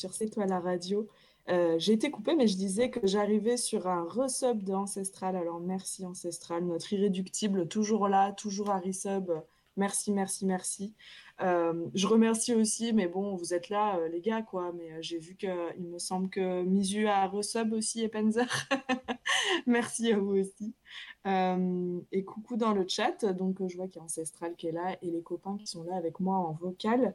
sur 0.00 0.14
C'est 0.14 0.30
toi 0.30 0.46
la 0.46 0.60
radio. 0.60 1.06
Euh, 1.50 1.78
j'ai 1.78 1.92
été 1.92 2.10
coupée, 2.10 2.34
mais 2.34 2.46
je 2.46 2.56
disais 2.56 2.90
que 2.90 3.06
j'arrivais 3.06 3.58
sur 3.58 3.86
un 3.86 4.04
resub 4.04 4.62
de 4.62 4.72
Ancestral. 4.72 5.36
Alors 5.36 5.60
merci 5.60 6.06
Ancestral, 6.06 6.64
notre 6.64 6.92
irréductible, 6.92 7.68
toujours 7.68 8.08
là, 8.08 8.32
toujours 8.32 8.70
à 8.70 8.78
resub. 8.78 9.30
Merci, 9.76 10.10
merci, 10.12 10.46
merci. 10.46 10.94
Euh, 11.42 11.86
je 11.94 12.06
remercie 12.06 12.54
aussi, 12.54 12.92
mais 12.92 13.08
bon, 13.08 13.34
vous 13.36 13.52
êtes 13.52 13.68
là, 13.68 13.96
euh, 13.98 14.08
les 14.08 14.20
gars, 14.20 14.42
quoi. 14.42 14.72
Mais 14.72 15.02
j'ai 15.02 15.18
vu 15.18 15.36
que 15.36 15.76
il 15.76 15.86
me 15.86 15.98
semble 15.98 16.30
que 16.30 16.62
Misu 16.62 17.06
a 17.06 17.26
resub 17.26 17.72
aussi 17.74 18.02
et 18.02 18.08
Penzer. 18.08 18.68
merci 19.66 20.12
à 20.12 20.18
vous 20.18 20.36
aussi. 20.38 20.74
Et 21.26 22.24
coucou 22.24 22.56
dans 22.56 22.72
le 22.72 22.86
chat. 22.88 23.24
Donc, 23.26 23.58
je 23.68 23.76
vois 23.76 23.86
qu'il 23.86 23.96
y 23.96 24.00
a 24.00 24.04
Ancestral 24.04 24.54
qui 24.56 24.68
est 24.68 24.72
là 24.72 24.96
et 25.02 25.10
les 25.10 25.22
copains 25.22 25.56
qui 25.58 25.66
sont 25.66 25.82
là 25.82 25.96
avec 25.96 26.20
moi 26.20 26.36
en 26.36 26.52
vocal. 26.52 27.14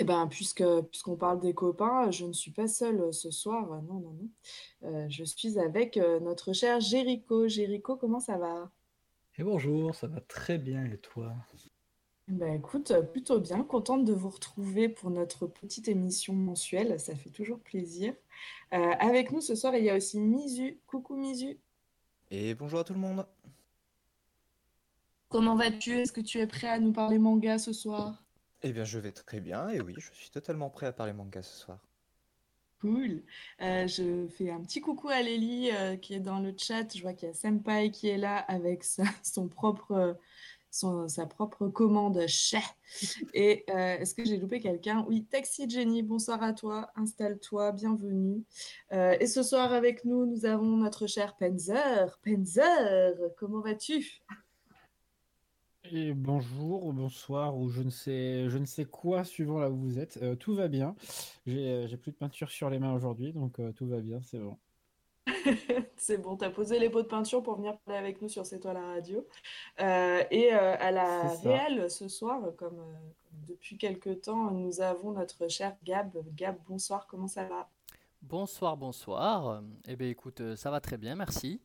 Euh, 0.00 0.02
et 0.02 0.04
ben, 0.04 0.26
puisque, 0.28 0.64
puisqu'on 0.90 1.16
parle 1.16 1.40
des 1.40 1.54
copains, 1.54 2.10
je 2.10 2.26
ne 2.26 2.32
suis 2.32 2.52
pas 2.52 2.68
seule 2.68 3.12
ce 3.12 3.30
soir. 3.30 3.82
Non, 3.82 4.00
non, 4.00 4.12
non. 4.12 4.28
Euh, 4.84 5.06
je 5.08 5.24
suis 5.24 5.58
avec 5.58 5.96
euh, 5.96 6.20
notre 6.20 6.52
cher 6.52 6.80
Jéricho. 6.80 7.48
Jéricho, 7.48 7.96
comment 7.96 8.20
ça 8.20 8.38
va? 8.38 8.70
Et 9.36 9.42
bonjour, 9.42 9.94
ça 9.94 10.06
va 10.06 10.20
très 10.20 10.58
bien 10.58 10.84
et 10.84 10.98
toi? 10.98 11.34
Ben, 12.28 12.54
écoute, 12.54 12.90
euh, 12.90 13.02
plutôt 13.02 13.40
bien. 13.40 13.62
Contente 13.62 14.04
de 14.04 14.12
vous 14.12 14.28
retrouver 14.28 14.88
pour 14.88 15.10
notre 15.10 15.46
petite 15.46 15.88
émission 15.88 16.34
mensuelle. 16.34 16.98
Ça 17.00 17.14
fait 17.14 17.30
toujours 17.30 17.58
plaisir. 17.60 18.14
Euh, 18.74 18.92
avec 19.00 19.32
nous 19.32 19.40
ce 19.40 19.54
soir, 19.54 19.74
il 19.76 19.84
y 19.84 19.90
a 19.90 19.96
aussi 19.96 20.20
Misu. 20.20 20.78
Coucou 20.86 21.16
Misu. 21.16 21.58
Et 22.30 22.54
bonjour 22.54 22.80
à 22.80 22.84
tout 22.84 22.94
le 22.94 23.00
monde. 23.00 23.26
Comment 25.28 25.56
vas-tu? 25.56 25.92
Est-ce 25.92 26.12
que 26.12 26.20
tu 26.20 26.38
es 26.38 26.46
prêt 26.46 26.68
à 26.68 26.78
nous 26.78 26.92
parler 26.92 27.18
manga 27.18 27.58
ce 27.58 27.72
soir? 27.72 28.22
Eh 28.62 28.72
bien, 28.72 28.84
je 28.84 29.00
vais 29.00 29.10
très 29.10 29.40
bien, 29.40 29.68
et 29.68 29.80
oui, 29.80 29.98
je 29.98 30.12
suis 30.12 30.30
totalement 30.30 30.70
prêt 30.70 30.86
à 30.86 30.92
parler 30.92 31.12
manga 31.12 31.42
ce 31.42 31.58
soir. 31.58 31.80
Cool. 32.80 33.24
Euh, 33.60 33.88
je 33.88 34.28
fais 34.28 34.50
un 34.50 34.60
petit 34.60 34.80
coucou 34.80 35.08
à 35.08 35.20
Lélie 35.20 35.70
euh, 35.72 35.96
qui 35.96 36.14
est 36.14 36.20
dans 36.20 36.38
le 36.38 36.54
chat. 36.56 36.94
Je 36.94 37.02
vois 37.02 37.12
qu'il 37.12 37.26
y 37.28 37.30
a 37.30 37.34
Senpai 37.34 37.90
qui 37.90 38.06
est 38.08 38.18
là 38.18 38.36
avec 38.38 38.84
sa, 38.84 39.02
son 39.24 39.48
propre, 39.48 40.16
son- 40.70 41.08
sa 41.08 41.26
propre 41.26 41.66
commande 41.68 42.24
chat. 42.28 42.62
Et 43.34 43.64
euh, 43.70 43.98
est-ce 43.98 44.14
que 44.14 44.24
j'ai 44.24 44.36
loupé 44.36 44.60
quelqu'un? 44.60 45.04
Oui, 45.08 45.24
Taxi 45.24 45.68
Jenny, 45.68 46.02
bonsoir 46.04 46.40
à 46.42 46.52
toi. 46.52 46.90
Installe-toi, 46.96 47.72
bienvenue. 47.72 48.44
Et 48.92 49.26
ce 49.26 49.42
soir 49.42 49.72
avec 49.72 50.04
nous, 50.04 50.26
nous 50.26 50.44
avons 50.46 50.76
notre 50.78 51.06
cher 51.08 51.36
Penzer. 51.36 52.18
Penzer, 52.24 53.18
comment 53.38 53.60
vas-tu? 53.60 54.20
Et 55.92 56.12
bonjour, 56.12 56.92
bonsoir, 56.92 57.56
ou 57.56 57.70
je 57.70 57.82
ne 57.82 57.90
sais, 57.90 58.48
je 58.50 58.58
ne 58.58 58.64
sais 58.66 58.84
quoi, 58.84 59.24
suivant 59.24 59.58
là 59.58 59.70
où 59.70 59.76
vous 59.76 59.98
êtes. 59.98 60.18
Euh, 60.22 60.34
tout 60.34 60.54
va 60.54 60.68
bien. 60.68 60.94
J'ai, 61.46 61.66
euh, 61.68 61.86
j'ai 61.86 61.96
plus 61.96 62.12
de 62.12 62.16
peinture 62.16 62.50
sur 62.50 62.68
les 62.68 62.78
mains 62.78 62.92
aujourd'hui, 62.94 63.32
donc 63.32 63.58
euh, 63.58 63.72
tout 63.72 63.86
va 63.86 64.00
bien, 64.00 64.20
c'est 64.22 64.38
bon. 64.38 64.56
C'est 65.96 66.18
bon, 66.18 66.36
t'as 66.36 66.50
posé 66.50 66.78
les 66.78 66.88
pots 66.88 67.02
de 67.02 67.06
peinture 67.06 67.42
pour 67.42 67.56
venir 67.56 67.76
parler 67.78 67.98
avec 67.98 68.22
nous 68.22 68.28
sur 68.28 68.46
C'est 68.46 68.60
toi 68.60 68.72
la 68.72 68.82
radio. 68.82 69.26
Euh, 69.80 70.22
et 70.30 70.54
euh, 70.54 70.76
à 70.78 70.90
la 70.90 71.28
réelle 71.34 71.90
ce 71.90 72.08
soir, 72.08 72.40
comme, 72.56 72.78
euh, 72.78 72.92
comme 73.30 73.40
depuis 73.46 73.76
quelque 73.76 74.10
temps, 74.10 74.50
nous 74.50 74.80
avons 74.80 75.12
notre 75.12 75.48
cher 75.48 75.76
Gab. 75.84 76.16
Gab, 76.34 76.56
bonsoir, 76.66 77.06
comment 77.06 77.28
ça 77.28 77.44
va? 77.44 77.68
Bonsoir, 78.22 78.76
bonsoir. 78.76 79.62
Eh 79.86 79.96
bien, 79.96 80.08
écoute, 80.08 80.56
ça 80.56 80.70
va 80.70 80.80
très 80.80 80.96
bien, 80.96 81.14
merci. 81.14 81.60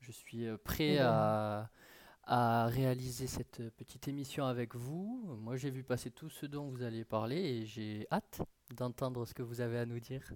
Je 0.00 0.12
suis 0.12 0.46
euh, 0.46 0.54
Eh 0.54 0.58
prêt 0.58 0.96
ben, 0.96 1.06
à, 1.06 1.70
à 2.26 2.66
réaliser 2.66 3.26
cette 3.26 3.68
petite 3.76 4.08
émission 4.08 4.46
avec 4.46 4.74
vous. 4.74 5.36
Moi, 5.40 5.56
j'ai 5.56 5.70
vu 5.70 5.82
passer 5.82 6.10
tout 6.10 6.30
ce 6.30 6.46
dont 6.46 6.70
vous 6.70 6.82
allez 6.82 7.04
parler 7.04 7.36
et 7.36 7.66
j'ai 7.66 8.06
hâte 8.10 8.40
d'entendre 8.74 9.26
ce 9.26 9.34
que 9.34 9.42
vous 9.42 9.60
avez 9.60 9.78
à 9.78 9.86
nous 9.86 10.00
dire. 10.00 10.32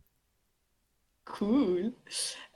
Cool. 1.28 1.93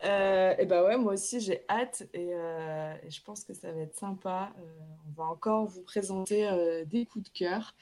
Euh, 0.04 0.54
et 0.59 0.65
ben 0.65 0.82
ouais, 0.82 0.97
moi 0.97 1.12
aussi 1.12 1.41
j'ai 1.41 1.62
hâte 1.69 2.09
et, 2.15 2.31
euh, 2.32 2.94
et 3.03 3.10
je 3.10 3.22
pense 3.22 3.44
que 3.44 3.53
ça 3.53 3.70
va 3.70 3.81
être 3.81 3.94
sympa. 3.94 4.53
Euh, 4.59 4.62
on 5.09 5.12
va 5.12 5.25
encore 5.28 5.66
vous 5.66 5.82
présenter 5.82 6.49
euh, 6.49 6.84
des 6.87 7.04
coups 7.04 7.31
de 7.31 7.38
cœur 7.38 7.75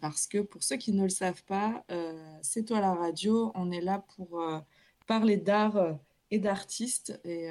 parce 0.00 0.26
que 0.26 0.38
pour 0.38 0.62
ceux 0.62 0.76
qui 0.76 0.92
ne 0.92 1.04
le 1.04 1.08
savent 1.08 1.42
pas, 1.44 1.84
c'est 2.42 2.64
toi 2.66 2.80
la 2.80 2.94
radio. 2.94 3.50
On 3.54 3.70
est 3.70 3.80
là 3.80 4.04
pour 4.16 4.42
parler 5.06 5.36
d'art 5.36 5.96
et 6.30 6.38
d'artistes 6.38 7.18
et, 7.24 7.50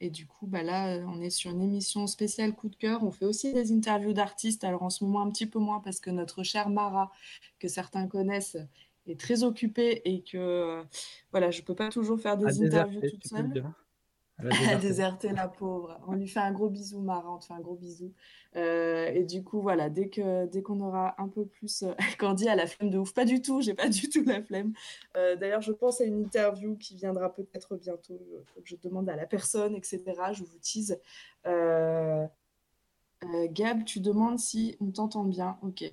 et 0.00 0.10
du 0.10 0.26
coup 0.26 0.46
bah 0.46 0.62
là 0.62 0.94
euh, 0.94 1.04
on 1.08 1.20
est 1.20 1.30
sur 1.30 1.50
une 1.50 1.62
émission 1.62 2.06
spéciale 2.06 2.54
coup 2.54 2.68
de 2.68 2.76
cœur. 2.76 3.02
On 3.02 3.10
fait 3.10 3.24
aussi 3.24 3.52
des 3.52 3.72
interviews 3.72 4.12
d'artistes. 4.12 4.64
Alors 4.64 4.82
en 4.82 4.90
ce 4.90 5.04
moment 5.04 5.22
un 5.22 5.30
petit 5.30 5.46
peu 5.46 5.58
moins 5.58 5.80
parce 5.80 6.00
que 6.00 6.10
notre 6.10 6.42
chère 6.42 6.70
Mara 6.70 7.10
que 7.58 7.68
certains 7.68 8.06
connaissent 8.06 8.56
est 9.06 9.18
très 9.18 9.42
occupée 9.42 10.02
et 10.04 10.22
que 10.22 10.36
euh, 10.36 10.82
voilà, 11.30 11.50
je 11.50 11.62
peux 11.62 11.74
pas 11.74 11.88
toujours 11.88 12.20
faire 12.20 12.36
des 12.36 12.62
interviews 12.62 13.00
déserter, 13.00 13.18
toute 13.18 13.26
seule. 13.26 13.64
Elle 14.40 14.68
a 14.68 14.76
déserté. 14.76 15.30
la 15.30 15.48
pauvre. 15.48 16.00
On 16.06 16.12
lui 16.12 16.28
fait 16.28 16.40
un 16.40 16.52
gros 16.52 16.68
bisou, 16.68 17.00
Mara, 17.00 17.32
on 17.32 17.38
te 17.38 17.46
fait 17.46 17.54
un 17.54 17.60
gros 17.60 17.74
bisou. 17.74 18.12
Euh, 18.56 19.06
et 19.12 19.24
du 19.24 19.42
coup, 19.42 19.60
voilà, 19.60 19.90
dès 19.90 20.08
que, 20.08 20.46
dès 20.46 20.62
qu'on 20.62 20.80
aura 20.80 21.14
un 21.18 21.28
peu 21.28 21.44
plus. 21.44 21.82
euh, 21.82 21.92
Candy 22.18 22.48
a 22.48 22.54
la 22.54 22.66
flemme 22.66 22.90
de 22.90 22.98
ouf. 22.98 23.12
Pas 23.12 23.24
du 23.24 23.42
tout, 23.42 23.60
j'ai 23.60 23.74
pas 23.74 23.88
du 23.88 24.08
tout 24.08 24.22
la 24.24 24.42
flemme. 24.42 24.72
Euh, 25.16 25.36
d'ailleurs, 25.36 25.60
je 25.62 25.72
pense 25.72 26.00
à 26.00 26.04
une 26.04 26.20
interview 26.20 26.76
qui 26.76 26.94
viendra 26.96 27.34
peut-être 27.34 27.76
bientôt. 27.76 28.18
Je 28.64 28.76
demande 28.76 29.08
à 29.08 29.16
la 29.16 29.26
personne, 29.26 29.74
etc. 29.74 30.02
Je 30.32 30.44
vous 30.44 30.58
tease. 30.60 31.00
Euh, 31.46 32.26
euh, 33.24 33.48
Gab, 33.50 33.84
tu 33.84 34.00
demandes 34.00 34.38
si 34.38 34.76
on 34.80 34.90
t'entend 34.90 35.24
bien. 35.24 35.58
Ok. 35.62 35.84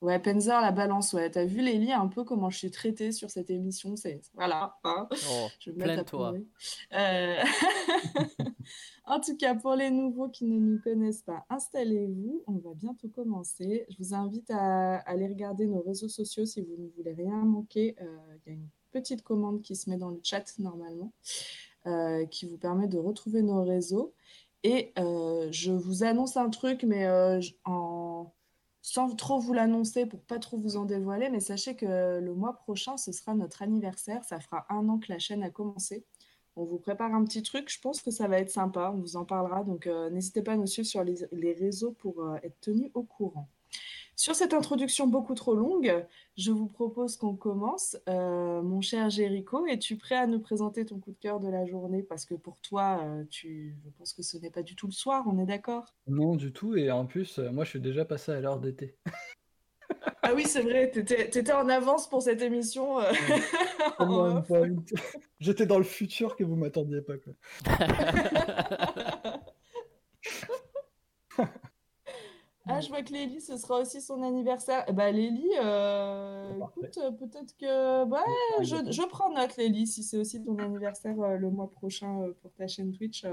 Ouais, 0.00 0.20
Penzer, 0.20 0.60
la 0.60 0.70
balance, 0.70 1.12
ouais. 1.12 1.28
T'as 1.28 1.44
vu, 1.44 1.60
Lélie, 1.60 1.92
un 1.92 2.06
peu 2.06 2.22
comment 2.22 2.50
je 2.50 2.58
suis 2.58 2.70
traitée 2.70 3.10
sur 3.10 3.30
cette 3.30 3.50
émission. 3.50 3.96
C'est 3.96 4.20
voilà, 4.34 4.78
hein. 4.84 5.08
Oh, 5.10 5.48
Je 5.60 5.72
vais 5.72 5.96
me 5.96 6.04
pleurer. 6.04 6.46
Euh, 6.92 7.42
En 9.06 9.20
tout 9.20 9.36
cas, 9.36 9.54
pour 9.54 9.74
les 9.74 9.90
nouveaux 9.90 10.28
qui 10.28 10.44
ne 10.44 10.58
nous 10.58 10.78
connaissent 10.80 11.22
pas, 11.22 11.46
installez-vous. 11.48 12.44
On 12.46 12.58
va 12.58 12.74
bientôt 12.74 13.08
commencer. 13.08 13.86
Je 13.88 13.96
vous 13.98 14.14
invite 14.14 14.50
à 14.50 14.96
aller 14.98 15.26
regarder 15.26 15.66
nos 15.66 15.80
réseaux 15.80 16.08
sociaux 16.08 16.44
si 16.44 16.60
vous 16.60 16.76
ne 16.76 16.88
voulez 16.90 17.14
rien 17.14 17.42
manquer. 17.44 17.96
Euh, 18.02 18.16
Il 18.46 18.52
y 18.52 18.54
a 18.54 18.58
une 18.58 18.68
petite 18.92 19.22
commande 19.22 19.62
qui 19.62 19.76
se 19.76 19.88
met 19.88 19.96
dans 19.96 20.10
le 20.10 20.20
chat 20.22 20.44
normalement, 20.58 21.12
euh, 21.86 22.26
qui 22.26 22.46
vous 22.46 22.58
permet 22.58 22.86
de 22.86 22.98
retrouver 22.98 23.40
nos 23.40 23.64
réseaux. 23.64 24.12
Et 24.62 24.92
je 24.96 25.70
vous 25.70 26.04
annonce 26.04 26.36
un 26.36 26.50
truc, 26.50 26.84
mais 26.84 27.08
en... 27.64 28.30
sans 28.82 29.14
trop 29.14 29.38
vous 29.38 29.52
l'annoncer 29.52 30.06
pour 30.06 30.20
pas 30.20 30.38
trop 30.38 30.56
vous 30.56 30.76
en 30.76 30.84
dévoiler, 30.84 31.30
mais 31.30 31.40
sachez 31.40 31.76
que 31.76 32.20
le 32.20 32.34
mois 32.34 32.54
prochain, 32.54 32.96
ce 32.96 33.12
sera 33.12 33.34
notre 33.34 33.62
anniversaire. 33.62 34.24
Ça 34.24 34.40
fera 34.40 34.66
un 34.70 34.88
an 34.88 34.98
que 34.98 35.12
la 35.12 35.18
chaîne 35.18 35.42
a 35.42 35.50
commencé. 35.50 36.04
On 36.56 36.64
vous 36.64 36.78
prépare 36.78 37.14
un 37.14 37.24
petit 37.24 37.42
truc, 37.44 37.70
je 37.72 37.80
pense 37.80 38.02
que 38.02 38.10
ça 38.10 38.26
va 38.26 38.40
être 38.40 38.50
sympa, 38.50 38.90
on 38.92 38.98
vous 38.98 39.16
en 39.16 39.24
parlera. 39.24 39.62
Donc 39.62 39.86
euh, 39.86 40.10
n'hésitez 40.10 40.42
pas 40.42 40.52
à 40.52 40.56
nous 40.56 40.66
suivre 40.66 40.88
sur 40.88 41.04
les, 41.04 41.52
réseaux 41.52 41.92
pour 41.92 42.20
euh, 42.20 42.36
être 42.42 42.60
tenu 42.60 42.90
au 42.94 43.04
courant. 43.04 43.48
Sur 44.18 44.34
cette 44.34 44.52
introduction 44.52 45.06
beaucoup 45.06 45.36
trop 45.36 45.54
longue, 45.54 46.04
je 46.36 46.50
vous 46.50 46.66
propose 46.66 47.16
qu'on 47.16 47.36
commence. 47.36 47.96
Euh, 48.08 48.62
mon 48.62 48.80
cher 48.80 49.10
Jéricho, 49.10 49.64
es-tu 49.66 49.96
prêt 49.96 50.16
à 50.16 50.26
nous 50.26 50.40
présenter 50.40 50.84
ton 50.84 50.98
coup 50.98 51.12
de 51.12 51.18
cœur 51.20 51.38
de 51.38 51.46
la 51.46 51.64
journée? 51.66 52.02
Parce 52.02 52.24
que 52.24 52.34
pour 52.34 52.58
toi, 52.58 52.98
euh, 53.04 53.22
tu... 53.30 53.76
je 53.84 53.90
pense 53.96 54.12
que 54.12 54.24
ce 54.24 54.36
n'est 54.38 54.50
pas 54.50 54.64
du 54.64 54.74
tout 54.74 54.88
le 54.88 54.92
soir, 54.92 55.22
on 55.28 55.38
est 55.38 55.46
d'accord? 55.46 55.94
Non, 56.08 56.34
du 56.34 56.52
tout, 56.52 56.76
et 56.76 56.90
en 56.90 57.06
plus, 57.06 57.38
euh, 57.38 57.52
moi 57.52 57.62
je 57.62 57.70
suis 57.70 57.80
déjà 57.80 58.04
passé 58.04 58.32
à 58.32 58.40
l'heure 58.40 58.58
d'été. 58.58 58.96
Ah 60.22 60.32
oui, 60.34 60.44
c'est 60.44 60.60
vrai, 60.60 60.90
t'étais, 60.90 61.30
t'étais 61.30 61.52
en 61.52 61.70
avance 61.70 62.06
pour 62.06 62.20
cette 62.20 62.42
émission. 62.42 63.00
euh. 63.00 63.10
J'étais 65.40 65.64
dans 65.64 65.78
le 65.78 65.84
futur 65.84 66.36
que 66.36 66.44
vous 66.44 66.56
m'attendiez 66.56 67.00
pas, 67.00 67.14
quoi. 67.16 67.32
Ah, 72.68 72.80
je 72.80 72.88
vois 72.88 73.02
que 73.02 73.12
Lélie, 73.12 73.40
ce 73.40 73.56
sera 73.56 73.80
aussi 73.80 74.00
son 74.00 74.22
anniversaire. 74.22 74.84
Eh 74.88 74.92
ben, 74.92 75.14
Lélie, 75.14 75.50
euh, 75.62 76.58
parfait. 76.58 76.80
écoute, 76.80 76.98
euh, 76.98 77.10
peut-être 77.12 77.56
que... 77.56 78.64
Je, 78.64 78.92
je 78.92 79.08
prends 79.08 79.32
note, 79.32 79.56
Lélie, 79.56 79.86
si 79.86 80.02
c'est 80.02 80.18
aussi 80.18 80.42
ton 80.44 80.58
anniversaire 80.58 81.18
euh, 81.20 81.36
le 81.36 81.50
mois 81.50 81.70
prochain 81.70 82.20
euh, 82.22 82.32
pour 82.42 82.52
ta 82.52 82.66
chaîne 82.66 82.92
Twitch. 82.92 83.24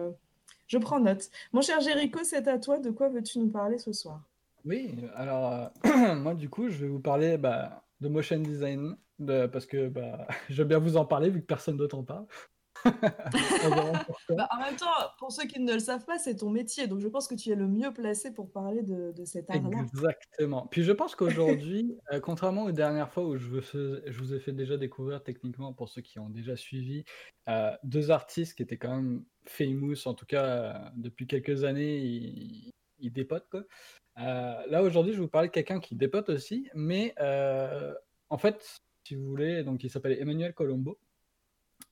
je 0.68 0.78
prends 0.78 1.00
note. 1.00 1.30
Mon 1.54 1.62
cher 1.62 1.80
Jéricho, 1.82 2.20
c'est 2.24 2.48
à 2.48 2.58
toi. 2.60 2.80
De 2.80 2.92
quoi 2.92 3.10
veux-tu 3.10 3.40
nous 3.40 3.50
parler 3.50 3.78
ce 3.78 3.92
soir? 3.94 4.22
Oui, 4.66 4.96
alors 5.16 5.70
moi 6.18 6.34
du 6.34 6.50
coup 6.50 6.70
je 6.70 6.78
vais 6.78 6.88
vous 6.88 7.00
parler 7.00 7.38
bah, 7.38 7.84
de 8.02 8.08
motion 8.10 8.40
design 8.40 8.98
de- 9.20 9.46
parce 9.46 9.68
que 9.68 9.90
bah, 9.90 10.26
je 10.50 10.56
veux 10.64 10.68
bien 10.68 10.80
vous 10.80 10.98
en 10.98 11.06
parler 11.06 11.30
vu 11.30 11.42
que 11.42 11.46
personne 11.46 11.78
d'autre 11.78 11.98
en 12.00 12.04
parle. 12.04 12.26
Pour 14.06 14.20
ça. 14.22 14.36
Bah, 14.36 14.48
en 14.52 14.60
même 14.60 14.76
temps, 14.76 14.86
pour 15.20 15.32
ceux 15.32 15.46
qui 15.48 15.60
ne 15.60 15.74
le 15.74 15.80
savent 15.80 16.06
pas, 16.06 16.18
c'est 16.18 16.36
ton 16.38 16.50
métier. 16.50 16.88
Donc, 16.88 17.00
je 17.00 17.08
pense 17.08 17.28
que 17.28 17.36
tu 17.36 17.50
es 17.52 17.56
le 17.56 17.68
mieux 17.68 17.92
placé 17.94 18.34
pour 18.34 18.52
parler 18.52 18.84
de, 18.84 19.12
de 19.12 19.26
cet 19.26 19.50
art-là. 19.50 19.80
Exactement. 19.82 20.68
Puis 20.68 20.84
je 20.84 20.92
pense 20.92 21.16
qu'aujourd'hui, 21.16 21.98
euh, 22.14 22.20
contrairement 22.20 22.64
aux 22.66 22.72
dernières 22.72 23.12
fois 23.12 23.26
où 23.26 23.38
je 23.38 23.48
vous, 23.48 23.62
fais- 23.62 24.04
je 24.12 24.18
vous 24.20 24.34
ai 24.34 24.40
fait 24.40 24.54
déjà 24.54 24.78
découvrir 24.78 25.24
techniquement, 25.24 25.74
pour 25.74 25.90
ceux 25.90 26.02
qui 26.02 26.20
ont 26.20 26.30
déjà 26.30 26.56
suivi, 26.56 27.04
euh, 27.50 27.72
deux 27.84 28.12
artistes 28.12 28.56
qui 28.56 28.64
étaient 28.64 28.78
quand 28.78 28.96
même 28.96 29.24
famous, 29.46 30.08
en 30.08 30.14
tout 30.14 30.26
cas 30.26 30.46
euh, 30.46 30.74
depuis 30.96 31.28
quelques 31.28 31.64
années, 31.64 31.98
ils, 31.98 32.72
ils 33.00 33.12
dépotent 33.12 33.48
quoi. 33.50 33.64
Là 34.18 34.82
aujourd'hui, 34.82 35.12
je 35.12 35.18
vais 35.18 35.24
vous 35.26 35.30
parler 35.30 35.50
de 35.50 35.54
quelqu'un 35.54 35.80
qui 35.80 35.96
dépote 35.96 36.30
aussi, 36.30 36.70
mais 36.74 37.14
en 38.30 38.38
fait, 38.38 38.80
si 39.08 39.16
vous 39.16 39.28
voulez, 39.28 39.64
donc 39.64 39.84
il 39.84 39.90
s'appelle 39.90 40.18
Emmanuel 40.20 40.54
Colombo. 40.54 40.98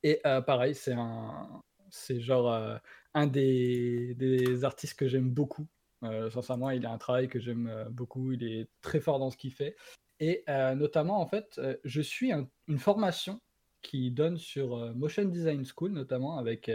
Et 0.04 0.20
euh, 0.26 0.42
pareil, 0.42 0.76
c'est 0.76 0.94
un, 0.94 1.62
c'est 1.90 2.20
genre 2.20 2.52
euh, 2.52 2.78
un 3.14 3.28
des, 3.28 4.16
des 4.16 4.64
artistes 4.64 4.98
que 4.98 5.08
j'aime 5.08 5.30
beaucoup. 5.30 5.68
Euh, 6.04 6.30
sincèrement, 6.30 6.70
il 6.72 6.86
a 6.86 6.92
un 6.92 6.98
travail 6.98 7.30
que 7.30 7.40
j'aime 7.40 7.68
euh, 7.68 7.86
beaucoup. 7.90 8.34
Il 8.34 8.44
est 8.44 8.68
très 8.82 9.00
fort 9.00 9.20
dans 9.20 9.30
ce 9.32 9.38
qu'il 9.38 9.54
fait. 9.54 9.76
Et 10.20 10.44
notamment, 10.76 11.20
en 11.20 11.28
fait, 11.28 11.60
je 11.84 12.02
suis 12.02 12.32
un- 12.32 12.48
une 12.70 12.80
formation 12.80 13.42
qui 13.82 14.10
donne 14.10 14.38
sur 14.38 14.96
Motion 14.96 15.26
Design 15.26 15.66
School, 15.66 15.92
notamment 15.92 16.38
avec 16.38 16.72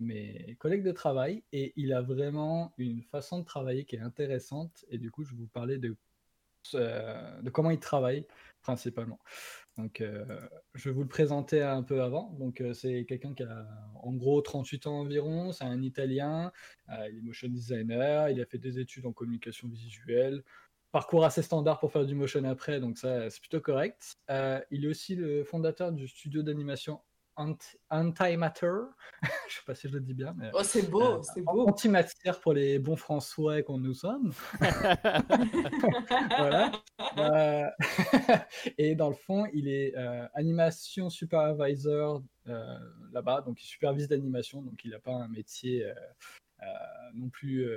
mes 0.00 0.54
collègues 0.58 0.82
de 0.82 0.92
travail. 0.92 1.44
Et 1.52 1.72
il 1.76 1.94
a 1.94 2.02
vraiment 2.02 2.74
une 2.76 3.02
façon 3.02 3.38
de 3.38 3.44
travailler 3.44 3.86
qui 3.86 3.96
est 3.96 4.00
intéressante. 4.00 4.84
Et 4.90 4.98
du 4.98 5.10
coup, 5.10 5.24
je 5.24 5.30
vais 5.30 5.38
vous 5.38 5.46
parler 5.46 5.78
de, 5.78 5.96
de 6.74 7.48
comment 7.50 7.70
il 7.70 7.80
travaille 7.80 8.26
principalement. 8.60 9.18
Donc, 9.76 10.00
euh, 10.00 10.24
je 10.74 10.90
vous 10.90 11.02
le 11.02 11.08
présenter 11.08 11.62
un 11.62 11.82
peu 11.82 12.02
avant. 12.02 12.34
Donc, 12.38 12.60
euh, 12.60 12.74
c'est 12.74 13.04
quelqu'un 13.04 13.32
qui 13.34 13.44
a 13.44 13.66
en 14.02 14.12
gros 14.12 14.40
38 14.40 14.86
ans 14.88 15.00
environ. 15.00 15.52
C'est 15.52 15.64
un 15.64 15.80
Italien. 15.82 16.52
Euh, 16.88 17.08
il 17.10 17.18
est 17.18 17.22
motion 17.22 17.48
designer. 17.48 18.30
Il 18.30 18.40
a 18.40 18.46
fait 18.46 18.58
des 18.58 18.80
études 18.80 19.06
en 19.06 19.12
communication 19.12 19.68
visuelle. 19.68 20.42
Parcours 20.90 21.26
assez 21.26 21.42
standard 21.42 21.80
pour 21.80 21.92
faire 21.92 22.06
du 22.06 22.14
motion 22.14 22.42
après, 22.44 22.80
donc 22.80 22.96
ça, 22.96 23.28
c'est 23.28 23.40
plutôt 23.40 23.60
correct. 23.60 24.16
Euh, 24.30 24.58
il 24.70 24.86
est 24.86 24.88
aussi 24.88 25.14
le 25.16 25.44
fondateur 25.44 25.92
du 25.92 26.08
studio 26.08 26.42
d'animation 26.42 27.00
Antimatter. 27.90 28.80
je 29.48 29.54
sais 29.54 29.62
pas 29.66 29.74
si 29.74 29.88
je 29.88 29.94
le 29.94 30.00
dis 30.00 30.14
bien, 30.14 30.34
mais 30.36 30.50
Oh, 30.52 30.62
c'est 30.62 30.90
beau, 30.90 31.02
euh, 31.02 31.22
c'est 31.22 31.42
beau. 31.42 31.66
antimatière 31.68 32.40
pour 32.40 32.52
les 32.52 32.78
bons 32.78 32.96
François 32.96 33.62
qu'on 33.62 33.78
nous 33.78 33.94
sommes. 33.94 34.32
voilà. 36.36 36.72
Euh, 37.18 37.70
et 38.78 38.94
dans 38.94 39.08
le 39.08 39.14
fond, 39.14 39.46
il 39.52 39.68
est 39.68 39.96
euh, 39.96 40.26
animation 40.34 41.10
supervisor 41.10 42.22
euh, 42.48 42.78
là-bas, 43.12 43.42
donc 43.42 43.62
il 43.62 43.66
supervise 43.66 44.10
l'animation, 44.10 44.62
donc 44.62 44.84
il 44.84 44.90
n'a 44.90 44.98
pas 44.98 45.12
un 45.12 45.28
métier 45.28 45.90
non 47.14 47.28
plus 47.28 47.68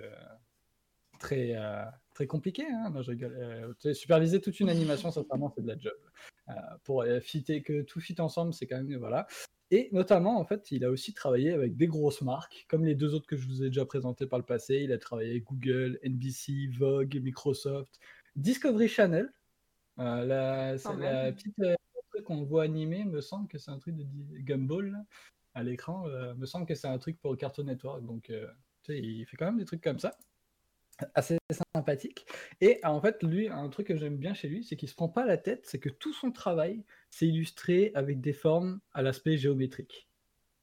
très, 1.19 1.55
très 2.21 2.27
compliqué. 2.27 2.63
Hein 2.69 2.91
non, 2.91 3.01
je 3.01 3.11
rigole. 3.11 3.35
Euh, 3.35 3.93
superviser 3.93 4.39
toute 4.39 4.59
une 4.59 4.69
animation, 4.69 5.11
sincèrement, 5.11 5.51
c'est 5.55 5.63
de 5.63 5.67
la 5.67 5.77
job. 5.77 5.97
Euh, 6.49 6.53
pour 6.83 7.01
euh, 7.01 7.19
fitter, 7.19 7.63
que 7.63 7.81
tout 7.81 7.99
fit 7.99 8.15
ensemble, 8.19 8.53
c'est 8.53 8.67
quand 8.67 8.77
même. 8.77 8.95
Voilà. 8.97 9.27
Et 9.71 9.89
notamment, 9.91 10.39
en 10.39 10.45
fait, 10.45 10.69
il 10.71 10.85
a 10.85 10.91
aussi 10.91 11.13
travaillé 11.13 11.51
avec 11.51 11.77
des 11.77 11.87
grosses 11.87 12.21
marques, 12.21 12.65
comme 12.69 12.85
les 12.85 12.93
deux 12.93 13.15
autres 13.15 13.25
que 13.25 13.37
je 13.37 13.47
vous 13.47 13.63
ai 13.63 13.67
déjà 13.67 13.85
présentés 13.85 14.27
par 14.27 14.37
le 14.37 14.45
passé. 14.45 14.81
Il 14.83 14.91
a 14.91 14.97
travaillé 14.97 15.31
avec 15.31 15.45
Google, 15.45 15.97
NBC, 16.03 16.67
Vogue, 16.77 17.19
Microsoft, 17.21 17.99
Discovery 18.35 18.87
Channel. 18.87 19.31
Euh, 19.99 20.25
la, 20.25 21.31
petite 21.31 21.59
euh, 21.59 21.75
truc 22.11 22.25
qu'on 22.25 22.43
voit 22.43 22.63
animé, 22.63 23.03
me 23.05 23.21
semble 23.21 23.47
que 23.47 23.57
c'est 23.57 23.71
un 23.71 23.79
truc 23.79 23.95
de 23.95 24.05
Gumball 24.39 24.91
là, 24.91 25.05
à 25.53 25.63
l'écran. 25.63 26.07
euh, 26.07 26.33
me 26.35 26.45
semble 26.45 26.65
que 26.65 26.75
c'est 26.75 26.87
un 26.87 26.97
truc 26.97 27.19
pour 27.19 27.35
Cartoon 27.37 27.63
Network. 27.63 28.05
Donc, 28.05 28.23
tu 28.23 28.33
sais, 28.83 28.99
il 28.99 29.25
fait 29.25 29.37
quand 29.37 29.45
même 29.45 29.57
des 29.57 29.65
trucs 29.65 29.83
comme 29.83 29.99
ça 29.99 30.17
assez 31.15 31.37
sympathique. 31.75 32.25
Et 32.61 32.79
en 32.83 33.01
fait, 33.01 33.21
lui, 33.23 33.49
un 33.49 33.69
truc 33.69 33.87
que 33.87 33.95
j'aime 33.95 34.17
bien 34.17 34.33
chez 34.33 34.47
lui, 34.47 34.63
c'est 34.63 34.75
qu'il 34.75 34.89
se 34.89 34.95
prend 34.95 35.09
pas 35.09 35.25
la 35.25 35.37
tête, 35.37 35.65
c'est 35.65 35.79
que 35.79 35.89
tout 35.89 36.13
son 36.13 36.31
travail, 36.31 36.83
c'est 37.09 37.27
illustré 37.27 37.91
avec 37.95 38.21
des 38.21 38.33
formes 38.33 38.79
à 38.93 39.01
l'aspect 39.01 39.37
géométrique. 39.37 40.07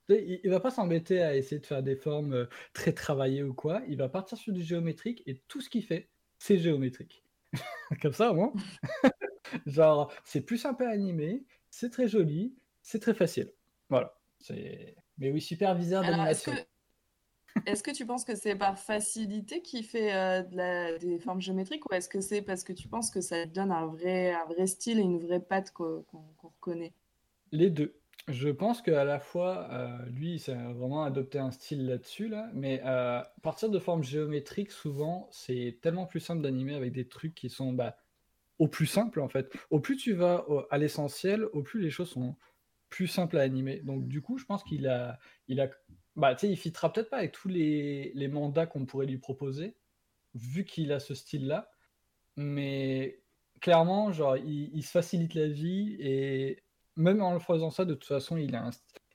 Il, 0.08 0.40
il 0.43 0.50
va 0.50 0.61
pas 0.61 0.70
s'embêter 0.70 1.23
à 1.23 1.37
essayer 1.37 1.61
de 1.61 1.67
faire 1.67 1.82
des 1.82 1.96
formes 1.96 2.32
euh, 2.32 2.46
très 2.73 2.93
travaillées 2.93 3.43
ou 3.43 3.55
quoi. 3.55 3.82
Il 3.88 3.99
va 3.99 4.08
partir 4.08 4.38
sur 4.38 4.52
du 4.52 4.62
géométrique 4.62 5.23
et 5.26 5.43
tout 5.49 5.61
ce 5.61 5.69
qu'il 5.69 5.85
fait, 5.85 6.08
c'est 6.38 6.58
géométrique. 6.58 7.25
Comme 8.02 8.12
ça, 8.12 8.31
au 8.31 8.34
moins. 8.34 8.52
Genre, 9.67 10.12
c'est 10.25 10.43
plus 10.43 10.58
simple 10.58 10.84
à 10.84 10.91
animer, 10.91 11.44
c'est 11.70 11.91
très 11.91 12.08
joli, 12.08 12.55
c'est 12.82 13.00
très 13.00 13.14
facile. 13.14 13.52
Voilà. 13.88 14.19
C'est. 14.41 14.96
Mais 15.19 15.31
oui, 15.31 15.41
superviseur 15.41 16.05
Alors, 16.05 16.26
est-ce 16.26 16.46
d'animation. 16.46 16.69
Est-ce 17.66 17.82
que 17.82 17.90
tu 17.90 18.06
penses 18.06 18.25
que 18.25 18.34
c'est 18.34 18.56
par 18.56 18.78
facilité 18.78 19.62
qu'il 19.62 19.84
fait 19.84 20.14
euh, 20.14 20.99
des 20.99 21.19
formes 21.19 21.40
géométriques 21.40 21.88
ou 21.90 21.94
est-ce 21.94 22.08
que 22.08 22.20
c'est 22.20 22.43
parce 22.43 22.64
que 22.64 22.72
tu 22.72 22.88
penses 22.88 23.10
que 23.10 23.20
ça 23.20 23.46
donne 23.46 23.72
un 23.72 23.87
vrai, 23.87 24.32
un 24.32 24.44
vrai 24.46 24.66
style 24.66 24.99
et 24.99 25.02
une 25.02 25.19
vraie 25.19 25.40
patte 25.40 25.72
qu'on 25.72 26.05
reconnaît? 26.43 26.93
Les 27.52 27.70
deux. 27.70 27.94
Je 28.28 28.50
pense 28.50 28.82
qu'à 28.82 29.05
la 29.05 29.20
fois, 29.20 29.69
euh, 29.72 30.05
lui, 30.10 30.34
il 30.34 30.38
s'est 30.38 30.55
vraiment 30.55 31.02
adopté 31.05 31.38
un 31.38 31.50
style 31.50 31.87
là-dessus, 31.87 32.28
là, 32.28 32.50
mais 32.52 32.82
euh, 32.84 33.22
partir 33.43 33.70
de 33.70 33.78
formes 33.78 34.02
géométriques, 34.05 34.70
souvent, 34.70 35.28
c'est 35.31 35.78
tellement 35.81 36.05
plus 36.05 36.20
simple 36.20 36.43
d'animer 36.43 36.75
avec 36.75 36.93
des 36.93 37.08
trucs 37.08 37.34
qui 37.34 37.49
sont 37.49 37.72
bah, 37.72 37.96
au 38.58 38.69
plus 38.69 38.87
simple, 38.87 39.20
en 39.20 39.28
fait. 39.28 39.50
Au 39.70 39.81
plus 39.81 39.96
tu 39.96 40.12
vas 40.12 40.44
à 40.70 40.76
l'essentiel, 40.76 41.44
au 41.55 41.62
plus 41.62 41.81
les 41.81 41.90
choses 41.90 42.10
sont 42.10 42.37
plus 42.90 43.06
simples 43.06 43.38
à 43.38 43.43
animer. 43.43 43.81
Donc, 43.81 44.06
du 44.08 44.20
coup, 44.20 44.37
je 44.37 44.44
pense 44.44 44.62
qu'il 44.62 44.87
a, 44.88 45.19
il 45.46 45.60
a, 45.60 45.70
bah, 46.19 46.35
tu 46.35 46.41
sais, 46.47 46.53
il 46.53 46.56
fitera 46.56 46.93
peut-être 46.93 47.09
pas 47.11 47.19
avec 47.19 47.32
tous 47.32 47.49
les, 47.49 48.12
les 48.15 48.29
mandats 48.29 48.67
qu'on 48.67 48.85
pourrait 48.85 49.06
lui 49.06 49.19
proposer, 49.19 49.75
vu 50.35 50.65
qu'il 50.65 50.93
a 50.93 51.00
ce 51.00 51.15
style-là, 51.15 51.70
mais 52.37 53.20
clairement, 53.61 54.12
genre, 54.12 54.37
il, 54.37 54.70
il 54.76 54.82
se 54.82 54.91
facilite 54.91 55.35
la 55.35 55.49
vie 55.49 55.97
et 56.00 56.62
même 56.97 57.23
en 57.23 57.32
le 57.32 57.38
faisant 57.41 57.70
ça, 57.70 57.85
de 57.85 57.94
toute 57.94 58.05
façon, 58.05 58.37
il, 58.37 58.55
a 58.55 58.65
un 58.65 58.70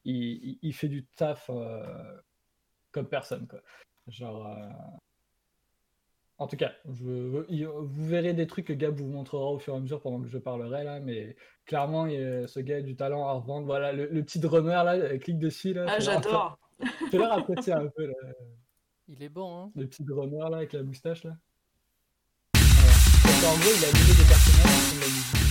il, 0.05 0.57
il- 0.61 0.73
fait 0.73 0.87
du 0.87 1.05
taf 1.05 1.49
euh, 1.49 1.83
comme 2.91 3.07
personne, 3.07 3.47
quoi. 3.47 3.59
Genre, 4.07 4.47
euh, 4.47 4.69
en 6.37 6.47
tout 6.47 6.57
cas, 6.57 6.73
je- 6.89 7.65
vous 7.65 8.05
verrez 8.07 8.33
des 8.33 8.47
trucs 8.47 8.67
que 8.67 8.73
Gab 8.73 8.95
vous 8.95 9.07
montrera 9.07 9.45
au 9.51 9.59
fur 9.59 9.73
et 9.73 9.77
à 9.77 9.79
mesure 9.79 10.01
pendant 10.01 10.21
que 10.21 10.27
je 10.27 10.37
parlerai 10.37 10.83
là, 10.83 10.99
mais 10.99 11.35
clairement, 11.65 12.05
il- 12.07 12.45
ce 12.47 12.59
gars 12.59 12.77
a 12.77 12.81
du 12.81 12.95
talent 12.95 13.27
à 13.27 13.33
revendre. 13.33 13.65
Voilà, 13.65 13.93
le, 13.93 14.07
le 14.07 14.23
petit 14.23 14.39
drummer 14.39 14.83
là, 14.83 14.95
euh, 14.95 15.17
clique 15.17 15.39
dessus 15.39 15.73
là. 15.73 15.85
Ah, 15.87 16.21
fais-leur- 16.21 16.57
j'adore. 16.83 17.09
Fais-leur 17.09 17.33
apprécier 17.33 17.73
un 17.73 17.87
peu 17.87 18.05
là, 18.05 18.13
Il 19.07 19.23
est 19.23 19.29
bon, 19.29 19.63
hein 19.63 19.71
le 19.75 19.87
petit 19.87 20.03
drummer 20.03 20.49
là 20.49 20.57
avec 20.57 20.73
la 20.73 20.83
moustache 20.83 21.23
là. 21.23 21.35
Voilà. 22.53 22.93
Donc, 23.25 23.51
en 23.51 23.57
gros, 23.59 23.71
il 23.77 23.85
a 23.85 23.89
animé 23.89 24.13
des 24.17 24.27
personnages 24.27 24.65
font 24.65 24.95
de 24.95 25.01
la 25.01 25.07
musique. 25.07 25.42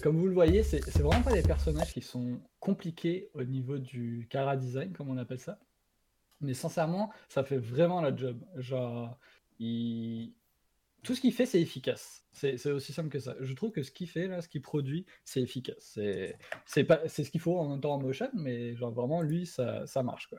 Comme 0.00 0.16
vous 0.16 0.26
le 0.26 0.34
voyez, 0.34 0.62
c'est 0.62 0.80
vraiment 1.00 1.22
pas 1.22 1.32
des 1.32 1.42
personnages 1.42 1.92
qui 1.92 2.02
sont 2.02 2.40
compliqués 2.58 3.30
au 3.34 3.44
niveau 3.44 3.78
du 3.78 4.26
cara 4.30 4.56
design, 4.56 4.92
comme 4.92 5.08
on 5.10 5.16
appelle 5.18 5.40
ça. 5.40 5.58
Mais 6.40 6.54
sincèrement, 6.54 7.10
ça 7.28 7.44
fait 7.44 7.58
vraiment 7.58 8.00
la 8.00 8.14
job. 8.16 8.38
Genre, 8.56 9.18
il- 9.58 10.32
tout 11.02 11.14
ce 11.14 11.20
qu'il 11.20 11.32
fait, 11.32 11.46
c'est 11.46 11.60
efficace. 11.60 12.24
C'est 12.32 12.70
aussi 12.70 12.92
simple 12.92 13.08
que 13.08 13.18
ça. 13.18 13.34
Je 13.40 13.52
trouve 13.54 13.70
que 13.72 13.82
ce 13.82 13.90
qu'il 13.90 14.08
fait, 14.08 14.26
là, 14.28 14.40
ce 14.42 14.48
qu'il 14.48 14.62
produit, 14.62 15.06
c'est 15.24 15.40
efficace. 15.40 15.98
C'est 16.66 16.84
pas... 16.84 17.00
c'est 17.08 17.24
ce 17.24 17.30
qu'il 17.30 17.40
faut 17.40 17.58
en 17.58 17.68
même 17.68 17.80
temps 17.80 17.94
en 17.94 17.98
motion, 18.00 18.28
mais 18.34 18.74
genre 18.76 18.92
vraiment, 18.92 19.22
lui, 19.22 19.46
ça, 19.46 19.86
ça 19.86 20.02
marche, 20.02 20.28
quoi. 20.28 20.38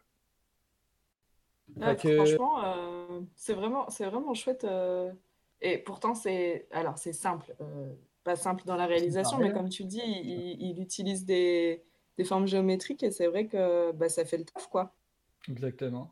Ah, 1.82 1.96
que- 1.96 2.16
Franchement, 2.16 2.64
euh, 2.66 3.22
c'est 3.36 3.54
vraiment, 3.54 3.90
c'est 3.90 4.06
vraiment 4.06 4.34
chouette. 4.34 4.64
euh, 4.66 5.12
Et 5.62 5.78
pourtant, 5.78 6.16
c'est, 6.16 6.68
alors 6.72 6.98
c'est 6.98 7.14
simple, 7.14 7.56
euh, 7.62 7.94
pas 8.24 8.36
simple 8.36 8.64
dans 8.66 8.76
la 8.76 8.86
réalisation, 8.88 9.40
mais 9.40 9.52
comme 9.52 9.70
tu 9.70 9.86
dis, 9.86 10.02
il, 10.04 10.58
il 10.62 10.82
utilise 10.82 11.26
des, 11.26 11.84
des 12.18 12.24
formes 12.24 12.48
géométriques 12.48 13.04
et 13.04 13.12
c'est 13.12 13.28
vrai 13.28 13.48
que 13.48 13.92
bah, 13.94 14.10
ça 14.10 14.26
fait 14.26 14.38
le 14.38 14.46
taf, 14.46 14.68
quoi. 14.68 14.96
Exactement. 15.50 16.12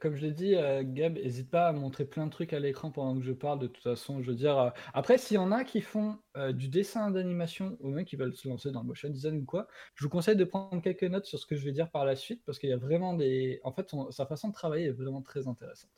Comme 0.00 0.16
je 0.16 0.22
l'ai 0.26 0.32
dit, 0.32 0.54
euh, 0.54 0.82
Gab, 0.82 1.14
n'hésite 1.18 1.50
pas 1.50 1.68
à 1.68 1.72
montrer 1.72 2.06
plein 2.06 2.24
de 2.24 2.30
trucs 2.30 2.54
à 2.54 2.58
l'écran 2.58 2.90
pendant 2.90 3.14
que 3.18 3.24
je 3.24 3.32
parle. 3.32 3.58
De 3.58 3.66
toute 3.66 3.82
façon, 3.82 4.22
je 4.22 4.30
veux 4.30 4.36
dire. 4.36 4.58
euh, 4.58 4.70
Après, 4.94 5.18
s'il 5.18 5.34
y 5.34 5.38
en 5.38 5.52
a 5.52 5.64
qui 5.64 5.82
font 5.82 6.16
euh, 6.38 6.52
du 6.52 6.68
dessin 6.68 7.10
d'animation 7.10 7.76
ou 7.80 7.90
même 7.90 8.06
qui 8.06 8.16
veulent 8.16 8.34
se 8.34 8.48
lancer 8.48 8.70
dans 8.70 8.80
le 8.80 8.86
motion 8.86 9.10
design 9.10 9.36
ou 9.42 9.44
quoi, 9.44 9.68
je 9.94 10.02
vous 10.04 10.08
conseille 10.10 10.36
de 10.36 10.44
prendre 10.44 10.80
quelques 10.80 11.04
notes 11.04 11.26
sur 11.26 11.38
ce 11.38 11.44
que 11.46 11.56
je 11.56 11.64
vais 11.64 11.72
dire 11.72 11.90
par 11.90 12.06
la 12.06 12.16
suite 12.16 12.42
parce 12.46 12.58
qu'il 12.58 12.70
y 12.70 12.72
a 12.72 12.78
vraiment 12.78 13.12
des. 13.12 13.60
En 13.64 13.72
fait, 13.72 13.90
son- 13.90 14.10
sa 14.10 14.24
façon 14.24 14.48
de 14.48 14.54
travailler 14.54 14.86
est 14.86 14.92
vraiment 14.92 15.20
très 15.20 15.46
intéressante. 15.46 15.90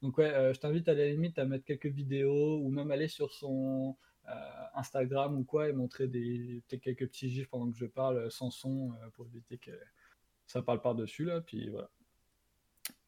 Donc, 0.00 0.18
ouais, 0.18 0.32
euh, 0.32 0.52
je 0.54 0.60
t'invite 0.60 0.88
à 0.88 0.94
la 0.94 1.08
limite 1.08 1.38
à 1.40 1.44
mettre 1.44 1.64
quelques 1.64 1.86
vidéos 1.86 2.58
ou 2.60 2.70
même 2.70 2.92
aller 2.92 3.08
sur 3.08 3.32
son 3.32 3.96
Instagram 4.74 5.38
ou 5.38 5.44
quoi 5.44 5.68
et 5.68 5.72
montrer 5.72 6.06
des, 6.06 6.62
peut-être 6.68 6.82
quelques 6.82 7.08
petits 7.08 7.30
gifs 7.30 7.48
pendant 7.48 7.70
que 7.70 7.78
je 7.78 7.86
parle 7.86 8.18
euh, 8.18 8.30
sans 8.30 8.50
son 8.50 8.92
euh, 8.92 9.10
pour 9.14 9.26
éviter 9.26 9.58
que 9.58 9.72
ça 10.46 10.62
parle 10.62 10.80
par-dessus 10.80 11.24
là. 11.24 11.40
Puis 11.40 11.68
voilà. 11.68 11.90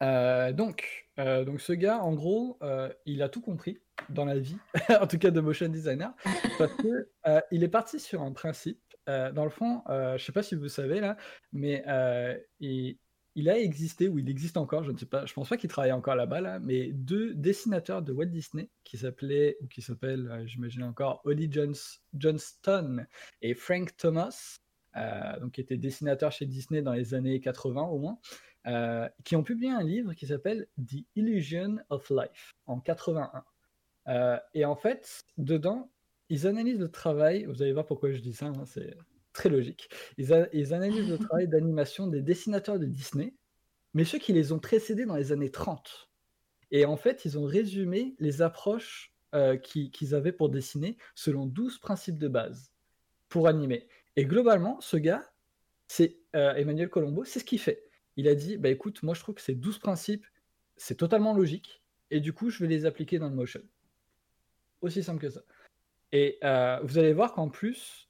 Euh, 0.03 0.53
donc, 0.53 1.09
euh, 1.19 1.45
donc 1.45 1.61
ce 1.61 1.73
gars, 1.73 1.99
en 2.03 2.15
gros, 2.15 2.59
euh, 2.63 2.93
il 3.07 3.23
a 3.23 3.29
tout 3.29 3.41
compris 3.41 3.79
dans 4.09 4.25
la 4.25 4.39
vie, 4.39 4.57
en 5.01 5.07
tout 5.07 5.19
cas 5.19 5.31
de 5.31 5.41
motion 5.41 5.69
designer, 5.69 6.13
parce 6.59 6.73
que 6.75 7.09
euh, 7.27 7.41
il 7.51 7.63
est 7.63 7.69
parti 7.69 8.01
sur 8.01 8.23
un 8.23 8.33
principe. 8.33 8.81
Euh, 9.09 9.33
dans 9.33 9.45
le 9.45 9.51
fond, 9.51 9.83
euh, 9.89 10.19
je 10.19 10.25
sais 10.25 10.33
pas 10.33 10.43
si 10.43 10.55
vous 10.55 10.69
savez 10.69 11.01
là, 11.01 11.17
mais 11.53 11.83
euh, 11.87 12.37
il, 12.61 12.99
il 13.39 13.49
a 13.49 13.57
existé 13.57 14.09
ou 14.09 14.19
il 14.19 14.29
existe 14.29 14.57
encore, 14.57 14.83
je 14.83 14.91
ne 14.91 14.99
sais 14.99 15.07
pas, 15.07 15.25
je 15.25 15.33
pense 15.33 15.49
pas 15.49 15.57
qu'il 15.57 15.71
travaille 15.71 15.93
encore 15.93 16.17
là-bas 16.17 16.41
là, 16.41 16.59
mais 16.59 16.91
deux 16.93 17.35
dessinateurs 17.35 18.03
de 18.03 18.13
Walt 18.13 18.27
Disney 18.27 18.69
qui 18.83 18.99
s'appelaient 18.99 19.57
ou 19.61 19.69
qui 19.69 19.81
s'appellent, 19.81 20.29
euh, 20.29 20.47
j'imagine 20.47 20.83
encore, 20.83 21.21
Holly 21.25 21.49
Johnston 22.15 23.07
et 23.41 23.55
Frank 23.55 23.97
Thomas, 23.97 24.59
euh, 24.97 25.39
donc 25.39 25.53
qui 25.53 25.61
étaient 25.61 25.77
dessinateurs 25.77 26.33
chez 26.33 26.47
Disney 26.47 26.83
dans 26.83 26.95
les 26.95 27.15
années 27.15 27.39
80 27.39 27.83
au 27.83 27.99
moins 27.99 28.19
euh, 28.67 29.09
qui 29.25 29.37
ont 29.37 29.45
publié 29.45 29.71
un 29.71 29.85
livre 29.85 30.15
qui 30.15 30.27
s'appelle 30.27 30.67
The 30.77 31.05
Illusion 31.15 31.77
of 31.91 32.11
Life 32.11 32.57
en 32.67 32.81
81. 32.81 33.45
Euh, 34.09 34.37
et 34.53 34.65
en 34.65 34.75
fait, 34.75 35.25
dedans, 35.37 35.93
ils 36.29 36.49
analysent 36.49 36.81
le 36.81 36.91
travail, 36.91 37.45
vous 37.45 37.63
allez 37.63 37.73
voir 37.73 37.87
pourquoi 37.87 38.11
je 38.11 38.21
dis 38.21 38.35
ça, 38.35 38.47
hein, 38.47 38.65
c'est 38.67 38.97
très 39.39 39.49
logique. 39.49 39.89
Ils, 40.19 40.33
analysent 40.75 41.09
le 41.09 41.19
travail 41.19 41.49
d'animation 41.49 42.07
des 42.07 42.23
dessinateurs 42.23 42.79
de 42.79 42.87
Disney, 42.87 43.35
mais 43.95 44.05
ceux 44.05 44.19
qui 44.19 44.33
les 44.33 44.53
ont 44.53 44.59
précédés 44.59 45.07
dans 45.07 45.17
les 45.17 45.33
années 45.33 45.51
30. 45.51 46.11
Et 46.71 46.85
en 46.85 46.97
fait, 46.97 47.25
ils 47.25 47.39
ont 47.39 47.45
résumé 47.45 48.15
les 48.19 48.43
approches 48.43 49.15
euh, 49.35 49.57
qui- 49.57 49.91
qu'ils 49.91 50.15
avaient 50.15 50.33
pour 50.33 50.49
dessiner 50.49 50.97
selon 51.15 51.47
12 51.47 51.79
principes 51.79 52.19
de 52.19 52.29
base 52.29 52.73
pour 53.29 53.49
animer. 53.49 53.89
Et 54.17 54.25
globalement, 54.25 54.81
ce 54.81 54.97
gars, 54.97 55.23
c'est 55.87 56.19
euh, 56.37 56.55
Emmanuel 56.55 56.89
Colombo, 56.89 57.25
c'est 57.25 57.39
ce 57.39 57.45
qu'il 57.45 57.61
fait 57.61 57.89
il 58.19 58.27
a 58.27 58.35
dit 58.35 58.59
bah 58.59 58.69
écoute, 58.69 59.03
moi 59.05 59.15
je 59.15 59.21
trouve 59.21 59.37
que 59.37 59.41
ces 59.41 59.55
12 59.55 59.79
principes, 59.79 60.27
c'est 60.77 60.97
totalement 60.97 61.35
logique, 61.35 61.83
et 62.11 62.21
du 62.21 62.33
coup 62.33 62.51
je 62.51 62.59
vais 62.59 62.67
les 62.67 62.85
appliquer 62.85 63.19
dans 63.21 63.29
le 63.29 63.35
motion. 63.35 63.63
Aussi 64.83 65.05
simple 65.05 65.21
que 65.21 65.31
ça. 65.31 65.41
Et 66.11 66.39
euh, 66.43 66.81
vous 66.83 66.99
allez 66.99 67.13
voir 67.13 67.33
qu'en 67.33 67.49
plus, 67.49 68.09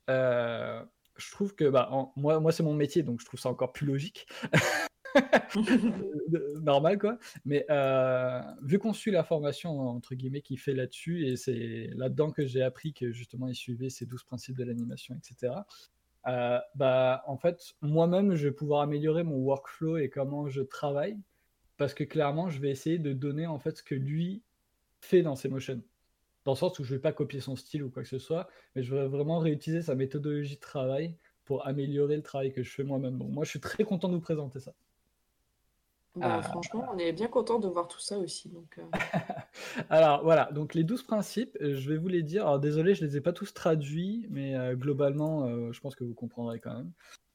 je 1.19 1.31
trouve 1.33 1.55
que 1.55 1.69
bah, 1.69 1.89
en- 1.93 2.13
moi, 2.17 2.41
moi 2.41 2.53
c'est 2.53 2.63
mon 2.63 2.75
métier, 2.75 3.03
donc 3.03 3.21
je 3.21 3.27
trouve 3.27 3.41
ça 3.41 3.49
encore 3.51 3.73
plus 3.73 3.87
logique. 3.87 4.27
Euh, 5.57 6.61
Normal 6.61 6.99
quoi. 6.99 7.19
Mais 7.47 7.65
euh, 7.71 8.41
vu 8.63 8.79
qu'on 8.79 8.93
suit 8.93 9.11
la 9.11 9.25
formation 9.25 9.81
entre 9.81 10.15
guillemets 10.15 10.43
qu'il 10.43 10.59
fait 10.59 10.75
là-dessus, 10.75 11.27
et 11.27 11.37
c'est 11.37 11.89
là-dedans 11.95 12.31
que 12.31 12.47
j'ai 12.47 12.63
appris 12.63 12.93
que 12.93 13.11
justement 13.11 13.49
il 13.49 13.55
suivait 13.55 13.89
ces 13.89 14.05
12 14.07 14.23
principes 14.25 14.57
de 14.59 14.65
l'animation, 14.65 15.17
etc. 15.17 15.55
Euh, 16.27 16.59
bah, 16.75 17.23
en 17.27 17.39
fait, 17.39 17.73
moi-même, 17.81 18.35
je 18.35 18.49
vais 18.49 18.55
pouvoir 18.55 18.83
améliorer 18.83 19.23
mon 19.23 19.37
workflow 19.37 19.97
et 19.97 20.11
comment 20.11 20.49
je 20.49 20.61
travaille, 20.61 21.19
parce 21.79 21.95
que 21.95 22.05
clairement, 22.05 22.51
je 22.51 22.61
vais 22.61 22.71
essayer 22.71 22.99
de 22.99 23.13
donner 23.13 23.47
en 23.47 23.59
fait 23.59 23.79
ce 23.79 23.83
que 23.83 23.95
lui 23.95 24.43
fait 25.01 25.23
dans 25.23 25.37
ses 25.37 25.49
motions. 25.49 25.81
Dans 26.49 26.55
le 26.55 26.59
sens 26.59 26.79
où 26.79 26.83
je 26.83 26.95
vais 26.95 26.99
pas 26.99 27.13
copier 27.13 27.43
son 27.43 27.57
style 27.57 27.83
ou 27.83 27.91
quoi 27.91 28.03
que 28.03 28.09
ce 28.09 28.19
soit, 28.19 28.49
mais 28.75 28.83
je 28.83 28.95
vais 28.95 29.07
vraiment 29.07 29.39
réutiliser 29.39 29.83
sa 29.83 29.95
méthodologie 29.95 30.55
de 30.55 30.61
travail 30.61 31.15
pour 31.45 31.67
améliorer 31.67 32.17
le 32.17 32.23
travail 32.23 32.55
que 32.55 32.63
je 32.63 32.71
fais 32.71 32.85
moi-même. 32.85 33.19
Donc 33.19 33.29
moi, 33.29 33.45
je 33.45 33.51
suis 33.51 33.61
très 33.61 33.85
content 33.85 34.09
de 34.09 34.15
vous 34.15 34.23
présenter 34.23 34.59
ça. 34.59 34.73
Bah, 36.15 36.39
Ah. 36.39 36.43
franchement, 36.43 36.89
on 36.91 36.97
est 36.97 37.13
bien 37.13 37.29
content 37.29 37.59
de 37.59 37.69
voir 37.69 37.87
tout 37.87 38.01
ça 38.01 38.17
aussi. 38.17 38.49
Donc, 38.49 38.79
euh, 38.79 38.83
Alors 39.91 40.23
voilà, 40.23 40.51
donc 40.51 40.73
les 40.73 40.85
12 40.85 41.03
principes, 41.03 41.55
euh, 41.61 41.77
je 41.77 41.87
vais 41.91 41.99
vous 41.99 42.09
les 42.09 42.23
dire. 42.23 42.47
Alors 42.47 42.61
désolé, 42.61 42.95
je 42.95 43.05
les 43.05 43.19
ai 43.19 43.21
pas 43.21 43.35
tous 43.35 43.53
traduits, 43.53 44.27
mais 44.31 44.57
euh, 44.57 44.75
globalement, 44.75 45.45
euh, 45.45 45.71
je 45.73 45.81
pense 45.83 45.95
que 45.95 46.05
vous 46.05 46.15
comprendrez 46.15 46.61
quand 46.61 46.75
même. 46.75 46.93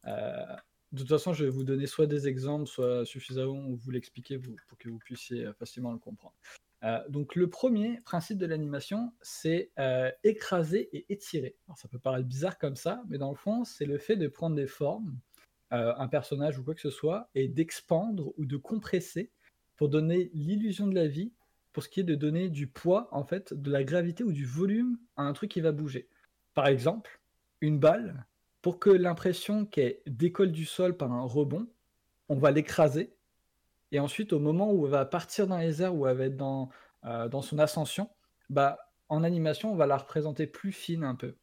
Euh, 0.07 0.43
de 0.91 1.01
toute 1.01 1.09
façon, 1.09 1.33
je 1.33 1.43
vais 1.43 1.51
vous 1.51 1.63
donner 1.63 1.85
soit 1.85 2.07
des 2.07 2.27
exemples, 2.27 2.65
soit 2.65 3.05
suffisamment 3.05 3.61
vous 3.75 3.91
l'expliquer 3.91 4.39
pour 4.39 4.79
que 4.79 4.89
vous 4.89 4.97
puissiez 4.97 5.53
facilement 5.59 5.91
le 5.91 5.99
comprendre. 5.99 6.33
Euh, 6.83 6.99
donc 7.07 7.35
le 7.35 7.49
premier 7.49 8.01
principe 8.01 8.37
de 8.37 8.45
l'animation, 8.45 9.13
c'est 9.21 9.71
euh, 9.79 10.11
écraser 10.23 10.89
et 10.91 11.05
étirer. 11.11 11.55
Ça 11.75 11.87
peut 11.87 11.99
paraître 11.99 12.27
bizarre 12.27 12.57
comme 12.57 12.75
ça, 12.75 13.03
mais 13.07 13.17
dans 13.17 13.29
le 13.29 13.37
fond, 13.37 13.63
c'est 13.63 13.85
le 13.85 13.97
fait 13.97 14.17
de 14.17 14.27
prendre 14.27 14.55
des 14.55 14.67
formes, 14.67 15.17
euh, 15.71 15.93
un 15.97 16.07
personnage 16.07 16.59
ou 16.59 16.63
quoi 16.63 16.75
que 16.75 16.81
ce 16.81 16.89
soit, 16.89 17.29
et 17.35 17.47
d'expandre 17.47 18.33
ou 18.37 18.45
de 18.45 18.57
compresser 18.57 19.31
pour 19.77 19.89
donner 19.89 20.29
l'illusion 20.33 20.87
de 20.87 20.95
la 20.95 21.07
vie 21.07 21.31
pour 21.71 21.83
ce 21.83 21.89
qui 21.89 22.01
est 22.01 22.03
de 22.03 22.15
donner 22.15 22.49
du 22.49 22.67
poids, 22.67 23.07
en 23.11 23.23
fait, 23.23 23.53
de 23.53 23.71
la 23.71 23.83
gravité 23.83 24.23
ou 24.23 24.31
du 24.31 24.45
volume 24.45 24.99
à 25.15 25.23
un 25.23 25.33
truc 25.33 25.49
qui 25.51 25.61
va 25.61 25.71
bouger. 25.71 26.07
Par 26.53 26.67
exemple, 26.67 27.19
une 27.61 27.79
balle, 27.79 28.27
pour 28.61 28.79
que 28.79 28.91
l'impression 28.91 29.65
qu'elle 29.65 29.97
décolle 30.05 30.51
du 30.51 30.65
sol 30.65 30.95
par 30.95 31.11
un 31.11 31.23
rebond, 31.23 31.67
on 32.29 32.35
va 32.35 32.51
l'écraser. 32.51 33.15
Et 33.93 33.99
ensuite, 33.99 34.33
au 34.33 34.39
moment 34.39 34.73
où 34.73 34.85
elle 34.85 34.91
va 34.91 35.05
partir 35.05 35.47
dans 35.47 35.57
les 35.59 35.81
airs, 35.81 35.95
où 35.95 36.07
elle 36.07 36.17
va 36.17 36.25
être 36.25 36.35
dans, 36.35 36.69
euh, 37.05 37.29
dans 37.29 37.41
son 37.41 37.59
ascension, 37.59 38.09
bah, 38.49 38.79
en 39.07 39.23
animation, 39.23 39.71
on 39.71 39.75
va 39.75 39.87
la 39.87 39.97
représenter 39.97 40.47
plus 40.47 40.71
fine 40.73 41.03
un 41.03 41.15
peu. 41.15 41.37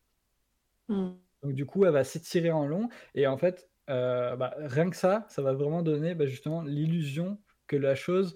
hmm. 0.88 1.12
Donc 1.42 1.54
du 1.54 1.64
coup, 1.64 1.85
elle 1.85 1.92
va 1.92 2.04
s'étirer 2.04 2.50
en 2.50 2.66
long. 2.66 2.88
Et 3.14 3.26
en 3.28 3.38
fait, 3.38 3.71
euh, 3.88 4.37
bah, 4.37 4.54
rien 4.59 4.90
que 4.90 4.97
ça, 4.97 5.26
ça 5.28 5.42
va 5.42 5.52
vraiment 5.54 5.83
donner 5.83 6.14
bah, 6.14 6.26
justement 6.26 6.62
l'illusion 6.62 7.40
que 7.69 7.76
la 7.76 7.95
chose 7.95 8.35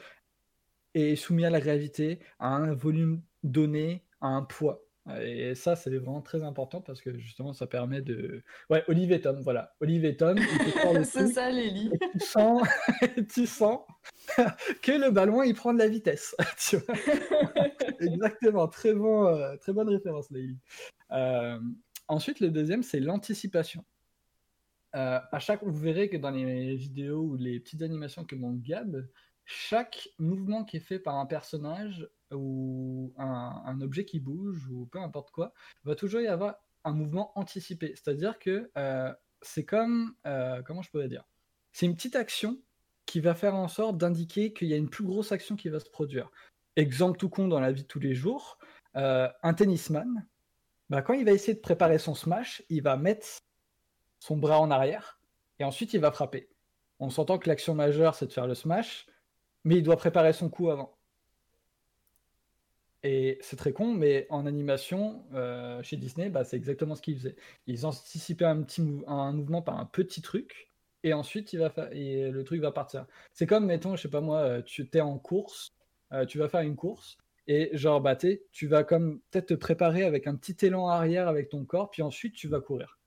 est 0.94 1.16
soumise 1.16 1.47
à 1.47 1.50
la 1.50 1.61
gravité, 1.61 2.21
à 2.38 2.49
un 2.54 2.73
volume 2.73 3.23
donné, 3.42 4.06
à 4.21 4.28
un 4.28 4.42
poids. 4.42 4.85
Et 5.20 5.54
ça, 5.54 5.76
c'est 5.76 5.90
vraiment 5.90 6.23
très 6.23 6.42
important 6.42 6.80
parce 6.80 7.02
que 7.02 7.18
justement, 7.18 7.52
ça 7.52 7.66
permet 7.66 8.00
de... 8.00 8.42
Ouais, 8.70 8.82
Olive 8.88 9.12
et 9.12 9.20
Tom, 9.20 9.38
voilà. 9.42 9.75
Olive 9.80 10.06
et 10.06 10.16
Tom, 10.16 10.38
c'est 11.04 11.28
ça, 11.28 11.50
Lélie. 11.50 11.90
et 11.92 11.99
tu 12.11 12.20
sens, 12.20 12.66
tu 13.34 13.46
sens 13.46 13.80
que 14.82 14.92
le 14.92 15.11
ballon, 15.11 15.42
il 15.42 15.54
prend 15.54 15.75
de 15.75 15.78
la 15.78 15.88
vitesse. 15.88 16.34
tu 16.58 16.78
vois 16.78 16.94
Exactement, 18.00 18.66
très, 18.66 18.94
bon, 18.94 19.26
euh, 19.26 19.56
très 19.56 19.75
bonne 19.75 19.90
référence, 19.90 20.30
Leïli. 20.30 20.58
Euh, 21.12 21.61
ensuite, 22.08 22.40
le 22.40 22.50
deuxième, 22.50 22.82
c'est 22.82 23.00
l'anticipation. 23.00 23.84
Euh, 24.94 25.20
à 25.30 25.38
chaque, 25.38 25.62
vous 25.62 25.78
verrez 25.78 26.08
que 26.08 26.16
dans 26.16 26.30
les 26.30 26.76
vidéos 26.76 27.20
ou 27.20 27.37
les 27.37 27.61
petites 27.61 27.82
animations 27.82 28.25
que 28.25 28.37
montre 28.37 28.62
Gab, 28.62 29.06
chaque 29.44 30.08
mouvement 30.18 30.64
qui 30.64 30.78
est 30.78 30.80
fait 30.80 30.99
par 30.99 31.16
un 31.16 31.26
personnage 31.26 32.08
ou 32.33 33.12
un, 33.19 33.81
objet 33.81 34.04
qui 34.04 34.21
bouge 34.21 34.69
ou 34.71 34.87
peu 34.87 34.99
importe 35.00 35.31
quoi, 35.31 35.52
va 35.85 35.95
toujours 35.95 36.21
y 36.21 36.26
avoir 36.26 36.57
un 36.85 36.93
mouvement 36.93 37.33
anticipé. 37.38 37.95
C'est-à-dire 37.97 38.38
que 38.38 38.71
euh, 38.76 39.12
c'est 39.43 39.64
comme, 39.64 40.14
euh, 40.26 40.62
comment 40.62 40.83
je 40.83 40.90
pourrais 40.90 41.09
dire, 41.09 41.25
c'est 41.73 41.87
une 41.87 41.95
petite 41.95 42.16
action 42.16 42.59
qui 43.07 43.21
va 43.21 43.35
faire 43.35 43.54
en 43.54 43.69
sorte 43.69 43.99
d'indiquer 43.99 44.52
qu'il 44.52 44.69
y 44.69 44.75
a 44.75 44.76
une 44.76 44.88
plus 44.88 45.04
grosse 45.04 45.33
action 45.33 45.57
qui 45.57 45.69
va 45.69 45.81
se 45.81 45.90
produire. 45.90 46.31
Exemple 46.76 47.19
tout 47.19 47.28
con 47.28 47.49
dans 47.49 47.61
la 47.61 47.73
vie 47.73 47.83
de 47.83 47.88
tous 47.88 48.00
les 48.00 48.14
jours, 48.14 48.59
euh, 48.97 49.28
un 49.43 49.54
tennisman, 49.54 50.26
bah, 50.90 51.02
quand 51.02 51.14
il 51.14 51.25
va 51.25 51.33
essayer 51.33 51.54
de 51.54 51.61
préparer 51.61 51.99
son 51.99 52.14
smash, 52.14 52.62
il 52.69 52.83
va 52.83 52.97
mettre 52.97 53.26
son 54.19 54.37
bras 54.37 54.61
en 54.61 54.71
arrière 54.71 55.21
et 55.59 55.64
ensuite 55.64 55.93
il 55.95 56.00
va 56.00 56.12
frapper. 56.12 56.49
On 57.00 57.11
s'entend 57.11 57.38
que 57.38 57.49
l'action 57.49 57.75
majeure 57.75 58.14
c'est 58.14 58.26
de 58.26 58.33
faire 58.33 58.47
le 58.47 58.54
smash, 58.54 59.07
mais 59.64 59.76
il 59.76 59.83
doit 59.83 59.97
préparer 59.97 60.33
son 60.33 60.49
coup 60.49 60.71
avant. 60.71 60.97
Et 63.06 63.37
c'est 63.42 63.56
très 63.56 63.75
con, 63.75 63.92
mais 63.92 64.26
en 64.30 64.46
animation, 64.46 65.26
euh, 65.34 65.82
chez 65.82 65.99
Disney, 65.99 66.30
bah, 66.30 66.42
c'est 66.42 66.56
exactement 66.56 66.94
ce 66.94 67.02
qu'ils 67.02 67.18
faisaient. 67.18 67.37
Ils 67.66 67.84
anticipaient 67.84 68.46
un, 68.46 68.62
petit 68.62 68.80
mouvement 68.80 69.61
par 69.61 69.78
un 69.78 69.84
petit 69.84 70.23
truc, 70.23 70.73
et 71.02 71.12
ensuite 71.12 71.52
il 71.52 71.58
va 71.58 71.70
et 71.92 72.30
le 72.30 72.44
truc 72.44 72.62
va 72.62 72.73
partir. 72.73 73.04
C'est 73.34 73.46
comme, 73.46 73.66
mettons, 73.66 73.94
je 73.94 74.02
sais 74.02 74.08
pas 74.08 74.23
moi, 74.23 74.38
euh, 74.38 74.62
tu 74.62 74.88
es 74.90 75.00
en 75.02 75.18
course, 75.18 75.75
euh, 76.12 76.25
tu 76.25 76.38
vas 76.38 76.49
faire 76.49 76.62
une 76.62 76.76
course, 76.76 77.18
et 77.46 77.76
genre, 77.76 78.00
bah, 78.00 78.16
tu 78.16 78.66
vas 78.66 78.84
comme 78.84 79.20
peut-être 79.30 79.49
te 79.49 79.54
préparer 79.54 80.04
avec 80.04 80.26
un 80.26 80.34
petit 80.34 80.64
élan 80.64 80.88
arrière 80.88 81.28
avec 81.28 81.50
ton 81.50 81.66
corps, 81.66 81.90
puis 81.90 82.00
ensuite 82.00 82.34
tu 82.34 82.49
vas 82.49 82.61
courir. 82.61 82.99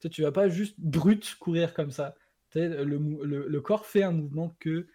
Tu 0.00 0.08
sais, 0.08 0.10
tu 0.10 0.22
vas 0.22 0.32
pas 0.32 0.48
juste 0.48 0.74
brut 0.80 1.36
courir 1.38 1.74
comme 1.74 1.92
ça. 1.92 2.16
Le, 2.56 3.58
corps 3.60 3.86
fait 3.86 4.02
un 4.02 4.12
mouvement 4.12 4.56
que 4.58 4.88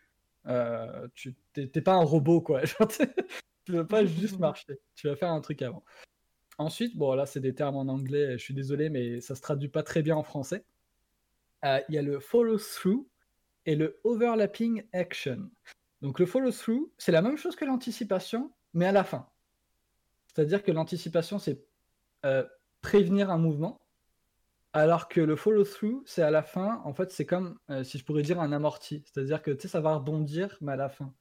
tu 1.15 1.35
t'es 1.53 1.81
pas 1.81 1.93
un 1.93 2.03
robot, 2.03 2.41
quoi. 2.41 2.61
tu 3.69 3.75
vas 3.75 3.85
pas 3.85 4.03
juste 4.05 4.39
marcher. 4.39 4.79
Tu 4.95 5.07
vas 5.07 5.15
faire 5.15 5.29
un 5.29 5.41
truc 5.41 5.61
avant. 5.61 5.83
Ensuite, 6.57 6.97
bon, 6.97 7.13
là, 7.13 7.25
c'est 7.25 7.39
des 7.39 7.53
termes 7.53 7.77
en 7.77 7.87
anglais, 7.87 8.33
je 8.33 8.43
suis 8.43 8.53
désolé, 8.53 8.89
mais 8.89 9.21
ça 9.21 9.35
se 9.35 9.41
traduit 9.41 9.69
pas 9.69 9.83
très 9.83 10.01
bien 10.01 10.15
en 10.15 10.23
français. 10.23 10.65
Euh, 11.65 11.79
Il 11.87 11.95
y 11.95 11.97
a 11.97 12.01
le 12.01 12.19
follow-through 12.19 13.07
et 13.65 13.75
le 13.75 13.99
overlapping 14.03 14.83
action. 14.91 15.49
Donc 16.01 16.19
le 16.19 16.25
follow-through, 16.25 16.91
c'est 16.97 17.11
la 17.11 17.21
même 17.21 17.37
chose 17.37 17.55
que 17.55 17.65
l'anticipation, 17.65 18.51
mais 18.73 18.85
à 18.85 18.91
la 18.91 19.03
fin. 19.03 19.29
C'est-à-dire 20.27 20.63
que 20.63 20.71
l'anticipation, 20.71 21.37
c'est 21.37 21.63
euh, 22.25 22.43
prévenir 22.81 23.29
un 23.29 23.37
mouvement, 23.37 23.79
alors 24.73 25.07
que 25.09 25.21
le 25.21 25.35
follow-through, 25.35 26.03
c'est 26.05 26.23
à 26.23 26.31
la 26.31 26.43
fin, 26.43 26.81
en 26.85 26.93
fait, 26.93 27.11
c'est 27.11 27.25
comme, 27.25 27.59
euh, 27.69 27.83
si 27.83 27.97
je 27.97 28.05
pourrais 28.05 28.21
dire, 28.23 28.39
un 28.39 28.51
amorti. 28.51 29.03
C'est-à-dire 29.05 29.41
que, 29.41 29.51
tu 29.51 29.61
sais, 29.61 29.67
ça 29.67 29.81
va 29.81 29.95
rebondir, 29.95 30.57
mais 30.61 30.73
à 30.73 30.75
la 30.75 30.89
fin. 30.89 31.13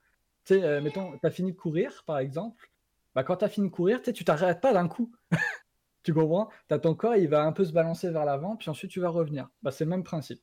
Tu 0.49 0.55
sais, 0.55 0.63
euh, 0.63 0.81
mettons, 0.81 1.15
tu 1.15 1.27
as 1.27 1.29
fini 1.29 1.51
de 1.51 1.57
courir, 1.57 2.03
par 2.07 2.17
exemple. 2.17 2.71
Bah, 3.13 3.23
quand 3.23 3.37
tu 3.37 3.45
as 3.45 3.49
fini 3.49 3.69
de 3.69 3.71
courir, 3.71 4.01
tu 4.01 4.25
t'arrêtes 4.25 4.61
pas 4.61 4.73
d'un 4.73 4.87
coup. 4.87 5.13
tu 6.03 6.11
comprends? 6.11 6.49
Tu 6.67 6.73
as 6.73 6.79
ton 6.79 6.95
corps, 6.95 7.15
il 7.15 7.29
va 7.29 7.43
un 7.43 7.51
peu 7.51 7.63
se 7.63 7.71
balancer 7.71 8.09
vers 8.09 8.25
l'avant, 8.25 8.55
puis 8.55 8.67
ensuite 8.67 8.89
tu 8.89 8.99
vas 8.99 9.09
revenir. 9.09 9.47
Bah, 9.61 9.69
c'est 9.69 9.83
le 9.83 9.91
même 9.91 10.03
principe. 10.03 10.41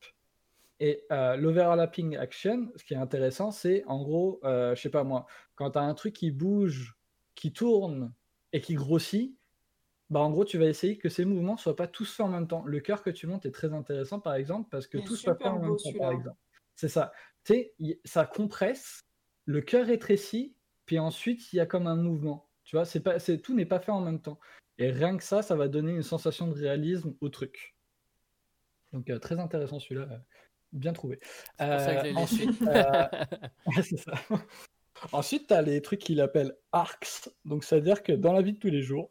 Et 0.79 1.03
euh, 1.11 1.35
l'overlapping 1.35 2.17
action, 2.19 2.71
ce 2.77 2.85
qui 2.85 2.95
est 2.95 2.99
intéressant, 2.99 3.51
c'est 3.51 3.85
en 3.87 4.01
gros, 4.01 4.39
euh, 4.45 4.77
je 4.77 4.81
sais 4.83 4.91
pas 4.91 5.03
moi, 5.03 5.27
quand 5.57 5.73
tu 5.73 5.79
as 5.79 5.83
un 5.83 5.95
truc 5.95 6.15
qui 6.15 6.31
bouge, 6.31 6.97
qui 7.35 7.53
tourne 7.53 8.13
et 8.53 8.61
qui 8.61 8.75
grossit, 8.75 9.37
bah 10.09 10.21
en 10.21 10.31
gros, 10.31 10.45
tu 10.45 10.57
vas 10.57 10.67
essayer 10.67 10.99
que 10.99 11.09
ces 11.09 11.25
mouvements 11.25 11.57
soient 11.57 11.75
pas 11.75 11.89
tous 11.89 12.15
faits 12.15 12.27
en 12.27 12.29
même 12.29 12.47
temps. 12.47 12.63
Le 12.65 12.79
cœur 12.79 13.03
que 13.03 13.11
tu 13.11 13.27
montes 13.27 13.45
est 13.45 13.51
très 13.51 13.73
intéressant, 13.73 14.21
par 14.21 14.35
exemple, 14.35 14.69
parce 14.71 14.87
que 14.87 14.99
tout 14.99 15.17
soit 15.17 15.35
fait 15.35 15.49
en 15.49 15.59
même 15.59 15.63
temps, 15.63 15.69
par 15.71 15.79
celui-là. 15.79 16.13
exemple. 16.13 16.39
C'est 16.77 16.89
ça. 16.89 17.11
Tu 17.43 17.55
sais, 17.55 17.99
ça 18.05 18.25
compresse, 18.25 19.06
le 19.47 19.61
cœur 19.63 19.87
rétrécit, 19.87 20.55
puis 20.87 20.99
ensuite, 20.99 21.53
il 21.53 21.57
y 21.57 21.61
a 21.61 21.67
comme 21.67 21.87
un 21.87 21.97
mouvement. 21.97 22.49
Tu 22.65 22.77
vois, 22.77 22.85
c'est 22.85 23.01
pas, 23.01 23.19
c'est, 23.19 23.39
tout 23.39 23.55
n'est 23.55 23.67
pas 23.67 23.81
fait 23.81 23.93
en 23.93 24.01
même 24.01 24.21
temps. 24.21 24.39
Et 24.79 24.91
rien 24.91 25.17
que 25.17 25.25
ça, 25.25 25.43
ça 25.43 25.57
va 25.57 25.69
donner 25.69 25.93
une 25.93 26.03
sensation 26.03 26.49
de 26.49 26.55
réalisme 26.55 27.15
au 27.21 27.29
truc. 27.29 27.77
Donc, 28.93 29.11
euh, 29.11 29.19
très 29.19 29.39
intéressant 29.39 29.79
celui-là. 29.81 30.09
euh, 30.13 30.19
Bien 30.73 30.93
trouvé. 30.93 31.21
Euh, 31.61 32.13
ensuite, 32.17 32.61
Ouais, 33.67 33.83
c'est 33.83 33.97
ça. 33.99 34.13
Ensuite, 35.13 35.49
tu 35.49 35.55
as 35.55 35.63
les 35.63 35.81
trucs 35.83 36.01
qu'il 36.01 36.21
appelle 36.21 36.57
arcs. 36.73 37.29
Donc, 37.45 37.65
c'est-à-dire 37.65 38.03
que 38.03 38.13
dans 38.13 38.33
la 38.33 38.43
vie 38.43 38.53
de 38.55 38.59
tous 38.59 38.69
les 38.71 38.83
jours, 38.83 39.11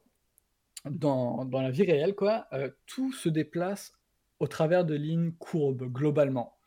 dans, 0.86 1.46
dans 1.46 1.62
la 1.62 1.72
vie 1.72 1.84
réelle, 1.84 2.16
quoi, 2.16 2.48
tout 2.86 3.12
se 3.14 3.30
déplace 3.30 3.94
au 4.40 4.48
travers 4.48 4.86
de 4.86 4.96
lignes 4.96 5.32
courbes, 5.34 5.86
globalement, 5.92 6.58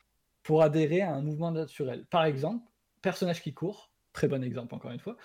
pour 0.42 0.62
adhérer 0.62 1.02
à 1.02 1.12
un 1.14 1.22
mouvement 1.22 1.52
naturel. 1.52 2.06
Par 2.10 2.24
exemple, 2.24 2.64
personnage 3.00 3.42
qui 3.42 3.54
court, 3.54 3.90
très 4.12 4.28
bon 4.28 4.42
exemple 4.42 4.74
encore 4.74 4.90
une 4.90 5.00
fois, 5.00 5.16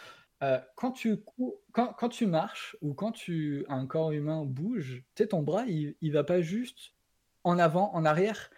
euh, 0.43 0.59
quand, 0.75 0.91
tu 0.91 1.17
cours, 1.17 1.59
quand, 1.71 1.93
quand 1.93 2.09
tu 2.09 2.25
marches 2.25 2.75
ou 2.81 2.93
quand 2.93 3.11
tu, 3.11 3.65
un 3.69 3.85
corps 3.85 4.11
humain 4.11 4.43
bouge, 4.45 5.03
tu 5.15 5.27
ton 5.27 5.41
bras, 5.41 5.65
il, 5.65 5.95
il 6.01 6.11
va 6.11 6.23
pas 6.23 6.41
juste 6.41 6.93
en 7.43 7.59
avant, 7.59 7.93
en 7.93 8.05
arrière, 8.05 8.49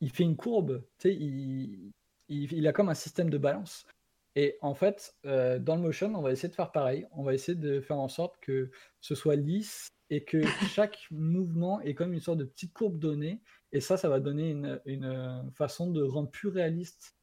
il 0.00 0.10
fait 0.10 0.24
une 0.24 0.36
courbe, 0.36 0.84
il, 1.04 1.92
il, 2.28 2.52
il 2.52 2.66
a 2.66 2.72
comme 2.72 2.88
un 2.88 2.94
système 2.94 3.30
de 3.30 3.38
balance. 3.38 3.86
Et 4.34 4.56
en 4.62 4.74
fait, 4.74 5.14
euh, 5.26 5.58
dans 5.58 5.76
le 5.76 5.82
motion, 5.82 6.14
on 6.14 6.22
va 6.22 6.32
essayer 6.32 6.48
de 6.48 6.54
faire 6.54 6.72
pareil. 6.72 7.06
On 7.12 7.22
va 7.22 7.34
essayer 7.34 7.56
de 7.56 7.80
faire 7.80 7.98
en 7.98 8.08
sorte 8.08 8.38
que 8.40 8.70
ce 9.00 9.14
soit 9.14 9.36
lisse 9.36 9.88
et 10.10 10.24
que 10.24 10.42
chaque 10.74 11.06
mouvement 11.10 11.80
est 11.82 11.94
comme 11.94 12.12
une 12.12 12.20
sorte 12.20 12.38
de 12.38 12.44
petite 12.44 12.72
courbe 12.72 12.98
donnée. 12.98 13.42
Et 13.72 13.80
ça, 13.80 13.96
ça 13.96 14.08
va 14.08 14.20
donner 14.20 14.50
une, 14.50 14.80
une, 14.86 15.04
euh, 15.04 15.50
façon 15.54 15.90
de 15.90 16.02
rendre 16.02 16.30
plus 16.30 16.48
réaliste 16.48 17.14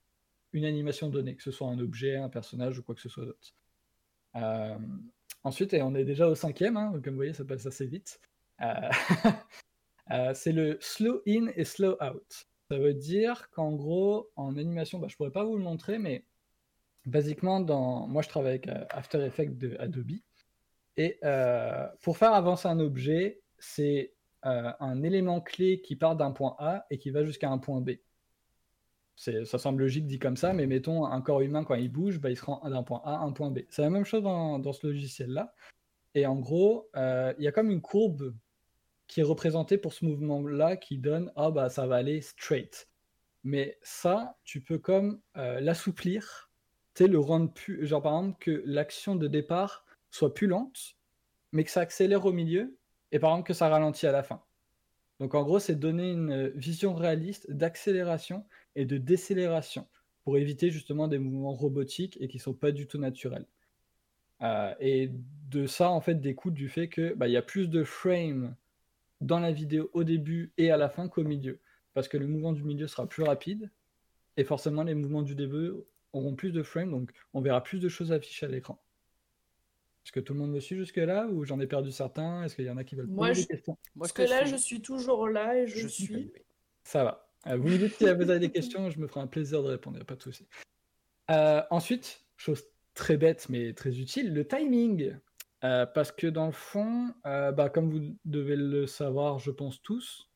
une 0.54 0.66
animation 0.66 1.10
donnée, 1.10 1.36
que 1.36 1.44
ce 1.44 1.52
soit 1.52 1.68
un 1.68 1.80
objet, 1.80 2.16
un 2.16 2.30
personnage 2.30 2.80
ou 2.80 2.84
quoi 2.84 2.96
que 2.96 3.02
ce 3.02 3.10
soit 3.10 3.26
d'autre. 3.26 3.54
Euh, 4.36 4.78
ensuite, 5.44 5.74
et 5.74 5.82
on 5.82 5.96
est 5.96 6.06
déjà 6.06 6.28
au 6.28 6.36
cinquième, 6.36 6.78
hein, 6.78 6.92
comme 7.04 7.14
vous 7.14 7.20
voyez, 7.20 7.34
ça 7.34 7.46
passe 7.46 7.66
assez 7.66 7.88
vite. 7.88 8.20
Euh, 8.62 8.90
euh, 10.12 10.34
c'est 10.34 10.52
le 10.52 10.78
slow 10.82 11.22
in 11.28 11.48
et 11.56 11.66
slow 11.66 11.98
out. 12.02 12.46
Ça 12.70 12.78
veut 12.78 12.94
dire 12.94 13.50
qu'en 13.52 13.74
gros, 13.74 14.30
en 14.36 14.58
animation, 14.58 15.00
bah, 15.00 15.08
je 15.10 15.16
pourrais 15.16 15.32
pas 15.32 15.44
vous 15.44 15.58
le 15.58 15.64
montrer, 15.64 15.98
mais 15.98 16.26
basiquement, 17.06 17.60
dans... 17.60 18.08
moi 18.08 18.22
je 18.22 18.30
travaille 18.30 18.62
avec 18.64 18.70
After 18.92 19.24
Effects 19.26 19.58
de 19.58 19.76
Adobe. 19.80 20.20
Et 20.98 21.20
pour 22.02 22.18
faire 22.18 22.34
avancer 22.34 22.68
un 22.68 22.80
objet, 22.80 23.42
c'est 23.58 24.14
un 24.44 25.02
élément 25.02 25.40
clé 25.40 25.82
qui 25.82 25.96
part 25.96 26.18
d'un 26.18 26.32
point 26.32 26.56
A 26.60 26.86
et 26.90 26.98
qui 26.98 27.10
va 27.10 27.24
jusqu'à 27.24 27.50
un 27.50 27.58
point 27.58 27.80
B. 27.80 27.92
Ça 29.20 29.58
semble 29.58 29.82
logique 29.82 30.08
dit 30.08 30.18
comme 30.18 30.38
ça, 30.38 30.54
mais 30.54 30.66
mettons 30.66 31.06
un 31.06 31.20
corps 31.20 31.42
humain 31.42 31.66
quand 31.66 31.76
il 31.76 31.92
bouge, 31.92 32.22
bah, 32.22 32.30
il 32.30 32.38
se 32.38 32.46
rend 32.46 32.62
d'un 32.70 32.84
point 32.84 33.02
A 33.04 33.16
à 33.16 33.20
un 33.20 33.34
point 33.34 33.52
B. 33.52 33.60
C'est 33.70 33.82
la 33.82 33.90
même 33.90 34.06
chose 34.06 34.24
dans, 34.24 34.60
dans 34.60 34.72
ce 34.72 34.88
logiciel-là. 34.88 35.54
Et 36.16 36.26
en 36.26 36.38
gros, 36.38 36.90
euh, 36.96 37.34
il 37.38 37.44
y 37.44 37.48
a 37.48 37.52
comme 37.52 37.70
une 37.70 37.82
courbe 37.82 38.34
qui 39.08 39.20
est 39.20 39.24
représentée 39.24 39.78
pour 39.78 39.92
ce 39.92 40.06
mouvement-là 40.06 40.78
qui 40.78 40.98
donne 40.98 41.34
ah 41.36 41.52
bah 41.52 41.70
ça 41.70 41.86
va 41.86 41.98
aller 41.98 42.22
straight. 42.22 42.88
Mais 43.44 43.78
ça, 43.82 44.38
tu 44.46 44.62
peux 44.62 44.78
comme 44.78 45.20
euh, 45.36 45.60
l'assouplir, 45.60 46.50
tu 46.94 47.06
le 47.06 47.20
rendre 47.20 47.52
plus. 47.52 47.86
Genre 47.86 48.02
par 48.02 48.18
exemple 48.18 48.38
que 48.40 48.64
l'action 48.66 49.18
de 49.18 49.28
départ 49.28 49.86
soit 50.12 50.34
plus 50.34 50.48
lente, 50.48 50.96
mais 51.52 51.66
que 51.66 51.72
ça 51.72 51.82
accélère 51.82 52.26
au 52.26 52.32
milieu, 52.32 52.78
et 53.12 53.20
par 53.20 53.32
exemple 53.32 53.48
que 53.48 53.54
ça 53.54 53.68
ralentit 53.68 54.08
à 54.08 54.14
la 54.14 54.24
fin. 54.24 54.42
Donc 55.20 55.36
en 55.36 55.44
gros, 55.44 55.60
c'est 55.60 55.76
donner 55.76 56.12
une 56.12 56.48
vision 56.56 56.94
réaliste 56.94 57.52
d'accélération 57.52 58.46
et 58.76 58.86
de 58.86 58.98
décélération 58.98 59.88
pour 60.24 60.38
éviter 60.38 60.70
justement 60.72 61.08
des 61.08 61.20
mouvements 61.20 61.54
robotiques 61.54 62.18
et 62.22 62.28
qui 62.28 62.40
sont 62.40 62.54
pas 62.54 62.72
du 62.72 62.88
tout 62.88 62.98
naturels. 63.00 63.46
Euh, 64.42 64.74
et 64.80 65.12
de 65.50 65.68
ça, 65.68 65.90
en 65.92 66.02
fait, 66.02 66.16
découle 66.16 66.54
du 66.54 66.70
fait 66.70 66.88
que 66.88 67.14
bah, 67.14 67.28
il 67.28 67.32
y 67.32 67.38
a 67.38 67.42
plus 67.42 67.70
de 67.70 67.84
frames 67.84 68.56
dans 69.22 69.40
la 69.40 69.52
vidéo 69.52 69.90
au 69.94 70.04
début 70.04 70.52
et 70.58 70.72
à 70.72 70.78
la 70.78 70.90
fin 70.90 71.10
qu'au 71.10 71.24
milieu, 71.24 71.60
parce 71.94 72.08
que 72.08 72.18
le 72.18 72.28
mouvement 72.28 72.54
du 72.54 72.64
milieu 72.64 72.88
sera 72.88 73.08
plus 73.08 73.24
rapide 73.24 73.70
et 74.38 74.44
forcément 74.44 74.84
les 74.84 74.96
mouvements 74.96 75.24
du 75.24 75.36
début 75.36 75.72
auront 76.14 76.36
plus 76.36 76.52
de 76.52 76.64
frames, 76.64 76.92
donc 76.92 77.12
on 77.34 77.42
verra 77.42 77.64
plus 77.64 77.80
de 77.80 77.90
choses 77.90 78.12
affichées 78.12 78.46
à 78.46 78.50
l'écran. 78.50 78.80
Est-ce 80.06 80.12
que 80.12 80.20
tout 80.20 80.34
le 80.34 80.40
monde 80.40 80.52
me 80.52 80.60
suit 80.60 80.76
jusque-là 80.76 81.28
ou 81.28 81.46
j'en 81.46 81.60
ai 81.60 81.68
perdu 81.68 81.92
certains? 81.92 82.44
Est-ce 82.44 82.56
qu'il 82.56 82.66
y 82.66 82.70
en 82.70 82.78
a 82.78 82.84
qui 82.84 82.96
veulent 82.96 83.08
Moi, 83.08 83.30
poser 83.30 83.42
je- 83.42 83.42
des 83.42 83.48
questions? 83.48 83.78
Moi, 83.96 84.08
Parce 84.08 84.12
je 84.12 84.14
que 84.16 84.30
là, 84.30 84.44
suis. 84.44 84.52
je 84.52 84.56
suis 84.58 84.82
toujours 84.82 85.28
là 85.30 85.58
et 85.58 85.68
je, 85.68 85.80
Je 85.80 85.88
suis. 85.88 86.06
suis. 86.08 86.32
Ça 86.84 87.04
va. 87.04 87.29
Euh, 87.48 87.58
Vous 87.58 87.70
me 87.70 87.78
dites 87.78 87.94
si 87.96 88.04
vous 88.04 88.10
avez 88.30 88.40
des 88.40 88.52
questions, 88.52 88.90
je 88.90 89.00
me 89.00 89.08
ferai 89.08 89.22
un 89.22 89.28
plaisir 89.28 89.64
de 89.64 89.70
répondre, 89.70 90.00
a 90.00 90.04
pas 90.04 90.16
de 90.16 90.22
souci. 90.22 90.48
Euh, 91.32 91.62
ensuite, 91.70 92.26
chose 92.38 92.64
très 92.94 93.18
bête 93.18 93.48
mais 93.50 93.74
très 93.74 93.98
utile, 94.00 94.34
le 94.34 94.46
timing. 94.48 95.16
Euh, 95.64 95.86
parce 95.86 96.12
que 96.12 96.28
dans 96.28 96.46
le 96.46 96.54
fond, 96.54 97.14
euh, 97.26 97.52
bah, 97.52 97.70
comme 97.70 97.90
vous 97.90 98.16
devez 98.26 98.56
le 98.56 98.88
savoir, 98.88 99.40
je 99.40 99.52
pense 99.52 99.82
tous, 99.82 100.30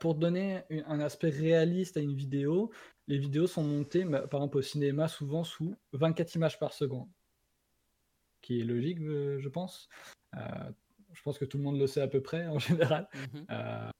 pour 0.00 0.14
donner 0.14 0.62
une- 0.70 0.84
un 0.86 1.00
aspect 1.00 1.28
réaliste 1.28 1.96
à 1.98 2.00
une 2.00 2.14
vidéo, 2.14 2.72
les 3.06 3.18
vidéos 3.18 3.46
sont 3.46 3.62
montées, 3.62 4.04
bah, 4.04 4.26
par 4.26 4.40
exemple 4.40 4.58
au 4.58 4.62
cinéma, 4.62 5.08
souvent 5.08 5.44
sous 5.44 5.76
24 5.92 6.34
images 6.36 6.58
par 6.58 6.72
seconde. 6.72 7.08
Qui 8.40 8.60
est 8.60 8.64
logique, 8.64 8.98
je 9.00 9.48
pense. 9.48 9.88
Je 10.34 11.20
pense 11.22 11.38
que 11.38 11.44
tout 11.44 11.58
le 11.58 11.64
monde 11.64 11.78
le 11.78 11.86
sait 11.86 12.00
à 12.00 12.08
peu 12.08 12.22
près 12.22 12.46
en 12.46 12.58
général. 12.98 13.08
Mhm. 13.14 13.46
Euh, 13.50 13.90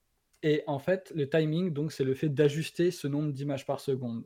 et 0.42 0.62
en 0.66 0.78
fait, 0.78 1.12
le 1.14 1.28
timing, 1.28 1.72
donc, 1.72 1.92
c'est 1.92 2.04
le 2.04 2.14
fait 2.14 2.28
d'ajuster 2.28 2.90
ce 2.90 3.06
nombre 3.08 3.32
d'images 3.32 3.66
par 3.66 3.80
seconde 3.80 4.24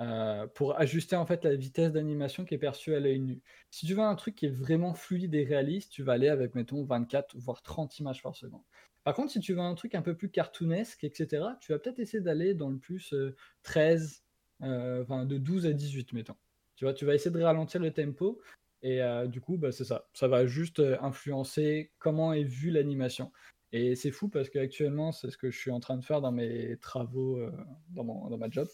euh, 0.00 0.46
pour 0.46 0.78
ajuster 0.78 1.16
en 1.16 1.26
fait 1.26 1.44
la 1.44 1.56
vitesse 1.56 1.92
d'animation 1.92 2.44
qui 2.44 2.54
est 2.54 2.58
perçue 2.58 2.94
à 2.94 3.00
l'œil 3.00 3.18
nu. 3.18 3.42
Si 3.70 3.86
tu 3.86 3.94
veux 3.94 4.02
un 4.02 4.14
truc 4.14 4.36
qui 4.36 4.46
est 4.46 4.50
vraiment 4.50 4.94
fluide 4.94 5.34
et 5.34 5.44
réaliste, 5.44 5.92
tu 5.92 6.02
vas 6.02 6.12
aller 6.12 6.28
avec, 6.28 6.54
mettons, 6.54 6.84
24 6.84 7.36
voire 7.36 7.62
30 7.62 7.98
images 7.98 8.22
par 8.22 8.36
seconde. 8.36 8.62
Par 9.04 9.14
contre, 9.14 9.32
si 9.32 9.40
tu 9.40 9.54
veux 9.54 9.60
un 9.60 9.74
truc 9.74 9.94
un 9.94 10.02
peu 10.02 10.16
plus 10.16 10.30
cartoonesque, 10.30 11.02
etc., 11.04 11.44
tu 11.60 11.72
vas 11.72 11.78
peut-être 11.78 11.98
essayer 11.98 12.22
d'aller 12.22 12.54
dans 12.54 12.70
le 12.70 12.78
plus 12.78 13.12
euh, 13.12 13.34
13, 13.62 14.22
euh, 14.62 15.02
enfin 15.02 15.24
de 15.24 15.38
12 15.38 15.66
à 15.66 15.72
18, 15.72 16.12
mettons. 16.12 16.36
Tu 16.76 16.84
vois, 16.84 16.94
tu 16.94 17.04
vas 17.04 17.14
essayer 17.14 17.30
de 17.32 17.42
ralentir 17.42 17.80
le 17.80 17.92
tempo 17.92 18.40
et 18.82 19.02
euh, 19.02 19.26
du 19.26 19.40
coup, 19.40 19.56
bah, 19.56 19.72
c'est 19.72 19.84
ça. 19.84 20.06
Ça 20.12 20.28
va 20.28 20.46
juste 20.46 20.80
euh, 20.80 20.96
influencer 21.00 21.92
comment 21.98 22.32
est 22.32 22.44
vue 22.44 22.70
l'animation. 22.70 23.32
Et 23.72 23.94
c'est 23.94 24.10
fou 24.10 24.28
parce 24.28 24.48
qu'actuellement, 24.48 25.12
c'est 25.12 25.30
ce 25.30 25.36
que 25.36 25.50
je 25.50 25.58
suis 25.58 25.70
en 25.70 25.80
train 25.80 25.96
de 25.96 26.04
faire 26.04 26.20
dans 26.20 26.32
mes 26.32 26.76
travaux, 26.78 27.38
euh, 27.38 27.52
dans, 27.90 28.04
mon, 28.04 28.28
dans 28.28 28.38
ma 28.38 28.48
job. 28.50 28.68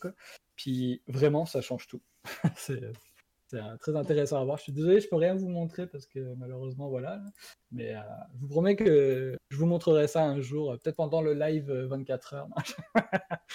Puis 0.56 1.02
vraiment, 1.08 1.46
ça 1.46 1.60
change 1.60 1.86
tout. 1.88 2.02
c'est 2.56 2.92
euh, 3.54 3.76
très 3.78 3.96
intéressant 3.96 4.40
à 4.40 4.44
voir. 4.44 4.58
Je 4.58 4.64
suis 4.64 4.72
désolé, 4.72 5.00
je 5.00 5.08
peux 5.08 5.16
rien 5.16 5.34
vous 5.34 5.48
montrer 5.48 5.86
parce 5.86 6.06
que 6.06 6.34
malheureusement, 6.34 6.88
voilà. 6.88 7.22
Mais 7.70 7.94
euh, 7.94 8.00
je 8.34 8.40
vous 8.40 8.48
promets 8.48 8.76
que 8.76 9.36
je 9.50 9.56
vous 9.56 9.66
montrerai 9.66 10.08
ça 10.08 10.24
un 10.24 10.40
jour, 10.40 10.76
peut-être 10.82 10.96
pendant 10.96 11.22
le 11.22 11.34
live 11.34 11.70
euh, 11.70 11.86
24 11.86 12.34
heures. 12.34 12.48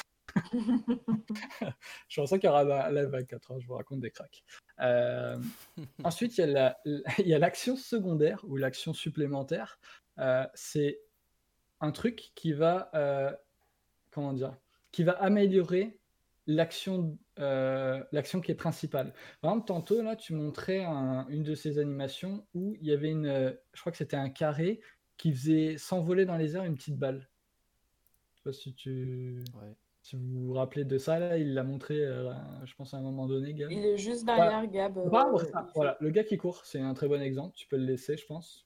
je 2.08 2.22
pense 2.22 2.30
qu'il 2.30 2.44
y 2.44 2.48
aura 2.48 2.62
un 2.62 2.92
live 2.92 3.10
24 3.10 3.52
heures, 3.52 3.60
je 3.60 3.68
vous 3.68 3.76
raconte 3.76 4.00
des 4.00 4.12
cracks. 4.12 4.44
Ensuite, 6.04 6.38
il 6.38 7.28
y 7.28 7.34
a 7.34 7.40
l'action 7.40 7.76
secondaire 7.76 8.44
ou 8.48 8.56
l'action 8.58 8.94
supplémentaire. 8.94 9.80
C'est 10.54 11.00
un 11.82 11.92
truc 11.92 12.32
qui 12.36 12.54
va, 12.54 12.90
euh, 12.94 13.32
comment 14.12 14.34
dire, 14.34 14.56
qui 14.92 15.04
va 15.04 15.14
améliorer 15.14 15.98
l'action, 16.48 17.18
euh, 17.40 18.04
l'action 18.12 18.42
qui 18.42 18.52
est 18.52 18.56
principale. 18.56 19.14
Par 19.42 19.52
exemple, 19.52 19.68
tantôt 19.68 20.02
là, 20.02 20.16
tu 20.16 20.34
montrais 20.34 20.84
un- 20.84 21.28
une 21.30 21.44
de 21.44 21.54
ces 21.56 21.78
animations 21.78 22.46
où 22.56 22.76
il 22.82 22.88
y 22.88 22.92
avait 22.92 23.10
une, 23.12 23.28
euh, 23.28 23.52
je 23.74 23.82
crois 23.82 23.92
que 23.92 23.98
c'était 24.00 24.18
un 24.18 24.30
carré 24.30 24.82
qui 25.18 25.32
faisait 25.32 25.78
s'envoler 25.78 26.26
dans 26.26 26.38
les 26.38 26.56
airs 26.56 26.64
une 26.64 26.76
petite 26.76 26.98
balle. 26.98 27.30
Je 28.34 28.38
sais 28.38 28.44
pas 28.44 28.54
si 28.54 28.74
tu, 28.74 29.44
Ouais. 29.62 29.76
Si 30.02 30.16
vous 30.16 30.46
vous 30.48 30.54
rappelez 30.54 30.86
de 30.86 30.98
ça, 30.98 31.20
là, 31.20 31.38
il 31.38 31.54
l'a 31.54 31.64
montré, 31.64 32.04
euh, 32.04 32.32
je 32.64 32.74
pense, 32.74 32.94
à 32.94 32.98
un 32.98 33.02
moment 33.02 33.28
donné, 33.28 33.54
Gab. 33.54 33.70
Il 33.70 33.86
est 33.86 33.98
juste 33.98 34.26
derrière 34.26 34.66
Gab. 34.66 34.98
euh, 34.98 35.10
Bah, 35.10 35.30
ça, 35.38 35.46
fait- 35.46 35.72
voilà, 35.76 35.98
le 36.00 36.10
gars 36.10 36.24
qui 36.24 36.38
court, 36.38 36.66
c'est 36.66 36.80
un 36.80 36.94
très 36.94 37.08
bon 37.08 37.22
exemple. 37.22 37.54
Tu 37.56 37.68
peux 37.68 37.76
le 37.78 37.84
laisser, 37.86 38.16
je 38.18 38.26
pense. 38.26 38.66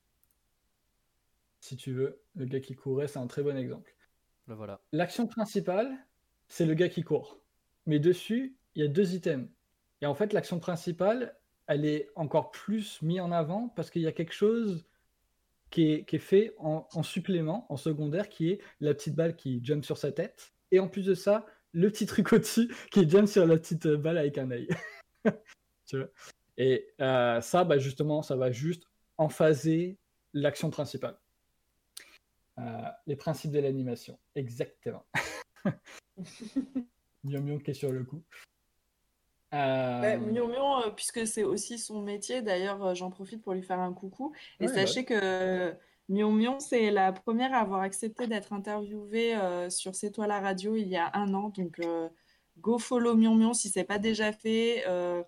Si 1.63 1.77
tu 1.77 1.93
veux. 1.93 2.19
Le 2.35 2.43
gars 2.43 2.59
qui 2.59 2.75
courait, 2.75 3.07
c'est 3.07 3.19
un 3.19 3.27
très 3.27 3.41
bon 3.41 3.55
exemple. 3.55 3.95
Le 4.47 4.53
voilà. 4.53 4.81
L'action 4.91 5.27
principale, 5.27 5.97
c'est 6.49 6.65
le 6.65 6.73
gars 6.73 6.89
qui 6.89 7.03
court. 7.03 7.39
Mais 7.85 7.99
dessus, 7.99 8.57
il 8.75 8.83
y 8.83 8.85
a 8.85 8.89
deux 8.89 9.15
items. 9.15 9.47
Et 10.01 10.05
en 10.05 10.13
fait, 10.13 10.33
l'action 10.33 10.59
principale, 10.59 11.39
elle 11.67 11.85
est 11.85 12.09
encore 12.15 12.51
plus 12.51 13.01
mise 13.01 13.21
en 13.21 13.31
avant 13.31 13.69
parce 13.69 13.89
qu'il 13.89 14.01
y 14.01 14.07
a 14.07 14.11
quelque 14.11 14.33
chose 14.33 14.85
qui 15.69 15.89
est, 15.89 16.03
qui 16.03 16.17
est 16.17 16.19
fait 16.19 16.53
en, 16.57 16.85
en 16.91 17.01
supplément, 17.01 17.65
en 17.69 17.77
secondaire, 17.77 18.27
qui 18.27 18.49
est 18.49 18.59
la 18.81 18.93
petite 18.93 19.15
balle 19.15 19.37
qui 19.37 19.63
jump 19.63 19.85
sur 19.85 19.97
sa 19.97 20.11
tête. 20.11 20.51
Et 20.71 20.81
en 20.81 20.89
plus 20.89 21.05
de 21.05 21.13
ça, 21.13 21.45
le 21.71 21.89
petit 21.89 22.05
truc 22.05 22.33
au-dessus 22.33 22.75
qui 22.91 23.09
jump 23.09 23.25
sur 23.25 23.45
la 23.45 23.55
petite 23.55 23.87
balle 23.87 24.17
avec 24.17 24.37
un 24.37 24.51
œil. 24.51 24.67
Tu 25.85 25.97
vois 25.97 26.09
Et 26.57 26.89
euh, 26.99 27.39
ça, 27.39 27.63
bah, 27.63 27.77
justement, 27.77 28.21
ça 28.21 28.35
va 28.35 28.51
juste 28.51 28.83
emphaser 29.17 29.97
l'action 30.33 30.69
principale. 30.69 31.17
Euh, 32.59 32.89
les 33.07 33.15
principes 33.15 33.51
de 33.51 33.59
l'animation, 33.59 34.19
exactement. 34.35 35.05
Mion 37.23 37.41
Mion 37.41 37.59
qui 37.59 37.71
est 37.71 37.73
sur 37.73 37.91
le 37.91 38.03
coup. 38.03 38.21
Euh, 39.53 40.01
Ouais, 40.01 40.17
Mion 40.17 40.47
Mion, 40.47 40.81
euh, 40.81 40.89
puisque 40.91 41.25
c'est 41.25 41.43
aussi 41.43 41.77
son 41.77 42.01
métier, 42.01 42.41
d'ailleurs, 42.41 42.83
euh, 42.85 42.93
j'en 42.95 43.09
profite 43.09 43.41
pour 43.41 43.53
lui 43.53 43.63
faire 43.63 43.79
un 43.79 43.93
coucou. 43.93 44.33
Et 44.59 44.67
Ouais, 44.67 44.73
sachez 44.73 45.05
que 45.05 45.73
Mion 46.09 46.31
Mion, 46.31 46.59
c'est 46.59 46.91
la 46.91 47.11
première 47.13 47.53
à 47.53 47.59
avoir 47.59 47.81
accepté 47.81 48.27
d'être 48.27 48.53
interviewée 48.53 49.35
euh, 49.35 49.69
sur 49.69 49.95
C'est 49.95 50.11
toi 50.11 50.27
la 50.27 50.39
radio 50.39 50.75
il 50.75 50.87
y 50.87 50.97
a 50.97 51.11
un 51.13 51.33
an. 51.33 51.49
Donc, 51.49 51.79
euh, 51.79 52.09
go 52.57 52.77
follow 52.79 53.15
Mion 53.15 53.35
Mion 53.35 53.53
si 53.53 53.69
c'est 53.69 53.83
pas 53.83 53.99
déjà 53.99 54.31
fait. 54.31 54.83
euh, 54.87 55.21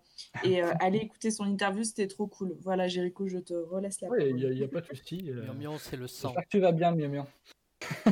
et 0.43 0.63
euh, 0.63 0.71
allez 0.79 0.99
écouter 0.99 1.31
son 1.31 1.43
interview, 1.45 1.83
c'était 1.83 2.07
trop 2.07 2.27
cool. 2.27 2.55
Voilà, 2.61 2.87
Jéricho, 2.87 3.27
je 3.27 3.37
te 3.39 3.53
relaisse 3.53 4.01
la 4.01 4.09
ouais, 4.09 4.29
il 4.29 4.35
parole. 4.41 4.53
n'y 4.55 4.63
a, 4.63 4.67
pas 4.67 4.81
de 4.81 4.87
souci. 4.95 5.29
euh, 5.29 5.43
Mion 5.45 5.53
Mion, 5.55 5.77
c'est 5.77 5.97
le 5.97 6.07
sang. 6.07 6.33
Tu 6.49 6.59
vas 6.59 6.71
bien, 6.71 6.91
Mion 6.93 7.09
Mion. 7.09 7.27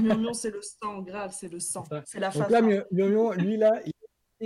Mion 0.02 0.18
Mion, 0.18 0.34
c'est 0.34 0.52
le 0.52 0.62
sang, 0.62 1.02
grave, 1.02 1.34
c'est 1.38 1.52
le 1.52 1.60
sang. 1.60 1.84
C'est 2.06 2.20
la 2.20 2.30
Donc 2.30 2.44
fafa. 2.44 2.62
là, 2.62 2.84
Mion 2.92 3.32
lui, 3.32 3.58
là, 3.58 3.82
il, 3.86 3.94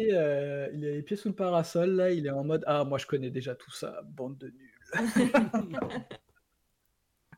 est, 0.01 0.13
euh, 0.13 0.69
il 0.73 0.85
a 0.85 0.91
les 0.91 1.01
pieds 1.03 1.17
sous 1.17 1.29
le 1.29 1.35
parasol. 1.35 1.91
Là, 1.91 2.11
il 2.11 2.25
est 2.25 2.29
en 2.31 2.43
mode 2.43 2.63
Ah, 2.67 2.83
moi, 2.83 2.97
je 2.97 3.05
connais 3.05 3.29
déjà 3.31 3.55
tout 3.55 3.71
ça, 3.71 4.01
bande 4.05 4.37
de 4.37 4.47
nuls. 4.49 4.73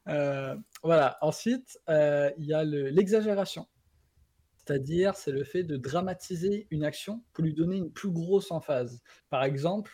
Euh, 0.08 0.56
voilà. 0.82 1.18
Ensuite, 1.22 1.78
euh, 1.88 2.32
il 2.40 2.46
y 2.46 2.54
a 2.54 2.64
le- 2.64 2.90
l'exagération. 2.90 3.68
C'est-à-dire, 4.70 5.16
c'est 5.16 5.32
le 5.32 5.44
fait 5.44 5.64
de 5.64 5.78
dramatiser 5.78 6.68
une 6.70 6.84
action 6.84 7.24
pour 7.34 7.44
lui 7.44 7.56
donner 7.56 7.78
une 7.78 7.92
plus 7.92 8.12
grosse 8.12 8.52
emphase. 8.52 9.02
Par 9.32 9.44
exemple, 9.44 9.92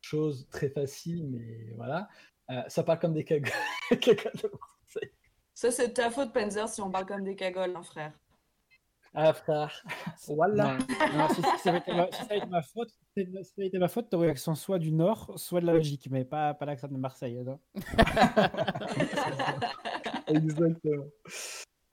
chose 0.00 0.48
très 0.50 0.68
facile, 0.68 1.28
mais 1.28 1.70
voilà, 1.76 2.08
euh, 2.50 2.60
ça 2.66 2.82
parle 2.82 2.98
comme 2.98 3.14
des 3.14 3.22
cagoles. 3.22 3.52
Ça, 5.54 5.70
c'est 5.70 5.88
de 5.88 5.92
ta 5.92 6.10
faute, 6.10 6.32
Panzer, 6.32 6.68
si 6.68 6.80
on 6.80 6.90
parle 6.90 7.06
comme 7.06 7.22
des 7.22 7.36
cagoles, 7.36 7.72
hein, 7.76 7.82
frère. 7.84 8.12
ah, 9.14 9.32
frère. 9.32 9.80
Voilà. 10.26 10.76
Non, 10.78 10.86
non, 11.18 11.28
si, 11.28 11.40
si 11.42 11.58
ça 11.62 11.70
avait 11.70 11.78
été 11.78 11.92
ma, 11.94 12.06
si 12.10 12.18
ça 12.18 12.24
avait 12.30 12.38
été 12.38 12.46
ma 12.48 12.62
faute, 12.62 12.90
si 13.16 13.24
ça 13.32 13.38
avait 13.58 13.66
été 13.68 13.78
ma 13.78 13.86
faute, 13.88 14.10
t'aurais 14.10 14.26
l'accent 14.26 14.56
soit 14.56 14.80
du 14.80 14.90
Nord, 14.90 15.38
soit 15.38 15.60
de 15.60 15.66
la 15.66 15.74
Belgique, 15.74 16.08
mais 16.10 16.24
pas, 16.24 16.52
pas 16.54 16.66
l'accent 16.66 16.88
de 16.88 16.96
Marseille. 16.96 17.38
hein. 17.38 17.44
non. 17.44 17.60
Exactement. 20.26 21.06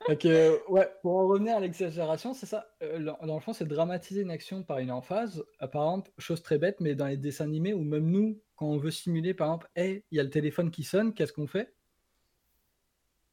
Donc, 0.08 0.26
euh, 0.26 0.58
ouais, 0.70 0.90
pour 1.02 1.18
en 1.18 1.28
revenir 1.28 1.58
à 1.58 1.60
l'exagération, 1.60 2.34
c'est 2.34 2.46
ça. 2.46 2.68
euh, 2.82 3.00
dans 3.00 3.36
le 3.36 3.42
fond, 3.42 3.54
c'est 3.54 3.66
dramatiser 3.66 4.22
une 4.22 4.32
action 4.32 4.64
par 4.64 4.80
une 4.80 4.92
emphase. 4.92 5.44
Euh, 5.62 5.68
par 5.68 5.84
exemple, 5.84 6.12
chose 6.18 6.42
très 6.42 6.58
bête, 6.58 6.80
mais 6.80 6.96
dans 6.96 7.08
les 7.08 7.18
dessins 7.18 7.44
animés, 7.44 7.74
ou 7.74 7.84
même 7.84 8.10
nous, 8.10 8.42
quand 8.56 8.68
on 8.68 8.78
veut 8.78 8.92
simuler, 8.92 9.34
par 9.34 9.48
exemple, 9.48 9.70
hey, 9.76 10.04
il 10.12 10.18
y 10.18 10.20
a 10.20 10.24
le 10.24 10.30
téléphone 10.30 10.72
qui 10.72 10.84
sonne, 10.84 11.14
qu'est-ce 11.14 11.34
qu'on 11.34 11.48
fait? 11.48 11.74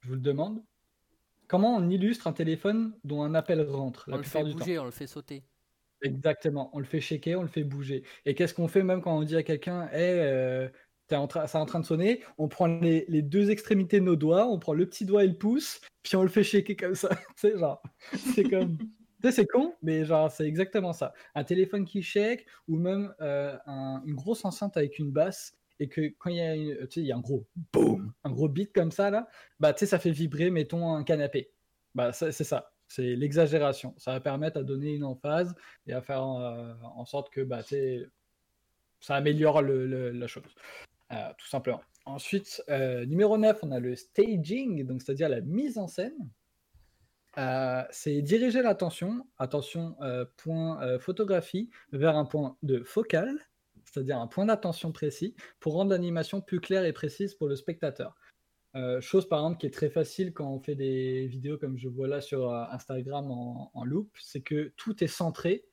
Je 0.01 0.09
vous 0.09 0.15
le 0.15 0.21
demande. 0.21 0.63
Comment 1.47 1.77
on 1.77 1.89
illustre 1.89 2.27
un 2.27 2.33
téléphone 2.33 2.99
dont 3.05 3.23
un 3.23 3.35
appel 3.35 3.61
rentre 3.63 4.11
la 4.11 4.17
On 4.17 4.19
le 4.19 4.25
fait 4.25 4.43
du 4.43 4.53
temps? 4.53 4.59
bouger, 4.59 4.79
on 4.79 4.85
le 4.85 4.91
fait 4.91 5.07
sauter. 5.07 5.45
Exactement, 6.03 6.71
on 6.75 6.81
le 6.81 6.85
fait 6.85 7.01
shaker, 7.01 7.39
on 7.39 7.43
le 7.43 7.49
fait 7.49 7.65
bouger. 7.65 8.03
Et 8.27 8.35
qu'est-ce 8.35 8.53
qu'on 8.53 8.69
fait 8.69 8.83
même 8.83 9.01
quand 9.01 9.17
on 9.17 9.23
dit 9.23 9.37
à 9.37 9.43
quelqu'un, 9.43 9.89
hey, 9.93 10.71
euh, 11.13 11.17
en 11.17 11.29
c'est 11.47 11.59
en 11.59 11.67
train 11.67 11.81
de 11.81 11.85
sonner, 11.87 12.23
on 12.39 12.49
prend 12.49 12.67
les, 12.67 13.05
deux 13.23 13.51
extrémités 13.51 14.01
de 14.01 14.05
nos 14.05 14.17
doigts, 14.17 14.47
on 14.47 14.59
prend 14.59 14.73
le 14.75 14.87
petit 14.87 15.05
doigt 15.05 15.25
et 15.25 15.29
le 15.29 15.37
pouce, 15.37 15.81
puis 16.03 16.17
on 16.17 16.23
le 16.23 16.29
fait 16.29 16.43
shaker 16.45 16.77
comme 16.77 16.95
ça. 16.95 17.11
c'est 17.37 17.59
genre, 17.59 17.83
c'est 18.35 18.45
comme, 18.45 18.79
c'est 19.31 19.47
con, 19.47 19.75
mais 19.83 20.05
genre, 20.05 20.31
c'est 20.31 20.47
exactement 20.47 20.93
ça. 20.93 21.13
Un 21.35 21.45
téléphone 21.45 21.85
qui 21.85 22.03
shake, 22.03 22.47
ou 22.69 22.77
même 22.79 23.15
euh, 23.21 23.57
un- 23.67 24.03
une 24.07 24.15
grosse 24.15 24.45
enceinte 24.45 24.77
avec 24.77 24.99
une 24.99 25.11
basse, 25.11 25.57
et 25.81 25.89
que 25.89 26.13
quand 26.19 26.31
il 26.31 26.37
y 26.37 26.41
a, 26.41 26.55
une- 26.55 26.77
tu 26.89 26.95
sais, 26.95 27.01
il 27.01 27.07
y 27.07 27.13
a 27.13 27.17
un 27.17 27.21
gros 27.21 27.47
boom, 27.73 28.13
un 28.25 28.31
gros 28.31 28.49
beat 28.49 28.73
comme 28.73 28.91
ça, 28.91 29.11
là, 29.11 29.29
bah, 29.61 29.73
tu 29.73 29.81
sais, 29.81 29.87
ça 29.87 29.99
fait 29.99 30.11
vibrer, 30.11 30.51
mettons, 30.51 30.95
un 30.95 31.05
canapé. 31.05 31.51
Bah, 31.95 32.13
c'est 32.13 32.33
ça. 32.33 32.73
C'est 32.89 33.17
l'exagération. 33.17 33.95
Ça 33.99 34.13
va 34.13 34.21
permettre 34.21 34.59
à 34.59 34.63
donner 34.63 34.93
une 34.95 35.05
emphase 35.05 35.55
et 35.87 35.93
à 35.93 36.03
faire 36.03 36.23
euh, 36.25 36.75
en 36.83 37.05
sorte 37.05 37.31
que 37.31 37.41
bah, 37.41 37.63
ça 39.01 39.15
améliore 39.17 39.63
le- 39.63 40.11
la 40.11 40.27
chose, 40.27 40.43
euh, 40.45 40.94
tout 41.11 41.47
simplement. 41.47 41.81
Ensuite, 42.07 42.63
euh, 42.69 43.07
numéro 43.07 43.39
9, 43.39 43.61
on 43.63 43.71
a 43.71 43.81
le 43.81 43.97
staging, 43.97 44.87
donc 44.87 45.03
c'est-à-dire 45.03 45.29
la 45.29 45.41
mise 45.41 45.79
en 45.79 45.87
scène. 45.87 46.31
Euh, 47.39 47.83
c'est 47.91 48.21
diriger 48.21 48.63
l'attention, 48.63 49.27
attention, 49.39 49.97
euh, 50.03 50.25
point 50.37 50.83
euh, 50.83 50.99
photographie, 50.99 51.71
vers 51.93 52.17
un 52.17 52.27
point 52.27 52.57
de 52.63 52.83
focal, 52.83 53.39
c'est-à-dire 53.85 54.19
un 54.19 54.27
point 54.27 54.45
d'attention 54.45 54.93
précis, 54.93 55.35
pour 55.61 55.73
rendre 55.75 55.91
l'animation 55.91 56.41
plus 56.41 56.61
claire 56.61 56.85
et 56.85 56.93
précise 56.93 57.35
pour 57.35 57.49
le 57.49 57.57
spectateur. 57.57 58.15
Euh, 58.77 59.01
chose 59.01 59.29
par 59.29 59.39
exemple 59.39 59.59
qui 59.59 59.67
est 59.67 59.75
très 59.75 59.89
facile 59.89 60.33
quand 60.33 60.51
on 60.51 60.59
fait 60.59 60.75
des 60.75 61.29
vidéos 61.29 61.59
comme 61.59 61.79
je 61.79 61.89
vois 61.89 62.09
là 62.09 62.21
sur 62.21 62.51
euh, 62.51 62.65
Instagram 62.73 63.31
en, 63.31 63.71
en 63.73 63.85
loop, 63.85 64.11
c'est 64.21 64.43
que 64.43 64.73
tout 64.77 65.03
est 65.03 65.09
centré. 65.09 65.65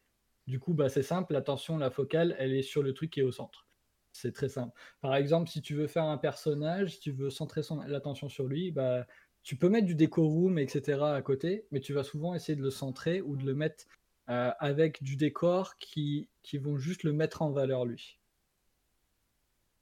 Du 0.47 0.59
coup, 0.59 0.73
bah, 0.73 0.87
c'est 0.87 1.03
simple, 1.03 1.33
l'attention, 1.33 1.77
la 1.77 1.89
focale, 1.89 2.35
elle 2.39 2.53
est 2.53 2.61
sur 2.61 2.83
le 2.83 2.93
truc 2.93 3.11
qui 3.11 3.19
est 3.19 3.23
au 3.23 3.31
centre. 3.31 3.67
C'est 4.13 4.33
très 4.33 4.49
simple. 4.49 4.73
Par 5.01 5.15
exemple, 5.15 5.49
si 5.49 5.61
tu 5.61 5.75
veux 5.75 5.87
faire 5.87 6.03
un 6.03 6.17
personnage, 6.17 6.95
si 6.95 6.99
tu 6.99 7.11
veux 7.11 7.29
centrer 7.29 7.61
l'attention 7.87 8.29
sur 8.29 8.45
lui, 8.45 8.71
bah, 8.71 9.07
tu 9.43 9.55
peux 9.55 9.69
mettre 9.69 9.87
du 9.87 9.95
décorum, 9.95 10.59
etc. 10.59 11.01
à 11.15 11.21
côté, 11.21 11.65
mais 11.71 11.79
tu 11.79 11.93
vas 11.93 12.03
souvent 12.03 12.35
essayer 12.35 12.55
de 12.55 12.61
le 12.61 12.69
centrer 12.69 13.21
ou 13.21 13.35
de 13.35 13.45
le 13.45 13.55
mettre 13.55 13.85
euh, 14.29 14.51
avec 14.59 15.01
du 15.01 15.15
décor 15.15 15.77
qui, 15.77 16.29
qui 16.43 16.57
vont 16.57 16.77
juste 16.77 17.03
le 17.03 17.13
mettre 17.13 17.41
en 17.41 17.51
valeur 17.51 17.85
lui. 17.85 18.19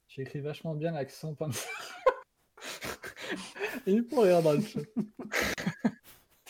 J'ai 0.07 0.23
écrit 0.23 0.39
vachement 0.39 0.75
bien 0.75 0.91
l'accent 0.91 1.35
Panzer. 1.35 1.69
Il 3.85 4.03
faut 4.09 4.21
rire 4.21 4.41
le. 4.41 4.59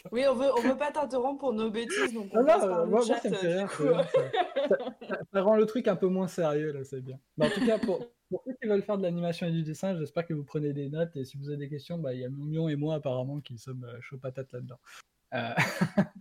Oui, 0.12 0.24
on 0.30 0.34
veut, 0.36 0.50
on 0.58 0.62
veut 0.62 0.78
pas 0.78 0.92
t'interrompre 0.92 1.40
pour 1.40 1.54
nos 1.54 1.70
bêtises, 1.72 2.14
donc 2.14 2.30
on 2.34 2.40
Ah 2.42 2.44
passe 2.44 2.62
non, 2.64 2.70
par 2.70 2.86
le 2.86 2.90
moi, 2.92 3.00
moi, 3.00 3.08
chat, 3.08 3.22
ça 3.22 3.30
me 3.30 3.36
fait 3.36 3.54
rire. 3.54 3.72
ça, 3.72 4.04
ça- 4.70 4.78
ça- 5.08 5.20
ça 5.34 5.42
rend 5.42 5.56
le 5.56 5.66
truc 5.66 5.88
un 5.88 5.96
peu 5.96 6.08
moins 6.08 6.28
sérieux, 6.28 6.72
là, 6.72 6.84
c'est 6.84 7.02
bien. 7.02 7.20
Mais 7.38 7.48
en 7.48 7.50
tout 7.50 7.66
cas, 7.66 7.78
pour, 7.80 8.06
pour 8.30 8.44
ceux 8.46 8.54
qui 8.62 8.68
veulent 8.68 8.84
faire 8.84 8.98
de 8.98 9.04
l'animation 9.04 9.48
et 9.48 9.52
du 9.52 9.64
dessin, 9.64 9.98
j'espère 9.98 10.26
que 10.26 10.34
vous 10.34 10.44
prenez 10.44 10.74
des 10.74 10.90
notes. 10.90 11.16
Et 11.16 11.26
si 11.26 11.38
vous 11.38 11.50
avez 11.50 11.58
des 11.58 11.70
questions, 11.70 11.98
bah, 11.98 12.14
il 12.14 12.20
y 12.22 12.26
a 12.26 12.30
Mion 12.30 12.70
et 12.70 12.76
moi, 12.76 12.96
apparemment, 12.96 13.40
qui 13.42 13.58
sommes 13.58 13.84
euh, 13.86 13.98
chauds 14.02 14.18
patates 14.20 14.52
là-dedans. 14.54 14.80
Euh, 15.34 15.54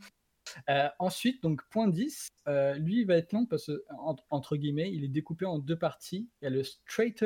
euh, 0.71 0.89
ensuite, 0.99 1.43
donc, 1.43 1.63
point 1.71 1.89
10, 1.89 2.29
euh, 2.49 2.75
lui, 2.75 3.01
il 3.01 3.07
va 3.07 3.17
être 3.17 3.33
long 3.33 3.47
parce 3.47 3.67
que, 3.67 3.85
en- 3.91 4.17
entre 4.31 4.57
guillemets, 4.57 4.91
il 4.93 5.05
est 5.05 5.09
découpé 5.09 5.45
en 5.47 5.59
deux 5.59 5.77
parties. 5.79 6.29
Il 6.41 6.45
y 6.45 6.49
a 6.49 6.51
le 6.51 6.63
straight. 6.65 7.25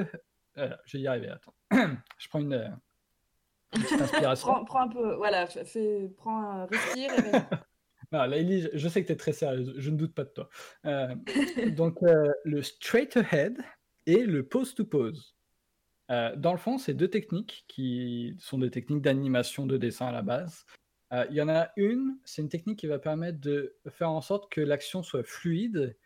je 0.56 0.96
vais 0.96 1.00
y 1.02 1.06
arriver, 1.06 1.28
attends. 1.28 1.54
je 2.18 2.28
prends 2.28 2.40
une, 2.40 2.76
une 3.76 3.82
petite 3.82 4.00
inspiration. 4.02 4.46
Prends, 4.48 4.64
prends 4.64 4.80
un 4.82 4.88
peu, 4.88 5.14
voilà, 5.14 5.46
fais, 5.46 6.10
prends 6.16 6.40
un 6.40 6.66
respire. 6.66 7.12
et 7.12 7.30
vas-y. 7.30 7.42
Non, 8.12 8.24
Laïli, 8.26 8.60
je- 8.60 8.68
je 8.74 8.88
sais 8.88 9.00
que 9.00 9.06
tu 9.06 9.12
es 9.14 9.16
très 9.16 9.32
sérieuse, 9.32 9.72
je 9.78 9.90
ne 9.90 9.96
doute 9.96 10.12
pas 10.14 10.24
de 10.24 10.28
toi. 10.28 10.50
Euh, 10.84 11.14
donc, 11.74 11.96
euh, 12.02 12.30
le 12.44 12.60
straight 12.62 13.16
ahead 13.16 13.56
et 14.04 14.24
le 14.24 14.46
pose 14.46 14.74
to 14.74 14.84
pose. 14.84 15.34
Euh, 16.10 16.36
dans 16.36 16.52
le 16.52 16.58
fond, 16.58 16.76
c'est 16.76 16.92
deux 16.92 17.08
techniques 17.08 17.64
qui 17.68 18.34
sont 18.38 18.58
des 18.58 18.70
techniques 18.70 19.00
d'animation 19.00 19.64
de 19.64 19.78
dessin 19.78 20.08
à 20.08 20.12
la 20.12 20.20
base. 20.20 20.66
Il 21.30 21.34
y 21.36 21.40
en 21.40 21.48
a 21.48 21.70
une, 21.76 22.18
c'est 22.24 22.42
une 22.42 22.48
technique 22.50 22.78
qui 22.80 22.86
va 22.86 22.98
permettre 22.98 23.38
de 23.40 23.76
faire 23.88 24.10
en 24.10 24.20
sorte 24.20 24.50
que 24.52 24.60
l'action 24.60 25.02
soit 25.02 25.22
fluide, 25.24 25.96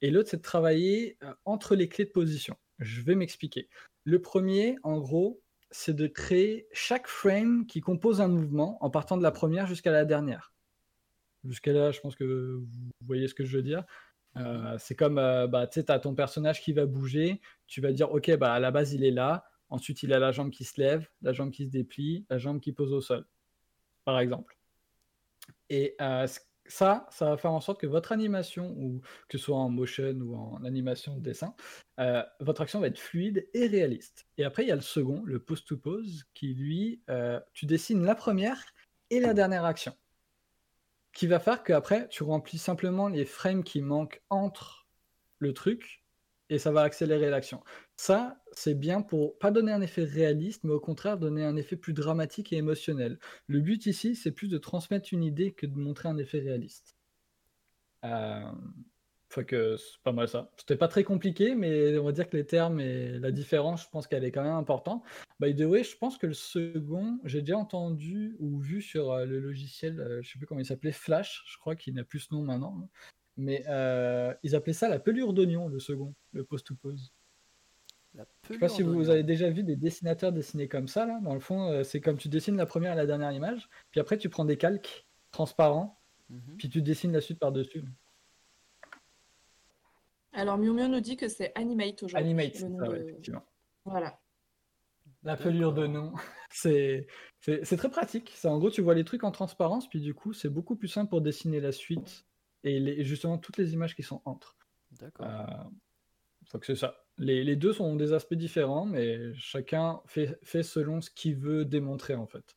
et 0.00 0.10
l'autre, 0.12 0.28
c'est 0.30 0.36
de 0.36 0.42
travailler 0.42 1.18
entre 1.44 1.74
les 1.74 1.88
clés 1.88 2.04
de 2.04 2.10
position. 2.10 2.56
Je 2.78 3.00
vais 3.02 3.16
m'expliquer. 3.16 3.68
Le 4.04 4.20
premier, 4.20 4.76
en 4.84 4.98
gros, 4.98 5.40
c'est 5.70 5.94
de 5.94 6.06
créer 6.06 6.66
chaque 6.72 7.06
frame 7.06 7.66
qui 7.66 7.80
compose 7.80 8.20
un 8.20 8.28
mouvement 8.28 8.82
en 8.82 8.90
partant 8.90 9.16
de 9.16 9.22
la 9.22 9.30
première 9.30 9.66
jusqu'à 9.66 9.90
la 9.90 10.04
dernière. 10.04 10.52
Jusqu'à 11.44 11.72
là, 11.72 11.90
je 11.90 12.00
pense 12.00 12.16
que 12.16 12.24
vous 12.24 12.90
voyez 13.06 13.28
ce 13.28 13.34
que 13.34 13.44
je 13.44 13.56
veux 13.56 13.62
dire. 13.62 13.84
Euh, 14.36 14.76
c'est 14.78 14.94
comme, 14.94 15.18
euh, 15.18 15.46
bah, 15.46 15.66
tu 15.66 15.80
sais, 15.80 15.90
as 15.90 15.98
ton 15.98 16.14
personnage 16.14 16.60
qui 16.60 16.72
va 16.72 16.86
bouger, 16.86 17.40
tu 17.66 17.80
vas 17.80 17.92
dire, 17.92 18.10
ok, 18.12 18.36
bah, 18.36 18.52
à 18.52 18.60
la 18.60 18.70
base, 18.70 18.92
il 18.92 19.04
est 19.04 19.10
là, 19.10 19.44
ensuite, 19.68 20.02
il 20.02 20.12
a 20.12 20.18
la 20.18 20.32
jambe 20.32 20.50
qui 20.50 20.64
se 20.64 20.80
lève, 20.80 21.08
la 21.22 21.32
jambe 21.32 21.50
qui 21.50 21.66
se 21.66 21.70
déplie, 21.70 22.26
la 22.30 22.38
jambe 22.38 22.60
qui 22.60 22.72
pose 22.72 22.92
au 22.92 23.00
sol, 23.00 23.26
par 24.04 24.18
exemple. 24.20 24.56
Et 25.70 25.96
euh, 26.00 26.26
ça, 26.68 27.06
ça 27.10 27.30
va 27.30 27.36
faire 27.36 27.52
en 27.52 27.60
sorte 27.60 27.80
que 27.80 27.86
votre 27.86 28.12
animation, 28.12 28.74
ou 28.78 29.00
que 29.28 29.38
ce 29.38 29.44
soit 29.44 29.56
en 29.56 29.68
motion 29.68 30.14
ou 30.20 30.36
en 30.36 30.64
animation 30.64 31.16
de 31.16 31.20
dessin, 31.20 31.54
euh, 31.98 32.22
votre 32.40 32.60
action 32.60 32.80
va 32.80 32.88
être 32.88 32.98
fluide 32.98 33.48
et 33.54 33.66
réaliste. 33.66 34.26
Et 34.36 34.44
après, 34.44 34.64
il 34.64 34.68
y 34.68 34.72
a 34.72 34.76
le 34.76 34.82
second, 34.82 35.22
le 35.24 35.40
pose-to-pose, 35.40 36.24
qui 36.34 36.54
lui, 36.54 37.02
euh, 37.10 37.40
tu 37.54 37.66
dessines 37.66 38.04
la 38.04 38.14
première 38.14 38.62
et 39.10 39.20
la 39.20 39.34
dernière 39.34 39.64
action. 39.64 39.94
Qui 41.12 41.26
va 41.26 41.40
faire 41.40 41.64
qu'après, 41.64 42.08
tu 42.08 42.22
remplis 42.22 42.58
simplement 42.58 43.08
les 43.08 43.24
frames 43.24 43.64
qui 43.64 43.80
manquent 43.80 44.22
entre 44.30 44.86
le 45.38 45.52
truc 45.52 46.04
et 46.50 46.58
ça 46.58 46.70
va 46.70 46.82
accélérer 46.82 47.30
l'action. 47.30 47.62
Ça, 48.00 48.40
c'est 48.52 48.76
bien 48.78 49.02
pour 49.02 49.36
pas 49.38 49.50
donner 49.50 49.72
un 49.72 49.82
effet 49.82 50.04
réaliste, 50.04 50.62
mais 50.62 50.72
au 50.72 50.78
contraire 50.78 51.18
donner 51.18 51.44
un 51.44 51.56
effet 51.56 51.76
plus 51.76 51.92
dramatique 51.92 52.52
et 52.52 52.56
émotionnel. 52.56 53.18
Le 53.48 53.58
but 53.58 53.86
ici, 53.86 54.14
c'est 54.14 54.30
plus 54.30 54.46
de 54.46 54.56
transmettre 54.56 55.08
une 55.12 55.24
idée 55.24 55.52
que 55.52 55.66
de 55.66 55.76
montrer 55.76 56.08
un 56.08 56.16
effet 56.16 56.38
réaliste. 56.38 56.96
Euh... 58.04 58.52
Que 59.46 59.76
c'est 59.76 60.00
pas 60.02 60.10
mal 60.10 60.26
ça. 60.26 60.50
C'était 60.56 60.76
pas 60.76 60.88
très 60.88 61.04
compliqué, 61.04 61.54
mais 61.54 61.96
on 61.98 62.04
va 62.04 62.12
dire 62.12 62.28
que 62.28 62.36
les 62.36 62.46
termes 62.46 62.80
et 62.80 63.18
la 63.20 63.30
différence, 63.30 63.84
je 63.84 63.88
pense 63.88 64.06
qu'elle 64.08 64.24
est 64.24 64.32
quand 64.32 64.42
même 64.42 64.54
importante. 64.54 65.04
By 65.38 65.54
the 65.54 65.60
way, 65.60 65.84
je 65.84 65.96
pense 65.96 66.18
que 66.18 66.26
le 66.26 66.32
second, 66.32 67.20
j'ai 67.24 67.40
déjà 67.42 67.56
entendu 67.58 68.34
ou 68.40 68.58
vu 68.58 68.82
sur 68.82 69.12
euh, 69.12 69.26
le 69.26 69.38
logiciel, 69.38 70.00
euh, 70.00 70.20
je 70.22 70.32
sais 70.32 70.38
plus 70.38 70.46
comment 70.46 70.60
il 70.60 70.66
s'appelait, 70.66 70.92
Flash, 70.92 71.44
je 71.46 71.58
crois 71.58 71.76
qu'il 71.76 71.94
n'a 71.94 72.02
plus 72.04 72.20
ce 72.20 72.34
nom 72.34 72.42
maintenant. 72.42 72.88
Mais 73.36 73.62
euh, 73.68 74.34
ils 74.42 74.56
appelaient 74.56 74.72
ça 74.72 74.88
la 74.88 74.98
pelure 74.98 75.32
d'oignon, 75.32 75.68
le 75.68 75.78
second, 75.78 76.14
le 76.32 76.42
pose-to-pose. 76.42 77.12
La 78.18 78.24
Je 78.48 78.52
sais 78.54 78.58
pas 78.58 78.68
si 78.68 78.82
vous 78.82 79.08
avez 79.10 79.22
déjà 79.22 79.48
vu 79.48 79.62
des 79.62 79.76
dessinateurs 79.76 80.32
dessiner 80.32 80.66
comme 80.68 80.88
ça, 80.88 81.06
là. 81.06 81.18
Dans 81.22 81.34
le 81.34 81.40
fond, 81.40 81.70
euh, 81.70 81.84
c'est 81.84 82.00
comme 82.00 82.18
tu 82.18 82.28
dessines 82.28 82.56
la 82.56 82.66
première 82.66 82.92
et 82.92 82.96
la 82.96 83.06
dernière 83.06 83.32
image, 83.32 83.68
puis 83.92 84.00
après 84.00 84.18
tu 84.18 84.28
prends 84.28 84.44
des 84.44 84.56
calques 84.58 85.06
transparents, 85.30 86.00
Mhm. 86.28 86.56
puis 86.58 86.68
tu 86.68 86.82
dessines 86.82 87.12
la 87.12 87.20
suite 87.20 87.38
par-dessus. 87.38 87.84
Alors, 90.32 90.58
Miu 90.58 90.72
Miu 90.72 90.88
nous 90.88 91.00
dit 91.00 91.16
que 91.16 91.28
c'est 91.28 91.52
Animate 91.56 92.02
aujourd'hui. 92.02 92.28
Animate, 92.30 92.54
ça, 92.56 92.66
ouais, 92.66 92.88
de- 92.88 92.96
effectivement. 93.08 93.44
Voilà. 93.84 94.20
La 95.24 95.36
pelure 95.36 95.72
de 95.72 95.86
nom, 95.86 96.12
c'est 96.50 97.06
c'est 97.40 97.64
c'est 97.64 97.76
très 97.76 97.90
pratique. 97.90 98.32
C'est 98.34 98.46
en 98.48 98.58
gros, 98.58 98.70
tu 98.70 98.82
vois 98.82 98.94
les 98.94 99.04
trucs 99.04 99.24
en 99.24 99.30
transparence, 99.32 99.88
puis 99.88 100.00
du 100.00 100.14
coup, 100.14 100.32
c'est 100.32 100.48
beaucoup 100.48 100.76
plus 100.76 100.88
simple 100.88 101.08
pour 101.10 101.20
dessiner 101.22 101.60
la 101.60 101.72
suite 101.72 102.24
et 102.62 102.78
les- 102.78 103.04
justement 103.04 103.38
toutes 103.38 103.56
les 103.56 103.72
images 103.74 103.96
qui 103.96 104.02
sont 104.02 104.22
entre. 104.24 104.56
D'accord. 104.92 105.26
Euh, 105.26 105.44
que 106.56 106.66
c'est 106.66 106.76
ça. 106.76 107.04
Les, 107.18 107.44
les 107.44 107.56
deux 107.56 107.72
sont 107.72 107.96
des 107.96 108.12
aspects 108.12 108.34
différents, 108.34 108.86
mais 108.86 109.34
chacun 109.34 110.00
fait, 110.06 110.38
fait 110.42 110.62
selon 110.62 111.00
ce 111.00 111.10
qu'il 111.10 111.36
veut 111.36 111.64
démontrer 111.64 112.14
en 112.14 112.26
fait. 112.26 112.56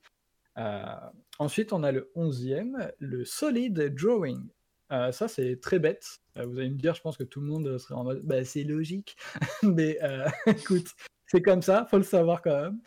Euh, 0.57 0.95
ensuite, 1.39 1.73
on 1.73 1.83
a 1.83 1.91
le 1.91 2.11
onzième, 2.15 2.91
le 2.99 3.25
solid 3.25 3.79
drawing. 3.95 4.49
Euh, 4.91 5.11
ça, 5.11 5.27
c'est 5.27 5.59
très 5.61 5.79
bête. 5.79 6.19
Euh, 6.37 6.45
vous 6.45 6.59
allez 6.59 6.69
me 6.69 6.77
dire, 6.77 6.93
je 6.93 7.01
pense 7.01 7.17
que 7.17 7.23
tout 7.23 7.39
le 7.41 7.47
monde 7.47 7.77
serait 7.77 7.95
en 7.95 8.03
mode, 8.03 8.25
bah, 8.25 8.43
c'est 8.43 8.63
logique. 8.63 9.15
mais 9.63 9.97
écoute, 10.47 10.87
c'est 11.27 11.41
comme 11.41 11.61
ça, 11.61 11.85
faut 11.89 11.97
le 11.97 12.03
savoir 12.03 12.41
quand 12.41 12.61
même. 12.61 12.81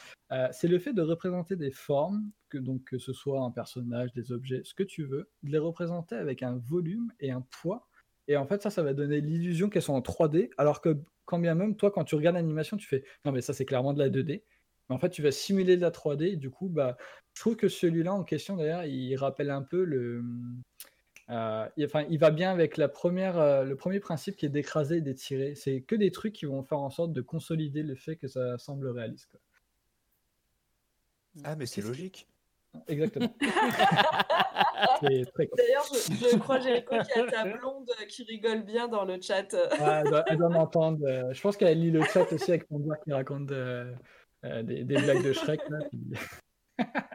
C'est 0.53 0.69
le 0.69 0.79
fait 0.79 0.93
de 0.93 1.03
représenter 1.03 1.55
des 1.55 1.71
formes, 1.71 2.31
que, 2.51 2.59
donc 2.59 2.85
que 2.85 2.99
ce 2.99 3.13
soit 3.13 3.41
un 3.41 3.51
personnage, 3.51 4.13
des 4.15 4.33
objets, 4.33 4.63
ce 4.65 4.75
que 4.75 4.83
tu 4.83 5.05
veux, 5.05 5.31
de 5.45 5.53
les 5.53 5.59
représenter 5.59 6.17
avec 6.17 6.43
un 6.43 6.57
volume 6.57 7.13
et 7.21 7.31
un 7.31 7.43
poids 7.63 7.89
et 8.29 8.37
en 8.37 8.47
fait, 8.47 8.63
ça, 8.63 8.71
ça 8.71 8.83
va 8.83 8.95
donner 8.95 9.21
l'illusion 9.21 9.69
qu'elles 9.69 9.83
sont 9.83 9.95
en 9.95 10.01
3D, 10.01 10.51
alors 10.59 10.81
que 10.81 10.99
quand 11.27 11.39
bien 11.39 11.55
même, 11.55 11.77
toi, 11.77 11.91
quand 11.91 12.05
tu 12.05 12.15
regardes 12.15 12.37
l'animation, 12.37 12.77
tu 12.77 12.87
fais 12.87 13.05
non, 13.25 13.33
mais 13.33 13.41
ça, 13.41 13.53
c'est 13.53 13.65
clairement 13.65 13.93
de 13.95 13.99
la 13.99 14.09
2D. 14.11 14.43
Mais 14.89 14.95
en 14.95 14.99
fait, 14.99 15.11
tu 15.11 15.23
vas 15.23 15.31
simuler 15.33 15.77
de 15.77 15.83
la 15.83 15.91
3D, 15.91 16.25
et 16.33 16.37
du 16.37 16.51
coup, 16.51 16.69
bah, 16.69 16.97
je 17.35 17.41
trouve 17.41 17.57
que 17.57 17.69
celui-là 17.69 18.13
en 18.15 18.25
question, 18.25 18.57
d'ailleurs, 18.57 18.85
il 18.85 19.15
rappelle 19.17 19.51
un 19.51 19.63
peu 19.63 19.85
le. 19.85 20.23
euh, 21.31 21.67
il- 21.77 21.85
enfin, 21.87 22.05
il 22.11 22.19
va 22.19 22.31
bien 22.31 22.51
avec 22.53 22.77
la 22.77 22.89
première, 22.89 23.39
euh, 23.39 23.65
le 23.65 23.77
premier 23.77 24.01
principe 24.01 24.37
qui 24.37 24.45
est 24.47 24.51
d'écraser 24.51 24.97
et 24.99 25.01
d'étirer. 25.01 25.55
C'est 25.55 25.81
que 25.83 25.95
des 25.97 26.11
trucs 26.11 26.35
qui 26.35 26.45
vont 26.47 26.63
faire 26.63 26.79
en 26.81 26.91
sorte 26.91 27.13
de 27.13 27.23
consolider 27.23 27.83
le 27.83 27.95
fait 27.95 28.17
que 28.17 28.29
ça 28.29 28.59
semble 28.59 28.89
réaliste. 28.89 29.29
quoi. 29.31 29.41
Ah, 31.45 31.57
mais 31.57 31.67
c'est 31.67 31.81
logique. 31.83 32.29
Exactement. 32.89 33.35
très. 34.97 35.25
D'ailleurs, 35.57 35.85
je, 35.93 36.29
je 36.33 36.37
crois, 36.39 36.61
Jéricho, 36.61 36.95
qu'il 36.99 37.23
y 37.23 37.27
a 37.27 37.31
ta 37.31 37.45
blonde 37.45 37.91
qui 38.09 38.25
rigole 38.25 38.63
bien 38.65 38.89
dans 38.89 39.05
le 39.05 39.21
chat. 39.21 39.55
Ah, 39.81 40.03
elle, 40.05 40.11
doit, 40.11 40.25
elle 40.29 40.39
doit 40.39 40.49
m'entendre. 40.49 41.05
euh, 41.07 41.33
je 41.33 41.41
pense 41.41 41.57
qu'elle 41.57 41.81
lit 41.81 41.91
le 41.91 42.03
chat 42.05 42.31
aussi 42.33 42.51
avec 42.51 42.71
mon 42.71 42.81
père 42.81 42.99
qui 43.05 43.13
raconte 43.13 43.51
euh, 43.53 43.93
euh, 44.45 44.63
des, 44.63 44.85
des 44.85 44.97
blagues 44.97 45.25
de 45.25 45.33
Shrek. 45.33 45.61
là, 45.69 45.79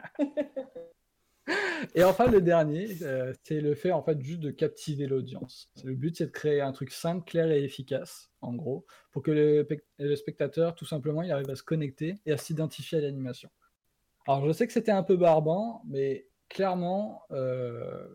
Et 1.94 2.04
enfin, 2.04 2.26
le 2.30 2.40
dernier, 2.40 2.88
euh, 3.02 3.32
c'est 3.42 3.60
le 3.60 3.74
fait 3.74 3.90
en 3.90 4.02
fait 4.02 4.20
juste 4.20 4.40
de 4.40 4.50
captiver 4.50 5.06
l'audience. 5.06 5.70
Le 5.82 5.94
but, 5.94 6.16
c'est 6.16 6.26
de 6.26 6.30
créer 6.30 6.60
un 6.60 6.72
truc 6.72 6.92
simple, 6.92 7.24
clair 7.24 7.50
et 7.50 7.64
efficace, 7.64 8.30
en 8.42 8.54
gros, 8.54 8.86
pour 9.10 9.22
que 9.22 9.30
le, 9.30 9.66
le 9.98 10.16
spectateur, 10.16 10.74
tout 10.74 10.84
simplement, 10.84 11.22
il 11.22 11.32
arrive 11.32 11.50
à 11.50 11.56
se 11.56 11.62
connecter 11.62 12.16
et 12.26 12.32
à 12.32 12.36
s'identifier 12.36 12.98
à 12.98 13.00
l'animation. 13.00 13.48
Alors, 14.28 14.46
je 14.46 14.52
sais 14.52 14.66
que 14.66 14.72
c'était 14.72 14.92
un 14.92 15.02
peu 15.02 15.16
barbant, 15.16 15.82
mais 15.88 16.26
clairement, 16.50 17.22
euh, 17.30 18.06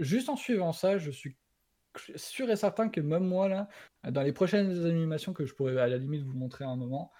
juste 0.00 0.28
en 0.28 0.36
suivant 0.36 0.72
ça, 0.72 0.98
je 0.98 1.12
suis 1.12 1.36
sûr 2.16 2.50
et 2.50 2.56
certain 2.56 2.88
que 2.88 3.00
même 3.00 3.24
moi, 3.24 3.48
là, 3.48 3.68
dans 4.10 4.22
les 4.22 4.32
prochaines 4.32 4.84
animations 4.86 5.32
que 5.32 5.46
je 5.46 5.54
pourrais 5.54 5.76
à 5.78 5.86
la 5.86 5.98
limite 5.98 6.24
vous 6.24 6.36
montrer 6.36 6.64
un 6.64 6.74
moment, 6.74 7.12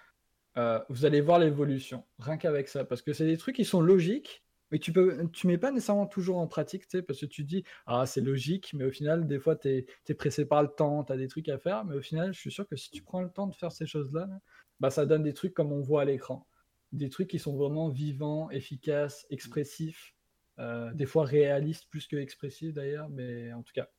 euh, 0.57 0.79
vous 0.89 1.05
allez 1.05 1.21
voir 1.21 1.39
l'évolution, 1.39 2.03
rien 2.19 2.37
qu'avec 2.37 2.67
ça, 2.67 2.83
parce 2.83 3.01
que 3.01 3.13
c'est 3.13 3.25
des 3.25 3.37
trucs 3.37 3.55
qui 3.55 3.65
sont 3.65 3.81
logiques, 3.81 4.43
mais 4.71 4.79
tu 4.79 4.91
peux, 4.91 5.29
tu 5.31 5.45
mets 5.45 5.59
pas 5.59 5.71
nécessairement 5.71 6.07
toujours 6.07 6.39
en 6.39 6.47
pratique, 6.47 6.87
tu 6.87 7.03
parce 7.03 7.19
que 7.19 7.27
tu 7.27 7.43
dis, 7.43 7.63
ah, 7.85 8.07
c'est 8.07 8.21
logique, 8.21 8.71
mais 8.73 8.85
au 8.85 8.91
final, 8.91 9.27
des 9.27 9.39
fois, 9.39 9.55
tu 9.55 9.85
es, 10.07 10.13
pressé 10.15 10.45
par 10.45 10.63
le 10.63 10.69
temps, 10.69 11.03
tu 11.03 11.13
as 11.13 11.17
des 11.17 11.27
trucs 11.27 11.47
à 11.49 11.59
faire, 11.59 11.85
mais 11.85 11.95
au 11.95 12.01
final, 12.01 12.33
je 12.33 12.39
suis 12.39 12.51
sûr 12.51 12.67
que 12.67 12.75
si 12.75 12.89
tu 12.89 13.03
prends 13.03 13.21
le 13.21 13.29
temps 13.29 13.45
de 13.45 13.53
faire 13.53 13.71
ces 13.71 13.85
choses-là, 13.85 14.25
là, 14.25 14.39
bah, 14.79 14.89
ça 14.89 15.05
donne 15.05 15.21
des 15.21 15.33
trucs 15.33 15.53
comme 15.53 15.71
on 15.71 15.81
voit 15.81 16.01
à 16.01 16.05
l'écran. 16.05 16.47
Des 16.93 17.09
trucs 17.09 17.27
qui 17.29 17.39
sont 17.39 17.55
vraiment 17.57 17.89
vivants, 17.89 18.49
efficaces, 18.51 19.25
expressifs, 19.29 20.13
euh, 20.59 20.93
des 20.93 21.05
fois 21.07 21.25
réalistes 21.25 21.87
plus 21.89 22.07
que 22.07 22.15
expressifs 22.15 22.73
d'ailleurs, 22.73 23.09
mais 23.09 23.51
en 23.51 23.63
tout 23.63 23.73
cas. 23.73 23.89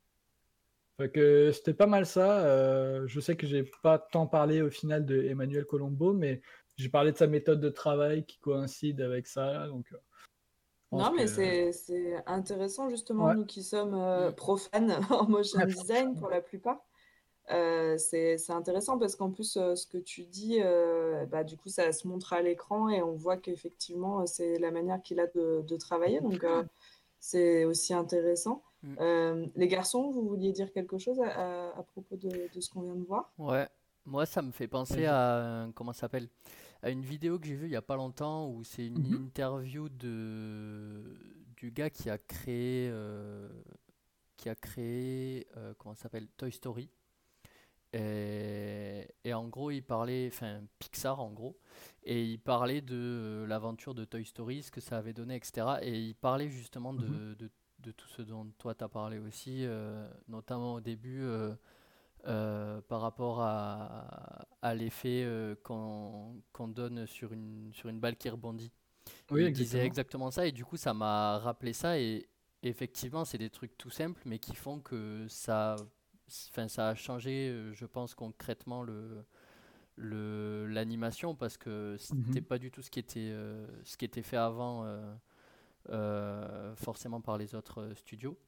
Fait 0.97 1.11
que 1.11 1.51
c'était 1.53 1.75
pas 1.75 1.89
mal 1.89 2.07
ça. 2.07 2.47
euh, 2.47 3.05
je 3.09 3.19
sais 3.19 3.37
que 3.37 3.49
j'ai 3.49 3.65
pas 3.83 3.99
tant 3.99 4.29
parlé 4.29 4.63
au 4.63 4.71
final 4.71 5.05
de 5.05 5.21
Emmanuel 5.25 5.65
Colombo, 5.65 6.13
mais 6.13 6.41
j'ai 6.77 6.89
parlé 6.89 7.11
de 7.11 7.17
sa 7.17 7.27
méthode 7.27 7.61
de 7.61 7.69
travail 7.69 8.25
qui 8.25 8.39
coïncide 8.39 9.01
avec 9.01 9.27
ça. 9.27 9.67
Donc, 9.67 9.93
euh, 9.93 9.97
Non, 10.93 11.13
mais 11.17 11.25
que- 11.25 11.31
c'est 11.31 11.73
c'est 11.73 12.25
intéressant, 12.27 12.89
justement, 12.91 13.27
Ouais. 13.27 13.35
nous 13.35 13.45
qui 13.45 13.65
sommes 13.65 13.95
euh, 13.95 14.31
Mm. 14.31 14.35
profanes 14.37 14.93
en 15.27 15.29
motion 15.29 15.67
design 15.67 16.17
pour 16.17 16.29
la 16.31 16.41
plupart. 16.41 16.81
Euh, 17.51 17.99
c'est 17.99 18.51
intéressant 18.51 18.99
parce 18.99 19.17
qu'en 19.17 19.31
plus, 19.31 19.57
euh, 19.57 19.75
ce 19.75 19.87
que 19.87 19.99
tu 19.99 20.25
dis, 20.25 20.59
euh, 20.63 21.27
bah, 21.27 21.45
du 21.45 21.57
coup, 21.57 21.69
ça 21.69 21.93
se 21.93 22.09
montre 22.09 22.33
à 22.33 22.41
l'écran 22.43 22.89
et 22.89 23.03
on 23.03 23.15
voit 23.15 23.37
qu'effectivement, 23.37 24.27
c'est 24.27 24.59
la 24.59 24.71
manière 24.71 25.03
qu'il 25.03 25.21
a 25.21 25.27
de, 25.27 25.63
de 25.67 25.77
travailler. 25.77 26.21
Donc, 26.21 26.43
euh, 26.45 26.63
c'est 27.21 27.65
aussi 27.65 27.93
intéressant. 27.95 28.63
Mm. 28.83 29.45
Les 29.57 29.69
garçons, 29.69 30.11
vous 30.11 30.27
vouliez 30.29 30.53
dire 30.53 30.73
quelque 30.73 30.99
chose 30.99 31.21
à, 31.21 31.69
à- 31.71 31.79
à 31.79 31.83
propos 31.83 32.17
de, 32.17 32.31
de 32.55 32.61
ce 32.61 32.71
qu'on 32.71 32.83
vient 32.83 32.95
de 32.95 33.05
voir? 33.05 33.33
Ouais, 33.39 33.69
moi 34.05 34.27
ça 34.27 34.43
me 34.43 34.53
fait 34.53 34.69
penser 34.69 35.07
à 35.07 35.69
comment 35.75 35.93
s'appelle? 35.93 36.29
À 36.83 36.91
une 36.91 37.03
vidéo 37.03 37.39
que 37.39 37.47
j'ai 37.47 37.55
vue 37.57 37.67
il 37.67 37.73
y 37.73 37.77
a 37.77 37.83
pas 37.83 37.97
longtemps 37.97 38.49
où 38.51 38.63
c'est 38.63 38.87
une 38.87 38.99
Mhm. 38.99 39.15
interview 39.27 39.89
de 39.89 41.03
du 41.57 41.71
gars 41.71 41.89
qui 41.91 42.11
a 42.11 42.19
créé 42.19 42.93
qui 44.37 44.49
a 44.49 44.55
créé 44.55 45.47
comment 45.79 45.95
s'appelle? 45.95 46.29
Toy 46.37 46.53
Story. 46.53 46.91
Et, 47.95 49.09
et 49.25 49.35
en 49.35 49.49
gros, 49.49 49.71
il 49.71 49.83
parlait, 49.83 50.29
enfin 50.33 50.63
Pixar 50.81 51.21
en 51.21 51.31
gros, 51.33 51.57
et 52.05 52.25
il 52.25 52.39
parlait 52.41 52.81
de 52.83 52.95
euh, 52.97 53.47
l'aventure 53.47 53.95
de 53.95 54.05
Toy 54.05 54.25
Story, 54.25 54.63
ce 54.65 54.71
que 54.73 54.81
ça 54.81 54.99
avait 54.99 55.13
donné, 55.15 55.37
etc. 55.37 55.79
Et 55.83 55.99
il 55.99 56.15
parlait 56.15 56.49
justement 56.51 56.95
de, 56.95 57.07
Mhm. 57.07 57.21
de, 57.35 57.51
de 57.81 57.93
tout 57.93 58.09
ce 58.09 58.23
dont 58.23 58.47
toi 58.59 58.75
tu 58.75 58.85
as 58.85 58.89
parlé 58.89 59.19
aussi, 59.19 59.65
euh, 59.65 60.09
notamment 60.29 60.75
au 60.75 60.81
début. 60.81 61.23
euh, 61.23 61.55
euh, 62.27 62.81
par 62.83 63.03
rapport 63.03 63.41
à, 63.43 64.47
à 64.63 64.75
l'effet 64.75 65.27
qu'on 65.63 66.43
donne 66.69 67.07
sur 67.07 67.33
une, 67.33 67.71
sur 67.75 67.89
une 67.91 68.01
balle 68.01 68.17
qui 68.17 68.31
rebondit. 68.31 68.73
Oui, 69.31 69.47
Il 69.47 69.53
disait 69.53 69.85
exactement 69.85 70.31
ça 70.31 70.47
et 70.47 70.53
du 70.53 70.65
coup 70.65 70.77
ça 70.77 70.95
m'a 70.95 71.39
rappelé 71.39 71.73
ça 71.75 71.99
et 71.99 72.29
effectivement 72.63 73.25
c'est 73.25 73.39
des 73.39 73.51
trucs 73.51 73.77
tout 73.77 73.91
simples 73.91 74.23
mais 74.27 74.39
qui 74.39 74.55
font 74.55 74.81
que 74.81 75.27
ça, 75.29 75.77
enfin, 76.51 76.69
ça 76.69 76.89
a 76.91 76.95
changé 76.95 77.49
euh, 77.51 77.73
je 77.75 77.87
pense 77.87 78.15
concrètement 78.15 78.83
le 78.83 79.25
le 79.97 80.67
l'animation 80.69 81.35
parce 81.37 81.57
que 81.59 81.97
c'était 81.99 82.41
Mhm. 82.41 82.43
pas 82.43 82.59
du 82.59 82.71
tout 82.71 82.83
ce 82.83 82.91
qui 82.91 83.01
était 83.01 83.31
euh, 83.33 83.67
ce 83.85 83.97
qui 83.97 84.05
était 84.05 84.23
fait 84.23 84.37
avant 84.39 84.85
euh, 84.85 85.15
euh, 85.91 86.77
forcément 86.77 87.21
par 87.21 87.39
les 87.39 87.55
autres 87.55 87.93
studios 87.97 88.39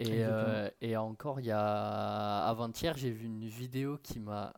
et, 0.00 0.96
encore, 0.96 1.40
il 1.40 1.46
y 1.46 1.50
a 1.52 2.46
avant-hier, 2.46 2.96
j'ai 2.96 3.10
vu 3.10 3.26
une 3.26 3.46
vidéo 3.46 3.98
qui 3.98 4.20
m'a. 4.20 4.52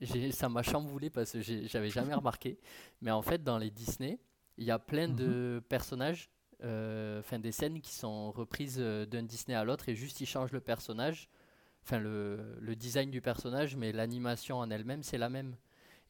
j'ai- 0.00 0.32
Ça 0.32 0.48
m'a 0.48 0.62
chamboulé 0.62 1.10
parce 1.10 1.32
que 1.32 1.40
j'ai- 1.40 1.68
j'avais 1.68 1.90
jamais 1.90 2.14
remarqué. 2.14 2.58
Mais 3.00 3.10
en 3.10 3.22
fait, 3.22 3.42
dans 3.42 3.58
les 3.58 3.70
Disney, 3.70 4.18
il 4.58 4.64
y 4.64 4.70
a 4.70 4.78
plein 4.78 5.08
Mhm. 5.08 5.16
de 5.16 5.62
personnages 5.68 6.30
euh, 6.62 7.20
enfin 7.20 7.38
des 7.38 7.52
scènes 7.52 7.80
qui 7.80 7.94
sont 7.94 8.32
reprises 8.32 8.78
d'un 8.78 9.22
Disney 9.22 9.56
à 9.56 9.64
l'autre 9.64 9.88
et 9.88 9.94
juste 9.94 10.20
ils 10.20 10.26
changent 10.26 10.52
le 10.52 10.60
personnage, 10.60 11.28
enfin 11.84 11.98
le, 11.98 12.56
le 12.60 12.76
design 12.76 13.10
du 13.10 13.20
personnage, 13.20 13.76
mais 13.76 13.92
l'animation 13.92 14.58
en 14.58 14.70
elle-même 14.70 15.02
c'est 15.02 15.18
la 15.18 15.28
même. 15.28 15.56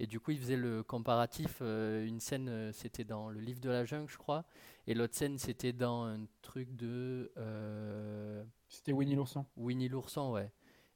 Et 0.02 0.06
du 0.06 0.18
coup, 0.18 0.30
il 0.30 0.38
faisait 0.38 0.56
le 0.56 0.82
comparatif. 0.82 1.58
euh, 1.60 2.06
une 2.06 2.20
scène, 2.20 2.48
euh, 2.48 2.72
c'était 2.72 3.04
dans 3.04 3.28
le 3.28 3.38
livre 3.40 3.60
de 3.60 3.68
la 3.68 3.84
jungle, 3.84 4.08
je 4.08 4.16
crois. 4.16 4.46
Et 4.86 4.94
l'autre 4.94 5.14
scène, 5.14 5.36
c'était 5.36 5.74
dans 5.74 6.04
un 6.04 6.26
truc 6.40 6.74
de 6.74 7.30
euh, 7.36 8.42
C'était 8.68 8.92
Winnie 8.92 9.14
l'ourson. 9.14 9.44
Winnie 9.56 9.88
l'ourson, 9.90 10.32
ouais. 10.32 10.50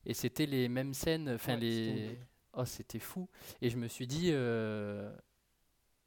Et 0.06 0.14
c'était 0.14 0.46
les 0.46 0.68
mêmes 0.70 0.94
scènes. 0.94 1.28
Enfin, 1.34 1.54
Ouais, 1.54 1.60
les. 1.60 2.18
Oh, 2.54 2.64
c'était 2.64 2.98
fou. 2.98 3.28
Et 3.60 3.68
je 3.68 3.76
me 3.76 3.88
suis 3.88 4.06
dit. 4.06 4.30
euh, 4.32 5.14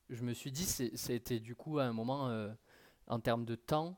Je 0.10 0.23
me 0.23 0.34
suis 0.34 0.51
dit, 0.51 0.65
c'était 0.65 1.39
du 1.39 1.56
coup 1.56 1.80
à 1.80 1.84
un 1.86 1.93
moment, 1.93 2.32
en 3.08 3.19
termes 3.19 3.45
de 3.45 3.56
temps, 3.56 3.97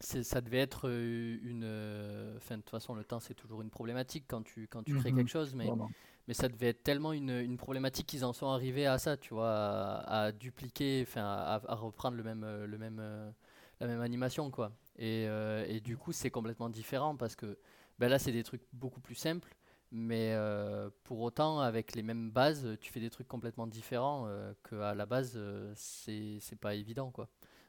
ça 0.00 0.40
devait 0.40 0.58
être 0.58 0.88
euh, 0.88 1.38
une. 1.42 1.62
euh, 1.64 2.36
Enfin, 2.36 2.56
de 2.56 2.62
toute 2.62 2.70
façon, 2.70 2.94
le 2.94 3.04
temps, 3.04 3.20
c'est 3.20 3.34
toujours 3.34 3.62
une 3.62 3.70
problématique 3.70 4.24
quand 4.28 4.42
tu, 4.42 4.68
quand 4.68 4.82
tu 4.82 4.94
crées 4.94 5.12
Mhm. 5.12 5.12
quelque 5.12 5.30
chose. 5.30 5.54
Mais 5.54 5.74
Vraiment. 5.74 5.92
mais 6.28 6.34
ça 6.34 6.48
devait 6.48 6.68
être 6.68 6.82
tellement 6.82 7.12
une, 7.12 7.30
une 7.30 7.56
problématique 7.58 8.06
qu'ils 8.06 8.24
en 8.24 8.32
sont 8.32 8.48
arrivés 8.48 8.86
à 8.86 8.98
ça, 8.98 9.16
tu 9.16 9.34
vois, 9.34 9.50
à, 9.52 10.24
à 10.26 10.32
dupliquer, 10.32 11.04
enfin, 11.06 11.22
à, 11.24 11.60
à 11.68 11.74
reprendre 11.74 12.16
le 12.16 12.22
même, 12.22 12.44
euh, 12.44 12.66
le 12.66 12.78
même, 12.78 13.02
la 13.80 13.86
même 13.86 14.00
animation, 14.00 14.50
quoi. 14.50 14.72
Et, 14.98 15.26
euh, 15.28 15.64
et 15.68 15.80
du 15.80 15.96
coup, 15.96 16.12
c'est 16.12 16.30
complètement 16.30 16.68
différent 16.70 17.16
parce 17.16 17.36
que 17.36 17.58
ben 17.98 18.08
là, 18.08 18.18
c'est 18.18 18.32
des 18.32 18.42
trucs 18.44 18.62
beaucoup 18.72 19.00
plus 19.00 19.14
simples, 19.16 19.54
mais 19.92 20.32
euh, 20.34 20.90
pour 21.04 21.20
autant, 21.20 21.60
avec 21.60 21.94
les 21.94 22.02
mêmes 22.02 22.30
bases, 22.30 22.76
tu 22.80 22.92
fais 22.92 23.00
des 23.00 23.10
trucs 23.10 23.28
complètement 23.28 23.66
différents 23.66 24.24
euh, 24.28 24.52
qu'à 24.68 24.94
la 24.94 25.06
base, 25.06 25.38
c'est 25.76 26.38
c'est 26.40 26.56
pas 26.58 26.74
évident, 26.74 27.10
quoi. 27.10 27.28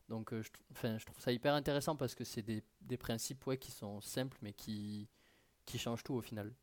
Donc, 0.10 0.34
euh, 0.34 0.42
je, 0.42 0.50
enfin, 0.72 0.98
je 0.98 1.06
trouve 1.06 1.20
ça 1.20 1.32
hyper 1.32 1.54
intéressant 1.54 1.96
parce 1.96 2.16
que 2.16 2.24
c'est 2.24 2.42
des, 2.44 2.64
des 2.82 2.98
principes 2.98 3.46
ouais, 3.48 3.58
qui 3.58 3.72
sont 3.72 4.02
simples, 4.02 4.38
mais 4.42 4.54
qui, 4.54 5.08
qui 5.66 5.78
changent 5.80 6.04
tout 6.04 6.16
au 6.16 6.22
final. 6.22 6.54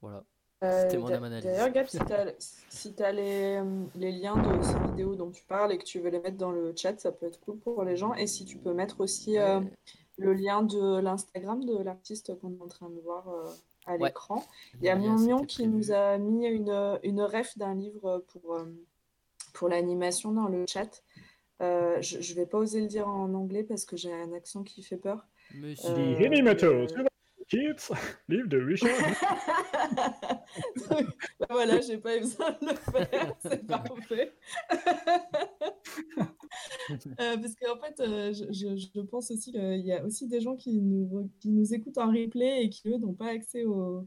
Voilà. 0.00 0.24
C'était 0.62 0.98
mon 0.98 1.08
analyse. 1.08 1.46
Euh, 1.46 1.52
D'ailleurs, 1.52 1.70
Gab, 1.72 1.86
si 1.86 1.98
tu 1.98 2.12
as, 2.12 2.34
si 2.68 2.94
t'as 2.94 3.12
les, 3.12 3.56
euh, 3.62 3.86
les 3.94 4.12
liens 4.12 4.36
de 4.36 4.62
ces 4.62 4.78
vidéos 4.78 5.14
dont 5.16 5.30
tu 5.30 5.42
parles 5.44 5.72
et 5.72 5.78
que 5.78 5.84
tu 5.84 6.00
veux 6.00 6.10
les 6.10 6.20
mettre 6.20 6.36
dans 6.36 6.50
le 6.52 6.74
chat, 6.76 6.98
ça 7.00 7.12
peut 7.12 7.26
être 7.26 7.40
cool 7.40 7.58
pour 7.58 7.82
les 7.84 7.96
gens. 7.96 8.12
Et 8.14 8.26
si 8.26 8.44
tu 8.44 8.58
peux 8.58 8.74
mettre 8.74 9.00
aussi 9.00 9.38
euh, 9.38 9.60
le 10.18 10.34
lien 10.34 10.62
de 10.62 11.00
l'Instagram 11.00 11.64
de 11.64 11.78
l'artiste 11.78 12.38
qu'on 12.40 12.52
est 12.54 12.60
en 12.60 12.68
train 12.68 12.90
de 12.90 13.00
voir 13.00 13.28
euh, 13.28 13.50
à 13.86 13.96
Ouais. 13.96 14.08
l'écran. 14.08 14.44
Il 14.80 14.84
y 14.84 14.90
a 14.90 14.96
Mion 14.96 15.18
Mion 15.18 15.46
qui 15.46 15.62
prévu. 15.62 15.70
nous 15.70 15.92
a 15.92 16.18
mis 16.18 16.46
une, 16.46 16.98
une 17.02 17.22
ref 17.22 17.56
d'un 17.56 17.74
livre 17.74 18.24
pour, 18.28 18.54
euh, 18.56 18.66
pour 19.52 19.68
l'animation 19.68 20.32
dans 20.32 20.48
le 20.48 20.64
chat. 20.66 21.02
Euh, 21.62 22.00
je 22.00 22.16
ne 22.16 22.34
vais 22.36 22.46
pas 22.46 22.58
oser 22.58 22.80
le 22.80 22.86
dire 22.86 23.06
en 23.06 23.32
anglais 23.34 23.64
parce 23.64 23.84
que 23.84 23.96
j'ai 23.96 24.12
un 24.12 24.32
accent 24.32 24.62
qui 24.62 24.82
fait 24.82 24.96
peur. 24.96 25.26
Monsieur. 25.54 25.90
Euh, 25.90 26.16
The 26.18 26.22
Animator, 26.26 26.72
euh, 26.72 26.86
Kids, 27.48 27.92
livre 28.28 28.48
de 28.48 28.62
Richard. 28.62 28.90
Voilà, 31.50 31.80
j'ai 31.80 31.98
pas 31.98 32.16
eu 32.16 32.20
besoin 32.20 32.50
de 32.62 32.68
le 32.68 32.74
faire, 32.76 33.34
c'est 33.40 33.66
parfait. 33.66 34.32
Euh, 36.90 37.36
parce 37.36 37.54
qu'en 37.60 37.76
fait, 37.80 38.00
euh, 38.00 38.32
je, 38.32 38.44
je- 38.52 38.76
je 38.94 39.00
pense 39.00 39.30
aussi 39.30 39.52
qu'il 39.52 39.80
y 39.86 39.92
a 39.92 40.04
aussi 40.04 40.26
des 40.26 40.40
gens 40.40 40.56
qui 40.56 40.80
nous, 40.80 41.28
qui 41.40 41.50
nous 41.50 41.72
écoutent 41.74 41.98
en 41.98 42.08
replay 42.10 42.64
et 42.64 42.70
qui, 42.70 42.88
eux, 42.88 42.98
n'ont 42.98 43.12
pas 43.14 43.28
accès 43.28 43.64
au, 43.64 44.06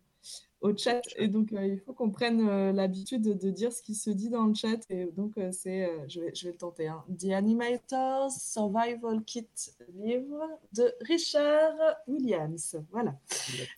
au 0.63 0.75
chat. 0.75 1.01
Et 1.17 1.27
donc, 1.27 1.53
euh, 1.53 1.65
il 1.67 1.79
faut 1.79 1.93
qu'on 1.93 2.09
prenne 2.09 2.47
euh, 2.49 2.71
l'habitude 2.71 3.21
de, 3.21 3.33
de 3.33 3.49
dire 3.51 3.71
ce 3.71 3.81
qui 3.83 3.93
se 3.95 4.09
dit 4.09 4.29
dans 4.29 4.45
le 4.45 4.53
chat. 4.55 4.79
Et 4.89 5.05
donc, 5.15 5.37
euh, 5.37 5.51
c'est, 5.51 5.91
je, 6.07 6.21
vais, 6.21 6.33
je 6.33 6.45
vais 6.45 6.51
le 6.53 6.57
tenter. 6.57 6.87
hein. 6.87 7.03
The 7.19 7.31
Animators 7.31 8.31
Survival 8.31 9.23
Kit 9.25 9.47
livre 9.93 10.41
de 10.73 10.91
Richard 11.01 11.75
Williams. 12.07 12.77
Voilà. 12.91 13.13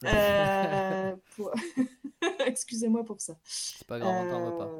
Pour- 1.36 1.52
Excusez-moi 2.46 3.04
pour 3.04 3.20
ça. 3.20 3.36
C'est 3.44 3.86
pas 3.86 3.98
grave, 3.98 4.14
on 4.26 4.30
t'en 4.30 4.50
veut 4.50 4.56
pas. 4.58 4.70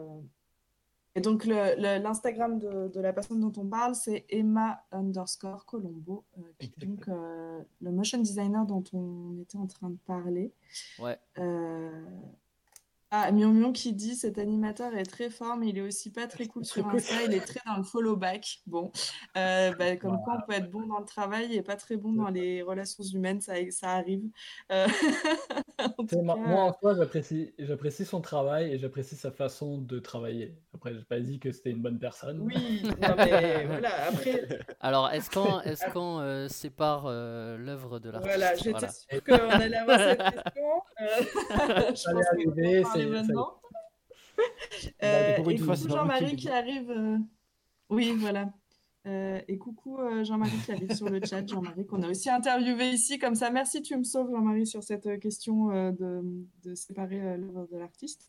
Et 1.17 1.21
donc, 1.23 1.47
le- 1.47 1.75
le- 1.79 2.03
l'Instagram 2.03 2.59
de, 2.59 2.89
de 2.89 3.01
la 3.01 3.13
personne 3.13 3.41
dont 3.41 3.53
on 3.57 3.67
parle, 3.67 3.95
c'est 3.95 4.27
Emma 4.29 4.81
underscore 4.93 5.65
Colombo, 5.65 6.25
euh, 6.39 6.43
qui 6.59 6.67
est 6.67 6.87
donc 6.87 7.09
euh, 7.09 7.63
le 7.81 7.91
motion 7.91 8.19
designer 8.19 8.67
dont 8.67 8.85
on 8.93 9.41
était 9.41 9.57
en 9.57 9.67
train 9.67 9.89
de 9.91 9.97
parler. 10.07 10.53
Ouais. 10.99 11.19
Euh, 11.39 12.05
Ah, 13.19 13.33
Mion 13.33 13.51
Mion 13.53 13.73
qui 13.73 13.93
dit 13.95 14.15
cet 14.15 14.37
animateur 14.39 14.95
est 14.95 15.05
très 15.07 15.31
fort, 15.31 15.57
mais 15.57 15.69
il 15.69 15.79
est 15.79 15.83
aussi 15.83 16.11
pas 16.13 16.27
très 16.27 16.47
cool 16.47 16.65
sur 16.67 16.83
cool. 16.85 16.97
Insta. 16.97 17.15
Il 17.27 17.33
est 17.35 17.41
très 17.41 17.61
dans 17.67 17.79
le 17.79 17.83
follow 17.83 18.15
back. 18.17 18.59
Bon, 18.67 18.93
Euh, 19.39 19.73
bah, 19.75 19.97
comme 19.97 20.19
quoi 20.23 20.39
on 20.43 20.47
peut 20.47 20.53
être 20.57 20.71
bon 20.71 20.87
dans 20.87 20.99
le 20.99 21.05
travail 21.07 21.55
et 21.55 21.63
pas 21.63 21.77
très 21.77 21.97
bon 21.97 22.13
dans 22.13 22.29
les 22.29 22.63
relations 22.63 23.05
humaines, 23.05 23.41
ça, 23.41 23.55
ça 23.71 23.91
arrive. 23.93 24.25
Euh, 24.71 24.87
en 25.79 26.23
moi, 26.23 26.35
cas, 26.35 26.41
moi, 26.47 26.63
en 26.65 26.73
soi, 26.79 26.95
j'apprécie, 26.95 27.55
j'apprécie 27.59 28.05
son 28.05 28.21
travail 28.21 28.73
et 28.73 28.79
j'apprécie 28.79 29.17
sa 29.17 29.31
façon 29.31 29.79
de 29.79 29.99
travailler. 29.99 30.55
Après, 30.75 30.93
j'ai 30.95 31.03
pas 31.05 31.21
dit 31.21 31.39
que 31.39 31.53
c'était 31.53 31.71
une 31.71 31.81
bonne 31.81 31.99
personne. 31.99 32.41
Oui, 32.43 32.83
non, 33.03 33.15
mais 33.17 33.65
voilà, 33.67 34.09
après, 34.09 34.47
Alors, 34.81 35.11
est-ce 35.11 35.31
qu'on 35.31 35.61
est 35.63 35.77
qu'on 35.93 36.19
euh, 36.21 36.49
sépare 36.49 37.05
euh, 37.07 37.57
l'œuvre 37.57 37.99
de 37.99 38.11
l'artiste? 38.11 38.35
voilà, 38.37 38.55
j'étais 38.57 38.71
Voilà. 38.71 38.89
sûre 38.93 39.23
qu'on 39.25 39.51
allait 39.51 39.77
avoir 39.77 39.99
cette 39.99 40.19
question. 40.19 40.83
Euh, 41.01 41.07
je 41.95 42.13
pense 42.13 42.97
Bah, 43.11 43.23
pour 45.37 45.51
et 45.51 45.59
coucou 45.59 45.89
Jean-Marie 45.89 46.37
qui 46.37 46.49
arrive. 46.49 46.91
euh, 46.91 47.17
Oui, 47.91 48.13
voilà. 48.19 48.53
Euh, 49.07 49.41
et 49.47 49.57
coucou 49.57 49.99
Jean-Marie 50.25 50.59
qui 50.65 50.73
arrive 50.73 50.93
sur 50.95 51.09
le 51.09 51.21
chat. 51.25 51.47
Jean-Marie 51.47 51.87
qu'on 51.87 52.03
a 52.03 52.09
aussi 52.09 52.29
interviewé 52.29 52.91
ici. 52.91 53.19
Comme 53.21 53.37
ça, 53.37 53.51
merci, 53.51 53.81
tu 53.81 53.97
me 53.97 54.03
sauves 54.03 54.31
Jean-Marie 54.31 54.67
sur 54.67 54.83
cette 54.83 55.07
euh, 55.07 55.17
question 55.17 55.71
euh, 55.71 55.93
de, 55.93 56.23
de 56.65 56.75
séparer 56.75 57.21
euh, 57.21 57.37
l'œuvre 57.37 57.69
de 57.71 57.79
l'artiste. 57.79 58.27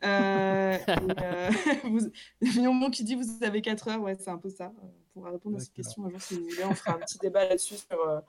Vous... 1.84 2.90
Qui 2.90 3.04
dit 3.04 3.16
vous 3.16 3.24
avez 3.42 3.60
4 3.60 3.88
heures. 3.88 4.00
Ouais, 4.00 4.14
c'est 4.14 4.30
un 4.30 4.38
peu 4.38 4.50
ça. 4.50 4.72
On 4.82 4.88
pourra 5.12 5.32
répondre 5.32 5.56
à 5.56 5.60
cette 5.60 5.72
question 5.74 6.04
un 6.06 6.10
jour 6.10 6.22
si 6.22 6.34
vous 6.34 6.44
voulez. 6.48 6.64
On 6.64 6.74
fera 6.74 6.94
un 6.94 6.98
petit 6.98 7.18
débat 7.18 7.48
là-dessus 7.48 7.76
sur, 7.76 8.22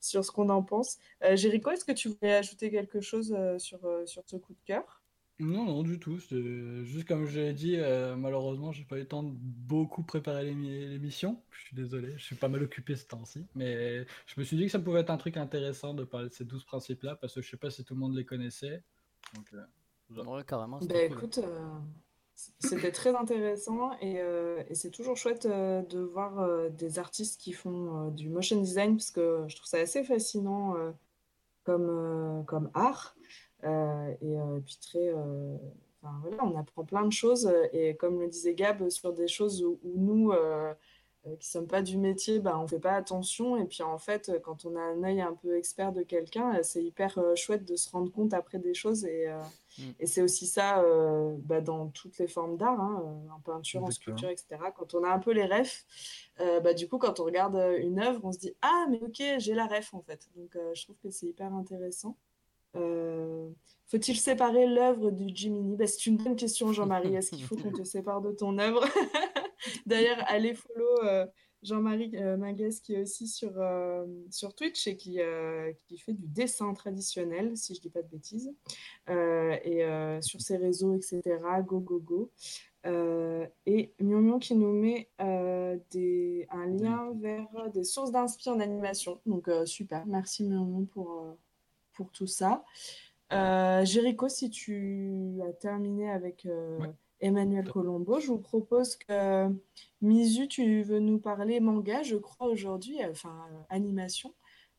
sur 0.00 0.24
ce 0.24 0.30
qu'on 0.30 0.48
en 0.48 0.62
pense. 0.62 0.98
Euh, 1.24 1.36
Jéricho, 1.36 1.70
est-ce 1.70 1.84
que 1.84 1.92
tu 1.92 2.08
voulais 2.08 2.34
ajouter 2.34 2.70
quelque 2.70 3.00
chose 3.00 3.34
euh, 3.36 3.58
sur, 3.58 3.84
euh, 3.84 4.06
sur 4.06 4.22
ce 4.26 4.36
coup 4.36 4.52
de 4.52 4.58
cœur? 4.64 4.95
Non, 5.38 5.66
non, 5.66 5.82
du 5.82 5.98
tout. 5.98 6.18
c'est 6.18 6.84
Juste 6.84 7.06
comme 7.06 7.26
je 7.26 7.38
l'ai 7.40 7.52
dit, 7.52 7.76
euh, 7.76 8.16
malheureusement, 8.16 8.72
j'ai 8.72 8.84
pas 8.84 8.96
eu 8.96 9.00
le 9.00 9.08
temps 9.08 9.22
de 9.22 9.32
beaucoup 9.34 10.02
préparer 10.02 10.44
l'émi- 10.44 10.86
l'émission. 10.88 11.42
Je 11.50 11.60
suis 11.66 11.76
désolé, 11.76 12.14
je 12.16 12.24
suis 12.24 12.36
pas 12.36 12.48
mal 12.48 12.62
occupé 12.62 12.96
ce 12.96 13.06
temps-ci. 13.06 13.46
Mais 13.54 14.06
je 14.26 14.40
me 14.40 14.44
suis 14.44 14.56
dit 14.56 14.64
que 14.64 14.70
ça 14.72 14.78
pouvait 14.78 15.00
être 15.00 15.10
un 15.10 15.18
truc 15.18 15.36
intéressant 15.36 15.92
de 15.92 16.04
parler 16.04 16.30
de 16.30 16.34
ces 16.34 16.46
12 16.46 16.64
principes-là, 16.64 17.16
parce 17.16 17.34
que 17.34 17.42
je 17.42 17.50
sais 17.50 17.58
pas 17.58 17.70
si 17.70 17.84
tout 17.84 17.92
le 17.94 18.00
monde 18.00 18.14
les 18.16 18.24
connaissait. 18.24 18.82
Donc, 19.34 19.46
euh, 19.52 20.24
Ouais, 20.24 20.42
carrément, 20.44 20.78
Ben 20.78 20.88
c'était 20.88 21.08
cool. 21.08 21.16
écoute, 21.18 21.38
euh, 21.38 21.78
c'était 22.60 22.92
très 22.92 23.14
intéressant 23.14 23.92
et, 24.00 24.20
euh, 24.20 24.62
et 24.68 24.74
c'est 24.74 24.90
toujours 24.90 25.16
chouette 25.16 25.46
euh, 25.46 25.82
de 25.82 25.98
voir 25.98 26.38
euh, 26.38 26.70
des 26.70 26.98
artistes 26.98 27.38
qui 27.40 27.52
font 27.52 28.06
euh, 28.06 28.10
du 28.10 28.28
motion 28.30 28.60
design 28.60 28.96
parce 28.96 29.10
que 29.10 29.44
je 29.48 29.56
trouve 29.56 29.66
ça 29.66 29.78
assez 29.78 30.04
fascinant 30.04 30.76
euh, 30.76 30.92
comme, 31.64 31.88
euh, 31.90 32.42
comme 32.44 32.70
art 32.74 33.16
Euh, 33.18 33.22
et 34.20 34.38
euh, 34.38 34.60
puis 34.64 34.78
très, 34.80 35.08
euh, 35.08 35.56
enfin, 36.02 36.14
voilà, 36.22 36.44
on 36.44 36.58
apprend 36.58 36.84
plein 36.84 37.04
de 37.04 37.12
choses 37.12 37.46
euh, 37.46 37.66
et 37.72 37.96
comme 37.96 38.20
le 38.20 38.28
disait 38.28 38.54
Gab, 38.54 38.88
sur 38.88 39.12
des 39.12 39.28
choses 39.28 39.62
où, 39.62 39.78
où 39.84 39.92
nous 39.96 40.32
euh, 40.32 40.72
euh, 41.26 41.36
qui 41.36 41.48
sommes 41.48 41.66
pas 41.66 41.82
du 41.82 41.96
métier, 41.98 42.38
ben, 42.40 42.58
on 42.58 42.66
fait 42.66 42.78
pas 42.78 42.94
attention 42.94 43.56
et 43.56 43.64
puis 43.64 43.82
en 43.82 43.98
fait, 43.98 44.28
euh, 44.28 44.38
quand 44.38 44.64
on 44.64 44.76
a 44.76 44.80
un 44.80 45.02
œil 45.04 45.20
un 45.20 45.34
peu 45.34 45.56
expert 45.56 45.92
de 45.92 46.02
quelqu'un, 46.02 46.56
euh, 46.56 46.60
c'est 46.62 46.82
hyper 46.82 47.18
euh, 47.18 47.34
chouette 47.34 47.64
de 47.64 47.76
se 47.76 47.90
rendre 47.90 48.12
compte 48.12 48.34
après 48.34 48.58
des 48.58 48.74
choses 48.74 49.04
et 49.04 49.28
euh, 49.28 49.40
Mm. 49.78 49.82
et 50.00 50.06
c'est 50.06 50.22
aussi 50.22 50.46
ça 50.46 50.80
euh, 50.80 51.36
bah, 51.42 51.60
dans 51.60 51.88
toutes 51.88 52.18
les 52.18 52.28
formes 52.28 52.56
d'art, 52.56 52.80
hein, 52.80 53.02
euh, 53.04 53.30
en 53.32 53.40
peinture, 53.40 53.84
en 53.84 53.90
sculpture, 53.90 54.28
etc. 54.28 54.56
Quand 54.74 54.94
on 54.94 55.04
a 55.04 55.10
un 55.10 55.18
peu 55.18 55.32
les 55.32 55.44
refs, 55.44 55.84
euh, 56.40 56.60
bah, 56.60 56.74
du 56.74 56.88
coup, 56.88 56.98
quand 56.98 57.20
on 57.20 57.24
regarde 57.24 57.56
euh, 57.56 57.78
une 57.78 58.00
œuvre, 58.00 58.20
on 58.24 58.32
se 58.32 58.38
dit 58.38 58.54
Ah, 58.62 58.86
mais 58.88 59.00
ok, 59.02 59.22
j'ai 59.38 59.54
la 59.54 59.66
ref 59.66 59.92
en 59.94 60.02
fait. 60.02 60.28
Donc, 60.36 60.56
euh, 60.56 60.72
je 60.74 60.84
trouve 60.84 60.96
que 61.02 61.10
c'est 61.10 61.26
hyper 61.26 61.52
intéressant. 61.52 62.16
Euh, 62.76 63.48
Faut-il 63.88 64.16
séparer 64.16 64.66
l'œuvre 64.66 65.10
du 65.10 65.34
Jiminy 65.34 65.76
bah, 65.76 65.86
C'est 65.86 66.06
une 66.06 66.16
bonne 66.16 66.36
question, 66.36 66.72
Jean-Marie. 66.72 67.14
Est-ce 67.14 67.30
qu'il 67.30 67.44
faut 67.44 67.56
qu'on 67.56 67.72
te 67.72 67.84
sépare 67.84 68.20
de 68.20 68.32
ton 68.32 68.58
œuvre? 68.58 68.84
D'ailleurs, 69.86 70.18
allez 70.28 70.54
follow 70.54 71.04
euh, 71.04 71.26
Jean-Marie 71.62 72.12
euh, 72.14 72.36
Minguez 72.36 72.70
qui 72.82 72.94
est 72.94 73.02
aussi 73.02 73.26
sur, 73.26 73.52
euh, 73.56 74.06
sur 74.30 74.54
Twitch 74.54 74.86
et 74.86 74.96
qui, 74.96 75.18
qui 75.86 75.98
fait 75.98 76.12
du 76.12 76.26
dessin 76.26 76.72
traditionnel, 76.74 77.56
si 77.56 77.74
je 77.74 77.80
dis 77.80 77.90
pas 77.90 78.02
de 78.02 78.08
bêtises. 78.08 78.52
Et 79.08 79.82
sur 80.20 80.40
ses 80.40 80.56
réseaux, 80.56 80.94
etc. 80.94 81.22
Go, 81.64 81.80
go, 81.80 82.00
go. 82.00 82.32
Et 83.66 83.94
Mion 84.00 84.20
Mion 84.20 84.38
qui 84.38 84.54
nous 84.54 84.72
met 84.72 85.10
un 85.18 86.66
lien 86.66 87.12
vers 87.16 87.70
des 87.72 87.84
sources 87.84 88.12
d'inspiration 88.12 88.52
en 88.52 88.60
animation. 88.60 89.20
Donc, 89.26 89.48
super. 89.64 90.06
Merci 90.06 90.44
Mion 90.44 90.64
Mion 90.64 90.84
pour, 90.84 91.36
pour 91.96 92.10
tout 92.12 92.26
ça. 92.26 92.64
Euh, 93.32 93.84
Jéricho, 93.84 94.28
si 94.28 94.50
tu 94.50 95.40
as 95.48 95.52
terminé 95.52 96.10
avec 96.10 96.46
euh, 96.46 96.78
Ouais. 96.78 96.92
Emmanuel 97.20 97.68
Colombo. 97.68 98.20
Je 98.20 98.28
vous 98.28 98.38
propose 98.38 98.96
que 98.96 99.48
Mizu, 100.02 100.48
tu 100.48 100.82
veux 100.82 100.98
nous 100.98 101.18
parler 101.18 101.60
manga, 101.60 102.02
je 102.02 102.16
crois, 102.16 102.46
aujourd'hui, 102.46 103.02
euh, 103.02 103.10
enfin, 103.10 103.34
euh, 103.50 103.62
animation. 103.70 104.34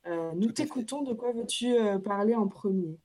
Euh, 0.05 0.31
nous 0.35 0.51
t'écoutons, 0.51 1.01
de 1.01 1.13
quoi 1.13 1.31
veux-tu 1.33 1.73
euh, 1.75 1.99
parler 1.99 2.35
en 2.35 2.47
premier? 2.47 2.99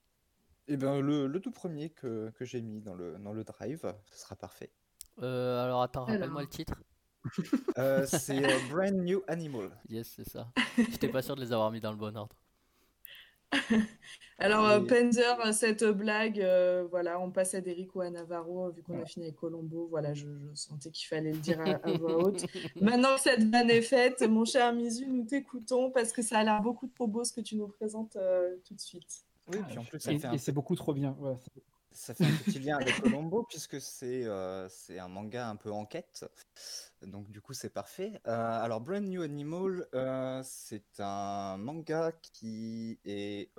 Eh 0.68 0.76
ben, 0.76 1.00
le, 1.00 1.26
le 1.26 1.40
tout 1.40 1.50
premier 1.50 1.90
que, 1.90 2.30
que 2.36 2.44
j'ai 2.44 2.60
mis 2.62 2.80
dans 2.80 2.94
le, 2.94 3.16
dans 3.18 3.32
le 3.32 3.42
drive, 3.42 3.92
ce 4.04 4.18
sera 4.18 4.36
parfait. 4.36 4.70
Euh, 5.22 5.64
alors 5.64 5.82
attends, 5.82 6.04
rappelle-moi 6.04 6.42
le 6.42 6.48
titre. 6.48 6.74
Euh, 7.78 8.04
c'est 8.06 8.44
euh, 8.44 8.58
Brand 8.70 8.94
New 8.94 9.22
Animal. 9.28 9.70
Yes, 9.88 10.12
c'est 10.16 10.28
ça. 10.28 10.52
J'étais 10.76 11.08
pas 11.08 11.22
sûr 11.22 11.34
de 11.36 11.40
les 11.40 11.52
avoir 11.52 11.70
mis 11.70 11.80
dans 11.80 11.90
le 11.90 11.96
bon 11.96 12.16
ordre. 12.16 12.36
Alors, 14.38 14.66
euh, 14.66 14.80
Et- 14.80 14.86
Penzer, 14.86 15.38
euh, 15.46 15.52
cette 15.52 15.84
blague, 15.84 16.40
euh, 16.40 16.84
voilà, 16.90 17.20
on 17.20 17.30
passe 17.30 17.54
à 17.54 17.60
Derico 17.60 18.00
à 18.00 18.10
Navarro, 18.10 18.70
vu 18.70 18.82
qu'on 18.82 19.00
a 19.00 19.04
fini 19.04 19.26
avec 19.26 19.36
Colombo, 19.36 19.86
voilà, 19.88 20.14
je, 20.14 20.26
je 20.26 20.54
sentais 20.54 20.90
qu'il 20.90 21.06
fallait 21.06 21.32
le 21.32 21.38
dire 21.38 21.60
à, 21.60 21.74
à 21.86 21.92
voix 21.92 22.16
haute. 22.26 22.44
Maintenant 22.80 23.14
que 23.14 23.20
cette 23.20 23.44
vanne 23.44 23.70
est 23.70 23.82
faite, 23.82 24.22
mon 24.22 24.44
cher 24.44 24.72
Mizu, 24.72 25.06
nous 25.06 25.24
t'écoutons 25.24 25.90
parce 25.90 26.12
que 26.12 26.22
ça 26.22 26.38
a 26.38 26.44
l'air 26.44 26.60
beaucoup 26.60 26.88
trop 26.88 27.06
beau 27.06 27.22
ce 27.24 27.32
que 27.32 27.40
tu 27.40 27.56
nous 27.56 27.68
présentes 27.68 28.16
euh, 28.16 28.56
tout 28.66 28.74
de 28.74 28.80
suite. 28.80 29.24
Oui, 29.48 29.58
Ah, 29.60 29.66
puis 29.68 29.78
en 29.78 29.84
plus, 29.84 30.08
Et, 30.08 30.38
c'est 30.38 30.52
beaucoup 30.52 30.74
trop 30.74 30.92
bien. 30.94 31.14
Voilà, 31.18 31.36
c'est- 31.38 31.62
ça 31.92 32.14
fait 32.14 32.24
un 32.24 32.36
petit 32.44 32.58
lien 32.58 32.78
avec 32.78 33.00
Colombo, 33.00 33.44
puisque 33.44 33.80
c'est 33.80 34.24
euh, 34.24 34.68
c'est 34.68 34.98
un 34.98 35.08
manga 35.08 35.48
un 35.48 35.56
peu 35.56 35.70
enquête. 35.70 36.24
Donc, 37.02 37.30
du 37.30 37.40
coup, 37.40 37.52
c'est 37.52 37.70
parfait. 37.70 38.20
Euh, 38.26 38.62
alors, 38.62 38.80
Brand 38.80 39.02
New 39.02 39.22
Animal, 39.22 39.86
euh, 39.94 40.42
c'est 40.44 41.00
un 41.00 41.56
manga 41.56 42.12
qui 42.12 42.98
est 43.04 43.50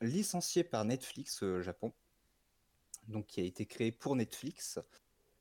licencié 0.00 0.64
par 0.64 0.84
Netflix 0.84 1.44
Japon. 1.60 1.92
Donc, 3.08 3.26
qui 3.26 3.40
a 3.40 3.44
été 3.44 3.66
créé 3.66 3.92
pour 3.92 4.16
Netflix 4.16 4.78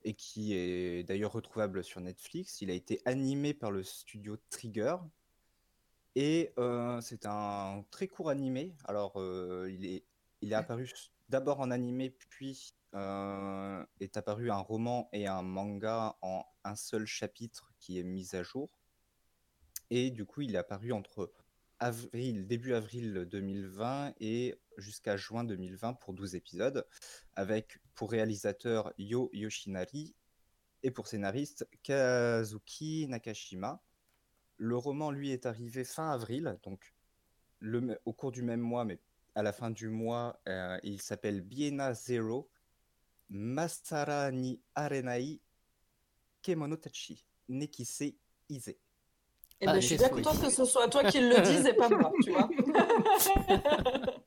et 0.03 0.13
qui 0.13 0.53
est 0.53 1.03
d'ailleurs 1.03 1.31
retrouvable 1.31 1.83
sur 1.83 2.01
Netflix. 2.01 2.61
Il 2.61 2.69
a 2.69 2.73
été 2.73 3.01
animé 3.05 3.53
par 3.53 3.71
le 3.71 3.83
studio 3.83 4.37
Trigger. 4.49 4.97
Et 6.15 6.53
c'est 7.01 7.25
un 7.25 7.83
très 7.89 8.07
court 8.07 8.29
animé. 8.29 8.75
Alors, 8.85 9.13
il 9.69 9.85
est, 9.85 10.03
il 10.41 10.51
est 10.51 10.55
apparu 10.55 10.85
d'abord 11.33 11.61
en 11.61 11.71
animé, 11.71 12.11
puis 12.11 12.75
euh, 12.93 13.83
est 13.99 14.17
apparu 14.17 14.51
un 14.51 14.59
roman 14.59 15.09
et 15.13 15.25
un 15.25 15.41
manga 15.41 16.15
en 16.21 16.45
un 16.63 16.75
seul 16.75 17.07
chapitre 17.07 17.73
qui 17.79 17.97
est 17.97 18.03
mis 18.03 18.35
à 18.35 18.43
jour. 18.43 18.79
Et 19.89 20.11
du 20.11 20.25
coup, 20.25 20.41
il 20.41 20.53
est 20.53 20.59
apparu 20.59 20.91
entre 20.91 21.33
avril, 21.79 22.45
début 22.45 22.75
avril 22.75 23.25
2020 23.31 24.13
et 24.19 24.53
jusqu'à 24.77 25.17
juin 25.17 25.43
2020 25.43 25.95
pour 25.95 26.13
12 26.13 26.35
épisodes, 26.35 26.85
avec 27.35 27.79
pour 27.95 28.11
réalisateur 28.11 28.93
Yo 28.99 29.31
Yoshinari 29.33 30.13
et 30.83 30.91
pour 30.91 31.07
scénariste 31.07 31.67
Kazuki 31.81 33.07
Nakashima. 33.07 33.81
Le 34.57 34.77
roman, 34.77 35.09
lui, 35.09 35.31
est 35.31 35.47
arrivé 35.47 35.83
fin 35.83 36.11
avril, 36.11 36.59
donc 36.61 36.93
au 38.05 38.13
cours 38.13 38.31
du 38.31 38.43
même 38.43 38.61
mois, 38.61 38.85
mais 38.85 38.99
à 39.35 39.43
la 39.43 39.53
fin 39.53 39.71
du 39.71 39.89
mois, 39.89 40.39
euh, 40.47 40.77
il 40.83 41.01
s'appelle 41.01 41.41
Biena 41.41 41.93
Zero 41.93 42.49
Masara 43.29 44.31
ni 44.31 44.61
Arenai 44.75 45.39
Kemonotachi 46.41 47.25
Nekise 47.49 48.15
Ise. 48.49 48.75
Eh 49.59 49.67
Ah, 49.67 49.73
ben, 49.73 49.79
je 49.79 49.87
suis 49.87 49.97
bien 49.97 50.09
contente 50.09 50.41
que 50.41 50.49
ce 50.49 50.65
soit 50.65 50.87
toi 50.89 51.03
qui 51.05 51.19
le 51.19 51.41
dise 51.41 51.65
et 51.65 51.73
pas 51.73 51.89
moi, 51.89 52.11
tu 52.23 52.31
vois. 52.31 52.49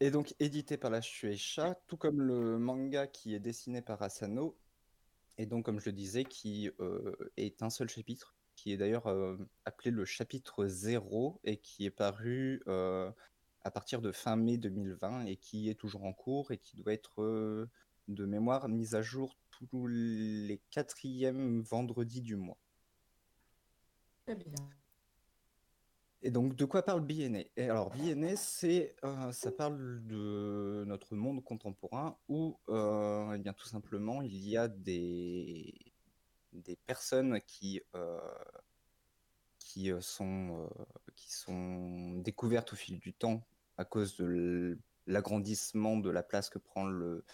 Et 0.00 0.10
donc 0.10 0.34
édité 0.38 0.76
par 0.76 0.90
la 0.90 1.00
Shueisha, 1.00 1.74
tout 1.86 1.96
comme 1.96 2.20
le 2.20 2.58
manga 2.58 3.06
qui 3.06 3.34
est 3.34 3.40
dessiné 3.40 3.80
par 3.80 4.02
Asano, 4.02 4.58
et 5.38 5.46
donc 5.46 5.64
comme 5.64 5.80
je 5.80 5.86
le 5.86 5.92
disais, 5.92 6.24
qui 6.24 6.70
euh, 6.80 7.16
est 7.38 7.62
un 7.62 7.70
seul 7.70 7.88
chapitre, 7.88 8.36
qui 8.56 8.72
est 8.72 8.76
d'ailleurs 8.76 9.06
euh, 9.06 9.38
appelé 9.64 9.90
le 9.90 10.04
chapitre 10.04 10.66
0 10.66 11.40
et 11.44 11.56
qui 11.58 11.86
est 11.86 11.90
paru 11.90 12.62
euh, 12.68 13.10
à 13.66 13.70
partir 13.72 14.00
de 14.00 14.12
fin 14.12 14.36
mai 14.36 14.58
2020 14.58 15.26
et 15.26 15.36
qui 15.36 15.68
est 15.68 15.74
toujours 15.74 16.04
en 16.04 16.12
cours 16.12 16.52
et 16.52 16.58
qui 16.58 16.76
doit 16.76 16.92
être 16.92 17.20
euh, 17.20 17.68
de 18.06 18.24
mémoire 18.24 18.68
mis 18.68 18.94
à 18.94 19.02
jour 19.02 19.36
tous 19.50 19.88
les 19.88 20.62
quatrièmes 20.70 21.62
vendredis 21.62 22.20
du 22.20 22.36
mois. 22.36 22.58
Très 24.24 24.36
bien. 24.36 24.54
Et 26.22 26.30
donc, 26.30 26.54
de 26.54 26.64
quoi 26.64 26.82
parle 26.84 27.00
BNA? 27.00 27.40
Alors, 27.56 27.90
BNA, 27.90 28.36
c'est, 28.36 28.94
euh, 29.02 29.32
ça 29.32 29.50
parle 29.50 30.06
de 30.06 30.84
notre 30.86 31.16
monde 31.16 31.42
contemporain 31.42 32.16
où, 32.28 32.56
euh, 32.68 33.32
eh 33.32 33.38
bien, 33.38 33.52
tout 33.52 33.66
simplement, 33.66 34.22
il 34.22 34.48
y 34.48 34.56
a 34.56 34.68
des, 34.68 35.74
des 36.52 36.76
personnes 36.86 37.40
qui, 37.48 37.80
euh, 37.96 38.20
qui, 39.58 39.90
sont, 40.00 40.70
qui 41.16 41.32
sont 41.32 42.12
découvertes 42.18 42.72
au 42.72 42.76
fil 42.76 43.00
du 43.00 43.12
temps 43.12 43.44
à 43.78 43.84
cause 43.84 44.16
de 44.16 44.78
l'agrandissement 45.06 45.96
de 45.96 46.10
la 46.10 46.22
place 46.22 46.50
que 46.50 46.58
prend 46.58 46.84
le, 46.84 47.24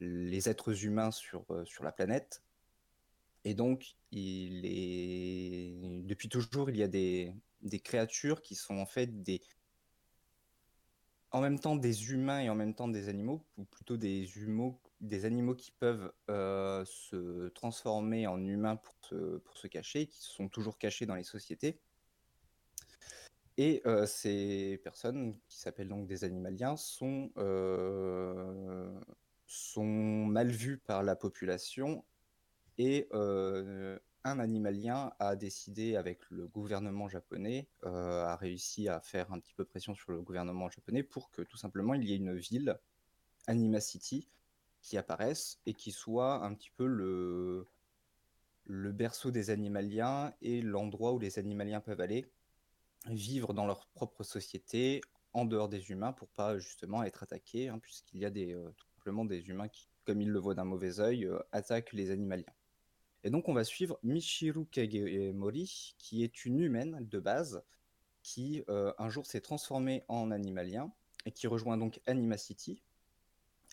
les 0.00 0.48
êtres 0.48 0.84
humains 0.84 1.10
sur, 1.10 1.44
euh, 1.50 1.64
sur 1.64 1.84
la 1.84 1.92
planète. 1.92 2.42
Et 3.44 3.54
donc, 3.54 3.96
il 4.10 4.62
est... 4.64 6.02
depuis 6.04 6.28
toujours, 6.28 6.70
il 6.70 6.76
y 6.76 6.82
a 6.82 6.88
des, 6.88 7.34
des 7.62 7.80
créatures 7.80 8.42
qui 8.42 8.54
sont 8.54 8.76
en 8.78 8.86
fait 8.86 9.22
des... 9.22 9.40
en 11.30 11.40
même 11.40 11.58
temps 11.58 11.76
des 11.76 12.12
humains 12.12 12.40
et 12.40 12.50
en 12.50 12.54
même 12.54 12.74
temps 12.74 12.88
des 12.88 13.08
animaux, 13.08 13.44
ou 13.56 13.64
plutôt 13.64 13.96
des, 13.96 14.38
humeaux, 14.38 14.78
des 15.00 15.24
animaux 15.24 15.54
qui 15.54 15.70
peuvent 15.72 16.12
euh, 16.28 16.84
se 16.84 17.48
transformer 17.48 18.26
en 18.26 18.44
humains 18.44 18.76
pour 18.76 18.94
se, 19.08 19.38
pour 19.38 19.56
se 19.56 19.66
cacher, 19.66 20.06
qui 20.06 20.22
sont 20.22 20.48
toujours 20.48 20.76
cachés 20.78 21.06
dans 21.06 21.14
les 21.14 21.24
sociétés. 21.24 21.80
Et 23.56 23.82
ces 24.06 24.80
personnes, 24.82 25.36
qui 25.48 25.58
s'appellent 25.58 25.88
donc 25.88 26.06
des 26.06 26.24
animaliens, 26.24 26.76
sont, 26.76 27.30
mal 30.26 30.48
vues 30.48 30.78
par 30.78 31.02
la 31.02 31.16
population 31.16 32.04
et 32.78 33.08
un 33.12 34.38
animalien 34.38 35.12
a 35.18 35.36
décidé, 35.36 35.96
avec 35.96 36.20
le 36.30 36.46
gouvernement 36.46 37.08
japonais, 37.08 37.68
a 37.82 38.36
réussi 38.36 38.88
à 38.88 39.00
faire 39.00 39.32
un 39.32 39.38
petit 39.40 39.54
peu 39.54 39.64
pression 39.64 39.94
sur 39.94 40.12
le 40.12 40.22
gouvernement 40.22 40.70
japonais 40.70 41.02
pour 41.02 41.30
que 41.30 41.42
tout 41.42 41.56
simplement 41.56 41.94
il 41.94 42.04
y 42.04 42.12
ait 42.12 42.16
une 42.16 42.36
ville, 42.36 42.78
Anima 43.46 43.80
City, 43.80 44.28
qui 44.80 44.96
apparaisse 44.96 45.60
et 45.66 45.74
qui 45.74 45.92
soit 45.92 46.42
un 46.44 46.54
petit 46.54 46.70
peu 46.76 46.86
le 46.86 47.66
berceau 48.92 49.30
des 49.30 49.50
animaliens 49.50 50.32
et 50.40 50.62
l'endroit 50.62 51.12
où 51.12 51.18
les 51.18 51.38
animaliens 51.38 51.80
peuvent 51.80 52.00
aller 52.00 52.30
vivre 53.06 53.54
dans 53.54 53.66
leur 53.66 53.86
propre 53.88 54.22
société 54.22 55.00
en 55.32 55.44
dehors 55.44 55.68
des 55.68 55.90
humains 55.90 56.12
pour 56.12 56.28
pas 56.28 56.58
justement 56.58 57.02
être 57.02 57.22
attaqués, 57.22 57.68
hein, 57.68 57.78
puisqu'il 57.78 58.20
y 58.20 58.24
a 58.24 58.30
des, 58.30 58.52
euh, 58.52 58.70
tout 58.76 58.86
simplement 58.96 59.24
des 59.24 59.48
humains 59.48 59.68
qui, 59.68 59.88
comme 60.04 60.20
ils 60.20 60.30
le 60.30 60.38
voient 60.38 60.54
d'un 60.54 60.64
mauvais 60.64 61.00
œil, 61.00 61.24
euh, 61.24 61.38
attaquent 61.52 61.92
les 61.92 62.10
animaliens. 62.10 62.52
Et 63.22 63.30
donc 63.30 63.48
on 63.48 63.54
va 63.54 63.64
suivre 63.64 63.98
Michiru 64.02 64.66
Kagemori, 64.66 65.94
qui 65.98 66.24
est 66.24 66.44
une 66.44 66.60
humaine 66.60 67.06
de 67.08 67.18
base, 67.18 67.62
qui 68.22 68.64
euh, 68.68 68.92
un 68.98 69.08
jour 69.08 69.26
s'est 69.26 69.40
transformée 69.40 70.04
en 70.08 70.30
animalien 70.30 70.92
et 71.26 71.32
qui 71.32 71.46
rejoint 71.46 71.76
donc 71.76 72.00
Anima 72.06 72.36
City 72.36 72.82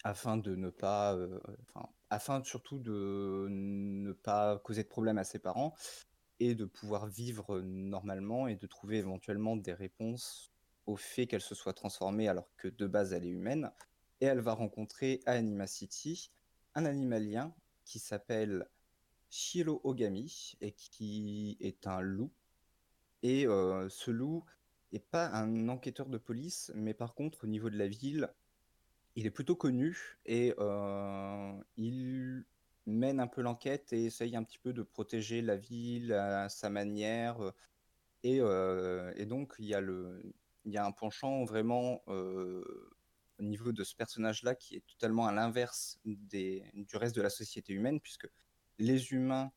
afin 0.04 0.38
de 0.38 0.56
ne 0.56 0.70
pas, 0.70 1.18
enfin, 1.64 1.90
afin 2.10 2.44
surtout 2.44 2.78
de 2.78 3.48
ne 3.50 4.12
pas 4.14 4.60
causer 4.60 4.84
de 4.84 4.88
problème 4.88 5.18
à 5.18 5.24
ses 5.24 5.40
parents 5.40 5.74
et 6.40 6.56
de 6.56 6.66
pouvoir 6.66 7.08
vivre 7.08 7.62
normalement 7.62 8.48
et 8.48 8.56
de 8.56 8.68
trouver 8.68 8.98
éventuellement 8.98 9.56
des 9.56 9.74
réponses 9.74 10.52
au 10.86 10.96
fait 10.96 11.28
qu'elle 11.28 11.42
se 11.42 11.56
soit 11.56 11.74
transformée 11.74 12.28
alors 12.28 12.50
que 12.58 12.68
de 12.68 12.88
base 12.88 13.14
elle 13.14 13.26
est 13.26 13.30
humaine. 13.30 13.72
Et 14.22 14.26
elle 14.26 14.40
va 14.40 14.54
rencontrer 14.54 15.20
à 15.26 15.34
Anima 15.34 15.68
City 15.68 16.32
un 16.76 16.86
animalien 16.86 17.54
qui 17.86 18.00
s'appelle 18.00 18.68
Shiro 19.30 19.82
Ogami 19.84 20.56
et 20.62 20.72
qui 20.72 21.58
est 21.60 21.88
un 21.88 22.02
loup. 22.02 22.32
Et 23.24 23.46
euh, 23.46 23.90
ce 23.90 24.12
loup 24.12 24.44
n'est 24.92 25.00
pas 25.00 25.28
un 25.28 25.70
enquêteur 25.70 26.08
de 26.08 26.18
police, 26.18 26.72
mais 26.76 26.94
par 26.94 27.14
contre 27.14 27.44
au 27.44 27.48
niveau 27.48 27.70
de 27.70 27.78
la 27.78 27.88
ville, 27.88 28.30
il 29.16 29.26
est 29.26 29.32
plutôt 29.32 29.56
connu 29.56 30.18
et 30.26 30.54
euh, 30.60 31.54
il 31.76 32.46
mène 32.88 33.20
un 33.20 33.28
peu 33.28 33.42
l'enquête 33.42 33.94
et 33.94 34.06
essaye 34.06 34.36
un 34.36 34.44
petit 34.44 34.60
peu 34.60 34.74
de 34.74 34.82
protéger 34.82 35.42
la 35.42 35.58
ville 35.58 36.14
à 36.14 36.50
sa 36.50 36.70
manière. 36.70 37.42
euh, 37.42 37.52
Et, 38.24 38.40
euh, 38.42 39.14
et 39.16 39.26
donc, 39.26 39.56
il 39.60 39.66
y 39.66 39.76
a, 39.76 39.82
y 40.66 40.78
a 40.78 40.86
un 40.86 40.92
penchant 40.92 41.46
vraiment 41.46 42.02
euh, 42.08 42.64
au 43.40 43.44
niveau 43.44 43.72
de 43.72 43.84
ce 43.84 43.96
personnage-là 43.96 44.56
qui 44.56 44.76
est 44.78 44.86
totalement 44.88 45.28
à 45.28 45.34
l'inverse 45.34 46.00
du 46.06 46.96
reste 46.96 47.16
de 47.16 47.22
la 47.22 47.30
société 47.30 47.74
humaine, 47.74 48.00
puisque 48.00 48.28
les 48.80 49.12
humains 49.12 49.52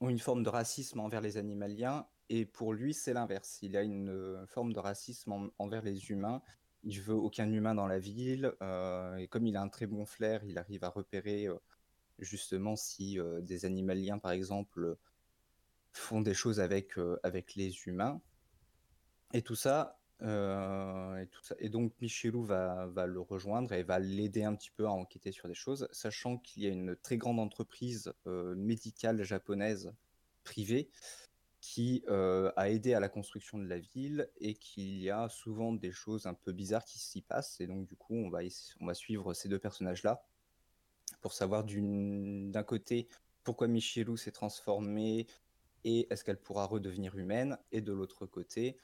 ont 0.00 0.10
une 0.10 0.18
forme 0.18 0.42
de 0.42 0.50
racisme 0.50 1.00
envers 1.00 1.20
les 1.22 1.38
animaliens, 1.38 2.06
et 2.28 2.44
pour 2.44 2.72
lui, 2.74 2.92
c'est 2.92 3.14
l'inverse. 3.14 3.58
Il 3.62 3.76
a 3.76 3.82
une 3.82 4.44
forme 4.46 4.72
de 4.72 4.78
racisme 4.78 5.32
en- 5.32 5.50
envers 5.58 5.82
les 5.82 6.10
humains. 6.10 6.42
il 6.84 7.00
veut 7.00 7.14
aucun 7.14 7.50
humain 7.50 7.74
dans 7.74 7.88
la 7.88 7.98
ville. 7.98 8.52
et 9.18 9.26
comme 9.28 9.46
il 9.46 9.56
a 9.56 9.62
un 9.62 9.68
très 9.68 9.86
bon 9.86 10.04
flair, 10.04 10.44
il 10.44 10.58
arrive 10.58 10.84
à 10.84 10.88
repérer 10.90 11.48
justement 12.18 12.76
si 12.76 13.18
des 13.42 13.64
animaliens, 13.64 14.18
par 14.18 14.32
exemple, 14.32 14.96
font 15.92 16.20
des 16.20 16.34
choses 16.34 16.60
avec, 16.60 16.92
avec 17.22 17.54
les 17.54 17.74
humains. 17.86 18.20
Et 19.32 19.42
tout 19.42 19.54
ça, 19.56 19.98
et 20.20 21.68
donc 21.68 21.92
Michilou 22.00 22.42
va, 22.44 22.86
va 22.86 23.06
le 23.06 23.20
rejoindre 23.20 23.72
et 23.72 23.82
va 23.82 23.98
l'aider 23.98 24.44
un 24.44 24.54
petit 24.54 24.70
peu 24.70 24.86
à 24.86 24.90
enquêter 24.90 25.32
sur 25.32 25.48
des 25.48 25.54
choses, 25.54 25.88
sachant 25.92 26.38
qu'il 26.38 26.62
y 26.62 26.66
a 26.66 26.70
une 26.70 26.96
très 26.96 27.16
grande 27.18 27.38
entreprise 27.40 28.12
médicale 28.24 29.22
japonaise 29.24 29.92
privée 30.44 30.90
qui 31.60 32.04
a 32.08 32.70
aidé 32.70 32.94
à 32.94 33.00
la 33.00 33.08
construction 33.08 33.58
de 33.58 33.66
la 33.66 33.78
ville 33.78 34.30
et 34.40 34.54
qu'il 34.54 34.98
y 35.02 35.10
a 35.10 35.28
souvent 35.28 35.72
des 35.72 35.90
choses 35.90 36.26
un 36.26 36.34
peu 36.34 36.52
bizarres 36.52 36.84
qui 36.84 36.98
s'y 36.98 37.22
passent. 37.22 37.60
Et 37.60 37.66
donc 37.66 37.86
du 37.86 37.96
coup, 37.96 38.14
on 38.14 38.30
va, 38.30 38.40
on 38.80 38.86
va 38.86 38.94
suivre 38.94 39.34
ces 39.34 39.48
deux 39.48 39.58
personnages-là 39.58 40.24
pour 41.26 41.32
savoir 41.32 41.64
d'un 41.64 42.62
côté 42.62 43.08
pourquoi 43.42 43.66
Michilou 43.66 44.16
s'est 44.16 44.30
transformée 44.30 45.26
et 45.82 46.06
est-ce 46.08 46.22
qu'elle 46.22 46.40
pourra 46.40 46.66
redevenir 46.66 47.18
humaine, 47.18 47.58
et 47.72 47.80
de 47.80 47.92
l'autre 47.92 48.26
côté, 48.26 48.76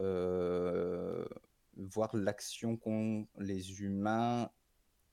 euh, 0.00 1.24
voir 1.74 2.14
l'action 2.14 2.76
qu'ont 2.76 3.26
les 3.40 3.82
humains 3.82 4.52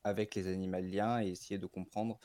avec 0.03 0.36
les 0.36 0.45
animaliens 0.45 1.19
et 1.19 1.30
essayer 1.30 1.57
de 1.57 1.65
comprendre 1.65 2.19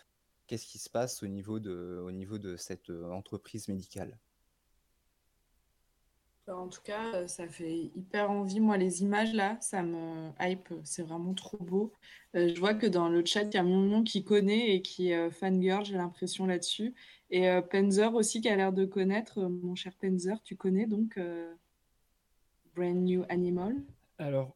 qu'est-ce 0.47 0.67
qui 0.67 0.79
se 0.79 0.91
passe 0.91 1.23
au 1.23 1.29
niveau 1.29 1.59
de, 1.59 2.03
au 2.05 2.13
niveau 2.13 2.37
de 2.37 2.59
cette 2.59 2.91
euh, 2.91 3.11
entreprise 3.11 3.69
médicale. 3.69 4.19
Bah, 6.53 6.59
En 6.59 6.69
tout 6.69 6.83
cas, 6.83 7.15
euh, 7.15 7.27
ça 7.27 7.49
fait 7.49 7.91
hyper 7.97 8.31
envie. 8.31 8.61
Moi, 8.61 8.77
les 8.77 9.03
images 9.03 9.33
là, 9.33 9.57
ça 9.61 9.83
me 9.83 10.31
hype. 10.39 10.69
C'est 10.85 11.03
vraiment 11.03 11.33
trop 11.33 11.57
beau. 11.57 11.93
Euh, 12.35 12.53
je 12.55 12.61
vois 12.61 12.75
que 12.75 12.87
dans 12.87 13.09
le 13.09 13.25
chat, 13.25 13.45
il 13.45 13.55
y 13.55 13.57
a 13.57 13.63
Mion 13.63 14.03
qui 14.03 14.23
connaît 14.23 14.75
et 14.75 14.83
qui 14.83 15.11
est 15.11 15.17
euh, 15.17 15.31
fangirl, 15.31 15.85
j'ai 15.85 15.97
l'impression 15.97 16.45
là-dessus. 16.45 16.95
Et 17.31 17.49
euh, 17.49 17.63
Penzer 17.63 18.15
aussi 18.15 18.43
qui 18.43 18.51
a 18.51 18.57
l'air 18.57 18.73
de 18.75 18.85
connaître. 18.85 19.41
Mon 19.41 19.75
cher 19.75 19.95
Penzer, 19.99 20.43
tu 20.43 20.55
connais 20.57 20.87
donc 20.87 21.19
Brand 22.75 22.97
New 22.97 23.25
Animal? 23.31 23.75
Alors, 24.19 24.55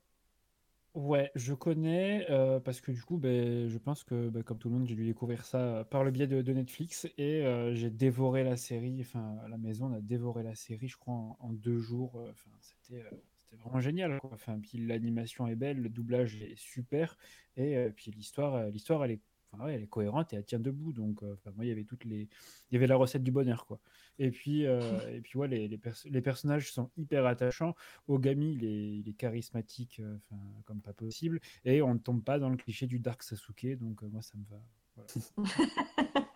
ouais, 0.97 1.31
je 1.35 1.55
connais 1.55 2.27
euh, 2.31 2.59
parce 2.59 2.81
que 2.81 2.91
du 2.91 3.03
coup, 3.03 3.19
ben, 3.19 3.69
je 3.69 3.79
pense 3.79 4.03
que 4.03 4.29
ben, 4.31 4.43
comme 4.43 4.59
tout 4.59 4.69
le 4.69 4.75
monde, 4.77 4.89
j'ai 4.89 4.95
dû 4.95 5.05
découvrir 5.05 5.45
ça 5.45 5.87
par 5.91 6.03
le 6.03 6.11
biais 6.11 6.27
de, 6.27 6.53
Netflix 6.53 7.07
et 7.19 7.45
euh, 7.45 7.75
j'ai 7.75 7.91
dévoré 7.91 8.43
la 8.43 8.57
série. 8.57 8.99
Enfin, 9.01 9.37
à 9.45 9.49
la 9.49 9.59
maison, 9.59 9.87
on 9.87 9.93
a 9.93 10.01
dévoré 10.01 10.43
la 10.43 10.55
série, 10.55 10.89
je 10.89 10.97
crois, 10.97 11.15
en, 11.39 11.53
deux 11.53 11.79
jours. 11.79 12.17
euh, 12.17 12.31
Enfin, 12.31 12.51
c'était 12.61 13.05
c'était 13.39 13.63
vraiment 13.63 13.81
génial, 13.81 14.19
quoi. 14.21 14.31
Enfin, 14.33 14.59
puis 14.59 14.79
l'animation 14.79 15.47
est 15.47 15.55
belle, 15.55 15.81
le 15.81 15.89
doublage 15.89 16.43
est 16.43 16.57
super 16.57 17.17
et 17.57 17.91
puis 17.95 18.11
l'histoire, 18.11 18.69
l'histoire, 18.71 19.05
elle 19.05 19.13
est, 19.13 19.21
enfin, 19.57 19.65
ouais, 19.67 19.75
elle 19.75 19.83
est 19.83 19.87
cohérente 19.89 20.33
et 20.33 20.37
elle 20.37 20.45
tient 20.45 20.59
debout. 20.61 20.93
Donc, 20.93 21.23
euh, 21.23 21.35
enfin, 21.35 21.51
moi, 21.57 21.65
il 21.65 21.69
y 21.69 21.73
avait 21.73 21.85
toutes 21.85 22.05
les, 22.05 22.29
il 22.71 22.75
y 22.75 22.77
avait 22.77 22.87
la 22.87 22.97
recette 22.97 23.23
du 23.23 23.31
bonheur, 23.33 23.67
quoi. 23.67 23.81
Et 24.19 24.31
puis, 24.31 24.67
euh, 24.67 24.81
et 25.13 25.21
puis 25.21 25.39
ouais, 25.39 25.49
les, 25.49 25.69
les, 25.69 25.79
pers- 25.79 26.05
les 26.05 26.21
personnages 26.23 26.73
sont 26.73 26.91
hyper 26.97 27.27
attachants. 27.27 27.75
Ogami, 28.09 28.55
il 28.55 28.65
est, 28.65 28.99
il 28.99 29.09
est 29.09 29.15
charismatique, 29.15 30.01
euh, 30.01 30.17
enfin, 30.31 30.41
comme 30.65 30.81
pas 30.81 30.93
possible. 30.93 31.41
Et 31.65 31.83
on 31.83 31.95
ne 31.95 31.99
tombe 31.99 32.23
pas 32.23 32.39
dans 32.39 32.49
le 32.51 32.57
cliché 32.57 32.87
du 32.87 32.99
Dark 32.99 33.23
Sasuke, 33.23 33.79
donc 33.79 34.03
moi, 34.03 34.23
ça 34.23 34.37
me 34.39 34.45
va. 34.45 34.63
Voilà. 34.95 35.09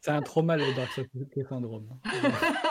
C'est 0.00 0.10
un 0.10 0.20
trauma 0.22 0.56
le 0.58 0.74
Dark 0.76 0.92
Sasuke 0.92 1.48
syndrome. 1.48 1.88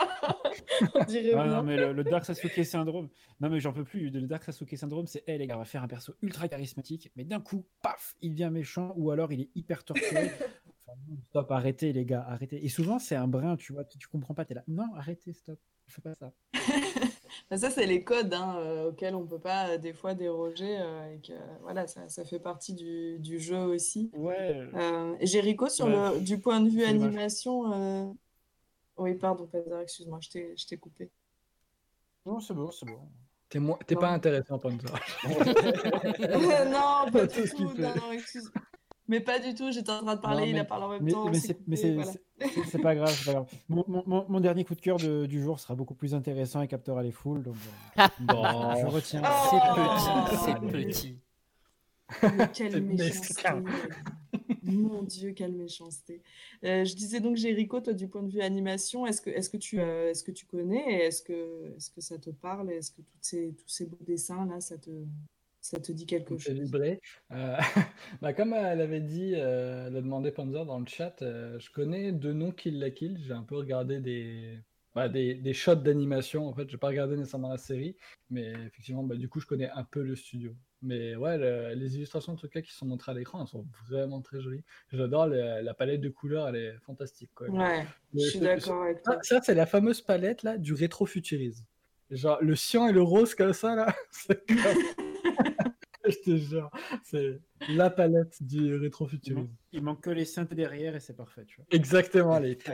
On 0.94 1.04
dirait 1.04 1.32
Ah, 1.34 1.46
non, 1.46 1.62
mais 1.62 1.76
le, 1.76 1.92
le 1.92 2.04
Dark 2.04 2.24
Sasuke 2.24 2.64
syndrome, 2.64 3.08
non, 3.40 3.48
mais 3.50 3.60
j'en 3.60 3.72
peux 3.72 3.84
plus. 3.84 4.10
Le 4.10 4.22
Dark 4.26 4.42
Sasuke 4.44 4.76
syndrome, 4.76 5.06
c'est, 5.06 5.22
hey, 5.28 5.38
les 5.38 5.46
gars, 5.46 5.56
on 5.56 5.60
va 5.60 5.64
faire 5.64 5.82
un 5.82 5.88
perso 5.88 6.14
ultra 6.22 6.48
charismatique, 6.48 7.10
mais 7.16 7.24
d'un 7.24 7.40
coup, 7.40 7.64
paf, 7.82 8.16
il 8.20 8.30
devient 8.32 8.50
méchant, 8.52 8.92
ou 8.96 9.10
alors 9.10 9.32
il 9.32 9.40
est 9.42 9.50
hyper 9.54 9.84
torturé. 9.84 10.30
Enfin, 10.86 10.98
non, 11.08 11.16
stop, 11.30 11.50
arrêtez, 11.50 11.94
les 11.94 12.04
gars, 12.04 12.26
arrêtez. 12.28 12.62
Et 12.62 12.68
souvent, 12.68 12.98
c'est 12.98 13.16
un 13.16 13.26
brin, 13.26 13.56
tu 13.56 13.72
vois, 13.72 13.84
tu, 13.84 13.96
tu 13.98 14.06
comprends 14.06 14.34
pas, 14.34 14.44
t'es 14.44 14.52
là. 14.52 14.62
Non, 14.68 14.84
arrêtez, 14.96 15.32
stop, 15.32 15.58
fais 15.86 16.02
pas 16.02 16.12
ça. 16.14 16.30
Ça, 17.56 17.70
c'est 17.70 17.86
les 17.86 18.02
codes 18.04 18.32
hein, 18.34 18.56
euh, 18.58 18.88
auxquels 18.90 19.14
on 19.14 19.22
ne 19.22 19.26
peut 19.26 19.38
pas 19.38 19.70
euh, 19.70 19.78
des 19.78 19.92
fois 19.92 20.14
déroger 20.14 20.78
euh, 20.78 21.12
et 21.14 21.20
que 21.20 21.32
voilà, 21.62 21.86
ça, 21.86 22.08
ça 22.08 22.24
fait 22.24 22.38
partie 22.40 22.74
du, 22.74 23.18
du 23.20 23.38
jeu 23.38 23.58
aussi. 23.58 24.10
Ouais. 24.14 24.66
Euh, 24.74 25.16
Jericho, 25.20 25.68
sur 25.68 25.86
Ouais. 25.86 25.92
le, 26.14 26.20
du 26.20 26.38
point 26.38 26.60
de 26.60 26.68
vue 26.68 26.84
animation, 26.84 28.16
oui, 28.96 29.14
pardon, 29.14 29.46
Panzer, 29.46 29.80
excuse-moi, 29.80 30.18
je 30.20 30.28
t'ai, 30.30 30.54
je 30.56 30.66
t'ai 30.66 30.76
coupé. 30.76 31.10
Non, 32.26 32.40
c'est 32.40 32.54
bon, 32.54 32.70
c'est 32.70 32.86
bon. 32.86 32.98
T'es 33.48 33.58
mo- 33.58 33.78
t'es 33.86 33.94
Non. 33.94 34.00
pas 34.00 34.10
intéressant, 34.10 34.58
Panzer. 34.58 34.78
non, 36.70 37.10
pas 37.12 37.26
du 37.26 37.50
tout, 37.50 37.74
non, 37.78 37.94
non, 37.96 38.12
excuse. 38.12 38.50
Mais 39.06 39.20
pas 39.20 39.38
du 39.38 39.54
tout, 39.54 39.70
j'étais 39.70 39.90
en 39.90 40.00
train 40.02 40.16
de 40.16 40.20
parler, 40.22 40.40
Non, 40.46 40.48
il 40.48 40.58
a 40.58 40.64
parlé 40.64 40.84
en 40.86 40.88
même 40.88 41.02
Mais, 41.02 41.12
temps. 41.12 41.28
mais 41.28 41.38
c'est 41.38 41.58
mais 41.68 41.76
coupé, 41.76 41.76
c'est- 41.76 41.94
voilà. 41.94 42.10
c'est- 42.12 42.48
c'est- 42.48 42.64
c'est 42.70 42.78
pas 42.78 42.94
grave, 42.94 43.10
c'est 43.10 43.26
pas 43.26 43.32
grave. 43.32 43.46
Mon, 43.68 43.84
mon- 43.86 44.24
mon- 44.28 44.40
dernier 44.40 44.64
coup 44.64 44.74
de 44.74 44.80
cœur 44.80 44.96
de- 44.96 45.26
du 45.26 45.42
jour 45.42 45.60
sera 45.60 45.74
beaucoup 45.74 45.92
plus 45.94 46.14
intéressant 46.14 46.62
et 46.62 46.68
captera 46.68 47.02
les 47.02 47.12
foules. 47.12 47.42
Donc, 47.42 47.56
euh, 47.98 48.02
Bon. 48.20 48.42
je 48.80 48.86
retiens. 48.86 49.20
C'est 49.22 49.58
Oh 49.62 49.74
petit, 49.74 50.36
c'est 50.44 50.60
petit. 50.72 51.18
Mais 52.22 52.48
quelle 52.52 52.72
C'est 52.72 52.80
méchanceté. 52.80 53.42
Mon 54.62 55.02
Dieu, 55.02 55.32
quelle 55.32 55.52
méchanceté. 55.52 56.22
Euh, 56.64 56.84
je 56.84 56.94
disais 56.94 57.20
donc, 57.20 57.36
Jericho, 57.36 57.80
toi, 57.80 57.92
du 57.92 58.08
point 58.08 58.22
de 58.22 58.30
vue 58.30 58.40
animation, 58.40 59.06
est-ce 59.06 59.20
que, 59.22 59.30
est-ce 59.30 59.50
que, 59.50 59.56
tu, 59.56 59.80
euh, 59.80 60.10
est-ce 60.10 60.24
que 60.24 60.32
tu 60.32 60.46
connais 60.46 60.84
et 60.92 61.04
est-ce 61.06 61.22
que, 61.22 61.74
est-ce 61.76 61.90
que 61.90 62.00
ça 62.00 62.18
te 62.18 62.30
parle? 62.30 62.70
Est-ce 62.70 62.90
que 62.92 63.02
toutes 63.02 63.24
ces, 63.24 63.54
tous 63.54 63.68
ces 63.68 63.86
beaux 63.86 64.04
dessins-là, 64.06 64.60
ça 64.60 64.78
te, 64.78 64.90
ça 65.60 65.80
te 65.80 65.92
dit 65.92 66.06
quelque 66.06 66.36
chose? 66.38 66.54
vibrer. 66.60 67.00
Euh, 67.32 67.56
bah, 68.22 68.32
comme 68.34 68.52
elle 68.52 68.80
avait 68.80 69.00
dit, 69.00 69.32
euh, 69.34 69.86
elle 69.88 69.96
a 69.96 70.02
demandé 70.02 70.30
Panzer 70.30 70.66
dans 70.66 70.78
le 70.78 70.86
chat, 70.86 71.22
euh, 71.22 71.58
je 71.58 71.70
connais 71.70 72.12
deux 72.12 72.32
noms 72.34 72.52
Kill 72.52 72.78
la 72.78 72.90
Kill. 72.90 73.18
J'ai 73.22 73.32
un 73.32 73.42
peu 73.44 73.56
regardé 73.56 74.00
des, 74.00 74.60
bah, 74.94 75.08
des, 75.08 75.34
des 75.34 75.54
shots 75.54 75.76
d'animation. 75.76 76.46
En 76.48 76.54
fait, 76.54 76.68
j'ai 76.68 76.76
pas 76.78 76.88
regardé 76.88 77.16
nécessairement 77.16 77.50
la 77.50 77.56
série, 77.58 77.96
mais 78.30 78.52
effectivement, 78.66 79.04
bah, 79.04 79.16
du 79.16 79.28
coup, 79.28 79.40
je 79.40 79.46
connais 79.46 79.70
un 79.70 79.84
peu 79.84 80.02
le 80.02 80.16
studio. 80.16 80.54
Mais 80.86 81.16
ouais, 81.16 81.38
le- 81.38 81.72
les 81.74 81.96
illustrations 81.96 82.34
en 82.34 82.36
tout 82.36 82.46
cas 82.48 82.60
qui 82.60 82.72
sont 82.72 82.84
montrées 82.84 83.12
à 83.12 83.14
l'écran, 83.14 83.40
elles 83.40 83.48
sont 83.48 83.66
vraiment 83.88 84.20
très 84.20 84.38
jolies. 84.40 84.62
J'adore 84.92 85.26
la 85.28 85.72
palette 85.74 86.02
de 86.02 86.10
couleurs, 86.10 86.46
elle 86.48 86.56
est 86.56 86.76
fantastique. 86.84 87.30
Quoi. 87.34 87.48
Ouais, 87.48 87.86
je 88.12 88.18
suis 88.20 88.38
d'accord 88.38 88.82
avec 88.82 88.98
Ah, 89.06 89.12
toi. 89.14 89.18
ça, 89.22 89.40
c'est 89.42 89.54
la 89.54 89.64
fameuse 89.66 90.02
palette 90.02 90.42
là 90.42 90.58
du 90.58 90.74
rétrofuturisme. 90.74 91.64
Genre 92.10 92.38
le 92.42 92.54
cyan 92.54 92.86
et 92.88 92.92
le 92.92 93.00
rose 93.02 93.34
comme 93.34 93.54
ça 93.54 93.74
là. 93.74 93.94
c'est 94.10 94.46
comme- 94.46 94.58
Je 96.06 96.16
te 96.22 96.36
jure, 96.36 96.70
c'est 97.02 97.40
la 97.70 97.88
palette 97.88 98.36
du 98.42 98.74
rétrofuturisme. 98.76 99.48
il 99.72 99.80
manque 99.82 100.02
que 100.02 100.10
les 100.10 100.26
synthés 100.26 100.54
derrière 100.54 100.94
et 100.94 101.00
c'est 101.00 101.16
parfait. 101.16 101.46
Tu, 101.46 101.56
vois. 101.56 101.64
Exactement, 101.70 102.38
les 102.38 102.56
tu, 102.58 102.70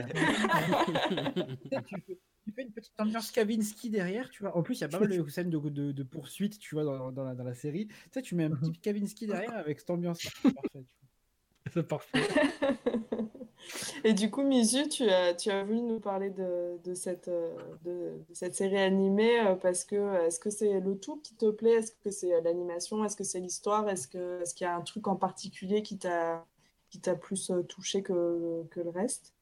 tu 2.50 2.54
fais 2.54 2.62
une 2.62 2.72
petite 2.72 2.98
ambiance 2.98 3.30
Kavinsky 3.30 3.90
derrière, 3.90 4.28
tu 4.30 4.42
vois. 4.42 4.56
En 4.56 4.62
plus, 4.62 4.78
il 4.78 4.80
y 4.80 4.84
a 4.84 4.88
pas 4.88 4.98
mal 4.98 5.08
de 5.08 5.28
scènes 5.28 5.50
de, 5.50 5.58
de, 5.58 5.92
de 5.92 6.02
poursuite, 6.02 6.58
tu 6.58 6.74
vois, 6.74 6.84
dans, 6.84 7.12
dans 7.12 7.24
la, 7.24 7.34
dans 7.34 7.44
la 7.44 7.54
série. 7.54 7.86
Tu 7.86 7.94
sais, 8.12 8.22
tu 8.22 8.34
mets 8.34 8.44
un 8.44 8.50
petit 8.50 8.72
Kavinsky 8.72 9.26
derrière 9.26 9.56
avec 9.56 9.80
cette 9.80 9.90
ambiance. 9.90 10.20
C'est 10.42 10.52
parfait. 10.54 10.84
tu 10.84 10.94
vois. 10.94 11.72
c'est 11.72 11.82
parfait. 11.86 12.20
Et 14.04 14.14
du 14.14 14.30
coup, 14.30 14.42
Misu, 14.42 14.88
tu 14.88 15.08
as, 15.08 15.34
tu 15.34 15.50
as 15.50 15.62
voulu 15.62 15.82
nous 15.82 16.00
parler 16.00 16.30
de, 16.30 16.78
de 16.82 16.94
cette, 16.94 17.28
euh, 17.28 17.54
de, 17.84 18.18
de 18.28 18.34
cette 18.34 18.54
série 18.54 18.78
animée 18.78 19.38
euh, 19.40 19.54
parce 19.54 19.84
que 19.84 20.26
est-ce 20.26 20.40
que 20.40 20.48
c'est 20.48 20.80
le 20.80 20.98
tout 20.98 21.18
qui 21.18 21.34
te 21.36 21.50
plaît? 21.50 21.74
Est-ce 21.74 21.92
que 21.92 22.10
c'est 22.10 22.40
l'animation? 22.40 23.04
Est-ce 23.04 23.16
que 23.16 23.24
c'est 23.24 23.38
l'histoire? 23.38 23.88
Est-ce 23.88 24.08
que, 24.08 24.40
est-ce 24.40 24.54
qu'il 24.54 24.64
y 24.64 24.68
a 24.68 24.74
un 24.74 24.80
truc 24.80 25.06
en 25.06 25.16
particulier 25.16 25.82
qui 25.82 25.98
t'a, 25.98 26.46
qui 26.88 27.00
t'a 27.00 27.14
plus 27.14 27.50
euh, 27.50 27.62
touché 27.62 28.02
que, 28.02 28.64
que 28.70 28.80
le 28.80 28.90
reste? 28.90 29.34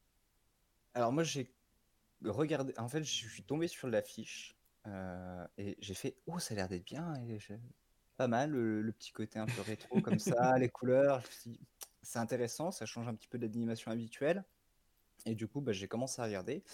Alors 0.94 1.12
moi 1.12 1.22
j'ai 1.22 1.48
regardé, 2.24 2.74
en 2.78 2.88
fait 2.88 3.02
je 3.04 3.28
suis 3.28 3.42
tombé 3.42 3.68
sur 3.68 3.88
l'affiche 3.88 4.56
euh, 4.86 5.46
et 5.58 5.76
j'ai 5.80 5.94
fait 5.94 6.16
oh 6.26 6.38
ça 6.38 6.54
a 6.54 6.56
l'air 6.56 6.68
d'être 6.68 6.84
bien 6.84 7.14
et 7.26 7.38
je- 7.38 7.54
pas 8.16 8.28
mal 8.28 8.50
le, 8.50 8.82
le 8.82 8.92
petit 8.92 9.12
côté 9.12 9.38
un 9.38 9.46
peu 9.46 9.60
rétro 9.60 10.00
comme 10.02 10.18
ça, 10.18 10.58
les 10.58 10.68
couleurs, 10.68 11.22
c'est 12.02 12.18
intéressant, 12.18 12.70
ça 12.70 12.86
change 12.86 13.06
un 13.08 13.14
petit 13.14 13.28
peu 13.28 13.38
de 13.38 13.46
l'animation 13.46 13.90
habituelle 13.90 14.44
et 15.26 15.34
du 15.34 15.46
coup 15.46 15.60
bah, 15.60 15.72
j'ai 15.72 15.88
commencé 15.88 16.20
à 16.20 16.24
regarder 16.24 16.64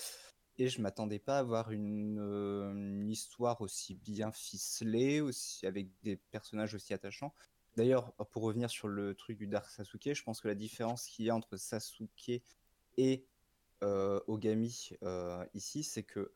et 0.57 0.69
je 0.69 0.81
m'attendais 0.81 1.19
pas 1.19 1.37
à 1.37 1.41
avoir 1.41 1.73
une, 1.73 2.19
euh, 2.21 2.71
une 2.73 3.11
histoire 3.11 3.61
aussi 3.61 3.95
bien 3.97 4.31
ficelée, 4.31 5.21
aussi 5.21 5.67
avec 5.67 5.89
des 6.03 6.17
personnages 6.17 6.75
aussi 6.75 6.95
attachants. 6.95 7.35
D'ailleurs, 7.77 8.15
pour 8.31 8.45
revenir 8.45 8.71
sur 8.71 8.87
le 8.87 9.17
truc 9.17 9.37
du 9.37 9.49
Dark 9.49 9.69
Sasuke, 9.69 10.15
je 10.15 10.23
pense 10.23 10.41
que 10.41 10.47
la 10.47 10.55
différence 10.55 11.07
qu'il 11.09 11.25
y 11.25 11.31
a 11.31 11.35
entre 11.35 11.57
Sasuke 11.57 12.41
et 12.97 13.25
euh, 13.25 13.34
Ogami 14.27 14.91
euh, 15.03 15.45
ici, 15.55 15.83
c'est 15.83 16.03
que 16.05 16.33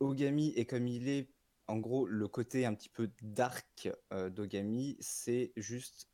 Ogami 0.00 0.48
est 0.56 0.66
comme 0.66 0.86
il 0.88 1.08
est, 1.08 1.28
en 1.68 1.78
gros, 1.78 2.06
le 2.06 2.28
côté 2.28 2.66
un 2.66 2.74
petit 2.74 2.88
peu 2.88 3.10
dark 3.22 3.88
euh, 4.12 4.30
d'Ogami, 4.30 4.96
c'est 5.00 5.52
juste 5.56 6.08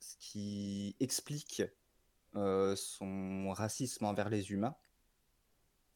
ce 0.00 0.16
qui 0.18 0.96
explique 1.00 1.62
euh, 2.34 2.76
son 2.76 3.50
racisme 3.52 4.04
envers 4.04 4.28
les 4.28 4.50
humains 4.52 4.76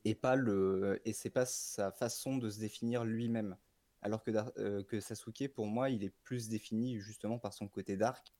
et 0.05 0.15
pas 0.15 0.37
le 0.37 1.01
et 1.05 1.13
c'est 1.13 1.31
pas 1.31 1.47
sa 1.47 1.93
façon 1.93 2.39
de 2.39 2.51
se 2.51 2.59
définir 2.61 3.05
lui-même. 3.05 3.57
alors 4.03 4.23
que, 4.25 4.31
euh, 4.59 5.01
Sasuke, 5.01 5.49
pour 5.55 5.67
moi, 5.67 5.91
il 5.91 6.05
est 6.05 6.15
plus 6.23 6.49
défini 6.49 6.99
justement 7.01 7.39
par 7.39 7.53
son 7.53 7.69
côté 7.69 7.97
dark. 7.97 8.33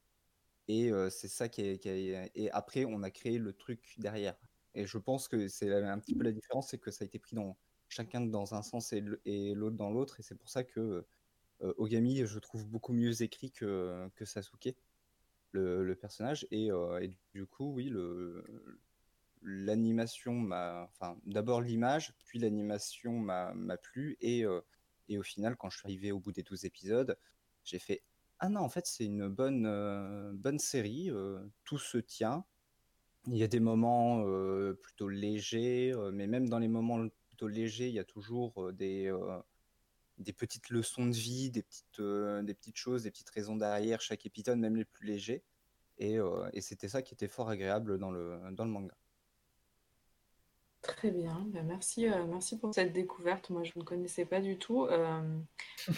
Et 0.69 0.91
euh, 0.93 1.11
c'est 1.11 1.29
ça 1.29 1.49
qui 1.49 1.79
qui 1.79 1.89
est- 1.91 2.31
Et 2.35 2.51
après, 2.53 2.85
on 2.87 3.03
a 3.03 3.11
créé 3.11 3.39
le 3.39 3.53
truc 3.53 3.95
derrière. 3.99 4.37
Et 4.75 4.87
je 4.87 4.99
pense 4.99 5.29
que 5.29 5.49
c'est 5.49 5.73
un 5.73 5.99
petit 5.99 6.15
peu 6.15 6.25
la 6.25 6.33
différence, 6.33 6.69
c'est 6.71 6.79
que 6.79 6.91
ça 6.91 7.05
a 7.05 7.07
été 7.07 7.19
pris 7.19 7.35
dans 7.37 7.57
chacun 7.89 8.21
dans 8.21 8.55
un 8.55 8.63
sens 8.63 8.93
et 8.93 9.01
l'autre 9.55 9.77
dans 9.77 9.91
l'autre. 9.91 10.21
Et 10.21 10.23
c'est 10.23 10.37
pour 10.37 10.49
ça 10.49 10.65
que 10.65 11.05
euh, 11.63 11.75
Ogami, 11.79 12.25
je 12.27 12.39
trouve 12.39 12.67
beaucoup 12.67 12.93
mieux 12.93 13.23
écrit 13.23 13.51
que, 13.53 14.09
que 14.17 14.25
Sasuke, 14.25 14.77
le, 15.53 15.85
le 15.85 15.95
personnage. 15.97 16.47
Et, 16.51 16.71
euh, 16.73 17.01
et 17.01 17.11
du 17.35 17.47
coup, 17.47 17.73
oui, 17.75 17.91
l'animation 19.43 20.35
m'a. 20.35 20.85
Enfin, 20.93 21.19
d'abord 21.25 21.61
l'image, 21.61 22.15
puis 22.27 22.39
l'animation 22.39 23.19
m'a 23.19 23.77
plu. 23.79 24.17
Et, 24.21 24.45
euh, 24.45 24.61
et 25.09 25.19
au 25.19 25.23
final, 25.23 25.57
quand 25.57 25.71
je 25.71 25.79
suis 25.79 25.87
arrivé 25.87 26.13
au 26.13 26.21
bout 26.21 26.33
des 26.33 26.43
12 26.43 26.65
épisodes, 26.65 27.17
j'ai 27.65 27.79
fait 27.79 28.03
Ah 28.39 28.49
non, 28.49 28.61
en 28.61 28.69
fait, 28.69 28.87
c'est 28.87 29.05
une 29.05 29.29
bonne, 29.29 30.33
bonne 30.35 30.59
série, 30.59 31.11
tout 31.65 31.79
se 31.79 31.99
tient. 31.99 32.45
Il 33.31 33.37
y 33.37 33.45
a 33.45 33.49
des 33.49 33.61
moments 33.61 34.25
euh, 34.27 34.75
plutôt 34.75 35.09
légers, 35.09 35.93
euh, 35.93 36.11
mais 36.13 36.27
même 36.27 36.49
dans 36.49 36.59
les 36.59 36.69
moments 36.69 37.07
plutôt 37.29 37.47
légers, 37.47 37.89
il 37.89 37.95
y 37.95 38.01
a 38.01 38.05
toujours 38.05 38.65
euh, 38.65 38.73
des, 38.73 39.07
euh, 39.07 39.39
des 40.19 40.33
petites 40.33 40.69
leçons 40.71 41.07
de 41.07 41.15
vie, 41.15 41.51
des 41.51 41.63
petites, 41.63 42.01
euh, 42.01 42.43
des 42.43 42.55
petites 42.55 42.77
choses, 42.77 43.05
des 43.05 43.11
petites 43.11 43.31
raisons 43.31 43.57
derrière 43.57 44.01
chaque 44.01 44.27
épisode, 44.27 44.59
même 44.59 44.77
les 44.77 44.85
plus 44.85 45.07
légers. 45.07 45.43
Et, 45.99 46.19
euh, 46.19 46.49
et 46.53 46.61
c'était 46.61 46.89
ça 46.89 47.03
qui 47.03 47.15
était 47.15 47.29
fort 47.29 47.49
agréable 47.49 47.99
dans 47.99 48.11
le, 48.11 48.39
dans 48.53 48.65
le 48.65 48.71
manga. 48.71 48.95
Très 50.83 51.11
bien, 51.11 51.47
ben 51.49 51.65
merci, 51.67 52.09
euh, 52.09 52.25
merci 52.27 52.59
pour 52.59 52.75
cette 52.75 52.95
découverte. 52.95 53.51
Moi, 53.51 53.63
je 53.65 53.73
ne 53.77 53.83
connaissais 53.83 54.25
pas 54.25 54.41
du 54.41 54.59
tout. 54.59 54.87
Euh, 54.87 55.21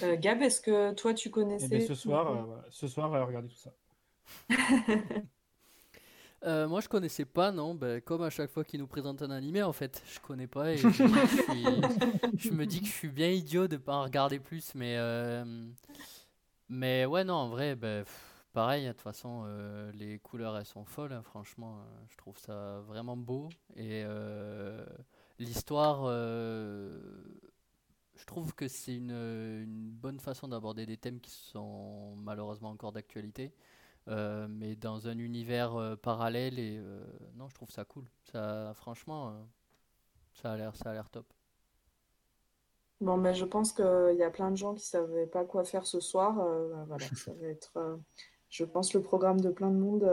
euh, 0.02 0.16
Gab, 0.20 0.42
est-ce 0.42 0.60
que 0.60 0.92
toi, 0.92 1.14
tu 1.14 1.30
connaissais 1.30 1.68
ben, 1.68 1.86
ce 1.86 1.94
soir, 1.94 2.32
euh, 2.32 2.56
ce 2.68 2.88
soir, 2.88 3.14
euh, 3.14 3.24
regardez 3.24 3.48
tout 3.48 3.56
ça. 3.56 3.72
Euh, 6.44 6.66
moi, 6.66 6.80
je 6.80 6.88
connaissais 6.88 7.24
pas, 7.24 7.52
non. 7.52 7.74
Ben, 7.74 8.00
comme 8.00 8.22
à 8.22 8.30
chaque 8.30 8.50
fois 8.50 8.64
qu'il 8.64 8.80
nous 8.80 8.86
présente 8.88 9.22
un 9.22 9.30
animé, 9.30 9.62
en 9.62 9.72
fait, 9.72 10.02
je 10.12 10.18
connais 10.20 10.48
pas 10.48 10.72
et 10.72 10.76
je, 10.76 10.86
me 10.88 10.92
dis 10.92 11.12
que 11.12 11.26
je 11.26 11.42
suis- 11.42 12.40
je 12.48 12.50
me 12.50 12.66
dis 12.66 12.80
que 12.80 12.86
je 12.86 12.92
suis 12.92 13.08
bien 13.10 13.28
idiot 13.30 13.68
de 13.68 13.76
pas 13.76 13.94
en 13.94 14.02
regarder 14.02 14.40
plus. 14.40 14.74
Mais, 14.74 14.96
euh, 14.98 15.44
mais 16.68 17.06
ouais, 17.06 17.22
non, 17.24 17.34
en 17.34 17.48
vrai, 17.48 17.76
ben, 17.76 18.02
pff, 18.04 18.44
pareil. 18.52 18.86
De 18.86 18.92
toute 18.92 19.02
façon, 19.02 19.44
euh, 19.46 19.92
les 19.92 20.18
couleurs, 20.18 20.56
elles 20.56 20.66
sont 20.66 20.84
folles. 20.84 21.12
hein, 21.12 21.22
franchement, 21.22 21.78
je 22.08 22.16
trouve 22.16 22.36
ça 22.38 22.80
vraiment 22.88 23.16
beau. 23.16 23.48
Et 23.76 24.04
l'histoire, 25.38 26.06
je 28.14 28.24
trouve 28.26 28.54
que 28.54 28.68
c'est 28.68 28.96
une, 28.96 29.10
une 29.10 29.90
bonne 29.90 30.18
façon 30.20 30.48
d'aborder 30.48 30.86
des 30.86 30.96
thèmes 30.96 31.20
qui 31.20 31.30
sont 31.30 32.14
malheureusement 32.16 32.70
encore 32.70 32.92
d'actualité. 32.92 33.52
Euh, 34.08 34.48
mais 34.50 34.74
dans 34.74 35.06
un 35.06 35.16
univers 35.16 35.76
euh, 35.76 35.94
parallèle 35.94 36.58
et 36.58 36.76
euh, 36.76 37.04
non 37.36 37.48
je 37.48 37.54
trouve 37.54 37.70
ça 37.70 37.84
cool 37.84 38.04
ça 38.32 38.72
franchement 38.74 39.32
ça 40.32 40.50
a 40.50 40.56
l'air 40.56 40.74
ça 40.74 40.90
a 40.90 40.92
l'air 40.92 41.08
top 41.08 41.26
Bon, 43.00 43.18
ben, 43.18 43.32
je 43.32 43.44
pense 43.44 43.72
qu'il 43.72 44.16
y 44.16 44.22
a 44.22 44.30
plein 44.30 44.52
de 44.52 44.56
gens 44.56 44.74
qui 44.74 44.86
savaient 44.86 45.26
pas 45.26 45.44
quoi 45.44 45.64
faire 45.64 45.86
ce 45.86 45.98
soir. 45.98 46.36
Ben, 46.36 46.84
voilà, 46.84 47.04
ça 47.16 47.32
va 47.32 47.48
être, 47.48 47.72
je 48.48 48.64
pense, 48.64 48.94
le 48.94 49.02
programme 49.02 49.40
de 49.40 49.50
plein 49.50 49.72
de 49.72 49.76
monde. 49.76 50.08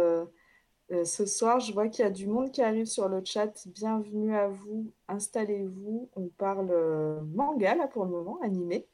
ce 0.90 1.26
soir, 1.28 1.60
je 1.60 1.72
vois 1.72 1.88
qu'il 1.88 2.04
y 2.04 2.08
a 2.08 2.10
du 2.10 2.26
monde 2.26 2.52
qui 2.52 2.64
arrive 2.64 2.88
sur 2.88 3.08
le 3.08 3.24
chat. 3.24 3.68
Bienvenue 3.68 4.36
à 4.36 4.48
vous, 4.48 4.92
installez-vous. 5.08 6.10
On 6.16 6.30
parle 6.30 7.22
manga 7.28 7.76
là 7.76 7.88
pour 7.88 8.06
le 8.06 8.10
moment, 8.10 8.40
animé. 8.42 8.88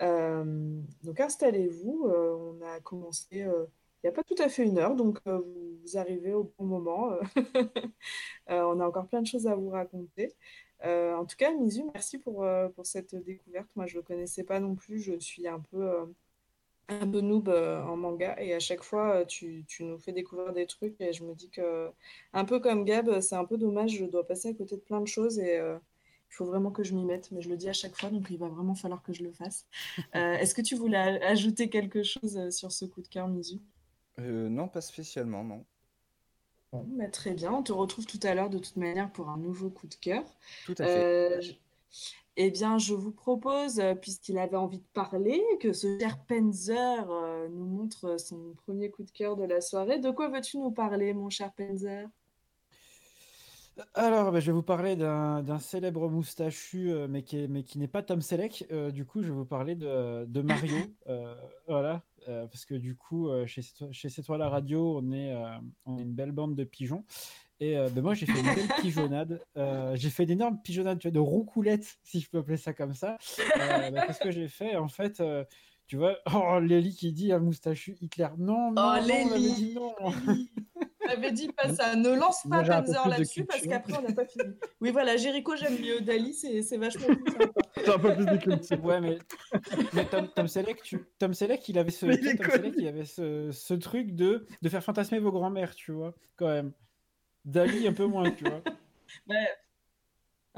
Donc 0.00 1.20
installez-vous. 1.20 2.10
On 2.10 2.60
a 2.66 2.80
commencé 2.80 3.46
n'y 4.08 4.14
a 4.14 4.16
pas 4.16 4.24
tout 4.24 4.40
à 4.42 4.48
fait 4.48 4.64
une 4.64 4.78
heure, 4.78 4.94
donc 4.96 5.18
euh, 5.26 5.40
vous, 5.84 5.96
arrivez 5.96 6.32
au 6.34 6.52
bon 6.58 6.64
moment. 6.66 7.10
Euh, 8.50 8.62
on 8.62 8.80
a 8.80 8.86
encore 8.86 9.06
plein 9.08 9.20
de 9.20 9.26
choses 9.26 9.46
à 9.46 9.54
vous 9.54 9.68
raconter. 9.68 10.32
Euh, 10.84 11.14
en 11.14 11.26
tout 11.26 11.36
cas, 11.36 11.52
Mizu, 11.52 11.84
merci 11.92 12.16
pour, 12.18 12.44
euh, 12.44 12.68
pour 12.70 12.86
cette 12.86 13.14
découverte. 13.14 13.68
Moi, 13.76 13.86
je 13.86 13.96
ne 13.96 14.00
le 14.00 14.06
connaissais 14.06 14.42
pas 14.42 14.58
non 14.58 14.74
plus. 14.74 15.00
Je 15.00 15.18
suis 15.18 15.46
un 15.46 15.60
peu, 15.60 15.82
euh, 15.82 16.06
un 16.88 17.06
peu 17.06 17.20
noob 17.20 17.48
euh, 17.48 17.82
en 17.82 17.96
manga 17.96 18.36
et 18.40 18.54
à 18.54 18.60
chaque 18.60 18.82
fois, 18.82 19.16
euh, 19.16 19.24
tu, 19.24 19.64
tu 19.68 19.84
nous 19.84 19.98
fais 19.98 20.12
découvrir 20.12 20.52
des 20.52 20.66
trucs 20.66 21.00
et 21.00 21.12
je 21.12 21.24
me 21.24 21.34
dis 21.34 21.50
que, 21.50 21.90
un 22.32 22.44
peu 22.44 22.60
comme 22.60 22.84
Gab, 22.84 23.20
c'est 23.20 23.36
un 23.36 23.44
peu 23.44 23.58
dommage. 23.58 23.92
Je 23.92 24.06
dois 24.06 24.26
passer 24.26 24.48
à 24.48 24.54
côté 24.54 24.76
de 24.76 24.80
plein 24.80 25.00
de 25.00 25.06
choses 25.06 25.38
et 25.38 25.58
euh, 25.58 25.76
il 26.30 26.34
faut 26.34 26.46
vraiment 26.46 26.70
que 26.70 26.82
je 26.82 26.94
m'y 26.94 27.04
mette. 27.04 27.30
Mais 27.32 27.42
je 27.42 27.50
le 27.50 27.56
dis 27.56 27.68
à 27.68 27.74
chaque 27.74 27.96
fois, 27.96 28.10
donc 28.10 28.26
il 28.30 28.38
va 28.38 28.48
vraiment 28.48 28.74
falloir 28.74 29.02
que 29.02 29.12
je 29.12 29.22
le 29.22 29.32
fasse. 29.32 29.66
Euh, 30.14 30.34
est-ce 30.34 30.54
que 30.54 30.62
tu 30.62 30.76
voulais 30.76 30.96
ajouter 31.22 31.68
quelque 31.68 32.02
chose 32.02 32.38
euh, 32.38 32.50
sur 32.50 32.72
ce 32.72 32.86
coup 32.86 33.02
de 33.02 33.08
cœur, 33.08 33.28
Mizu? 33.28 33.58
Euh, 34.18 34.48
non, 34.48 34.68
pas 34.68 34.80
spécialement, 34.80 35.44
non. 35.44 35.64
Bon, 36.72 36.84
bah, 36.86 37.08
très 37.08 37.32
bien. 37.34 37.52
On 37.52 37.62
te 37.62 37.72
retrouve 37.72 38.06
tout 38.06 38.20
à 38.22 38.34
l'heure 38.34 38.50
de 38.50 38.58
toute 38.58 38.76
manière 38.76 39.10
pour 39.12 39.30
un 39.30 39.38
nouveau 39.38 39.70
coup 39.70 39.86
de 39.86 39.94
cœur. 39.94 40.24
Tout 40.66 40.74
à 40.78 40.86
fait. 40.86 41.04
Euh, 41.04 41.40
je- 41.40 41.52
Eh 42.40 42.50
bien, 42.50 42.78
je 42.78 42.94
vous 42.94 43.10
propose, 43.10 43.80
euh, 43.80 43.94
puisqu'il 43.94 44.38
avait 44.38 44.56
envie 44.56 44.78
de 44.78 44.86
parler, 44.92 45.42
que 45.60 45.72
ce 45.72 45.98
cher 45.98 46.18
Penzer 46.26 47.10
euh, 47.10 47.48
nous 47.48 47.64
montre 47.66 48.20
son 48.20 48.54
premier 48.64 48.90
coup 48.90 49.02
de 49.02 49.10
cœur 49.10 49.36
de 49.36 49.44
la 49.44 49.60
soirée. 49.60 49.98
De 49.98 50.10
quoi 50.12 50.28
veux-tu 50.28 50.58
nous 50.58 50.70
parler, 50.70 51.14
mon 51.14 51.30
cher 51.30 51.52
Penzer? 51.52 52.06
Alors, 53.94 54.32
bah, 54.32 54.40
je 54.40 54.46
vais 54.46 54.52
vous 54.52 54.62
parler 54.62 54.96
d'un 54.96 55.58
célèbre 55.60 56.08
moustachu, 56.08 56.90
euh, 56.90 57.06
mais 57.08 57.22
qui 57.22 57.38
est- 57.38 57.48
mais 57.48 57.62
qui 57.62 57.78
n'est 57.78 57.86
pas 57.88 58.02
Tom 58.02 58.20
Selleck. 58.20 58.66
Euh, 58.72 58.90
du 58.90 59.04
coup, 59.04 59.22
je 59.22 59.28
vais 59.28 59.34
vous 59.34 59.44
parler 59.44 59.76
de, 59.76 60.24
de 60.24 60.40
Mario. 60.42 60.76
euh, 61.08 61.34
voilà, 61.68 62.02
euh, 62.28 62.46
parce 62.46 62.64
que 62.64 62.74
du 62.74 62.94
coup, 62.94 63.28
euh, 63.28 63.46
chez, 63.46 63.62
C'est 63.62 63.74
toi- 63.74 63.88
chez 63.90 64.08
C'est 64.08 64.22
toi 64.22 64.38
la 64.38 64.48
radio, 64.48 64.98
on 65.02 65.12
est, 65.12 65.32
euh, 65.32 65.46
on 65.86 65.98
est 65.98 66.02
une 66.02 66.12
belle 66.14 66.32
bande 66.32 66.54
de 66.54 66.64
pigeons. 66.64 67.04
Et 67.60 67.74
bah, 67.92 68.02
moi, 68.02 68.14
j'ai 68.14 68.26
fait 68.26 68.38
une 68.38 68.54
belle 68.54 68.68
pigeonnade. 68.80 69.42
J'ai 69.94 70.10
fait 70.10 70.26
d'énormes 70.26 70.60
pigeonnades, 70.62 70.98
tu 71.00 71.08
vois, 71.08 71.12
de 71.12 71.18
roucoulettes, 71.18 71.98
si 72.04 72.20
je 72.20 72.30
peux 72.30 72.38
appeler 72.38 72.56
ça 72.56 72.72
comme 72.72 72.94
ça. 72.94 73.18
Bah, 73.56 74.06
qu'est-ce 74.06 74.20
que 74.20 74.30
j'ai 74.30 74.46
fait? 74.48 74.76
En 74.76 74.86
fait, 74.88 75.20
tu 75.88 75.96
vois, 75.96 76.18
oh, 76.34 76.60
Lélie 76.60 76.94
qui 76.94 77.12
dit 77.12 77.32
un 77.32 77.40
moustachu 77.40 77.96
Hitler. 78.00 78.28
Non, 78.38 78.70
non, 78.70 78.72
non, 78.72 78.82
on 78.82 78.86
avait 78.90 79.06
Lélie, 79.24 79.52
dit 79.54 79.74
non. 79.74 79.92
Lélie, 81.08 81.20
t'avais 81.20 81.32
dit 81.32 81.48
pas 81.52 81.74
ça. 81.74 81.96
Ne 81.96 82.10
lance 82.10 82.46
pas 82.48 82.62
de 82.62 83.08
là-dessus 83.10 83.44
parce 83.44 83.62
qu'après, 83.62 83.94
on 83.98 84.02
n'a 84.08 84.14
pas 84.14 84.26
fini. 84.26 84.54
Oui, 84.80 84.90
voilà, 84.90 85.16
Jericho, 85.16 85.56
j'aime 85.56 85.78
mieux. 85.80 86.00
Dali, 86.00 86.34
c'est 86.34 86.62
c'est 86.62 86.76
vachement 86.76 87.06
plus 87.06 87.32
sympa. 87.32 87.60
T'as 87.84 87.94
un 87.94 87.98
peu 87.98 88.14
plus 88.14 88.26
de 88.26 88.36
culture. 88.36 88.84
Ouais, 88.84 89.00
mais, 89.00 89.18
mais 89.92 90.04
Tom, 90.04 90.28
Tom 90.28 90.48
Selleck, 90.48 90.82
tu, 90.82 91.04
Tom 91.18 91.34
Selleck, 91.34 91.68
il 91.68 91.78
avait 91.78 91.90
ce, 91.90 92.06
Mais 92.06 92.18
tu 92.18 92.24
sais, 92.24 92.30
il 92.30 92.34
est 92.34 92.44
Tom 92.44 92.50
Selleck, 92.50 92.74
il 92.78 92.86
avait 92.86 93.04
ce, 93.04 93.50
ce 93.50 93.74
truc 93.74 94.14
de, 94.14 94.46
de 94.62 94.68
faire 94.68 94.84
fantasmer 94.84 95.18
vos 95.18 95.32
grands-mères, 95.32 95.74
tu 95.74 95.92
vois, 95.92 96.14
quand 96.36 96.48
même. 96.48 96.72
Dali, 97.44 97.86
un 97.88 97.92
peu 97.92 98.06
moins, 98.06 98.30
tu 98.30 98.44
vois. 98.44 98.62
Ouais. 99.28 99.48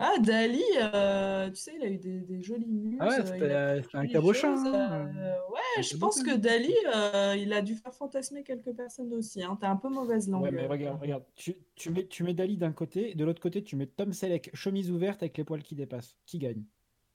Ah, 0.02 0.14
Dali, 0.18 0.62
euh, 0.78 1.50
tu 1.50 1.56
sais, 1.56 1.72
il 1.76 1.82
a 1.82 1.88
eu 1.88 1.98
des, 1.98 2.20
des 2.20 2.42
jolies 2.42 2.72
muses. 2.72 2.96
Ah 3.00 3.08
ouais, 3.08 3.20
euh, 3.20 3.24
c'était 3.26 3.42
euh, 3.42 3.82
un 3.92 4.06
cabochon. 4.06 4.56
choses, 4.56 4.66
hein. 4.66 5.12
euh, 5.14 5.34
ouais, 5.52 5.82
je 5.82 5.94
pense 5.98 6.22
que 6.22 6.36
Dali, 6.36 6.74
euh, 6.94 7.36
il 7.38 7.52
a 7.52 7.60
dû 7.60 7.74
faire 7.74 7.92
fantasmer 7.92 8.42
quelques 8.42 8.72
personnes 8.72 9.12
aussi. 9.12 9.42
Hein. 9.42 9.58
T'as 9.60 9.68
un 9.68 9.76
peu 9.76 9.90
mauvaise 9.90 10.26
langue. 10.30 10.44
Ouais, 10.44 10.50
mais 10.52 10.66
regarde, 10.66 10.98
regarde. 11.02 11.24
Tu, 11.36 11.54
tu 11.74 11.90
mets, 11.90 12.06
tu 12.06 12.24
mets 12.24 12.32
Dali 12.32 12.56
d'un 12.56 12.72
côté, 12.72 13.10
et 13.10 13.14
de 13.14 13.22
l'autre 13.26 13.42
côté, 13.42 13.62
tu 13.62 13.76
mets 13.76 13.86
Tom 13.86 14.14
Selleck, 14.14 14.50
chemise 14.54 14.90
ouverte 14.90 15.22
avec 15.22 15.36
les 15.36 15.44
poils 15.44 15.62
qui 15.62 15.74
dépassent. 15.74 16.16
Qui 16.24 16.38
gagne? 16.38 16.64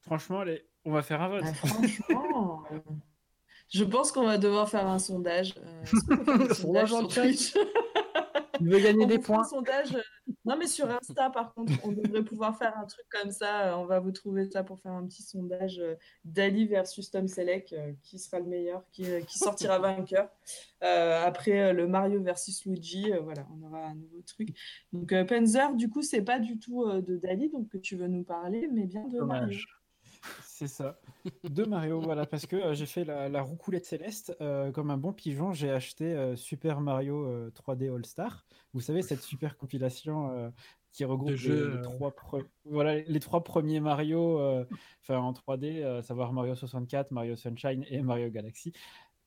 Franchement, 0.01 0.41
allez, 0.41 0.63
on 0.85 0.91
va 0.91 1.01
faire 1.01 1.23
un 1.23 1.29
vote. 1.29 1.43
Ah, 1.43 1.53
franchement, 1.55 2.63
je 3.69 3.83
pense 3.83 4.11
qu'on 4.11 4.25
va 4.25 4.37
devoir 4.37 4.69
faire 4.69 4.85
un 4.85 4.99
sondage. 4.99 5.55
Euh, 5.57 5.85
faire 5.85 6.41
un 6.51 6.53
sondage 6.53 6.89
sur. 6.89 7.07
Twitch? 7.07 7.55
Tu 8.57 8.65
veux 8.69 8.79
gagner 8.79 9.03
On 9.05 9.07
des 9.07 9.15
un 9.15 9.19
points. 9.19 9.43
sondage. 9.43 9.95
euh, 9.95 10.01
Non, 10.45 10.55
mais 10.57 10.67
sur 10.67 10.89
Insta, 10.89 11.29
par 11.29 11.53
contre, 11.53 11.73
on 11.83 11.91
devrait 11.91 12.23
pouvoir 12.23 12.57
faire 12.57 12.77
un 12.77 12.85
truc 12.85 13.05
comme 13.09 13.31
ça. 13.31 13.71
Euh, 13.73 13.75
On 13.77 13.85
va 13.85 13.99
vous 13.99 14.11
trouver 14.11 14.45
ça 14.49 14.63
pour 14.63 14.79
faire 14.79 14.91
un 14.93 15.05
petit 15.05 15.23
sondage. 15.23 15.79
euh, 15.79 15.95
Dali 16.23 16.65
versus 16.67 17.11
Tom 17.11 17.27
Selleck. 17.27 17.75
Qui 18.03 18.19
sera 18.19 18.39
le 18.39 18.45
meilleur 18.45 18.83
Qui, 18.91 19.03
qui 19.27 19.37
sortira 19.39 19.79
vainqueur 19.79 20.29
Euh, 20.83 21.23
Après, 21.25 21.73
le 21.73 21.87
Mario 21.87 22.21
versus 22.21 22.65
Luigi. 22.65 23.11
euh, 23.11 23.19
Voilà, 23.21 23.45
on 23.59 23.65
aura 23.67 23.85
un 23.87 23.95
nouveau 23.95 24.21
truc. 24.25 24.49
Donc, 24.93 25.11
euh, 25.13 25.25
Panzer, 25.25 25.73
du 25.75 25.89
coup, 25.89 26.01
c'est 26.01 26.21
pas 26.23 26.39
du 26.39 26.59
tout 26.59 26.83
euh, 26.83 27.01
de 27.01 27.17
Dali 27.17 27.49
donc, 27.49 27.69
que 27.69 27.77
tu 27.77 27.95
veux 27.95 28.07
nous 28.07 28.23
parler, 28.23 28.67
mais 28.71 28.85
bien 28.85 29.07
de 29.07 29.19
Mario. 29.21 29.57
C'est 30.57 30.67
ça. 30.67 30.97
De 31.43 31.65
Mario, 31.65 31.99
voilà, 31.99 32.25
parce 32.25 32.45
que 32.45 32.55
euh, 32.55 32.73
j'ai 32.73 32.85
fait 32.85 33.03
la, 33.03 33.27
la 33.27 33.41
roucoulette 33.41 33.85
céleste. 33.85 34.33
euh, 34.39 34.71
comme 34.71 34.89
un 34.89 34.95
bon 34.95 35.11
pigeon, 35.11 35.51
j'ai 35.51 35.69
acheté 35.69 36.05
euh, 36.05 36.37
Super 36.37 36.79
Mario 36.79 37.25
euh, 37.25 37.51
3D 37.51 37.93
All-Star. 37.93 38.45
Vous 38.71 38.79
savez, 38.79 39.01
cette 39.01 39.19
super 39.19 39.57
compilation 39.57 40.53
qui 40.93 41.03
regroupe 41.03 41.31
les, 41.31 41.35
jeux, 41.35 41.75
les 41.75 41.81
trois, 41.81 42.15
voilà, 42.63 43.01
les 43.01 43.19
trois 43.19 43.43
premiers 43.43 43.81
Mario 43.81 44.39
enfin, 45.01 45.17
en 45.17 45.33
3D, 45.33 45.83
euh, 45.83 45.99
à 45.99 46.01
savoir 46.01 46.31
Mario 46.31 46.55
64, 46.55 47.11
Mario 47.11 47.35
Sunshine 47.35 47.83
et 47.89 48.01
Mario 48.01 48.29
Galaxy. 48.29 48.71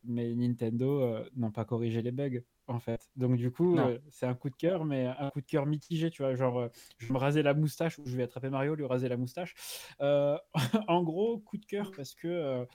mais 0.05 0.35
Nintendo 0.35 1.26
n'ont 1.37 1.51
pas 1.51 1.66
corrigé 1.66 2.01
les 2.01 2.11
bugs 2.11 2.41
en 2.68 2.78
fait. 2.78 3.08
Donc 3.16 3.36
du 3.36 3.50
coup, 3.50 3.78
euh, 3.78 3.98
c'est 4.10 4.26
un 4.26 4.34
coup 4.34 4.50
de 4.50 4.56
cœur, 4.56 4.84
mais 4.84 5.06
un 5.06 5.30
coup 5.30 5.40
de 5.40 5.46
cœur 5.46 5.66
mitigé, 5.66 6.10
tu 6.10 6.22
vois. 6.22 6.34
Genre, 6.34 6.58
euh, 6.58 6.68
je 6.98 7.06
vais 7.06 7.14
me 7.14 7.18
raser 7.18 7.42
la 7.42 7.54
moustache 7.54 7.98
ou 7.98 8.02
je 8.06 8.16
vais 8.16 8.22
attraper 8.22 8.50
Mario, 8.50 8.74
lui 8.74 8.86
raser 8.86 9.08
la 9.08 9.16
moustache. 9.16 9.54
Euh, 10.00 10.38
en 10.88 11.02
gros, 11.02 11.38
coup 11.38 11.56
de 11.56 11.64
cœur 11.64 11.90
parce 11.96 12.14
que, 12.14 12.66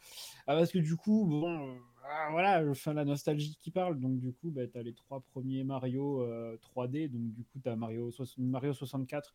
ah, 0.47 0.55
parce 0.55 0.71
que 0.71 0.79
du 0.79 0.95
coup, 0.95 1.25
bon, 1.25 1.77
ah, 2.09 2.27
voilà, 2.31 2.63
enfin, 2.69 2.93
la 2.93 3.05
nostalgie 3.05 3.57
qui 3.61 3.71
parle. 3.71 3.99
Donc 3.99 4.19
du 4.19 4.33
coup, 4.33 4.49
bah, 4.51 4.67
tu 4.67 4.77
as 4.77 4.83
les 4.83 4.93
trois 4.93 5.21
premiers 5.21 5.63
Mario 5.63 6.21
euh, 6.21 6.57
3D. 6.57 7.09
Donc 7.09 7.31
du 7.31 7.43
coup, 7.43 7.59
tu 7.63 7.69
as 7.69 7.75
Mario, 7.75 8.11
Mario 8.37 8.73
64, 8.73 9.33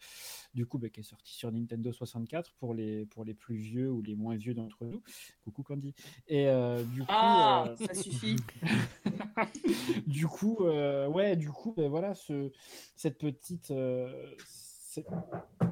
du 0.54 0.66
coup, 0.66 0.78
bah, 0.78 0.88
qui 0.88 1.00
est 1.00 1.04
sorti 1.04 1.32
sur 1.32 1.50
Nintendo 1.50 1.92
64 1.92 2.52
pour 2.58 2.74
les, 2.74 3.06
pour 3.06 3.24
les 3.24 3.34
plus 3.34 3.56
vieux 3.56 3.90
ou 3.90 4.02
les 4.02 4.14
moins 4.16 4.36
vieux 4.36 4.54
d'entre 4.54 4.84
nous. 4.84 5.02
Coucou 5.44 5.62
Candy. 5.62 5.94
Et 6.26 6.48
euh, 6.48 6.82
du 6.84 7.00
coup, 7.00 7.06
Ah, 7.08 7.68
euh, 7.68 7.86
ça 7.86 7.94
suffit. 7.94 8.36
du 10.06 10.26
coup, 10.26 10.58
euh, 10.60 11.08
ouais, 11.08 11.36
du 11.36 11.50
coup, 11.50 11.72
ben 11.76 11.88
voilà, 11.88 12.14
ce, 12.14 12.52
cette 12.96 13.18
petite. 13.18 13.72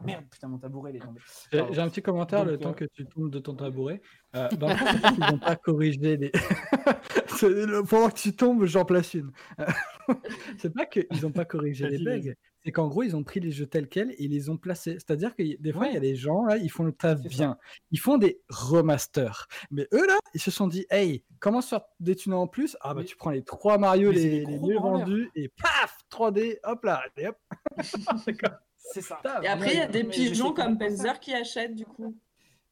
Merde, 0.05 0.25
putain, 0.31 0.49
mon 0.49 0.59
tabouret, 0.59 0.93
il 0.93 0.97
est 0.97 1.01
tombé. 1.01 1.21
J'ai 1.53 1.81
un 1.81 1.89
petit 1.89 2.03
commentaire 2.03 2.45
le 2.45 2.59
temps 2.59 2.71
euh, 2.71 2.75
que 2.75 2.85
tu 2.85 3.07
tombes 3.07 3.31
de 3.31 3.39
ton 3.41 3.55
tabouret. 3.55 4.01
Euh, 4.37 4.49
dans 4.59 4.69
le 4.69 4.75
fond, 4.77 4.87
c'est 4.93 5.01
pas 5.03 5.11
qu'ils 5.13 5.25
n'ont 5.33 5.39
pas 5.39 5.57
corrigé 5.57 6.17
les. 6.17 6.33
Le- 7.43 7.83
Pendant 7.83 8.09
que 8.09 8.15
tu 8.19 8.35
tombes, 8.35 8.65
j'en 8.65 8.85
place 8.85 9.15
une. 9.15 9.31
c'est 10.59 10.73
pas 10.73 10.87
qu'ils 10.87 11.07
n'ont 11.23 11.33
pas 11.33 11.45
corrigé 11.45 11.89
les 11.89 11.99
bugs, 11.99 12.33
c'est 12.65 12.73
qu'en 12.73 12.89
gros, 12.89 13.03
ils 13.03 13.15
ont 13.17 13.23
pris 13.25 13.41
les 13.41 13.51
jeux 13.51 13.67
tels 13.67 13.89
quels 13.89 14.11
et 14.13 14.25
ils 14.25 14.31
les 14.31 14.49
ont 14.49 14.57
placés. 14.57 14.95
C'est-à-dire 14.95 15.35
que 15.37 15.43
des 15.61 15.73
fois, 15.73 15.89
il 15.89 15.95
y 15.95 15.97
a 15.97 16.01
des 16.01 16.17
gens, 16.17 16.45
là, 16.45 16.57
ils 16.57 16.71
font 16.71 16.85
le 16.85 16.93
taf 16.93 17.21
ça. 17.23 17.29
bien. 17.29 17.59
Ils 17.91 17.99
font 17.99 18.17
des 18.19 18.41
remasters. 18.49 19.47
Mais 19.71 19.87
eux, 19.93 20.07
là, 20.07 20.17
ils 20.35 20.41
se 20.41 20.51
sont 20.51 20.67
dit, 20.69 20.87
hey, 20.91 21.25
comment 21.41 21.61
se 21.61 21.69
faire 21.71 21.83
des 22.01 22.17
thunes 22.17 22.33
en 22.35 22.47
plus? 22.47 22.77
Ah, 22.81 22.95
bah, 22.95 23.01
Mais- 23.01 23.07
tu 23.07 23.17
prends 23.17 23.31
les 23.31 23.43
trois 23.43 23.77
Mario, 23.79 24.13
mais 24.13 24.19
les, 24.19 24.47
mieux 24.47 24.79
vendus, 24.79 25.31
et 25.35 25.49
paf 25.49 25.99
3D, 26.11 26.59
hop 26.65 26.85
là, 26.85 27.03
et 27.17 27.27
hop. 27.29 27.37
D'accord. 28.27 28.59
C'est 28.93 29.03
ça. 29.03 29.21
Et 29.43 29.47
après, 29.49 29.73
il 29.75 29.79
y 29.79 29.81
a 29.81 29.87
des 29.89 30.05
pigeons 30.05 30.53
comme. 30.53 30.79
Panzer 30.79 31.19
qui 31.21 31.35
achètent 31.35 31.75
du 31.75 31.85
coup. 31.85 32.17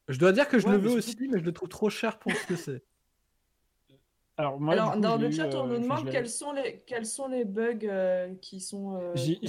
Je 0.07 0.17
dois 0.19 0.31
dire 0.31 0.47
que 0.47 0.59
je 0.59 0.65
Ouais, 0.67 0.73
le 0.73 0.77
veux 0.79 0.91
aussi, 0.91 1.15
mais 1.29 1.39
je 1.39 1.43
le 1.43 1.51
trouve 1.51 1.69
trop 1.69 1.89
cher 1.89 2.19
pour 2.19 2.31
ce 2.35 2.45
que 2.45 2.55
c'est. 2.55 2.83
Alors, 4.37 4.59
moi, 4.59 4.73
Alors, 4.73 4.91
du 4.91 4.95
coup, 4.97 5.01
dans 5.01 5.17
le 5.17 5.31
chat, 5.31 5.55
on 5.55 5.65
euh, 5.65 5.77
nous 5.77 5.83
demande 5.83 6.09
quels 6.09 6.29
sont 6.29 6.51
les, 6.51 6.81
quels 6.85 7.05
sont 7.05 7.27
les 7.27 7.45
bugs 7.45 7.79
euh, 7.83 8.35
qui 8.35 8.59
sont. 8.59 8.95
euh, 8.95 9.13
je 9.15 9.31
vais, 9.31 9.39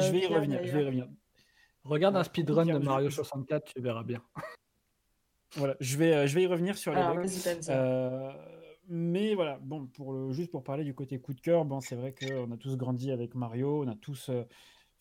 je 0.00 0.08
euh, 0.08 0.10
vais 0.10 0.18
y 0.20 0.26
revenir. 0.26 0.60
Je 0.64 0.72
vais 0.72 0.82
y 0.82 0.86
revenir. 0.86 1.08
Regarde 1.84 2.16
un 2.16 2.24
speedrun 2.24 2.64
de 2.64 2.78
Mario 2.78 3.10
je- 3.10 3.16
64, 3.16 3.72
tu 3.74 3.80
verras 3.80 4.02
bien. 4.02 4.22
Voilà, 5.56 5.76
je 5.78 5.96
vais, 5.96 6.26
je 6.26 6.34
vais 6.34 6.42
y 6.42 6.46
revenir 6.46 6.76
sur 6.76 6.92
les 6.92 7.00
Alors, 7.00 7.14
bugs. 7.16 7.28
Euh, 7.68 8.32
mais 8.88 9.34
voilà, 9.34 9.58
bon, 9.62 9.86
pour 9.86 10.12
le, 10.12 10.32
juste 10.32 10.50
pour 10.50 10.64
parler 10.64 10.82
du 10.82 10.94
côté 10.94 11.20
coup 11.20 11.32
de 11.32 11.40
cœur, 11.40 11.64
bon, 11.64 11.80
c'est 11.80 11.94
vrai 11.94 12.12
qu'on 12.12 12.50
a 12.50 12.56
tous 12.56 12.76
grandi 12.76 13.12
avec 13.12 13.34
Mario, 13.34 13.84
on 13.84 13.88
a 13.88 13.94
tous, 13.94 14.30
euh, 14.30 14.42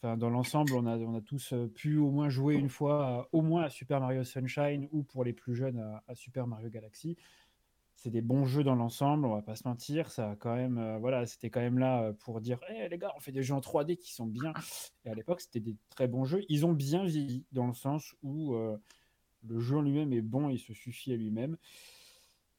dans 0.03 0.29
l'ensemble, 0.29 0.73
on 0.73 0.85
a, 0.85 1.21
tous 1.21 1.53
euh, 1.53 1.67
pu 1.67 1.97
au 1.97 2.11
moins 2.11 2.29
jouer 2.29 2.55
une 2.55 2.69
fois, 2.69 3.07
à- 3.07 3.27
au 3.31 3.41
moins 3.41 3.63
à 3.63 3.69
Super 3.69 4.01
Mario 4.01 4.23
Sunshine 4.23 4.87
ou 4.91 5.03
pour 5.03 5.23
les 5.23 5.33
plus 5.33 5.55
jeunes 5.55 5.79
à, 6.07 6.15
Super 6.15 6.45
Mario 6.45 6.69
Galaxy. 6.69 7.15
C'est 7.95 8.09
des 8.09 8.21
bons 8.21 8.45
jeux 8.45 8.63
dans 8.63 8.75
l'ensemble, 8.75 9.25
on 9.25 9.33
va 9.33 9.41
pas 9.41 9.55
se 9.55 9.65
mentir. 9.65 10.11
Ça 10.11 10.31
a 10.31 10.35
quand 10.35 10.55
même, 10.55 10.77
euh, 10.77 10.97
voilà, 10.97 11.25
c'était 11.25 11.49
quand 11.49 11.61
même 11.61 11.79
là 11.79 12.03
euh, 12.03 12.13
pour 12.13 12.41
dire, 12.41 12.59
Eh, 12.69 12.89
les 12.89 12.97
gars, 12.97 13.13
on 13.15 13.19
fait 13.21 13.31
des 13.31 13.43
jeux 13.43 13.53
en 13.53 13.61
3D 13.61 13.95
qui 13.95 14.13
sont 14.13 14.27
bien. 14.27 14.53
Et 15.05 15.09
à 15.09 15.13
l'époque, 15.13 15.39
c'était 15.39 15.61
des 15.61 15.77
très 15.89 16.07
bons 16.07 16.25
jeux. 16.25 16.43
Ils 16.49 16.65
ont 16.65 16.73
bien 16.73 17.05
vieilli 17.05 17.45
dans 17.53 17.67
le 17.67 17.73
sens 17.73 18.13
où 18.23 18.55
le 19.45 19.59
jeu 19.59 19.77
en 19.77 19.81
lui-même 19.81 20.11
est 20.13 20.21
bon, 20.21 20.49
il 20.49 20.59
se 20.59 20.73
suffit 20.73 21.13
à 21.13 21.15
lui-même. 21.15 21.57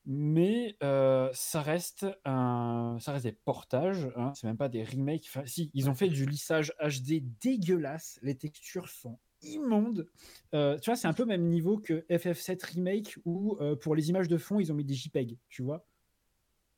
Mais 0.07 0.77
euh, 0.83 1.31
ça 1.33 1.63
reste 1.63 2.07
un, 2.27 2.99
ça 3.01 3.13
reste 3.13 3.25
des 3.25 3.33
portages, 3.33 4.07
hein, 4.17 4.33
c'est 4.35 4.47
même 4.47 4.57
pas 4.59 4.69
des 4.69 4.85
remakes. 4.85 5.25
Enfin, 5.29 5.47
si, 5.47 5.71
ils 5.73 5.89
ont 5.89 5.95
fait 5.95 6.09
du 6.09 6.27
lissage 6.27 6.73
HD 6.79 7.23
dégueulasse, 7.41 8.19
les 8.23 8.35
textures 8.35 8.89
sont 8.91 9.19
immondes. 9.43 10.07
Euh, 10.55 10.79
tu 10.79 10.91
vois, 10.91 10.97
c'est 10.97 11.09
un 11.09 11.13
peu 11.15 11.25
même 11.25 11.49
niveau 11.49 11.79
que 11.79 12.05
FF7 12.11 12.65
remake 12.75 13.19
où 13.25 13.57
euh, 13.61 13.77
pour 13.77 13.95
les 13.95 14.11
images 14.11 14.29
de 14.29 14.37
fond, 14.37 14.61
ils 14.61 14.71
ont 14.71 14.75
mis 14.75 14.85
des 14.85 14.95
JPEG, 14.95 15.39
tu 15.49 15.63
vois? 15.63 15.87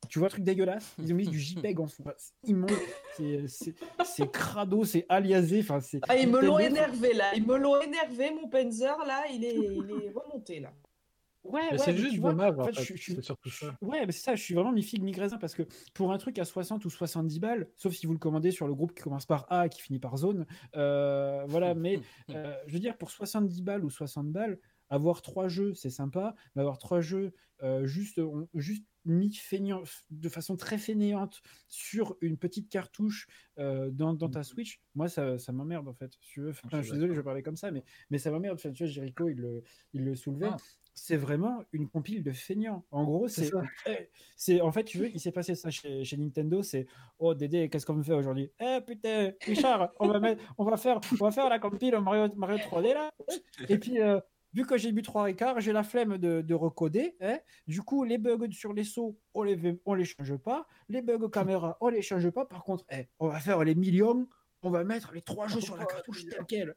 Tu 0.09 0.19
vois, 0.19 0.29
truc 0.29 0.45
dégueulasse? 0.45 0.95
Ils 0.99 1.11
ont 1.11 1.15
mis 1.17 1.27
du 1.27 1.39
JPEG 1.39 1.79
en 1.81 1.87
fond. 1.87 2.05
C'est 2.17 2.33
immonde, 2.49 2.71
c'est- 3.47 4.31
crado, 4.31 4.85
c'est 4.85 5.05
aliasé. 5.09 5.59
Enfin, 5.59 5.81
c'est 5.81 5.99
Ah, 6.07 6.15
ils 6.15 6.29
me 6.29 6.39
l'ont 6.39 6.59
énervé 6.59 7.13
là. 7.13 7.33
Ils 7.35 7.45
me 7.45 7.57
l'ont 7.57 7.81
énervé, 7.81 8.31
mon 8.31 8.47
Panzer 8.47 8.97
là. 9.05 9.25
Il 9.33 9.43
est, 9.43 9.53
il 9.55 9.91
est 9.91 10.11
remonté 10.11 10.61
là. 10.61 10.71
Ouais, 11.47 11.61
Mais 11.71 11.71
ouais, 11.71 11.77
c'est 11.77 11.95
juste 11.97 12.19
dommage, 12.19 12.53
en 12.57 12.61
en 12.61 12.65
fait, 12.65 12.73
fait. 12.75 12.83
je- 12.83 12.95
je- 12.95 13.13
C'est 13.15 13.21
surtout 13.23 13.49
ça. 13.49 13.77
Ouais, 13.81 14.05
mais 14.05 14.11
c'est 14.11 14.21
ça, 14.23 14.35
je 14.35 14.41
suis 14.43 14.53
vraiment 14.53 14.71
mi-figue, 14.71 15.01
mi-raisin 15.03 15.37
parce 15.37 15.55
que 15.55 15.63
pour 15.93 16.11
un 16.11 16.17
truc 16.17 16.37
à 16.39 16.45
60 16.45 16.83
ou 16.85 16.89
70 16.89 17.39
balles, 17.39 17.69
sauf 17.75 17.93
si 17.93 18.05
vous 18.05 18.13
le 18.13 18.19
commandez 18.19 18.51
sur 18.51 18.67
le 18.67 18.75
groupe 18.75 18.93
qui 18.93 19.01
commence 19.03 19.25
par 19.25 19.45
A 19.51 19.65
et 19.65 19.69
qui 19.69 19.81
finit 19.81 19.99
par 19.99 20.17
zone, 20.17 20.45
euh, 20.75 21.43
voilà, 21.47 21.73
mais 21.73 21.99
euh, 22.31 22.55
je 22.67 22.73
veux 22.73 22.79
dire, 22.79 22.97
pour 22.97 23.11
70 23.11 23.61
balles 23.61 23.83
ou 23.85 23.89
60 23.89 24.31
balles, 24.31 24.59
avoir 24.89 25.21
trois 25.21 25.47
jeux, 25.47 25.73
c'est 25.73 25.89
sympa, 25.89 26.35
mais 26.55 26.61
avoir 26.61 26.77
trois 26.77 27.01
jeux 27.01 27.33
euh, 27.63 27.85
juste, 27.87 28.19
on- 28.19 28.47
juste 28.53 28.85
mis 29.05 29.33
feignant, 29.33 29.81
de 30.11 30.29
façon 30.29 30.57
très 30.57 30.77
fainéante 30.77 31.41
sur 31.69 32.15
une 32.21 32.37
petite 32.37 32.69
cartouche 32.69 33.27
euh, 33.57 33.89
dans, 33.89 34.13
dans 34.13 34.29
ta 34.29 34.43
Switch, 34.43 34.79
moi 34.95 35.07
ça, 35.07 35.39
ça 35.39 35.51
m'emmerde 35.53 35.87
en 35.87 35.93
fait. 35.93 36.11
Si 36.13 36.19
tu 36.19 36.41
veux. 36.41 36.49
Enfin, 36.51 36.67
Je 36.71 36.83
suis 36.83 36.91
désolé, 36.93 37.13
je 37.13 37.19
vais 37.19 37.23
parler 37.23 37.41
comme 37.41 37.55
ça, 37.55 37.71
mais, 37.71 37.83
mais 38.09 38.17
ça 38.17 38.31
m'emmerde. 38.31 38.55
Enfin, 38.59 38.71
tu 38.71 38.83
vois, 38.83 38.91
Jericho, 38.91 39.27
il 39.29 39.37
le, 39.37 39.63
il 39.93 40.03
le 40.03 40.13
soulevait. 40.15 40.49
Ah. 40.51 40.57
C'est 40.99 41.15
vraiment 41.15 41.63
une 41.73 41.87
compile 41.87 42.23
de 42.23 42.31
feignants. 42.31 42.83
En 42.89 43.03
gros, 43.03 43.27
C'est 43.27 43.51
c'est 44.35 44.55
eh, 44.55 44.61
en 44.61 44.71
fait, 44.71 44.83
tu 44.83 44.97
veux, 44.97 45.09
il 45.13 45.19
s'est 45.19 45.31
passé 45.31 45.53
ça 45.53 45.69
chez, 45.69 46.03
chez 46.03 46.17
Nintendo, 46.17 46.63
c'est 46.63 46.87
oh 47.19 47.35
Dédé, 47.35 47.69
qu'est-ce 47.69 47.85
qu'on 47.85 47.93
me 47.93 48.03
fait 48.03 48.13
aujourd'hui? 48.13 48.51
Eh 48.59 48.79
putain, 48.85 49.31
Richard, 49.45 49.91
on 49.99 50.07
va 50.07 50.19
mettre, 50.19 50.43
on 50.57 50.65
va 50.65 50.75
faire, 50.75 50.99
on 51.19 51.23
va 51.25 51.31
faire 51.31 51.49
la 51.49 51.59
compile 51.59 51.97
Mario, 51.99 52.33
Mario 52.35 52.57
3D 52.57 52.93
là. 52.95 53.11
Et 53.69 53.77
puis 53.77 54.01
euh, 54.01 54.19
vu 54.53 54.65
que 54.65 54.75
j'ai 54.77 54.91
bu 54.91 55.03
trois 55.03 55.29
écarts, 55.29 55.59
j'ai 55.59 55.71
la 55.71 55.83
flemme 55.83 56.17
de, 56.17 56.41
de 56.41 56.53
recoder. 56.55 57.15
hein. 57.21 57.37
Du 57.67 57.83
coup, 57.83 58.03
les 58.03 58.17
bugs 58.17 58.49
sur 58.51 58.73
les 58.73 58.83
sauts, 58.83 59.19
on 59.35 59.43
les, 59.43 59.79
on 59.85 59.93
les 59.93 60.05
change 60.05 60.35
pas. 60.37 60.65
Les 60.89 61.03
bugs 61.03 61.29
caméra, 61.31 61.77
on 61.79 61.89
les 61.89 62.01
change 62.01 62.27
pas. 62.31 62.45
Par 62.45 62.63
contre, 62.63 62.85
eh, 62.91 63.07
on 63.19 63.27
va 63.27 63.39
faire 63.39 63.63
les 63.63 63.75
millions. 63.75 64.27
On 64.63 64.71
va 64.71 64.83
mettre 64.83 65.13
les 65.13 65.21
trois 65.21 65.47
jeux 65.47 65.61
sur 65.61 65.77
la 65.77 65.85
cartouche 65.85 66.25
telle 66.27 66.43
quelle. 66.47 66.75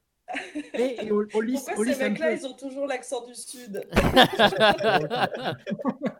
Et, 0.74 1.10
on 1.12 1.24
Pourquoi 1.26 1.84
ces 1.94 2.08
mecs-là, 2.08 2.32
ils 2.32 2.46
ont 2.46 2.54
toujours 2.54 2.86
l'accent 2.86 3.24
du 3.26 3.34
sud 3.34 3.82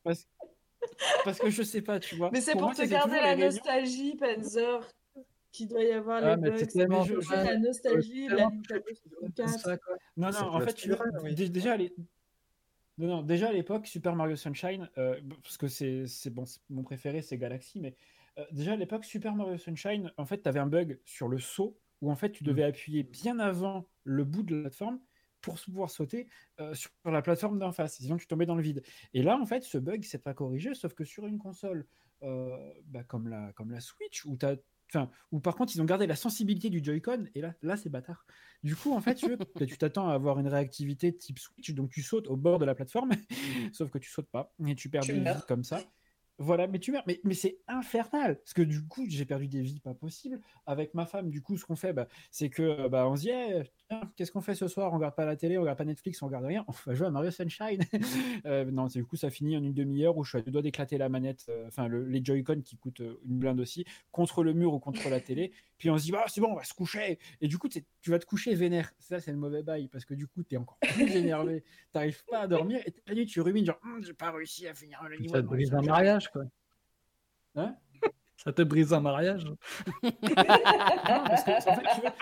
Parce, 0.04 0.26
parce 1.24 1.38
que 1.38 1.50
je 1.50 1.62
sais 1.62 1.82
pas, 1.82 2.00
tu 2.00 2.16
vois. 2.16 2.30
Mais 2.32 2.40
c'est 2.40 2.52
pour, 2.52 2.62
moi, 2.62 2.74
te 2.74 2.82
garder 2.82 3.16
la 3.16 3.36
nostalgie, 3.36 4.16
Panzer. 4.16 4.80
Qui 5.52 5.66
doit 5.66 5.82
y 5.82 5.90
avoir 5.90 6.22
Ah, 6.22 6.36
les 6.36 6.42
mais 6.42 6.50
bugs. 6.50 6.56
c'est 6.58 6.66
tellement 6.68 7.02
je 7.02 7.14
la 7.14 7.58
nostalgie, 7.58 8.26
C'est 8.28 8.36
la 8.36 8.36
tellement 8.36 8.50
Nintendo 8.50 8.84
C'est 8.88 9.48
64. 9.48 9.58
ça, 9.61 9.76
quoi. 9.78 9.96
Non, 10.16 10.30
non, 10.30 10.38
en 10.54 10.61
fait, 10.61 10.74
tu 10.74 10.92
vois, 10.92 11.06
déjà, 11.32 11.76
les... 11.76 11.92
non, 12.98 13.08
non, 13.08 13.22
déjà 13.22 13.48
à 13.48 13.52
l'époque, 13.52 13.88
Super 13.88 14.14
Mario 14.14 14.36
Sunshine, 14.36 14.88
euh, 14.96 15.20
parce 15.42 15.56
que 15.56 15.66
c'est 15.66 16.06
c'est- 16.06 16.30
bon, 16.30 16.46
c'est- 16.46 16.61
mon 16.70 16.84
préféré, 16.84 17.20
c'est 17.20 17.36
Galaxy, 17.36 17.80
mais 17.80 17.96
euh, 18.38 18.44
déjà 18.52 18.74
à 18.74 18.76
l'époque, 18.76 19.04
Super 19.04 19.34
Mario 19.34 19.58
Sunshine, 19.58 20.12
en 20.16 20.24
fait, 20.24 20.40
tu 20.40 20.48
avais 20.48 20.61
un 20.61 20.66
bug 20.68 21.00
sur 21.04 21.26
le 21.26 21.40
saut 21.40 21.76
où 22.01 22.11
en 22.11 22.16
fait, 22.16 22.30
tu 22.30 22.44
devais 22.44 22.64
appuyer 22.64 23.03
bien 23.03 23.38
avant 23.38 23.88
le 24.05 24.24
bout 24.24 24.42
de 24.42 24.55
la 24.55 24.62
plateforme 24.62 25.01
pour 25.40 25.59
pouvoir 25.59 25.90
sauter 25.90 26.28
euh, 26.61 26.74
sur 26.74 26.90
la 27.05 27.22
plateforme 27.22 27.59
d'en 27.59 27.72
face, 27.72 27.96
sinon 27.96 28.16
tu 28.16 28.26
tombais 28.26 28.46
dans 28.46 28.57
le 28.57 28.62
vide. 28.62 28.82
Et 29.14 29.22
là, 29.22 29.38
en 29.38 29.46
fait, 29.46 29.62
ce 29.62 29.78
bug, 29.78 30.03
c'est 30.05 30.22
pas 30.22 30.34
corrigé, 30.34 30.74
sauf 30.74 30.94
que 30.94 31.05
sur 31.05 31.26
une 31.26 31.38
console 31.38 31.86
euh, 32.22 32.57
bah, 32.86 33.05
comme, 33.05 33.28
la, 33.28 33.53
comme 33.55 33.70
la 33.70 33.80
Switch, 33.80 34.24
où 34.26 34.36
t'as 34.36 34.57
Enfin, 34.92 35.09
où 35.30 35.38
par 35.38 35.55
contre 35.55 35.72
ils 35.72 35.80
ont 35.80 35.84
gardé 35.84 36.09
la 36.09 36.16
sensibilité 36.16 36.68
du 36.68 36.82
Joy-Con 36.82 37.26
et 37.36 37.40
là, 37.40 37.55
là 37.62 37.76
c'est 37.76 37.88
bâtard. 37.88 38.26
Du 38.64 38.74
coup, 38.74 38.92
en 38.92 39.01
fait, 39.01 39.14
tu 39.14 39.36
bah, 39.36 39.46
t'attends 39.78 40.09
à 40.09 40.14
avoir 40.14 40.40
une 40.40 40.48
réactivité 40.48 41.16
type 41.16 41.38
Switch, 41.38 41.70
donc 41.74 41.90
tu 41.90 42.03
sautes 42.03 42.26
au 42.26 42.36
bord 42.36 42.59
de 42.59 42.64
la 42.64 42.74
plateforme, 42.74 43.11
sauf 43.72 43.88
que 43.90 43.98
tu 43.98 44.11
sautes 44.11 44.28
pas 44.30 44.53
et 44.66 44.74
tu 44.74 44.88
perds 44.90 45.03
Tu 45.03 45.12
des 45.12 45.20
vies 45.20 45.46
comme 45.46 45.62
ça. 45.62 45.80
Voilà, 46.43 46.66
mais 46.66 46.78
tu 46.78 46.91
meurs. 46.91 47.05
Mais, 47.07 47.20
c'est 47.34 47.59
infernal 47.68 48.38
parce 48.38 48.55
que 48.55 48.62
du 48.62 48.82
coup, 48.86 49.05
j'ai 49.07 49.26
perdu 49.26 49.47
des 49.47 49.61
vies 49.61 49.78
pas 49.78 49.93
possibles. 49.93 50.41
Avec 50.66 50.95
ma 50.95 51.05
femme, 51.05 51.28
du 51.28 51.43
coup, 51.43 51.59
ce 51.59 51.66
qu'on 51.66 51.76
fait, 51.76 51.93
bah, 51.93 52.09
c'est 52.30 52.49
que 52.49 52.62
euh, 52.62 52.88
bah, 52.88 53.07
on 53.07 53.14
se 53.14 53.20
dit, 53.22 53.30
Eh, 53.30 53.62
qu'est-ce 54.16 54.32
qu'on 54.32 54.41
fait 54.41 54.55
ce 54.55 54.66
soir? 54.66 54.91
On 54.93 54.97
regarde 54.97 55.14
pas 55.14 55.26
la 55.26 55.36
télé, 55.36 55.59
on 55.59 55.61
regarde 55.61 55.76
pas 55.76 55.84
Netflix, 55.84 56.22
on 56.22 56.26
regarde 56.26 56.47
rien. 56.47 56.64
On 56.68 56.72
va 56.86 56.95
jouer 56.95 57.07
à 57.09 57.11
Mario 57.11 57.30
Sunshine. 57.30 57.80
Euh, 58.47 58.64
non, 58.64 58.86
du 58.86 59.05
coup, 59.05 59.16
ça 59.16 59.28
finit 59.28 59.57
en 59.57 59.62
une 59.62 59.74
demi-heure 59.74 60.16
où 60.16 60.24
je 60.24 60.30
suis 60.30 60.38
à 60.38 60.62
d'éclater 60.62 60.97
la 60.97 61.09
manette, 61.11 61.47
euh, 61.51 61.66
enfin 61.68 61.88
le- 61.88 62.07
les 62.07 62.24
Joy-Con 62.24 62.62
qui 62.64 62.76
coûtent 62.76 63.01
une 63.01 63.38
blinde 63.38 63.61
aussi, 63.61 63.84
contre 64.12 64.43
le 64.43 64.55
mur 64.55 64.72
ou 64.72 64.78
contre 64.78 65.09
la 65.11 65.20
télé. 65.20 65.53
Puis 65.80 65.88
on 65.88 65.96
se 65.96 66.04
dit, 66.04 66.12
bah, 66.12 66.24
c'est 66.28 66.42
bon, 66.42 66.52
on 66.52 66.56
va 66.56 66.62
se 66.62 66.74
coucher. 66.74 67.18
Et 67.40 67.48
du 67.48 67.56
coup, 67.56 67.68
tu 67.68 68.10
vas 68.10 68.18
te 68.18 68.26
coucher 68.26 68.54
vénère. 68.54 68.92
Ça, 68.98 69.18
c'est 69.18 69.32
le 69.32 69.38
mauvais 69.38 69.62
bail 69.62 69.88
parce 69.88 70.04
que 70.04 70.12
du 70.12 70.26
coup, 70.26 70.44
tu 70.44 70.54
es 70.54 70.58
encore 70.58 70.78
plus 70.78 71.10
énervé. 71.16 71.64
T'arrives 71.90 72.22
pas 72.26 72.40
à 72.40 72.46
dormir 72.46 72.80
et 72.86 72.94
la 73.06 73.14
nuit, 73.14 73.26
tu 73.26 73.40
rumines 73.40 73.64
genre, 73.64 73.80
Hum, 73.82 74.04
j'ai 74.04 74.12
pas 74.12 74.30
réussi 74.30 74.68
à 74.68 74.74
finir 74.74 75.02
le 75.08 75.16
niveau. 75.16 75.34
Ça 75.34 75.40
te 75.40 75.46
brise 75.46 75.72
un 75.72 75.80
mariage, 75.80 76.30
quoi. 76.30 76.44
Hein? 77.56 77.74
Ça 78.36 78.54
te 78.54 78.62
brise 78.62 78.94
un 78.94 79.00
mariage 79.00 79.44
Non, 79.44 79.54
parce 80.02 81.44
que, 81.44 81.70
en 81.70 81.74
fait, 81.74 81.94
tu 81.94 82.00
vois, 82.00 82.14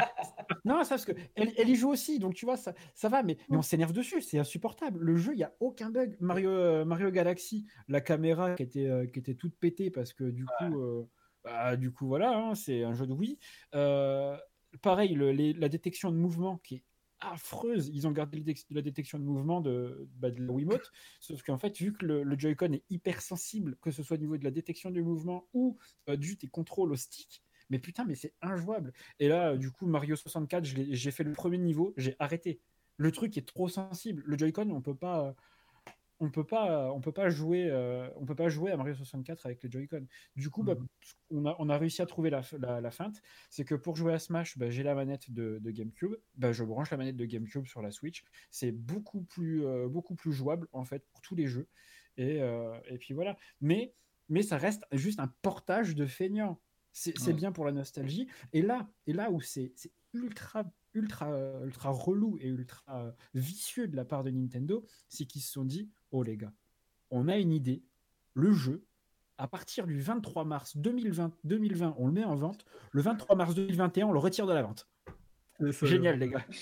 non, 0.65 0.83
ça, 0.83 0.91
parce 0.91 1.05
que 1.05 1.13
elle, 1.37 1.53
elle 1.57 1.69
y 1.69 1.77
joue 1.77 1.91
aussi, 1.91 2.19
donc 2.19 2.35
tu 2.35 2.45
vois, 2.45 2.57
ça, 2.57 2.75
ça 2.93 3.09
va, 3.09 3.23
mais, 3.23 3.37
mais 3.49 3.57
on 3.57 3.63
s'énerve 3.63 3.93
dessus, 3.93 4.21
c'est 4.21 4.39
insupportable. 4.39 4.99
Le 4.99 5.17
jeu, 5.17 5.33
il 5.33 5.37
n'y 5.37 5.45
a 5.45 5.55
aucun 5.61 5.91
bug. 5.91 6.17
Mario, 6.19 6.51
euh, 6.51 6.85
Mario 6.85 7.13
Galaxy, 7.13 7.67
la 7.87 8.01
caméra 8.01 8.55
qui 8.55 8.65
était, 8.65 8.89
euh, 8.89 9.07
qui 9.07 9.21
était 9.21 9.35
toute 9.35 9.55
pétée 9.55 9.91
parce 9.91 10.13
que 10.13 10.25
du 10.25 10.45
coup, 10.45 10.83
euh, 10.83 11.09
bah, 11.49 11.77
du 11.77 11.91
coup, 11.91 12.07
voilà, 12.07 12.37
hein, 12.37 12.55
c'est 12.55 12.83
un 12.85 12.93
jeu 12.93 13.07
de 13.07 13.13
Wii. 13.13 13.39
Euh, 13.75 14.37
pareil, 14.83 15.15
la 15.57 15.69
détection 15.69 16.11
de 16.11 16.17
mouvement 16.17 16.59
qui 16.59 16.77
est 16.77 16.83
affreuse. 17.21 17.89
Ils 17.89 18.07
ont 18.07 18.13
gardé 18.13 18.45
la 18.71 18.83
détection 18.83 19.19
de 19.19 19.25
mouvement 19.25 19.61
de, 19.61 20.09
bah, 20.17 20.31
de 20.31 20.43
la 20.43 20.53
Wiimote, 20.53 20.93
sauf 21.21 21.43
qu'en 21.43 21.59
fait, 21.59 21.77
vu 21.79 21.93
que 21.93 22.07
le, 22.07 22.39
Joy-Con 22.39 22.73
est 22.73 22.85
hyper 22.91 23.23
sensible, 23.23 23.77
que 23.81 23.91
ce 23.91 24.03
soit 24.03 24.17
au 24.17 24.21
niveau 24.21 24.37
de 24.37 24.45
la 24.45 24.51
détection 24.51 24.91
du 24.91 25.03
mouvement 25.03 25.49
ou 25.53 25.79
euh, 26.09 26.17
du 26.17 26.37
tes 26.37 26.49
contrôles 26.49 26.93
au 26.93 26.97
stick, 26.97 27.43
mais 27.71 27.79
putain, 27.79 28.05
mais 28.05 28.15
c'est 28.15 28.35
injouable. 28.41 28.93
Et 29.19 29.29
là, 29.29 29.53
euh, 29.53 29.57
du 29.57 29.71
coup, 29.71 29.87
Mario 29.87 30.17
64, 30.17 30.65
je 30.65 30.77
l'ai- 30.77 30.95
j'ai 30.95 31.11
fait 31.11 31.25
le 31.25 31.33
premier 31.33 31.59
niveau, 31.59 31.93
j'ai 31.97 32.15
arrêté. 32.19 32.61
Le 32.99 33.11
truc 33.11 33.37
est 33.37 33.47
trop 33.47 33.69
sensible. 33.69 34.23
Le 34.27 34.39
Joy-Con, 34.39 34.71
on 34.71 34.81
peut 34.81 34.95
pas, 34.95 35.35
on 36.21 36.31
peut 36.31 36.45
pas, 36.47 36.93
on 36.93 37.01
peut 37.01 37.13
pas 37.13 37.29
jouer, 37.31 37.69
euh, 37.71 38.09
on 38.17 38.25
peut 38.27 38.35
pas 38.35 38.49
jouer 38.49 38.73
à 38.73 38.77
Mario 38.77 38.95
64 38.95 39.47
avec 39.47 39.63
le 39.63 39.71
Joy-Con. 39.71 40.07
Du 40.37 40.51
coup, 40.51 40.65
bah, 40.65 40.75
Mhm. 40.75 40.87
on, 41.31 41.47
a, 41.47 41.57
on 41.59 41.69
a 41.69 41.79
réussi 41.79 42.03
à 42.03 42.07
trouver 42.07 42.31
la, 42.31 42.43
la, 42.59 42.81
la 42.81 42.91
feinte. 42.91 43.21
C'est 43.51 43.65
que 43.65 43.75
pour 43.77 43.97
jouer 43.97 44.13
à 44.15 44.19
Smash, 44.19 44.59
bah, 44.59 44.69
j'ai 44.71 44.83
la 44.83 44.95
manette 44.95 45.31
de, 45.33 45.59
de 45.61 45.71
GameCube. 45.71 46.15
Bah, 46.35 46.53
je 46.53 46.65
branche 46.65 46.91
la 46.91 46.97
manette 46.97 47.17
de 47.17 47.25
GameCube 47.25 47.67
sur 47.67 47.83
la 47.83 47.91
Switch. 47.93 48.25
C'est 48.51 48.73
beaucoup 48.73 49.23
plus, 49.23 49.65
euh, 49.65 49.89
beaucoup 49.89 50.15
plus 50.17 50.33
jouable 50.33 50.69
en 50.73 50.85
fait 50.85 51.07
pour 51.09 51.21
tous 51.21 51.35
les 51.37 51.47
jeux. 51.47 51.69
Et, 52.17 52.43
euh, 52.43 52.79
et 52.89 52.99
puis 52.99 53.15
voilà. 53.15 53.37
Mais, 53.61 53.95
mais 54.29 54.43
ça 54.43 54.57
reste 54.59 54.85
juste 54.93 55.21
un 55.21 55.29
portage 55.43 55.95
de 55.95 56.07
feignant. 56.07 56.61
C'est 56.93 57.15
Ouais. 57.29 57.33
bien 57.35 57.53
pour 57.53 57.65
la 57.65 57.71
nostalgie. 57.73 58.29
Et 58.53 58.61
là, 58.63 58.91
et 59.07 59.13
là 59.13 59.31
où 59.31 59.41
c'est 59.41 59.73
ultra, 60.15 60.65
ultra, 60.99 61.31
ultra 61.65 61.91
relou 61.91 62.39
et 62.41 62.49
ultra 62.49 62.83
euh, 62.91 63.11
vicieux 63.35 63.89
de 63.89 63.97
la 63.97 64.05
part 64.05 64.25
de 64.25 64.31
Nintendo, 64.31 64.85
c'est 65.09 65.25
qu'ils 65.25 65.43
se 65.43 65.53
sont 65.53 65.65
dit, 65.65 65.91
oh 66.11 66.23
les 66.23 66.37
gars, 66.37 66.53
on 67.11 67.29
a 67.29 67.39
une 67.39 67.53
idée, 67.53 67.83
le 68.35 68.53
jeu, 68.53 68.85
à 69.39 69.47
partir 69.47 69.87
du 69.87 70.01
23 70.01 70.45
mars 70.45 70.77
2020, 70.77 71.33
2020, 71.45 71.95
on 71.99 72.07
le 72.07 72.13
met 72.13 72.25
en 72.25 72.35
vente. 72.35 72.65
Le 72.91 73.03
23 73.03 73.37
mars 73.37 73.55
2021, 73.55 74.07
on 74.07 74.13
le 74.13 74.19
retire 74.19 74.47
de 74.47 74.53
la 74.53 74.63
vente. 74.63 74.89
Génial, 75.61 76.19
les 76.19 76.29
gars. 76.29 76.45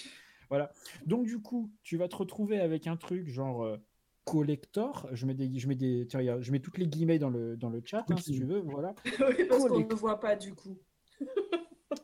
Voilà. 0.49 0.71
Donc, 1.07 1.27
du 1.27 1.41
coup, 1.41 1.73
tu 1.83 1.97
vas 1.97 2.07
te 2.07 2.15
retrouver 2.15 2.61
avec 2.61 2.87
un 2.87 2.97
truc 2.97 3.29
genre 3.29 3.65
euh, 3.65 3.79
collector. 4.25 5.09
Je 5.11 5.27
mets, 5.27 5.35
des, 5.35 5.59
je, 5.59 5.67
mets 5.67 5.75
des, 5.75 6.07
je 6.09 6.53
mets 6.53 6.61
toutes 6.61 6.79
les 6.79 6.87
guillemets 6.87 7.19
dans 7.19 7.31
le, 7.31 7.57
dans 7.57 7.69
le 7.69 7.83
chat, 7.85 8.05
hein, 8.09 8.17
si 8.17 8.33
tu 8.33 8.45
veux. 8.45 8.61
Voilà. 8.61 8.95
oui, 9.05 9.45
parce 9.49 9.67
qu'on 9.67 9.81
ne 9.81 9.95
voit 9.95 10.21
pas 10.21 10.37
du 10.37 10.55
coup. 10.55 10.79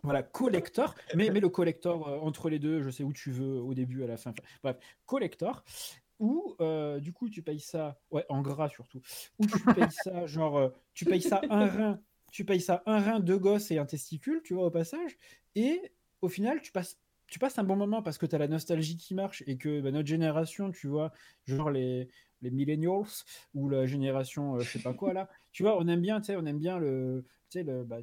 Voilà, 0.03 0.23
collector, 0.23 0.95
mais, 1.15 1.31
mais 1.31 1.39
le 1.39 1.49
collector 1.49 2.09
euh, 2.09 2.19
entre 2.19 2.51
les 2.51 2.59
deux, 2.59 2.83
je 2.83 2.91
sais 2.91 3.05
où 3.05 3.13
tu 3.13 3.31
veux, 3.31 3.61
au 3.61 3.73
début, 3.73 4.03
à 4.03 4.07
la 4.09 4.17
fin. 4.17 4.35
Bref, 4.63 4.77
collector, 5.07 5.65
ou 6.19 6.57
euh, 6.61 6.99
du 6.99 7.13
coup 7.13 7.29
tu 7.29 7.43
payes 7.43 7.61
ça, 7.61 8.01
ouais, 8.11 8.25
en 8.29 8.43
gras 8.43 8.69
surtout, 8.69 9.01
ou 9.39 9.47
tu 9.47 9.61
payes 9.75 9.91
ça, 9.91 10.27
genre, 10.27 10.57
euh, 10.59 10.69
tu 10.95 11.05
payes 11.05 11.23
ça 11.23 11.41
un 11.51 11.67
rein, 11.67 12.01
tu 12.33 12.45
payes 12.45 12.61
ça 12.61 12.83
un 12.87 13.01
rein, 13.01 13.21
deux 13.21 13.39
gosses 13.39 13.71
et 13.71 13.79
un 13.79 13.87
testicule, 13.87 14.43
tu 14.43 14.55
vois, 14.55 14.67
au 14.67 14.71
passage, 14.71 15.17
et 15.55 15.93
au 16.21 16.29
final, 16.29 16.61
tu 16.61 16.73
passes. 16.73 16.99
Tu 17.29 17.39
passes 17.39 17.59
un 17.59 17.65
bon 17.65 17.77
moment 17.77 18.03
parce 18.03 18.19
que 18.19 18.27
tu 18.27 18.35
as 18.35 18.39
la 18.39 18.47
nostalgie 18.47 18.99
qui 18.99 19.15
marche 19.15 19.43
et 19.47 19.57
que 19.57 19.81
bah, 19.81 19.91
notre 19.91 20.07
génération, 20.09 20.71
tu 20.71 20.87
vois, 20.87 21.13
genre 21.47 21.71
les, 21.71 22.11
les 22.43 22.51
millennials 22.51 23.25
ou 23.55 23.71
la 23.71 23.87
génération, 23.87 24.57
euh, 24.57 24.61
je 24.61 24.69
sais 24.69 24.81
pas 24.81 24.93
quoi 24.93 25.15
là, 25.15 25.31
tu 25.51 25.63
vois, 25.63 25.79
on 25.79 25.89
aime 25.89 26.03
bien, 26.03 26.21
tu 26.21 26.27
sais, 26.27 26.37
on 26.37 26.45
aime 26.45 26.59
bien 26.59 26.79
le, 26.79 27.25
tu 27.49 27.61
sais, 27.61 27.63
le, 27.65 27.85
bah, 27.85 28.01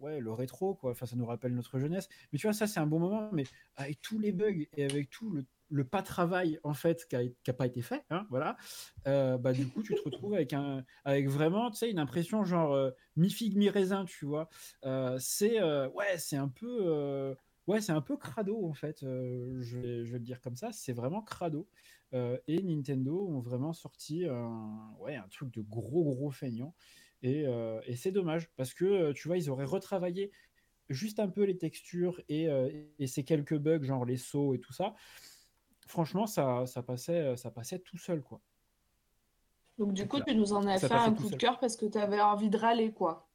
ouais, 0.00 0.20
le 0.20 0.32
rétro, 0.32 0.74
quoi. 0.74 0.92
Enfin, 0.92 1.06
ça 1.06 1.16
nous 1.16 1.26
rappelle 1.26 1.54
notre 1.54 1.78
jeunesse. 1.78 2.08
Mais 2.32 2.38
tu 2.38 2.46
vois, 2.46 2.54
ça, 2.54 2.66
c'est 2.66 2.80
un 2.80 2.86
bon 2.86 2.98
moment. 2.98 3.30
Mais 3.32 3.44
avec 3.76 4.00
tous 4.00 4.18
les 4.18 4.32
bugs 4.32 4.64
et 4.76 4.84
avec 4.84 5.10
tout 5.10 5.30
le, 5.30 5.44
le 5.70 5.84
pas 5.84 6.02
travail, 6.02 6.58
en 6.62 6.74
fait, 6.74 7.06
qui 7.08 7.16
n'a 7.16 7.54
pas 7.54 7.66
été 7.66 7.82
fait, 7.82 8.04
hein, 8.10 8.26
voilà, 8.30 8.56
euh, 9.06 9.38
bah, 9.38 9.52
du 9.52 9.66
coup, 9.66 9.82
tu 9.82 9.94
te 9.94 10.00
retrouves 10.02 10.34
avec, 10.34 10.52
un, 10.52 10.84
avec 11.04 11.28
vraiment, 11.28 11.70
tu 11.70 11.78
sais, 11.78 11.90
une 11.90 11.98
impression 11.98 12.44
genre 12.44 12.72
euh, 12.72 12.90
mi-figue, 13.16 13.56
mi-raisin, 13.56 14.04
tu 14.04 14.24
vois. 14.24 14.48
Euh, 14.84 15.18
c'est, 15.20 15.62
ouais, 15.62 16.18
c'est 16.18 16.36
un 16.36 16.48
peu. 16.48 17.36
Ouais, 17.66 17.82
c'est 17.82 17.92
un 17.92 18.00
peu 18.00 18.16
crado 18.16 18.64
en 18.66 18.72
fait, 18.72 19.00
je, 19.02 19.78
vais, 19.78 20.02
le 20.04 20.18
dire 20.20 20.40
comme 20.40 20.56
ça, 20.56 20.72
c'est 20.72 20.94
vraiment 20.94 21.20
crado. 21.20 21.68
Et 22.14 22.62
Nintendo 22.62 23.28
ont 23.28 23.40
vraiment 23.40 23.74
sorti 23.74 24.24
ouais, 25.00 25.16
un 25.16 25.28
truc 25.28 25.52
de 25.52 25.60
gros 25.60 26.02
gros 26.04 26.30
feignant. 26.30 26.74
Et, 27.22 27.46
euh, 27.46 27.80
et 27.86 27.96
c'est 27.96 28.12
dommage 28.12 28.48
parce 28.56 28.74
que 28.74 28.84
euh, 28.84 29.12
tu 29.12 29.28
vois, 29.28 29.36
ils 29.36 29.50
auraient 29.50 29.64
retravaillé 29.64 30.30
juste 30.88 31.18
un 31.18 31.28
peu 31.28 31.42
les 31.44 31.58
textures 31.58 32.20
et, 32.28 32.48
euh, 32.48 32.70
et 32.98 33.06
ces 33.06 33.24
quelques 33.24 33.56
bugs, 33.56 33.82
genre 33.82 34.04
les 34.04 34.16
sauts 34.16 34.54
et 34.54 34.60
tout 34.60 34.72
ça. 34.72 34.94
Franchement, 35.86 36.26
ça, 36.26 36.64
ça, 36.66 36.82
passait, 36.82 37.36
ça 37.36 37.50
passait 37.50 37.78
tout 37.78 37.98
seul 37.98 38.22
quoi. 38.22 38.40
Donc 39.78 39.92
du 39.92 40.06
coup, 40.06 40.16
Voilà. 40.16 40.24
tu 40.32 40.34
nous 40.34 40.52
en 40.52 40.66
as 40.66 40.78
Ça 40.78 40.88
fait 40.88 40.94
un 40.94 41.14
coup 41.14 41.28
de 41.30 41.36
cœur 41.36 41.58
parce 41.60 41.76
que 41.76 41.86
tu 41.86 41.98
avais 41.98 42.20
envie 42.20 42.50
de 42.50 42.58
râler, 42.58 42.92
quoi. 42.92 43.28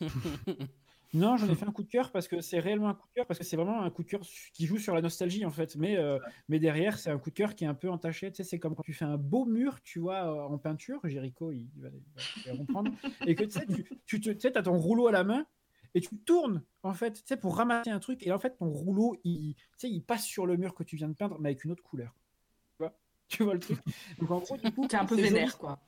Non, 1.14 1.36
j'en 1.36 1.48
ai 1.48 1.54
fait 1.54 1.66
un 1.66 1.72
coup 1.72 1.82
de 1.82 1.88
cœur 1.88 2.10
parce 2.12 2.28
que 2.28 2.40
c'est 2.40 2.58
réellement 2.58 2.88
un 2.88 2.94
coup 2.94 3.06
de 3.08 3.12
cœur 3.14 3.26
parce 3.26 3.38
que 3.38 3.44
c'est 3.44 3.56
vraiment 3.56 3.82
un 3.82 3.90
coup 3.90 4.02
de 4.02 4.08
cœur 4.08 4.20
qui 4.52 4.66
joue 4.66 4.78
sur 4.78 4.94
la 4.94 5.00
nostalgie 5.02 5.44
en 5.44 5.50
fait. 5.50 5.76
Mais, 5.76 5.96
euh, 5.96 6.18
mais 6.48 6.58
derrière, 6.58 6.98
c'est 6.98 7.10
un 7.10 7.18
coup 7.18 7.30
de 7.30 7.34
cœur 7.34 7.54
qui 7.54 7.64
est 7.64 7.68
un 7.68 7.74
peu 7.74 7.88
entaché. 7.90 8.30
Tu 8.30 8.36
sais, 8.36 8.44
c'est 8.44 8.58
comme 8.58 8.74
quand 8.74 8.82
tu 8.82 8.92
fais 8.92 9.04
un 9.04 9.16
beau 9.16 9.44
mur, 9.44 9.80
tu 9.82 9.98
vois, 9.98 10.24
euh, 10.26 10.48
en 10.52 10.58
peinture. 10.58 11.00
Jericho, 11.04 11.52
il, 11.52 11.68
il 11.76 11.82
va, 11.82 11.88
il 12.44 12.50
va 12.50 12.56
comprendre. 12.56 12.90
et 13.26 13.34
que 13.34 13.44
tu 13.44 13.50
sais, 13.52 13.66
tu, 13.66 13.84
tu 14.06 14.20
te- 14.20 14.38
sais, 14.38 14.56
as 14.56 14.62
ton 14.62 14.76
rouleau 14.78 15.06
à 15.08 15.12
la 15.12 15.24
main 15.24 15.46
et 15.94 16.00
tu 16.00 16.16
tournes 16.18 16.62
en 16.82 16.92
fait, 16.92 17.12
tu 17.14 17.22
sais, 17.24 17.36
pour 17.36 17.56
ramasser 17.56 17.90
un 17.90 18.00
truc. 18.00 18.26
Et 18.26 18.32
en 18.32 18.38
fait, 18.38 18.56
ton 18.58 18.68
rouleau, 18.70 19.16
il, 19.24 19.54
tu 19.54 19.62
sais, 19.78 19.90
il 19.90 20.02
passe 20.02 20.24
sur 20.24 20.46
le 20.46 20.56
mur 20.56 20.74
que 20.74 20.82
tu 20.84 20.96
viens 20.96 21.08
de 21.08 21.14
peindre, 21.14 21.38
mais 21.40 21.50
avec 21.50 21.64
une 21.64 21.70
autre 21.72 21.82
couleur. 21.82 22.14
Tu 22.78 22.84
vois, 22.84 22.98
tu 23.28 23.42
vois 23.44 23.54
le 23.54 23.60
truc. 23.60 23.78
Donc 24.20 24.30
en 24.30 24.38
gros, 24.38 24.56
du 24.56 24.70
coup, 24.72 24.86
T'es 24.86 24.96
un 24.96 25.04
peu 25.06 25.16
joli. 25.16 25.30
vénère, 25.30 25.56
quoi. 25.58 25.80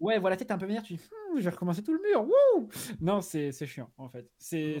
Ouais, 0.00 0.18
voilà, 0.18 0.36
tête 0.36 0.50
un 0.50 0.58
peu 0.58 0.66
vénère, 0.66 0.82
tu 0.82 0.94
dis, 0.94 1.00
Hum, 1.30 1.38
je 1.38 1.44
vais 1.44 1.50
recommencer 1.50 1.82
tout 1.82 1.92
le 1.94 2.00
mur. 2.00 2.22
Wouh 2.22 2.68
non, 3.00 3.20
c'est 3.20 3.52
chiant, 3.66 3.90
en 3.96 4.08
fait. 4.08 4.30
C'est 4.38 4.78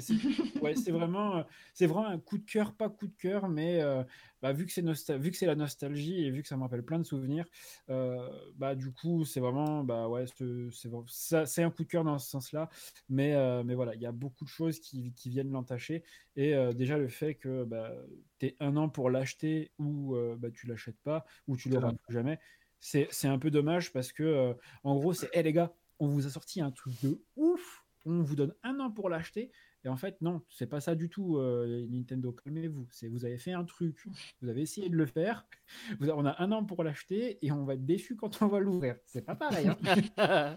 ouais, 0.60 0.74
vraiment, 0.88 1.38
euh, 1.38 1.42
vraiment 1.80 2.06
un 2.06 2.18
coup 2.18 2.38
de 2.38 2.44
cœur, 2.44 2.74
pas 2.76 2.88
coup 2.88 3.06
de 3.06 3.14
cœur, 3.16 3.48
mais 3.48 3.80
euh, 3.82 4.02
bah, 4.42 4.52
vu 4.52 4.66
que 4.66 4.72
c'est 4.72 5.46
la 5.46 5.54
nostalgie 5.54 6.24
et 6.24 6.30
vu 6.30 6.42
que 6.42 6.48
ça 6.48 6.56
me 6.56 6.62
rappelle 6.62 6.84
plein 6.84 6.98
de 6.98 7.04
souvenirs, 7.04 7.46
euh, 7.90 8.28
bah, 8.56 8.74
du 8.74 8.92
coup, 8.92 9.24
c'est 9.24 9.40
vraiment, 9.40 9.84
bah, 9.84 10.08
ouais, 10.08 10.24
c'est 10.26 11.62
un 11.62 11.70
coup 11.70 11.82
de 11.84 11.88
cœur 11.88 12.04
dans 12.04 12.18
ce 12.18 12.28
sens-là. 12.30 12.68
Mais, 13.08 13.34
euh, 13.34 13.62
mais 13.64 13.74
voilà, 13.74 13.94
il 13.94 14.00
y 14.00 14.06
a 14.06 14.12
beaucoup 14.12 14.44
de 14.44 14.50
choses 14.50 14.80
qui, 14.80 15.14
qui 15.14 15.30
viennent 15.30 15.50
l'entacher. 15.50 16.04
Et 16.36 16.54
déjà, 16.74 16.98
le 16.98 17.08
fait 17.08 17.34
que 17.36 17.64
bah, 17.64 17.92
tu 18.38 18.46
es 18.46 18.56
un 18.60 18.76
an 18.76 18.88
pour 18.88 19.10
l'acheter 19.10 19.72
ou 19.78 20.16
bah, 20.36 20.48
tu 20.52 20.66
l'achètes 20.66 21.00
pas 21.02 21.24
ou 21.46 21.56
tu 21.56 21.68
l'auras 21.68 21.92
plus 21.92 22.12
jamais, 22.14 22.38
c'est 22.86 23.08
c'est 23.10 23.28
un 23.28 23.38
peu 23.38 23.50
dommage 23.50 23.92
parce 23.94 24.12
que, 24.12 24.22
euh, 24.22 24.52
en 24.82 24.94
gros, 24.96 25.14
c'est, 25.14 25.30
hé 25.32 25.42
les 25.42 25.54
gars, 25.54 25.72
on 25.98 26.06
vous 26.06 26.26
a 26.26 26.30
sorti 26.30 26.60
un 26.60 26.70
truc 26.70 26.92
de 27.02 27.18
ouf, 27.36 27.82
on 28.04 28.20
vous 28.22 28.36
donne 28.36 28.52
un 28.62 28.78
an 28.78 28.90
pour 28.90 29.08
l'acheter. 29.08 29.50
Et 29.86 29.88
en 29.88 29.96
fait, 29.96 30.20
non, 30.20 30.42
c'est 30.50 30.66
pas 30.66 30.80
ça 30.80 30.94
du 30.94 31.08
tout, 31.08 31.38
euh, 31.38 31.86
Nintendo. 31.90 32.32
Calmez-vous. 32.32 32.86
C'est 32.90 33.08
vous 33.08 33.24
avez 33.24 33.38
fait 33.38 33.52
un 33.52 33.64
truc, 33.64 33.96
vous 34.42 34.48
avez 34.50 34.60
essayé 34.62 34.88
de 34.90 34.96
le 34.96 35.06
faire. 35.06 35.46
Vous- 36.00 36.10
on 36.10 36.24
a 36.26 36.42
un 36.42 36.52
an 36.52 36.62
pour 36.64 36.84
l'acheter 36.84 37.38
et 37.44 37.50
on 37.52 37.64
va 37.64 37.72
être 37.74 37.84
déçu 37.86 38.16
quand 38.16 38.40
on 38.42 38.46
va 38.48 38.60
l'ouvrir. 38.60 38.96
C'est 39.06 39.22
pas 39.24 39.34
pareil. 39.34 39.68
hein. 39.68 40.56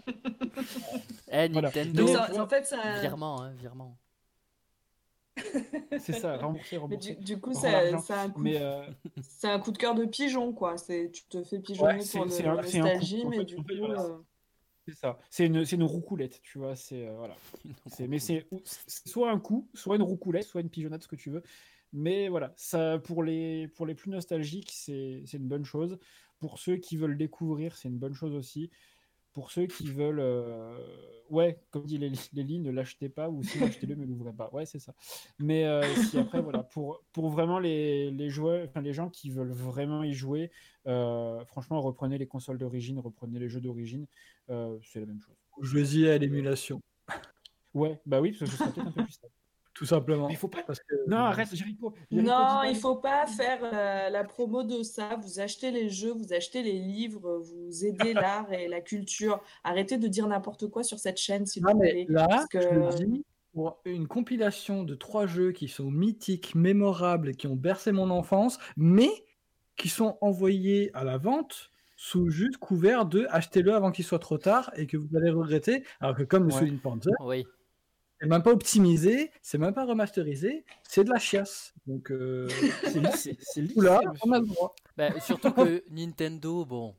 eh, 1.32 1.48
Voilà. 1.48 1.68
Nintendo, 1.68 2.06
Donc, 2.06 2.08
Mais- 2.08 2.34
ça- 2.34 2.42
en 2.42 2.48
fait, 2.48 2.66
ça... 2.66 3.00
virement, 3.00 3.42
hein, 3.42 3.52
virement. 3.52 3.98
c'est 6.00 6.12
ça, 6.14 6.36
rembourser, 6.36 6.76
Mais 6.76 6.78
rembourser. 6.78 7.14
du, 7.16 7.24
du 7.24 7.40
coup, 7.40 7.54
ça- 7.54 7.98
c'est 8.00 8.12
un, 8.14 8.30
coup... 8.30 8.40
Mais 8.40 8.60
euh, 8.60 8.82
c'est 9.22 9.48
un 9.48 9.58
coup 9.60 9.70
de 9.72 9.78
cœur 9.78 9.94
de 9.94 10.04
pigeon, 10.04 10.52
quoi. 10.52 10.76
C'est... 10.78 11.10
Tu 11.10 11.24
te 11.24 11.42
fais 11.44 11.58
pigeonner 11.58 11.94
Ouais, 11.94 12.00
c'est- 12.00 12.18
pour 12.18 12.24
le- 12.26 12.30
c'est 12.30 12.46
un- 12.46 12.62
c'est 12.62 12.78
coup. 12.80 12.84
nostalgie, 12.84 13.24
En 13.24 13.30
mais 13.30 13.36
fait, 13.38 13.44
du 13.44 13.56
coup... 13.56 13.62
voilà, 13.78 14.02
euh, 14.02 14.18
c'est 14.86 14.94
ça. 14.94 15.18
C'est 15.30 15.46
une, 15.46 15.64
c'est 15.64 15.76
une 15.76 15.82
roucoulette, 15.84 16.40
tu 16.42 16.58
vois. 16.58 16.74
C'est 16.76 17.06
euh, 17.08 17.14
voilà. 17.16 17.36
C'est- 17.86 18.06
mais 18.08 18.18
c'est 18.18 18.46
c'est 18.64 19.08
soit 19.08 19.30
un 19.30 19.38
coup, 19.38 19.68
soit 19.74 19.96
une 19.96 20.02
roucoulette, 20.02 20.44
soit 20.44 20.60
une 20.60 20.70
pigeonnade, 20.70 21.02
ce 21.02 21.08
que 21.08 21.16
tu 21.16 21.30
veux. 21.30 21.42
Mais 21.92 22.28
voilà, 22.28 22.52
ça 22.56 22.98
pour 22.98 23.22
les 23.22 23.68
pour 23.68 23.86
les 23.86 23.94
plus 23.94 24.10
nostalgiques, 24.10 24.70
c'est 24.74 25.22
c'est 25.26 25.36
une 25.38 25.48
bonne 25.48 25.64
chose. 25.64 25.98
Pour 26.38 26.58
ceux 26.58 26.76
qui 26.76 26.96
veulent 26.96 27.16
découvrir, 27.16 27.76
c'est 27.76 27.88
une 27.88 27.98
bonne 27.98 28.14
chose 28.14 28.34
aussi. 28.34 28.70
Pour 29.38 29.52
ceux 29.52 29.66
qui 29.66 29.86
veulent, 29.86 30.18
euh, 30.18 30.76
ouais, 31.30 31.60
comme 31.70 31.86
dit 31.86 31.96
Lélie, 31.96 32.58
ne 32.58 32.72
l'achetez 32.72 33.08
pas 33.08 33.30
ou 33.30 33.44
sinon 33.44 33.66
achetez-le 33.66 33.94
mais 33.94 34.04
l'ouvrez 34.04 34.32
pas. 34.32 34.50
Ouais, 34.52 34.66
c'est 34.66 34.80
ça. 34.80 34.92
Mais 35.38 35.64
euh, 35.64 35.80
si 35.94 36.18
après, 36.18 36.42
voilà, 36.42 36.64
pour, 36.64 37.04
pour 37.12 37.30
vraiment 37.30 37.60
les, 37.60 38.10
les 38.10 38.30
joueurs, 38.30 38.66
enfin, 38.68 38.80
les 38.80 38.92
gens 38.92 39.08
qui 39.08 39.30
veulent 39.30 39.52
vraiment 39.52 40.02
y 40.02 40.12
jouer, 40.12 40.50
euh, 40.88 41.44
franchement, 41.44 41.80
reprenez 41.80 42.18
les 42.18 42.26
consoles 42.26 42.58
d'origine, 42.58 42.98
reprenez 42.98 43.38
les 43.38 43.48
jeux 43.48 43.60
d'origine, 43.60 44.06
c'est 44.48 44.98
la 44.98 45.06
même 45.06 45.20
chose. 45.20 45.36
Jouez-y 45.60 46.08
à 46.08 46.18
l'émulation. 46.18 46.80
Ouais, 47.74 48.00
bah 48.06 48.20
oui, 48.20 48.32
parce 48.32 48.40
que 48.40 48.46
ce 48.46 48.56
sera 48.56 48.72
peut-être 48.72 48.88
un 48.88 48.90
peu 48.90 49.04
plus 49.04 49.12
stable. 49.12 49.32
Tout 49.78 49.84
simplement. 49.86 50.26
Mais 50.26 50.34
il 50.34 50.36
faut 50.36 50.48
pas. 50.48 50.62
Parce 50.66 50.80
que... 50.80 50.94
Non, 51.08 51.18
arrête, 51.18 51.54
Jericho. 51.54 51.94
Jericho, 52.10 52.28
Non, 52.28 52.62
il 52.64 52.76
faut 52.76 52.96
pas 52.96 53.26
faire 53.26 53.60
euh, 53.62 54.10
la 54.10 54.24
promo 54.24 54.62
de 54.64 54.82
ça. 54.82 55.16
Vous 55.22 55.40
achetez 55.40 55.70
les 55.70 55.88
jeux, 55.88 56.12
vous 56.12 56.32
achetez 56.32 56.62
les 56.62 56.78
livres, 56.78 57.38
vous 57.44 57.84
aidez 57.86 58.12
l'art 58.14 58.52
et 58.52 58.66
la 58.68 58.80
culture. 58.80 59.40
Arrêtez 59.64 59.96
de 59.98 60.08
dire 60.08 60.26
n'importe 60.26 60.66
quoi 60.68 60.82
sur 60.82 60.98
cette 60.98 61.18
chaîne, 61.18 61.46
s'il 61.46 61.62
Non, 61.62 61.72
vous 61.72 61.78
mais 61.80 61.90
plaît. 61.92 62.06
là, 62.08 62.26
Parce 62.28 62.46
je 62.52 62.58
que- 62.58 62.74
le 62.74 63.06
dis, 63.06 63.24
pour 63.54 63.80
une 63.84 64.06
compilation 64.08 64.82
de 64.84 64.94
trois 64.94 65.26
jeux 65.26 65.52
qui 65.52 65.68
sont 65.68 65.90
mythiques, 65.90 66.54
mémorables 66.54 67.30
et 67.30 67.34
qui 67.34 67.46
ont 67.46 67.56
bercé 67.56 67.92
mon 67.92 68.10
enfance, 68.10 68.58
mais 68.76 69.10
qui 69.76 69.88
sont 69.88 70.18
envoyés 70.20 70.90
à 70.94 71.04
la 71.04 71.18
vente 71.18 71.70
sous 71.96 72.30
juste 72.30 72.58
couvert 72.58 73.06
de 73.06 73.26
achetez-le 73.30 73.74
avant 73.74 73.90
qu'il 73.90 74.04
soit 74.04 74.18
trop 74.20 74.38
tard 74.38 74.70
et 74.76 74.86
que 74.86 74.96
vous 74.96 75.16
allez 75.16 75.30
regretter. 75.30 75.82
Alors 76.00 76.14
que 76.16 76.22
comme 76.22 76.44
le 76.46 76.52
Ouais. 76.52 76.58
souligne 76.60 76.78
Panzer, 76.78 77.10
Oui. 77.24 77.44
C'est 78.20 78.26
même 78.26 78.42
pas 78.42 78.50
optimisé, 78.52 79.30
c'est 79.42 79.58
même 79.58 79.74
pas 79.74 79.84
remasterisé, 79.84 80.64
c'est 80.82 81.04
de 81.04 81.10
la 81.10 81.18
chiasse. 81.18 81.72
Donc 81.86 82.10
euh, 82.10 82.48
C'est 83.14 83.62
là, 83.76 84.00
on 84.22 84.32
a 84.32 84.40
le 84.40 84.46
droit. 84.46 84.74
Ben, 84.96 85.12
surtout 85.20 85.52
que 85.52 85.84
Nintendo, 85.90 86.64
bon, 86.64 86.94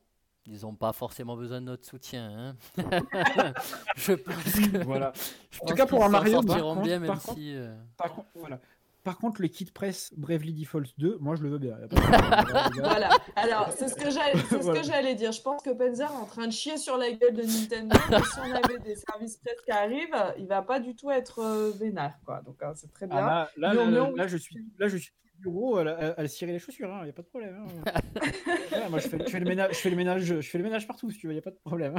ils 0.46 0.62
n'ont 0.62 0.74
pas 0.74 0.92
forcément 0.92 1.36
besoin 1.36 1.60
de 1.60 1.66
notre 1.66 1.86
soutien. 1.86 2.56
hein. 2.78 2.78
je 3.96 4.12
pense 4.14 4.34
que. 4.34 4.84
Voilà. 4.84 5.12
je 5.50 5.60
En 5.60 5.66
tout 5.66 5.74
cas, 5.74 5.86
pour 5.86 6.02
un 6.04 6.08
Mario, 6.08 6.42
par 6.42 6.60
contre- 6.60 6.82
bien, 6.82 6.98
même 6.98 7.08
par 7.12 7.22
contre- 7.22 7.38
si. 7.38 7.54
euh, 7.54 7.74
Par 7.96 8.12
contre, 8.14 8.28
voilà. 8.34 8.58
Par 9.02 9.16
contre, 9.18 9.40
le 9.40 9.48
kit 9.48 9.64
presse 9.64 10.12
Bravely 10.16 10.52
Default 10.52 10.84
2, 10.98 11.16
moi 11.20 11.34
je 11.34 11.42
le 11.42 11.48
veux 11.50 11.58
bien. 11.58 11.76
problème. 11.88 12.70
Voilà. 12.82 13.08
Alors, 13.36 13.70
c'est 13.76 13.88
ce 13.88 13.94
que 13.94 14.10
j'allais 14.10 14.34
Voilà. 14.60 15.14
dire. 15.14 15.32
Je 15.32 15.40
pense 15.42 15.62
que 15.62 15.70
Panzer 15.70 16.04
est 16.10 16.16
en 16.16 16.26
train 16.26 16.46
de 16.46 16.52
chier 16.52 16.76
sur 16.76 16.96
la 16.98 17.10
gueule 17.10 17.34
de 17.34 17.42
Nintendo. 17.42 17.96
mais 18.10 18.18
si 18.18 18.38
on 18.40 18.54
avait 18.54 18.78
des 18.80 18.96
services 18.96 19.36
presse 19.38 19.60
qui 19.64 19.70
arrivent, 19.70 20.34
il 20.38 20.46
va 20.46 20.60
pas 20.62 20.80
du 20.80 20.94
tout 20.94 21.10
être 21.10 21.38
euh, 21.38 21.70
vénère, 21.70 22.18
quoi. 22.26 22.42
Donc, 22.42 22.62
hein, 22.62 22.72
c'est 22.74 22.92
très 22.92 23.06
bien. 23.06 23.18
Ah, 23.18 23.50
là, 23.56 23.72
là, 23.74 24.26
je 24.26 24.36
suis, 24.36 24.56
là, 24.78 24.88
je 24.88 24.96
suis 24.98 25.12
au 25.38 25.40
bureau 25.50 25.76
à, 25.78 25.88
à- 25.88 26.20
à 26.20 26.28
cirer 26.28 26.52
les 26.52 26.58
chaussures, 26.58 26.88
il 27.00 27.04
n'y 27.04 27.08
a 27.10 27.12
pas 27.14 27.22
de 27.22 27.26
problème. 27.28 27.56
hein. 27.86 27.92
Moi, 28.90 28.98
je 28.98 29.08
fais, 29.08 29.18
je, 29.18 29.30
fais 29.30 29.40
le 29.40 29.46
ménage, 29.48 29.70
je, 29.74 29.78
fais 29.78 29.90
le 29.90 29.96
ménage, 29.96 30.22
je 30.24 30.40
fais 30.42 30.58
le 30.58 30.64
ménage 30.64 30.86
partout, 30.86 31.10
si 31.10 31.18
tu 31.18 31.26
veux, 31.26 31.32
il 31.32 31.36
n'y 31.36 31.40
a 31.40 31.42
pas 31.42 31.50
de 31.50 31.58
problème. 31.64 31.94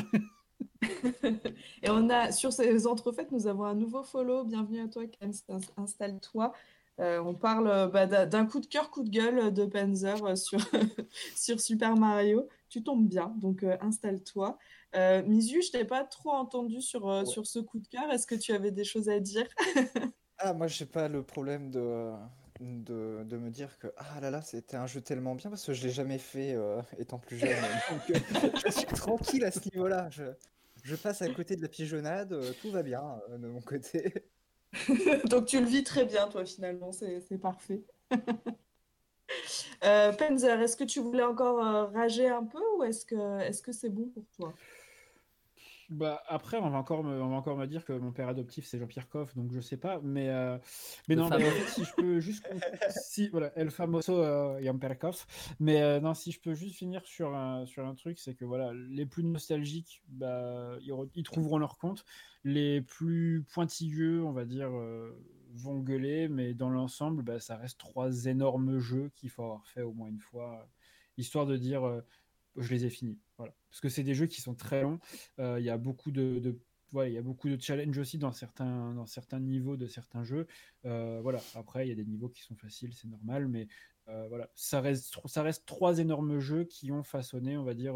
Et 1.84 1.90
on 1.90 2.10
a 2.10 2.32
sur 2.32 2.54
ces 2.54 2.86
entrefaites, 2.86 3.32
nous 3.32 3.48
avons 3.48 3.64
un 3.66 3.74
nouveau 3.76 4.04
follow. 4.04 4.44
Bienvenue 4.44 4.82
à 4.82 4.88
toi, 4.88 5.04
Ken. 5.08 5.32
Inst- 5.32 5.72
Installe-toi. 5.78 6.54
Euh, 7.00 7.20
on 7.24 7.34
parle 7.34 7.68
euh, 7.68 7.88
bah, 7.88 8.06
d'un 8.26 8.46
coup 8.46 8.60
de 8.60 8.68
cœur, 8.68 8.92
coup 8.92 9.04
de 9.04 9.10
gueule 9.10 9.52
de 9.54 9.66
Panzer 9.66 10.24
euh, 10.26 10.36
sur, 10.36 10.60
sur 11.36 11.60
Super 11.60 11.96
Mario. 11.96 12.48
Tu 12.70 12.84
tombes 12.84 13.08
bien, 13.08 13.34
donc 13.38 13.64
euh, 13.64 13.78
installe-toi. 13.82 14.58
Euh, 14.96 15.24
Mizu, 15.24 15.62
je 15.62 15.72
t'ai 15.72 15.86
pas 15.86 16.04
trop 16.04 16.32
entendu 16.32 16.82
sur, 16.82 17.06
Ouais. 17.06 17.26
sur 17.26 17.48
ce 17.48 17.60
coup 17.60 17.80
de 17.80 17.88
cœur. 17.88 18.12
Est-ce 18.12 18.28
que 18.28 18.36
tu 18.36 18.54
avais 18.54 18.72
des 18.72 18.84
choses 18.84 19.10
à 19.10 19.20
dire? 19.20 19.48
Ah, 20.38 20.54
moi, 20.54 20.68
j'ai 20.68 20.86
pas 20.88 21.08
le 21.08 21.24
problème 21.24 21.70
de, 21.70 22.12
de, 22.60 23.24
de 23.24 23.38
me 23.38 23.52
dire 23.52 23.78
que 23.78 23.88
ah 23.98 24.20
là 24.22 24.32
là, 24.32 24.42
c'était 24.42 24.76
un 24.78 24.88
jeu 24.88 25.00
tellement 25.02 25.36
bien 25.36 25.50
parce 25.52 25.66
que 25.66 25.74
je 25.74 25.84
l'ai 25.84 25.92
jamais 25.92 26.18
fait 26.18 26.54
euh, 26.56 26.82
étant 26.98 27.20
plus 27.20 27.38
jeune. 27.38 27.52
Donc, 27.92 28.10
euh, 28.10 28.50
je 28.66 28.72
suis 28.72 28.86
tranquille 28.88 29.44
à 29.46 29.52
ce 29.52 29.60
niveau-là. 29.74 30.10
Je, 30.10 30.24
je 30.84 30.96
passe 30.96 31.22
à 31.22 31.30
côté 31.30 31.56
de 31.56 31.62
la 31.62 31.68
pigeonnade, 31.70 32.34
euh, 32.34 32.54
tout 32.62 32.72
va 32.72 32.82
bien 32.82 33.20
de 33.30 33.48
mon 33.48 33.62
côté. 33.62 34.26
Donc 35.30 35.46
tu 35.48 35.60
le 35.60 35.66
vis 35.66 35.84
très 35.84 36.06
bien, 36.06 36.28
toi, 36.28 36.46
finalement, 36.46 36.92
c'est 36.92 37.38
parfait. 37.42 37.84
Euh, 39.84 40.12
Panzer, 40.14 40.60
est-ce 40.62 40.78
que 40.78 40.84
tu 40.84 41.00
voulais 41.00 41.24
encore 41.24 41.66
euh, 41.66 41.86
rager 41.86 42.28
un 42.28 42.44
peu 42.44 42.60
ou 42.78 42.84
est-ce 42.84 43.06
que 43.06 43.72
c'est 43.72 43.90
bon 43.90 44.08
pour 44.10 44.24
toi? 44.38 44.54
Bah, 45.92 46.24
après, 46.28 46.56
on 46.58 46.70
va, 46.70 46.78
encore 46.78 47.04
me, 47.04 47.22
on 47.22 47.28
va 47.30 47.36
encore 47.36 47.58
me 47.58 47.68
dire 47.68 47.84
que 47.84 47.92
mon 47.92 48.14
père 48.14 48.30
adoptif, 48.30 48.66
c'est 48.66 48.80
Jean-Pierre 48.80 49.10
Coff, 49.10 49.36
donc 49.36 49.52
je 49.52 49.60
sais 49.60 49.76
pas. 49.76 50.00
Mais, 50.02 50.30
euh, 50.30 50.58
mais 51.10 51.16
Le 51.16 51.24
non, 51.24 51.30
mais 51.30 51.44
en 51.44 51.50
fameux. 51.50 51.52
fait, 51.52 51.68
si 51.68 51.84
je 51.84 51.94
peux 51.98 52.22
juste. 52.22 52.48
si, 52.88 53.28
voilà, 53.28 53.52
El 53.58 53.72
Famoso 53.72 54.18
euh, 54.24 54.62
Jean-Pierre 54.64 54.98
Coff. 54.98 55.28
Mais 55.60 55.82
euh, 55.82 56.00
non, 56.00 56.14
si 56.14 56.32
je 56.32 56.40
peux 56.40 56.54
juste 56.54 56.78
finir 56.78 57.06
sur 57.06 57.36
un, 57.36 57.66
sur 57.66 57.86
un 57.86 57.94
truc, 57.96 58.20
c'est 58.20 58.36
que 58.36 58.46
voilà, 58.46 58.72
les 58.74 59.06
plus 59.06 59.24
nostalgiques, 59.26 60.02
bah, 60.08 60.78
ils, 61.14 61.24
trouveront 61.24 61.58
leur 61.58 61.78
compte. 61.78 62.06
Les 62.46 62.82
plus 62.82 63.44
pointilleux, 63.54 64.24
on 64.24 64.32
va 64.32 64.46
dire, 64.46 64.70
euh, 64.74 65.12
vont 65.54 65.80
gueuler, 65.80 66.30
mais 66.30 66.54
dans 66.54 66.70
l'ensemble, 66.70 67.22
bah, 67.24 67.42
ça 67.42 67.58
reste 67.58 67.78
trois 67.80 68.26
énormes 68.28 68.80
jeux 68.80 69.10
qu'il 69.16 69.30
faut 69.30 69.44
avoir 69.44 69.68
fait 69.68 69.82
au 69.82 69.92
moins 69.94 70.08
une 70.08 70.20
fois, 70.22 70.70
histoire 71.18 71.46
de 71.46 71.58
dire. 71.58 71.84
euh, 71.86 72.02
je 72.58 72.70
les 72.70 72.86
ai 72.86 72.90
finis. 72.90 73.20
Voilà. 73.38 73.56
Parce 73.70 73.82
que 73.82 73.90
c'est 73.90 74.04
des 74.04 74.14
jeux 74.14 74.28
qui 74.28 74.42
sont 74.42 74.56
très 74.56 74.82
longs. 74.84 75.00
Euh, 75.40 75.60
Il 75.60 75.66
y 75.66 75.70
a 75.70 75.78
beaucoup 75.78 76.12
de, 76.12 76.40
de- 76.40 76.60
il 76.94 77.14
y 77.14 77.18
a 77.18 77.22
beaucoup 77.22 77.48
de 77.48 77.60
challenges 77.62 77.98
aussi 77.98 78.18
dans 78.18 78.34
certains, 78.34 78.94
dans 78.94 79.06
certains 79.06 79.40
niveaux 79.40 79.78
de 79.78 79.88
certains 79.88 80.24
jeux. 80.26 80.46
Euh, 80.86 81.22
voilà. 81.22 81.42
Après, 81.56 81.86
il 81.86 81.90
y 81.90 81.92
a 81.94 81.96
des 81.96 82.06
niveaux 82.06 82.28
qui 82.30 82.42
sont 82.42 82.56
faciles, 82.56 82.94
c'est 82.94 83.08
normal, 83.08 83.48
mais 83.48 83.68
euh, 84.10 84.28
voilà, 84.28 84.52
ça 84.56 84.82
reste, 84.82 85.16
ça 85.26 85.42
reste 85.42 85.66
trois 85.66 86.00
énormes 86.00 86.40
jeux 86.40 86.66
qui 86.66 86.92
ont 86.92 87.04
façonné, 87.04 87.56
on 87.56 87.64
va 87.64 87.76
dire, 87.76 87.94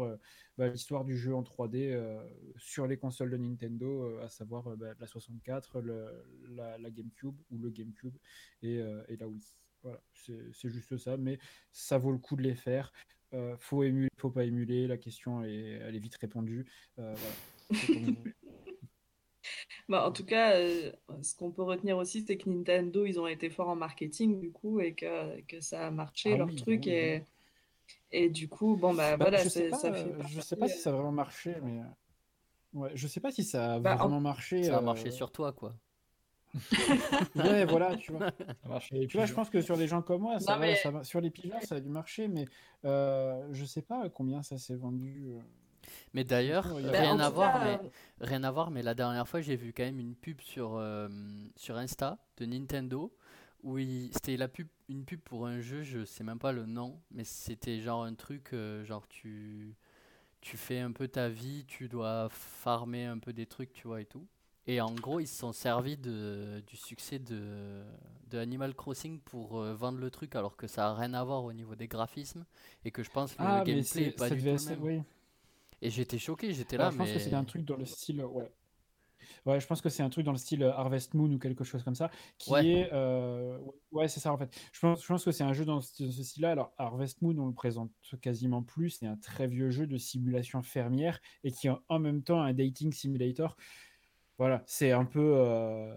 bah, 0.56 0.68
l'histoire 0.68 1.04
du 1.04 1.14
jeu 1.16 1.34
en 1.34 1.42
3D 1.42 1.90
euh, 1.92 2.22
sur 2.56 2.86
les 2.86 2.96
consoles 2.96 3.28
de 3.30 3.36
Nintendo, 3.36 4.18
à 4.20 4.30
savoir 4.30 4.74
bah, 4.78 4.94
la 4.98 5.06
64, 5.06 5.80
le- 5.80 6.24
la, 6.48 6.78
GameCube 6.90 7.36
ou 7.50 7.58
le 7.58 7.68
GameCube 7.70 8.16
et, 8.62 8.76
et 9.08 9.16
la 9.18 9.28
Wii. 9.28 9.44
Voilà, 9.82 10.02
c'est 10.14 10.68
juste 10.70 10.96
ça, 10.96 11.16
mais 11.16 11.38
ça 11.70 11.98
vaut 11.98 12.12
le 12.12 12.18
coup 12.18 12.34
de 12.36 12.42
les 12.42 12.54
faire. 12.54 12.92
Euh, 13.34 13.56
faut 13.58 13.82
émuler, 13.82 14.08
faut 14.18 14.30
pas 14.30 14.44
émuler. 14.44 14.86
La 14.86 14.96
question 14.96 15.44
est, 15.44 15.80
elle 15.82 15.96
est 15.96 15.98
vite 16.00 16.16
répondue. 16.16 16.66
Euh, 16.98 17.14
voilà. 17.18 17.36
Bah, 19.88 20.06
en 20.06 20.12
tout 20.12 20.24
cas, 20.24 20.56
euh, 20.56 20.92
ce 21.22 21.34
qu'on 21.34 21.50
peut 21.50 21.62
retenir 21.62 21.96
aussi, 21.98 22.22
c'est 22.26 22.36
que 22.36 22.48
Nintendo, 22.48 23.04
ils 23.04 23.18
ont 23.20 23.26
été 23.26 23.50
forts 23.50 23.68
en 23.68 23.76
marketing, 23.76 24.38
du 24.40 24.52
coup, 24.52 24.80
et 24.80 24.94
que, 24.94 25.40
que 25.42 25.60
ça 25.60 25.86
a 25.86 25.90
marché, 25.90 26.30
Ah 26.32 26.36
leur 26.36 26.48
oui, 26.48 26.54
bah 26.58 26.64
truc. 26.64 26.86
oui, 26.86 26.92
et, 26.92 27.22
et 28.12 28.28
du 28.30 28.48
coup, 28.48 28.76
bon, 28.76 28.94
bah, 28.94 29.16
Bah, 29.16 29.26
voilà, 29.28 29.44
je 29.44 29.48
sais 29.48 29.62
pas, 29.68 29.76
ça 29.78 29.92
fait 29.92 30.08
euh, 30.10 30.22
je 30.22 30.40
sais 30.40 30.56
pas 30.56 30.68
si 30.68 30.78
ça 30.78 30.90
a 30.90 30.92
vraiment 30.92 31.12
marché, 31.12 31.56
mais 31.62 31.80
ouais, 32.74 32.90
je 32.94 33.06
sais 33.08 33.20
pas 33.20 33.32
si 33.32 33.44
ça 33.44 33.74
a 33.74 33.78
Bah, 33.78 33.96
en- 34.00 34.08
vraiment 34.08 34.20
marché. 34.20 34.64
Ça 34.64 34.72
a 34.78 34.80
euh, 34.80 34.82
marché 34.82 35.10
sur 35.10 35.32
toi, 35.32 35.52
quoi. 35.52 35.76
Ouais, 37.34 37.64
voilà, 37.66 37.96
tu 37.96 38.12
vois. 38.12 38.30
Ça 38.30 38.78
les 38.92 39.06
Tu 39.06 39.16
vois, 39.16 39.26
je 39.26 39.34
pense 39.34 39.50
que 39.50 39.60
sur 39.60 39.76
des 39.76 39.86
gens 39.88 40.02
comme 40.02 40.22
moi, 40.22 40.40
ça, 40.40 40.54
Non, 40.54 40.58
va, 40.60 40.66
mais- 40.66 40.76
ça 40.76 40.90
va- 40.90 41.04
sur 41.04 41.20
les 41.20 41.30
pigeons, 41.30 41.60
ça 41.60 41.76
a 41.76 41.80
dû 41.80 41.88
marcher, 41.88 42.28
mais 42.28 42.46
euh, 42.84 43.48
je 43.52 43.64
sais 43.64 43.82
pas 43.82 44.08
combien 44.10 44.42
ça 44.42 44.58
s'est 44.58 44.76
vendu. 44.76 45.26
euh. 45.28 45.40
Mais 46.14 46.24
d'ailleurs, 46.24 46.66
Bah, 46.68 46.74
en 46.74 46.80
rien 46.80 47.18
à 47.20 47.30
voir, 47.30 47.52
cas, 47.52 47.64
mais 47.64 47.86
euh, 47.86 47.90
Rien 48.20 48.44
à 48.44 48.50
voir, 48.50 48.70
mais 48.70 48.82
la 48.82 48.94
dernière 48.94 49.28
fois, 49.28 49.40
j'ai 49.40 49.56
vu 49.56 49.72
quand 49.72 49.84
même 49.84 50.00
une 50.00 50.14
pub 50.16 50.40
sur, 50.40 50.76
euh, 50.76 51.08
sur 51.56 51.76
Insta 51.76 52.18
de 52.38 52.46
Nintendo 52.46 53.14
où 53.62 53.78
il- 53.78 54.10
c'était 54.12 54.36
la 54.36 54.48
pub, 54.48 54.68
une 54.88 55.04
pub 55.04 55.20
pour 55.20 55.46
un 55.46 55.60
jeu, 55.60 55.82
je 55.82 56.04
sais 56.04 56.24
même 56.24 56.38
pas 56.38 56.52
le 56.52 56.66
nom, 56.66 57.00
mais 57.10 57.24
c'était 57.24 57.80
genre 57.80 58.04
un 58.04 58.14
truc, 58.14 58.50
euh, 58.52 58.84
genre 58.84 59.06
tu, 59.08 59.74
tu 60.40 60.56
fais 60.56 60.78
un 60.80 60.92
peu 60.92 61.08
ta 61.08 61.28
vie, 61.28 61.64
tu 61.66 61.88
dois 61.88 62.28
farmer 62.30 63.04
un 63.06 63.18
peu 63.18 63.32
des 63.32 63.46
trucs, 63.46 63.72
tu 63.72 63.86
vois, 63.86 64.00
et 64.00 64.06
tout. 64.06 64.26
Et 64.66 64.80
en 64.80 64.92
gros, 64.94 65.20
ils 65.20 65.28
se 65.28 65.38
sont 65.38 65.52
servis 65.52 65.96
de, 65.96 66.62
du 66.66 66.76
succès 66.76 67.18
de, 67.18 67.84
de 68.30 68.38
Animal 68.38 68.74
Crossing 68.74 69.20
pour 69.20 69.58
euh, 69.60 69.74
vendre 69.74 69.98
le 69.98 70.10
truc, 70.10 70.34
alors 70.34 70.56
que 70.56 70.66
ça 70.66 70.88
a 70.88 70.94
rien 70.94 71.14
à 71.14 71.22
voir 71.22 71.44
au 71.44 71.52
niveau 71.52 71.76
des 71.76 71.86
graphismes, 71.86 72.44
et 72.84 72.90
que 72.90 73.02
je 73.04 73.10
pense 73.10 73.34
que 73.34 73.42
Ah, 73.42 73.58
le 73.60 73.64
mais 73.64 73.74
gameplay 73.74 73.84
c'est- 73.84 74.06
est 74.08 74.10
pas 74.12 74.28
du 74.28 74.42
tout 74.42 74.56
le 74.56 74.62
même. 74.64 74.82
oui. 74.82 75.02
Et 75.82 75.90
j'étais 75.90 76.18
choqué, 76.18 76.52
j'étais 76.52 76.76
là, 76.78 76.90
je 76.90 76.96
pense 76.96 77.12
que 77.12 77.18
c'était 77.18 77.36
un 77.36 77.44
truc 77.44 77.64
dans 77.64 77.76
le 77.76 77.84
style, 77.84 78.24
ouais. 78.24 78.50
Ouais, 79.44 79.60
je 79.60 79.66
pense 79.66 79.80
que 79.80 79.88
c'est 79.88 80.02
un 80.02 80.10
truc 80.10 80.24
dans 80.24 80.32
le 80.32 80.38
style 80.38 80.62
euh, 80.62 80.72
Harvest 80.72 81.14
Moon 81.14 81.30
ou 81.32 81.38
quelque 81.38 81.64
chose 81.64 81.82
comme 81.82 81.94
ça, 81.94 82.10
qui 82.38 82.52
Ouais. 82.52 82.66
est, 82.66 82.92
euh, 82.92 83.58
ouais, 83.92 84.08
c'est 84.08 84.20
ça 84.20 84.32
en 84.32 84.36
fait. 84.38 84.54
Je 84.72 84.80
pense, 84.80 85.02
je 85.02 85.06
pense 85.06 85.24
que 85.24 85.30
c'est 85.32 85.44
un 85.44 85.52
jeu 85.52 85.64
dans 85.64 85.80
ce, 85.80 86.10
ce 86.10 86.22
style-là. 86.22 86.52
Alors 86.52 86.72
Harvest 86.78 87.22
Moon, 87.22 87.36
on 87.38 87.46
le 87.46 87.54
présente 87.54 87.90
quasiment 88.20 88.62
plus. 88.62 88.90
C'est 88.90 89.06
un 89.06 89.16
très 89.16 89.46
vieux 89.46 89.70
jeu 89.70 89.86
de 89.86 89.96
simulation 89.96 90.62
fermière 90.62 91.20
et 91.44 91.52
qui 91.52 91.68
est 91.68 91.72
en 91.88 91.98
même 91.98 92.22
temps 92.22 92.40
un 92.40 92.52
dating 92.52 92.92
simulator. 92.92 93.56
Voilà, 94.38 94.62
c'est 94.66 94.92
un 94.92 95.04
peu. 95.04 95.20
euh, 95.36 95.94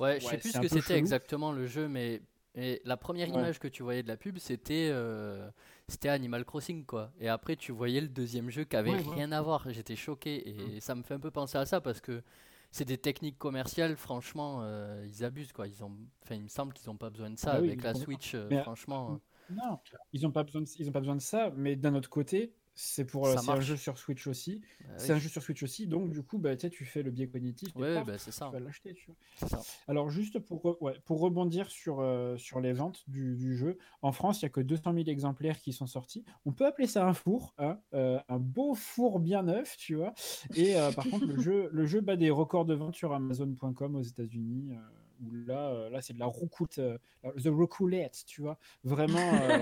Ouais, 0.00 0.20
je 0.20 0.26
sais 0.26 0.36
Ouais, 0.36 0.38
plus 0.38 0.52
ce 0.52 0.60
que 0.60 0.68
c'était 0.68 0.96
exactement 0.96 1.52
le 1.52 1.66
jeu, 1.66 1.88
mais 1.88 2.22
et 2.54 2.80
la 2.84 2.96
première 2.96 3.28
Ouais. 3.28 3.34
image 3.34 3.58
que 3.58 3.68
tu 3.68 3.82
voyais 3.82 4.02
de 4.02 4.08
la 4.08 4.16
pub, 4.16 4.38
c'était 4.38 4.88
euh, 4.92 5.48
c'était 5.88 6.08
Animal 6.08 6.44
Crossing, 6.44 6.84
quoi. 6.86 7.12
Et 7.20 7.28
après, 7.28 7.56
tu 7.56 7.72
voyais 7.72 8.00
le 8.00 8.08
deuxième 8.08 8.50
jeu 8.50 8.64
qui 8.64 8.76
avait 8.76 8.90
Ouais, 8.92 9.02
rien 9.12 9.32
à 9.32 9.42
voir. 9.42 9.68
J'étais 9.70 9.96
choqué 9.96 10.76
et 10.76 10.80
ça 10.80 10.94
me 10.94 11.02
fait 11.02 11.14
un 11.14 11.20
peu 11.20 11.30
penser 11.30 11.58
à 11.58 11.66
ça 11.66 11.80
parce 11.80 12.00
que 12.00 12.22
c'est 12.70 12.84
des 12.84 12.98
techniques 12.98 13.38
commerciales, 13.38 13.96
franchement, 13.96 14.60
euh, 14.62 15.04
ils 15.06 15.24
abusent, 15.24 15.52
quoi. 15.52 15.66
Ils 15.68 15.82
ont, 15.84 15.92
enfin, 16.22 16.34
il 16.36 16.42
me 16.42 16.48
semble 16.48 16.72
qu'ils 16.74 16.88
n'ont 16.90 16.96
pas 16.96 17.10
besoin 17.10 17.30
de 17.30 17.38
ça 17.38 17.52
Ah 17.52 17.60
oui, 17.60 17.68
avec 17.68 17.82
la. 17.82 17.94
Switch, 17.94 18.36
franchement. 18.62 19.20
Non, 19.50 19.80
ils 20.12 20.22
n'ont 20.22 20.30
pas 20.32 20.42
besoin, 20.44 20.60
de, 20.62 20.68
ils 20.78 20.88
ont 20.88 20.92
pas 20.92 21.00
besoin 21.00 21.16
de 21.16 21.20
ça. 21.22 21.50
Mais 21.56 21.76
d'un 21.76 21.94
autre 21.94 22.10
côté, 22.10 22.52
c'est 22.80 23.04
pour, 23.04 23.26
Ça 23.26 23.32
euh, 23.32 23.36
c'est 23.42 23.50
un 23.50 23.60
jeu 23.60 23.76
sur 23.76 23.98
Switch 23.98 24.28
aussi. 24.28 24.60
bah 24.80 24.94
C'est 24.98 25.10
oui. 25.10 25.16
un 25.16 25.18
jeu 25.18 25.28
sur 25.28 25.42
Switch 25.42 25.64
aussi, 25.64 25.88
donc 25.88 26.10
du 26.10 26.22
coup, 26.22 26.38
bah, 26.38 26.54
tu 26.56 26.84
fais 26.84 27.02
le 27.02 27.10
biais 27.10 27.26
cognitif. 27.26 27.74
Ouais, 27.74 27.94
paf, 27.94 28.06
bah, 28.06 28.18
c'est 28.18 28.30
ça. 28.30 28.46
tu 28.46 28.52
vas 28.52 28.60
l'acheter, 28.60 28.94
tu 28.94 29.06
vois. 29.06 29.16
c'est 29.36 29.48
ça. 29.48 29.60
Alors 29.88 30.10
juste 30.10 30.38
pour, 30.38 30.62
re- 30.62 30.78
ouais, 30.80 30.94
pour 31.04 31.18
rebondir 31.18 31.68
sur, 31.70 31.98
euh, 31.98 32.36
sur 32.36 32.60
les 32.60 32.72
ventes 32.72 33.02
du, 33.08 33.34
du 33.36 33.56
jeu, 33.56 33.78
en 34.02 34.12
France, 34.12 34.40
il 34.40 34.44
n'y 34.44 34.46
a 34.46 34.50
que 34.50 34.60
200 34.60 34.92
000 34.94 35.08
exemplaires 35.08 35.58
qui 35.58 35.72
sont 35.72 35.88
sortis. 35.88 36.24
On 36.46 36.52
peut 36.52 36.66
appeler 36.66 36.86
ça 36.86 37.04
un 37.04 37.14
four, 37.14 37.52
hein, 37.58 37.80
euh, 37.94 38.20
un 38.28 38.38
beau 38.38 38.74
four 38.74 39.18
bien 39.18 39.42
neuf, 39.42 39.76
tu 39.76 39.96
vois. 39.96 40.14
Et 40.54 40.76
euh, 40.76 40.92
par 40.92 41.04
contre, 41.08 41.26
le 41.26 41.36
jeu, 41.42 41.68
le 41.72 41.84
jeu 41.84 42.00
bat 42.00 42.14
des 42.16 42.30
records 42.30 42.64
de 42.64 42.74
vente 42.74 42.94
sur 42.94 43.12
Amazon.com 43.12 43.96
aux 43.96 44.02
États-Unis. 44.02 44.68
euh, 44.72 44.76
où 45.20 45.32
là, 45.32 45.70
euh, 45.70 45.90
là 45.90 46.00
c'est 46.00 46.12
de 46.12 46.20
la 46.20 46.26
roucoute, 46.26 46.78
euh, 46.78 46.96
the 47.42 47.48
roucoulette, 47.48 48.22
tu 48.24 48.40
vois, 48.40 48.56
vraiment. 48.84 49.18
euh, 49.34 49.58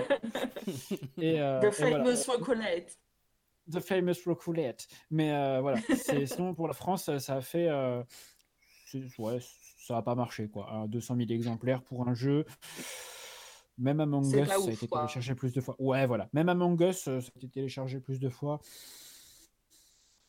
et, 1.19 1.41
euh, 1.41 1.59
The 1.61 1.79
et 1.79 1.81
voilà. 1.89 2.03
famous 2.05 2.23
chocolate. 2.23 2.99
The 3.71 3.79
famous 3.79 4.13
roucoulette. 4.25 4.87
Mais 5.11 5.31
euh, 5.31 5.61
voilà, 5.61 5.79
sinon 6.25 6.53
pour 6.53 6.67
la 6.67 6.73
France, 6.73 7.15
ça 7.17 7.35
a 7.35 7.41
fait. 7.41 7.67
euh, 7.67 8.03
ouais, 9.17 9.39
ça 9.85 9.95
n'a 9.95 10.01
pas 10.01 10.15
marché, 10.15 10.49
quoi. 10.49 10.71
Un 10.71 10.87
200 10.87 11.15
000 11.17 11.29
exemplaires 11.31 11.81
pour 11.81 12.07
un 12.07 12.13
jeu. 12.13 12.45
Même 13.77 13.99
Among 13.99 14.25
Us, 14.25 14.47
ça 14.47 14.53
a 14.53 14.71
été 14.71 14.87
téléchargé 14.87 15.35
plus 15.35 15.53
de 15.53 15.61
fois. 15.61 15.75
Ouais, 15.79 16.07
voilà. 16.07 16.29
Même 16.33 16.49
Among 16.49 16.81
Us, 16.81 17.07
euh, 17.07 17.19
ça 17.19 17.29
a 17.35 17.37
été 17.37 17.47
téléchargé 17.47 17.99
plus 17.99 18.19
de 18.19 18.29
fois. 18.29 18.59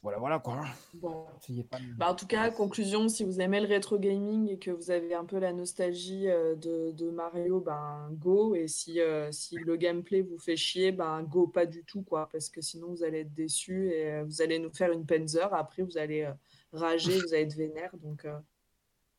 Voilà, 0.01 0.19
voilà, 0.19 0.39
quoi. 0.39 0.65
Bon. 0.95 1.27
Essayez 1.43 1.65
pas 1.65 1.79
de- 1.79 1.93
Bah, 1.97 2.09
en 2.11 2.15
tout 2.15 2.27
cas, 2.29 2.51
conclusion, 2.51 3.09
si 3.09 3.25
vous 3.25 3.41
aimez 3.41 3.61
le 3.61 3.67
rétro 3.67 3.99
gaming 3.99 4.49
et 4.49 4.57
que 4.59 4.71
vous 4.71 4.93
avez 4.93 5.13
un 5.15 5.25
peu 5.25 5.39
la 5.41 5.53
nostalgie 5.53 6.29
euh, 6.29 6.55
de, 6.55 6.93
de 6.93 7.11
Mario, 7.11 7.61
ben 7.61 8.09
go. 8.13 8.55
Et 8.55 8.69
si, 8.69 9.01
euh, 9.01 9.33
si 9.33 9.57
le 9.57 9.75
gameplay 9.77 10.21
vous 10.23 10.39
fait 10.39 10.57
chier, 10.57 10.93
ben 10.93 11.23
go 11.25 11.49
pas 11.49 11.67
du 11.67 11.83
tout, 11.85 12.03
quoi. 12.03 12.29
Parce 12.31 12.49
que 12.49 12.61
sinon, 12.61 12.89
vous 12.91 13.03
allez 13.03 13.21
être 13.21 13.35
déçus 13.35 13.89
et 13.89 14.13
euh, 14.13 14.25
vous 14.25 14.41
allez 14.41 14.61
nous 14.61 14.71
faire 14.73 14.93
une 14.93 15.05
Panzer. 15.05 15.53
Après, 15.53 15.83
vous 15.83 15.99
allez 15.99 16.23
euh, 16.23 16.33
rager, 16.73 17.19
vous 17.19 17.35
allez 17.35 17.43
être 17.43 17.57
vénère. 17.57 17.91
Donc, 17.97 18.25
euh, 18.25 18.39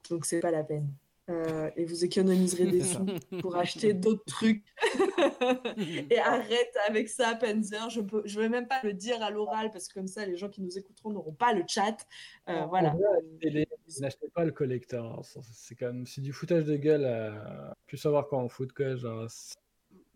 donc 0.10 0.26
c'est 0.26 0.40
pas 0.40 0.52
la 0.52 0.64
peine. 0.64 0.88
Euh, 1.30 1.70
et 1.76 1.86
vous 1.86 2.04
économiserez 2.04 2.66
des 2.66 2.82
sous 2.84 3.06
pour 3.42 3.56
acheter 3.56 3.94
d'autres 3.94 4.26
trucs. 4.26 4.64
Et 6.10 6.18
arrête 6.18 6.76
avec 6.88 7.08
ça, 7.08 7.36
Panzer. 7.36 7.90
Je 7.90 8.02
peux, 8.02 8.24
je 8.26 8.40
vais 8.40 8.50
même 8.50 8.68
pas 8.68 8.80
le 8.84 8.94
dire 8.94 9.22
à 9.22 9.30
l'oral 9.30 9.70
parce 9.72 9.88
que 9.88 9.94
comme 9.94 10.08
ça, 10.08 10.26
les 10.26 10.38
gens 10.38 10.50
qui 10.50 10.62
nous 10.62 10.78
écouteront 10.78 11.12
n'auront 11.12 11.34
pas 11.34 11.54
le 11.54 11.64
chat. 11.68 11.98
Euh, 12.48 12.66
voilà. 12.66 12.96
les- 13.42 13.68
N'achetez 14.00 14.28
pas 14.30 14.44
le 14.44 14.52
collector. 14.52 15.20
hein. 15.20 15.42
C'est 15.52 15.76
quand 15.76 15.88
même 15.88 16.06
c'est 16.06 16.22
du 16.22 16.34
foutage 16.34 16.66
de 16.66 16.76
gueule 16.76 17.06
à 17.06 17.76
plus 17.88 17.98
savoir 17.98 18.28
quoi 18.28 18.40
en 18.40 18.50
foot 18.50 18.72
quoi. 18.74 18.96
Genre, 18.96 19.28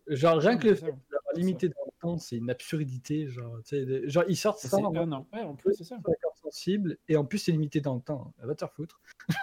genre 0.08 0.38
rien 0.38 0.58
que 0.58 0.68
le 0.70 0.76
fait 0.76 0.86
d'avoir 0.88 1.34
limité 1.36 1.70
dans 1.70 1.76
le 1.86 1.92
temps, 2.02 2.18
c'est 2.18 2.38
une 2.38 2.50
absurdité. 2.50 3.28
Genre, 3.30 3.58
tu 3.64 3.70
sais, 3.78 3.86
des- 3.86 4.10
genre 4.10 4.24
ils 4.28 4.36
sortent 4.38 4.60
Ça, 4.60 4.70
c'est 4.78 4.84
en 4.84 4.96
un 4.96 5.12
an. 5.12 5.28
Ouais, 5.34 5.42
en 5.42 5.56
plus, 5.56 5.74
c'est 5.76 5.84
ça. 5.84 5.96
d'accord 5.98 6.33
sensible 6.44 6.98
et 7.08 7.16
en 7.16 7.26
plus 7.26 7.40
c'est 7.40 7.52
limité 7.52 7.82
dans 7.82 7.96
le 7.96 8.02
temps. 8.02 8.34
Va 8.42 8.54
te 8.54 8.60
faire 8.60 8.72
foutre. 8.72 9.02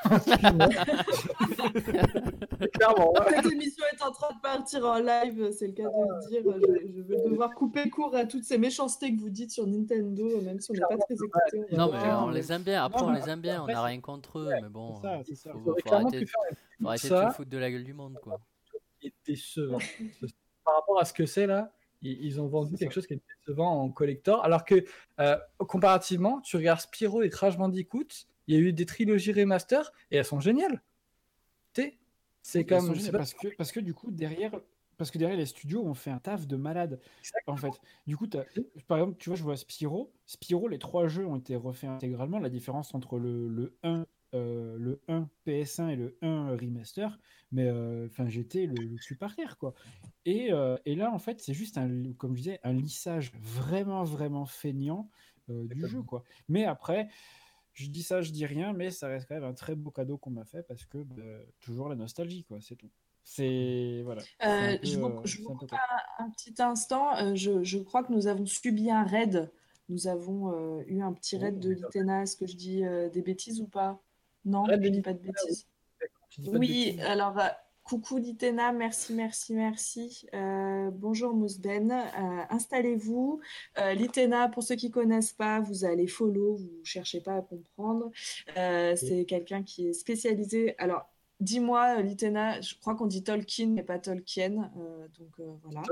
Clairement. 2.73 3.13
ouais. 3.13 3.35
Cette 3.43 3.53
émission 3.53 3.85
est 3.93 4.03
en 4.03 4.11
train 4.13 4.35
de 4.35 4.41
partir 4.41 4.85
en 4.85 4.99
live, 4.99 5.51
c'est 5.57 5.67
le 5.69 5.73
cas 5.73 5.85
de 5.85 5.89
le 5.89 6.29
dire. 6.29 6.43
Je, 6.45 6.97
je 6.97 7.03
vais 7.03 7.17
devoir 7.31 7.55
couper 7.55 7.89
court 7.91 8.15
à 8.15 8.25
toutes 8.27 8.45
ces 8.45 8.59
méchancetés 8.59 9.15
que 9.15 9.21
vous 9.21 9.31
dites 9.31 9.51
sur 9.51 9.67
Nintendo, 9.67 10.41
même 10.43 10.61
si 10.61 10.71
on 10.71 10.75
n'est 10.75 10.81
pas 10.81 10.97
très 10.97 11.15
écouté. 11.15 11.65
on 11.73 11.77
va 11.77 11.77
Non, 11.77 11.93
mais 11.93 12.13
on 12.27 12.31
les 12.31 12.53
aime 12.53 12.63
bien. 12.63 12.85
Après, 12.85 13.01
Non, 13.01 13.09
on 13.09 13.13
les 13.13 13.29
aime 13.29 13.41
bien. 13.41 13.63
On 13.63 13.67
n'a 13.67 13.83
rien 13.83 14.01
contre 14.01 14.39
eux. 14.39 14.51
Mais 14.63 14.69
bon, 14.69 15.01
ça. 15.01 15.21
faut, 15.53 15.75
arrêter, 15.93 16.27
faut 16.27 16.91
de 16.93 16.97
se 16.97 17.31
foutre 17.35 17.51
de 17.51 17.59
la 17.59 17.71
gueule 17.71 17.85
du 17.85 17.95
monde, 17.95 18.19
quoi. 18.23 18.41
décevant. 19.27 19.79
Par 20.65 20.75
rapport 20.77 21.01
à 21.01 21.05
ce 21.05 21.13
que 21.13 21.27
c'est 21.27 21.47
là, 21.47 21.73
ils, 22.03 22.41
ont 22.41 22.47
vendu 22.47 22.77
quelque 22.77 22.93
chose 22.93 23.07
qui 23.07 23.15
est 23.15 23.21
décevant 23.39 23.83
en 23.83 23.91
collector, 23.91 24.45
alors 24.45 24.65
que 24.65 24.85
euh, 25.19 25.37
comparativement, 25.59 26.41
tu 26.41 26.57
regardes 26.57 26.81
Spyro 26.81 27.23
et 27.23 27.31
Crash 27.31 27.57
Bandicoot, 27.57 28.27
il 28.47 28.55
y 28.55 28.59
a 28.59 28.61
eu 28.61 28.73
des 28.73 28.87
trilogies 28.87 29.33
remaster 29.33 29.93
et 30.11 30.17
elles 30.17 30.25
sont 30.25 30.41
géniales. 30.41 30.83
Tu 31.73 31.99
c'est 32.43 32.65
comme 32.65 32.95
pas- 32.95 33.13
parce 33.13 33.35
que 33.35 33.49
parce 33.57 33.71
que 33.71 33.81
du 33.81 33.93
coup 33.93 34.11
derrière 34.11 34.51
parce 34.97 35.11
que 35.11 35.19
derrière 35.19 35.37
les 35.37 35.47
studios 35.47 35.85
ont 35.85 35.95
fait 35.95 36.11
un 36.11 36.19
taf 36.19 36.47
de 36.47 36.57
malade 36.57 37.01
en 37.47 37.57
fait. 37.57 37.73
Du 38.07 38.17
coup 38.17 38.27
par 38.87 38.99
exemple 38.99 39.17
tu 39.19 39.29
vois 39.29 39.37
je 39.37 39.43
vois 39.43 39.57
Spyro, 39.57 40.11
Spyro 40.27 40.69
les 40.69 40.79
trois 40.79 41.07
jeux 41.07 41.27
ont 41.27 41.37
été 41.37 41.55
refaits 41.55 41.91
intégralement. 41.91 42.39
La 42.39 42.49
différence 42.49 42.95
entre 42.95 43.19
le, 43.19 43.49
le 43.49 43.77
1 43.83 44.07
euh, 44.35 44.77
le 44.79 45.01
1 45.09 45.29
PS1 45.47 45.91
et 45.91 45.97
le 45.97 46.17
1 46.23 46.57
remaster, 46.57 47.19
mais 47.53 47.67
euh, 47.69 48.07
enfin 48.07 48.29
j'étais 48.29 48.67
le, 48.67 48.75
le 48.75 48.97
cul 48.97 49.17
par 49.17 49.35
terre 49.35 49.59
quoi. 49.59 49.75
Et, 50.25 50.53
euh, 50.53 50.77
et 50.85 50.95
là 50.95 51.13
en 51.13 51.19
fait 51.19 51.41
c'est 51.41 51.55
juste 51.55 51.79
un 51.79 52.13
comme 52.19 52.37
je 52.37 52.43
disais 52.43 52.61
un 52.63 52.73
lissage 52.73 53.33
vraiment 53.41 54.05
vraiment 54.05 54.47
feignant 54.47 55.11
du 55.49 55.89
jeu 55.89 56.03
quoi. 56.03 56.23
Mais 56.49 56.65
après 56.65 57.09
je 57.73 57.89
dis 57.89 58.03
ça, 58.03 58.21
je 58.21 58.31
dis 58.31 58.47
rien, 58.47 58.73
mais 58.73 58.91
ça 58.91 59.09
reste 59.09 59.27
quand 59.29 59.35
même 59.35 59.45
un 59.45 59.55
très 59.55 59.75
beau 59.75 59.91
cadeau 59.91 60.19
qu'on 60.19 60.31
m'a 60.31 60.45
fait 60.45 60.63
parce 60.65 60.85
que 60.85 60.99
bah, 60.99 61.23
toujours 61.61 61.89
la 61.89 61.95
nostalgie, 61.95 62.45
quoi, 62.45 62.59
c'est 62.61 62.77
tout. 62.77 62.91
C'est 63.23 64.03
voilà. 64.05 64.23
peu, 64.23 64.79
je 64.83 64.99
vous, 64.99 65.21
je 65.25 65.43
vous 65.43 65.53
un 65.53 65.57
coupe 65.57 65.73
un, 65.73 66.25
un 66.25 66.31
petit 66.31 66.61
instant. 66.61 67.35
Je, 67.35 67.63
je 67.63 67.79
crois 67.79 68.03
que 68.03 68.13
nous 68.13 68.27
avons 68.27 68.47
subi 68.47 68.91
un 68.91 69.05
raid. 69.05 69.51
Nous 69.91 70.07
avons 70.07 70.53
euh, 70.53 70.85
eu 70.87 71.03
un 71.03 71.13
petit 71.13 71.37
raid 71.37 71.59
de 71.59 71.71
Litena. 71.71 72.23
Est-ce 72.23 72.37
que 72.37 72.47
je 72.47 72.57
dis 72.57 72.85
euh, 72.85 73.09
des 73.09 73.23
bêtises 73.23 73.61
ou 73.61 73.67
pas? 73.67 74.01
Non, 74.45 74.65
je 74.69 74.89
dis 74.89 75.03
pas 75.03 75.13
de 75.13 75.19
bêtises. 75.19 75.67
Oui, 76.47 76.99
alors 77.03 77.39
euh, 77.39 77.49
coucou 77.83 78.19
Litena, 78.19 78.73
merci, 78.73 79.13
merci, 79.15 79.53
merci. 79.55 80.27
Euh, 80.33 80.91
bonjour 80.93 81.35
Mousben, 81.35 81.91
Euh, 81.91 82.43
installez-vous. 82.51 83.41
Euh, 83.79 83.95
Litena, 83.95 84.49
pour 84.49 84.63
ceux 84.63 84.77
qui 84.77 84.91
connaissent 84.91 85.33
pas, 85.33 85.61
vous 85.61 85.85
allez 85.85 86.07
follow, 86.07 86.55
vous 86.55 86.81
cherchez 86.85 87.21
pas 87.21 87.37
à 87.37 87.43
comprendre. 87.43 88.11
C'est 88.55 89.25
quelqu'un 89.27 89.63
qui 89.63 89.89
est 89.89 89.93
spécialisé. 89.93 90.75
Alors, 90.79 91.09
dis-moi, 91.41 92.01
Litena, 92.01 92.61
je 92.61 92.75
crois 92.81 92.95
qu'on 92.95 93.07
dit 93.07 93.23
Tolkien 93.25 93.77
et 93.77 93.83
pas 93.83 93.99
Tolkien, 93.99 94.71
donc 95.19 95.41
voilà. 95.65 95.83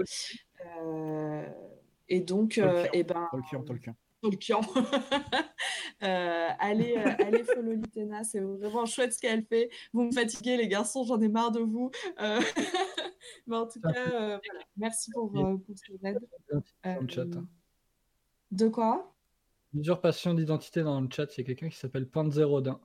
Et 2.09 2.21
donc, 2.21 2.55
Tolkien. 2.55 2.91
eh 2.93 3.03
ben, 3.03 3.29
Tolkien, 3.31 3.61
Tolkien. 3.63 3.97
Tolkien. 4.23 4.61
Euh, 6.03 6.49
allez, 6.61 6.95
euh, 6.97 7.25
allez 7.25 7.43
follow 7.43 7.73
Litena, 7.73 8.23
c'est 8.25 8.39
vraiment 8.41 8.87
chouette 8.87 9.13
ce 9.15 9.19
qu'elle 9.21 9.45
fait. 9.45 9.69
Vous 9.93 10.03
me 10.05 10.13
fatiguez 10.13 10.57
les 10.57 10.69
garçons, 10.69 11.05
j'en 11.05 11.21
ai 11.21 11.29
marre 11.29 11.51
de 11.51 11.61
vous. 11.61 11.91
Euh, 12.21 12.41
Mais 13.47 13.57
en 13.57 13.67
tout 13.67 13.81
cas, 13.81 13.91
euh, 13.97 14.39
voilà. 14.45 14.65
merci 14.77 15.11
pour, 15.11 15.37
euh, 15.37 15.57
pour 15.57 15.75
ce 15.77 15.93
raid. 16.03 16.19
Dans 16.85 17.01
le 17.01 17.09
chat, 17.09 17.23
Euh, 17.23 17.39
hein. 17.39 17.47
De 18.53 18.69
quoi? 18.69 19.13
Usurpation 19.75 20.35
d'identité 20.35 20.83
dans 20.83 21.01
le 21.01 21.09
chat, 21.11 21.37
il 21.37 21.41
y 21.41 21.43
a 21.43 21.47
quelqu'un 21.47 21.69
qui 21.69 21.77
s'appelle 21.77 22.09
Panzerodin. 22.09 22.81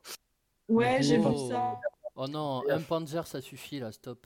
Ouais, 0.67 0.97
j'ai 1.01 1.17
vu 1.17 1.23
Oh. 1.27 1.49
ça. 1.49 1.79
Oh 2.15 2.27
non, 2.27 2.63
un 2.69 2.81
Panzer, 2.81 3.25
ça 3.27 3.41
suffit 3.41 3.79
là, 3.79 3.91
stop. 3.91 4.25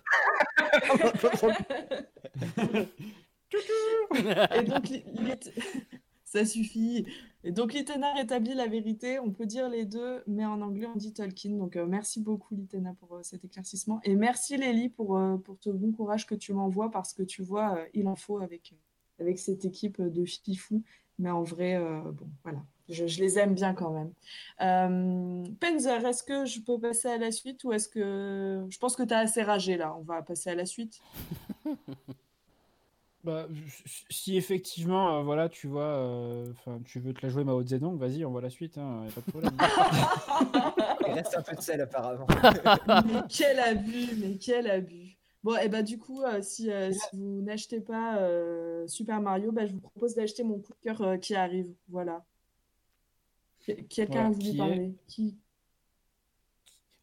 Et 4.55 4.63
donc, 4.63 4.85
ça 6.23 6.45
suffit. 6.45 7.05
Et 7.47 7.51
donc, 7.51 7.73
Litena 7.73 8.13
rétablit 8.13 8.55
la 8.55 8.67
vérité. 8.67 9.19
On 9.19 9.31
peut 9.31 9.45
dire 9.45 9.69
les 9.69 9.85
deux, 9.85 10.21
mais 10.27 10.45
en 10.45 10.59
anglais, 10.59 10.85
on 10.93 10.97
dit 10.97 11.13
Tolkien. 11.13 11.51
Donc, 11.51 11.77
euh, 11.77 11.85
merci 11.85 12.19
beaucoup, 12.19 12.53
Litena, 12.53 12.93
pour 12.99 13.15
euh, 13.15 13.23
cet 13.23 13.45
éclaircissement. 13.45 14.01
Et 14.03 14.15
merci, 14.15 14.57
Lélie, 14.57 14.89
pour, 14.89 15.17
euh, 15.17 15.37
pour 15.37 15.55
ce 15.61 15.69
bon 15.69 15.93
courage 15.93 16.25
que 16.25 16.35
tu 16.35 16.51
m'envoies, 16.51 16.91
parce 16.91 17.13
que 17.13 17.23
tu 17.23 17.43
vois, 17.43 17.77
euh, 17.77 17.85
il 17.93 18.09
en 18.09 18.17
faut 18.17 18.39
avec, 18.39 18.73
avec 19.17 19.39
cette 19.39 19.63
équipe 19.63 20.01
de 20.01 20.25
fifou. 20.25 20.83
Mais 21.19 21.29
en 21.29 21.43
vrai, 21.43 21.79
bon, 21.79 22.27
voilà. 22.43 22.59
Je, 22.89 23.05
les 23.05 23.39
aime 23.39 23.53
bien 23.53 23.73
quand 23.73 23.91
même. 23.91 24.11
Penzer, 25.61 26.05
est-ce 26.05 26.23
que 26.23 26.43
je 26.43 26.59
peux 26.59 26.77
passer 26.77 27.07
à 27.07 27.17
la 27.17 27.31
suite 27.31 27.63
ou 27.63 27.71
est-ce 27.71 27.87
que... 27.87 28.65
Je 28.69 28.77
pense 28.77 28.97
que 28.97 29.03
tu 29.03 29.13
as 29.13 29.19
assez 29.19 29.41
ragé 29.41 29.77
là. 29.77 29.95
On 29.97 30.03
va 30.03 30.21
passer 30.21 30.49
à 30.49 30.55
la 30.55 30.65
suite. 30.65 30.99
Bah, 33.27 33.45
si- 34.09 34.37
effectivement, 34.37 35.17
euh, 35.17 35.21
voilà, 35.23 35.49
tu 35.49 35.67
vois, 35.67 35.83
euh, 35.83 36.45
enfin, 36.53 36.79
tu 36.85 37.01
veux 37.01 37.13
te 37.13 37.25
la 37.25 37.29
jouer 37.29 37.43
Mao 37.43 37.61
Zedong, 37.61 37.97
vas-y, 37.97 38.23
on 38.23 38.31
voit 38.31 38.39
la 38.39 38.49
suite, 38.49 38.77
hein, 38.77 39.03
y 39.03 39.09
a 39.09 39.11
pas 39.11 39.19
de 39.21 39.31
problème. 39.31 39.57
Il 41.07 41.11
reste 41.13 41.35
un 41.35 41.41
peu 41.41 41.53
de 41.57 41.61
sel 41.61 41.81
apparemment. 41.81 42.25
Mais 43.05 43.19
quel 43.29 43.59
abus, 43.59 44.15
mais 44.17 44.37
quel 44.37 44.69
abus. 44.69 45.17
Bon, 45.43 45.57
et 45.57 45.67
bah 45.67 45.81
du 45.81 45.97
coup, 45.97 46.23
euh, 46.23 46.41
si, 46.41 46.71
euh, 46.71 46.89
si 46.93 47.17
vous 47.17 47.41
n'achetez 47.41 47.81
pas 47.81 48.17
euh, 48.19 48.87
Super 48.87 49.19
Mario, 49.21 49.51
bah, 49.51 49.65
je 49.65 49.73
vous 49.73 49.79
propose 49.81 50.15
d'acheter 50.15 50.43
mon 50.43 50.59
coup 50.59 50.71
de 50.73 50.79
cœur 50.81 51.01
euh, 51.01 51.17
qui 51.17 51.35
arrive. 51.35 51.67
Voilà. 51.89 52.23
Que- 53.65 53.73
Quelqu'un 53.73 54.29
voulu 54.29 54.39
qui 54.41 54.55
est- 54.55 54.57
parler 54.57 54.95
Qui 55.07 55.35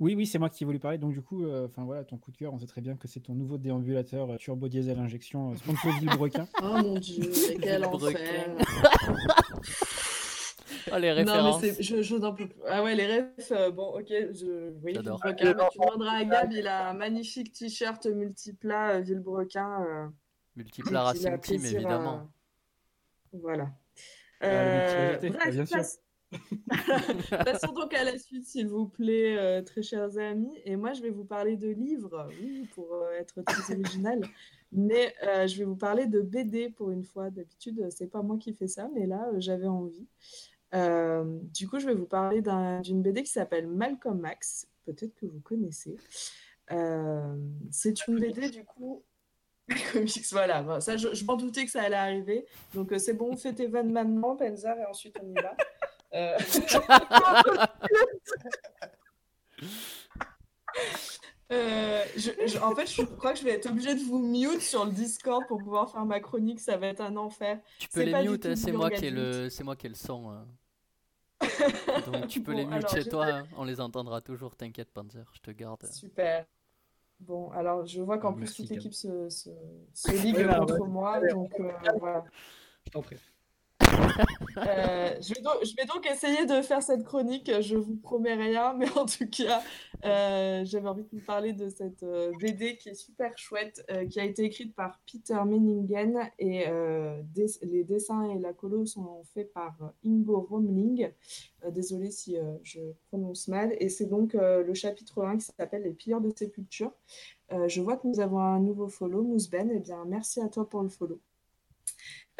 Oui, 0.04 0.14
oui, 0.14 0.26
c'est 0.26 0.38
moi 0.38 0.50
qui 0.50 0.64
ai 0.64 0.66
voulu 0.66 0.78
parler. 0.78 0.98
Donc, 0.98 1.14
du 1.14 1.22
coup, 1.22 1.46
euh, 1.46 1.64
enfin 1.66 1.82
voilà, 1.82 2.04
ton 2.04 2.18
coup 2.18 2.30
de 2.30 2.36
cœur, 2.36 2.52
on 2.52 2.58
sait 2.58 2.66
très 2.66 2.82
bien 2.82 2.94
que 2.94 3.08
c'est 3.08 3.20
ton 3.20 3.32
nouveau 3.32 3.56
déambulateur 3.56 4.30
euh, 4.30 4.36
turbo 4.36 4.68
diesel 4.68 4.98
injection 4.98 5.52
euh, 5.52 5.56
sponsor 5.56 5.92
Villebrequin. 5.98 6.46
Oh 6.62 6.76
mon 6.82 6.98
dieu, 6.98 7.30
mais 7.48 7.56
quel 7.56 7.80
Brequin. 7.82 8.18
enfer. 8.18 8.56
Oh, 10.92 10.98
les 10.98 11.08
Non, 11.08 11.14
références. 11.16 11.62
mais 11.62 11.72
c'est- 11.72 11.82
je, 11.82 12.02
je 12.02 12.16
n'en 12.16 12.34
peux 12.34 12.46
plus. 12.46 12.60
Ah 12.68 12.82
ouais, 12.84 12.94
les 12.94 13.06
refs, 13.06 13.52
euh, 13.52 13.70
bon, 13.70 13.98
ok, 13.98 14.06
je... 14.10 14.70
oui. 14.82 14.92
Villebrequin, 14.92 15.54
mais 15.56 15.64
tu 15.72 15.78
demanderas 15.78 16.16
à 16.18 16.24
Gab, 16.26 16.52
il 16.52 16.66
a 16.66 16.90
un 16.90 16.92
magnifique 16.92 17.52
t-shirt 17.52 18.04
multiplat 18.04 18.96
euh, 18.96 19.00
Villebrequin. 19.00 19.82
euh, 19.82 20.06
Multiplat 20.56 21.04
Racing 21.04 21.38
Team, 21.40 21.64
à- 21.64 21.68
évidemment. 21.68 22.28
Voilà. 23.32 23.70
Ah, 24.42 24.46
Euh, 24.46 25.18
bref, 25.30 25.54
bien 25.54 25.64
sûr. 25.64 25.76
passe- 25.78 26.00
Passons 27.30 27.72
donc 27.72 27.94
à 27.94 28.04
la 28.04 28.18
suite, 28.18 28.46
s'il 28.46 28.68
vous 28.68 28.88
plaît, 28.88 29.36
euh, 29.38 29.62
très 29.62 29.82
chers 29.82 30.16
amis. 30.18 30.56
Et 30.64 30.76
moi, 30.76 30.92
je 30.92 31.02
vais 31.02 31.10
vous 31.10 31.24
parler 31.24 31.56
de 31.56 31.68
livres, 31.68 32.28
oui, 32.40 32.68
pour 32.74 32.92
euh, 32.94 33.12
être 33.18 33.42
très 33.42 33.72
original. 33.74 34.20
Mais 34.72 35.14
euh, 35.22 35.46
je 35.46 35.58
vais 35.58 35.64
vous 35.64 35.76
parler 35.76 36.06
de 36.06 36.20
BD 36.20 36.70
pour 36.70 36.90
une 36.90 37.04
fois. 37.04 37.30
D'habitude, 37.30 37.86
c'est 37.90 38.08
pas 38.08 38.22
moi 38.22 38.38
qui 38.38 38.52
fais 38.52 38.68
ça, 38.68 38.88
mais 38.94 39.06
là, 39.06 39.30
j'avais 39.38 39.68
envie. 39.68 40.06
Du 41.52 41.68
coup, 41.68 41.78
je 41.78 41.86
vais 41.86 41.94
vous 41.94 42.06
parler 42.06 42.40
d'un- 42.42 42.80
d'une 42.80 43.00
BD 43.02 43.22
qui 43.22 43.30
s'appelle 43.30 43.68
Malcolm 43.68 44.18
Max. 44.18 44.66
Peut-être 44.84 45.14
que 45.14 45.26
vous 45.26 45.40
connaissez. 45.40 45.96
C'est 47.70 48.06
une 48.08 48.18
BD 48.18 48.50
du 48.50 48.64
coup. 48.64 49.02
Comics, 49.92 50.26
voilà. 50.32 50.62
Bon, 50.62 50.80
ça, 50.80 50.96
je, 50.96 51.14
je 51.14 51.24
m'en 51.24 51.36
doutais 51.36 51.64
que 51.64 51.70
ça 51.70 51.82
allait 51.82 51.96
arriver. 51.96 52.44
Donc 52.74 52.92
euh, 52.92 52.98
c'est 52.98 53.14
bon, 53.14 53.34
fais 53.36 53.54
tes 53.54 53.66
vannes 53.66 53.90
maintenant, 53.92 54.36
Penzer, 54.36 54.76
et 54.78 54.84
ensuite 54.84 55.16
on 55.22 55.30
y 55.30 55.34
va. 55.34 55.56
Euh, 56.14 56.36
euh, 61.52 62.02
je- 62.16 62.46
je- 62.46 62.58
en 62.58 62.74
fait, 62.74 62.86
je 62.86 63.02
crois 63.02 63.32
que 63.32 63.38
je 63.38 63.44
vais 63.44 63.52
être 63.52 63.68
obligée 63.68 63.94
de 63.94 64.00
vous 64.00 64.18
mute 64.18 64.60
sur 64.60 64.84
le 64.84 64.92
Discord 64.92 65.44
pour 65.46 65.58
pouvoir 65.58 65.90
faire 65.90 66.04
ma 66.04 66.20
chronique. 66.20 66.60
Ça 66.60 66.76
va 66.76 66.86
être 66.88 67.00
un 67.00 67.16
enfer. 67.16 67.60
Tu 67.78 67.88
peux 67.88 68.02
les 68.02 68.14
mute, 68.28 68.46
hein, 68.46 68.56
c'est 68.56 68.72
moi 68.72 68.90
qui 68.90 69.06
ai 69.06 69.10
le, 69.10 69.48
moi 69.64 69.76
qui 69.76 69.86
ai 69.86 69.90
le 69.90 69.94
son. 69.94 70.30
hein. 70.30 70.46
Donc 72.06 72.28
tu 72.28 72.42
peux 72.42 72.52
Bon, 72.52 72.58
les 72.58 72.64
mute 72.64 72.88
chez 72.88 73.08
toi, 73.08 73.26
hein, 73.26 73.46
on 73.56 73.64
les 73.64 73.80
entendra 73.80 74.20
toujours, 74.20 74.56
t'inquiète 74.56 74.90
Panzer, 74.92 75.30
je 75.34 75.40
te 75.40 75.50
garde. 75.50 75.84
Super. 75.92 76.46
Bon, 77.20 77.50
alors 77.50 77.86
je 77.86 78.00
vois 78.00 78.18
qu'en 78.18 78.32
plus 78.32 78.42
Merci, 78.44 78.62
toute 78.62 78.70
l'équipe 78.70 78.94
se, 78.94 79.28
se, 79.28 79.50
se 79.92 80.12
ligue 80.12 80.46
contre 80.58 80.84
moi, 80.86 81.20
donc 81.28 81.52
euh, 81.60 81.72
voilà. 81.98 82.24
Je 82.86 82.90
t'en 82.90 83.02
prie. 83.02 83.16
Euh, 84.56 85.16
je, 85.20 85.34
vais 85.34 85.84
donc, 85.86 86.06
essayer 86.06 86.46
de 86.46 86.62
faire 86.62 86.82
cette 86.82 87.04
chronique. 87.04 87.50
Je 87.60 87.76
vous 87.76 87.96
promets 87.96 88.34
rien, 88.34 88.74
mais 88.74 88.88
en 88.96 89.06
tout 89.06 89.26
cas, 89.26 89.62
euh, 90.04 90.64
j'avais 90.64 90.88
envie 90.88 91.02
de 91.02 91.08
vous 91.12 91.24
parler 91.24 91.52
de 91.52 91.68
cette 91.68 92.02
euh, 92.02 92.32
BD 92.40 92.76
qui 92.76 92.90
est 92.90 92.94
super 92.94 93.36
chouette, 93.36 93.84
qui 94.10 94.20
a 94.20 94.24
été 94.24 94.44
écrite 94.44 94.74
par 94.74 95.00
Peter 95.10 95.34
Menningen 95.44 96.30
et 96.38 96.66
les 97.62 97.84
dessins 97.84 98.30
et 98.30 98.38
la 98.38 98.52
colo 98.52 98.86
sont 98.86 99.22
faits 99.34 99.52
par 99.52 99.76
Ingo 100.04 100.40
Romling. 100.40 101.10
Désolée 101.70 102.10
si 102.10 102.36
je 102.62 102.80
prononce 103.08 103.48
mal. 103.48 103.74
Et 103.80 103.88
c'est 103.88 104.06
donc 104.06 104.34
le 104.34 104.74
chapitre 104.74 105.24
1 105.24 105.38
qui 105.38 105.46
s'appelle 105.46 105.82
Les 105.82 105.92
pilleurs 105.92 106.20
de 106.20 106.30
sépulture. 106.34 106.92
Je 107.50 107.80
vois 107.80 107.96
que 107.96 108.06
nous 108.06 108.20
avons 108.20 108.38
un 108.38 108.60
nouveau 108.60 108.88
follow, 108.88 109.22
Mousben. 109.22 109.70
Eh 109.74 109.80
bien, 109.80 110.04
merci 110.06 110.40
à 110.40 110.48
toi 110.48 110.68
pour 110.68 110.82
le 110.82 110.88
follow. 110.88 111.20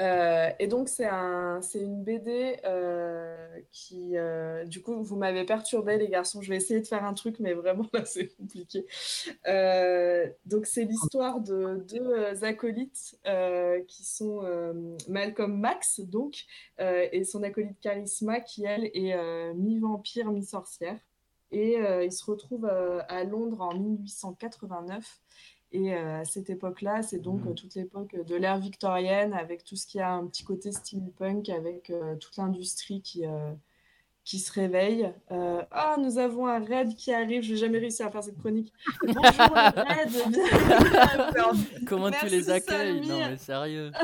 Euh, 0.01 0.51
et 0.59 0.67
donc, 0.67 0.89
c'est 0.89 1.07
un, 1.07 1.61
une 1.75 2.03
BD 2.03 2.59
euh, 2.65 3.61
qui, 3.71 4.17
euh, 4.17 4.65
du 4.65 4.83
coup, 4.83 5.03
vous 5.03 5.17
m'avez 5.17 5.45
perturbé, 5.45 5.99
les 5.99 6.09
garçons. 6.09 6.43
Je 6.43 6.51
vais 6.51 6.57
essayer 6.57 6.81
de 6.81 6.87
faire 6.87 7.05
un 7.05 7.15
truc, 7.15 7.37
mais 7.39 7.55
vraiment, 7.55 7.87
là, 7.93 8.05
c'est 8.05 8.29
compliqué. 8.37 8.87
Donc, 10.47 10.67
c'est 10.67 10.85
l'histoire 10.85 11.41
de 11.41 11.85
deux 11.89 12.45
acolytes 12.45 13.17
qui 13.87 14.05
sont 14.05 14.43
Malcolm 15.09 15.59
Max, 15.59 16.01
donc, 16.01 16.45
et 16.79 17.25
son 17.25 17.43
acolyte 17.43 17.79
Charisma, 17.81 18.41
qui, 18.41 18.65
elle, 18.65 18.91
est 18.95 19.55
mi-vampire, 19.55 20.31
mi-sorcière. 20.31 20.99
Et 21.53 21.77
ils 22.03 22.13
se 22.13 22.25
retrouvent 22.25 22.67
à 22.67 23.25
Londres 23.25 23.61
en 23.61 23.75
1889. 23.79 25.21
Et 25.75 25.93
euh, 25.93 26.21
à 26.21 26.25
cette 26.25 26.51
époque-là, 26.51 27.03
c'est 27.03 27.19
donc 27.19 27.41
Mhm. 27.43 27.49
euh, 27.49 27.55
toute 27.55 27.75
l'époque 27.75 28.15
de 28.25 28.37
l'ère 28.37 28.59
victorienne, 28.59 29.33
avec 29.35 29.65
tout 29.65 29.75
ce 29.75 29.87
qui 29.89 29.99
a 29.99 30.13
un 30.13 30.25
petit 30.29 30.45
côté 30.45 30.71
steampunk, 30.71 31.49
avec 31.49 31.91
euh, 31.91 32.15
toute 32.15 32.37
l'industrie 32.37 33.03
qui, 33.03 33.25
qui 34.23 34.39
se 34.39 34.53
réveille. 34.53 35.13
Ah, 35.31 35.97
nous 35.99 36.19
avons 36.19 36.47
un 36.47 36.61
raid 36.65 36.95
qui 36.95 37.13
arrive, 37.13 37.43
je 37.43 37.51
n'ai 37.55 37.57
jamais 37.59 37.79
réussi 37.79 38.05
à 38.05 38.11
faire 38.11 38.23
cette 38.23 38.39
chronique. 38.39 38.73
Bonjour 39.03 39.53
raid, 39.53 40.09
bienvenue. 40.11 41.85
Comment 41.89 42.13
tu 42.13 42.27
les 42.27 42.51
accueilles 42.51 43.01
Non 43.01 43.19
mais 43.19 43.37
sérieux. 43.37 43.91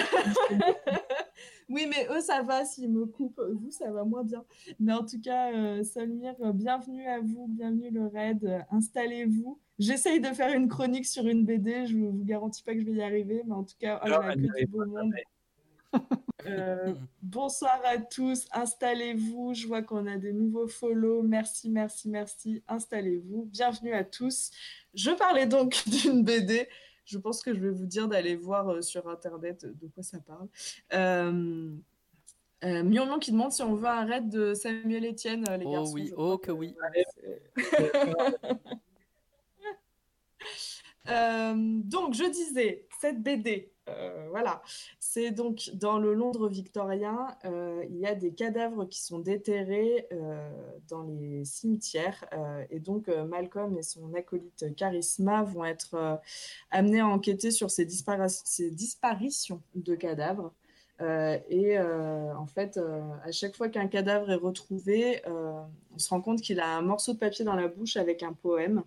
Oui, 1.72 1.86
mais 1.88 2.08
eux, 2.10 2.20
ça 2.20 2.42
va 2.42 2.64
s'ils 2.64 2.90
me 2.90 3.06
coupent. 3.06 3.40
Vous, 3.40 3.70
ça 3.70 3.88
va 3.92 4.02
moins 4.02 4.24
bien. 4.24 4.44
Mais 4.80 4.92
en 4.92 5.04
tout 5.06 5.20
cas, 5.20 5.52
Solmir, 5.84 6.34
bienvenue 6.52 7.06
à 7.06 7.20
vous, 7.20 7.46
bienvenue 7.48 7.90
le 7.92 8.08
raid. 8.08 8.66
Installez-vous. 8.72 9.56
J'essaye 9.80 10.20
de 10.20 10.28
faire 10.28 10.54
une 10.54 10.68
chronique 10.68 11.06
sur 11.06 11.26
une 11.26 11.46
BD. 11.46 11.86
Je 11.86 11.96
ne 11.96 12.10
vous 12.10 12.24
garantis 12.24 12.62
pas 12.62 12.74
que 12.74 12.80
je 12.80 12.84
vais 12.84 12.92
y 12.92 13.02
arriver, 13.02 13.42
mais 13.46 13.54
en 13.54 13.64
tout 13.64 13.76
cas, 13.80 13.98
oh 14.04 14.08
là 14.08 14.20
là, 14.20 14.34
que 14.34 14.58
du 14.58 14.66
beau 14.66 14.84
monde. 14.84 15.12
Euh, 16.46 16.94
bonsoir 17.20 17.78
à 17.84 17.98
tous, 17.98 18.46
installez-vous. 18.52 19.52
Je 19.52 19.66
vois 19.66 19.82
qu'on 19.82 20.06
a 20.06 20.16
des 20.16 20.32
nouveaux 20.32 20.68
follow. 20.68 21.20
Merci, 21.22 21.68
merci, 21.68 22.08
merci. 22.08 22.62
Installez-vous. 22.66 23.50
Bienvenue 23.52 23.92
à 23.92 24.04
tous. 24.04 24.50
Je 24.94 25.10
parlais 25.10 25.46
donc 25.46 25.82
d'une 25.86 26.24
BD. 26.24 26.66
Je 27.04 27.18
pense 27.18 27.42
que 27.42 27.52
je 27.52 27.60
vais 27.60 27.70
vous 27.70 27.84
dire 27.84 28.08
d'aller 28.08 28.36
voir 28.36 28.70
euh, 28.70 28.80
sur 28.80 29.06
internet 29.08 29.66
de 29.66 29.88
quoi 29.88 30.02
ça 30.02 30.18
parle. 30.20 30.48
Euh, 30.94 31.74
euh, 32.64 32.82
Mion 32.84 33.06
Mion 33.06 33.18
qui 33.18 33.32
demande 33.32 33.52
si 33.52 33.62
on 33.62 33.74
veut 33.74 33.88
un 33.88 34.04
raid 34.06 34.28
de 34.28 34.54
Samuel 34.54 35.06
Etienne, 35.06 35.44
euh, 35.48 35.56
les 35.56 35.66
Oh 35.66 35.72
garçons. 35.72 35.94
oui, 35.94 36.06
je 36.06 36.14
oh 36.16 36.38
que 36.38 36.52
oui. 36.52 36.74
Euh, 41.10 41.54
donc, 41.56 42.14
je 42.14 42.24
disais, 42.24 42.86
cette 43.00 43.22
BD, 43.22 43.72
euh, 43.88 44.26
voilà, 44.30 44.62
c'est 45.00 45.30
donc 45.30 45.70
dans 45.74 45.98
le 45.98 46.14
Londres 46.14 46.48
victorien, 46.48 47.36
euh, 47.44 47.84
il 47.90 47.96
y 47.96 48.06
a 48.06 48.14
des 48.14 48.32
cadavres 48.32 48.84
qui 48.84 49.02
sont 49.02 49.18
déterrés 49.18 50.08
dans 50.88 51.02
les 51.02 51.44
cimetières. 51.44 52.24
et 52.70 52.78
donc, 52.80 53.08
Malcolm 53.08 53.76
et 53.78 53.82
son 53.82 54.14
acolyte 54.14 54.74
Charisma 54.76 55.42
vont 55.42 55.64
être 55.64 56.20
amenés 56.70 57.00
à 57.00 57.06
enquêter 57.06 57.50
sur 57.50 57.70
ces 57.70 57.84
disparitions 57.84 59.62
de 59.74 59.94
cadavres. 59.94 60.52
Euh, 61.00 61.38
et 61.48 61.78
euh, 61.78 62.34
en 62.36 62.46
fait, 62.46 62.76
euh, 62.76 63.00
à 63.24 63.32
chaque 63.32 63.56
fois 63.56 63.68
qu'un 63.68 63.86
cadavre 63.86 64.30
est 64.30 64.36
retrouvé, 64.36 65.22
on 65.26 65.98
se 65.98 66.08
rend 66.10 66.20
compte 66.20 66.40
qu'il 66.40 66.60
a 66.60 66.76
un 66.76 66.82
morceau 66.82 67.14
de 67.14 67.18
papier 67.18 67.44
dans 67.44 67.56
la 67.56 67.68
bouche 67.68 67.96
avec 67.96 68.22
un 68.22 68.32
poème. 68.32 68.82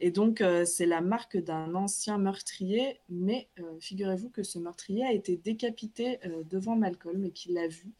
Et 0.00 0.10
donc, 0.10 0.42
c'est 0.66 0.86
la 0.86 1.00
marque 1.00 1.36
d'un 1.36 1.74
ancien 1.74 2.18
meurtrier, 2.18 3.00
mais 3.08 3.48
figurez-vous 3.80 4.28
que 4.28 4.42
ce 4.42 4.58
meurtrier 4.58 5.04
a 5.04 5.12
été 5.12 5.36
décapité 5.36 6.20
devant 6.50 6.76
Malcolm 6.76 7.24
et 7.24 7.30
qu'il 7.30 7.54
l'a 7.54 7.68
vu. 7.68 7.92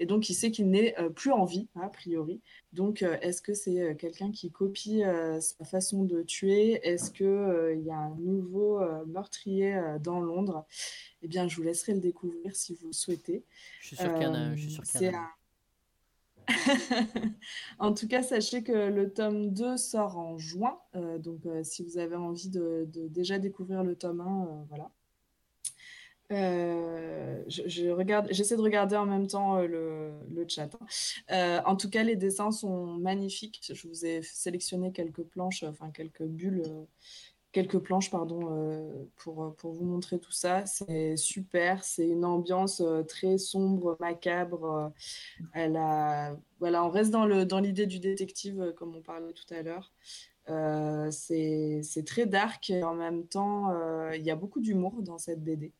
Et 0.00 0.06
donc, 0.06 0.28
il 0.28 0.34
sait 0.34 0.50
qu'il 0.50 0.70
n'est 0.70 0.96
plus 1.14 1.30
en 1.30 1.44
vie, 1.44 1.68
hein, 1.76 1.82
a 1.84 1.88
priori. 1.88 2.40
Donc, 2.72 3.02
euh, 3.02 3.16
est-ce 3.20 3.42
que 3.42 3.52
c'est 3.52 3.80
euh, 3.80 3.94
quelqu'un 3.94 4.30
qui 4.30 4.50
copie 4.50 5.02
euh, 5.02 5.40
sa 5.40 5.64
façon 5.64 6.04
de 6.04 6.22
tuer? 6.22 6.80
Est-ce 6.86 7.10
qu'il 7.10 7.82
y 7.84 7.90
a 7.90 7.96
un 7.96 8.14
nouveau 8.16 8.80
euh, 8.80 9.04
meurtrier 9.06 9.80
dans 10.00 10.20
Londres? 10.20 10.66
Eh 11.22 11.28
bien, 11.28 11.48
je 11.48 11.56
vous 11.56 11.62
laisserai 11.62 11.94
le 11.94 12.00
découvrir 12.00 12.54
si 12.54 12.74
vous 12.74 12.88
le 12.88 12.92
souhaitez. 12.92 13.44
Je 13.80 13.88
suis 13.88 13.96
sûr 13.96 14.12
qu'il 14.14 14.22
y 14.22 14.26
en 14.26 14.34
a 14.34 14.38
un, 14.38 14.56
je 14.56 14.62
suis 14.62 14.70
sûr 14.70 14.84
qu'il 14.84 15.02
y 15.02 15.08
en 15.10 15.18
a 15.18 15.30
tout 17.94 18.08
cas, 18.08 18.22
sachez 18.22 18.64
que 18.64 18.72
le 18.72 19.12
tome 19.12 19.50
2 19.50 19.76
sort 19.76 20.18
en 20.18 20.36
juin. 20.36 20.80
donc, 20.94 21.42
si 21.62 21.84
vous 21.84 21.98
avez 21.98 22.16
envie 22.16 22.48
de, 22.48 22.88
de 22.92 23.06
déjà 23.06 23.38
découvrir 23.38 23.84
le 23.84 23.94
tome 23.94 24.20
1, 24.20 24.24
euh, 24.24 24.64
voilà. 24.68 24.90
Euh, 26.32 27.42
je, 27.48 27.90
regarde, 27.90 28.28
j'essaie 28.30 28.56
de 28.56 28.62
regarder 28.62 28.96
en 28.96 29.06
même 29.06 29.26
temps 29.26 29.58
euh, 29.58 30.12
le, 30.30 30.44
chat. 30.48 30.70
hein. 30.74 30.86
Euh, 31.32 31.60
en 31.66 31.76
tout 31.76 31.90
cas, 31.90 32.02
les 32.02 32.16
dessins 32.16 32.52
sont 32.52 32.86
magnifiques. 32.86 33.72
Je 33.74 33.88
vous 33.88 34.06
ai 34.06 34.22
sélectionné 34.22 34.92
quelques 34.92 35.22
planches, 35.22 35.64
enfin 35.64 35.90
quelques 35.90 36.22
bulles, 36.22 36.62
quelques 37.52 37.78
planches, 37.80 38.10
pardon, 38.10 39.08
pour, 39.16 39.54
pour 39.56 39.72
vous 39.72 39.84
montrer 39.84 40.20
tout 40.20 40.30
ça. 40.30 40.66
C'est 40.66 41.16
super. 41.16 41.82
C'est 41.82 42.08
une 42.08 42.24
ambiance 42.24 42.82
très 43.08 43.36
sombre, 43.38 43.96
macabre. 43.98 44.64
euh, 44.64 44.88
elle 45.52 45.76
a, 45.76 46.36
voilà, 46.60 46.84
on 46.84 46.90
reste 46.90 47.10
dans 47.10 47.26
le, 47.26 47.44
dans 47.44 47.58
l'idée 47.58 47.86
du 47.86 47.98
détective, 47.98 48.72
comme 48.76 48.94
on 48.94 49.02
parlait 49.02 49.32
tout 49.32 49.52
à 49.52 49.62
l'heure. 49.62 49.92
C'est, 51.10 52.04
très 52.06 52.26
dark 52.26 52.72
en 52.82 52.94
même 52.94 53.26
temps, 53.26 53.72
il 54.12 54.22
y 54.22 54.30
a 54.30 54.36
beaucoup 54.36 54.60
d'humour 54.60 55.02
dans 55.02 55.18
cette 55.18 55.42
BD. 55.42 55.72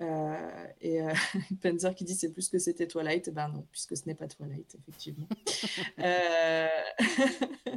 Euh, 0.00 0.66
et 0.80 1.02
euh, 1.02 1.12
Panzer 1.62 1.94
qui 1.94 2.04
dit 2.04 2.14
c'est 2.14 2.32
plus 2.32 2.48
que 2.48 2.58
c'était 2.58 2.86
Twilight. 2.86 3.30
Ben 3.30 3.48
non, 3.48 3.66
puisque 3.70 3.96
ce 3.96 4.06
n'est 4.06 4.14
pas 4.14 4.28
Twilight, 4.28 4.76
effectivement. 4.78 5.26
Euh, 5.98 6.68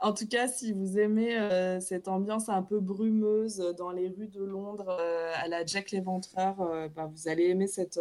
en 0.00 0.12
tout 0.12 0.28
cas, 0.28 0.46
si 0.46 0.72
vous 0.72 0.98
aimez 0.98 1.36
euh, 1.36 1.80
cette 1.80 2.06
ambiance 2.06 2.48
un 2.48 2.62
peu 2.62 2.78
brumeuse 2.78 3.58
dans 3.76 3.90
les 3.90 4.08
rues 4.08 4.28
de 4.28 4.42
Londres 4.42 4.90
à 4.90 5.48
la 5.48 5.64
Jack 5.64 5.90
l'Éventreur, 5.90 6.56
ben, 6.94 7.06
vous 7.06 7.28
allez 7.28 7.46
aimer 7.46 7.66
cette, 7.66 8.00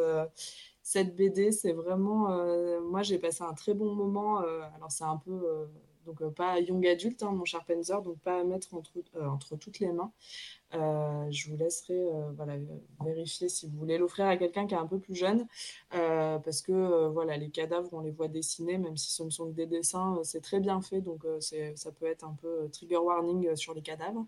cette 0.83 1.15
BD. 1.15 1.51
C'est 1.51 1.73
vraiment. 1.73 2.29
moi, 2.81 3.01
j'ai 3.01 3.17
passé 3.17 3.43
un 3.43 3.53
très 3.53 3.73
bon 3.73 3.95
moment. 3.95 4.39
alors, 4.75 4.91
c'est 4.91 5.05
un 5.05 5.17
peu. 5.17 5.67
Donc, 6.07 6.21
euh, 6.21 6.31
pas 6.31 6.59
young 6.59 6.87
adulte, 6.87 7.21
hein, 7.21 7.31
mon 7.31 7.45
cher 7.45 7.63
Panzer, 7.65 8.01
donc 8.01 8.17
pas 8.19 8.39
à 8.39 8.43
mettre 8.43 8.73
entre, 8.73 8.93
euh, 9.15 9.27
entre 9.27 9.57
toutes 9.57 9.79
les 9.79 9.91
mains. 9.91 10.11
Euh, 10.73 11.29
je 11.31 11.49
vous 11.49 11.57
laisserai 11.57 11.97
voilà, 12.35 12.55
vérifier 13.03 13.47
si 13.49 13.67
vous 13.67 13.77
voulez 13.77 13.97
l'offrir 13.97 14.25
à 14.25 14.37
quelqu'un 14.37 14.67
qui 14.67 14.73
est 14.73 14.77
un 14.77 14.87
peu 14.87 14.99
plus 14.99 15.15
jeune, 15.15 15.47
parce 15.91 16.61
que 16.61 17.07
voilà, 17.07 17.37
les 17.37 17.49
cadavres, 17.49 17.93
on 17.93 18.01
les 18.01 18.11
voit 18.11 18.27
dessinés, 18.27 18.77
même 18.77 18.97
si 18.97 19.13
ce 19.13 19.23
ne 19.23 19.29
sont 19.29 19.47
que 19.47 19.55
des 19.55 19.65
dessins, 19.65 20.19
c'est 20.23 20.41
très 20.41 20.59
bien 20.59 20.81
fait, 20.81 21.01
donc 21.01 21.25
ça 21.39 21.91
peut 21.91 22.05
être 22.05 22.23
un 22.25 22.35
peu 22.41 22.69
trigger 22.71 22.97
warning 22.97 23.55
sur 23.55 23.73
les 23.73 23.81
cadavres. 23.81 24.25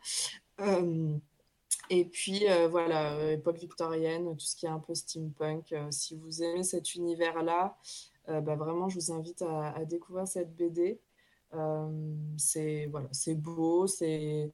Et 1.89 2.05
puis 2.05 2.45
voilà, 2.69 3.33
époque 3.33 3.57
victorienne, 3.57 4.35
tout 4.37 4.45
ce 4.45 4.55
qui 4.55 4.65
est 4.65 4.69
un 4.69 4.79
peu 4.79 4.95
steampunk. 4.95 5.75
si 5.91 6.15
vous 6.15 6.41
aimez 6.41 6.63
cet 6.63 6.95
univers-là, 6.95 7.77
bah, 8.27 8.55
vraiment, 8.55 8.87
je 8.87 8.95
vous 8.95 9.11
invite 9.11 9.41
à 9.41 9.83
découvrir 9.85 10.25
cette 10.25 10.55
BD. 10.55 11.01
Euh, 11.53 12.15
c'est 12.37 12.85
voilà, 12.87 13.09
c'est 13.11 13.35
beau, 13.35 13.87
c'est 13.87 14.51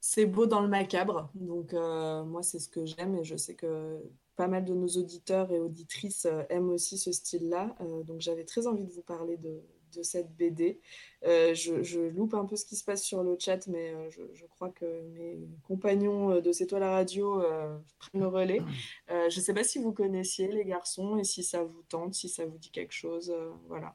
c'est 0.00 0.26
beau 0.26 0.46
dans 0.46 0.62
le 0.62 0.68
macabre. 0.68 1.30
Donc, 1.34 1.74
euh, 1.74 2.24
moi, 2.24 2.42
c'est 2.42 2.58
ce 2.58 2.68
que 2.68 2.86
j'aime 2.86 3.16
et 3.16 3.24
je 3.24 3.36
sais 3.36 3.54
que 3.54 4.00
pas 4.36 4.48
mal 4.48 4.64
de 4.64 4.74
nos 4.74 4.88
auditeurs 4.88 5.52
et 5.52 5.60
auditrices 5.60 6.26
euh, 6.26 6.42
aiment 6.50 6.70
aussi 6.70 6.98
ce 6.98 7.12
style-là. 7.12 7.76
Donc, 8.06 8.20
j'avais 8.20 8.44
très 8.44 8.66
envie 8.66 8.84
de 8.84 8.92
vous 8.92 9.02
parler 9.02 9.36
de, 9.36 9.62
de 9.92 10.02
cette 10.02 10.34
BD. 10.36 10.80
Je, 11.22 11.82
je, 11.82 12.00
loupe 12.00 12.34
un 12.34 12.46
peu 12.46 12.56
ce 12.56 12.64
qui 12.64 12.76
se 12.76 12.84
passe 12.84 13.02
sur 13.02 13.22
le 13.22 13.36
chat, 13.38 13.66
mais 13.68 13.94
je, 14.10 14.22
je 14.34 14.46
crois 14.46 14.70
que 14.70 15.02
mes 15.12 15.38
compagnons 15.64 16.40
de 16.40 16.52
C'est 16.52 16.66
toi 16.66 16.78
la 16.78 16.90
radio 16.92 17.42
prennent 17.98 18.22
le 18.22 18.28
relais. 18.28 18.62
je 19.08 19.24
ne 19.24 19.42
sais 19.42 19.54
pas 19.54 19.64
si 19.64 19.78
vous 19.78 19.92
connaissiez 19.92 20.48
les 20.48 20.64
garçons 20.64 21.18
et 21.18 21.24
si 21.24 21.44
ça 21.44 21.62
vous 21.62 21.82
tente, 21.88 22.14
si 22.14 22.28
ça 22.28 22.46
vous 22.46 22.58
dit 22.58 22.70
quelque 22.70 22.94
chose. 22.94 23.34
voilà. 23.68 23.94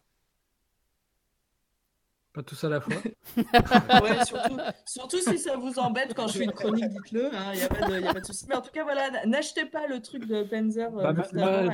Pas 2.35 2.43
tous 2.43 2.61
à 2.65 2.69
la 2.69 2.81
fois. 2.81 2.93
ouais, 3.37 4.25
surtout, 4.25 4.57
surtout, 4.85 5.19
si 5.19 5.39
ça 5.39 5.55
vous 5.55 5.79
embête 5.79 6.13
quand 6.13 6.27
je 6.27 6.39
fais 6.39 6.43
une 6.43 6.51
chronique, 6.51 6.89
dites-le. 6.89 7.29
Il 7.31 7.35
hein, 7.37 7.53
n'y 7.53 7.61
a, 7.61 8.09
a, 8.09 8.13
pas 8.13 8.19
de 8.19 8.25
souci. 8.25 8.45
Mais 8.49 8.55
en 8.55 8.61
tout 8.61 8.71
cas, 8.71 8.83
voilà, 8.83 9.25
n'achetez 9.25 9.65
pas 9.65 9.87
le 9.87 10.01
truc 10.01 10.27
de 10.27 10.43
Penzer. 10.43 10.89
Euh, 10.97 11.13
bah, 11.13 11.13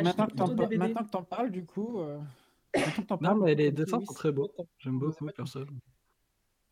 maintenant 0.04 0.28
que 0.28 1.10
tu 1.10 1.18
en 1.18 1.24
parles, 1.24 1.50
du 1.50 1.66
coup. 1.66 2.00
Euh... 2.02 2.20
non, 3.22 3.36
mais 3.38 3.56
les 3.56 3.72
dessins 3.72 4.02
sont 4.02 4.14
très 4.14 4.32
beaux. 4.32 4.52
J'aime 4.78 5.00
beaucoup, 5.00 5.26
personne. 5.36 5.80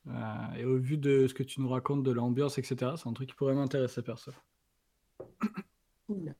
Euh, 0.07 0.53
et 0.55 0.65
au 0.65 0.77
vu 0.77 0.97
de 0.97 1.25
ce 1.25 1.33
que 1.33 1.41
tu 1.41 1.59
nous 1.59 1.69
racontes, 1.69 2.03
de 2.03 2.11
l'ambiance, 2.11 2.59
etc., 2.59 2.91
c'est 2.95 3.09
un 3.09 3.13
truc 3.13 3.29
qui 3.29 3.35
pourrait 3.35 3.55
m'intéresser, 3.55 4.03
perso. 4.03 4.31
Cool. 6.05 6.35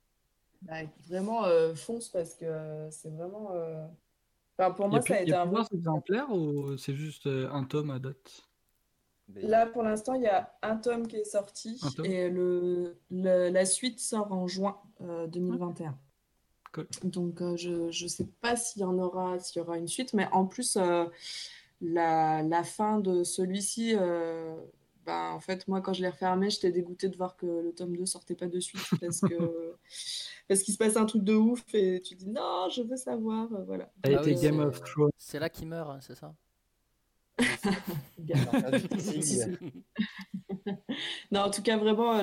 Bah, 0.61 0.81
vraiment, 1.07 1.45
euh, 1.45 1.73
fonce 1.73 2.09
parce 2.09 2.35
que 2.35 2.89
c'est 2.91 3.09
vraiment. 3.09 3.55
Pour 4.75 4.89
moi, 4.89 5.01
ça 5.01 5.15
a 5.15 5.21
été 5.21 5.33
un 5.33 5.45
bon. 5.45 5.63
exemplaire 5.71 6.29
ou 6.31 6.77
c'est 6.77 6.95
juste 6.95 7.27
euh, 7.27 7.49
un 7.51 7.63
tome 7.63 7.91
à 7.91 7.99
date? 7.99 8.43
Là, 9.35 9.67
pour 9.67 9.83
l'instant, 9.83 10.15
il 10.15 10.23
y 10.23 10.27
a 10.27 10.51
un 10.61 10.75
tome 10.75 11.07
qui 11.07 11.17
est 11.17 11.23
sorti 11.23 11.79
et 12.03 12.29
le, 12.29 12.97
la 13.11 13.65
suite 13.65 13.99
sort 13.99 14.31
en 14.31 14.47
juin 14.47 14.77
2021. 14.99 15.97
Euh, 16.77 16.83
Donc, 17.03 17.41
euh, 17.41 17.55
je 17.55 18.03
ne 18.03 18.07
sais 18.09 18.27
pas 18.41 18.55
s'il 18.55 18.81
y 18.81 18.85
en 18.85 18.97
aura, 18.97 19.39
s'il 19.39 19.59
y 19.59 19.61
aura 19.61 19.77
une 19.77 19.87
suite, 19.87 20.13
mais 20.13 20.27
en 20.31 20.45
plus, 20.45 20.77
la, 21.81 22.41
la, 22.41 22.63
fin 22.63 22.99
de 22.99 23.23
celui-ci, 23.23 23.95
ben, 25.09 25.31
en 25.31 25.39
fait, 25.39 25.67
moi, 25.67 25.81
quand 25.81 25.93
je 25.93 26.03
l'ai 26.03 26.09
refermé, 26.09 26.51
j'étais 26.51 26.71
dégoûtée 26.71 27.09
de 27.09 27.17
voir 27.17 27.35
que 27.35 27.47
le 27.47 27.73
tome 27.73 27.97
2 27.97 28.05
sortait 28.05 28.35
pas 28.35 28.45
de 28.45 28.59
suite 28.59 28.83
parce 29.01 29.21
que 29.21 29.27
parce 30.47 30.61
qu'il 30.61 30.71
se 30.71 30.77
passe 30.77 30.97
un 30.97 31.05
truc 31.05 31.23
de 31.23 31.33
ouf 31.33 31.63
et 31.73 31.99
tu 32.01 32.13
dis 32.13 32.29
non, 32.29 32.69
je 32.69 32.83
veux 32.83 32.95
savoir. 32.95 33.51
Euh, 33.51 33.63
voilà. 33.65 33.91
Ah 34.03 34.09
Game 34.09 34.59
of 34.59 34.83
Thrones. 34.83 35.09
C'est 35.17 35.39
là 35.39 35.49
qu'il 35.49 35.67
meurt, 35.67 35.89
hein, 35.89 35.97
c'est 35.99 36.13
ça? 36.13 36.35
Non, 41.31 41.41
en 41.41 41.49
tout 41.49 41.63
cas, 41.63 41.77
vraiment, 41.77 42.21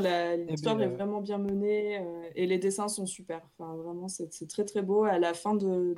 l'histoire 0.49 0.81
est 0.81 0.89
vraiment 0.89 1.21
bien 1.21 1.39
menée 1.39 1.99
euh, 1.99 2.31
et 2.37 2.47
les 2.47 2.59
dessins 2.59 2.87
sont 2.87 3.07
super. 3.07 3.41
Enfin, 3.59 3.75
vraiment, 3.75 4.07
c'est 4.07 4.49
très 4.49 4.65
très 4.65 4.83
beau. 4.83 5.03
À 5.03 5.19
la 5.19 5.35
fin 5.35 5.55
de, 5.55 5.97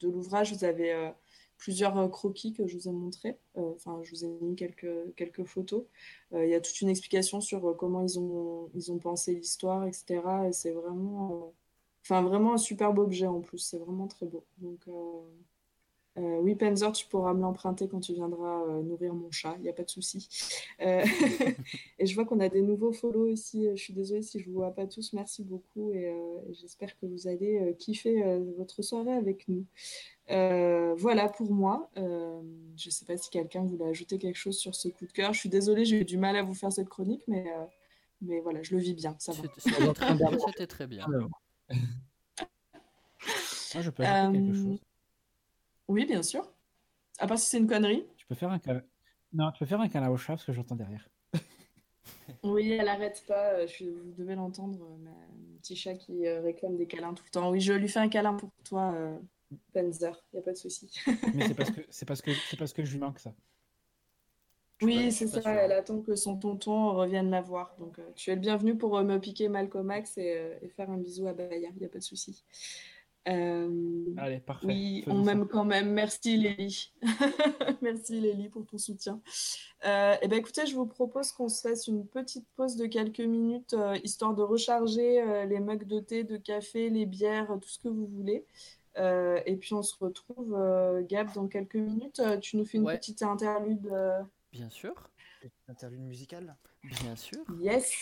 de 0.00 0.08
l'ouvrage, 0.08 0.54
vous 0.54 0.64
avez 0.64 0.92
euh, 0.92 1.10
plusieurs 1.58 1.96
euh, 1.98 2.08
croquis 2.08 2.52
que 2.52 2.66
je 2.66 2.76
vous 2.76 2.88
ai 2.88 2.92
montrés. 2.92 3.38
Euh, 3.56 3.72
enfin, 3.74 4.00
je 4.02 4.10
vous 4.10 4.24
ai 4.24 4.28
mis 4.40 4.56
quelques, 4.56 5.14
quelques 5.16 5.44
photos. 5.44 5.84
Euh, 6.32 6.44
il 6.44 6.50
y 6.50 6.54
a 6.54 6.60
toute 6.60 6.80
une 6.80 6.88
explication 6.88 7.40
sur 7.40 7.76
comment 7.76 8.02
ils 8.02 8.18
ont, 8.18 8.70
ils 8.74 8.92
ont 8.92 8.98
pensé 8.98 9.34
l'histoire, 9.34 9.86
etc. 9.86 10.22
Et 10.48 10.52
c'est 10.52 10.72
vraiment, 10.72 11.52
enfin, 12.04 12.22
vraiment 12.22 12.54
un 12.54 12.58
superbe 12.58 12.98
objet 12.98 13.26
en 13.26 13.40
plus. 13.40 13.58
C'est 13.58 13.78
vraiment 13.78 14.06
très 14.06 14.26
beau. 14.26 14.44
Donc, 14.58 14.86
oui, 16.18 16.54
Penzer, 16.54 16.92
tu 16.92 17.06
pourras 17.06 17.34
me 17.34 17.42
l'emprunter 17.42 17.88
quand 17.88 18.00
tu 18.00 18.14
viendras 18.14 18.64
nourrir 18.82 19.12
mon 19.12 19.30
chat, 19.30 19.54
il 19.58 19.62
n'y 19.62 19.68
a 19.68 19.74
pas 19.74 19.82
de 19.82 19.90
souci. 19.90 20.28
et 20.78 22.06
je 22.06 22.14
vois 22.14 22.24
qu'on 22.24 22.40
a 22.40 22.48
des 22.48 22.62
nouveaux 22.62 22.92
follow 22.92 23.26
ici. 23.26 23.68
Je 23.74 23.82
suis 23.82 23.92
désolée 23.92 24.22
si 24.22 24.38
je 24.40 24.48
ne 24.48 24.54
vous 24.54 24.60
vois 24.60 24.70
pas 24.70 24.86
tous. 24.86 25.12
Merci 25.12 25.44
beaucoup 25.44 25.92
et 25.92 26.10
j'espère 26.52 26.98
que 26.98 27.04
vous 27.04 27.28
allez 27.28 27.74
kiffer 27.78 28.24
votre 28.56 28.80
soirée 28.80 29.12
avec 29.12 29.46
nous. 29.48 29.66
Euh, 30.30 30.94
voilà 30.96 31.28
pour 31.28 31.52
moi. 31.52 31.88
Euh, 31.96 32.42
je 32.76 32.88
ne 32.88 32.90
sais 32.90 33.04
pas 33.04 33.16
si 33.16 33.30
quelqu'un 33.30 33.62
voulait 33.62 33.88
ajouter 33.88 34.18
quelque 34.18 34.36
chose 34.36 34.58
sur 34.58 34.74
ce 34.74 34.88
coup 34.88 35.06
de 35.06 35.12
cœur. 35.12 35.32
Je 35.32 35.40
suis 35.40 35.48
désolée, 35.48 35.84
j'ai 35.84 36.00
eu 36.00 36.04
du 36.04 36.18
mal 36.18 36.36
à 36.36 36.42
vous 36.42 36.54
faire 36.54 36.72
cette 36.72 36.88
chronique, 36.88 37.22
mais, 37.28 37.46
euh, 37.48 37.64
mais 38.22 38.40
voilà, 38.40 38.62
je 38.62 38.74
le 38.74 38.80
vis 38.80 38.94
bien. 38.94 39.14
Ça 39.18 39.32
va. 39.32 39.42
C'était 39.56 40.66
très, 40.66 40.86
bien. 40.86 41.06
Ah, 43.74 43.82
je 43.82 43.90
peux 43.90 44.04
ajouter 44.04 44.38
quelque 44.38 44.54
chose. 44.54 44.80
Oui, 45.88 46.06
bien 46.06 46.22
sûr. 46.22 46.50
À 47.18 47.26
part 47.26 47.38
si 47.38 47.46
c'est 47.46 47.58
une 47.58 47.66
connerie. 47.66 48.06
Tu 48.16 48.24
peux 48.24 48.34
faire 48.34 48.50
un 48.50 48.58
câlin. 48.58 48.80
Non, 49.34 49.50
tu 49.52 49.58
peux 49.58 49.66
faire 49.66 49.80
un 49.80 49.88
câlin 49.88 50.08
au 50.08 50.16
chat 50.16 50.34
parce 50.34 50.44
que 50.44 50.52
j'entends 50.52 50.76
derrière. 50.76 51.06
oui, 52.42 52.70
elle 52.70 52.86
n'arrête 52.86 53.22
pas. 53.26 53.66
Je, 53.66 53.84
vous 53.84 54.12
devez 54.12 54.34
l'entendre, 54.34 54.78
ma 55.00 55.10
petit 55.58 55.76
chat 55.76 55.94
qui 55.94 56.26
réclame 56.26 56.78
des 56.78 56.86
câlins 56.86 57.12
tout 57.12 57.24
le 57.26 57.30
temps. 57.30 57.50
Oui, 57.50 57.60
je 57.60 57.74
lui 57.74 57.88
fais 57.88 57.98
un 57.98 58.08
câlin 58.08 58.32
pour 58.32 58.50
toi. 58.64 58.94
Panzer, 59.72 60.24
il 60.32 60.36
n'y 60.36 60.40
a 60.40 60.42
pas 60.42 60.52
de 60.52 60.56
souci. 60.56 60.90
Mais 61.34 61.48
c'est 61.48 61.54
parce, 61.54 61.70
que, 61.70 61.80
c'est, 61.88 62.04
parce 62.06 62.22
que, 62.22 62.30
c'est 62.48 62.56
parce 62.56 62.72
que 62.72 62.84
je 62.84 62.92
lui 62.92 62.98
manque 62.98 63.18
ça. 63.18 63.32
oui, 64.82 65.12
c'est 65.12 65.28
ça. 65.28 65.40
Elle 65.54 65.72
attend 65.72 66.00
que 66.00 66.14
son 66.16 66.36
tonton 66.36 66.92
revienne 66.94 67.30
la 67.30 67.42
voir. 67.42 67.74
Donc, 67.78 67.98
euh, 67.98 68.10
tu 68.14 68.30
es 68.30 68.34
le 68.34 68.40
bienvenu 68.40 68.76
pour 68.76 68.96
euh, 68.98 69.04
me 69.04 69.18
piquer 69.18 69.48
Malcolm 69.48 69.92
X 69.96 70.18
et, 70.18 70.36
euh, 70.36 70.58
et, 70.62 70.68
faire 70.68 70.90
un 70.90 70.98
bisou 70.98 71.26
à 71.28 71.32
Baya. 71.32 71.70
Il 71.74 71.78
n'y 71.78 71.86
a 71.86 71.88
pas 71.88 71.98
de 71.98 72.04
souci. 72.04 72.44
Allez, 73.24 74.38
parfait. 74.38 74.68
Oui, 74.68 75.02
on 75.08 75.24
m'aime 75.24 75.48
quand 75.48 75.64
même. 75.64 75.90
Merci 75.92 76.36
Lélie. 76.36 76.92
Merci 77.82 78.20
Lélie 78.20 78.48
pour 78.48 78.64
ton 78.64 78.78
soutien. 78.78 79.20
et 79.82 80.18
eh 80.22 80.28
ben, 80.28 80.38
écoutez, 80.38 80.64
je 80.64 80.76
vous 80.76 80.86
propose 80.86 81.32
qu'on 81.32 81.48
se 81.48 81.60
fasse 81.60 81.88
une 81.88 82.06
petite 82.06 82.46
pause 82.54 82.76
de 82.76 82.86
quelques 82.86 83.18
minutes, 83.18 83.74
histoire 84.04 84.32
de 84.32 84.44
recharger 84.44 85.44
les 85.48 85.58
mugs 85.58 85.88
de 85.88 85.98
thé, 85.98 86.22
de 86.22 86.36
café, 86.36 86.88
les 86.88 87.04
bières, 87.04 87.48
tout 87.60 87.68
ce 87.68 87.80
que 87.80 87.88
vous 87.88 88.06
voulez. 88.06 88.46
Euh, 88.98 89.40
et 89.44 89.56
puis 89.56 89.74
on 89.74 89.82
se 89.82 89.94
retrouve, 89.98 90.54
euh, 90.54 91.02
Gab, 91.06 91.32
dans 91.34 91.48
quelques 91.48 91.76
minutes. 91.76 92.20
Euh, 92.20 92.38
tu 92.38 92.56
nous 92.56 92.64
fais 92.64 92.78
une 92.78 92.86
petite 92.86 93.22
interlude. 93.22 93.92
Bien 94.52 94.68
sûr. 94.70 94.94
Une 95.42 95.50
interlude 95.68 96.00
musicale 96.00 96.56
Bien 96.82 97.16
sûr. 97.16 97.38
Yes. 97.60 97.92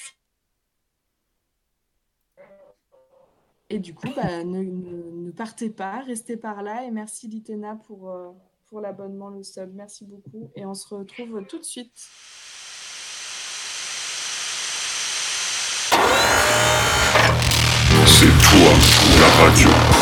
Et 3.70 3.78
du 3.78 3.94
coup, 3.94 4.08
bah, 4.14 4.44
ne, 4.44 4.62
ne, 4.62 5.30
partez 5.32 5.70
pas, 5.70 6.00
restez 6.00 6.36
par 6.36 6.62
là. 6.62 6.84
Et 6.84 6.90
merci 6.90 7.26
Litena 7.28 7.76
pour, 7.76 8.14
pour 8.66 8.80
l'abonnement, 8.80 9.30
le 9.30 9.42
sub. 9.42 9.74
Merci 9.74 10.04
beaucoup. 10.04 10.50
Et 10.54 10.64
on 10.64 10.74
se 10.74 10.94
retrouve 10.94 11.44
tout 11.46 11.58
de 11.58 11.64
suite. 11.64 11.90
C'est 18.06 18.26
toi, 18.26 18.72
la 19.18 19.28
radio. 19.28 19.93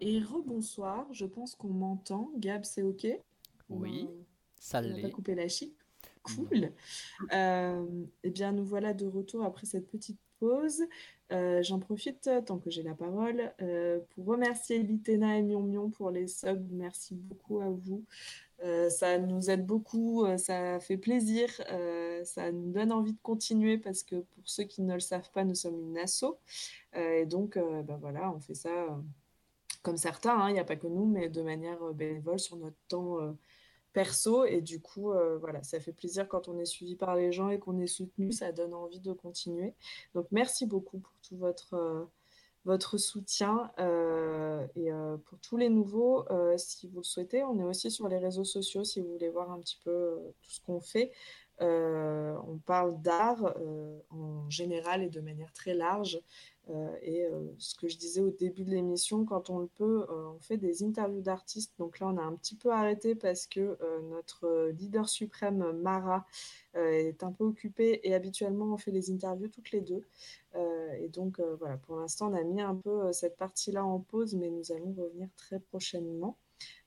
Et 0.00 0.20
rebonsoir, 0.22 1.06
je 1.12 1.26
pense 1.26 1.54
qu'on 1.54 1.68
m'entend. 1.68 2.30
Gab, 2.36 2.64
c'est 2.64 2.82
OK? 2.82 3.06
Oui, 3.68 4.08
ça 4.58 4.80
l'est. 4.80 5.02
pas 5.02 5.10
coupé 5.10 5.34
la 5.34 5.48
chip. 5.48 5.74
Cool. 6.22 6.72
Euh, 7.32 7.86
eh 8.22 8.30
bien, 8.30 8.52
nous 8.52 8.64
voilà 8.64 8.94
de 8.94 9.06
retour 9.06 9.44
après 9.44 9.66
cette 9.66 9.88
petite 9.88 10.18
pause. 10.38 10.82
Euh, 11.32 11.62
j'en 11.62 11.78
profite, 11.78 12.28
tant 12.46 12.58
que 12.58 12.70
j'ai 12.70 12.82
la 12.82 12.94
parole, 12.94 13.52
euh, 13.62 14.00
pour 14.10 14.26
remercier 14.26 14.82
Litena 14.82 15.38
et 15.38 15.42
Mion 15.42 15.62
Mion 15.62 15.90
pour 15.90 16.10
les 16.10 16.26
subs. 16.26 16.66
Merci 16.72 17.14
beaucoup 17.14 17.60
à 17.60 17.68
vous. 17.68 18.04
Euh, 18.62 18.90
ça 18.90 19.18
nous 19.18 19.50
aide 19.50 19.64
beaucoup, 19.64 20.24
euh, 20.24 20.36
ça 20.36 20.80
fait 20.80 20.98
plaisir, 20.98 21.48
euh, 21.70 22.22
ça 22.24 22.52
nous 22.52 22.70
donne 22.72 22.92
envie 22.92 23.14
de 23.14 23.20
continuer 23.22 23.78
parce 23.78 24.02
que 24.02 24.16
pour 24.16 24.42
ceux 24.44 24.64
qui 24.64 24.82
ne 24.82 24.92
le 24.92 25.00
savent 25.00 25.30
pas, 25.30 25.44
nous 25.44 25.54
sommes 25.54 25.80
une 25.80 25.96
asso. 25.98 26.38
et 26.94 27.24
donc, 27.26 27.56
ben 27.56 27.96
voilà, 28.00 28.30
on 28.32 28.40
fait 28.40 28.54
ça 28.54 28.70
comme 29.82 29.96
certains, 29.96 30.38
hein, 30.38 30.50
il 30.50 30.54
n'y 30.54 30.60
a 30.60 30.64
pas 30.64 30.76
que 30.76 30.86
nous, 30.86 31.06
mais 31.06 31.28
de 31.28 31.42
manière 31.42 31.78
bénévole 31.94 32.38
sur 32.38 32.56
notre 32.56 32.76
temps 32.88 33.18
perso. 33.92 34.44
Et 34.44 34.60
du 34.60 34.80
coup, 34.80 35.12
voilà, 35.40 35.62
ça 35.62 35.80
fait 35.80 35.92
plaisir 35.92 36.28
quand 36.28 36.48
on 36.48 36.58
est 36.58 36.66
suivi 36.66 36.96
par 36.96 37.16
les 37.16 37.32
gens 37.32 37.48
et 37.50 37.58
qu'on 37.58 37.78
est 37.78 37.86
soutenu, 37.86 38.32
ça 38.32 38.52
donne 38.52 38.74
envie 38.74 39.00
de 39.00 39.12
continuer. 39.12 39.74
Donc, 40.14 40.26
merci 40.32 40.66
beaucoup 40.66 40.98
pour 40.98 41.14
tout 41.22 41.36
votre 41.36 42.08
votre 42.64 42.98
soutien. 42.98 43.70
Euh, 43.78 44.66
et 44.76 44.92
euh, 44.92 45.16
pour 45.16 45.38
tous 45.38 45.56
les 45.56 45.68
nouveaux, 45.68 46.30
euh, 46.30 46.56
si 46.56 46.88
vous 46.88 46.98
le 46.98 47.04
souhaitez, 47.04 47.42
on 47.42 47.58
est 47.58 47.64
aussi 47.64 47.90
sur 47.90 48.08
les 48.08 48.18
réseaux 48.18 48.44
sociaux 48.44 48.84
si 48.84 49.00
vous 49.00 49.12
voulez 49.12 49.30
voir 49.30 49.50
un 49.50 49.60
petit 49.60 49.78
peu 49.82 50.18
tout 50.42 50.50
ce 50.50 50.60
qu'on 50.60 50.80
fait. 50.80 51.12
on 51.60 52.58
parle 52.66 53.00
d'art 53.02 53.54
en 54.10 54.48
général 54.48 55.02
et 55.02 55.10
de 55.10 55.20
manière 55.20 55.52
très 55.52 55.74
large. 55.74 56.18
Et 57.02 57.26
ce 57.58 57.74
que 57.74 57.88
je 57.88 57.96
disais 57.96 58.20
au 58.20 58.30
début 58.30 58.64
de 58.64 58.70
l'émission, 58.70 59.24
quand 59.24 59.50
on 59.50 59.58
le 59.58 59.66
peut, 59.66 60.06
on 60.08 60.38
fait 60.40 60.56
des 60.56 60.82
interviews 60.82 61.20
d'artistes. 61.20 61.72
Donc 61.78 61.98
là, 61.98 62.08
on 62.08 62.16
a 62.16 62.22
un 62.22 62.34
petit 62.34 62.54
peu 62.54 62.70
arrêté 62.70 63.14
parce 63.14 63.46
que 63.46 63.78
notre 64.10 64.70
leader 64.78 65.08
suprême, 65.08 65.72
Mara, 65.82 66.26
est 66.74 67.22
un 67.22 67.32
peu 67.32 67.44
occupée 67.44 68.00
et 68.04 68.14
habituellement, 68.14 68.72
on 68.72 68.76
fait 68.76 68.90
les 68.90 69.10
interviews 69.10 69.48
toutes 69.48 69.70
les 69.72 69.80
deux. 69.80 70.04
Euh, 70.56 70.92
et 70.94 71.08
donc, 71.08 71.40
euh, 71.40 71.56
voilà, 71.58 71.76
pour 71.76 71.96
l'instant, 71.96 72.30
on 72.30 72.34
a 72.34 72.42
mis 72.42 72.60
un 72.60 72.74
peu 72.74 73.06
euh, 73.06 73.12
cette 73.12 73.36
partie-là 73.36 73.84
en 73.84 74.00
pause, 74.00 74.34
mais 74.34 74.50
nous 74.50 74.72
allons 74.72 74.92
revenir 74.92 75.28
très 75.36 75.60
prochainement. 75.60 76.36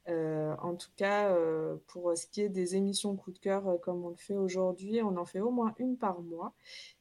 Euh, 0.10 0.54
en 0.62 0.76
tout 0.76 0.92
cas, 0.98 1.34
euh, 1.34 1.78
pour 1.88 2.18
ce 2.18 2.28
qui 2.28 2.42
est 2.42 2.50
des 2.50 2.76
émissions 2.76 3.16
coup 3.16 3.32
de 3.32 3.40
cœur 3.40 3.68
euh, 3.68 3.78
comme 3.78 4.04
on 4.04 4.10
le 4.10 4.18
fait 4.18 4.36
aujourd'hui, 4.36 5.02
on 5.02 5.16
en 5.16 5.26
fait 5.26 5.40
au 5.40 5.52
moins 5.52 5.74
une 5.80 5.98
par 5.98 6.22
mois. 6.22 6.54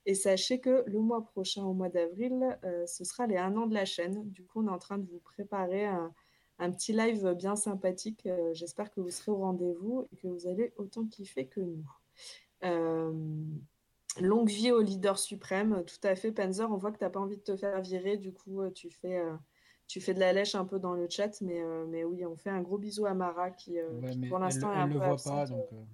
Et 0.07 0.15
sachez 0.15 0.61
que 0.61 0.85
le 0.87 1.01
mois 1.01 1.25
prochain, 1.25 1.65
au 1.65 1.73
mois 1.75 1.89
d'avril, 1.89 2.59
ce 2.87 3.05
sera 3.05 3.27
les 3.27 3.37
un 3.37 3.57
an 3.57 3.67
de 3.67 3.75
la 3.75 3.85
chaîne. 3.85 4.29
Du 4.31 4.45
coup, 4.45 4.63
on 4.63 4.69
est 4.69 4.71
en 4.71 4.79
train 4.79 4.99
de 4.99 5.07
vous 5.07 5.21
préparer 5.21 5.85
un, 5.87 6.13
un 6.59 6.71
petit 6.71 6.93
live 6.93 7.35
bien 7.35 7.57
sympathique. 7.57 8.29
J'espère 8.53 8.91
que 8.93 9.01
vous 9.01 9.11
serez 9.11 9.33
au 9.33 9.37
rendez-vous 9.37 10.07
et 10.13 10.17
que 10.17 10.27
vous 10.27 10.47
allez 10.47 10.73
autant 10.77 11.05
kiffer 11.07 11.47
que 11.47 11.61
nous. 11.61 11.85
longue 14.21 14.49
vie 14.49 14.73
au 14.73 14.81
leader 14.81 15.19
suprême, 15.19 15.85
tout 15.87 16.07
à 16.07 16.15
fait, 16.17 16.33
Panzer. 16.33 16.71
On 16.71 16.77
voit 16.77 16.93
que 16.93 16.99
tu 16.99 17.05
n'as 17.05 17.11
pas 17.11 17.21
envie 17.21 17.37
de 17.37 17.43
te 17.43 17.57
faire 17.57 17.81
virer, 17.81 18.17
du 18.17 18.33
coup, 18.33 18.69
tu 18.71 18.91
fais 18.91 19.23
tu 19.93 20.01
fais 20.01 20.15
de 20.15 20.21
la 20.21 20.33
lèche 20.33 20.55
un 20.55 20.65
peu 20.65 20.79
dans 20.79 20.95
le 20.95 21.07
chat, 21.07 21.39
mais, 21.43 21.61
euh, 21.61 21.85
mais 21.87 22.03
oui, 22.03 22.25
on 22.25 22.35
fait 22.35 22.49
un 22.49 22.63
gros 22.63 22.79
bisou 22.79 23.05
à 23.05 23.13
Mara 23.13 23.51
qui, 23.51 23.79
euh, 23.79 23.91
pour 24.31 24.39
l'instant 24.39 24.73
est 24.73 24.77
un 24.77 24.85
elle 24.85 24.89
peu 24.89 24.95
le 24.95 25.01
voit 25.01 25.09
absente. 25.13 25.37
pas, 25.37 25.47
donc. 25.47 25.67
euh, 25.71 25.85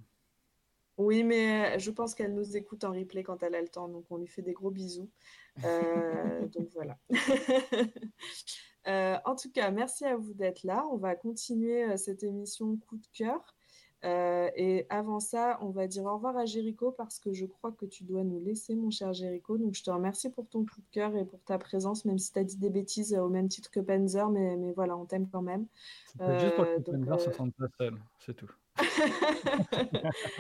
Oui, 0.99 1.25
mais 1.25 1.77
je 1.81 1.91
pense 1.91 2.15
qu'elle 2.15 2.33
nous 2.33 2.57
écoute 2.57 2.85
en 2.85 2.93
replay 2.93 3.25
quand 3.25 3.43
elle 3.43 3.57
a 3.57 3.61
le 3.61 3.67
temps, 3.67 3.89
donc 3.89 4.05
on 4.11 4.19
lui 4.19 4.29
fait 4.29 4.43
des 4.43 4.53
gros 4.53 4.71
bisous. 4.71 5.11
Donc 6.53 6.69
voilà. 6.73 6.97
En 9.25 9.35
tout 9.35 9.51
cas, 9.51 9.73
merci 9.73 10.05
à 10.05 10.17
vous 10.17 10.33
d'être 10.33 10.63
là. 10.63 10.87
On 10.93 10.97
va 10.97 11.17
continuer 11.17 11.97
cette 11.97 12.23
émission 12.23 12.77
coup 12.77 12.99
de 12.99 13.07
cœur. 13.13 13.57
Euh, 14.05 14.49
et 14.55 14.87
avant 14.91 15.19
ça, 15.19 15.59
on 15.61 15.71
va 15.71 15.89
dire 15.89 16.05
au 16.05 16.15
revoir 16.15 16.37
à 16.37 16.45
Jéricho 16.45 16.93
parce 16.93 17.19
que 17.19 17.33
je 17.33 17.47
crois 17.47 17.73
que 17.73 17.85
tu 17.85 18.05
dois 18.05 18.23
nous 18.23 18.39
laisser, 18.41 18.75
mon 18.75 18.91
cher 18.91 19.13
Jéricho. 19.13 19.59
Donc 19.59 19.75
je 19.75 19.83
te 19.83 19.91
remercie 19.91 20.31
pour 20.31 20.49
ton 20.49 20.65
coup 20.65 20.81
de 20.81 20.91
cœur 20.93 21.17
et 21.17 21.25
pour 21.25 21.43
ta 21.43 21.59
présence, 21.59 22.05
même 22.05 22.19
si 22.19 22.33
tu 22.33 22.39
as 22.39 22.45
dit 22.45 22.59
des 22.59 22.71
bêtises 22.71 23.13
euh, 23.15 23.21
au 23.23 23.29
même 23.29 23.49
titre 23.49 23.71
que 23.71 23.81
Panzer, 23.81 24.31
mais, 24.31 24.57
mais 24.57 24.73
voilà, 24.73 24.97
on 24.97 25.05
t'aime 25.05 25.29
quand 25.29 25.43
même. 25.43 25.67
C'était 26.07 26.39
juste 26.41 26.55
pour 26.55 26.65
Euh, 26.65 26.77
que 26.77 26.91
donc, 26.91 27.07
Panzer 27.07 27.21
se 27.21 27.31
euh, 27.31 27.33
sente 27.33 27.55
pas 27.55 27.69
seul, 27.77 27.95
c'est 28.19 28.35
tout. 28.35 28.51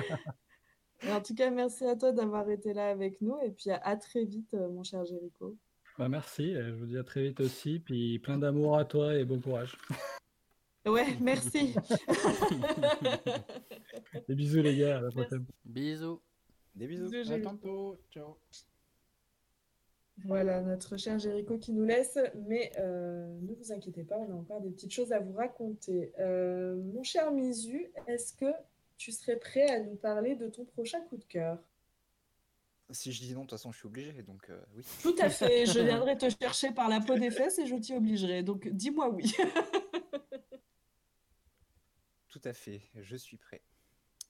En 1.06 1.20
tout 1.20 1.34
cas, 1.34 1.50
merci 1.50 1.84
à 1.84 1.94
toi 1.94 2.10
d'avoir 2.12 2.50
été 2.50 2.74
là 2.74 2.88
avec 2.90 3.20
nous 3.20 3.38
et 3.40 3.50
puis 3.52 3.70
à, 3.70 3.76
à 3.76 3.96
très 3.96 4.24
vite, 4.24 4.52
euh, 4.54 4.68
mon 4.68 4.82
cher 4.82 5.04
Jéricho. 5.04 5.56
Bah, 5.96 6.08
merci, 6.08 6.54
euh, 6.54 6.70
je 6.70 6.74
vous 6.74 6.86
dis 6.86 6.98
à 6.98 7.04
très 7.04 7.22
vite 7.22 7.40
aussi, 7.40 7.78
puis 7.78 8.18
plein 8.18 8.38
d'amour 8.38 8.76
à 8.76 8.84
toi 8.84 9.14
et 9.14 9.24
bon 9.24 9.40
courage. 9.40 9.76
Ouais, 10.88 11.16
merci. 11.20 11.74
Des 14.28 14.34
bisous 14.34 14.62
les 14.62 14.76
gars, 14.76 14.98
à 14.98 15.00
la 15.02 15.10
prochaine. 15.10 15.44
Bisous. 15.64 16.20
Des 16.74 16.86
bisous. 16.86 17.10
Bisous, 17.10 17.32
À 17.32 17.40
tantôt. 17.40 17.96
Ciao. 18.10 18.36
Voilà 20.24 20.60
notre 20.62 20.96
cher 20.96 21.18
Jéricho 21.18 21.58
qui 21.58 21.72
nous 21.72 21.84
laisse, 21.84 22.18
mais 22.48 22.72
euh, 22.78 23.38
ne 23.40 23.54
vous 23.54 23.72
inquiétez 23.72 24.02
pas, 24.02 24.16
on 24.16 24.32
a 24.32 24.34
encore 24.34 24.60
des 24.60 24.70
petites 24.70 24.92
choses 24.92 25.12
à 25.12 25.20
vous 25.20 25.32
raconter. 25.32 26.12
Euh, 26.18 26.76
mon 26.92 27.04
cher 27.04 27.30
Misu, 27.30 27.86
est-ce 28.08 28.32
que 28.32 28.52
tu 28.96 29.12
serais 29.12 29.36
prêt 29.36 29.68
à 29.70 29.80
nous 29.80 29.94
parler 29.94 30.34
de 30.34 30.48
ton 30.48 30.64
prochain 30.64 31.00
coup 31.02 31.16
de 31.16 31.24
cœur? 31.24 31.58
Si 32.90 33.12
je 33.12 33.20
dis 33.20 33.34
non, 33.34 33.40
de 33.40 33.44
toute 33.44 33.50
façon, 33.52 33.70
je 33.70 33.78
suis 33.78 33.86
obligé, 33.86 34.22
donc 34.22 34.48
euh, 34.50 34.58
oui. 34.74 34.82
Tout 35.02 35.14
à 35.20 35.28
fait, 35.28 35.66
je 35.66 35.78
viendrai 35.84 36.16
te 36.16 36.26
chercher 36.30 36.72
par 36.72 36.88
la 36.88 37.00
peau 37.00 37.16
des 37.16 37.30
fesses 37.30 37.58
et 37.58 37.66
je 37.66 37.76
t'y 37.76 37.94
obligerai. 37.94 38.42
Donc 38.42 38.66
dis-moi 38.68 39.10
oui. 39.10 39.32
Tout 42.28 42.42
à 42.44 42.52
fait, 42.52 42.82
je 42.94 43.16
suis 43.16 43.36
prêt. 43.36 43.62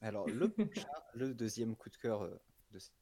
Alors, 0.01 0.29
le 0.29 0.49
prochain, 0.53 0.89
le 1.15 1.35
deuxième 1.35 1.77
coup 1.77 1.91
de 1.91 1.97
cœur 1.97 2.23
euh, 2.23 2.41
de 2.71 2.79
cette 2.79 2.93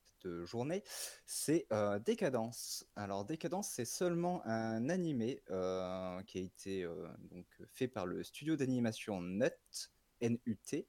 journée, 0.45 0.83
c'est 1.27 1.67
euh, 1.73 1.99
Décadence. 1.99 2.87
Alors, 2.97 3.25
Décadence, 3.25 3.69
c'est 3.69 3.85
seulement 3.85 4.45
un 4.47 4.89
animé 4.89 5.43
euh, 5.51 6.23
qui 6.23 6.39
a 6.39 6.41
été 6.43 6.85
euh, 6.85 7.07
donc, 7.31 7.47
fait 7.67 7.89
par 7.89 8.07
le 8.07 8.23
studio 8.23 8.57
d'animation 8.57 9.21
NUT, 9.21 9.91
N-U-T, 10.21 10.89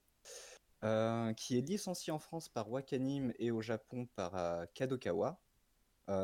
qui 1.35 1.57
est 1.57 1.61
licencié 1.61 2.13
en 2.13 2.19
France 2.19 2.49
par 2.49 2.69
Wakanim 2.69 3.33
et 3.39 3.51
au 3.51 3.61
Japon 3.61 4.07
par 4.15 4.67
Kadokawa. 4.73 5.41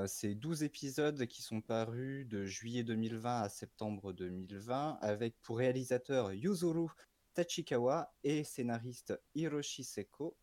C'est 0.05 0.35
12 0.35 0.63
épisodes 0.63 1.25
qui 1.25 1.41
sont 1.41 1.59
parus 1.59 2.25
de 2.27 2.45
juillet 2.45 2.83
2020 2.83 3.41
à 3.41 3.49
septembre 3.49 4.13
2020, 4.13 4.99
avec 5.01 5.35
pour 5.41 5.57
réalisateur 5.57 6.31
Yuzuru 6.31 6.87
Tachikawa 7.33 8.13
et 8.23 8.43
scénariste 8.43 9.19
Hiroshi 9.35 9.83
Seko. 9.83 10.35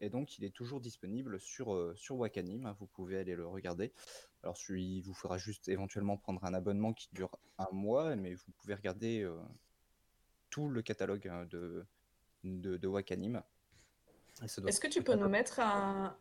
Et 0.00 0.10
donc, 0.10 0.38
il 0.38 0.44
est 0.44 0.54
toujours 0.54 0.80
disponible 0.80 1.40
sur, 1.40 1.74
euh, 1.74 1.92
sur 1.96 2.16
Wakanim. 2.16 2.66
hein, 2.66 2.76
vous 2.78 2.86
pouvez 2.86 3.18
aller 3.18 3.34
le 3.34 3.48
regarder. 3.48 3.92
Alors, 4.44 4.56
celui, 4.56 4.98
il 4.98 5.02
vous 5.02 5.14
fera 5.14 5.38
juste 5.38 5.68
éventuellement 5.68 6.16
prendre 6.16 6.44
un 6.44 6.54
abonnement 6.54 6.92
qui 6.92 7.08
dure 7.12 7.36
un 7.58 7.68
mois, 7.72 8.14
mais 8.14 8.34
vous 8.34 8.52
pouvez 8.58 8.74
regarder 8.74 9.22
euh, 9.22 9.36
tout 10.50 10.68
le 10.68 10.82
catalogue 10.82 11.26
hein, 11.26 11.46
de, 11.46 11.84
de, 12.44 12.76
de 12.76 12.88
Wakanim. 12.88 13.42
Est-ce 14.40 14.80
que 14.80 14.86
tu 14.86 15.02
peux 15.02 15.16
nous 15.16 15.28
mettre 15.28 15.58
un... 15.58 16.16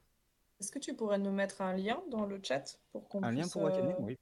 Est-ce 0.59 0.71
que 0.71 0.79
tu 0.79 0.95
pourrais 0.95 1.19
nous 1.19 1.31
mettre 1.31 1.61
un 1.61 1.73
lien 1.73 2.01
dans 2.09 2.25
le 2.25 2.39
chat 2.41 2.79
pour 2.91 3.07
qu'on 3.07 3.21
un 3.21 3.31
lien 3.31 3.47
pour 3.47 3.61
Wakanim, 3.61 3.91
euh, 3.91 3.99
oui. 3.99 4.17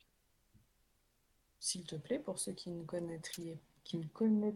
S'il 1.61 1.85
te 1.85 1.95
plaît, 1.95 2.19
pour 2.19 2.39
ceux 2.39 2.51
qui 2.51 2.69
ne 2.71 2.83
connaîtraient, 2.83 3.57
qui 3.85 3.97
ne 3.97 4.07
connaissent, 4.07 4.53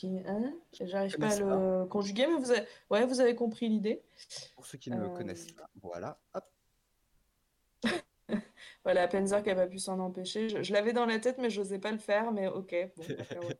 qui, 0.00 0.18
hein 0.26 0.54
J'arrive 0.72 1.18
pas 1.18 1.34
à 1.34 1.38
le 1.38 1.84
conjuguer, 1.84 2.26
mais 2.26 2.38
vous 2.38 2.50
avez, 2.50 2.66
ouais, 2.88 3.04
vous 3.04 3.20
avez 3.20 3.34
compris 3.34 3.68
l'idée. 3.68 4.02
Pour 4.54 4.64
ceux 4.64 4.78
qui 4.78 4.90
ne 4.90 4.96
le 4.96 5.06
euh, 5.06 5.16
connaissent 5.16 5.52
pas, 5.52 5.68
voilà. 5.82 6.18
Hop. 6.34 6.44
Voilà, 8.82 9.06
Penzer 9.08 9.42
qui 9.42 9.50
n'a 9.50 9.56
pas 9.56 9.66
pu 9.66 9.78
s'en 9.78 9.98
empêcher. 9.98 10.48
Je, 10.48 10.62
je 10.62 10.72
l'avais 10.72 10.94
dans 10.94 11.04
la 11.04 11.18
tête, 11.18 11.36
mais 11.36 11.50
je 11.50 11.60
n'osais 11.60 11.78
pas 11.78 11.92
le 11.92 11.98
faire. 11.98 12.32
Mais 12.32 12.46
ok, 12.48 12.74
bon, 12.96 13.02
faire. 13.02 13.40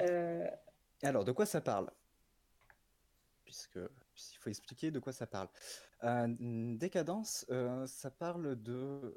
Euh, 0.00 0.46
Alors, 1.02 1.24
de 1.24 1.32
quoi 1.32 1.44
ça 1.44 1.60
parle? 1.60 1.90
Puisque 3.44 3.80
il 3.80 4.38
faut 4.38 4.48
expliquer 4.48 4.92
de 4.92 5.00
quoi 5.00 5.12
ça 5.12 5.26
parle. 5.26 5.48
Euh, 6.04 6.28
Décadence, 6.76 7.44
euh, 7.50 7.84
ça 7.88 8.12
parle 8.12 8.62
de 8.62 9.16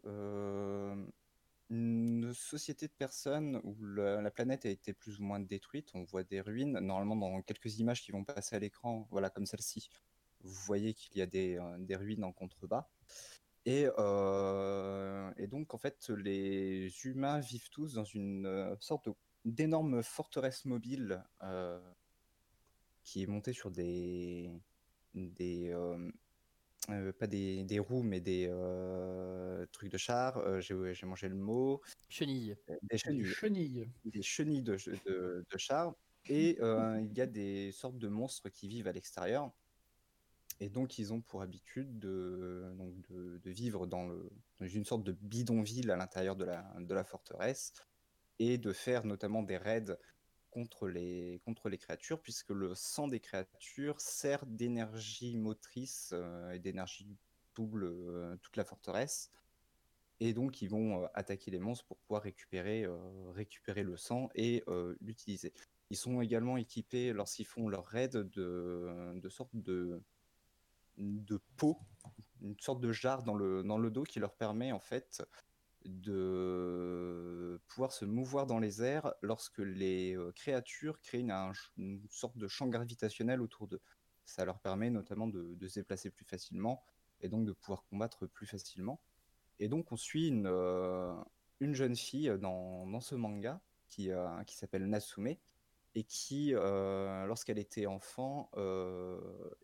une 1.71 2.33
société 2.33 2.87
de 2.87 2.91
personnes 2.91 3.61
où 3.63 3.81
la, 3.85 4.21
la 4.21 4.29
planète 4.29 4.65
a 4.65 4.69
été 4.69 4.93
plus 4.93 5.19
ou 5.19 5.23
moins 5.23 5.39
détruite. 5.39 5.89
On 5.93 6.03
voit 6.03 6.23
des 6.23 6.41
ruines. 6.41 6.77
Normalement, 6.79 7.15
dans 7.15 7.41
quelques 7.41 7.79
images 7.79 8.01
qui 8.03 8.11
vont 8.11 8.25
passer 8.25 8.57
à 8.57 8.59
l'écran, 8.59 9.07
voilà, 9.09 9.29
comme 9.29 9.45
celle-ci, 9.45 9.89
vous 10.41 10.53
voyez 10.65 10.93
qu'il 10.93 11.17
y 11.17 11.21
a 11.21 11.25
des, 11.25 11.57
euh, 11.57 11.97
ruines 11.97 12.25
en 12.25 12.33
contrebas. 12.33 12.89
Et, 13.65 13.87
euh, 13.97 15.31
et 15.37 15.47
donc, 15.47 15.73
en 15.73 15.77
fait, 15.77 16.09
les 16.09 16.91
humains 17.05 17.39
vivent 17.39 17.69
tous 17.69 17.93
dans 17.93 18.03
une 18.03 18.45
euh, 18.45 18.75
sorte 18.81 19.07
d'énorme 19.45 20.03
forteresse 20.03 20.65
mobile 20.65 21.23
qui 23.03 23.23
est 23.23 23.27
montée 23.27 23.53
sur 23.53 23.71
des 23.71 24.51
euh, 26.89 27.09
euh, 27.09 27.13
pas 27.13 27.27
des, 27.27 27.63
des 27.63 27.79
roues, 27.79 28.03
mais 28.03 28.21
des 28.21 28.47
euh, 28.49 29.65
trucs 29.71 29.91
de 29.91 29.97
char. 29.97 30.37
Euh, 30.37 30.59
J'ai 30.61 30.75
j'ai 30.93 31.05
mangé 31.05 31.29
le 31.29 31.35
mot. 31.35 31.81
Chenille. 32.09 32.55
Des 32.67 32.97
Des 32.97 32.97
chenilles 32.97 33.25
chenilles. 33.25 33.91
des 34.05 34.21
chenilles 34.21 34.63
de, 34.63 34.77
de, 35.05 35.45
de 35.49 35.57
char 35.57 35.93
et 36.25 36.57
euh, 36.61 36.99
il 37.01 37.13
y 37.17 37.21
a 37.21 37.27
des 37.27 37.71
sortes 37.71 37.97
de 37.97 38.07
monstres 38.07 38.49
qui 38.49 38.67
vivent 38.67 38.87
à 38.87 38.91
l'extérieur. 38.91 39.51
Et 40.59 40.69
donc, 40.69 40.99
ils 40.99 41.11
ont 41.11 41.21
pour 41.21 41.41
habitude 41.41 41.97
de, 41.97 42.71
donc 42.77 43.01
de, 43.09 43.39
de 43.39 43.49
vivre 43.51 43.87
dans, 43.87 44.07
le, 44.07 44.29
dans 44.59 44.67
une 44.67 44.85
sorte 44.85 45.03
de 45.03 45.11
bidonville 45.11 45.89
à 45.89 45.95
l'intérieur 45.95 46.35
de 46.35 46.45
la, 46.45 46.71
de 46.79 46.93
la 46.93 47.03
forteresse 47.03 47.73
et 48.37 48.57
de 48.57 48.71
faire 48.71 49.05
notamment 49.05 49.41
des 49.43 49.57
raids 49.57 49.97
contre 50.51 50.87
les, 50.87 51.41
contre 51.45 51.69
les 51.69 51.77
créatures, 51.77 52.21
puisque 52.21 52.49
le 52.49 52.75
sang 52.75 53.07
des 53.07 53.19
créatures 53.19 53.99
sert 53.99 54.45
d'énergie 54.45 55.37
motrice 55.37 56.11
euh, 56.13 56.51
et 56.51 56.59
d'énergie 56.59 57.07
double 57.55 57.85
euh, 57.85 58.35
toute 58.41 58.57
la 58.57 58.65
forteresse. 58.65 59.31
Et 60.19 60.33
donc, 60.33 60.61
ils 60.61 60.69
vont 60.69 61.03
euh, 61.03 61.07
attaquer 61.15 61.49
les 61.49 61.59
monstres 61.59 61.85
pour 61.85 61.97
pouvoir 61.97 62.21
récupérer, 62.21 62.85
récupérer 63.33 63.83
le 63.83 63.97
sang 63.97 64.29
et 64.35 64.63
l'utiliser. 64.99 65.53
Ils 65.89 65.97
sont 65.97 66.21
également 66.21 66.57
équipés, 66.57 67.11
lorsqu'ils 67.11 67.45
font 67.45 67.67
leur 67.67 67.85
raid, 67.85 68.15
de, 68.15 69.13
de 69.15 69.29
sortes 69.29 69.55
de, 69.55 70.01
de 70.97 71.39
pots, 71.57 71.79
une 72.41 72.59
sorte 72.59 72.81
de 72.81 72.91
jarre 72.91 73.23
dans 73.23 73.35
le, 73.35 73.63
dans 73.63 73.77
le 73.77 73.89
dos 73.89 74.03
qui 74.03 74.19
leur 74.19 74.33
permet 74.33 74.71
en 74.71 74.79
fait 74.79 75.23
de 75.85 77.59
pouvoir 77.67 77.91
se 77.91 78.05
mouvoir 78.05 78.45
dans 78.45 78.59
les 78.59 78.83
airs 78.83 79.13
lorsque 79.21 79.59
les 79.59 80.15
euh, 80.15 80.31
créatures 80.33 80.99
créent 80.99 81.21
une, 81.21 82.01
sorte 82.09 82.37
de 82.37 82.47
champ 82.47 82.67
gravitationnel 82.67 83.41
autour 83.41 83.67
d'eux. 83.67 83.81
Ça 84.25 84.45
leur 84.45 84.59
permet 84.59 84.89
notamment 84.89 85.27
de, 85.27 85.67
se 85.67 85.79
déplacer 85.79 86.11
plus 86.11 86.25
facilement 86.25 86.83
et 87.21 87.29
donc 87.29 87.45
de 87.45 87.51
pouvoir 87.51 87.83
combattre 87.85 88.27
plus 88.27 88.45
facilement. 88.45 89.01
Et 89.59 89.67
donc 89.67 89.91
on 89.91 89.97
suit 89.97 90.27
une, 90.27 90.47
euh, 90.47 91.13
une 91.59 91.73
jeune 91.73 91.95
fille 91.95 92.31
dans, 92.39 92.87
dans 92.87 93.01
ce 93.01 93.15
manga 93.15 93.59
qui, 93.87 94.11
euh, 94.11 94.43
qui 94.43 94.55
s'appelle 94.55 94.87
Natsume 94.87 95.35
et 95.93 96.03
qui, 96.05 96.51
lorsqu'elle 96.51 97.59
était 97.59 97.85
enfant, 97.85 98.49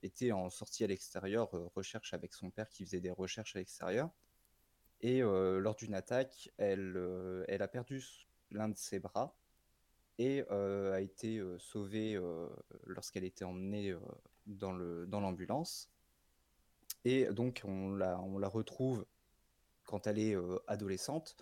était 0.03 0.33
en 0.33 0.49
sortie 0.49 0.83
à 0.83 0.87
l'extérieur, 0.87 1.49
recherche 1.73 2.13
avec 2.13 2.33
son 2.33 2.49
père 2.49 2.67
qui 2.67 2.83
faisait 2.83 2.99
des 2.99 3.11
recherches 3.11 3.55
à 3.55 3.59
l'extérieur. 3.59 4.11
Et 5.01 5.21
lors 5.21 5.75
d'une 5.75 5.93
attaque, 5.93 6.49
elle, 6.57 6.97
a 7.47 7.67
perdu 7.67 8.03
l'un 8.51 8.69
de 8.69 8.77
ses 8.77 8.99
bras. 8.99 9.35
et 10.17 10.43
a 10.49 10.99
été 11.01 11.41
sauvée 11.59 12.19
lorsqu'elle 12.85 13.23
était 13.23 13.45
emmenée 13.45 13.95
dans 14.47 14.71
l'ambulance. 15.19 15.91
Et 17.05 17.25
donc 17.25 17.61
on 17.65 17.93
la, 17.93 18.17
retrouve 18.47 19.05
quand 19.83 20.07
elle 20.07 20.19
est 20.19 20.35
adolescente 20.67 21.37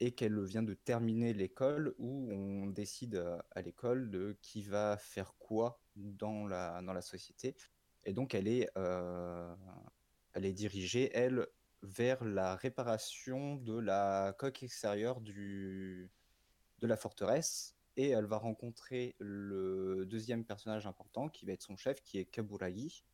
et 0.00 0.12
qu'elle 0.12 0.42
vient 0.44 0.62
de 0.62 0.74
terminer 0.74 1.32
l'école 1.32 1.94
où 1.98 2.30
on 2.30 2.66
décide 2.66 3.24
à 3.52 3.62
l'école 3.62 4.10
de 4.10 4.36
qui 4.42 4.62
va 4.62 4.96
faire 4.96 5.34
quoi 5.38 5.80
dans 5.96 6.46
la, 6.46 7.02
société. 7.02 7.56
Et 8.04 8.12
donc 8.12 8.34
elle 8.34 8.48
est 8.48 8.68
dirigée, 10.52 11.10
elle, 11.14 11.46
vers 11.84 12.24
la 12.24 12.56
réparation 12.56 13.56
de 13.56 13.78
la 13.78 14.34
coque 14.38 14.62
extérieure 14.62 15.20
de 15.20 16.08
la 16.82 16.96
forteresse. 16.96 17.76
Et 17.96 18.08
elle 18.08 18.24
va 18.24 18.38
rencontrer 18.38 19.14
le 19.20 20.04
deuxième 20.06 20.44
personnage 20.44 20.86
important, 20.86 21.28
qui 21.28 21.46
va 21.46 21.52
être 21.52 21.62
son 21.62 21.76
chef, 21.76 22.02
qui 22.02 22.18
est 22.18 22.24
Kaburagi, 22.24 23.04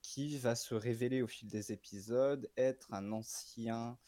qui 0.00 0.38
va 0.38 0.54
se 0.54 0.74
révéler 0.74 1.22
au 1.22 1.26
fil 1.26 1.48
des 1.48 1.72
épisodes 1.72 2.50
être 2.56 2.92
un 2.92 3.12
ancien 3.12 3.98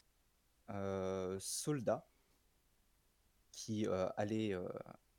euh, 0.71 1.39
soldat 1.41 2.07
qui 3.53 3.87
euh, 3.87 4.09
allait, 4.17 4.55
euh, 4.55 4.69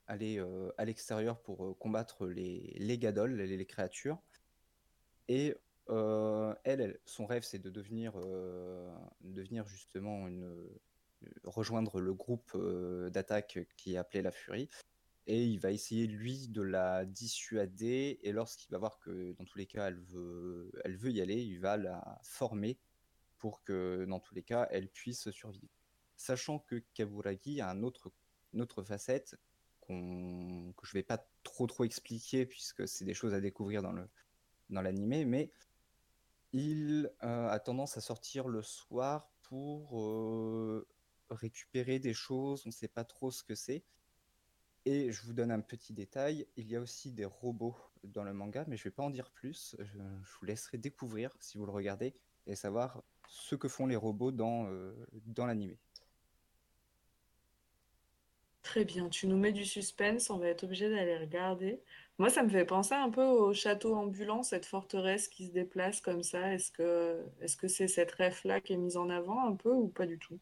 allait 0.07 0.39
à 0.77 0.85
l'extérieur 0.85 1.41
pour 1.41 1.77
combattre 1.77 2.27
les, 2.27 2.73
les 2.77 2.97
gadols, 2.97 3.35
les, 3.35 3.57
les 3.57 3.65
créatures. 3.65 4.21
Et 5.27 5.55
euh, 5.89 6.53
elle, 6.63 6.99
son 7.05 7.25
rêve, 7.25 7.43
c'est 7.43 7.59
de 7.59 7.69
devenir, 7.69 8.13
euh, 8.15 8.91
devenir 9.21 9.67
justement 9.67 10.27
une, 10.27 10.67
rejoindre 11.43 11.99
le 11.99 12.13
groupe 12.13 12.51
euh, 12.55 13.09
d'attaque 13.09 13.59
qui 13.77 13.93
est 13.93 13.97
appelé 13.97 14.21
la 14.21 14.31
Furie. 14.31 14.69
Et 15.27 15.43
il 15.43 15.59
va 15.59 15.71
essayer, 15.71 16.05
lui, 16.05 16.47
de 16.49 16.61
la 16.61 17.05
dissuader. 17.05 18.19
Et 18.21 18.31
lorsqu'il 18.31 18.71
va 18.71 18.77
voir 18.77 18.99
que, 18.99 19.33
dans 19.33 19.45
tous 19.45 19.57
les 19.57 19.65
cas, 19.65 19.87
elle 19.87 19.99
veut, 19.99 20.71
elle 20.83 20.97
veut 20.97 21.11
y 21.11 21.21
aller, 21.21 21.41
il 21.41 21.59
va 21.59 21.77
la 21.77 22.19
former 22.23 22.77
pour 23.39 23.63
que, 23.63 24.05
dans 24.07 24.19
tous 24.19 24.35
les 24.35 24.43
cas, 24.43 24.67
elle 24.71 24.87
puisse 24.87 25.29
survivre. 25.31 25.73
Sachant 26.15 26.59
que 26.59 26.81
Kaburagi 26.93 27.59
a 27.59 27.69
un 27.69 27.83
autre, 27.83 28.11
une 28.53 28.61
autre 28.61 28.83
facette 28.83 29.35
que 29.87 29.93
je 30.83 30.93
vais 30.93 31.03
pas 31.03 31.27
trop 31.43 31.67
trop 31.67 31.83
expliquer, 31.83 32.45
puisque 32.45 32.87
c'est 32.87 33.05
des 33.05 33.13
choses 33.13 33.35
à 33.35 33.39
découvrir 33.39 33.83
dans 33.83 33.91
le, 33.91 34.07
dans 34.69 34.81
l'animé, 34.81 35.25
mais 35.25 35.51
il 36.55 37.11
euh, 37.21 37.49
a 37.49 37.59
tendance 37.59 37.97
à 37.97 38.01
sortir 38.01 38.47
le 38.47 38.61
soir 38.61 39.29
pour 39.41 40.01
euh, 40.01 40.87
récupérer 41.29 41.99
des 41.99 42.13
choses, 42.13 42.63
on 42.65 42.69
ne 42.69 42.73
sait 42.73 42.87
pas 42.87 43.03
trop 43.03 43.29
ce 43.29 43.43
que 43.43 43.55
c'est. 43.55 43.83
Et 44.85 45.11
je 45.11 45.21
vous 45.23 45.33
donne 45.33 45.51
un 45.51 45.59
petit 45.59 45.91
détail, 45.91 46.47
il 46.55 46.71
y 46.71 46.77
a 46.77 46.79
aussi 46.79 47.11
des 47.11 47.25
robots 47.25 47.75
dans 48.05 48.23
le 48.23 48.33
manga, 48.33 48.63
mais 48.67 48.77
je 48.77 48.83
ne 48.83 48.83
vais 48.85 48.95
pas 48.95 49.03
en 49.03 49.09
dire 49.09 49.31
plus, 49.31 49.75
je, 49.79 49.97
vous 49.97 50.45
laisserai 50.45 50.77
découvrir 50.77 51.35
si 51.41 51.57
vous 51.57 51.65
le 51.65 51.73
regardez 51.73 52.15
et 52.47 52.55
savoir 52.55 53.03
ce 53.27 53.55
que 53.55 53.67
font 53.67 53.87
les 53.87 53.97
robots 53.97 54.31
dans, 54.31 54.67
euh, 54.69 54.93
dans 55.25 55.47
l'animé. 55.47 55.77
Très 58.75 58.83
bien, 58.83 59.07
tu 59.07 59.27
nous 59.27 59.37
mets 59.37 59.53
du 59.53 59.63
suspense, 59.63 60.29
on 60.29 60.37
va 60.37 60.49
être 60.49 60.65
obligé 60.65 60.89
d'aller 60.89 61.15
regarder. 61.17 61.79
Moi, 62.17 62.29
ça 62.29 62.43
me 62.43 62.49
fait 62.49 62.65
penser 62.65 62.93
un 62.93 63.09
peu 63.09 63.23
au 63.23 63.53
château 63.53 63.95
ambulant, 63.95 64.43
cette 64.43 64.65
forteresse 64.65 65.29
qui 65.29 65.47
se 65.47 65.53
déplace 65.53 66.01
comme 66.01 66.23
ça. 66.23 66.53
Est-ce 66.53 66.73
que 66.73 67.23
est-ce 67.39 67.69
c'est 67.69 67.87
cette 67.87 68.11
ref-là 68.11 68.59
qui 68.59 68.73
est 68.73 68.77
mise 68.77 68.97
en 68.97 69.09
avant 69.09 69.47
un 69.47 69.55
peu 69.55 69.71
ou 69.71 69.87
pas 69.87 70.05
du 70.05 70.19
tout? 70.19 70.37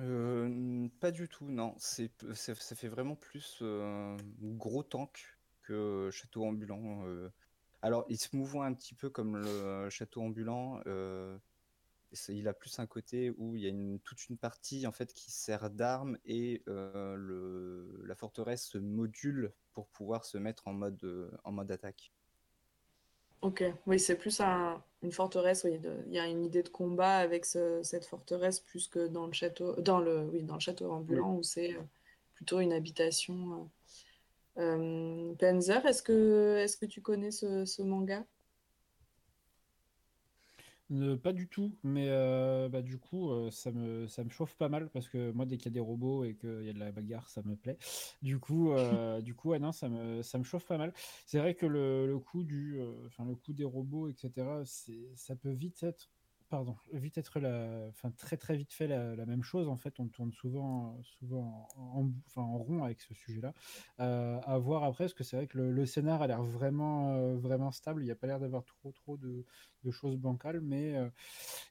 Euh, 0.00 0.86
pas 1.00 1.10
du 1.10 1.28
tout, 1.28 1.50
non. 1.50 1.74
C'est, 1.76 2.12
ça, 2.34 2.54
fait 2.54 2.86
vraiment 2.86 3.16
plus 3.16 3.58
euh, 3.62 4.16
gros 4.40 4.84
tank 4.84 5.36
que 5.64 6.08
château 6.12 6.44
ambulant. 6.44 7.04
euh. 7.08 7.30
Alors, 7.82 8.04
il 8.08 8.16
se 8.16 8.36
mouvoie 8.36 8.64
un 8.64 8.74
petit 8.74 8.94
peu 8.94 9.10
comme 9.10 9.38
le 9.38 9.90
château 9.90 10.22
ambulant. 10.22 10.80
Il 12.28 12.48
a 12.48 12.54
plus 12.54 12.78
un 12.78 12.86
côté 12.86 13.30
où 13.36 13.56
il 13.56 13.62
y 13.62 13.66
a 13.66 13.70
une, 13.70 14.00
toute 14.00 14.28
une 14.28 14.36
partie 14.38 14.86
en 14.86 14.92
fait 14.92 15.12
qui 15.14 15.30
sert 15.30 15.70
d'arme 15.70 16.18
et 16.24 16.62
euh, 16.68 17.14
le, 17.16 18.02
la 18.04 18.14
forteresse 18.14 18.66
se 18.66 18.78
module 18.78 19.52
pour 19.72 19.88
pouvoir 19.88 20.24
se 20.24 20.38
mettre 20.38 20.68
en 20.68 20.72
mode, 20.72 21.02
euh, 21.04 21.30
en 21.44 21.52
mode 21.52 21.70
attaque. 21.70 22.12
Ok, 23.42 23.62
oui, 23.86 24.00
c'est 24.00 24.16
plus 24.16 24.40
un- 24.40 24.82
une 25.02 25.12
forteresse, 25.12 25.64
oui, 25.64 25.78
de- 25.78 26.02
il 26.06 26.12
y 26.14 26.18
a 26.18 26.26
une 26.26 26.44
idée 26.44 26.62
de 26.62 26.68
combat 26.68 27.18
avec 27.18 27.44
ce- 27.44 27.82
cette 27.82 28.04
forteresse 28.06 28.60
plus 28.60 28.88
que 28.88 29.06
dans 29.08 29.26
le 29.26 29.32
château, 29.32 29.74
dans 29.80 30.00
le, 30.00 30.22
oui, 30.32 30.42
dans 30.42 30.54
le 30.54 30.60
château 30.60 30.90
ambulant 30.90 31.36
où 31.36 31.42
c'est 31.42 31.74
euh, 31.76 31.82
plutôt 32.34 32.60
une 32.60 32.72
habitation. 32.72 33.70
euh. 34.58 35.34
Panzer, 35.38 35.84
est-ce 35.86 36.02
que, 36.02 36.56
est-ce 36.58 36.76
que 36.76 36.86
tu 36.86 37.00
connais 37.02 37.30
ce, 37.30 37.64
ce 37.64 37.82
manga? 37.82 38.24
Ne- 40.88 41.16
pas 41.16 41.32
du 41.32 41.48
tout, 41.48 41.76
mais 41.82 42.06
euh, 42.10 42.68
bah, 42.68 42.80
du 42.80 42.96
coup, 42.98 43.30
euh, 43.32 43.50
ça 43.50 43.72
me, 43.72 44.06
ça 44.06 44.22
me 44.22 44.30
chauffe 44.30 44.56
pas 44.56 44.68
mal 44.68 44.88
parce 44.90 45.08
que 45.08 45.32
moi, 45.32 45.44
dès 45.44 45.56
qu'il 45.56 45.66
y 45.66 45.68
a 45.68 45.72
des 45.72 45.80
robots 45.80 46.22
et 46.24 46.36
qu'il 46.36 46.62
y 46.62 46.68
a 46.68 46.72
de 46.72 46.78
la 46.78 46.92
bagarre, 46.92 47.28
ça 47.28 47.42
me 47.42 47.56
plaît. 47.56 47.76
Du 48.22 48.38
coup, 48.38 48.70
euh, 48.70 49.20
du 49.20 49.34
coup 49.34 49.48
ouais, 49.50 49.58
non, 49.58 49.72
ça 49.72 49.88
me, 49.88 50.22
ça 50.22 50.38
me 50.38 50.44
chauffe 50.44 50.64
pas 50.66 50.78
mal. 50.78 50.92
C'est 51.26 51.38
vrai 51.40 51.56
que 51.56 51.66
le, 51.66 52.06
le 52.06 52.18
coup 52.20 52.44
du, 52.44 52.80
enfin, 53.06 53.24
le 53.24 53.34
coup 53.34 53.52
des 53.52 53.64
robots, 53.64 54.08
etc., 54.08 54.62
ça 54.64 55.34
peut 55.34 55.50
vite 55.50 55.82
être, 55.82 56.12
pardon, 56.48 56.76
vite 56.92 57.18
être 57.18 57.40
la, 57.40 57.86
enfin, 57.88 58.12
très 58.12 58.36
très 58.36 58.56
vite 58.56 58.72
fait 58.72 58.86
la, 58.86 59.16
la 59.16 59.26
même 59.26 59.42
chose. 59.42 59.66
En 59.68 59.76
fait, 59.76 59.98
on 59.98 60.06
tourne 60.08 60.32
souvent, 60.32 61.02
souvent 61.02 61.68
en, 61.76 62.12
en- 62.36 62.40
en 62.40 62.58
rond 62.58 62.84
avec 62.84 63.00
ce 63.00 63.12
sujet-là. 63.12 63.54
À 63.98 64.58
voir 64.58 64.84
après, 64.84 65.04
parce 65.04 65.14
que 65.14 65.24
c'est 65.24 65.36
vrai 65.36 65.46
que 65.48 65.58
le, 65.58 65.72
le 65.72 65.86
scénar 65.86 66.22
a 66.22 66.26
l'air 66.26 66.42
vraiment, 66.42 67.34
vraiment 67.36 67.72
stable. 67.72 68.02
Il 68.02 68.06
n'y 68.06 68.10
a 68.12 68.16
pas 68.16 68.26
l'air 68.26 68.38
d'avoir 68.40 68.64
trop, 68.64 68.92
trop 68.92 69.16
de, 69.16 69.44
de 69.86 69.90
choses 69.92 70.16
bancales, 70.16 70.60
mais 70.60 70.96
euh, 70.96 71.08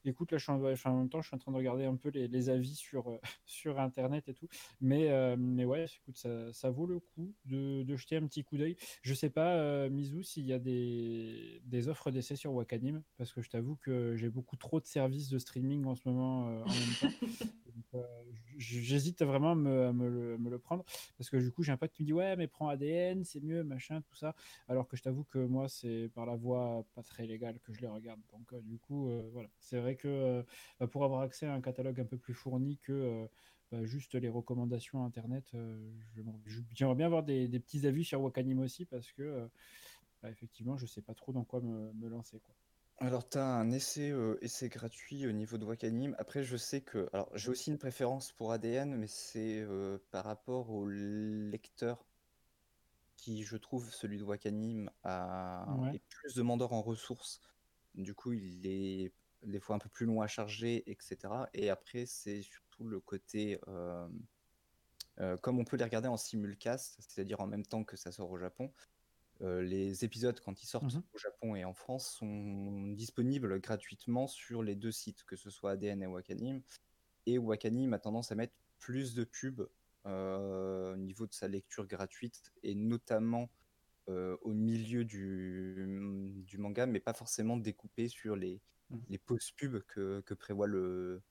écoute, 0.04 0.32
là, 0.32 0.38
je 0.38 0.44
suis 0.44 0.52
en, 0.52 0.58
même 0.58 1.08
temps, 1.08 1.20
je 1.20 1.28
suis 1.28 1.36
en 1.36 1.38
train 1.38 1.52
de 1.52 1.56
regarder 1.56 1.84
un 1.84 1.96
peu 1.96 2.08
les, 2.08 2.28
les 2.28 2.48
avis 2.48 2.74
sur, 2.74 3.10
euh, 3.10 3.20
sur 3.46 3.78
Internet 3.78 4.28
et 4.28 4.34
tout. 4.34 4.48
Mais, 4.80 5.10
euh, 5.10 5.36
mais 5.38 5.64
ouais, 5.64 5.86
écoute, 6.02 6.16
ça, 6.16 6.52
ça 6.52 6.70
vaut 6.70 6.86
le 6.86 6.98
coup 6.98 7.32
de, 7.44 7.82
de 7.82 7.96
jeter 7.96 8.16
un 8.16 8.26
petit 8.26 8.42
coup 8.42 8.56
d'œil. 8.56 8.76
Je 9.02 9.14
sais 9.14 9.30
pas, 9.30 9.88
Mizou, 9.88 10.22
s'il 10.22 10.46
y 10.46 10.52
a 10.52 10.58
des, 10.58 11.60
des 11.64 11.88
offres 11.88 12.10
d'essai 12.10 12.36
sur 12.36 12.52
Wakanim, 12.52 13.02
parce 13.18 13.32
que 13.32 13.42
je 13.42 13.50
t'avoue 13.50 13.76
que 13.76 14.16
j'ai 14.16 14.30
beaucoup 14.30 14.56
trop 14.56 14.80
de 14.80 14.86
services 14.86 15.28
de 15.28 15.38
streaming 15.38 15.84
en 15.84 15.94
ce 15.94 16.08
moment 16.08 16.46
en 16.46 16.64
même 16.64 16.94
temps. 17.00 17.08
J'hésite 18.58 19.22
vraiment 19.22 19.52
à 19.52 19.54
me, 19.54 19.86
à 19.86 19.92
me 19.92 20.08
le, 20.08 20.38
me 20.38 20.48
le 20.48 20.58
prendre, 20.58 20.84
parce 21.18 21.28
que 21.28 21.36
du 21.36 21.52
coup, 21.52 21.62
j'ai 21.62 21.72
un 21.72 21.76
pote 21.76 21.92
qui 21.92 22.02
me 22.02 22.06
dit, 22.06 22.12
ouais, 22.12 22.36
mais 22.36 22.46
prends 22.46 22.68
ADN, 22.68 23.22
c'est 23.24 23.42
mieux, 23.42 23.62
machin, 23.62 24.00
tout 24.00 24.16
ça. 24.16 24.34
Alors 24.68 24.88
que 24.88 24.96
je 24.96 25.02
t'avoue 25.02 25.24
que 25.24 25.38
moi, 25.38 25.68
c'est 25.68 26.10
par 26.14 26.24
la 26.24 26.36
voie 26.36 26.84
pas 26.94 27.02
très 27.02 27.26
légale 27.26 27.58
que 27.60 27.72
je 27.72 27.80
les 27.80 27.86
regarde. 27.86 28.05
Donc, 28.32 28.52
euh, 28.52 28.60
du 28.62 28.78
coup, 28.78 29.08
euh, 29.08 29.28
voilà. 29.32 29.48
C'est 29.58 29.80
vrai 29.80 29.96
que 29.96 30.08
euh, 30.08 30.42
bah, 30.78 30.86
pour 30.86 31.04
avoir 31.04 31.22
accès 31.22 31.46
à 31.46 31.52
un 31.52 31.60
catalogue 31.60 32.00
un 32.00 32.04
peu 32.04 32.18
plus 32.18 32.34
fourni 32.34 32.78
que 32.78 33.28
bah, 33.72 33.84
juste 33.84 34.14
les 34.14 34.28
recommandations 34.28 35.04
Internet, 35.04 35.52
j'aimerais 36.74 36.94
bien 36.94 37.06
avoir 37.06 37.24
des, 37.24 37.48
des 37.48 37.60
petits 37.60 37.86
avis 37.86 38.04
sur 38.04 38.20
Wakanim 38.20 38.60
aussi 38.60 38.84
parce 38.84 39.10
que, 39.12 39.48
bah, 40.22 40.30
effectivement, 40.30 40.76
je 40.76 40.86
sais 40.86 41.02
pas 41.02 41.14
trop 41.14 41.32
dans 41.32 41.44
quoi 41.44 41.60
me, 41.60 41.92
me 41.94 42.08
lancer, 42.08 42.38
quoi. 42.40 42.54
Alors, 42.98 43.28
tu 43.28 43.36
as 43.36 43.44
un 43.44 43.70
essai, 43.72 44.10
euh, 44.10 44.38
essai 44.40 44.70
gratuit 44.70 45.26
au 45.26 45.32
niveau 45.32 45.58
de 45.58 45.66
Wakanim. 45.66 46.16
Après, 46.18 46.42
je 46.42 46.56
sais 46.56 46.80
que. 46.80 47.08
Alors, 47.12 47.28
j'ai 47.36 47.50
aussi 47.50 47.70
une 47.70 47.78
préférence 47.78 48.32
pour 48.32 48.52
ADN, 48.52 48.96
mais 48.96 49.06
c'est 49.06 49.60
euh, 49.60 49.98
par 50.10 50.24
rapport 50.24 50.70
au 50.70 50.88
lecteur 50.88 52.06
qui, 53.16 53.42
je 53.42 53.56
trouve, 53.56 53.90
celui 53.92 54.18
de 54.18 54.24
Wakanim 54.24 54.90
a... 55.02 55.76
Ouais. 55.78 55.96
est 55.96 56.02
plus 56.08 56.34
demandeur 56.34 56.72
en 56.72 56.80
ressources. 56.80 57.40
Du 57.96 58.14
coup, 58.14 58.32
il 58.32 58.66
est 58.66 59.12
des 59.42 59.60
fois 59.60 59.76
un 59.76 59.78
peu 59.78 59.88
plus 59.88 60.06
long 60.06 60.20
à 60.22 60.26
charger, 60.28 60.84
etc. 60.90 61.48
Et 61.54 61.70
après, 61.70 62.06
c'est 62.06 62.42
surtout 62.42 62.84
le 62.84 63.00
côté. 63.00 63.60
euh, 63.68 64.08
euh, 65.20 65.36
comme 65.38 65.58
on 65.58 65.64
peut 65.64 65.76
les 65.76 65.84
regarder 65.84 66.08
en 66.08 66.16
simulcast, 66.16 66.96
c'est-à-dire 67.00 67.40
en 67.40 67.46
même 67.46 67.64
temps 67.64 67.84
que 67.84 67.96
ça 67.96 68.12
sort 68.12 68.30
au 68.30 68.38
Japon, 68.38 68.72
euh, 69.42 69.62
les 69.62 70.04
épisodes, 70.04 70.38
quand 70.40 70.62
ils 70.62 70.66
sortent 70.66 70.94
Mhm. 70.94 71.02
au 71.14 71.18
Japon 71.18 71.56
et 71.56 71.64
en 71.64 71.74
France, 71.74 72.08
sont 72.10 72.92
disponibles 72.92 73.60
gratuitement 73.60 74.26
sur 74.26 74.62
les 74.62 74.76
deux 74.76 74.92
sites, 74.92 75.24
que 75.24 75.36
ce 75.36 75.50
soit 75.50 75.72
ADN 75.72 76.02
et 76.02 76.06
Wakanim. 76.06 76.62
Et 77.26 77.38
Wakanim 77.38 77.92
a 77.94 77.98
tendance 77.98 78.32
à 78.32 78.34
mettre 78.34 78.54
plus 78.78 79.14
de 79.14 79.24
pubs 79.24 79.68
au 80.04 80.96
niveau 80.96 81.26
de 81.26 81.34
sa 81.34 81.48
lecture 81.48 81.86
gratuite, 81.86 82.52
et 82.62 82.74
notamment 82.76 83.50
euh, 84.08 84.36
au 84.42 84.52
milieu 84.52 85.04
du, 85.04 86.42
du 86.46 86.58
manga, 86.58 86.86
mais 86.86 87.00
pas 87.00 87.12
forcément 87.14 87.56
découpé 87.56 88.08
sur 88.08 88.36
les, 88.36 88.60
Mhm. 88.90 89.02
les 89.08 89.18
pauses 89.18 89.50
pubs 89.52 89.82
que, 89.82 90.20
que 90.20 90.34
prévoit 90.34 90.66
le, 90.68 91.22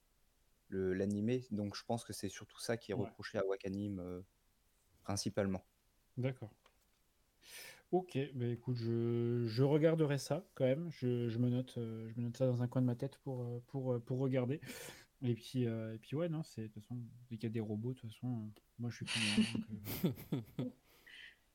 le- 0.70 0.94
l'animé. 0.94 1.46
Donc 1.52 1.76
je 1.76 1.84
pense 1.86 2.04
que 2.04 2.12
c'est 2.14 2.30
surtout 2.30 2.60
ça 2.60 2.76
qui 2.78 2.92
est 2.92 2.96
Ouais. 2.96 3.06
reproché 3.06 3.38
à 3.38 3.46
Wakanim 3.46 4.00
euh, 4.00 4.22
principalement. 5.04 5.64
D'accord. 6.18 6.52
Ok, 7.92 8.18
bah 8.34 8.48
écoute, 8.48 8.76
je, 8.76 9.46
je 9.48 9.64
regarderai 9.64 10.18
ça 10.18 10.46
quand 10.56 10.66
même. 10.66 10.90
Je, 10.92 11.30
je 11.30 11.38
me 11.38 11.50
note, 11.50 11.78
euh, 11.78 12.10
je 12.10 12.20
me 12.20 12.26
note 12.26 12.36
ça 12.36 12.46
dans 12.48 12.62
un 12.62 12.68
coin 12.68 12.82
de 12.82 12.88
ma 12.88 12.96
tête 12.96 13.18
pour, 13.20 13.62
pour, 13.68 14.02
pour 14.04 14.20
regarder. 14.20 14.60
Et 15.22 15.34
puis, 15.34 15.66
euh, 15.66 15.94
et 15.96 15.98
puis 16.00 16.16
ouais, 16.18 16.28
non, 16.28 16.44
c'est 16.44 16.64
de 16.64 16.68
toute 16.68 16.84
façon, 16.84 16.98
dès 17.30 17.38
qu'il 17.38 17.44
y 17.44 17.46
a 17.46 17.54
des 17.54 17.60
robots, 17.62 17.94
de 17.94 18.00
toute 18.00 18.12
façon, 18.12 18.28
euh, 18.28 18.62
moi 18.80 18.90
je 18.90 18.98
suis 18.98 19.06
preneur. 19.06 19.36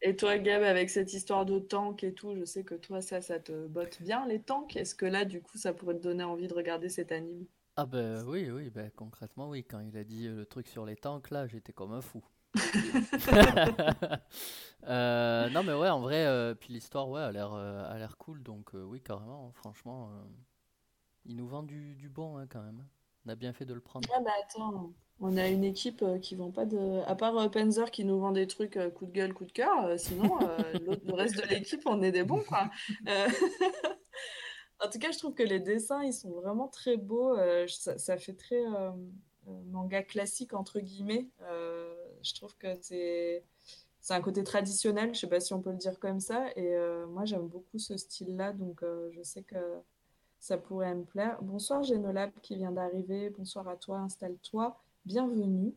Et 0.02 0.14
toi, 0.14 0.36
Gab, 0.39 0.62
avec 0.62 0.90
cette 0.90 1.14
histoire 1.14 1.47
de 1.47 1.59
tank 1.59 2.05
et 2.05 2.12
tout, 2.12 2.35
je 2.36 2.44
sais 2.44 2.64
que 2.64 2.74
toi, 2.74 3.01
ça, 3.01 3.22
ça 3.22 3.40
te 3.40 3.66
botte 3.66 4.01
bien, 4.02 4.27
les 4.27 4.40
tanks. 4.43 4.77
Est-ce 4.77 4.94
que 4.94 5.06
là, 5.06 5.24
du 5.24 5.40
coup, 5.43 5.56
ça 5.59 5.72
pourrait 5.72 5.94
te 5.97 6.02
donner 6.02 6.24
envie 6.24 6.48
de 6.48 6.55
regarder 6.55 6.89
cet 6.90 7.12
anime? 7.12 7.47
Ah 7.77 7.85
ben 7.86 8.22
oui, 8.28 8.48
oui, 8.51 8.70
ben 8.70 8.90
concrètement, 8.93 9.48
oui. 9.48 9.64
Quand 9.64 9.81
il 9.81 9.97
a 9.97 10.05
dit 10.05 10.27
euh, 10.28 10.36
le 10.36 10.47
truc 10.47 10.68
sur 10.68 10.85
les 10.86 10.97
tanks, 10.97 11.31
là, 11.31 11.47
j'étais 11.48 11.72
comme 11.72 11.93
un 11.93 12.01
fou. 12.01 12.22
Euh, 14.86 15.51
non 15.51 15.62
mais 15.62 15.74
ouais, 15.74 15.90
en 15.90 16.01
vrai, 16.01 16.24
euh, 16.27 16.55
puis 16.55 16.72
l'histoire, 16.72 17.09
ouais, 17.10 17.20
a 17.20 17.31
l'air, 17.32 17.52
euh, 17.52 17.85
a 17.90 17.98
l'air 17.98 18.16
cool, 18.16 18.43
donc 18.43 18.70
oui, 18.72 19.02
carrément, 19.02 19.52
franchement, 19.52 20.10
euh, 20.10 20.24
il 21.24 21.36
nous 21.36 21.48
vend 21.48 21.62
du, 21.62 21.94
du 21.94 22.10
bon 22.10 22.36
hein, 22.36 22.47
quand 22.47 22.62
même. 22.62 22.85
On 23.27 23.31
a 23.31 23.35
bien 23.35 23.53
fait 23.53 23.65
de 23.65 23.75
le 23.75 23.81
prendre. 23.81 24.09
Ah 24.15 24.21
bah 24.21 24.31
attends, 24.43 24.93
on 25.21 25.37
a 25.37 25.49
une 25.49 25.65
équipe 25.65 26.03
euh, 26.03 26.19
qui 26.19 26.35
vend 26.35 26.51
pas 26.51 26.65
de... 26.65 27.03
À 27.07 27.15
part 27.15 27.37
euh, 27.37 27.49
Panzer 27.49 27.91
qui 27.91 28.05
nous 28.05 28.19
vend 28.19 28.33
des 28.33 28.47
trucs 28.47 28.77
euh, 28.77 28.91
coup 28.91 29.07
de 29.07 29.13
gueule, 29.13 29.35
coup 29.35 29.45
de 29.45 29.53
cœur, 29.53 29.99
sinon, 29.99 30.39
le 30.75 31.13
reste 31.13 31.37
de 31.37 31.47
l'équipe, 31.49 31.83
on 31.87 32.03
est 32.03 32.13
des 32.13 32.25
bons, 32.25 32.43
quoi. 32.43 32.71
En 34.83 34.89
tout 34.89 34.99
cas, 34.99 35.13
je 35.13 35.19
trouve 35.19 35.35
que 35.35 35.43
les 35.43 35.61
dessins, 35.61 36.03
ils 36.05 36.15
sont 36.15 36.31
vraiment 36.31 36.67
très 36.67 36.97
beaux. 36.97 37.37
ça, 37.69 37.99
ça 37.99 38.17
fait 38.17 38.33
très 38.33 38.65
euh, 39.49 39.53
manga 39.67 40.03
classique, 40.03 40.55
entre 40.55 40.81
guillemets. 40.81 41.29
Euh, 41.43 41.95
je 42.23 42.35
trouve 42.35 42.57
que 42.57 42.69
c'est... 42.81 43.45
C'est 44.03 44.15
un 44.15 44.23
côté 44.23 44.43
traditionnel, 44.43 45.15
je 45.15 45.21
sais 45.21 45.27
pas 45.27 45.41
si 45.41 45.53
on 45.53 45.61
peut 45.61 45.73
le 45.73 45.77
dire 45.77 46.01
comme 46.01 46.21
ça, 46.21 46.49
et 46.57 46.75
euh, 46.75 47.07
moi 47.07 47.27
j'aime 47.27 47.47
beaucoup 47.47 47.79
ce 47.79 47.99
style-là, 47.99 48.55
donc 48.55 48.83
je 49.11 49.23
sais 49.23 49.43
que 49.43 49.57
ça 50.41 50.57
pourrait 50.57 50.95
me 50.95 51.05
plaire. 51.05 51.39
Bonsoir 51.43 51.83
Génolab 51.83 52.33
qui 52.43 52.57
vient 52.57 52.73
d'arriver. 52.73 53.31
Bonsoir 53.31 53.69
à 53.69 53.77
toi, 53.77 53.99
installe-toi. 53.99 54.81
Bienvenue. 55.05 55.75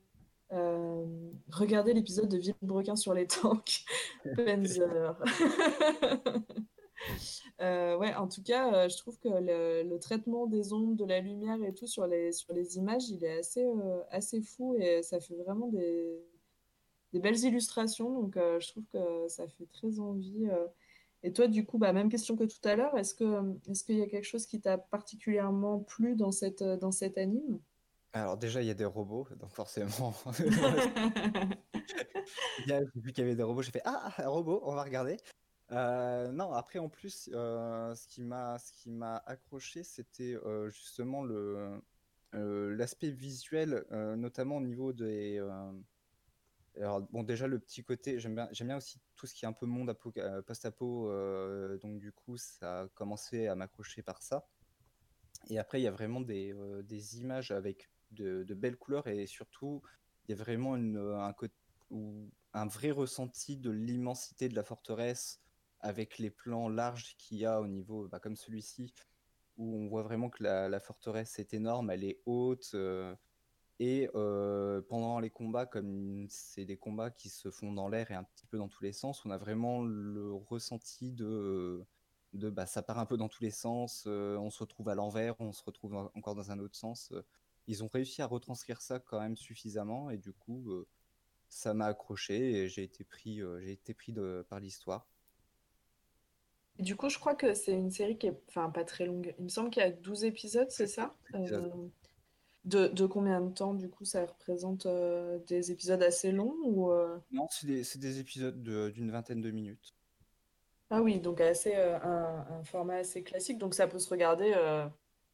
Euh, 0.53 1.05
regardez 1.51 1.93
l'épisode 1.93 2.29
de 2.29 2.37
Villebrequin 2.37 2.95
sur 2.95 3.13
les 3.13 3.27
tanks. 3.27 3.85
Panzer. 4.35 5.15
Euh, 7.59 7.97
ouais, 7.97 8.13
en 8.15 8.29
tout 8.29 8.41
cas, 8.41 8.73
euh, 8.73 8.89
je 8.89 8.97
trouve 8.97 9.19
que 9.19 9.27
le, 9.27 9.83
le 9.87 9.99
traitement 9.99 10.47
des 10.47 10.71
ombres, 10.71 10.95
de 10.95 11.03
la 11.03 11.19
lumière 11.19 11.61
et 11.61 11.73
tout 11.73 11.85
sur 11.85 12.07
les, 12.07 12.31
sur 12.31 12.53
les 12.53 12.77
images, 12.77 13.09
il 13.09 13.23
est 13.25 13.39
assez, 13.39 13.65
assez 14.09 14.41
fou 14.41 14.75
et 14.79 15.03
ça 15.03 15.19
fait 15.19 15.35
vraiment 15.35 15.67
des, 15.67 16.17
des 17.11 17.19
belles 17.19 17.39
illustrations. 17.39 18.21
Donc, 18.21 18.35
je 18.35 18.67
trouve 18.69 18.85
que 18.91 19.27
ça 19.27 19.47
fait 19.49 19.65
très 19.65 19.99
envie. 19.99 20.47
Euh. 21.23 21.27
Et 21.27 21.33
toi, 21.33 21.47
du 21.47 21.65
coup, 21.65 21.77
bah, 21.77 21.93
même 21.93 22.09
question 22.09 22.35
que 22.35 22.43
tout 22.43 22.67
à 22.67 22.75
l'heure, 22.75 22.97
est-ce 22.97 23.15
que, 23.15 23.55
est-ce 23.69 23.83
qu'il 23.83 23.97
y 23.97 24.01
a 24.01 24.07
quelque 24.07 24.25
chose 24.25 24.45
qui 24.45 24.61
t'a 24.61 24.77
particulièrement 24.77 25.79
plu 25.79 26.15
dans 26.15 26.31
cette, 26.31 26.63
dans 26.63 26.91
cet 26.91 27.17
anime? 27.17 27.59
Alors 28.13 28.37
déjà, 28.37 28.61
il 28.61 28.67
y 28.67 28.71
a 28.71 28.75
des 28.75 28.85
robots, 28.85 29.27
donc 29.39 29.49
forcément, 29.49 30.13
j'ai 32.67 32.79
vu 32.95 33.11
qu'il 33.11 33.23
y 33.23 33.27
avait 33.27 33.35
des 33.35 33.43
robots, 33.43 33.63
j'ai 33.63 33.71
fait 33.71 33.81
Ah, 33.85 34.13
un 34.19 34.27
robot, 34.27 34.61
on 34.63 34.75
va 34.75 34.83
regarder. 34.83 35.17
Euh, 35.71 36.31
non, 36.31 36.51
après 36.51 36.77
en 36.77 36.89
plus, 36.89 37.29
euh, 37.33 37.95
ce 37.95 38.07
qui 38.07 38.21
m'a 38.21 38.59
ce 38.59 38.71
qui 38.73 38.91
m'a 38.91 39.17
accroché, 39.25 39.83
c'était 39.83 40.35
euh, 40.35 40.69
justement 40.69 41.23
le 41.23 41.81
euh, 42.35 42.75
l'aspect 42.75 43.09
visuel, 43.09 43.83
euh, 43.91 44.15
notamment 44.15 44.57
au 44.57 44.61
niveau 44.61 44.93
des. 44.93 45.41
Alors 46.77 47.01
bon, 47.01 47.23
déjà 47.23 47.47
le 47.47 47.59
petit 47.59 47.83
côté, 47.83 48.19
j'aime 48.19 48.35
bien 48.51 48.77
aussi 48.77 48.99
tout 49.15 49.27
ce 49.27 49.33
qui 49.33 49.45
est 49.45 49.47
un 49.47 49.53
peu 49.53 49.65
monde 49.65 49.95
euh, 50.17 50.41
post-apo, 50.41 51.09
euh, 51.09 51.77
donc 51.77 51.99
du 51.99 52.11
coup 52.11 52.37
ça 52.37 52.81
a 52.81 52.87
commencé 52.89 53.47
à 53.47 53.55
m'accrocher 53.55 54.01
par 54.01 54.21
ça. 54.21 54.47
Et 55.49 55.59
après, 55.59 55.79
il 55.79 55.83
y 55.83 55.87
a 55.87 55.91
vraiment 55.91 56.21
des, 56.21 56.53
euh, 56.53 56.83
images 57.13 57.51
avec 57.51 57.89
de, 58.11 58.45
belles 58.53 58.77
couleurs 58.77 59.07
et 59.07 59.27
surtout, 59.27 59.81
il 60.27 60.31
y 60.31 60.33
a 60.33 60.41
vraiment 60.41 60.75
un, 60.75 61.35
un 62.53 62.67
vrai 62.67 62.91
ressenti 62.91 63.57
de 63.57 63.69
l'immensité 63.69 64.49
de 64.49 64.55
la 64.55 64.63
forteresse 64.63 65.41
avec 65.81 66.17
les 66.17 66.31
plans 66.31 66.69
larges 66.69 67.15
qu'il 67.17 67.37
y 67.37 67.45
a 67.45 67.59
au 67.59 67.67
niveau, 67.67 68.07
bah, 68.07 68.19
comme 68.19 68.37
celui-ci, 68.37 68.93
où 69.57 69.75
on 69.75 69.87
voit 69.87 70.03
vraiment 70.03 70.29
que 70.29 70.41
la, 70.43 70.79
forteresse 70.79 71.37
est 71.39 71.53
énorme, 71.53 71.91
elle 71.91 72.03
est 72.03 72.21
haute. 72.25 72.75
Et 73.79 74.09
euh, 74.15 74.81
pendant 74.89 75.19
les 75.19 75.29
combats, 75.29 75.65
comme 75.65 76.25
c'est 76.29 76.65
des 76.65 76.77
combats 76.77 77.09
qui 77.11 77.29
se 77.29 77.49
font 77.51 77.73
dans 77.73 77.89
l'air 77.89 78.11
et 78.11 78.15
un 78.15 78.23
petit 78.23 78.45
peu 78.47 78.57
dans 78.57 78.67
tous 78.69 78.83
les 78.83 78.93
sens, 78.93 79.25
on 79.25 79.31
a 79.31 79.37
vraiment 79.37 79.81
le 79.83 80.33
ressenti 80.33 81.11
de, 81.11 81.83
de 82.33 82.49
bah, 82.49 82.65
ça 82.65 82.81
part 82.83 82.99
un 82.99 83.05
peu 83.05 83.17
dans 83.17 83.29
tous 83.29 83.43
les 83.43 83.51
sens, 83.51 84.05
euh, 84.07 84.37
on 84.37 84.49
se 84.51 84.59
retrouve 84.59 84.89
à 84.89 84.95
l'envers, 84.95 85.35
on 85.39 85.51
se 85.53 85.63
retrouve 85.63 85.95
en- 85.95 86.11
encore 86.15 86.35
dans 86.35 86.51
un 86.51 86.59
autre 86.59 86.75
sens. 86.75 87.13
Ils 87.67 87.83
ont 87.83 87.89
réussi 87.93 88.21
à 88.21 88.27
retranscrire 88.27 88.81
ça 88.81 88.99
quand 88.99 89.19
même 89.19 89.37
suffisamment 89.37 90.09
et 90.09 90.17
du 90.17 90.33
coup, 90.33 90.71
euh, 90.71 90.87
ça 91.49 91.73
m'a 91.73 91.87
accroché 91.87 92.53
et 92.63 92.69
j'ai 92.69 92.83
été 92.83 93.03
pris, 93.05 93.41
j'ai 93.61 93.73
été 93.73 93.93
pris 93.95 94.13
de, 94.13 94.45
par 94.49 94.59
l'histoire. 94.61 95.07
Du 96.77 96.95
coup, 96.95 97.09
je 97.09 97.17
crois 97.17 97.33
que 97.35 97.53
c'est 97.55 97.71
une 97.73 97.89
série 97.91 98.15
qui 98.17 98.27
est, 98.27 98.39
enfin, 98.49 98.69
pas 98.69 98.83
très 98.83 99.05
longue. 99.05 99.33
Il 99.39 99.45
me 99.45 99.49
semble 99.49 99.69
qu'il 99.71 99.81
y 99.81 99.85
a 99.85 99.91
12 99.91 100.23
épisodes, 100.23 100.69
c'est 100.69 100.87
ça? 100.87 101.15
épisodes. 101.29 101.67
De, 102.65 102.87
de 102.87 103.05
combien 103.05 103.41
de 103.41 103.51
temps, 103.53 103.73
du 103.73 103.89
coup, 103.89 104.05
ça 104.05 104.25
représente 104.25 104.85
euh, 104.85 105.37
des 105.47 105.71
épisodes 105.71 106.01
assez 106.01 106.31
longs 106.31 106.55
ou 106.63 106.91
euh, 106.91 107.17
Non, 107.31 107.49
c'est 107.51 107.67
des, 107.99 108.19
épisodes 108.19 108.63
de- 108.63 108.89
d'une 108.89 109.11
vingtaine 109.11 109.41
de 109.41 109.51
minutes. 109.51 109.93
Ah 110.89 111.01
oui, 111.01 111.19
donc 111.19 111.41
assez, 111.41 111.75
euh, 111.75 111.99
un, 112.01 112.45
un 112.59 112.63
format 112.63 112.95
assez 112.97 113.23
classique. 113.23 113.57
Donc 113.57 113.73
ça 113.73 113.87
peut 113.87 113.99
se 113.99 114.09
regarder, 114.09 114.53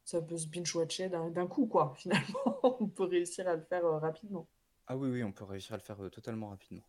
ça 0.06 0.22
peut 0.22 0.38
se 0.38 0.48
binge-watcher 0.48 1.10
d'un 1.10 1.48
coup, 1.48 1.68
quoi, 1.68 1.94
finalement. 1.98 2.60
On 2.82 2.88
peut 2.88 3.04
réussir 3.06 3.48
à 3.48 3.56
le 3.56 3.62
faire 3.64 3.84
rapidement. 4.02 4.48
Ah 4.88 4.98
oui, 4.98 5.10
oui, 5.10 5.24
on 5.24 5.32
peut 5.32 5.46
réussir 5.46 5.72
à 5.74 5.78
le 5.78 5.84
faire 5.84 5.96
totalement 6.12 6.50
rapidement. 6.50 6.84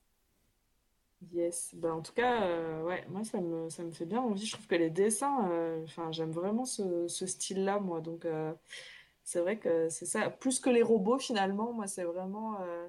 Yes. 1.32 1.74
Ben, 1.74 1.92
en 1.92 2.00
tout 2.02 2.12
cas, 2.14 2.80
ouais, 2.82 3.04
moi, 3.08 3.24
ça 3.24 3.40
me, 3.40 3.68
ça 3.68 3.82
me 3.84 3.90
fait 3.90 4.06
bien 4.06 4.20
envie. 4.20 4.46
Je 4.46 4.52
trouve 4.52 4.66
que 4.66 4.74
les 4.74 4.88
dessins, 4.90 5.50
enfin, 5.84 6.10
j'aime 6.12 6.30
vraiment 6.32 6.64
ce, 6.64 7.06
ce 7.08 7.26
style-là, 7.26 7.78
moi. 7.78 8.00
Donc, 8.00 8.24
c'est 9.24 9.40
vrai 9.40 9.58
que 9.58 9.88
c'est 9.88 10.06
ça. 10.06 10.30
Plus 10.30 10.60
que 10.60 10.70
les 10.70 10.82
robots, 10.82 11.18
finalement, 11.18 11.72
moi, 11.72 11.86
c'est 11.86 12.04
vraiment 12.04 12.60
euh, 12.60 12.88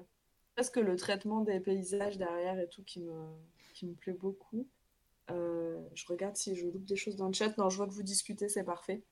presque 0.54 0.76
le 0.76 0.96
traitement 0.96 1.40
des 1.40 1.60
paysages 1.60 2.18
derrière 2.18 2.58
et 2.58 2.68
tout 2.68 2.82
qui 2.82 3.00
me, 3.00 3.94
plaît 3.94 4.12
beaucoup. 4.12 4.66
Euh, 5.30 5.80
je 5.94 6.06
regarde 6.06 6.36
si 6.36 6.56
je 6.56 6.66
loupe 6.66 6.84
des 6.84 6.96
choses 6.96 7.16
dans 7.16 7.28
le 7.28 7.32
chat. 7.32 7.56
Non, 7.58 7.70
je 7.70 7.76
vois 7.76 7.86
que 7.86 7.92
vous 7.92 8.02
discutez, 8.02 8.48
c'est 8.48 8.64
parfait. 8.64 9.02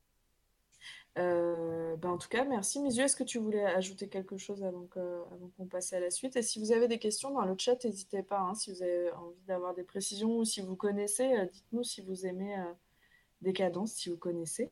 Euh, 1.19 1.97
ben, 1.97 2.11
en 2.11 2.19
tout 2.19 2.29
cas, 2.29 2.45
merci. 2.45 2.81
Mes 2.81 2.99
est-ce 3.01 3.17
que 3.17 3.25
tu 3.25 3.39
voulais 3.39 3.65
ajouter 3.65 4.09
quelque 4.09 4.37
chose 4.37 4.63
avant 4.63 4.87
que, 4.87 5.01
avant 5.33 5.51
qu'on 5.57 5.67
passe 5.67 5.93
à 5.93 6.01
la 6.01 6.11
suite? 6.11 6.37
Et 6.37 6.43
si 6.43 6.59
vous 6.59 6.73
avez 6.73 6.89
des 6.89 6.99
questions 6.99 7.31
dans 7.31 7.45
le 7.45 7.55
chat, 7.59 7.85
n'hésitez 7.85 8.23
pas. 8.23 8.41
hein, 8.41 8.55
si 8.55 8.73
vous 8.73 8.83
avez 8.83 9.11
envie 9.13 9.43
d'avoir 9.47 9.75
des 9.75 9.85
précisions 9.85 10.39
ou 10.39 10.45
si 10.45 10.61
vous 10.61 10.77
connaissez, 10.77 11.31
dites-nous 11.53 11.85
si 11.85 12.01
vous 12.03 12.27
aimez 12.27 12.57
des 13.41 13.53
cadences, 13.53 13.93
si 13.93 14.09
vous 14.09 14.19
connaissez. 14.19 14.71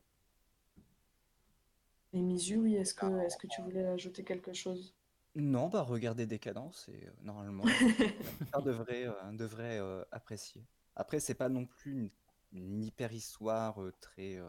Et 2.13 2.19
oui, 2.19 2.75
est-ce 2.75 2.93
que, 2.93 3.05
est-ce 3.25 3.37
que 3.37 3.47
tu 3.47 3.61
voulais 3.61 3.85
ajouter 3.85 4.23
quelque 4.23 4.53
chose? 4.53 4.93
Non, 5.35 5.69
bah 5.69 5.83
regardez 5.83 6.25
Décadence 6.25 6.89
et 6.89 7.05
euh, 7.05 7.11
normalement, 7.21 7.63
plupart 8.37 8.63
devraient, 8.63 9.05
euh, 9.05 9.31
devraient, 9.33 9.79
euh, 9.79 10.03
apprécier. 10.11 10.65
Après, 10.95 11.19
c'est 11.19 11.35
pas 11.35 11.49
non 11.49 11.65
plus 11.65 11.91
une, 11.91 12.09
une 12.51 12.83
hyper 12.83 13.13
histoire 13.13 13.79
très, 14.01 14.39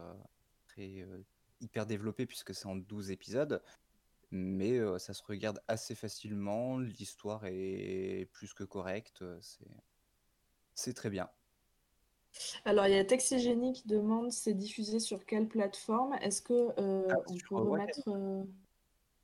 très 0.65 1.07
hyper 1.61 1.85
développée 1.85 2.25
puisque 2.25 2.53
c'est 2.53 2.65
en 2.65 2.75
12 2.75 3.11
épisodes, 3.11 3.61
mais 4.31 4.79
ça 4.99 5.13
se 5.13 5.23
regarde 5.23 5.61
assez 5.67 5.95
facilement. 5.95 6.77
L'histoire 6.79 7.45
est 7.45 8.27
plus 8.33 8.53
que 8.53 8.63
correcte. 8.65 9.23
C'est, 9.39 9.71
c'est 10.73 10.93
très 10.93 11.09
bien. 11.09 11.29
Alors, 12.65 12.87
il 12.87 12.93
y 12.93 12.97
a 12.97 13.05
Texigénie 13.05 13.73
qui 13.73 13.87
demande 13.87 14.31
c'est 14.31 14.53
diffusé 14.53 14.99
sur 14.99 15.25
quelle 15.25 15.47
plateforme? 15.47 16.13
Est-ce 16.21 16.41
que 16.41 16.73
euh, 16.79 17.07
Ah, 17.09 17.15
on 17.27 17.37
peut 17.37 17.55
remettre 17.55 17.99
euh, 18.07 18.43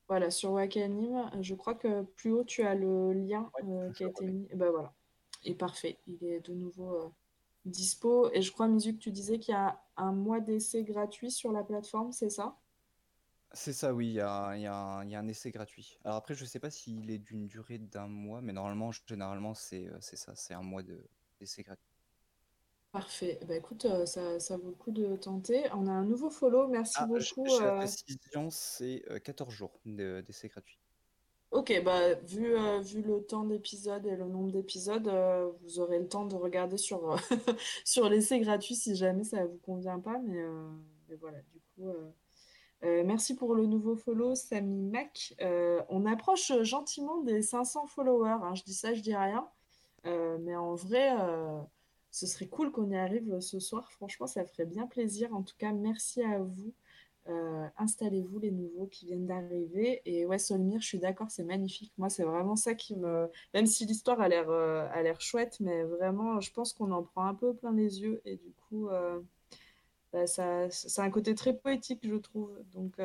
voilà 0.07 0.31
sur 0.31 0.51
Wakanim? 0.51 1.29
Je 1.41 1.55
crois 1.55 1.75
que 1.75 2.03
plus 2.03 2.31
haut 2.31 2.43
tu 2.43 2.63
as 2.63 2.75
le 2.75 3.13
lien 3.13 3.51
Ouais, 3.55 3.69
euh, 3.69 3.91
qui 3.91 4.03
a 4.03 4.07
été 4.07 4.25
mis. 4.25 4.47
Et 4.51 4.55
ben 4.55 4.71
voilà, 4.71 4.93
et 5.43 5.55
parfait. 5.55 5.97
Il 6.07 6.23
est 6.23 6.41
de 6.41 6.53
nouveau 6.53 6.95
euh, 6.95 7.09
dispo. 7.65 8.29
Et 8.33 8.41
je 8.41 8.51
crois, 8.51 8.67
Misu, 8.67 8.93
que 8.93 8.99
tu 8.99 9.11
disais 9.11 9.39
qu'il 9.39 9.53
y 9.53 9.57
a 9.57 9.81
un 9.97 10.11
mois 10.13 10.39
d'essai 10.39 10.83
gratuit 10.83 11.31
sur 11.31 11.51
la 11.51 11.63
plateforme, 11.63 12.11
c'est 12.11 12.29
ça? 12.29 12.57
C'est 13.53 13.73
ça, 13.73 13.93
oui, 13.93 14.07
il 14.07 14.13
y 14.13 14.21
a, 14.21 14.55
il 14.55 14.61
y 14.61 14.65
a 14.67 14.75
un, 14.75 15.03
il 15.05 15.11
y 15.11 15.15
a 15.15 15.19
un 15.19 15.27
essai 15.27 15.51
gratuit. 15.51 15.97
Alors 16.03 16.17
après, 16.17 16.35
je 16.35 16.45
sais 16.45 16.59
pas 16.59 16.69
s'il 16.69 17.09
est 17.11 17.17
d'une 17.17 17.47
durée 17.47 17.77
d'un 17.77 18.07
mois, 18.07 18.41
mais 18.41 18.53
normalement, 18.53 18.91
généralement, 18.91 19.53
c'est, 19.53 19.89
ça, 20.01 20.35
c'est 20.35 20.53
un 20.53 20.61
mois 20.61 20.83
de, 20.83 21.09
d'essai 21.39 21.63
gratuit. 21.63 21.86
Parfait. 22.91 23.39
Bah 23.47 23.55
écoute, 23.55 23.85
euh, 23.85 24.05
ça, 24.05 24.39
ça 24.39 24.57
vaut 24.57 24.69
le 24.69 24.75
coup 24.75 24.91
de 24.91 25.15
tenter. 25.17 25.63
On 25.75 25.87
a 25.87 25.91
un 25.91 26.05
nouveau 26.05 26.29
follow. 26.29 26.67
Merci 26.67 26.95
Ah, 26.99 27.07
j- 27.17 27.33
beaucoup. 27.35 27.45
la 27.59 27.73
euh, 27.73 27.77
précision, 27.77 28.49
c'est 28.49 29.03
euh, 29.11 29.19
14 29.19 29.53
jours 29.53 29.79
de- 29.85 30.21
d'essai 30.21 30.47
gratuit. 30.47 30.79
Ok, 31.51 31.81
bah, 31.83 32.13
vu, 32.15 32.57
euh, 32.57 32.79
vu 32.79 33.01
le 33.01 33.23
temps 33.23 33.43
d'épisodes 33.43 34.05
et 34.05 34.15
le 34.15 34.25
nombre 34.27 34.51
d'épisodes, 34.51 35.07
euh, 35.07 35.49
vous 35.61 35.79
aurez 35.79 35.99
le 35.99 36.07
temps 36.07 36.25
de 36.25 36.35
regarder 36.35 36.77
sur, 36.77 37.11
euh, 37.11 37.17
sur 37.85 38.09
l'essai 38.09 38.39
gratuit 38.39 38.75
si 38.75 38.95
jamais 38.95 39.23
ça 39.23 39.45
vous 39.45 39.57
convient 39.59 39.99
pas. 39.99 40.17
Mais, 40.19 40.39
euh, 40.41 40.67
mais 41.07 41.15
voilà, 41.15 41.37
du 41.53 41.59
coup, 41.59 41.87
euh, 41.89 42.09
euh, 42.83 43.03
merci 43.05 43.35
pour 43.35 43.53
le 43.55 43.65
nouveau 43.65 43.95
follow, 43.95 44.33
Samy 44.35 44.81
Mac. 44.89 45.35
Euh, 45.41 45.81
on 45.89 46.05
approche 46.05 46.51
gentiment 46.63 47.21
des 47.21 47.41
500 47.41 47.85
followers. 47.87 48.39
hein. 48.43 48.55
Je 48.55 48.63
dis 48.63 48.73
ça, 48.73 48.93
je 48.93 49.01
dis 49.01 49.15
rien. 49.15 49.47
Euh, 50.05 50.37
mais 50.41 50.55
en, 50.55 50.75
vrai, 50.75 51.15
euh, 51.19 51.59
ce 52.17 52.25
serait 52.25 52.47
cool 52.47 52.71
qu'on 52.71 52.89
y 52.89 52.97
arrive 52.97 53.39
ce 53.39 53.59
soir. 53.59 53.91
Franchement, 53.91 54.25
ça 54.25 54.43
ferait 54.43 54.65
bien 54.65 54.87
plaisir. 54.87 55.35
En 55.35 55.43
tout 55.43 55.55
cas, 55.57 55.71
merci 55.71 56.23
à 56.23 56.39
vous. 56.39 56.73
Euh, 57.29 57.67
installez-vous 57.77 58.39
les 58.39 58.49
nouveaux 58.49 58.87
qui 58.87 59.05
viennent 59.05 59.27
d'arriver. 59.27 60.01
Et 60.05 60.25
ouais, 60.25 60.39
Solmir, 60.39 60.81
je 60.81 60.87
suis 60.87 60.97
d'accord, 60.97 61.29
c'est 61.29 61.43
magnifique. 61.43 61.93
Moi, 61.99 62.09
c'est 62.09 62.23
vraiment 62.23 62.55
ça 62.55 62.73
qui 62.73 62.95
me. 62.95 63.29
Même 63.53 63.67
si 63.67 63.85
l'histoire 63.85 64.19
a 64.19 64.29
l'air 64.29 64.49
euh, 64.49 64.87
a 64.87 65.19
chouette, 65.19 65.59
mais 65.59 65.83
vraiment, 65.83 66.39
je 66.39 66.51
pense 66.51 66.73
qu'on 66.73 66.91
en 66.91 67.03
prend 67.03 67.25
un 67.25 67.35
peu 67.35 67.53
plein 67.53 67.71
les 67.71 68.01
yeux. 68.01 68.19
Et 68.25 68.37
du 68.37 68.51
coup, 68.67 68.89
euh, 68.89 69.19
bah, 70.11 70.25
ça, 70.25 70.69
c'est 70.71 71.01
un 71.01 71.11
côté 71.11 71.35
très 71.35 71.55
poétique, 71.55 71.99
je 72.03 72.15
trouve. 72.15 72.51
Donc, 72.73 72.95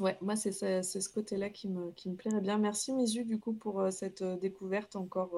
ouais, 0.00 0.18
moi, 0.20 0.34
c'est 0.34 0.52
ce 0.82 1.08
côté-là 1.08 1.50
qui 1.50 1.68
me, 1.68 1.92
qui 1.92 2.10
me 2.10 2.16
plairait 2.16 2.40
bien. 2.40 2.58
Merci, 2.58 2.92
Misu, 2.94 3.24
du 3.24 3.38
coup, 3.38 3.52
pour 3.52 3.92
cette 3.92 4.24
découverte 4.24 4.96
encore 4.96 5.36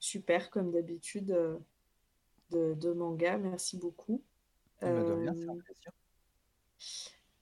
super, 0.00 0.50
comme 0.50 0.72
d'habitude, 0.72 1.36
de, 2.50 2.74
de 2.74 2.92
manga. 2.92 3.36
Merci 3.38 3.76
beaucoup. 3.78 4.22
Eh 4.82 4.86
ben, 4.86 5.04
plaisir. 5.64 5.92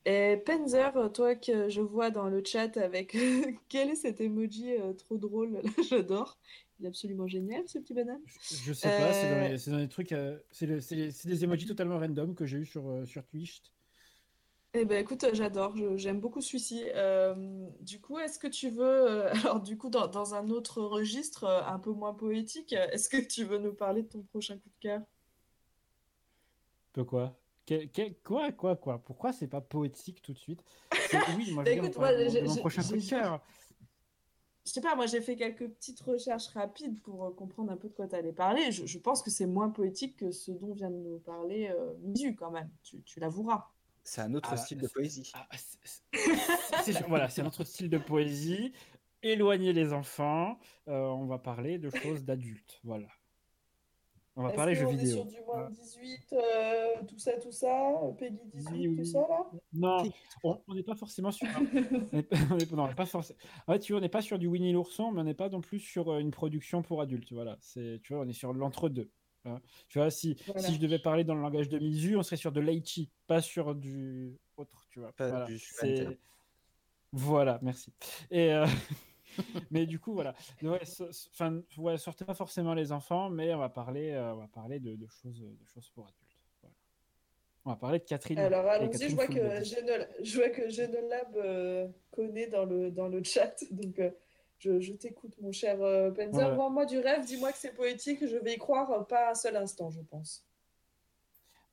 Et 0.05 0.37
Penzer, 0.45 0.93
toi 1.13 1.37
que 1.37 1.69
je 1.69 1.81
vois 1.81 2.11
dans 2.11 2.29
le 2.29 2.43
chat 2.45 2.77
avec 2.77 3.13
quel 3.69 3.91
est 3.91 3.95
cet 3.95 4.21
emoji 4.21 4.73
euh, 4.73 4.93
trop 4.95 5.17
drôle, 5.17 5.63
j'adore. 5.89 6.37
Il 6.81 6.87
est 6.87 6.89
absolument 6.89 7.29
génial 7.29 7.63
ce 7.69 7.79
petit 7.79 7.95
banane. 7.95 8.21
Je, 8.27 8.57
je 8.57 8.73
sais 8.73 8.89
pas, 8.89 9.13
c'est 9.13 9.29
dans, 9.29 9.37
Euh, 9.37 9.71
dans 9.71 9.79
les 9.79 9.89
trucs. 9.89 10.13
euh, 10.13 10.39
c'est 10.51 10.67
le- 10.67 10.81
des 10.81 11.45
emojis 11.45 11.67
totalement 11.67 11.99
random 12.01 12.35
que 12.35 12.47
j'ai 12.47 12.59
eu 12.59 12.67
sur, 12.67 12.89
euh, 12.89 13.05
sur 13.05 13.25
Twitch. 13.27 13.63
Eh 14.75 14.87
ben 14.87 14.99
écoute, 15.03 15.25
j'adore, 15.35 15.77
je- 15.77 15.97
j'aime 15.99 16.19
beaucoup 16.21 16.41
celui-ci. 16.41 16.85
Euh, 16.95 17.69
du 17.81 18.01
coup, 18.01 18.19
est-ce 18.19 18.39
que 18.39 18.47
tu 18.47 18.71
veux, 18.71 18.83
euh, 18.85 19.31
alors 19.53 19.61
du 19.61 19.77
coup, 19.77 19.91
dans, 19.91 20.07
dans 20.09 20.35
un 20.35 20.49
autre 20.49 20.81
registre 20.83 21.45
euh, 21.45 21.63
un 21.67 21.79
peu 21.79 21.91
moins 21.93 22.15
poétique, 22.15 22.73
euh, 22.73 22.87
est-ce 22.91 23.09
que 23.11 23.19
tu 23.19 23.45
veux 23.45 23.59
nous 23.59 23.75
parler 23.75 24.03
de 24.03 24.09
ton 24.09 24.23
prochain 24.23 24.57
coup 24.59 24.69
de 24.71 24.81
cœur? 24.81 25.03
Peu 26.93 27.05
quoi? 27.05 27.39
Quoi, 28.25 28.53
quoi, 28.53 28.77
quoi? 28.77 28.99
Pourquoi 28.99 29.33
c'est 29.33 29.47
pas 29.47 29.61
poétique 29.61 30.21
tout 30.23 30.33
de 30.33 30.39
suite? 30.39 30.63
C'est- 30.99 31.17
Oui, 31.29 31.51
moi 31.51 31.65
je 31.65 31.71
Bah, 31.71 31.77
vous 31.77 31.77
écoute, 31.87 31.95
parler 31.95 32.13
moi, 32.13 32.25
de 32.25 32.25
mon- 32.25 32.31
de 32.33 32.33
j'ai- 32.33 32.47
mon 32.49 32.55
j'ai- 32.55 32.61
prochain 32.61 32.83
coup 32.85 32.97
de 32.97 33.09
cœur. 33.09 33.41
Je 34.65 34.73
sais 34.73 34.81
pas, 34.81 34.95
moi 34.97 35.07
j'ai 35.07 35.21
fait 35.21 35.37
quelques 35.37 35.69
petites 35.69 36.01
recherches 36.01 36.49
rapides 36.49 37.01
pour 37.03 37.25
euh, 37.25 37.31
comprendre 37.33 37.73
un 37.73 37.77
peu 37.77 37.89
de 37.89 37.95
quoi 37.95 38.07
tu 38.09 38.15
allais 38.17 38.33
parler. 38.33 38.71
Je, 38.73 38.87
je 38.87 38.99
pense 38.99 39.23
que 39.23 39.31
c'est 39.31 39.47
moins 39.47 39.71
poétique 39.71 40.17
que 40.17 40.31
ce 40.33 40.51
dont 40.53 40.73
vient 40.73 40.91
de 40.91 40.97
nous 40.97 41.19
parler 41.21 41.69
euh, 41.71 41.95
Misu 42.01 42.35
quand 42.37 42.51
même, 42.51 42.71
tu, 42.83 43.03
tu 43.03 43.19
l'avoueras. 43.21 43.72
C'est 44.05 44.21
un 44.21 44.35
autre 44.35 44.49
Ah, 44.53 44.57
style 44.57 44.79
de 44.79 44.89
poésie. 44.89 45.31
Ah, 45.35 45.47
c'est- 45.57 47.07
voilà, 47.07 47.29
c'est 47.29 47.43
notre 47.43 47.65
style 47.65 47.89
de 47.89 47.99
poésie. 47.99 48.73
Éloigner 49.23 49.73
les 49.73 49.93
enfants. 49.93 50.59
euh, 50.89 51.05
on 51.05 51.27
va 51.27 51.39
parler 51.39 51.79
de 51.79 51.91
choses 51.91 52.25
d'adultes. 52.25 52.81
Voilà. 52.83 53.07
On 54.35 54.43
va 54.43 54.51
parler 54.53 54.75
jeux 54.75 54.87
qu'on 54.87 54.93
est 54.93 54.97
vidéo. 54.97 55.17
sur 55.19 55.27
du 55.27 55.37
moins 55.47 55.69
de 55.69 55.75
18, 55.75 56.33
euh, 56.33 57.03
tout 57.07 57.19
ça, 57.19 57.33
tout 57.39 57.53
ça, 57.53 57.93
Peggy 58.19 58.41
18, 58.55 58.89
Oui, 58.89 58.97
tout 58.97 59.05
ça 59.05 59.21
là? 59.29 59.47
Non, 59.75 60.03
on 60.43 60.59
on 60.67 60.75
n'est 60.75 60.83
pas 60.83 60.95
forcément 60.97 61.31
sur. 61.31 61.47
on 61.47 62.23
pas, 62.23 62.37
on 62.51 62.59
est- 62.59 62.73
non, 62.73 62.85
on 62.85 62.89
n'est 62.89 62.95
pas 62.95 63.05
forcément. 63.07 63.39
En 63.67 63.73
fait, 63.75 63.81
tu 63.81 63.93
vois, 63.93 63.99
on 63.99 64.03
n'est 64.03 64.09
pas 64.09 64.23
sur 64.23 64.39
du 64.39 64.47
Winnie 64.47 64.73
l'ourson, 64.73 65.13
mais 65.13 65.21
on 65.21 65.25
n'est 65.25 65.35
pas 65.35 65.51
non 65.51 65.61
plus 65.61 65.79
sur 65.81 66.09
euh, 66.11 66.19
une 66.19 66.31
production 66.31 66.81
pour 66.83 67.03
adultes. 67.03 67.31
Voilà, 67.33 67.59
c'est, 67.61 68.01
tu 68.03 68.15
vois, 68.15 68.25
on 68.25 68.29
est 68.29 68.33
sur 68.33 68.53
l'entre-deux. 68.55 69.11
Hein. 69.45 69.61
Tu 69.89 69.99
vois, 69.99 70.11
si, 70.11 70.37
Voilà. 70.47 70.61
si 70.63 70.75
je 70.75 70.81
devais 70.81 70.99
parler 70.99 71.25
dans 71.25 71.35
le 71.35 71.43
langage 71.43 71.69
de 71.69 71.79
Mizu, 71.79 72.17
on 72.17 72.23
serait 72.23 72.37
sur 72.37 72.53
de 72.53 72.61
l'Aichi, 72.61 73.11
pas 73.27 73.41
sur 73.41 73.75
du 73.75 74.39
autre, 74.57 74.87
tu 74.91 75.01
vois. 75.01 75.13
Pas 75.13 75.29
Voilà, 75.31 75.45
du 75.47 75.59
merci. 77.63 77.93
Et 78.31 78.53
euh, 78.53 78.67
mais 79.71 79.87
du 79.87 79.99
coup, 79.99 80.15
voilà. 80.15 80.35
Ouais, 80.63 80.85
so- 80.85 81.09
ouais, 81.79 81.99
sortez 81.99 82.25
pas 82.25 82.35
forcément 82.35 82.75
les 82.75 82.93
enfants, 82.93 83.29
mais 83.31 83.53
on 83.55 83.59
va 83.59 83.69
parler, 83.69 84.11
euh, 84.13 84.35
on 84.35 84.39
va 84.39 84.49
parler 84.49 84.81
de, 84.81 84.95
de 84.97 85.07
choses, 85.07 85.41
de 85.41 85.67
choses 85.67 85.89
pour 85.91 86.05
adultes. 86.07 86.39
Voilà. 86.63 86.75
On 87.65 87.71
va 87.71 87.77
parler 87.77 87.99
de 87.99 88.05
Catherine. 88.05 88.39
Alors 88.39 88.67
allons-y, 88.67 89.11
je 89.11 89.15
vois 89.15 89.27
que. 89.27 89.63
Genol- 89.63 90.09
je 90.23 90.37
vois 90.39 90.49
que 90.51 90.69
Genolab 90.71 91.37
euh, 91.37 91.89
connaît 92.11 92.47
dans 92.49 92.65
le, 92.65 92.91
dans 92.91 93.09
le 93.09 93.23
chat, 93.23 93.55
donc 93.71 93.99
euh, 93.99 94.11
je, 94.63 94.81
je 94.81 94.93
t'écoute 94.93 95.35
mon 95.41 95.53
cher 95.53 95.83
euh, 95.83 96.11
Penzer. 96.11 96.51
Ouais. 96.51 96.57
Vends-moi 96.57 96.87
du 96.87 96.99
rêve, 96.99 97.25
dis-moi 97.25 97.53
que 97.53 97.59
c'est 97.59 97.75
poétique, 97.75 98.27
je 98.27 98.37
vais 98.37 98.55
y 98.55 98.59
croire 98.59 98.91
euh, 98.93 99.03
pas 99.03 99.31
un 99.31 99.35
seul 99.35 99.57
instant, 99.57 99.91
je 99.91 100.01
pense. 100.03 100.47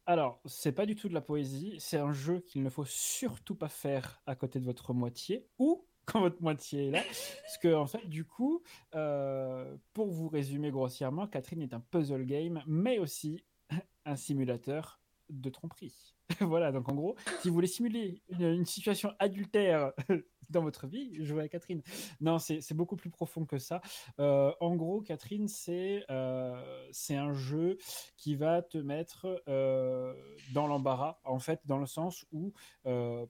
Alors, 0.05 0.41
c'est 0.45 0.71
pas 0.71 0.87
du 0.87 0.95
tout 0.95 1.07
de 1.07 1.13
la 1.13 1.21
poésie, 1.21 1.75
c'est 1.79 1.97
un 1.97 2.13
jeu 2.13 2.39
qu'il 2.39 2.63
ne 2.63 2.69
faut 2.69 2.85
surtout 2.85 3.53
pas 3.53 3.69
faire 3.69 4.21
à 4.25 4.35
côté 4.35 4.59
de 4.59 4.65
votre 4.65 4.93
moitié 4.93 5.47
ou 5.59 5.85
quand 6.05 6.21
votre 6.21 6.41
moitié 6.41 6.87
est 6.87 6.91
là. 6.91 7.03
Parce 7.43 7.59
que, 7.59 7.75
en 7.75 7.85
fait, 7.85 8.07
du 8.09 8.25
coup, 8.25 8.63
euh, 8.95 9.77
pour 9.93 10.07
vous 10.07 10.27
résumer 10.27 10.71
grossièrement, 10.71 11.27
Catherine 11.27 11.61
est 11.61 11.75
un 11.75 11.79
puzzle 11.79 12.25
game, 12.25 12.63
mais 12.65 12.97
aussi 12.97 13.43
un 14.05 14.15
simulateur 14.15 14.99
de 15.29 15.51
tromperie. 15.51 16.15
voilà, 16.41 16.71
donc 16.71 16.89
en 16.89 16.95
gros, 16.95 17.15
si 17.41 17.49
vous 17.49 17.53
voulez 17.53 17.67
simuler 17.67 18.21
une, 18.39 18.65
situation 18.65 19.13
adultère 19.19 19.93
dans 20.49 20.61
votre 20.61 20.87
vie, 20.87 21.23
jouez 21.23 21.43
à 21.43 21.47
Catherine. 21.47 21.81
Non, 22.21 22.39
c'est 22.39 22.73
beaucoup 22.73 22.95
plus 22.95 23.09
profond 23.09 23.45
que 23.45 23.57
ça. 23.57 23.81
Euh, 24.19 24.51
en 24.59 24.75
gros, 24.75 25.01
Catherine, 25.01 25.47
c'est 25.47 26.03
euh, 26.09 26.87
c'est 26.91 27.15
un 27.15 27.33
jeu 27.33 27.77
qui 28.17 28.35
va 28.35 28.61
te 28.61 28.77
mettre 28.77 29.43
euh, 29.47 30.13
dans 30.53 30.67
l'embarras, 30.67 31.19
en 31.23 31.39
fait, 31.39 31.61
dans 31.65 31.77
le 31.77 31.85
sens 31.85 32.25
où, 32.31 32.53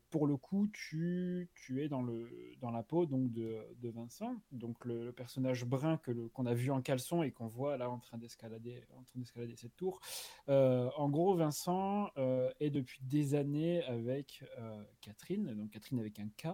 pour 0.09 0.27
le 0.27 0.37
coup, 0.37 0.67
tu, 0.73 1.49
tu 1.55 1.83
es 1.83 1.89
dans, 1.89 2.01
le, 2.01 2.29
dans 2.61 2.71
la 2.71 2.83
peau 2.83 3.05
donc 3.05 3.31
de, 3.31 3.57
de 3.81 3.89
Vincent, 3.89 4.35
donc 4.51 4.85
le, 4.85 5.11
personnage 5.11 5.65
brun 5.65 5.99
qu'on 6.33 6.45
a 6.45 6.53
vu 6.53 6.71
en 6.71 6.81
caleçon 6.81 7.23
et 7.23 7.31
qu'on 7.31 7.47
voit 7.47 7.77
là 7.77 7.89
en 7.89 7.99
train 7.99 8.17
d'escalader 8.17 8.85
cette 9.55 9.75
tour. 9.75 9.99
En 10.47 11.09
gros, 11.09 11.35
Vincent 11.35 12.09
est 12.59 12.69
depuis 12.69 12.88
des 13.01 13.35
années 13.35 13.83
avec 13.83 14.43
euh, 14.57 14.83
Catherine, 15.01 15.53
donc 15.55 15.71
Catherine 15.71 15.99
avec 15.99 16.19
un 16.19 16.29
K, 16.29 16.47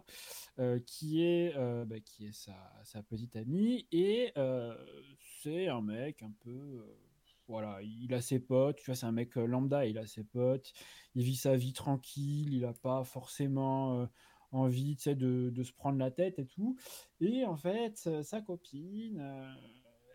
euh, 0.60 0.80
qui 0.86 1.24
est, 1.24 1.56
euh, 1.56 1.86
bah, 1.86 2.00
qui 2.00 2.28
est 2.28 2.36
sa, 2.36 2.56
sa 2.84 3.02
petite 3.04 3.36
amie, 3.36 3.88
et 3.92 4.34
c'est 5.42 5.68
un 5.68 5.82
mec 5.82 6.24
un 6.24 6.34
peu... 6.44 6.84
voilà, 7.48 7.80
il 7.84 8.14
a 8.14 8.22
ses 8.22 8.40
potes, 8.40 8.78
tu 8.78 8.86
vois, 8.86 8.96
c'est 8.96 9.06
un 9.06 9.12
mec 9.12 9.36
lambda, 9.36 9.86
il 9.86 9.98
a 9.98 10.08
ses 10.08 10.24
potes, 10.24 10.74
il 11.14 11.24
vit 11.24 11.36
sa 11.36 11.56
vie 11.56 11.74
tranquille, 11.74 12.54
il 12.54 12.62
n'a 12.62 12.74
pas 12.74 13.04
forcément 13.04 14.10
envie, 14.52 14.96
de, 15.06 15.50
de 15.50 15.64
se 15.64 15.74
prendre 15.74 16.00
la 16.00 16.12
tête 16.12 16.40
et 16.40 16.46
tout. 16.48 16.76
Et 17.20 17.46
en 17.46 17.56
fait, 17.56 18.10
sa 18.24 18.42
copine, 18.42 19.22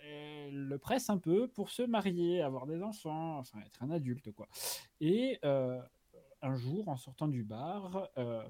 elle 0.02 0.56
le 0.56 0.78
presse 0.78 1.08
un 1.10 1.18
peu 1.18 1.46
pour 1.46 1.70
se 1.70 1.82
marier, 1.82 2.42
avoir 2.42 2.66
des 2.66 2.82
enfants, 2.82 3.38
enfin 3.38 3.60
être 3.60 3.82
un 3.82 3.90
adulte, 3.90 4.32
quoi. 4.32 4.48
Et 5.00 5.38
un 6.42 6.54
jour, 6.56 6.88
en 6.88 6.96
sortant 6.96 7.28
du 7.28 7.42
bar, 7.42 8.08
euh, 8.18 8.42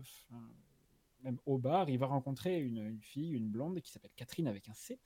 même 1.23 1.39
au 1.47 1.59
bar, 1.59 1.89
il 1.91 1.99
va 1.99 2.07
rencontrer 2.07 2.61
une, 2.61 2.99
fille, 3.01 3.33
une 3.33 3.49
blonde, 3.49 3.81
qui 3.81 3.91
s'appelle 3.91 4.12
Catherine 4.17 4.49
avec 4.49 4.69
un 4.69 4.75
C. 4.75 4.99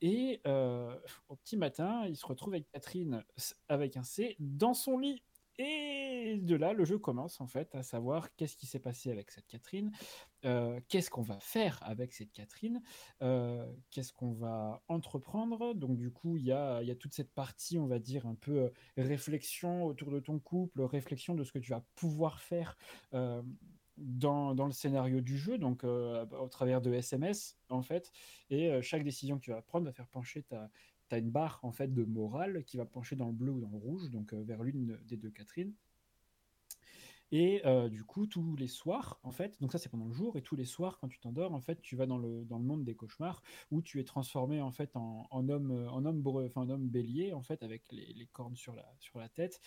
Et 0.00 0.40
euh, 0.46 0.96
au 1.28 1.36
petit 1.36 1.56
matin, 1.56 2.06
il 2.06 2.16
se 2.16 2.24
retrouve 2.24 2.54
avec 2.54 2.70
Catherine 2.70 3.24
avec 3.68 3.96
un 3.96 4.04
C 4.04 4.36
dans 4.38 4.74
son 4.74 4.98
lit. 4.98 5.22
Et 5.58 6.36
de 6.36 6.54
là, 6.54 6.72
le 6.72 6.84
jeu 6.84 6.98
commence 6.98 7.40
en 7.40 7.48
fait 7.48 7.74
à 7.74 7.82
savoir 7.82 8.34
qu'est-ce 8.36 8.56
qui 8.56 8.66
s'est 8.66 8.78
passé 8.78 9.10
avec 9.10 9.32
cette 9.32 9.46
Catherine, 9.48 9.90
euh, 10.44 10.78
qu'est-ce 10.88 11.10
qu'on 11.10 11.22
va 11.22 11.40
faire 11.40 11.80
avec 11.82 12.12
cette 12.14 12.32
Catherine, 12.32 12.80
euh, 13.22 13.66
qu'est-ce 13.90 14.12
qu'on 14.12 14.32
va 14.32 14.82
entreprendre. 14.86 15.74
Donc 15.74 15.96
du 15.96 16.12
coup, 16.12 16.36
il 16.36 16.44
y 16.44 16.52
a, 16.52 16.80
y 16.82 16.92
a 16.92 16.94
toute 16.94 17.12
cette 17.12 17.32
partie, 17.32 17.76
on 17.76 17.88
va 17.88 17.98
dire, 17.98 18.24
un 18.26 18.36
peu 18.36 18.56
euh, 18.56 18.70
réflexion 18.96 19.84
autour 19.84 20.12
de 20.12 20.20
ton 20.20 20.38
couple, 20.38 20.82
réflexion 20.82 21.34
de 21.34 21.42
ce 21.42 21.50
que 21.50 21.58
tu 21.58 21.70
vas 21.70 21.84
pouvoir 21.96 22.40
faire 22.40 22.76
dans, 23.96 24.54
le 24.54 24.72
scénario 24.72 25.20
du 25.20 25.36
jeu, 25.36 25.58
donc 25.58 25.82
au 25.82 26.48
travers 26.48 26.80
de 26.80 26.92
SMS 26.92 27.58
en 27.68 27.82
fait. 27.82 28.12
Et 28.48 28.80
chaque 28.80 29.02
décision 29.02 29.38
que 29.38 29.44
tu 29.44 29.50
vas 29.50 29.62
prendre 29.62 29.86
va 29.86 29.92
faire 29.92 30.06
pencher 30.06 30.44
ta, 30.44 30.70
tu 31.08 31.18
une 31.18 31.30
barre 31.30 31.60
en 31.62 31.72
fait 31.72 31.92
de 31.92 32.04
morale 32.04 32.64
qui 32.64 32.76
va 32.76 32.84
pencher 32.84 33.16
dans 33.16 33.26
le 33.26 33.32
bleu 33.32 33.52
ou 33.52 33.60
dans 33.60 33.70
le 33.70 33.76
rouge, 33.76 34.10
donc 34.10 34.32
euh, 34.32 34.42
vers 34.42 34.62
l'une 34.62 34.98
des 35.06 35.16
deux 35.16 35.30
Catherine. 35.30 35.74
Et 37.30 37.60
euh, 37.66 37.88
du 37.88 38.04
coup, 38.04 38.26
tous 38.26 38.56
les 38.56 38.68
soirs, 38.68 39.20
en 39.22 39.32
fait, 39.32 39.60
donc 39.60 39.72
ça 39.72 39.78
c'est 39.78 39.90
pendant 39.90 40.06
le 40.06 40.14
jour, 40.14 40.36
et 40.38 40.42
tous 40.42 40.56
les 40.56 40.64
soirs, 40.64 40.98
quand 40.98 41.08
tu 41.08 41.18
t'endors, 41.18 41.52
en 41.52 41.60
fait, 41.60 41.80
tu 41.82 41.94
vas 41.94 42.06
dans 42.06 42.16
le, 42.16 42.46
monde 42.50 42.84
des 42.84 42.94
cauchemars, 42.94 43.42
où 43.70 43.82
tu 43.82 44.00
es 44.00 44.04
transformé 44.04 44.62
en 44.62 44.72
fait 44.72 44.96
en, 44.96 45.26
homme, 45.48 45.70
euh, 45.70 45.90
en 45.90 46.04
homme, 46.06 46.22
bre- 46.22 46.46
enfin, 46.46 46.62
en 46.62 46.70
homme 46.70 46.88
bélier, 46.88 47.34
en 47.34 47.42
fait, 47.42 47.62
avec 47.62 47.82
les, 47.92 48.26
cornes 48.32 48.56
sur 48.56 48.74
la, 48.74 49.28
tête, 49.28 49.60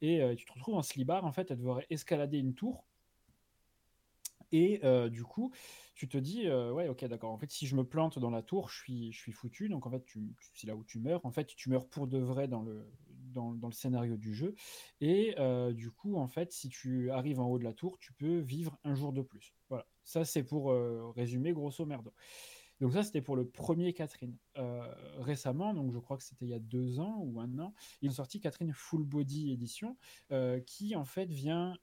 et 0.00 0.22
euh, 0.22 0.34
tu 0.36 0.44
te 0.44 0.52
retrouves 0.52 0.76
en 0.76 0.82
slibard, 0.82 1.24
en 1.24 1.32
fait, 1.32 1.50
à 1.50 1.56
devoir 1.56 1.80
escalader 1.90 2.38
une 2.38 2.54
tour. 2.54 2.86
Et 4.52 4.80
euh, 4.84 5.08
du 5.10 5.24
coup, 5.24 5.52
tu 5.94 6.08
te 6.08 6.16
dis, 6.16 6.46
euh, 6.46 6.72
ouais, 6.72 6.88
ok, 6.88 7.04
d'accord. 7.06 7.32
En 7.32 7.38
fait, 7.38 7.50
si 7.50 7.66
je 7.66 7.76
me 7.76 7.84
plante 7.84 8.18
dans 8.18 8.30
la 8.30 8.42
tour, 8.42 8.70
je 8.70 8.76
suis, 8.76 9.12
je 9.12 9.18
suis 9.18 9.32
foutu. 9.32 9.68
Donc, 9.68 9.86
en 9.86 9.90
fait, 9.90 10.04
c'est 10.54 10.66
là 10.66 10.76
où 10.76 10.84
tu 10.84 10.98
meurs. 10.98 11.24
En 11.24 11.30
fait, 11.30 11.46
tu 11.46 11.68
meurs 11.70 11.86
pour 11.86 12.06
de 12.06 12.18
vrai 12.18 12.48
dans 12.48 12.62
le, 12.62 12.90
dans, 13.08 13.52
dans 13.52 13.68
le 13.68 13.74
scénario 13.74 14.16
du 14.16 14.34
jeu. 14.34 14.54
Et 15.00 15.34
euh, 15.38 15.72
du 15.72 15.90
coup, 15.90 16.16
en 16.16 16.28
fait, 16.28 16.52
si 16.52 16.68
tu 16.68 17.10
arrives 17.10 17.40
en 17.40 17.48
haut 17.48 17.58
de 17.58 17.64
la 17.64 17.74
tour, 17.74 17.98
tu 17.98 18.12
peux 18.12 18.38
vivre 18.38 18.78
un 18.84 18.94
jour 18.94 19.12
de 19.12 19.22
plus. 19.22 19.54
Voilà. 19.68 19.86
Ça, 20.04 20.24
c'est 20.24 20.44
pour 20.44 20.72
résumer 21.14 21.52
grosso 21.52 21.84
merdo. 21.84 22.14
Donc 22.80 22.92
ça, 22.92 23.02
c'était 23.02 23.20
pour 23.20 23.36
le 23.36 23.46
premier 23.46 23.92
Catherine. 23.92 24.36
Récemment, 25.18 25.74
donc 25.74 25.92
je 25.92 25.98
crois 25.98 26.16
que 26.16 26.22
c'était 26.22 26.46
il 26.46 26.50
y 26.50 26.54
a 26.54 26.60
deux 26.60 27.00
ans 27.00 27.18
ou 27.18 27.40
un 27.40 27.58
an, 27.58 27.74
ils 28.02 28.10
ont 28.10 28.14
sorti 28.14 28.40
Catherine 28.40 28.72
Full 28.72 29.02
Body 29.02 29.52
Edition, 29.52 29.96
qui 30.64 30.96
en 30.96 31.04
fait 31.04 31.30
vient, 31.30 31.76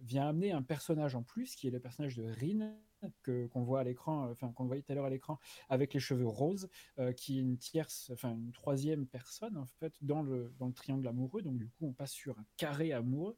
vient 0.00 0.28
amener 0.28 0.52
un 0.52 0.62
personnage 0.62 1.14
en 1.14 1.22
plus, 1.22 1.54
qui 1.54 1.68
est 1.68 1.70
le 1.70 1.80
personnage 1.80 2.16
de 2.16 2.24
Rin, 2.24 2.74
que 3.22 3.46
qu'on 3.46 3.62
voit 3.62 3.80
à 3.80 3.84
l'écran, 3.84 4.28
enfin 4.30 4.52
qu'on 4.52 4.66
voyait 4.66 4.82
tout 4.82 4.92
à 4.92 4.94
l'heure 4.94 5.06
à 5.06 5.10
l'écran, 5.10 5.38
avec 5.68 5.94
les 5.94 6.00
cheveux 6.00 6.26
roses, 6.26 6.68
qui 7.16 7.38
est 7.38 7.40
une 7.40 7.56
tierce, 7.56 8.10
enfin 8.12 8.32
une 8.32 8.52
troisième 8.52 9.06
personne 9.06 9.56
en 9.56 9.64
fait 9.64 9.94
dans 10.02 10.22
le 10.22 10.52
dans 10.58 10.66
le 10.66 10.74
triangle 10.74 11.08
amoureux. 11.08 11.40
Donc 11.40 11.56
du 11.56 11.66
coup, 11.68 11.86
on 11.86 11.92
passe 11.92 12.12
sur 12.12 12.38
un 12.38 12.44
carré 12.58 12.92
amoureux. 12.92 13.36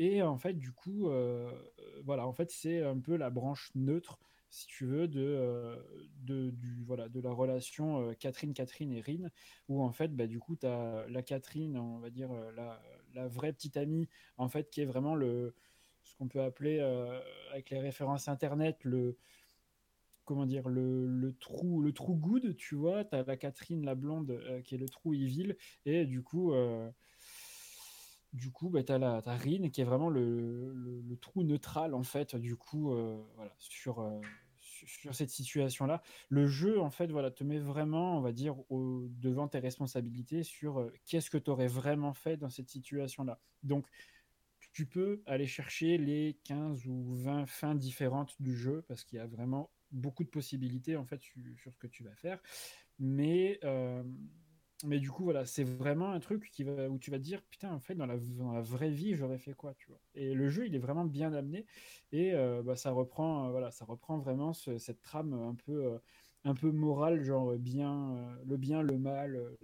Et 0.00 0.22
en 0.22 0.36
fait, 0.36 0.54
du 0.54 0.72
coup, 0.72 1.10
voilà, 2.04 2.26
en 2.26 2.32
fait, 2.32 2.50
c'est 2.50 2.82
un 2.82 2.98
peu 2.98 3.16
la 3.16 3.30
branche 3.30 3.70
neutre 3.76 4.18
si 4.50 4.66
tu 4.66 4.86
veux, 4.86 5.08
de, 5.08 5.20
euh, 5.20 5.76
de, 6.22 6.50
du, 6.50 6.82
voilà, 6.84 7.08
de 7.08 7.20
la 7.20 7.30
relation 7.30 8.14
Catherine-Catherine 8.18 8.92
euh, 8.92 8.96
et 8.96 9.00
Rin, 9.00 9.28
où 9.68 9.82
en 9.82 9.92
fait, 9.92 10.14
bah, 10.14 10.26
du 10.26 10.38
coup, 10.38 10.56
tu 10.56 10.66
as 10.66 11.06
la 11.08 11.22
Catherine, 11.22 11.76
on 11.76 11.98
va 11.98 12.10
dire, 12.10 12.32
euh, 12.32 12.50
la, 12.52 12.80
la, 13.14 13.28
vraie 13.28 13.52
petite 13.52 13.76
amie, 13.76 14.08
en 14.36 14.48
fait, 14.48 14.70
qui 14.70 14.80
est 14.80 14.86
vraiment 14.86 15.14
le, 15.14 15.54
ce 16.08 16.16
qu'on 16.16 16.28
peut 16.28 16.42
appeler, 16.42 16.80
avec 17.52 17.70
les 17.70 17.78
références 17.78 18.28
internet, 18.28 18.84
le, 18.84 19.16
comment 20.24 20.46
dire, 20.46 20.68
le, 20.68 21.06
le, 21.06 21.32
trou, 21.34 21.80
le 21.80 21.92
trou 21.92 22.14
good, 22.14 22.56
tu 22.56 22.74
vois, 22.74 23.04
tu 23.04 23.16
as 23.16 23.22
la 23.22 23.36
Catherine, 23.36 23.84
la 23.84 23.94
blonde, 23.94 24.40
qui 24.64 24.74
est 24.74 24.78
le 24.78 24.88
trou 24.88 25.14
evil, 25.14 25.56
et 25.84 26.04
du 26.04 26.22
coup 26.22 26.52
du 28.32 28.50
coup, 28.50 28.68
bah, 28.68 28.82
tu 28.82 28.92
as, 28.92 28.98
la, 28.98 29.20
Rin 29.20 29.70
qui 29.70 29.80
est 29.80 29.84
vraiment 29.84 30.10
le, 30.10 30.72
le, 30.74 31.16
trou 31.16 31.42
neutral, 31.42 31.94
en 31.94 32.02
fait, 32.02 32.36
du 32.36 32.56
coup, 32.56 32.92
euh, 32.92 33.20
voilà, 33.36 33.54
sur, 33.58 34.00
euh, 34.00 34.20
sur 34.60 35.14
cette 35.14 35.30
situation-là. 35.30 36.02
Le 36.28 36.46
jeu, 36.46 36.80
en 36.80 36.90
fait, 36.90 37.10
voilà, 37.10 37.30
te 37.30 37.42
met 37.42 37.58
vraiment, 37.58 38.18
on 38.18 38.20
va 38.20 38.32
dire, 38.32 38.56
au, 38.70 39.06
devant 39.08 39.48
tes 39.48 39.58
responsabilités 39.58 40.42
sur 40.42 40.78
euh, 40.78 40.92
qu'est-ce 41.06 41.30
que 41.30 41.38
tu 41.38 41.50
aurais 41.50 41.68
vraiment 41.68 42.14
fait 42.14 42.36
dans 42.36 42.50
cette 42.50 42.68
situation-là. 42.68 43.40
Donc, 43.62 43.86
tu 44.78 44.86
peux 44.86 45.22
aller 45.26 45.48
chercher 45.48 45.98
les 45.98 46.38
15 46.44 46.86
ou 46.86 47.02
20 47.16 47.46
fins 47.46 47.74
différentes 47.74 48.40
du 48.40 48.56
jeu, 48.56 48.84
parce 48.86 49.02
qu'il 49.02 49.18
y 49.18 49.20
a 49.20 49.26
vraiment 49.26 49.72
beaucoup 49.90 50.22
de 50.22 50.28
possibilités, 50.28 50.94
en 50.94 51.04
fait, 51.04 51.20
sur, 51.20 51.72
ce 51.72 51.78
que 51.78 51.88
tu 51.88 52.04
vas 52.04 52.14
faire. 52.14 52.40
Mais 53.00 53.58
mais 54.84 55.00
du 55.00 55.10
coup, 55.10 55.24
voilà, 55.24 55.44
c'est 55.44 55.64
vraiment 55.64 56.12
un 56.12 56.20
truc 56.20 56.44
où 56.44 56.98
tu 57.00 57.10
vas 57.10 57.18
te 57.18 57.22
dire, 57.22 57.42
putain, 57.50 57.72
en 57.72 57.80
fait, 57.80 57.96
dans 57.96 58.06
la, 58.06 58.16
vraie 58.60 58.90
vie, 58.90 59.16
j'aurais 59.16 59.38
fait 59.38 59.52
quoi, 59.52 59.74
tu 59.74 59.88
vois? 59.88 60.00
Et 60.14 60.34
le 60.34 60.48
jeu, 60.48 60.68
il 60.68 60.76
est 60.76 60.78
vraiment 60.78 61.04
bien 61.04 61.32
amené 61.32 61.66
et 62.12 62.32
euh, 62.34 62.62
bah, 62.62 62.76
ça 62.76 62.92
reprend, 62.92 63.46
euh, 63.46 63.50
voilà, 63.50 63.72
ça 63.72 63.84
reprend 63.84 64.18
vraiment 64.18 64.52
cette 64.52 65.02
trame 65.02 65.32
un 65.32 65.56
peu, 65.56 65.86
euh, 65.86 65.98
un 66.44 66.54
peu 66.54 66.70
morale, 66.70 67.24
genre 67.24 67.56
bien, 67.56 68.38
le 68.46 68.56
bien, 68.56 68.82
le 68.82 68.98
mal. 68.98 69.56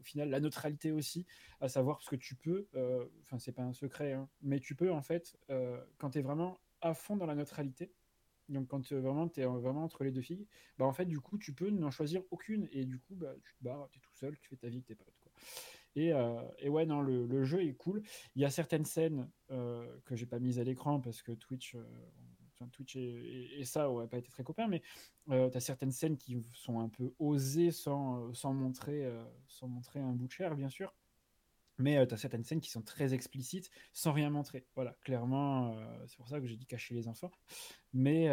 Au 0.00 0.02
final, 0.02 0.30
la 0.30 0.40
neutralité 0.40 0.92
aussi, 0.92 1.26
à 1.60 1.68
savoir 1.68 1.98
parce 1.98 2.08
que 2.08 2.16
tu 2.16 2.34
peux, 2.34 2.66
enfin, 3.22 3.38
c'est 3.38 3.52
pas 3.52 3.62
un 3.62 3.72
secret, 3.72 4.12
hein, 4.12 4.28
mais 4.42 4.58
tu 4.60 4.74
peux 4.74 4.90
en 4.90 5.02
fait, 5.02 5.38
quand 5.98 6.10
tu 6.10 6.18
es 6.18 6.22
vraiment 6.22 6.58
à 6.80 6.94
fond 6.94 7.16
dans 7.16 7.26
la 7.26 7.34
neutralité, 7.34 7.92
donc 8.50 8.68
quand 8.68 8.92
euh, 8.92 9.00
vraiment 9.00 9.28
tu 9.28 9.40
es 9.40 9.46
vraiment 9.46 9.84
entre 9.84 10.04
les 10.04 10.10
deux 10.10 10.20
filles, 10.20 10.46
bah 10.78 10.84
en 10.84 10.92
fait 10.92 11.06
du 11.06 11.20
coup 11.20 11.38
tu 11.38 11.54
peux 11.54 11.70
n'en 11.70 11.90
choisir 11.90 12.22
aucune 12.30 12.68
et 12.72 12.84
du 12.84 12.98
coup 12.98 13.14
bah 13.14 13.34
tu 13.42 13.54
te 13.54 13.64
barres, 13.64 13.88
tu 13.90 13.98
es 13.98 14.02
tout 14.02 14.14
seul, 14.14 14.36
tu 14.40 14.48
fais 14.48 14.56
ta 14.56 14.68
vie 14.68 14.76
avec 14.76 14.86
tes 14.86 14.94
potes 14.94 15.18
quoi. 15.20 15.32
Et, 15.96 16.12
euh, 16.12 16.42
et 16.58 16.68
ouais 16.68 16.86
non 16.86 17.00
le, 17.00 17.26
le, 17.26 17.44
jeu 17.44 17.64
est 17.64 17.74
cool. 17.74 18.02
Il 18.36 18.42
y 18.42 18.44
a 18.44 18.50
certaines 18.50 18.84
scènes 18.84 19.28
euh, 19.50 19.86
que 20.04 20.14
j'ai 20.14 20.26
pas 20.26 20.38
mises 20.38 20.58
à 20.58 20.64
l'écran 20.64 21.00
parce 21.00 21.22
que 21.22 21.32
Twitch 21.32 21.76
Twitch 22.68 22.96
et, 22.96 23.64
ça 23.64 23.90
aurait 23.90 24.08
pas 24.08 24.18
été 24.18 24.30
très 24.30 24.42
copain, 24.42 24.68
mais 24.68 24.82
tu 25.28 25.34
as 25.34 25.60
certaines 25.60 25.92
scènes 25.92 26.16
qui 26.16 26.44
sont 26.54 26.80
un 26.80 26.88
peu 26.88 27.14
osées 27.18 27.70
sans, 27.70 28.32
sans, 28.34 28.52
montrer, 28.52 29.10
sans 29.48 29.68
montrer 29.68 30.00
un 30.00 30.12
bout 30.12 30.26
de 30.26 30.32
chair, 30.32 30.54
bien 30.54 30.68
sûr. 30.68 30.94
Mais 31.78 32.06
tu 32.06 32.14
as 32.14 32.18
certaines 32.18 32.44
scènes 32.44 32.60
qui 32.60 32.70
sont 32.70 32.82
très 32.82 33.14
explicites 33.14 33.70
sans 33.92 34.12
rien 34.12 34.28
montrer. 34.28 34.66
Voilà, 34.74 34.96
clairement, 35.00 35.74
c'est 36.06 36.16
pour 36.16 36.28
ça 36.28 36.38
que 36.40 36.46
j'ai 36.46 36.56
dit 36.56 36.66
cacher 36.66 36.94
les 36.94 37.08
enfants. 37.08 37.30
Mais, 37.92 38.28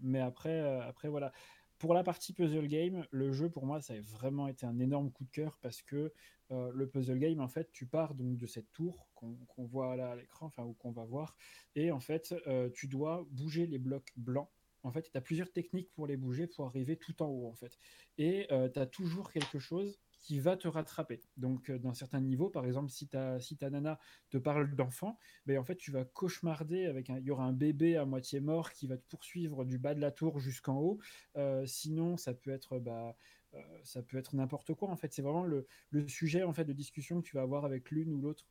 mais 0.00 0.20
après, 0.20 0.60
après, 0.82 1.08
voilà. 1.08 1.32
Pour 1.78 1.94
la 1.94 2.02
partie 2.02 2.32
puzzle 2.32 2.66
game, 2.66 3.06
le 3.10 3.32
jeu 3.32 3.48
pour 3.48 3.64
moi 3.64 3.80
ça 3.80 3.94
a 3.94 4.00
vraiment 4.00 4.48
été 4.48 4.66
un 4.66 4.78
énorme 4.78 5.10
coup 5.10 5.24
de 5.24 5.30
cœur 5.30 5.58
parce 5.62 5.82
que 5.82 6.12
le 6.50 6.88
puzzle 6.88 7.18
game 7.18 7.40
en 7.40 7.48
fait 7.48 7.70
tu 7.72 7.86
pars 7.86 8.14
donc 8.14 8.36
de 8.36 8.46
cette 8.46 8.72
tour 8.72 9.08
qu'on 9.14 9.64
voit 9.64 9.94
là 9.96 10.10
à 10.12 10.16
l'écran, 10.16 10.46
enfin 10.46 10.64
ou 10.64 10.72
qu'on 10.74 10.92
va 10.92 11.04
voir, 11.04 11.36
et 11.74 11.90
en 11.90 12.00
fait 12.00 12.34
tu 12.74 12.88
dois 12.88 13.26
bouger 13.30 13.66
les 13.66 13.78
blocs 13.78 14.12
blancs 14.16 14.48
en 14.84 14.92
fait, 14.92 15.10
tu 15.10 15.18
as 15.18 15.20
plusieurs 15.20 15.52
techniques 15.52 15.92
pour 15.92 16.06
les 16.06 16.16
bouger 16.16 16.46
pour 16.46 16.64
arriver 16.66 16.96
tout 16.96 17.20
en 17.20 17.26
haut, 17.26 17.48
en 17.48 17.54
fait. 17.54 17.76
Et 18.16 18.46
tu 18.48 18.78
as 18.78 18.86
toujours 18.86 19.32
quelque 19.32 19.58
chose 19.58 19.98
qui 20.20 20.40
va 20.40 20.56
te 20.56 20.68
rattraper. 20.68 21.20
Donc, 21.36 21.70
euh, 21.70 21.78
dans 21.78 21.94
certains 21.94 22.20
niveaux, 22.20 22.50
par 22.50 22.66
exemple, 22.66 22.90
si 22.90 23.08
ta, 23.08 23.40
si 23.40 23.56
ta 23.56 23.70
nana 23.70 23.98
te 24.30 24.38
parle 24.38 24.74
d'enfant, 24.74 25.18
ben, 25.46 25.58
en 25.58 25.64
fait, 25.64 25.76
tu 25.76 25.90
vas 25.90 26.04
cauchemarder 26.04 26.86
avec 26.86 27.10
un. 27.10 27.18
Il 27.18 27.24
y 27.24 27.30
aura 27.30 27.44
un 27.44 27.52
bébé 27.52 27.96
à 27.96 28.04
moitié 28.04 28.40
mort 28.40 28.72
qui 28.72 28.86
va 28.86 28.96
te 28.96 29.06
poursuivre 29.08 29.64
du 29.64 29.78
bas 29.78 29.94
de 29.94 30.00
la 30.00 30.10
tour 30.10 30.38
jusqu'en 30.40 30.78
haut. 30.78 30.98
Euh, 31.36 31.64
sinon, 31.66 32.16
ça 32.16 32.34
peut 32.34 32.50
être. 32.50 32.78
Bah, 32.78 33.16
euh, 33.54 33.60
ça 33.82 34.02
peut 34.02 34.18
être 34.18 34.36
n'importe 34.36 34.74
quoi 34.74 34.90
en 34.90 34.96
fait 34.96 35.10
c'est 35.14 35.22
vraiment 35.22 35.42
le, 35.42 35.66
le, 35.88 36.06
sujet 36.06 36.42
en 36.42 36.52
fait 36.52 36.66
de 36.66 36.74
discussion 36.74 37.22
que 37.22 37.26
tu 37.26 37.34
vas 37.34 37.40
avoir 37.40 37.64
avec 37.64 37.90
l'une 37.90 38.12
ou 38.12 38.20
l'autre 38.20 38.46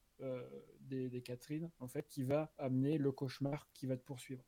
des, 0.79 1.07
des 1.07 1.21
Catherine 1.21 1.69
en 1.77 1.87
fait 1.87 2.07
qui 2.07 2.23
va 2.23 2.51
amener 2.57 2.97
le 2.97 3.11
cauchemar 3.11 3.69
qui 3.75 3.85
va 3.85 3.95
te 3.95 4.01
poursuivre 4.01 4.43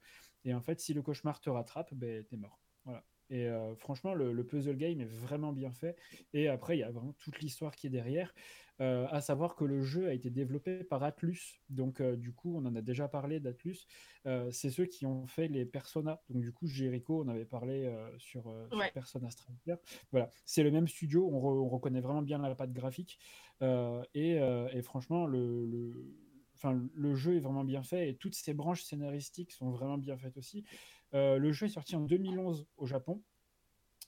et 0.45 0.55
en 0.55 0.61
fait 0.61 0.79
si 0.79 0.95
le 0.95 1.03
cauchemar 1.03 1.39
te 1.39 1.51
rattrape 1.51 1.93
ben 1.93 2.25
t'es 2.25 2.35
mort 2.35 2.59
voilà 2.83 3.05
et 3.29 3.47
euh, 3.47 3.75
franchement, 3.75 4.13
le, 4.13 4.43
puzzle 4.43 4.77
game 4.77 4.99
est 5.01 5.05
vraiment 5.05 5.53
bien 5.53 5.71
fait. 5.71 5.95
Et 6.33 6.47
après, 6.47 6.77
il 6.77 6.79
y 6.79 6.83
a 6.83 6.91
vraiment 6.91 7.13
toute 7.19 7.39
l'histoire 7.39 7.75
qui 7.75 7.87
est 7.87 7.91
derrière. 7.91 8.33
Euh, 8.81 9.07
à 9.09 9.19
savoir 9.19 9.57
que 9.57 9.65
le 9.65 9.83
jeu 9.83 10.07
a 10.07 10.13
été 10.13 10.29
développé 10.29 10.85
par 10.85 11.03
Atlus. 11.03 11.61
Donc, 11.69 11.99
euh, 11.99 12.15
du 12.15 12.31
coup, 12.31 12.55
on 12.55 12.65
en 12.65 12.75
a 12.75 12.81
déjà 12.81 13.09
parlé 13.09 13.39
d'Atlus. 13.41 13.87
c'est 14.51 14.69
ceux 14.69 14.85
qui 14.85 15.05
ont 15.05 15.27
fait 15.27 15.47
les 15.47 15.65
Persona. 15.65 16.21
Donc, 16.29 16.41
du 16.41 16.51
coup, 16.53 16.65
Jericho, 16.65 17.21
on 17.23 17.27
avait 17.27 17.45
parlé 17.45 17.93
sur, 18.17 18.51
Persona 18.93 19.29
Striker. 19.29 19.75
Voilà, 20.11 20.29
c'est 20.45 20.63
le 20.63 20.71
même 20.71 20.87
studio. 20.87 21.29
On, 21.31 21.69
reconnaît 21.69 22.01
vraiment 22.01 22.21
bien 22.21 22.39
la 22.39 22.55
patte 22.55 22.73
graphique. 22.73 23.19
Et, 23.61 24.81
franchement, 24.81 25.27
le, 25.27 25.93
Enfin, 26.61 26.77
le 26.93 27.15
jeu 27.15 27.37
est 27.37 27.39
vraiment 27.39 27.63
bien 27.63 27.83
fait 27.83 28.09
et 28.09 28.15
toutes 28.15 28.35
ces 28.35 28.53
branches 28.53 28.83
scénaristiques 28.83 29.53
sont 29.53 29.69
vraiment 29.71 29.97
bien 29.97 30.17
faites 30.17 30.35
aussi. 30.35 30.65
Euh, 31.13 31.37
le 31.37 31.51
jeu 31.51 31.65
est 31.65 31.69
sorti 31.69 31.95
en 31.95 32.01
2011 32.01 32.67
au 32.77 32.85
Japon. 32.85 33.21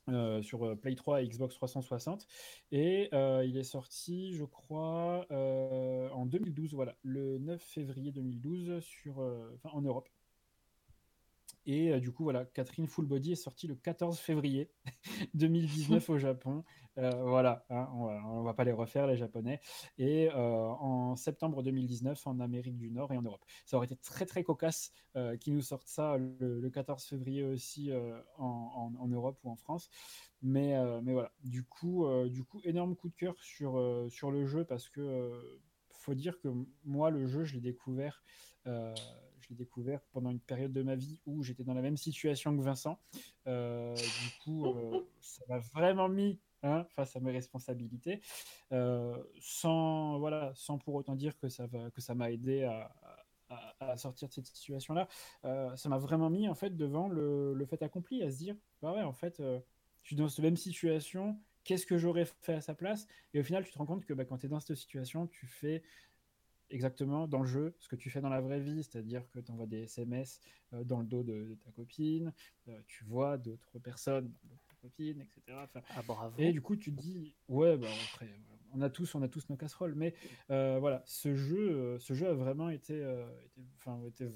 Euh, 0.10 0.42
sur 0.42 0.66
euh, 0.66 0.76
Play 0.76 0.96
3 0.96 1.22
et 1.22 1.28
Xbox 1.28 1.54
360 1.54 2.26
et 2.72 3.08
il 3.14 3.56
est 3.56 3.64
sorti 3.64 4.34
je 4.34 4.44
crois 4.44 5.28
en 5.30 6.26
2012 6.26 6.74
voilà 6.74 6.98
le 7.04 7.38
9 7.38 7.62
février 7.62 8.12
2012 8.12 8.80
sur 8.80 9.20
en 9.64 9.82
Europe 9.82 10.10
et 11.66 12.00
du 12.00 12.12
coup, 12.12 12.24
voilà, 12.24 12.46
Catherine 12.46 12.88
Full 12.88 13.06
Body 13.06 13.34
est 13.34 13.36
sortie 13.36 13.68
le 13.68 13.76
14 13.76 14.20
février 14.20 14.72
2019 15.34 16.10
au 16.10 16.18
Japon. 16.18 16.64
voilà, 16.96 17.66
hein, 17.70 17.88
on, 17.94 18.40
ne 18.40 18.46
va 18.46 18.54
pas 18.54 18.64
les 18.64 18.72
refaire, 18.72 19.08
les 19.08 19.16
Japonais. 19.16 19.60
Et 19.98 20.30
en 20.32 21.16
septembre 21.16 21.64
2019 21.64 22.26
en 22.28 22.40
Amérique 22.40 22.78
du 22.78 22.92
Nord 22.92 23.12
et 23.12 23.18
en 23.18 23.22
Europe. 23.22 23.44
Ça 23.66 23.78
aurait 23.78 23.86
été 23.86 23.96
très 23.96 24.26
très 24.26 24.44
cocasse 24.44 24.92
qu'ils 25.40 25.54
nous 25.54 25.62
sortent 25.62 25.88
ça 25.88 26.18
le, 26.18 26.70
14 26.70 27.04
février 27.04 27.44
aussi 27.44 27.92
en, 28.38 28.94
en, 28.98 29.08
Europe 29.08 29.38
ou 29.44 29.52
en 29.52 29.56
France. 29.56 29.90
Mais, 30.42 30.76
mais 31.02 31.14
voilà, 31.14 31.32
du 31.44 31.64
coup, 31.64 32.08
du 32.30 32.44
coup, 32.44 32.60
énorme 32.64 32.96
coup 32.96 33.10
de 33.10 33.16
cœur 33.16 33.36
sur, 33.40 34.08
sur 34.10 34.32
le 34.32 34.46
jeu 34.46 34.66
parce 34.66 34.90
que 34.90 35.60
faut 36.02 36.16
dire 36.16 36.40
que 36.40 36.50
moi, 36.84 37.12
le 37.12 37.28
jeu, 37.28 37.44
je 37.44 37.56
l'ai 37.56 37.62
découvert 37.62 38.24
découvert 39.56 40.02
pendant 40.12 40.30
une 40.30 40.40
période 40.40 40.74
de 40.74 40.82
ma 40.82 40.96
vie 40.96 41.20
où 41.26 41.44
j'étais 41.44 41.64
dans 41.64 41.74
la 41.74 41.82
même 41.82 41.98
situation 41.98 42.56
que 42.56 42.62
Vincent. 42.62 43.00
Euh, 43.48 43.96
du 43.96 44.44
coup, 44.44 44.66
euh, 44.66 45.02
ça 45.20 45.44
m'a 45.50 45.60
vraiment 45.60 46.10
mis 46.10 46.40
hein, 46.64 46.86
face 46.96 47.16
à 47.16 47.20
mes 47.20 47.32
responsabilités, 47.32 48.22
euh, 48.72 49.18
sans, 49.40 50.20
voilà, 50.20 50.52
sans 50.56 50.78
pour 50.78 50.96
autant 50.96 51.16
dire 51.16 51.38
que 51.38 51.50
ça, 51.50 51.68
m'a 52.16 52.32
aidé 52.32 52.64
à, 52.64 53.98
sortir 53.98 54.30
de 54.30 54.34
cette 54.34 54.48
situation-là. 54.48 55.08
ça 55.44 55.90
m'a 55.90 55.98
vraiment 55.98 56.30
mis 56.30 56.48
en 56.48 56.56
fait 56.56 56.76
devant 56.78 57.10
le, 57.10 57.54
le, 57.54 57.66
fait 57.66 57.82
accompli, 57.82 58.24
à 58.24 58.32
se 58.32 58.38
dire, 58.38 58.56
bah 58.82 58.94
ouais, 58.94 59.02
en 59.02 59.14
fait, 59.14 59.38
je 59.40 60.08
suis 60.08 60.16
dans 60.16 60.30
cette 60.30 60.44
même 60.44 60.56
situation, 60.56 61.38
qu'est-ce 61.64 61.86
que 61.86 61.98
j'aurais 61.98 62.26
fait 62.26 62.54
à 62.54 62.62
sa 62.62 62.74
place? 62.74 63.08
Et 63.34 63.40
au 63.40 63.44
final, 63.44 63.64
tu 63.64 63.72
te 63.72 63.78
rends 63.78 63.86
compte 63.86 64.06
que 64.06 64.14
bah, 64.14 64.26
quand 64.26 64.38
tu 64.38 64.46
es 64.46 64.50
dans 64.50 64.60
cette 64.60 64.78
situation, 64.78 65.28
tu 65.28 65.48
fais 65.48 65.84
exactement 66.72 67.28
dans 67.28 67.42
le 67.42 67.48
jeu 67.48 67.76
ce 67.80 67.88
que 67.88 67.96
tu 67.96 68.10
fais 68.10 68.22
dans 68.22 68.30
la 68.30 68.42
vraie 68.42 68.60
vie, 68.60 68.84
c'est-à-dire 68.84 69.28
que 69.30 69.40
tu 69.40 69.52
envoies 69.52 69.68
des 69.68 69.84
SMS 69.84 70.40
euh, 70.74 70.84
dans 70.84 71.00
le 71.00 71.06
dos 71.06 71.24
de, 71.24 71.58
ta 71.64 71.72
copine, 71.72 72.34
euh, 72.68 72.80
tu 72.88 73.04
vois 73.04 73.38
d'autres 73.38 73.80
personnes 73.80 74.34
dans 74.44 74.58
ta 74.68 74.76
copine, 74.82 75.22
etc. 75.22 75.66
ah, 75.90 76.32
et 76.38 76.52
du 76.52 76.62
coup, 76.62 76.76
tu 76.76 76.94
te 76.94 77.02
dis, 77.02 77.36
ouais, 77.48 77.78
bah, 77.78 77.88
après, 78.12 78.30
on 78.74 78.82
a 78.82 78.90
tous, 78.90 79.14
on 79.16 79.22
a 79.22 79.28
tous 79.28 79.50
nos 79.50 79.58
casseroles, 79.58 79.96
mais 79.96 80.16
euh, 80.50 80.80
voilà, 80.80 81.04
ce 81.06 81.36
jeu, 81.36 82.00
ce 82.00 82.14
jeu 82.14 82.28
a 82.28 82.34
vraiment 82.34 82.70
été, 82.70 82.96
été, 84.08 84.26
été 84.26 84.30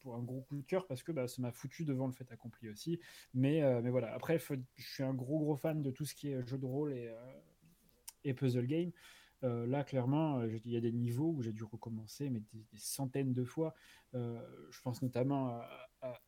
pour 0.00 0.14
un 0.14 0.22
gros 0.22 0.40
coup 0.42 0.56
de 0.56 0.62
cœur 0.62 0.86
parce 0.86 1.02
que 1.02 1.12
bah, 1.12 1.28
ça 1.28 1.42
m'a 1.42 1.52
foutu 1.52 1.84
devant 1.84 2.06
le 2.06 2.12
fait 2.12 2.30
accompli 2.32 2.68
aussi. 2.68 2.98
Mais, 3.34 3.60
mais 3.82 3.90
voilà, 3.90 4.14
après, 4.14 4.38
je 4.38 4.88
suis 4.88 5.02
un 5.02 5.14
gros 5.14 5.38
gros 5.38 5.56
fan 5.56 5.82
de 5.82 5.90
tout 5.90 6.06
ce 6.06 6.14
qui 6.14 6.28
est 6.28 6.46
jeu 6.46 6.56
de 6.56 6.66
rôle 6.66 6.92
et, 6.92 7.12
et 8.24 8.32
puzzle 8.32 8.66
game. 8.66 8.90
Là, 9.42 9.84
clairement, 9.84 10.42
il 10.42 10.72
y 10.72 10.76
a 10.76 10.80
des 10.80 10.92
niveaux 10.92 11.32
où 11.36 11.42
j'ai 11.42 11.52
dû 11.52 11.64
recommencer, 11.64 12.30
mais 12.30 12.42
des, 12.52 12.78
centaines 12.78 13.32
de 13.32 13.44
fois. 13.44 13.74
je 14.12 14.80
pense 14.82 15.02
notamment 15.02 15.60
à, 16.02 16.20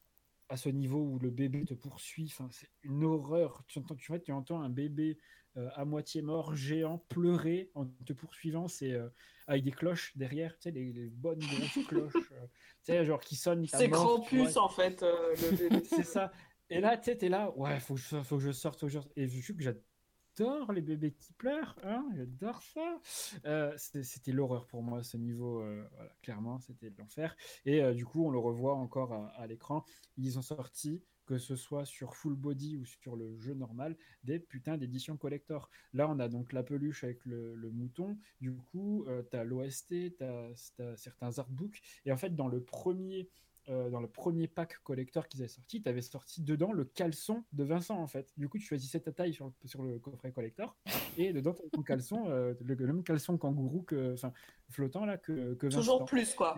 à 0.51 0.57
ce 0.57 0.69
niveau 0.69 0.99
où 0.99 1.19
le 1.19 1.31
bébé 1.31 1.65
te 1.65 1.75
poursuit. 1.75 2.27
Enfin, 2.27 2.49
c'est 2.51 2.69
une 2.83 3.05
horreur. 3.05 3.63
Tu 3.69 3.79
entends, 3.79 3.95
tu, 3.95 4.09
vois, 4.09 4.19
tu 4.19 4.33
entends 4.33 4.61
un 4.61 4.69
bébé 4.69 5.17
euh, 5.57 5.69
à 5.75 5.85
moitié 5.85 6.23
mort, 6.23 6.57
géant, 6.57 6.99
pleurer 7.09 7.71
en 7.75 7.87
te 7.87 8.13
poursuivant. 8.13 8.67
C'est 8.67 8.93
euh, 8.93 9.09
avec 9.47 9.63
des 9.63 9.71
cloches 9.71 10.17
derrière, 10.17 10.59
tu 10.59 10.65
sais, 10.65 10.71
les, 10.73 11.09
bonnes 11.11 11.39
grosses 11.39 11.87
cloches, 11.89 12.15
euh, 12.33 12.47
tu 12.85 12.93
sais, 12.93 13.05
genre 13.05 13.21
qui 13.21 13.37
sonnent. 13.37 13.65
C'est 13.67 13.89
Krampus 13.89 14.57
en 14.57 14.69
fait, 14.69 15.05
c'est 15.85 16.03
ça. 16.03 16.33
Et 16.69 16.81
là, 16.81 16.97
tu 16.97 17.05
sais, 17.05 17.17
t'es 17.17 17.29
là, 17.29 17.51
ouais, 17.57 17.79
faut 17.81 17.95
que 17.95 18.01
je, 18.01 18.23
faut 18.23 18.37
que 18.37 18.43
je 18.43 18.53
sorte 18.53 18.83
aujourd'hui. 18.83 19.13
Et 19.17 19.27
vu 19.27 19.55
que 19.55 19.63
j'adore 20.41 20.73
les 20.73 20.81
bébés 20.81 21.13
qui 21.13 21.33
pleurent, 21.35 21.77
hein, 21.83 22.07
j'adore 22.17 22.63
ça. 22.63 23.01
Euh, 23.45 23.75
c'était 23.77 24.33
l'horreur 24.33 24.67
pour 24.67 24.83
moi, 24.83 25.03
ce 25.03 25.19
niveau, 25.19 25.61
euh, 25.61 25.87
voilà, 25.95 26.13
clairement, 26.23 26.59
c'était 26.61 26.91
l'enfer. 26.99 27.37
Et 27.67 27.83
euh, 27.83 27.93
du 27.93 28.07
coup, 28.07 28.25
on 28.25 28.31
le 28.31 28.39
revoit 28.39 28.75
encore 28.75 29.13
à, 29.13 29.47
l'écran. 29.47 29.85
Ils 30.17 30.39
ont 30.39 30.43
sorti, 30.43 31.03
que 31.27 31.37
ce 31.37 31.57
soit 31.57 31.85
sur 31.85 32.17
full 32.17 32.35
body 32.35 32.79
ou 32.79 32.87
sur 32.87 33.17
le 33.17 33.37
jeu 33.37 33.53
normal, 33.53 33.97
des 34.25 34.39
putains 34.39 34.79
d'éditions 34.79 35.19
collector. 35.19 35.69
Là, 35.93 36.09
on 36.09 36.19
a 36.19 36.29
donc 36.29 36.55
la 36.55 36.63
peluche 36.63 37.05
avec 37.05 37.25
le, 37.27 37.71
mouton. 37.71 38.19
Du 38.41 38.55
coup, 38.55 39.07
tu 39.31 39.37
as 39.37 39.45
l'OST, 39.45 40.17
tu 40.17 40.25
as, 40.25 40.97
certains 40.97 41.39
artbooks. 41.39 41.83
Et 42.07 42.13
en 42.13 42.17
fait, 42.17 42.35
dans 42.35 42.49
le 42.49 42.63
premier 42.63 43.29
euh, 43.69 43.91
dans 43.91 44.01
le 44.01 44.09
premier 44.09 44.49
pack 44.49 44.79
collector 44.79 45.29
qu'ils 45.29 45.41
avaient 45.41 45.49
sorti, 45.49 45.83
tu 45.83 45.89
avais 45.89 46.03
sorti 46.03 46.43
dedans 46.43 46.73
le 46.73 46.85
caleçon 46.85 47.45
de 47.53 47.65
Vincent 47.65 47.99
en 47.99 48.07
fait. 48.07 48.33
Du 48.37 48.49
coup, 48.49 48.59
tu 48.59 48.65
choisissais 48.65 49.01
ta 49.01 49.13
taille 49.13 49.35
sur, 49.35 49.53
sur 49.65 49.83
le 49.83 49.99
coffret 49.99 50.33
collector 50.33 50.77
et 51.17 51.33
dedans 51.33 51.53
tu 51.53 51.69
ton 51.71 51.83
caleçon, 51.83 52.29
euh, 52.29 52.55
le, 52.65 52.87
même 52.87 53.05
caleçon 53.05 53.37
kangourou 53.37 53.83
que, 53.83 54.15
enfin, 54.15 54.33
flottant 54.71 55.05
là 55.05 55.19
que, 55.19 55.55
que 55.55 55.67
Vincent. 55.67 55.79
Toujours 55.79 56.05
plus 56.05 56.35
quoi. 56.35 56.57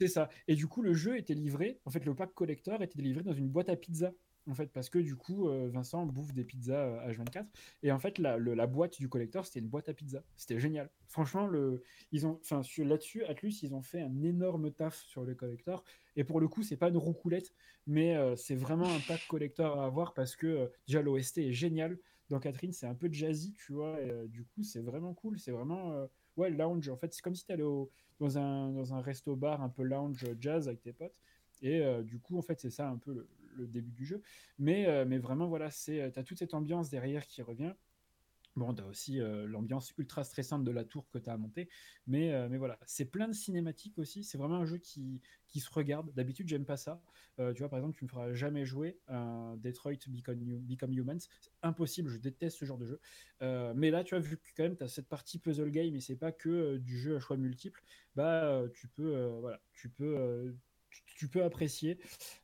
C'est 0.00 0.08
ça. 0.08 0.28
Et 0.48 0.54
du 0.54 0.66
coup, 0.66 0.82
le 0.82 0.94
jeu 0.94 1.16
était 1.16 1.34
livré, 1.34 1.80
en 1.84 1.90
fait, 1.90 2.04
le 2.04 2.14
pack 2.14 2.34
collector 2.34 2.82
était 2.82 3.00
livré 3.00 3.22
dans 3.22 3.32
une 3.32 3.48
boîte 3.48 3.68
à 3.68 3.76
pizza 3.76 4.12
en 4.50 4.54
fait, 4.54 4.72
parce 4.72 4.90
que 4.90 4.98
du 4.98 5.14
coup, 5.14 5.48
euh, 5.48 5.68
Vincent 5.68 6.04
bouffe 6.06 6.32
des 6.32 6.44
pizzas 6.44 7.06
H24. 7.08 7.46
Et 7.82 7.92
en 7.92 7.98
fait, 7.98 8.18
la, 8.18 8.38
la 8.38 8.66
boîte 8.66 8.98
du 8.98 9.08
collector, 9.08 9.46
c'était 9.46 9.60
une 9.60 9.68
boîte 9.68 9.88
à 9.88 9.94
pizza. 9.94 10.22
C'était 10.36 10.58
génial. 10.58 10.90
Franchement, 11.06 11.46
le, 11.46 11.82
ils 12.10 12.26
ont, 12.26 12.40
là-dessus, 12.78 13.24
Atlus, 13.24 13.62
ils 13.62 13.74
ont 13.74 13.82
fait 13.82 14.00
un 14.00 14.22
énorme 14.22 14.72
taf 14.72 14.96
sur 15.04 15.24
le 15.24 15.34
collector. 15.34 15.84
Et 16.16 16.24
pour 16.24 16.40
le 16.40 16.48
coup, 16.48 16.62
c'est 16.62 16.76
pas 16.76 16.88
une 16.88 16.96
roucoulette, 16.96 17.54
mais 17.86 18.16
euh, 18.16 18.34
c'est 18.34 18.56
vraiment 18.56 18.86
un 18.86 19.00
pack 19.06 19.26
collector 19.28 19.80
à 19.80 19.84
avoir 19.84 20.12
parce 20.12 20.34
que 20.34 20.46
euh, 20.46 20.66
déjà 20.86 21.02
l'OST 21.02 21.38
est 21.38 21.52
génial. 21.52 21.98
Dans 22.28 22.40
Catherine, 22.40 22.72
c'est 22.72 22.86
un 22.86 22.94
peu 22.94 23.12
jazzy, 23.12 23.54
tu 23.54 23.72
vois. 23.74 24.00
Et 24.00 24.26
du 24.28 24.44
coup, 24.44 24.62
c'est 24.62 24.80
vraiment 24.80 25.12
cool. 25.12 25.38
C'est 25.38 25.52
vraiment, 25.52 26.08
ouais, 26.38 26.48
lounge. 26.48 26.88
En 26.88 26.96
fait, 26.96 27.12
c'est 27.12 27.20
comme 27.20 27.34
si 27.34 27.44
tu 27.44 27.52
allais 27.52 27.64
dans 28.18 28.38
un, 28.38 28.70
dans 28.70 28.94
un 28.94 29.02
resto-bar 29.02 29.60
un 29.60 29.68
peu 29.68 29.82
lounge 29.82 30.24
jazz 30.40 30.66
avec 30.66 30.80
tes 30.80 30.94
potes. 30.94 31.14
Et 31.60 31.82
du 32.04 32.18
coup, 32.18 32.38
en 32.38 32.42
fait, 32.42 32.58
c'est 32.58 32.70
ça 32.70 32.88
un 32.88 32.96
peu 32.96 33.12
le, 33.12 33.28
le 33.54 33.66
début 33.66 33.92
du 33.92 34.04
jeu. 34.04 34.22
Mais, 34.58 34.86
euh, 34.86 35.04
mais 35.06 35.18
vraiment, 35.18 35.46
voilà, 35.48 35.70
c'est, 35.70 36.00
euh, 36.00 36.10
as 36.16 36.24
toute 36.24 36.38
cette 36.38 36.54
ambiance 36.54 36.90
derrière 36.90 37.26
qui 37.26 37.42
revient. 37.42 37.72
Bon, 38.54 38.74
tu 38.74 38.82
as 38.82 38.86
aussi 38.86 39.18
euh, 39.18 39.46
l'ambiance 39.46 39.94
ultra 39.96 40.24
stressante 40.24 40.62
de 40.62 40.70
la 40.70 40.84
tour 40.84 41.08
que 41.08 41.18
tu 41.18 41.30
as 41.30 41.32
à 41.32 41.36
monter. 41.38 41.70
Mais, 42.06 42.48
mais 42.50 42.58
voilà, 42.58 42.78
c'est 42.84 43.06
plein 43.06 43.26
de 43.26 43.32
cinématiques 43.32 43.98
aussi. 43.98 44.24
C'est 44.24 44.36
vraiment 44.36 44.56
un 44.56 44.66
jeu 44.66 44.76
qui, 44.76 45.22
qui 45.46 45.58
se 45.58 45.70
regarde. 45.70 46.12
D'habitude, 46.12 46.48
j'aime 46.48 46.66
pas 46.66 46.76
ça. 46.76 47.00
tu 47.38 47.60
vois, 47.60 47.70
par 47.70 47.78
exemple, 47.78 47.96
tu 47.96 48.04
me 48.04 48.10
feras 48.10 48.34
jamais 48.34 48.66
jouer 48.66 48.98
un 49.08 49.56
Detroit 49.56 49.94
Become, 50.06 50.36
Become 50.66 50.92
Humans. 50.92 51.20
C'est 51.40 51.50
impossible, 51.62 52.10
je 52.10 52.18
déteste 52.18 52.58
ce 52.58 52.66
genre 52.66 52.76
de 52.76 52.84
jeu. 52.84 53.00
mais 53.74 53.90
là, 53.90 54.04
tu 54.04 54.14
as 54.14 54.18
vu 54.18 54.36
que 54.36 54.48
quand 54.54 54.64
même, 54.64 54.76
tu 54.76 54.84
as 54.84 54.88
cette 54.88 55.08
partie 55.08 55.38
puzzle 55.38 55.70
game 55.70 55.96
et 55.96 56.00
c'est 56.00 56.16
pas 56.16 56.30
que 56.30 56.76
du 56.76 56.98
jeu 56.98 57.16
à 57.16 57.20
choix 57.20 57.38
multiples. 57.38 57.82
Bah, 58.16 58.64
tu 58.74 58.86
peux, 58.86 59.28
voilà, 59.40 59.62
tu 59.72 59.88
peux 59.88 60.54
tu 61.22 61.28
peux 61.28 61.44
apprécier, 61.44 62.00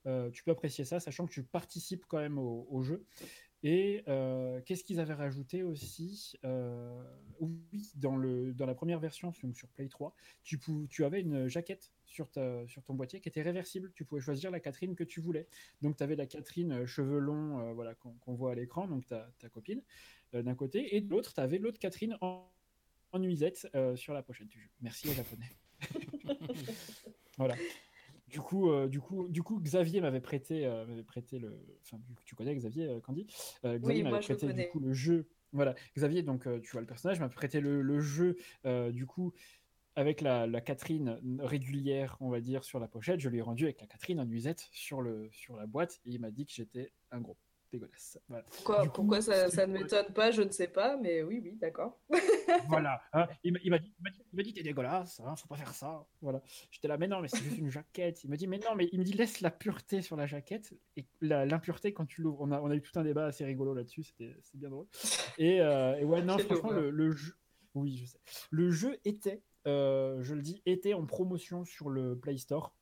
euh, 0.06 0.30
tu 0.30 0.44
peux 0.44 0.52
apprécier 0.52 0.84
ça, 0.84 1.00
sachant 1.00 1.26
que 1.26 1.32
tu 1.32 1.42
participes 1.42 2.04
quand 2.06 2.18
même 2.18 2.38
au, 2.38 2.80
jeu. 2.82 3.04
Et 3.64 4.04
euh, 4.06 4.60
qu'est-ce 4.64 4.84
qu'ils 4.84 5.00
avaient 5.00 5.14
rajouté 5.14 5.64
aussi 5.64 6.38
euh, 6.44 7.02
Oui, 7.40 7.90
dans, 7.96 8.16
le, 8.16 8.54
dans 8.54 8.66
la 8.66 8.76
première 8.76 9.00
version 9.00 9.32
sur 9.32 9.68
Play 9.70 9.88
3, 9.88 10.14
tu, 10.44 10.60
tu 10.88 11.04
avais 11.04 11.22
une 11.22 11.48
jaquette 11.48 11.90
sur, 12.04 12.30
ta, 12.30 12.64
sur 12.68 12.84
ton 12.84 12.94
boîtier 12.94 13.20
qui 13.20 13.28
était 13.28 13.42
réversible. 13.42 13.90
Tu 13.96 14.04
pouvais 14.04 14.20
choisir 14.20 14.52
la 14.52 14.60
Catherine 14.60 14.94
que 14.94 15.02
tu 15.02 15.20
voulais. 15.20 15.48
Donc, 15.82 15.96
tu 15.96 16.04
avais 16.04 16.14
la 16.14 16.26
Catherine 16.26 16.86
cheveux 16.86 17.18
longs 17.18 17.72
voilà, 17.74 17.96
qu'on 17.96 18.34
voit 18.34 18.52
à 18.52 18.54
l'écran, 18.54 18.86
donc 18.86 19.06
ta, 19.06 19.28
ta 19.40 19.48
copine, 19.48 19.82
d'un 20.32 20.54
côté. 20.54 20.94
Et 20.94 21.00
de 21.00 21.10
l'autre, 21.10 21.34
tu 21.34 21.40
avais 21.40 21.58
l'autre 21.58 21.80
Catherine 21.80 22.16
en, 22.20 22.48
en 23.10 23.18
nuisette 23.18 23.68
sur 23.96 24.14
la 24.14 24.22
prochaine 24.22 24.46
du 24.46 24.60
jeu. 24.60 24.70
Merci 24.80 25.08
aux 25.08 25.14
Japonais. 25.14 25.50
voilà. 27.38 27.56
Du 28.28 28.40
coup, 28.40 28.70
euh, 28.70 28.88
du 28.88 29.00
coup, 29.00 29.28
du 29.28 29.42
coup, 29.42 29.58
Xavier 29.58 30.00
m'avait 30.00 30.20
prêté, 30.20 30.66
euh, 30.66 30.84
m'avait 30.86 31.02
prêté 31.02 31.38
le. 31.38 31.58
Enfin, 31.82 31.98
tu 32.24 32.34
connais 32.34 32.54
Xavier 32.54 32.86
euh, 32.86 33.00
Candy? 33.00 33.26
Xavier 33.64 34.02
m'avait 34.02 34.20
prêté 34.20 34.52
du 34.52 34.68
coup 34.68 34.80
le 34.80 34.92
jeu. 34.92 35.28
Voilà, 35.52 35.74
Xavier, 35.96 36.22
donc 36.22 36.46
tu 36.62 36.72
vois 36.72 36.82
le 36.82 36.86
personnage, 36.86 37.20
m'a 37.20 37.28
prêté 37.30 37.60
le, 37.60 38.00
jeu. 38.00 38.36
du 38.92 39.06
coup, 39.06 39.32
avec 39.96 40.20
la, 40.20 40.46
la, 40.46 40.60
Catherine 40.60 41.18
régulière, 41.38 42.18
on 42.20 42.28
va 42.28 42.40
dire, 42.40 42.64
sur 42.64 42.78
la 42.78 42.86
pochette, 42.86 43.20
je 43.20 43.30
lui 43.30 43.38
ai 43.38 43.42
rendu 43.42 43.64
avec 43.64 43.80
la 43.80 43.86
Catherine 43.86 44.20
en 44.20 44.26
nuisette 44.26 44.68
sur 44.72 45.00
le 45.00 45.30
sur 45.32 45.56
la 45.56 45.66
boîte 45.66 46.00
et 46.04 46.10
il 46.10 46.20
m'a 46.20 46.30
dit 46.30 46.44
que 46.44 46.52
j'étais 46.52 46.92
un 47.10 47.20
gros 47.20 47.36
dégueulasse. 47.72 48.18
Pourquoi, 48.94 49.20
ça, 49.20 49.48
ça, 49.50 49.66
ne 49.66 49.72
m'étonne 49.74 50.12
pas, 50.12 50.30
je 50.30 50.42
ne 50.42 50.50
sais 50.50 50.68
pas, 50.68 50.96
mais 50.96 51.22
oui, 51.22 51.40
oui, 51.42 51.56
d'accord. 51.56 51.98
voilà. 52.68 53.00
Hein, 53.12 53.26
il 53.44 53.52
m'a 53.52 53.78
dit, 53.78 53.92
il 54.00 54.36
m'a 54.36 54.42
dit, 54.42 54.52
t'es 54.52 54.62
dégueulasse, 54.62 55.20
hein, 55.20 55.36
faut 55.36 55.48
pas 55.48 55.56
faire 55.56 55.74
ça. 55.74 56.06
Voilà. 56.20 56.42
J'étais 56.70 56.88
là, 56.88 56.96
mais 56.96 57.08
non, 57.08 57.20
mais 57.20 57.28
c'est 57.28 57.42
juste 57.42 57.58
une 57.58 57.70
jaquette. 57.70 58.24
Il 58.24 58.30
m'a 58.30 58.36
dit, 58.36 58.46
mais 58.46 58.58
non, 58.58 58.74
mais 58.74 58.88
il 58.92 58.98
me 58.98 59.04
dit, 59.04 59.12
laisse 59.12 59.40
la 59.40 59.50
pureté 59.50 60.02
sur 60.02 60.16
la 60.16 60.26
jaquette. 60.26 60.74
Et 60.96 61.06
l'impureté, 61.20 61.92
quand 61.92 62.06
tu 62.06 62.22
l'ouvres, 62.22 62.40
on 62.40 62.52
a, 62.52 62.60
on 62.60 62.70
a 62.70 62.74
eu 62.74 62.82
tout 62.82 62.98
un 62.98 63.04
débat 63.04 63.26
assez 63.26 63.44
rigolo 63.44 63.74
là-dessus, 63.74 64.04
c'était 64.04 64.34
bien 64.54 64.70
drôle. 64.70 64.86
Et, 65.36 65.60
euh, 65.60 66.02
ouais, 66.02 66.22
non, 66.22 66.38
franchement, 66.38 66.70
le, 66.70 67.10
jeu. 67.12 67.34
Oui, 67.74 67.96
je 67.96 68.06
sais. 68.06 68.18
Le 68.50 68.70
jeu 68.70 68.98
était, 69.04 69.42
euh, 69.66 70.22
je 70.22 70.34
le 70.34 70.42
dis, 70.42 70.62
était 70.66 70.94
en 70.94 71.04
promotion 71.06 71.64
sur 71.64 71.90
le 71.90 72.18
Play 72.18 72.38
Store. 72.38 72.74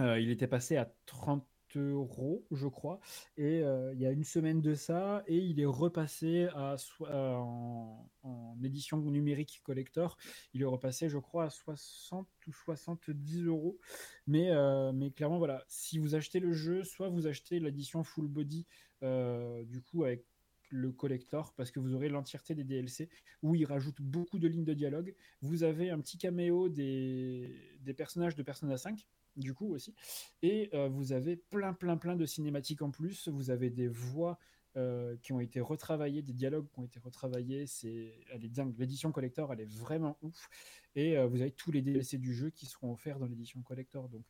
Euh, 0.00 0.18
il 0.18 0.30
était 0.30 0.46
passé 0.46 0.76
à 0.76 0.90
30 1.06 1.46
euros, 1.76 2.44
je 2.50 2.66
crois. 2.66 3.00
Et 3.36 3.62
euh, 3.62 3.92
il 3.94 4.00
y 4.00 4.06
a 4.06 4.10
une 4.10 4.24
semaine 4.24 4.60
de 4.60 4.74
ça, 4.74 5.22
et 5.26 5.36
il 5.36 5.60
est 5.60 5.66
repassé 5.66 6.48
à, 6.54 6.76
en, 7.10 8.56
édition 8.62 8.98
numérique 8.98 9.60
collector. 9.64 10.16
Il 10.54 10.62
est 10.62 10.66
repassé, 10.66 11.08
je 11.08 11.18
crois, 11.18 11.44
à 11.44 11.50
60 11.50 12.28
ou 12.46 12.52
70 12.52 13.44
euros. 13.44 13.78
Mais, 14.26 14.50
euh, 14.50 14.92
mais 14.92 15.10
clairement, 15.10 15.38
voilà, 15.38 15.64
si 15.68 15.98
vous 15.98 16.14
achetez 16.14 16.40
le 16.40 16.52
jeu, 16.52 16.84
soit 16.84 17.08
vous 17.08 17.26
achetez 17.26 17.60
l'édition 17.60 18.04
full 18.04 18.28
body, 18.28 18.66
euh, 19.02 19.64
du 19.64 19.80
coup, 19.80 20.04
avec 20.04 20.24
le 20.70 20.92
collector 20.92 21.52
parce 21.54 21.72
que 21.72 21.80
vous 21.80 21.94
aurez 21.94 22.08
l'entièreté 22.08 22.54
des 22.54 22.62
DLC 22.62 23.08
où 23.42 23.56
il 23.56 23.64
rajoute 23.64 24.00
beaucoup 24.00 24.38
de 24.38 24.46
lignes 24.48 24.64
de 24.64 24.74
dialogue. 24.74 25.14
Vous 25.42 25.64
avez 25.64 25.90
un 25.90 25.98
petit 25.98 26.16
caméo 26.16 26.68
des, 26.68 27.76
des 27.80 27.94
personnages 27.94 28.36
de 28.36 28.42
Persona 28.42 28.76
5 28.76 29.06
du 29.36 29.54
coup 29.54 29.72
aussi. 29.74 29.94
Et 30.42 30.70
euh, 30.74 30.88
vous 30.88 31.12
avez 31.12 31.36
plein, 31.36 31.72
plein, 31.72 31.96
plein 31.96 32.16
de 32.16 32.26
cinématiques 32.26 32.82
en 32.82 32.90
plus. 32.90 33.28
Vous 33.28 33.50
avez 33.50 33.70
des 33.70 33.88
voix 33.88 34.38
euh, 34.76 35.16
qui 35.22 35.32
ont 35.32 35.40
été 35.40 35.60
retravaillées, 35.60 36.22
des 36.22 36.32
dialogues 36.32 36.68
qui 36.72 36.78
ont 36.78 36.84
été 36.84 37.00
retravaillés. 37.00 37.66
C'est, 37.66 38.14
elle 38.32 38.44
est 38.44 38.48
dingue. 38.48 38.72
L'édition 38.78 39.10
collector, 39.10 39.52
elle 39.52 39.60
est 39.60 39.72
vraiment 39.72 40.16
ouf. 40.22 40.48
Et 40.94 41.18
euh, 41.18 41.26
vous 41.26 41.40
avez 41.40 41.50
tous 41.50 41.72
les 41.72 41.82
DLC 41.82 42.18
du 42.18 42.32
jeu 42.32 42.50
qui 42.50 42.66
seront 42.66 42.92
offerts 42.92 43.18
dans 43.18 43.26
l'édition 43.26 43.60
collector. 43.62 44.08
Donc, 44.08 44.24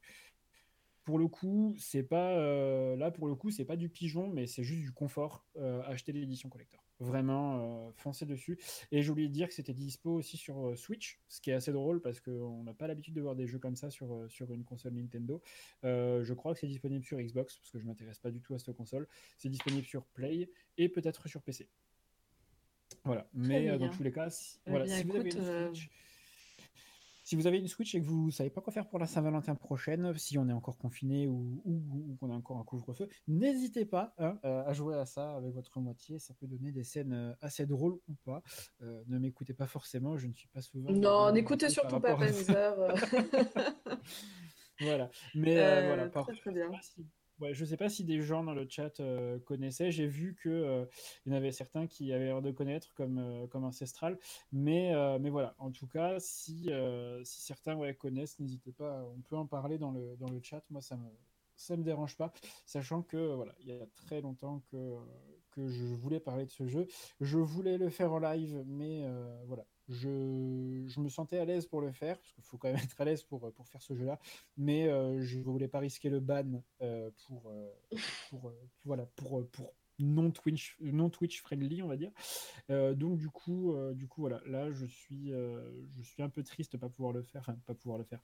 pour 1.10 1.18
le 1.18 1.26
coup, 1.26 1.74
c'est 1.76 2.04
pas 2.04 2.36
là 2.94 3.10
pour 3.10 3.26
le 3.26 3.34
coup, 3.34 3.50
c'est 3.50 3.64
pas 3.64 3.74
du 3.74 3.88
pigeon, 3.88 4.28
mais 4.28 4.46
c'est 4.46 4.62
juste 4.62 4.82
du 4.82 4.92
confort. 4.92 5.44
acheter 5.86 6.12
l'édition 6.12 6.48
collector 6.48 6.80
vraiment 7.00 7.88
euh, 7.88 7.90
foncer 7.96 8.26
dessus. 8.26 8.58
Et 8.92 9.02
j'ai 9.02 9.10
oublié 9.10 9.28
de 9.28 9.32
dire 9.32 9.48
que 9.48 9.54
c'était 9.54 9.72
dispo 9.72 10.10
aussi 10.12 10.36
sur 10.36 10.68
euh, 10.68 10.76
Switch, 10.76 11.20
ce 11.28 11.40
qui 11.40 11.50
est 11.50 11.54
assez 11.54 11.72
drôle 11.72 12.00
parce 12.00 12.20
qu'on 12.20 12.62
n'a 12.62 12.74
pas 12.74 12.86
l'habitude 12.86 13.14
de 13.14 13.20
voir 13.20 13.34
des 13.34 13.46
jeux 13.46 13.58
comme 13.58 13.76
ça 13.76 13.90
sur, 13.90 14.12
euh, 14.14 14.28
sur 14.28 14.52
une 14.52 14.64
console 14.64 14.92
Nintendo. 14.92 15.42
je 15.82 16.32
crois 16.34 16.54
que 16.54 16.60
c'est 16.60 16.66
disponible 16.66 17.04
sur 17.04 17.18
Xbox 17.18 17.56
parce 17.56 17.70
que 17.70 17.78
je 17.78 17.86
m'intéresse 17.86 18.18
pas 18.18 18.30
du 18.30 18.40
tout 18.40 18.54
à 18.54 18.58
cette 18.58 18.76
console. 18.76 19.08
C'est 19.38 19.48
disponible 19.48 19.86
sur 19.86 20.04
Play 20.06 20.50
et 20.76 20.88
peut-être 20.88 21.28
sur 21.28 21.42
PC. 21.42 21.68
Voilà, 23.04 23.26
mais 23.32 23.78
dans 23.78 23.88
tous 23.88 24.02
les 24.02 24.12
cas, 24.12 24.28
si, 24.30 24.58
eh 24.66 24.70
voilà, 24.70 24.86
si 24.86 25.02
vous 25.04 25.16
avez 25.16 25.30
une 25.30 25.72
Switch, 25.72 25.88
si 27.30 27.36
vous 27.36 27.46
avez 27.46 27.58
une 27.58 27.68
Switch 27.68 27.94
et 27.94 28.00
que 28.00 28.06
vous 28.06 28.26
ne 28.26 28.30
savez 28.32 28.50
pas 28.50 28.60
quoi 28.60 28.72
faire 28.72 28.88
pour 28.88 28.98
la 28.98 29.06
Saint-Valentin 29.06 29.54
prochaine, 29.54 30.12
si 30.18 30.36
on 30.36 30.48
est 30.48 30.52
encore 30.52 30.76
confiné 30.76 31.28
ou, 31.28 31.62
qu'on 32.18 32.28
a 32.28 32.34
encore 32.34 32.58
un 32.58 32.64
couvre-feu, 32.64 33.08
n'hésitez 33.28 33.84
pas 33.84 34.12
hein, 34.18 34.36
euh, 34.44 34.64
à 34.64 34.72
jouer 34.72 34.96
à 34.96 35.06
ça 35.06 35.36
avec 35.36 35.54
votre 35.54 35.78
moitié. 35.78 36.18
Ça 36.18 36.34
peut 36.34 36.48
donner 36.48 36.72
des 36.72 36.82
scènes 36.82 37.12
euh, 37.12 37.32
assez 37.40 37.66
drôles 37.66 38.00
ou 38.08 38.14
pas. 38.24 38.42
Euh, 38.82 39.04
ne 39.06 39.16
m'écoutez 39.20 39.54
pas 39.54 39.68
forcément, 39.68 40.16
je 40.16 40.26
ne 40.26 40.32
suis 40.32 40.48
pas 40.48 40.60
souvent. 40.60 40.90
Non, 40.90 41.30
n'écoutez 41.30 41.68
surtout 41.68 42.00
pas 42.00 42.16
Panzer. 42.16 42.74
voilà. 44.80 45.08
Mais 45.36 45.56
euh, 45.56 45.86
voilà, 45.86 46.08
par 46.08 46.26
très, 46.26 46.34
très 46.34 46.50
bien. 46.50 46.68
pas 46.68 46.82
si, 46.82 47.06
je 47.52 47.64
sais 47.64 47.76
pas 47.76 47.88
si 47.88 48.04
des 48.04 48.20
gens 48.20 48.44
dans 48.44 48.54
le 48.54 48.66
chat 48.68 49.00
euh, 49.00 49.38
connaissaient. 49.40 49.90
J'ai 49.90 50.06
vu 50.06 50.34
que 50.34 50.48
euh, 50.48 50.84
y 51.26 51.30
en 51.30 51.34
avait 51.34 51.52
certains 51.52 51.86
qui 51.86 52.12
avaient 52.12 52.26
l'air 52.26 52.42
de 52.42 52.50
connaître 52.50 52.94
comme, 52.94 53.18
euh, 53.18 53.46
comme 53.46 53.64
Ancestral. 53.64 54.18
Mais, 54.52 54.92
mais 55.20 55.30
voilà, 55.30 55.54
en 55.58 55.70
tout 55.70 55.86
cas, 55.86 56.18
si, 56.18 56.70
si 57.24 57.40
certains 57.42 57.92
connaissent, 57.94 58.38
n'hésitez 58.38 58.72
pas, 58.72 59.04
on 59.16 59.20
peut 59.22 59.36
en 59.36 59.46
parler 59.46 59.78
dans 59.78 59.90
le, 59.90 60.16
dans 60.16 60.28
le 60.28 60.40
chat. 60.42 60.62
Moi, 60.70 60.80
ça 60.80 60.96
me, 60.96 61.08
ça 61.56 61.76
me 61.76 61.82
dérange 61.82 62.16
pas, 62.16 62.32
sachant 62.66 63.02
que 63.02 63.34
voilà, 63.34 63.54
il 63.60 63.68
y 63.68 63.72
a 63.72 63.86
très 63.94 64.20
longtemps 64.20 64.62
que, 64.70 64.96
que 65.50 65.68
je 65.68 65.84
voulais 65.84 66.20
parler 66.20 66.44
de 66.44 66.50
ce 66.50 66.66
jeu. 66.66 66.86
Je 67.20 67.38
voulais 67.38 67.78
le 67.78 67.90
faire 67.90 68.12
en 68.12 68.18
live, 68.18 68.64
mais 68.66 69.04
voilà, 69.46 69.64
je, 69.90 71.00
me 71.00 71.08
sentais 71.08 71.38
à 71.38 71.44
l'aise 71.44 71.66
pour 71.66 71.80
le 71.80 71.92
faire, 71.92 72.18
parce 72.18 72.32
qu'il 72.32 72.44
faut 72.44 72.56
quand 72.56 72.68
même 72.68 72.76
être 72.84 73.00
à 73.00 73.04
l'aise 73.04 73.22
pour, 73.22 73.52
pour 73.52 73.68
faire 73.68 73.82
ce 73.82 73.94
jeu-là, 73.94 74.18
mais 74.56 74.88
euh, 74.88 75.20
je 75.20 75.40
voulais 75.40 75.68
pas 75.68 75.80
risquer 75.80 76.08
le 76.08 76.20
ban 76.20 76.62
euh, 76.80 77.10
pour, 77.26 77.50
euh, 77.50 77.70
pour, 78.30 78.52
voilà, 78.84 79.06
pour, 79.16 79.46
pour 79.50 79.74
non 79.98 80.30
Twitch, 80.30 80.76
non 80.80 81.10
Twitch 81.10 81.42
friendly, 81.42 81.82
on 81.82 81.88
va 81.88 81.96
dire. 81.96 82.10
Donc 82.70 83.18
du 83.18 83.28
coup, 83.28 83.74
du 83.92 84.08
coup 84.08 84.22
voilà, 84.22 84.40
là 84.46 84.72
je 84.72 84.86
suis, 84.86 85.30
je 85.30 86.02
suis 86.02 86.22
un 86.22 86.30
peu 86.30 86.42
triste 86.42 86.72
de 86.72 86.78
pas 86.78 86.88
pouvoir 86.88 87.12
le 87.12 87.22
faire, 87.22 87.54
pas 87.66 87.74
pouvoir 87.74 87.98
le 87.98 88.04
faire, 88.04 88.20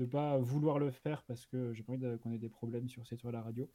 de 0.00 0.04
pas 0.04 0.36
vouloir 0.38 0.80
le 0.80 0.90
faire 0.90 1.22
parce 1.22 1.46
que 1.46 1.72
j'ai 1.74 1.84
pas 1.84 1.92
envie 1.92 2.18
qu'on 2.18 2.32
ait 2.32 2.38
des 2.38 2.48
problèmes 2.48 2.88
sur 2.88 3.06
cette 3.06 3.20
toile 3.20 3.36
à 3.36 3.42
radio. 3.42 3.70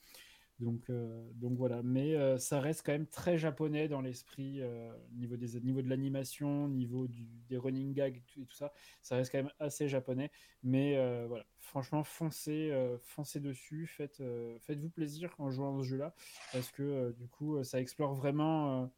Donc, 0.59 0.89
euh, 0.89 1.29
donc 1.35 1.55
voilà, 1.55 1.83
mais 1.83 2.15
euh, 2.15 2.39
ça 2.39 2.59
reste 2.59 2.81
quand 2.83 2.91
même 2.91 3.05
très 3.05 3.37
japonais 3.37 3.87
dans 3.87 4.01
l'esprit, 4.01 4.59
euh, 4.61 4.91
niveau, 5.11 5.35
niveau 5.35 5.81
de 5.83 5.89
l'animation, 5.89 6.67
niveau 6.67 7.07
des 7.07 7.57
running 7.57 7.93
gags 7.93 8.17
et 8.17 8.23
tout, 8.33 8.47
ça, 8.49 8.73
ça 9.03 9.17
reste 9.17 9.31
quand 9.31 9.37
même 9.37 9.51
assez 9.59 9.87
japonais. 9.87 10.31
Mais 10.63 10.95
voilà, 11.27 11.45
franchement, 11.59 12.03
foncez, 12.03 12.73
foncez 13.03 13.39
dessus, 13.39 13.85
faites, 13.85 14.21
faites-vous 14.61 14.89
plaisir 14.89 15.33
en 15.37 15.51
jouant 15.51 15.77
à 15.77 15.83
ce 15.83 15.87
jeu-là, 15.87 16.13
parce 16.51 16.71
que 16.71 17.11
du 17.11 17.27
coup, 17.27 17.63
ça 17.63 17.79
explore 17.79 18.15
vraiment, 18.15 18.91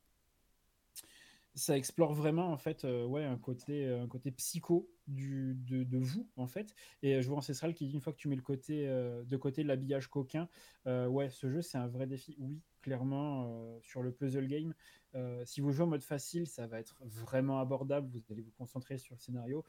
ça 1.59 1.77
explore 1.77 2.13
vraiment 2.13 2.51
en 2.51 2.57
fait, 2.57 2.85
euh, 2.85 3.05
ouais, 3.05 3.23
un 3.25 3.37
côté, 3.37 3.85
un 3.87 4.07
côté 4.07 4.31
psycho 4.31 4.89
du, 5.07 5.55
de, 5.55 5.97
vous 5.97 6.27
en 6.37 6.47
fait. 6.47 6.73
Et 7.03 7.15
euh, 7.15 7.21
je 7.21 7.27
vois 7.27 7.37
Ancestral 7.37 7.73
qui 7.73 7.87
dit 7.87 7.93
une 7.93 8.01
fois 8.01 8.13
que 8.13 8.17
tu 8.17 8.27
mets 8.29 8.35
le 8.35 8.41
côté 8.41 8.87
euh, 8.87 9.23
de 9.23 9.37
côté 9.37 9.63
l'habillage 9.63 10.07
coquin, 10.07 10.49
euh, 10.87 11.07
ouais, 11.07 11.29
ce 11.29 11.49
jeu 11.49 11.61
c'est 11.61 11.77
un 11.77 11.87
vrai 11.87 12.07
défi. 12.07 12.35
Oui, 12.39 12.61
clairement 12.81 13.47
euh, 13.49 13.79
sur 13.81 14.01
le 14.03 14.11
puzzle 14.11 14.47
game. 14.47 14.73
euh, 15.15 15.43
si 15.45 15.61
vous 15.61 15.71
jouez 15.71 15.85
en 15.85 15.87
mode 15.89 16.03
facile, 16.03 16.47
ça 16.47 16.67
va 16.67 16.79
être 16.79 17.01
vraiment 17.05 17.59
abordable. 17.59 18.09
Vous 18.11 18.23
allez 18.31 18.41
vous 18.41 18.51
concentrer 18.57 18.97
sur 18.97 19.15
le 19.15 19.19
scénario. 19.19 19.65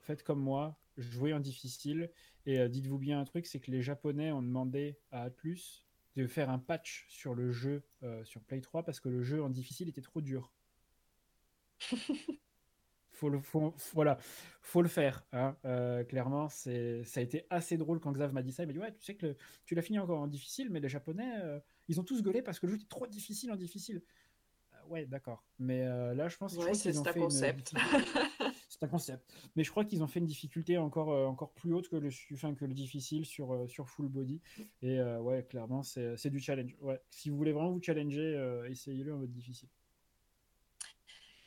Faites 0.00 0.22
comme 0.22 0.40
moi, 0.40 0.78
jouez 0.96 1.32
en 1.32 1.40
difficile. 1.40 2.10
Et 2.46 2.58
euh, 2.58 2.68
dites-vous 2.68 2.98
bien 2.98 3.20
un 3.20 3.24
truc, 3.24 3.46
c'est 3.46 3.60
que 3.60 3.70
les 3.70 3.82
Japonais 3.82 4.32
ont 4.32 4.42
demandé 4.42 4.98
à 5.10 5.22
Atlus 5.22 5.86
de 6.16 6.26
faire 6.26 6.50
un 6.50 6.58
patch 6.58 7.06
sur 7.08 7.34
le 7.34 7.50
jeu 7.52 7.84
euh, 8.02 8.24
sur 8.24 8.42
Play 8.42 8.60
3 8.60 8.82
parce 8.84 9.00
que 9.00 9.08
le 9.08 9.22
jeu 9.22 9.42
en 9.42 9.48
difficile 9.50 9.88
était 9.88 10.02
trop 10.02 10.20
dur. 10.20 10.52
faut 13.12 13.28
le, 13.28 13.40
faut, 13.40 13.74
voilà, 13.94 14.18
faut 14.62 14.82
le 14.82 14.88
faire. 14.88 15.24
hein. 15.32 15.56
Euh, 15.64 16.02
clairement, 16.04 16.48
c'est, 16.48 17.04
ça 17.04 17.20
a 17.20 17.22
été 17.22 17.46
assez 17.50 17.76
drôle 17.76 18.00
quand 18.00 18.12
Xav 18.12 18.32
m'a 18.32 18.42
dit 18.42 18.52
ça. 18.52 18.62
Il 18.64 18.66
m'a 18.66 18.72
dit 18.72 18.78
Ouais, 18.80 18.92
tu 18.94 19.04
sais 19.04 19.14
que 19.14 19.26
le- 19.26 19.36
tu 19.64 19.74
l'as 19.74 19.82
fini 19.82 19.98
encore 19.98 20.20
en 20.20 20.26
difficile, 20.26 20.70
mais 20.70 20.80
les 20.80 20.88
Japonais, 20.88 21.32
euh, 21.42 21.60
ils 21.88 22.00
ont 22.00 22.04
tous 22.04 22.22
gueulé 22.22 22.42
parce 22.42 22.58
que 22.58 22.66
le 22.66 22.72
jeu 22.72 22.78
était 22.78 22.88
trop 22.88 23.06
difficile 23.06 23.52
en 23.52 23.56
difficile. 23.56 24.02
Euh, 24.72 24.76
ouais, 24.88 25.06
d'accord. 25.06 25.44
Mais 25.58 25.84
là, 26.14 26.28
je 26.28 26.36
pense, 26.36 26.52
je 26.54 26.58
Ouais, 26.58 26.64
crois 26.64 26.74
c'est 26.74 26.90
qu'ils 26.90 26.98
ont 27.00 27.06
un 27.06 27.12
fait 27.12 27.18
une 27.20 27.24
concept. 27.26 27.74
difficulté- 27.74 28.20
c'est 28.68 28.82
un 28.82 28.88
concept. 28.88 29.32
Mais 29.54 29.62
je 29.62 29.70
crois 29.70 29.84
qu'ils 29.84 30.02
ont 30.02 30.06
fait 30.08 30.18
une 30.18 30.26
difficulté 30.26 30.78
encore, 30.78 31.08
encore 31.28 31.52
plus 31.52 31.72
haute 31.74 31.88
que 31.88 31.96
le, 31.96 32.08
enfin, 32.32 32.54
que 32.54 32.64
le 32.64 32.74
difficile 32.74 33.24
sur, 33.26 33.68
sur 33.68 33.88
full 33.88 34.08
body. 34.08 34.40
Et 34.80 35.00
ouais, 35.00 35.46
clairement, 35.48 35.82
c'est, 35.84 36.16
c'est 36.16 36.30
du 36.30 36.40
challenge. 36.40 36.74
Ouais. 36.80 37.00
Si 37.10 37.30
vous 37.30 37.36
voulez 37.36 37.52
vraiment 37.52 37.70
vous 37.70 37.82
challenger, 37.82 38.64
essayez-le 38.68 39.14
en 39.14 39.18
mode 39.18 39.30
difficile. 39.30 39.68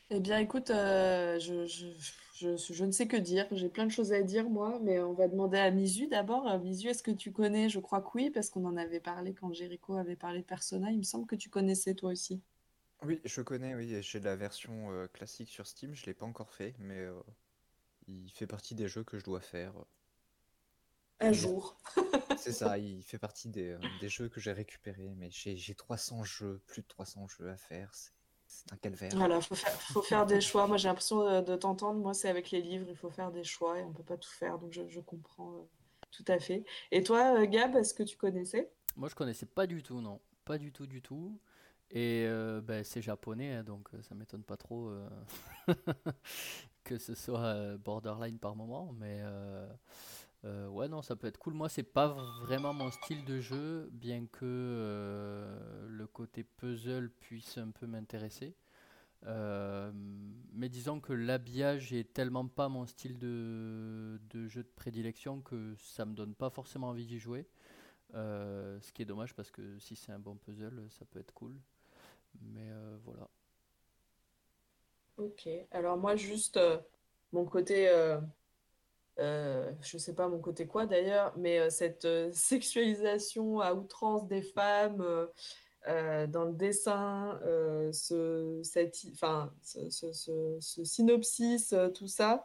Eh 0.10 0.20
bien, 0.20 0.40
écoute, 0.40 0.70
euh, 0.72 1.40
je, 1.40 1.66
je, 1.68 1.86
je, 2.36 2.56
je 2.58 2.86
ne 2.86 2.92
sais 2.92 3.08
que 3.08 3.18
dire. 3.18 3.48
J'ai 3.52 3.70
plein 3.70 3.86
de 3.86 3.92
choses 3.92 4.14
à 4.14 4.22
dire, 4.24 4.50
moi, 4.50 4.80
mais 4.84 5.00
on 5.00 5.14
va 5.14 5.28
demander 5.28 5.58
à 5.58 5.70
Misu 5.72 6.08
d'abord. 6.08 6.48
Euh, 6.48 6.60
Misu, 6.60 6.88
est-ce 6.90 7.04
que 7.04 7.12
tu 7.12 7.32
connais? 7.32 7.70
Je 7.70 7.80
crois 7.80 8.02
que 8.02 8.10
oui, 8.16 8.30
parce 8.32 8.50
qu'on 8.50 8.66
en 8.66 8.78
avait 8.78 9.00
parlé 9.00 9.34
quand 9.34 9.52
Jericho 9.54 9.96
avait 9.96 10.16
parlé 10.16 10.40
de 10.42 10.46
Persona. 10.46 10.92
Il 10.92 10.98
me 11.00 11.04
semble 11.04 11.26
que 11.28 11.36
tu 11.36 11.50
connaissais 11.50 11.96
toi 11.96 12.12
aussi. 12.12 12.42
Oui, 13.04 13.22
je 13.24 13.42
connais, 13.42 13.74
oui, 13.74 14.02
j'ai 14.02 14.20
la 14.20 14.36
version 14.36 14.92
euh, 14.92 15.08
classique 15.08 15.50
sur 15.50 15.66
Steam, 15.66 15.96
je 15.96 16.06
l'ai 16.08 16.14
pas 16.14 16.26
encore 16.26 16.52
fait, 16.52 16.76
mais 16.80 17.00
euh, 17.00 17.22
il 18.08 18.32
fait 18.32 18.48
partie 18.48 18.76
des 18.76 18.88
jeux 18.90 19.04
que 19.04 19.18
je 19.20 19.26
dois 19.26 19.42
faire. 19.42 19.74
Un 21.20 21.34
jour. 21.34 21.78
c'est 22.38 22.54
ça, 22.54 22.78
il 22.78 23.04
fait 23.04 23.20
partie 23.20 23.50
des, 23.50 23.78
des 24.00 24.10
jeux 24.10 24.30
que 24.30 24.40
j'ai 24.40 24.54
récupérés, 24.54 25.14
mais 25.18 25.30
j'ai 25.32 25.58
j'ai 25.58 25.76
300 25.76 26.24
jeux, 26.24 26.62
plus 26.68 26.84
de 26.84 26.88
300 26.88 27.28
jeux 27.28 27.50
à 27.50 27.58
faire, 27.58 27.94
c'est 27.94 28.14
c'est 28.56 28.74
un 28.74 28.78
calvaire. 28.78 29.12
Voilà, 29.16 29.42
faut 29.42 29.56
faire, 29.56 29.72
faut 29.82 30.02
faire 30.02 30.26
des 30.26 30.42
choix. 30.42 30.68
Moi, 30.68 30.78
j'ai 30.78 30.88
l'impression 30.88 31.24
de, 31.24 31.42
de 31.42 31.56
t'entendre. 31.56 32.00
Moi, 32.00 32.14
c'est 32.14 32.30
avec 32.30 32.52
les 32.52 32.62
livres, 32.62 32.88
il 32.90 32.96
faut 32.96 33.10
faire 33.12 33.32
des 33.32 33.44
choix 33.44 33.80
et 33.80 33.84
on 33.84 33.92
peut 33.92 34.04
pas 34.04 34.18
tout 34.18 34.30
faire. 34.32 34.58
Donc, 34.58 34.72
je, 34.72 34.88
je 34.88 35.00
comprends 35.00 35.54
euh, 35.54 35.64
tout 36.12 36.26
à 36.28 36.40
fait. 36.40 36.64
Et 36.92 37.04
toi, 37.04 37.40
euh, 37.40 37.46
Gab, 37.46 37.76
est-ce 37.76 37.94
que 37.94 38.04
tu 38.04 38.18
connaissais? 38.18 38.72
Moi, 38.96 39.10
je 39.10 39.16
connaissais 39.16 39.46
pas 39.46 39.68
du 39.68 39.84
tout, 39.84 40.02
non. 40.02 40.22
Pas 40.46 40.58
du 40.58 40.72
tout, 40.72 40.88
du 40.88 41.02
tout. 41.02 41.40
Et 41.92 42.26
euh, 42.28 42.62
ben, 42.62 42.84
c'est 42.84 43.02
japonais, 43.02 43.54
hein, 43.54 43.64
donc 43.64 43.88
euh, 43.94 44.02
ça 44.02 44.16
m'étonne 44.16 44.44
pas 44.44 44.58
trop 44.58 44.90
euh, 44.90 45.08
que 46.84 46.98
ce 46.98 47.14
soit 47.14 47.44
euh, 47.46 47.78
borderline 47.78 48.40
par 48.40 48.56
moment. 48.56 48.94
Mais 48.98 49.22
euh, 50.46 50.68
ouais, 50.68 50.88
non, 50.88 51.02
ça 51.02 51.16
peut 51.16 51.28
être 51.28 51.40
cool. 51.40 51.54
Moi, 51.54 51.70
c'est 51.70 51.84
pas 51.84 52.08
vraiment 52.42 52.74
mon 52.74 52.92
style 52.92 53.26
de 53.26 53.40
jeu, 53.40 53.90
bien 53.92 54.28
que 54.28 54.46
euh, 54.46 55.88
le 55.88 56.06
côté 56.06 56.44
puzzle 56.44 57.10
puisse 57.10 57.58
un 57.58 57.72
peu 57.72 57.88
m'intéresser. 57.88 58.56
Euh, 59.26 59.92
mais 60.54 60.70
disons 60.70 61.00
que 61.00 61.14
l'habillage 61.14 61.94
est 61.94 62.14
tellement 62.14 62.48
pas 62.48 62.70
mon 62.70 62.86
style 62.86 63.18
de, 63.18 64.20
jeu 64.48 64.62
de 64.62 64.72
prédilection 64.76 65.42
que 65.42 65.74
ça 65.80 66.06
me 66.06 66.14
donne 66.14 66.36
pas 66.36 66.52
forcément 66.52 66.90
envie 66.90 67.06
d'y 67.06 67.20
jouer. 67.20 67.48
Ce 68.14 68.92
qui 68.94 69.02
est 69.02 69.06
dommage 69.06 69.34
parce 69.34 69.52
que 69.52 69.80
si 69.80 69.96
c'est 69.96 70.12
un 70.12 70.20
bon 70.20 70.36
puzzle, 70.36 70.86
ça 70.90 71.06
peut 71.06 71.20
être 71.20 71.34
cool. 71.34 71.56
Mais 72.40 72.70
voilà. 73.04 73.28
Ok. 75.18 75.50
Alors, 75.72 75.98
moi, 75.98 76.16
juste 76.16 76.60
mon 77.32 77.46
côté, 77.46 77.90
euh, 79.20 79.72
je 79.82 79.98
sais 79.98 80.14
pas 80.14 80.28
mon 80.28 80.40
côté 80.40 80.68
quoi 80.68 80.86
d'ailleurs, 80.86 81.34
mais 81.38 81.60
euh, 81.60 81.70
cette 81.70 82.06
euh, 82.06 82.30
sexualisation 82.34 83.62
à 83.62 83.74
outrance 83.74 84.28
des 84.28 84.42
femmes 84.42 85.04
euh, 85.88 86.28
dans 86.28 86.46
le 86.46 86.54
dessin, 86.54 87.40
ce, 87.94 88.62
synopsis, 90.84 91.76
tout 91.94 92.08
ça. 92.08 92.44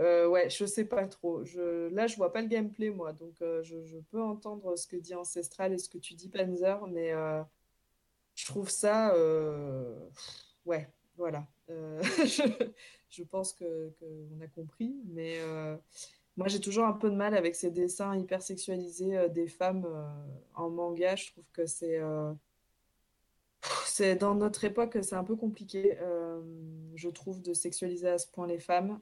Euh, 0.00 0.26
ouais, 0.26 0.48
je 0.48 0.64
sais 0.64 0.84
pas 0.84 1.06
trop. 1.06 1.42
Là, 1.90 2.06
je 2.06 2.16
vois 2.16 2.32
pas 2.32 2.40
le 2.40 2.48
gameplay, 2.48 2.90
moi. 2.90 3.12
Donc, 3.12 3.34
je, 3.40 3.98
peux 4.10 4.22
entendre 4.22 4.76
ce 4.76 4.86
que 4.86 4.96
dit 4.96 5.14
Ancestral 5.14 5.72
et 5.72 5.78
ce 5.78 5.88
que 5.88 5.98
tu 5.98 6.14
dis, 6.14 6.28
Panzer, 6.28 6.86
mais 6.86 7.12
je 8.34 8.46
trouve 8.46 8.70
ça. 8.70 9.14
ouais, 10.64 10.88
voilà. 11.16 11.46
je 13.12 13.22
pense 13.24 13.52
que, 13.52 13.92
que 14.00 14.04
on 14.34 14.40
a 14.40 14.46
compris, 14.48 14.96
mais 15.06 15.38
euh, 15.40 15.76
moi, 16.36 16.48
j'ai 16.48 16.60
toujours 16.60 16.84
un 16.84 16.94
peu 16.94 17.10
de 17.10 17.14
mal 17.14 17.34
avec 17.34 17.54
ces 17.54 17.70
dessins 17.70 18.16
hyper 18.16 18.42
sexualisés 18.42 19.16
euh, 19.16 19.28
des 19.28 19.48
femmes 19.48 19.84
euh, 19.84 20.02
en 20.54 20.70
manga. 20.70 21.14
Je 21.14 21.30
trouve 21.32 21.44
que 21.52 21.66
c'est. 21.66 22.00
c'est 23.84 24.16
dans 24.16 24.34
notre 24.34 24.64
époque, 24.64 24.98
c'est 25.02 25.14
un 25.14 25.24
peu 25.24 25.36
compliqué, 25.36 25.98
je 26.94 27.08
trouve, 27.08 27.42
de 27.42 27.52
sexualiser 27.52 28.08
à 28.08 28.18
ce 28.18 28.26
point 28.26 28.46
les 28.46 28.58
femmes 28.58 29.00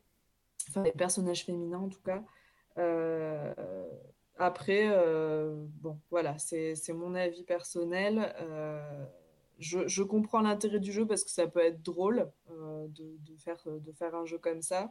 enfin 0.68 0.82
les 0.82 0.92
personnages 0.92 1.46
féminins 1.46 1.78
en 1.78 1.88
tout 1.88 2.02
cas. 2.02 2.22
Après, 4.36 4.88
bon, 5.80 5.98
voilà, 6.10 6.36
c'est 6.38 6.92
mon 6.92 7.14
avis 7.14 7.44
personnel. 7.44 8.34
Je, 9.60 9.86
je 9.86 10.02
comprends 10.02 10.40
l'intérêt 10.40 10.80
du 10.80 10.90
jeu 10.90 11.06
parce 11.06 11.22
que 11.22 11.30
ça 11.30 11.46
peut 11.46 11.60
être 11.60 11.82
drôle 11.82 12.30
euh, 12.50 12.88
de, 12.88 13.16
de 13.20 13.36
faire, 13.36 13.62
de 13.66 13.92
faire 13.92 14.14
un 14.14 14.24
jeu 14.24 14.38
comme 14.38 14.62
ça. 14.62 14.90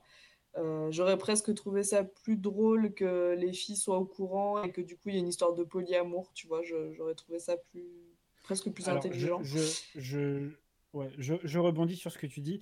Euh, 0.57 0.89
j'aurais 0.91 1.17
presque 1.17 1.53
trouvé 1.53 1.83
ça 1.83 2.03
plus 2.03 2.37
drôle 2.37 2.93
que 2.93 3.35
les 3.37 3.53
filles 3.53 3.75
soient 3.75 3.99
au 3.99 4.05
courant 4.05 4.63
et 4.63 4.71
que 4.71 4.81
du 4.81 4.95
coup 4.95 5.09
il 5.09 5.15
y 5.15 5.17
a 5.17 5.21
une 5.21 5.27
histoire 5.27 5.53
de 5.53 5.63
polyamour, 5.63 6.31
tu 6.33 6.47
vois. 6.47 6.61
J'aurais 6.63 7.15
trouvé 7.15 7.39
ça 7.39 7.57
plus, 7.57 7.87
presque 8.43 8.69
plus 8.71 8.87
Alors, 8.87 9.05
intelligent. 9.05 9.41
je, 9.43 9.59
je, 9.95 10.49
ouais, 10.93 11.09
je, 11.17 11.35
je 11.43 11.59
rebondis 11.59 11.95
sur 11.95 12.11
ce 12.11 12.17
que 12.17 12.27
tu 12.27 12.41
dis. 12.41 12.61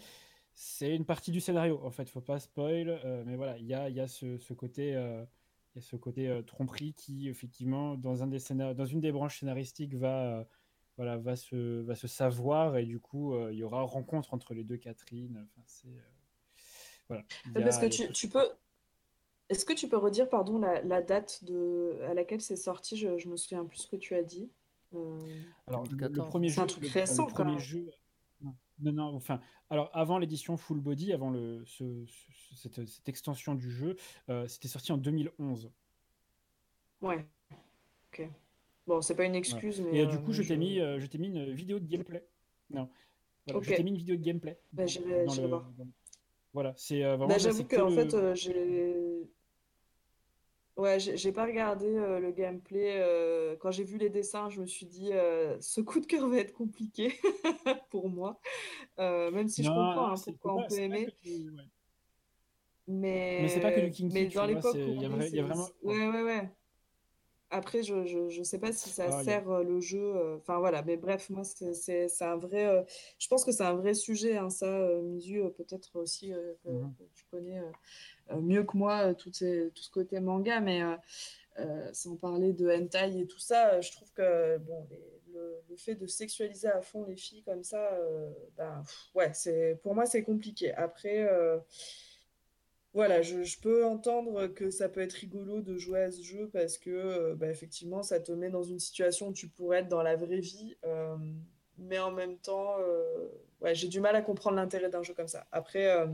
C'est 0.54 0.96
une 0.96 1.06
partie 1.06 1.32
du 1.32 1.40
scénario, 1.40 1.80
en 1.84 1.92
fait, 1.92 2.10
faut 2.10 2.20
pas 2.20 2.40
spoil, 2.40 2.90
euh, 2.90 3.24
mais 3.26 3.36
voilà, 3.36 3.58
il 3.58 3.68
y 3.68 3.76
a, 3.76 3.90
y 3.90 4.00
a 4.00 4.08
ce, 4.08 4.38
ce 4.38 4.54
côté, 4.54 4.92
y 4.92 4.96
a 4.96 5.82
ce 5.82 5.96
côté 5.96 6.42
tromperie 6.48 6.94
qui, 6.94 7.30
effectivement, 7.30 7.96
dans, 7.96 8.24
un 8.24 8.28
des 8.28 8.40
scénar- 8.40 8.74
dans 8.74 8.86
une 8.86 9.00
des 9.00 9.12
branches 9.12 9.40
scénaristiques, 9.40 9.94
va, 9.94 10.48
voilà, 10.98 11.18
va, 11.18 11.36
se, 11.36 11.82
va 11.82 11.96
se 11.96 12.08
savoir, 12.08 12.78
et 12.78 12.86
du 12.86 13.00
coup, 13.00 13.34
euh, 13.36 13.54
il 13.54 13.60
y 13.60 13.64
aura 13.64 13.82
rencontre 13.84 14.34
entre 14.34 14.54
les 14.54 14.64
deux 14.64 14.78
Catherine. 14.78 15.38
Enfin, 15.38 15.62
c'est, 15.66 15.88
euh, 15.88 16.02
voilà, 17.08 17.24
Parce 17.64 17.78
que 17.80 17.86
tu, 17.86 18.12
tu 18.12 18.28
peux, 18.28 18.48
Est-ce 19.50 19.64
que 19.64 19.74
tu 19.74 19.88
peux 19.88 19.98
redire, 19.98 20.28
pardon, 20.30 20.58
la, 20.60 20.82
la 20.82 21.02
date 21.02 21.44
de, 21.44 22.00
à 22.10 22.14
laquelle 22.14 22.42
c'est 22.42 22.56
sorti? 22.58 22.98
Je, 22.98 23.18
je 23.18 23.30
me 23.30 23.38
souviens 23.38 23.64
plus 23.66 23.78
ce 23.78 23.88
que 23.88 23.96
tu 23.96 24.16
as 24.16 24.24
dit. 24.24 24.52
Euh, 24.94 25.20
Alors, 25.68 25.84
le, 25.84 25.90
le 25.90 25.98
2014. 25.98 26.28
premier 26.30 26.50
C'est 26.50 26.60
un 26.62 26.64
jeu, 26.64 26.68
truc 26.70 26.84
le, 26.84 26.90
récent, 27.00 27.60
jeu, 27.60 27.90
non, 28.42 28.56
non, 28.80 28.92
non, 28.92 29.16
enfin, 29.16 29.40
alors 29.70 29.90
avant 29.94 30.20
l'édition 30.20 30.56
Full 30.58 30.80
Body, 30.80 31.12
avant 31.14 31.30
le, 31.32 31.64
ce- 31.66 32.06
ce- 32.06 32.56
cette, 32.56 32.86
cette 32.86 33.10
extension 33.10 33.56
du 33.56 33.72
jeu, 33.72 33.96
euh, 34.30 34.48
c'était 34.48 34.68
sorti 34.68 34.92
en 34.92 34.98
2011. 34.98 35.72
Ouais, 37.02 37.26
ok. 38.12 38.30
Bon, 38.88 39.02
c'est 39.02 39.16
pas 39.16 39.26
une 39.26 39.36
excuse, 39.36 39.82
mais 39.82 39.98
Et 39.98 40.02
euh, 40.02 40.06
du 40.06 40.16
euh, 40.16 40.20
coup, 40.20 40.32
je 40.32 40.42
je... 40.42 40.48
t'ai 40.48 40.58
mis, 40.58 40.80
euh, 40.80 41.00
je 41.00 41.06
t'ai 41.08 41.18
mis 41.18 41.28
une 41.28 41.52
vidéo 41.54 41.80
de 41.80 41.86
gameplay. 41.86 42.26
Non, 42.70 42.90
voilà, 43.46 43.62
je 43.62 43.72
Ok, 43.72 43.74
t'ai 43.74 43.84
mis 43.84 43.92
une 43.92 43.98
vidéo 43.98 44.16
de 44.16 44.22
gameplay 44.22 44.60
bah, 44.72 44.86
dans, 45.26 45.36
le, 45.36 45.48
voir. 45.48 45.72
voilà, 46.54 46.74
c'est 46.78 47.02
Bah, 47.02 47.18
vraiment 47.18 47.28
là, 47.28 47.38
j'avoue 47.38 47.58
c'est 47.58 47.66
que 47.66 47.76
que 47.76 47.82
en 47.82 47.90
fait, 47.90 48.14
le, 48.14 48.20
euh, 48.20 48.36
j'ai 48.36 49.28
ouais, 50.78 51.00
j'ai 51.00 51.32
pas 51.32 51.46
regardé 51.46 51.86
euh, 51.88 52.20
le 52.20 52.32
gameplay. 52.32 52.96
euh, 52.98 53.56
quand 53.60 53.72
j'ai 53.72 53.84
vu 53.84 53.98
les 53.98 54.10
dessins, 54.10 54.50
je 54.50 54.62
me 54.62 54.66
suis 54.68 54.86
dit, 54.86 55.12
euh, 55.14 55.60
ce 55.60 55.82
coup 55.82 56.00
de 56.00 56.06
cœur 56.06 56.28
va 56.30 56.38
être 56.38 56.54
compliqué 56.54 57.14
pour 57.90 58.10
moi. 58.10 58.40
Même 58.98 59.48
si 59.48 59.64
je 59.64 59.70
comprends 59.70 60.12
hein, 60.12 60.16
pourquoi 60.24 60.56
on 60.56 60.68
peut 60.68 60.76
aimer. 60.80 61.08
du, 61.24 61.50
ouais. 61.52 61.64
Mais 62.88 63.48
c'est 63.50 63.60
pas 63.60 63.72
que 63.72 63.82
du 63.82 63.88
Mais, 63.88 63.92
kinky, 63.92 64.14
mais 64.14 64.28
dans 64.28 64.46
l'époque 64.46 64.76
il 64.76 65.02
y 65.02 65.36
y 65.36 65.40
a 65.40 65.44
vraiment. 65.44 65.68
Ouais, 65.84 66.08
ouais, 66.08 66.24
ouais. 66.24 66.50
Après, 67.50 67.82
je, 67.82 68.06
je, 68.06 68.28
je 68.30 68.44
sais 68.44 68.60
pas 68.60 68.74
si 68.74 68.90
ça 68.90 69.06
Alors, 69.06 69.22
il 69.22 69.30
y 69.30 69.32
a- 69.32 69.40
sert 69.40 69.50
euh, 69.50 69.64
le 69.64 69.80
jeu. 69.80 70.02
euh, 70.02 70.38
Enfin, 70.38 70.60
voilà. 70.60 70.82
Mais 70.84 70.98
bref, 70.98 71.30
moi, 71.30 71.44
c'est 71.46 72.10
un 72.22 72.38
vrai... 72.38 72.66
euh, 72.68 72.84
je 73.20 73.28
pense 73.28 73.46
que 73.46 73.52
c'est 73.52 73.64
un 73.64 73.74
vrai 73.76 73.94
sujet, 73.94 74.36
hein, 74.38 74.50
ça, 74.50 74.66
euh, 74.66 75.50
peut-être 75.58 75.96
aussi 75.96 76.34
euh, 76.34 76.54
que, 76.64 76.70
que 76.70 77.04
tu 77.14 77.26
connais 77.32 77.62
mieux 78.42 78.64
que 78.64 78.76
moi 78.78 79.14
tout, 79.16 79.32
ces- 79.34 79.72
tout 79.74 79.84
ce 79.84 79.90
côté 79.92 80.20
manga. 80.20 80.60
Mais 80.60 80.82
sans 81.94 82.16
parler 82.18 82.54
de 82.54 82.70
hentai 82.70 83.20
et 83.20 83.28
tout 83.28 83.40
ça, 83.40 83.82
je 83.82 83.92
trouve 83.92 84.12
que 84.14 84.58
bon, 84.60 84.88
les- 84.90 85.04
le, 85.34 85.62
le 85.70 85.76
fait 85.76 85.96
de 85.96 86.08
sexualiser 86.08 86.68
à 86.68 86.82
fond 86.82 87.04
les 87.06 87.16
filles 87.18 87.44
comme 87.44 87.64
ça, 87.64 87.94
euh, 87.94 88.30
ben, 88.58 88.82
pff, 88.86 89.10
ouais, 89.16 89.32
c'est, 89.34 89.80
pour 89.84 89.94
moi, 89.96 90.06
c'est 90.06 90.24
compliqué. 90.24 90.74
Après... 90.74 91.28
euh, 91.30 91.58
voilà, 92.98 93.22
je, 93.22 93.60
peux 93.60 93.86
entendre 93.86 94.48
que 94.48 94.72
ça 94.72 94.90
peut 94.90 95.02
être 95.02 95.14
rigolo 95.14 95.62
de 95.62 95.78
jouer 95.78 96.02
à 96.02 96.12
ce 96.12 96.24
jeu 96.24 96.50
parce 96.52 96.80
que, 96.80 96.90
euh, 96.90 97.36
bah, 97.36 97.48
effectivement, 97.48 98.02
ça 98.02 98.20
te 98.20 98.32
met 98.32 98.50
dans 98.50 98.64
une 98.64 98.80
situation 98.80 99.28
où 99.28 99.34
tu 99.34 99.48
pourrais 99.50 99.82
être 99.82 99.88
dans 99.88 100.02
la 100.02 100.16
vraie 100.16 100.40
vie. 100.40 100.76
euh, 100.84 101.16
mais 101.78 102.00
en 102.00 102.10
même 102.10 102.40
temps, 102.40 102.76
euh, 102.80 103.30
j'ai 103.74 103.88
du 103.88 104.00
mal 104.00 104.16
à 104.16 104.24
comprendre 104.24 104.56
l'intérêt 104.56 104.90
d'un 104.90 105.04
jeu 105.04 105.14
comme 105.14 105.28
ça. 105.28 105.46
Après, 105.52 106.08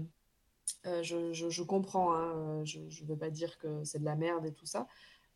je, 0.83 1.63
comprends, 1.63 2.13
hein, 2.13 2.65
je 2.65 2.79
ne 2.79 3.07
veux 3.07 3.17
pas 3.17 3.29
dire 3.29 3.57
que 3.59 3.85
c'est 3.85 3.99
de 3.99 4.05
la 4.05 4.17
merde 4.17 4.45
et 4.45 4.51
tout 4.51 4.65
ça. 4.65 4.89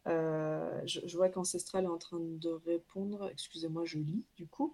Euh, 0.07 0.81
je, 0.85 1.17
vois 1.17 1.29
qu'Ancestral 1.29 1.83
est 1.85 1.89
en 1.89 1.97
train 1.97 2.19
de 2.19 2.49
répondre. 2.65 3.29
Excusez-moi, 3.31 3.83
je 3.85 3.97
lis 3.97 4.25
du 4.35 4.47
coup. 4.47 4.73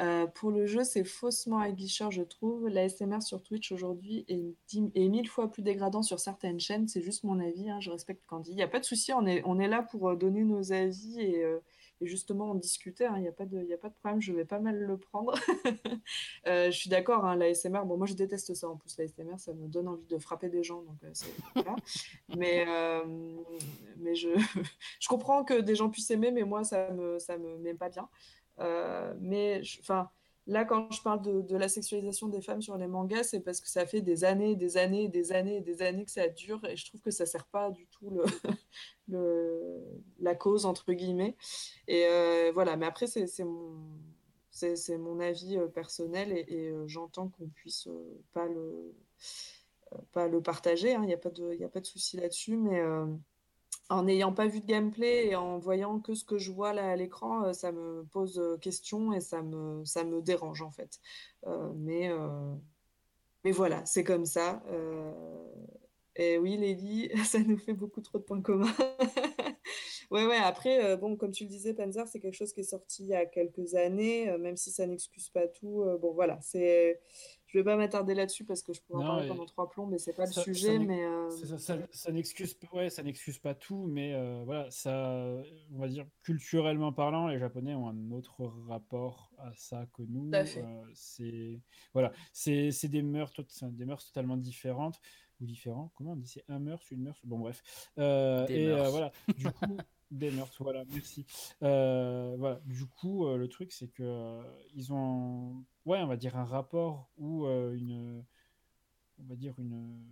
Euh, 0.00 0.26
pour 0.26 0.50
le 0.50 0.66
jeu, 0.66 0.84
c'est 0.84 1.04
faussement 1.04 1.58
aguicheur, 1.58 2.10
je 2.10 2.22
trouve. 2.22 2.68
L'ASMR 2.68 3.22
sur 3.22 3.42
Twitch 3.42 3.72
aujourd'hui 3.72 4.24
est, 4.28 5.08
mille 5.08 5.28
fois 5.28 5.50
plus 5.50 5.62
dégradant 5.62 6.02
sur 6.02 6.20
certaines 6.20 6.60
chaînes. 6.60 6.88
C'est 6.88 7.02
juste 7.02 7.24
mon 7.24 7.40
avis, 7.40 7.70
hein, 7.70 7.80
je 7.80 7.90
respecte 7.90 8.26
Candy. 8.26 8.50
Il 8.50 8.56
n'y 8.56 8.62
a 8.62 8.68
pas 8.68 8.80
de 8.80 8.84
souci, 8.84 9.12
on 9.12 9.26
est, 9.26 9.68
là 9.68 9.82
pour 9.82 10.10
euh, 10.10 10.16
donner 10.16 10.44
nos 10.44 10.72
avis 10.72 11.20
et, 11.20 11.44
et 12.00 12.06
justement 12.06 12.50
en 12.50 12.54
discuter. 12.54 13.06
hein. 13.06 13.14
Il 13.16 13.22
n'y 13.22 13.28
a 13.28 13.32
pas 13.32 13.46
de, 13.46 13.62
y 13.64 13.72
a 13.72 13.78
pas 13.78 13.88
de 13.88 13.94
problème, 13.94 14.20
je 14.20 14.32
vais 14.32 14.44
pas 14.44 14.58
mal 14.58 14.78
le 14.78 14.96
prendre. 14.98 15.34
Euh, 16.46 16.70
je 16.70 16.76
suis 16.78 16.88
d'accord, 16.90 17.24
hein, 17.24 17.34
l'ASMR, 17.34 17.84
bon, 17.84 17.96
moi 17.96 18.06
je 18.06 18.14
déteste 18.14 18.54
ça 18.54 18.68
en 18.68 18.76
plus, 18.76 18.96
l'ASMR, 18.98 19.38
ça 19.38 19.52
me 19.52 19.66
donne 19.66 19.88
envie 19.88 20.06
de 20.06 20.18
frapper 20.18 20.48
des 20.48 20.62
gens. 20.62 20.82
Donc, 20.82 20.96
euh. 21.02 21.62
Mais, 22.36 22.64
euh, 22.68 23.02
mais 23.96 24.14
je, 24.14 24.28
je 25.00 25.08
comprends 25.08 25.42
que 25.44 25.60
des 25.60 25.74
gens 25.74 25.90
puissent 25.90 26.10
aimer, 26.10 26.30
mais 26.30 26.44
moi 26.44 26.62
ça 26.62 26.90
me, 26.92 27.18
ça 27.18 27.36
me 27.38 27.74
pas 27.74 27.88
bien. 27.88 28.08
Mais 29.20 29.60
enfin, 29.80 30.10
là, 30.46 30.64
quand 30.64 30.90
je 30.92 31.02
parle 31.02 31.22
de, 31.22 31.56
la 31.56 31.68
sexualisation 31.68 32.28
des 32.28 32.40
femmes 32.40 32.62
sur 32.62 32.76
les 32.76 32.86
mangas, 32.86 33.24
c'est 33.24 33.40
parce 33.40 33.60
que 33.60 33.68
ça 33.68 33.86
fait 33.86 34.00
des 34.00 34.24
années, 34.24 34.54
des 34.54 34.76
années, 34.76 35.08
des 35.08 35.32
années, 35.32 35.60
des 35.60 35.82
années 35.82 36.04
que 36.04 36.10
ça 36.10 36.28
dure, 36.28 36.64
et 36.64 36.76
je 36.76 36.86
trouve 36.86 37.00
que 37.00 37.10
ça 37.10 37.26
sert 37.26 37.46
pas 37.46 37.70
du 37.70 37.86
tout 37.88 38.20
la 40.20 40.34
cause 40.34 40.66
entre 40.66 40.92
guillemets. 40.92 41.36
Et 41.88 42.04
euh, 42.06 42.52
voilà. 42.54 42.76
Mais 42.76 42.86
après, 42.86 43.06
c'est 43.06 43.44
mon, 43.44 45.20
avis 45.20 45.56
euh, 45.56 45.66
personnel, 45.66 46.32
et, 46.32 46.70
euh, 46.70 46.86
j'entends 46.86 47.28
qu'on 47.28 47.48
puisse 47.48 47.88
pas 48.32 48.46
le, 48.46 48.94
partager. 50.42 50.94
hein. 50.94 51.00
Il 51.02 51.06
n'y 51.06 51.14
a 51.14 51.18
pas 51.18 51.30
de, 51.30 51.62
a 51.62 51.68
pas 51.68 51.80
de 51.80 51.86
souci 51.86 52.16
là-dessus, 52.18 52.56
mais 52.56 52.80
en 53.88 54.02
n'ayant 54.04 54.32
pas 54.32 54.46
vu 54.46 54.60
de 54.60 54.66
gameplay 54.66 55.28
et 55.28 55.36
en 55.36 55.58
voyant 55.58 56.00
que 56.00 56.14
ce 56.14 56.24
que 56.24 56.38
je 56.38 56.50
vois 56.50 56.72
là 56.72 56.90
à 56.90 56.96
l'écran, 56.96 57.44
euh, 57.44 57.52
ça 57.52 57.72
me 57.72 58.04
pose 58.04 58.38
euh, 58.38 58.56
question 58.58 59.12
et 59.12 59.20
ça 59.20 59.42
me, 59.42 59.84
ça 59.84 60.04
me 60.04 60.20
dérange 60.22 60.62
en 60.62 60.70
fait. 60.70 61.00
Euh, 61.46 61.72
mais, 61.76 62.10
mais 63.44 63.52
voilà, 63.52 63.84
c'est 63.86 64.04
comme 64.04 64.26
ça. 64.26 64.62
Et 66.16 66.38
oui, 66.38 66.56
Lélie, 66.56 67.10
ça 67.24 67.38
nous 67.40 67.58
fait 67.58 67.74
beaucoup 67.74 68.00
trop 68.00 68.18
de 68.18 68.24
points 68.24 68.42
communs. 68.42 68.74
Ouais, 70.12 70.24
ouais, 70.24 70.36
après, 70.36 70.96
bon, 70.98 71.16
comme 71.16 71.32
tu 71.32 71.42
le 71.42 71.50
disais, 71.50 71.74
Panzer, 71.74 72.06
c'est 72.06 72.20
quelque 72.20 72.36
chose 72.36 72.52
qui 72.52 72.60
est 72.60 72.62
sorti 72.62 73.02
il 73.02 73.08
y 73.08 73.14
a 73.14 73.26
quelques 73.26 73.74
années, 73.74 74.32
même 74.38 74.56
si 74.56 74.70
ça 74.70 74.86
n'excuse 74.86 75.30
pas 75.30 75.48
tout. 75.48 75.84
bon, 76.00 76.12
voilà, 76.12 76.38
c'est... 76.40 77.00
Je 77.48 77.58
vais 77.58 77.64
pas 77.64 77.76
m'attarder 77.76 78.14
là-dessus 78.14 78.44
parce 78.44 78.60
que 78.62 78.72
je 78.72 78.80
pourrais 78.82 79.04
en 79.04 79.06
parler 79.06 79.28
pendant 79.28 79.46
trois 79.46 79.68
plombs, 79.68 79.86
mais 79.86 79.98
c'est 79.98 80.12
pas 80.12 80.26
le 80.26 80.32
ça, 80.32 80.40
ça 80.40 80.44
sujet, 80.44 80.78
n'ex- 80.78 80.88
mais... 80.88 81.04
euh, 81.04 81.30
ça, 81.30 81.46
ça- 81.46 81.58
ça- 81.58 81.86
ça 81.92 82.12
n'excuse 82.12 82.54
pas, 82.54 82.66
ouais, 82.72 82.90
ça 82.90 83.02
n'excuse 83.04 83.38
pas 83.38 83.54
tout, 83.54 83.86
mais 83.86 84.14
euh, 84.14 84.42
voilà, 84.44 84.68
ça, 84.70 85.24
on 85.72 85.78
va 85.78 85.86
dire 85.88 86.06
culturellement 86.22 86.92
parlant, 86.92 87.28
les 87.28 87.38
Japonais 87.38 87.74
ont 87.74 87.88
un 87.88 88.10
autre 88.10 88.44
rapport 88.66 89.30
à 89.38 89.52
ça 89.54 89.86
que 89.92 90.02
nous. 90.02 90.28
Euh, 90.34 90.84
c'est 90.94 91.60
voilà, 91.92 92.12
c'est 92.32 92.70
c'est 92.72 92.88
des 92.88 93.02
mœurs, 93.02 93.32
des 93.62 93.84
mœurs 93.84 94.04
totalement 94.04 94.36
différentes 94.36 95.00
ou 95.40 95.44
différents. 95.44 95.92
Comment 95.94 96.12
on 96.12 96.16
dit? 96.16 96.26
C'est 96.28 96.44
un 96.48 96.58
mœurs, 96.58 96.82
une 96.90 97.02
mœurs. 97.04 97.20
Bon 97.24 97.38
bref. 97.38 97.62
Euh, 97.98 98.44
Des 98.46 98.54
et 98.54 98.68
euh, 98.68 98.88
voilà, 98.88 99.12
du 99.36 99.44
coup. 99.52 99.76
Des 100.12 100.30
mœurs, 100.30 100.54
voilà, 100.60 100.84
merci. 100.84 101.26
Euh, 101.62 102.36
voilà, 102.38 102.60
du 102.64 102.86
coup, 102.86 103.26
euh, 103.26 103.36
le 103.36 103.48
truc, 103.48 103.72
c'est 103.72 103.88
que 103.88 104.04
euh, 104.04 104.42
ils 104.74 104.92
ont, 104.92 105.64
ouais, 105.84 105.98
on 106.00 106.06
va 106.06 106.16
dire 106.16 106.36
un 106.36 106.44
rapport 106.44 107.10
ou 107.16 107.46
une, 107.46 108.24
on 109.18 109.24
va 109.24 109.36
dire 109.36 109.54
une, 109.58 110.04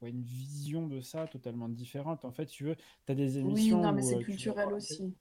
ouais, 0.00 0.10
une 0.10 0.22
vision 0.22 0.86
de 0.88 1.00
ça 1.00 1.26
totalement 1.26 1.68
différente. 1.68 2.24
En 2.24 2.32
fait, 2.32 2.46
tu 2.46 2.64
veux, 2.64 2.76
tu 3.06 3.12
as 3.12 3.14
des 3.14 3.38
Oui, 3.42 3.42
émissions 3.44 3.76
non, 3.76 3.92
mais 3.92 4.02
c'est 4.02 4.18
culturel 4.18 4.72
aussi. 4.72 5.14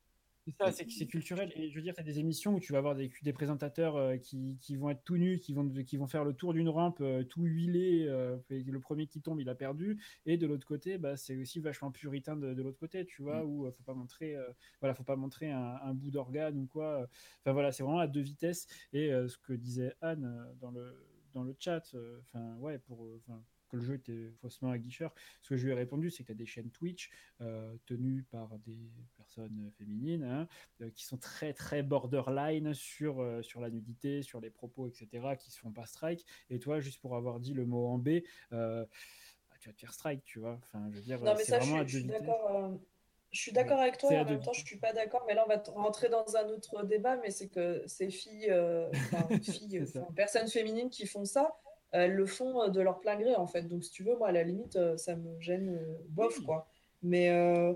C'est 0.45 0.55
ça, 0.57 0.71
c'est 0.71 1.05
culturel. 1.07 1.51
Et 1.55 1.69
je 1.69 1.75
veux 1.75 1.81
dire, 1.83 1.93
tu 1.93 1.99
as 2.01 2.03
des 2.03 2.17
émissions 2.19 2.55
où 2.55 2.59
tu 2.59 2.71
vas 2.71 2.79
avoir 2.79 2.95
des, 2.95 3.11
des 3.21 3.31
présentateurs 3.33 3.95
euh, 3.95 4.17
qui, 4.17 4.57
qui 4.59 4.75
vont 4.75 4.89
être 4.89 5.03
tout 5.03 5.17
nus, 5.17 5.39
qui 5.39 5.53
vont, 5.53 5.69
qui 5.83 5.97
vont 5.97 6.07
faire 6.07 6.23
le 6.25 6.33
tour 6.33 6.53
d'une 6.53 6.69
rampe 6.69 6.99
euh, 7.01 7.23
tout 7.23 7.43
huilé. 7.43 8.05
euh, 8.07 8.37
le 8.49 8.79
premier 8.79 9.05
qui 9.07 9.21
tombe, 9.21 9.39
il 9.39 9.49
a 9.49 9.55
perdu. 9.55 10.01
Et 10.25 10.37
de 10.37 10.47
l'autre 10.47 10.65
côté, 10.65 10.97
bah, 10.97 11.15
c'est 11.15 11.35
aussi 11.37 11.59
vachement 11.59 11.91
puritain 11.91 12.35
de, 12.35 12.53
de 12.55 12.61
l'autre 12.63 12.79
côté, 12.79 13.05
tu 13.05 13.21
vois, 13.21 13.45
où 13.45 13.67
euh, 13.67 13.71
faut 13.71 13.83
pas 13.83 13.93
montrer, 13.93 14.35
euh, 14.35 14.49
voilà, 14.79 14.95
faut 14.95 15.03
pas 15.03 15.15
montrer 15.15 15.51
un, 15.51 15.77
un 15.83 15.93
bout 15.93 16.09
d'organe 16.11 16.57
ou 16.57 16.65
quoi. 16.65 17.07
Enfin 17.41 17.53
voilà, 17.53 17.71
c'est 17.71 17.83
vraiment 17.83 17.99
à 17.99 18.07
deux 18.07 18.21
vitesses. 18.21 18.67
Et 18.93 19.11
euh, 19.13 19.27
ce 19.27 19.37
que 19.37 19.53
disait 19.53 19.93
Anne 20.01 20.47
dans 20.59 20.71
le, 20.71 20.95
dans 21.33 21.43
le 21.43 21.55
chat, 21.59 21.95
enfin 22.33 22.55
ouais, 22.57 22.79
pour, 22.79 23.05
que 23.71 23.77
le 23.77 23.83
jeu 23.83 23.93
était 23.95 24.31
faussement 24.41 24.71
aguicheur, 24.71 25.13
ce 25.41 25.49
que 25.49 25.57
je 25.57 25.65
lui 25.65 25.71
ai 25.71 25.75
répondu, 25.75 26.11
c'est 26.11 26.23
que 26.23 26.27
tu 26.27 26.31
as 26.33 26.35
des 26.35 26.45
chaînes 26.45 26.69
Twitch 26.69 27.09
euh, 27.39 27.75
tenues 27.85 28.23
par 28.29 28.59
des 28.59 28.91
personnes 29.15 29.71
féminines 29.77 30.23
hein, 30.23 30.47
euh, 30.81 30.89
qui 30.91 31.05
sont 31.05 31.17
très 31.17 31.53
très 31.53 31.81
borderline 31.83 32.73
sur, 32.73 33.21
euh, 33.21 33.41
sur 33.41 33.61
la 33.61 33.69
nudité, 33.69 34.21
sur 34.21 34.39
les 34.39 34.49
propos, 34.49 34.87
etc., 34.87 35.35
qui 35.39 35.51
se 35.51 35.59
font 35.59 35.71
pas 35.71 35.85
strike. 35.85 36.25
Et 36.49 36.59
toi, 36.59 36.79
juste 36.79 36.99
pour 36.99 37.15
avoir 37.15 37.39
dit 37.39 37.53
le 37.53 37.65
mot 37.65 37.87
en 37.87 37.97
B, 37.97 38.19
bah, 38.51 38.87
tu 39.59 39.69
vas 39.69 39.73
te 39.73 39.79
faire 39.79 39.93
strike, 39.93 40.23
tu 40.25 40.39
vois. 40.39 40.59
Enfin, 40.63 40.87
je 40.91 40.97
veux 40.97 41.01
dire, 41.01 41.21
Non, 41.21 41.33
mais 41.37 41.43
ça, 41.43 41.59
je 41.59 41.69
vraiment 41.69 41.87
suis, 41.87 41.99
je 41.99 42.07
d'accord. 42.07 42.79
je 43.31 43.39
suis 43.39 43.51
d'accord 43.51 43.79
avec 43.79 43.97
toi 43.97 44.11
et 44.11 44.19
en 44.19 44.25
même 44.25 44.39
temps, 44.41 44.51
je 44.53 44.59
vitesses. 44.59 44.67
suis 44.67 44.79
pas 44.79 44.93
d'accord. 44.93 45.23
Mais 45.27 45.33
là, 45.33 45.45
on 45.45 45.49
va 45.49 45.61
rentrer 45.81 46.09
dans 46.09 46.35
un 46.35 46.47
autre 46.49 46.83
débat. 46.83 47.17
Mais 47.17 47.31
c'est 47.31 47.47
que 47.47 47.83
ces 47.87 48.09
filles, 48.09 48.49
euh, 48.49 48.89
enfin, 48.93 49.27
filles, 49.41 49.81
enfin, 49.83 50.07
personnes 50.15 50.47
féminines 50.47 50.89
qui 50.89 51.05
font 51.05 51.25
ça, 51.25 51.57
elles 51.91 52.13
le 52.13 52.25
font 52.25 52.63
euh, 52.63 52.69
de 52.69 52.81
leur 52.81 52.99
plein 52.99 53.17
gré, 53.17 53.35
en 53.35 53.47
fait. 53.47 53.63
Donc, 53.63 53.83
si 53.83 53.91
tu 53.91 54.03
veux, 54.03 54.15
moi, 54.17 54.29
à 54.29 54.31
la 54.31 54.43
limite, 54.43 54.75
euh, 54.75 54.97
ça 54.97 55.15
me 55.15 55.39
gêne 55.39 55.69
euh, 55.69 55.97
bof, 56.09 56.39
quoi. 56.41 56.67
Mais, 57.03 57.29
euh, 57.29 57.73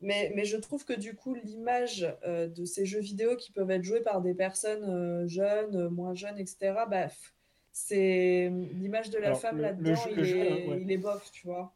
mais, 0.00 0.32
mais 0.34 0.44
je 0.44 0.56
trouve 0.56 0.84
que 0.84 0.92
du 0.92 1.14
coup, 1.14 1.34
l'image 1.34 2.06
euh, 2.24 2.48
de 2.48 2.64
ces 2.64 2.86
jeux 2.86 3.00
vidéo 3.00 3.36
qui 3.36 3.52
peuvent 3.52 3.70
être 3.70 3.84
joués 3.84 4.00
par 4.00 4.20
des 4.20 4.34
personnes 4.34 4.84
euh, 4.84 5.26
jeunes, 5.26 5.76
euh, 5.76 5.90
moins 5.90 6.14
jeunes, 6.14 6.38
etc., 6.38 6.74
bah, 6.88 7.08
c'est 7.72 8.50
l'image 8.74 9.10
de 9.10 9.18
la 9.18 9.28
Alors, 9.28 9.40
femme 9.40 9.60
là-dedans, 9.60 9.94
il 10.10 10.18
est, 10.18 10.66
ouais. 10.68 10.82
il 10.82 10.90
est 10.90 10.96
bof, 10.98 11.30
tu 11.32 11.46
vois. 11.46 11.72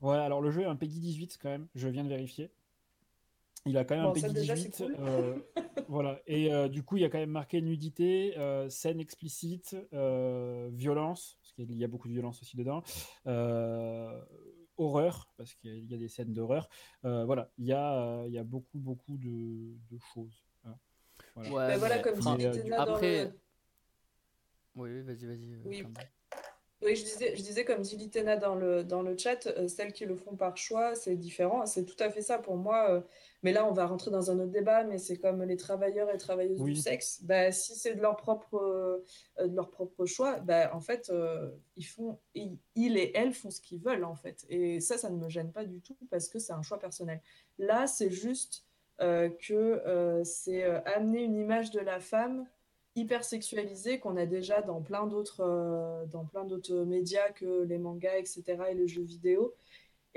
Ouais, 0.00 0.16
alors 0.16 0.40
le 0.40 0.50
jeu 0.50 0.62
est 0.62 0.66
un 0.66 0.76
Peggy 0.76 1.00
18 1.00 1.38
quand 1.42 1.48
même, 1.48 1.66
je 1.74 1.88
viens 1.88 2.04
de 2.04 2.08
vérifier. 2.08 2.50
Il 3.66 3.76
a 3.76 3.84
quand 3.84 3.96
même 3.96 4.04
Bon, 4.04 4.10
un 4.10 4.14
c'est 4.14 4.32
18. 4.32 4.76
cool. 4.76 4.96
euh, 4.98 5.38
voilà. 5.88 6.20
Et 6.26 6.52
euh, 6.52 6.68
du 6.68 6.82
coup, 6.82 6.96
il 6.96 7.00
y 7.00 7.04
a 7.04 7.08
quand 7.10 7.18
même 7.18 7.30
marqué 7.30 7.60
nudité, 7.60 8.36
euh, 8.38 8.68
scène 8.70 9.00
explicite, 9.00 9.76
euh, 9.92 10.70
violence, 10.72 11.36
parce 11.40 11.52
qu'il 11.52 11.76
y 11.76 11.84
a 11.84 11.88
beaucoup 11.88 12.08
de 12.08 12.12
violence 12.12 12.40
aussi 12.42 12.56
dedans, 12.56 12.82
euh, 13.26 14.20
horreur, 14.78 15.28
parce 15.36 15.54
qu'il 15.54 15.70
y, 15.70 15.74
a- 15.74 15.78
il 15.78 15.90
y 15.90 15.94
a 15.94 15.98
des 15.98 16.08
scènes 16.08 16.32
d'horreur. 16.32 16.68
Euh, 17.04 17.24
voilà, 17.24 17.50
il 17.58 17.66
y 17.66 17.72
a, 17.72 17.94
euh, 18.20 18.24
il 18.28 18.32
y 18.34 18.38
a 18.38 18.44
beaucoup, 18.44 18.78
beaucoup 18.78 19.16
de, 19.18 19.74
de 19.90 19.98
choses. 20.14 20.44
hein. 20.64 20.74
Voilà. 21.34 21.50
Ouais, 21.50 21.68
Bah, 21.68 21.78
voilà, 21.78 21.96
mais- 21.96 22.02
comme 22.02 22.14
euh, 22.40 22.68
dans 22.70 22.76
après- 22.94 23.24
le... 23.24 23.30
Oui, 24.76 24.90
oui, 24.90 25.02
vas-y, 25.02 25.26
vas-y. 25.26 25.52
euh, 25.54 25.58
Oui. 25.64 25.82
Oui, 26.82 26.94
je 26.94 27.04
disais, 27.04 27.34
je 27.34 27.42
disais 27.42 27.64
comme 27.64 27.80
dit 27.80 27.96
Litena 27.96 28.36
dans 28.36 28.54
le, 28.54 28.84
dans 28.84 29.00
le 29.00 29.16
chat, 29.16 29.46
euh, 29.46 29.66
celles 29.66 29.92
qui 29.94 30.04
le 30.04 30.14
font 30.14 30.36
par 30.36 30.58
choix, 30.58 30.94
c'est 30.94 31.16
différent. 31.16 31.64
C'est 31.64 31.86
tout 31.86 31.96
à 32.00 32.10
fait 32.10 32.20
ça 32.20 32.38
pour 32.38 32.56
moi. 32.56 32.90
euh, 32.90 33.00
mais 33.42 33.52
là, 33.52 33.66
on 33.66 33.72
va 33.72 33.86
rentrer 33.86 34.10
dans 34.10 34.30
un 34.30 34.38
autre 34.38 34.50
débat, 34.50 34.84
mais 34.84 34.98
c'est 34.98 35.16
comme 35.16 35.42
les 35.42 35.56
travailleurs 35.56 36.10
et 36.10 36.18
travailleuses 36.18 36.60
Oui. 36.60 36.74
du 36.74 36.80
sexe. 36.80 37.22
Bah, 37.22 37.50
si 37.50 37.74
c'est 37.76 37.94
de 37.94 38.02
leur 38.02 38.16
propre, 38.16 38.56
euh, 38.56 39.02
de 39.48 39.56
leur 39.56 39.70
propre 39.70 40.04
choix, 40.04 40.38
bah, 40.40 40.70
en 40.74 40.80
fait, 40.80 41.10
ils 41.76 41.86
font, 41.86 42.18
ils, 42.34 42.58
ils 42.74 42.98
et 42.98 43.10
elles 43.16 43.32
font 43.32 43.50
ce 43.50 43.60
qu'ils 43.62 43.80
veulent, 43.80 44.04
en 44.04 44.14
fait. 44.14 44.44
Et 44.50 44.80
ça, 44.80 44.98
ça 44.98 45.08
ne 45.08 45.16
me 45.16 45.30
gêne 45.30 45.52
pas 45.52 45.64
du 45.64 45.80
tout 45.80 45.96
parce 46.10 46.28
que 46.28 46.38
c'est 46.38 46.52
un 46.52 46.62
choix 46.62 46.78
personnel. 46.78 47.22
Là, 47.58 47.86
c'est 47.86 48.10
juste 48.10 48.64
que 48.98 50.22
c'est 50.24 50.64
amener 50.86 51.22
une 51.22 51.36
image 51.36 51.70
de 51.70 51.80
la 51.80 52.00
femme 52.00 52.46
hyper 52.96 53.24
sexualisée 53.24 53.98
qu'on 54.00 54.16
a 54.16 54.26
déjà 54.26 54.62
dans 54.62 54.80
plein 54.80 55.06
d'autres 55.06 55.42
euh, 55.42 56.04
dans 56.06 56.24
plein 56.24 56.44
d'autres 56.44 56.84
médias 56.84 57.30
que 57.30 57.64
les 57.64 57.78
mangas, 57.78 58.16
etc. 58.16 58.42
et 58.70 58.74
les 58.74 58.88
jeux 58.88 59.02
vidéo. 59.02 59.54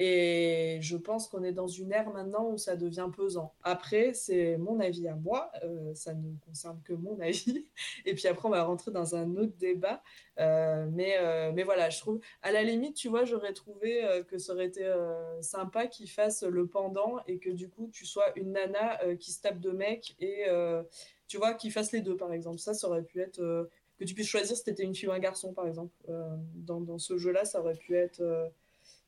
Et 0.01 0.77
je 0.80 0.95
pense 0.95 1.27
qu'on 1.27 1.43
est 1.43 1.51
dans 1.51 1.67
une 1.67 1.91
ère 1.91 2.09
maintenant 2.11 2.49
où 2.49 2.57
ça 2.57 2.77
devient 2.77 3.09
pesant. 3.13 3.53
Après, 3.63 4.13
c'est 4.13 4.55
mon 4.55 4.80
avis 4.80 5.09
à 5.09 5.15
moi, 5.15 5.51
euh, 5.65 5.93
ça 5.93 6.13
ne 6.13 6.38
concerne 6.47 6.80
que 6.85 6.93
mon 6.93 7.19
avis. 7.19 7.65
Et 8.05 8.13
puis 8.15 8.30
après, 8.30 8.47
on 8.47 8.51
va 8.51 8.63
rentrer 8.63 8.91
dans 8.91 9.17
un 9.17 9.35
autre 9.35 9.51
débat. 9.59 10.01
Euh, 10.39 10.88
mais, 10.93 11.17
euh, 11.19 11.51
mais 11.53 11.63
voilà, 11.63 11.89
je 11.89 11.99
trouve, 11.99 12.21
à 12.43 12.53
la 12.53 12.63
limite, 12.63 12.95
tu 12.95 13.09
vois, 13.09 13.26
j'aurais 13.26 13.51
trouvé 13.51 14.01
que 14.30 14.38
ça 14.38 14.53
aurait 14.53 14.67
été 14.67 14.89
sympa 15.41 15.88
qu'ils 15.88 16.09
fassent 16.09 16.43
le 16.43 16.65
pendant 16.65 17.17
et 17.27 17.38
que 17.38 17.49
du 17.49 17.67
coup, 17.67 17.89
tu 17.91 18.05
sois 18.05 18.31
une 18.38 18.53
nana 18.53 18.99
qui 19.15 19.34
se 19.34 19.41
tape 19.41 19.59
de 19.59 19.71
mecs 19.71 20.15
et 20.21 20.45
tu 21.27 21.38
vois, 21.38 21.55
qu'ils 21.55 21.73
fassent 21.73 21.91
les 21.91 22.01
deux, 22.01 22.15
par 22.15 22.31
exemple. 22.31 22.59
Ça, 22.59 22.73
ça 22.73 22.88
aurait 22.88 23.03
pu 23.03 23.19
être. 23.19 23.69
que 23.97 24.05
tu 24.05 24.13
puisses 24.13 24.30
choisir 24.30 24.55
si 24.55 24.63
t'étais 24.63 24.84
une 24.84 24.95
fille 24.95 25.09
ou 25.09 25.11
un 25.11 25.19
garçon, 25.19 25.51
par 25.51 25.67
exemple. 25.67 25.93
Dans, 26.55 26.80
dans 26.80 26.99
ce 26.99 27.17
jeu-là, 27.17 27.43
ça 27.43 27.59
aurait 27.59 27.76
pu 27.76 27.97
être. 27.97 28.23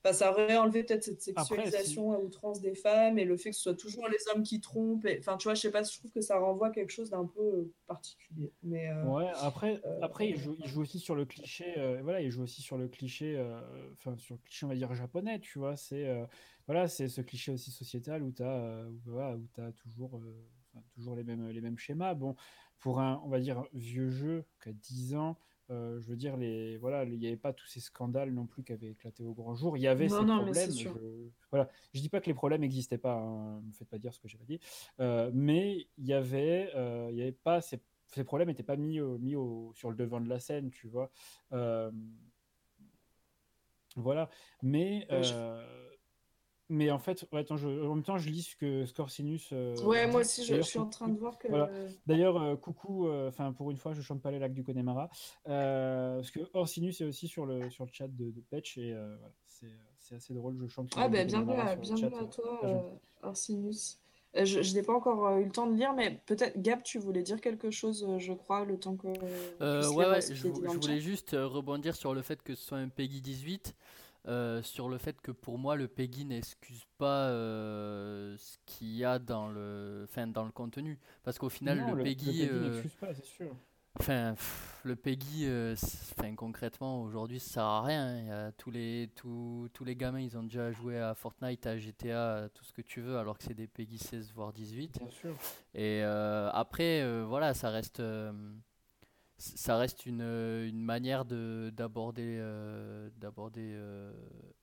Enfin, 0.03 0.13
ça 0.13 0.31
aurait 0.31 0.57
enlevé 0.57 0.83
peut-être 0.83 1.03
cette 1.03 1.21
Après, 1.35 1.63
sexualisation 1.65 2.11
à 2.13 2.19
outrance 2.19 2.61
des 2.61 2.75
femmes 2.75 3.19
et 3.19 3.25
le 3.25 3.37
fait 3.37 3.51
que 3.51 3.55
ce 3.55 3.61
soit 3.63 3.75
toujours 3.75 4.07
les 4.09 4.17
hommes 4.33 4.43
qui 4.43 4.59
trompent. 4.61 5.05
et- 5.05 5.19
Enfin, 5.19 5.37
tu 5.37 5.45
vois, 5.47 5.53
je 5.55 5.61
sais 5.61 5.71
pas, 5.71 5.83
je 5.83 5.97
trouve 5.97 6.11
que 6.11 6.21
ça 6.21 6.39
renvoie 6.39 6.67
à 6.67 6.71
quelque 6.71 6.91
chose 6.91 7.09
d'un 7.09 7.25
peu 7.25 7.41
euh, 7.41 7.73
particulier. 7.87 8.53
Mais 8.63 8.89
euh, 8.89 8.93
Ouais, 9.01 9.27
après, 9.29 9.81
euh, 9.85 9.99
après 9.99 10.29
il, 10.29 10.37
joue, 10.37 10.55
il 10.59 10.67
joue 10.67 10.81
aussi 10.81 10.99
sur 10.99 11.15
le 11.15 11.25
cliché, 11.25 11.75
euh, 11.79 12.01
voilà, 12.03 12.21
il 12.21 12.29
joue 12.29 12.43
aussi 12.43 12.61
sur 12.61 12.77
le 12.77 12.87
cliché, 12.87 13.35
enfin, 13.93 14.15
sur 14.17 14.35
le 14.35 14.39
cliché, 14.41 14.65
on 14.65 14.69
va 14.69 14.75
dire, 14.75 14.93
japonais, 14.93 15.39
tu 15.39 15.57
vois, 15.57 15.75
c'est, 15.75 16.07
voilà, 16.67 16.87
c'est 16.87 17.07
ce 17.07 17.21
cliché 17.21 17.51
aussi 17.51 17.71
sociétal 17.71 18.21
où 18.21 18.31
tu 18.31 18.43
as, 18.43 18.85
voilà, 19.05 19.35
où 19.37 19.47
t'as 19.53 19.71
toujours, 19.71 20.21
toujours 20.93 21.15
les 21.15 21.23
mêmes, 21.23 21.47
les 21.49 21.61
mêmes 21.61 21.79
schémas. 21.79 22.13
Bon, 22.13 22.35
pour 22.77 22.99
un, 22.99 23.19
on 23.25 23.29
va 23.29 23.39
dire, 23.39 23.63
vieux 23.73 24.09
jeu 24.11 24.45
qui 24.61 24.69
a 24.69 24.73
10 24.73 25.15
ans, 25.15 25.37
euh, 25.69 25.99
je 26.01 26.07
veux 26.09 26.15
dire, 26.15 26.35
les, 26.37 26.77
voilà, 26.77 27.03
il 27.05 27.17
n'y 27.17 27.27
avait 27.27 27.37
pas 27.37 27.53
tous 27.53 27.67
ces 27.67 27.79
scandales 27.79 28.31
non 28.33 28.45
plus 28.45 28.63
qui 28.63 28.73
avaient 28.73 28.91
éclaté 28.91 29.23
au 29.23 29.33
grand 29.33 29.55
jour. 29.55 29.77
Il 29.77 29.81
y 29.81 29.87
avait 29.87 30.07
Non, 30.07 30.19
ces 30.19 30.25
non, 30.25 30.43
problèmes. 30.43 30.71
Je, 30.71 30.89
voilà, 31.49 31.69
je 31.93 32.01
dis 32.01 32.09
pas 32.09 32.19
que 32.19 32.25
les 32.27 32.33
problèmes 32.33 32.61
n'existaient 32.61 32.97
pas. 32.97 33.15
Hein, 33.15 33.61
me 33.61 33.71
faites 33.71 33.87
pas 33.89 33.97
dire 33.97 34.13
ce 34.13 34.19
que 34.19 34.27
j'ai 34.27 34.37
pas 34.37 34.45
dit. 34.45 34.59
Euh, 34.99 35.31
mais 35.33 35.87
il 35.97 36.05
y 36.05 36.13
avait, 36.13 36.71
euh, 36.75 37.09
il 37.11 37.17
y 37.17 37.21
avait 37.21 37.31
pas 37.31 37.61
ces, 37.61 37.79
ces 38.07 38.23
problèmes 38.23 38.47
n'étaient 38.49 38.63
pas 38.63 38.75
mis, 38.75 38.99
au, 38.99 39.17
mis 39.19 39.35
au, 39.35 39.71
sur 39.75 39.89
le 39.89 39.95
devant 39.95 40.19
de 40.19 40.27
la 40.27 40.39
scène, 40.39 40.71
tu 40.71 40.87
vois. 40.87 41.11
Voilà. 43.95 44.29
Mais, 44.61 45.05
je- 45.09 45.90
mais 46.71 46.89
en 46.89 46.99
fait, 46.99 47.27
ouais, 47.31 47.41
attends, 47.41 47.57
je, 47.57 47.67
en 47.67 47.95
même 47.95 48.03
temps, 48.03 48.17
je 48.17 48.29
lis 48.29 48.43
ce 48.43 48.55
que 48.55 48.85
Scorsinus. 48.85 49.49
euh, 49.51 49.75
ouais, 49.83 50.07
moi 50.07 50.21
aussi, 50.21 50.43
je, 50.45 50.61
suis 50.61 50.79
en 50.79 50.83
coucou- 50.85 50.91
train 50.91 51.07
de 51.09 51.19
voir 51.19 51.37
que. 51.37 51.49
voilà. 51.49 51.69
D'ailleurs, 52.07 52.41
euh, 52.41 52.55
coucou, 52.55 53.07
euh, 53.07 53.27
enfin 53.27 53.51
pour 53.51 53.69
une 53.71 53.77
fois, 53.77 53.93
je 53.93 54.01
chante 54.01 54.21
pas 54.21 54.31
les 54.31 54.39
lacs 54.39 54.53
du 54.53 54.63
Connemara, 54.63 55.09
euh, 55.49 56.15
parce 56.15 56.31
que 56.31 56.39
Orsinus 56.53 57.01
est 57.01 57.05
aussi 57.05 57.27
sur 57.27 57.45
le 57.45 57.69
sur 57.69 57.85
le 57.85 57.91
chat 57.91 58.07
de, 58.07 58.31
de 58.31 58.41
Patch 58.49 58.77
et 58.77 58.93
euh, 58.93 59.15
voilà, 59.19 59.33
c'est 59.47 59.67
c'est 59.99 60.15
assez 60.15 60.33
drôle, 60.33 60.57
je 60.59 60.67
chante. 60.67 60.91
Ah, 60.95 61.09
ben 61.09 61.27
du 61.27 61.33
bienvenue 61.35 61.59
à, 61.59 61.75
chat, 61.83 62.09
toi, 62.31 62.61
euh. 62.63 62.79
Euh, 64.37 64.45
je 64.45 64.61
je 64.61 64.73
n'ai 64.73 64.81
pas 64.81 64.93
encore 64.93 65.37
eu 65.37 65.43
le 65.43 65.51
temps 65.51 65.67
de 65.67 65.75
lire, 65.75 65.93
mais 65.93 66.21
peut-être, 66.25 66.61
Gab, 66.61 66.83
tu 66.83 66.99
voulais 66.99 67.21
dire 67.21 67.41
quelque 67.41 67.69
chose, 67.69 68.07
je 68.17 68.31
crois, 68.31 68.63
le 68.63 68.79
temps 68.79 68.95
que. 68.95 69.07
Euh, 69.61 69.91
ouais, 69.91 70.07
ouais, 70.07 70.21
je, 70.21 70.33
je 70.35 70.47
voulais 70.47 71.01
juste 71.01 71.31
rebondir 71.37 71.95
sur 71.95 72.13
le 72.13 72.21
fait 72.21 72.41
que 72.41 72.55
ce 72.55 72.65
soit 72.65 72.77
un 72.77 72.87
Peggy 72.87 73.21
18, 73.21 73.75
euh, 74.27 74.61
sur 74.61 74.87
le 74.87 74.97
fait 74.99 75.19
que 75.19 75.31
pour 75.31 75.57
moi 75.57 75.75
le 75.75 75.87
Peggy 75.87 76.25
n'excuse 76.25 76.85
pas 76.97 77.29
euh, 77.29 78.35
ce 78.37 78.57
qu'il 78.65 78.95
y 78.95 79.03
a 79.03 79.17
dans 79.19 79.49
le, 79.49 80.05
enfin, 80.09 80.27
dans 80.27 80.45
le 80.45 80.51
contenu. 80.51 80.99
Parce 81.23 81.39
qu'au 81.39 81.49
final, 81.49 81.79
Non, 81.79 81.93
le, 81.93 82.03
Peggy, 82.03 82.47
euh, 82.49 82.69
n'excuse 82.71 82.93
pas, 82.95 83.13
c'est 83.13 83.25
sûr. 83.25 83.55
enfin, 83.99 84.35
le 84.83 84.95
Peggy, 84.95 85.45
c'est- 85.75 86.13
enfin, 86.19 86.35
concrètement, 86.35 87.01
aujourd'hui, 87.01 87.39
ça 87.39 87.49
sert 87.53 87.63
à 87.63 87.81
rien. 87.81 88.19
Il 88.19 88.27
y 88.27 88.31
a 88.31 88.51
tous 88.51 88.69
les, 88.69 89.09
tous, 89.15 89.69
tous 89.73 89.83
les 89.85 89.95
gamins, 89.95 90.19
ils 90.21 90.37
ont 90.37 90.43
déjà 90.43 90.71
joué 90.71 90.99
à 90.99 91.15
Fortnite, 91.15 91.65
à 91.65 91.77
GTA, 91.77 92.43
à 92.43 92.49
tout 92.49 92.63
ce 92.63 92.73
que 92.73 92.81
tu 92.83 93.01
veux, 93.01 93.17
alors 93.17 93.37
que 93.39 93.43
c'est 93.43 93.53
des 93.55 93.67
Peggy 93.67 93.97
16 93.97 94.31
voire 94.33 94.53
18. 94.53 94.99
Bien 94.99 95.09
sûr. 95.09 95.35
Et 95.73 96.03
après, 96.03 97.23
voilà, 97.23 97.53
ça 97.55 97.69
reste, 97.71 98.01
ça 99.41 99.77
reste 99.77 100.05
une, 100.05 100.21
euh, 100.21 100.67
une 100.67 100.81
manière 100.81 101.25
de 101.25 101.71
d'aborder 101.75 102.37
euh, 102.39 103.09
d'aborder 103.17 103.71
euh, 103.73 104.13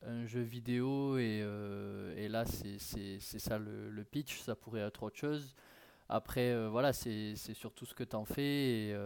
un 0.02 0.26
jeu 0.26 0.40
vidéo 0.42 1.18
et, 1.18 1.40
euh, 1.42 2.14
et 2.16 2.28
là 2.28 2.44
c'est 2.46 2.78
ça 3.20 3.58
le, 3.58 4.04
pitch, 4.04 4.40
ça 4.40 4.54
pourrait 4.56 4.80
être 4.82 5.02
autre 5.02 5.16
chose. 5.18 5.54
Après, 6.08 6.68
voilà, 6.68 6.92
c'est 6.92 7.34
surtout 7.54 7.86
ce 7.86 7.94
que 7.94 8.04
tu 8.04 8.16
en 8.16 8.24
fais 8.24 8.42
et, 8.42 8.96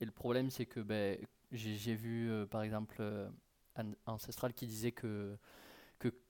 et 0.00 0.04
le 0.04 0.12
problème 0.12 0.50
c'est 0.50 0.66
que 0.66 0.80
ben, 0.80 1.18
j'ai 1.52 1.94
vu 1.94 2.30
par 2.50 2.62
exemple 2.62 3.02
An- 3.76 3.94
Ancestral 4.06 4.52
qui 4.54 4.66
disait 4.66 4.92
que 4.92 5.36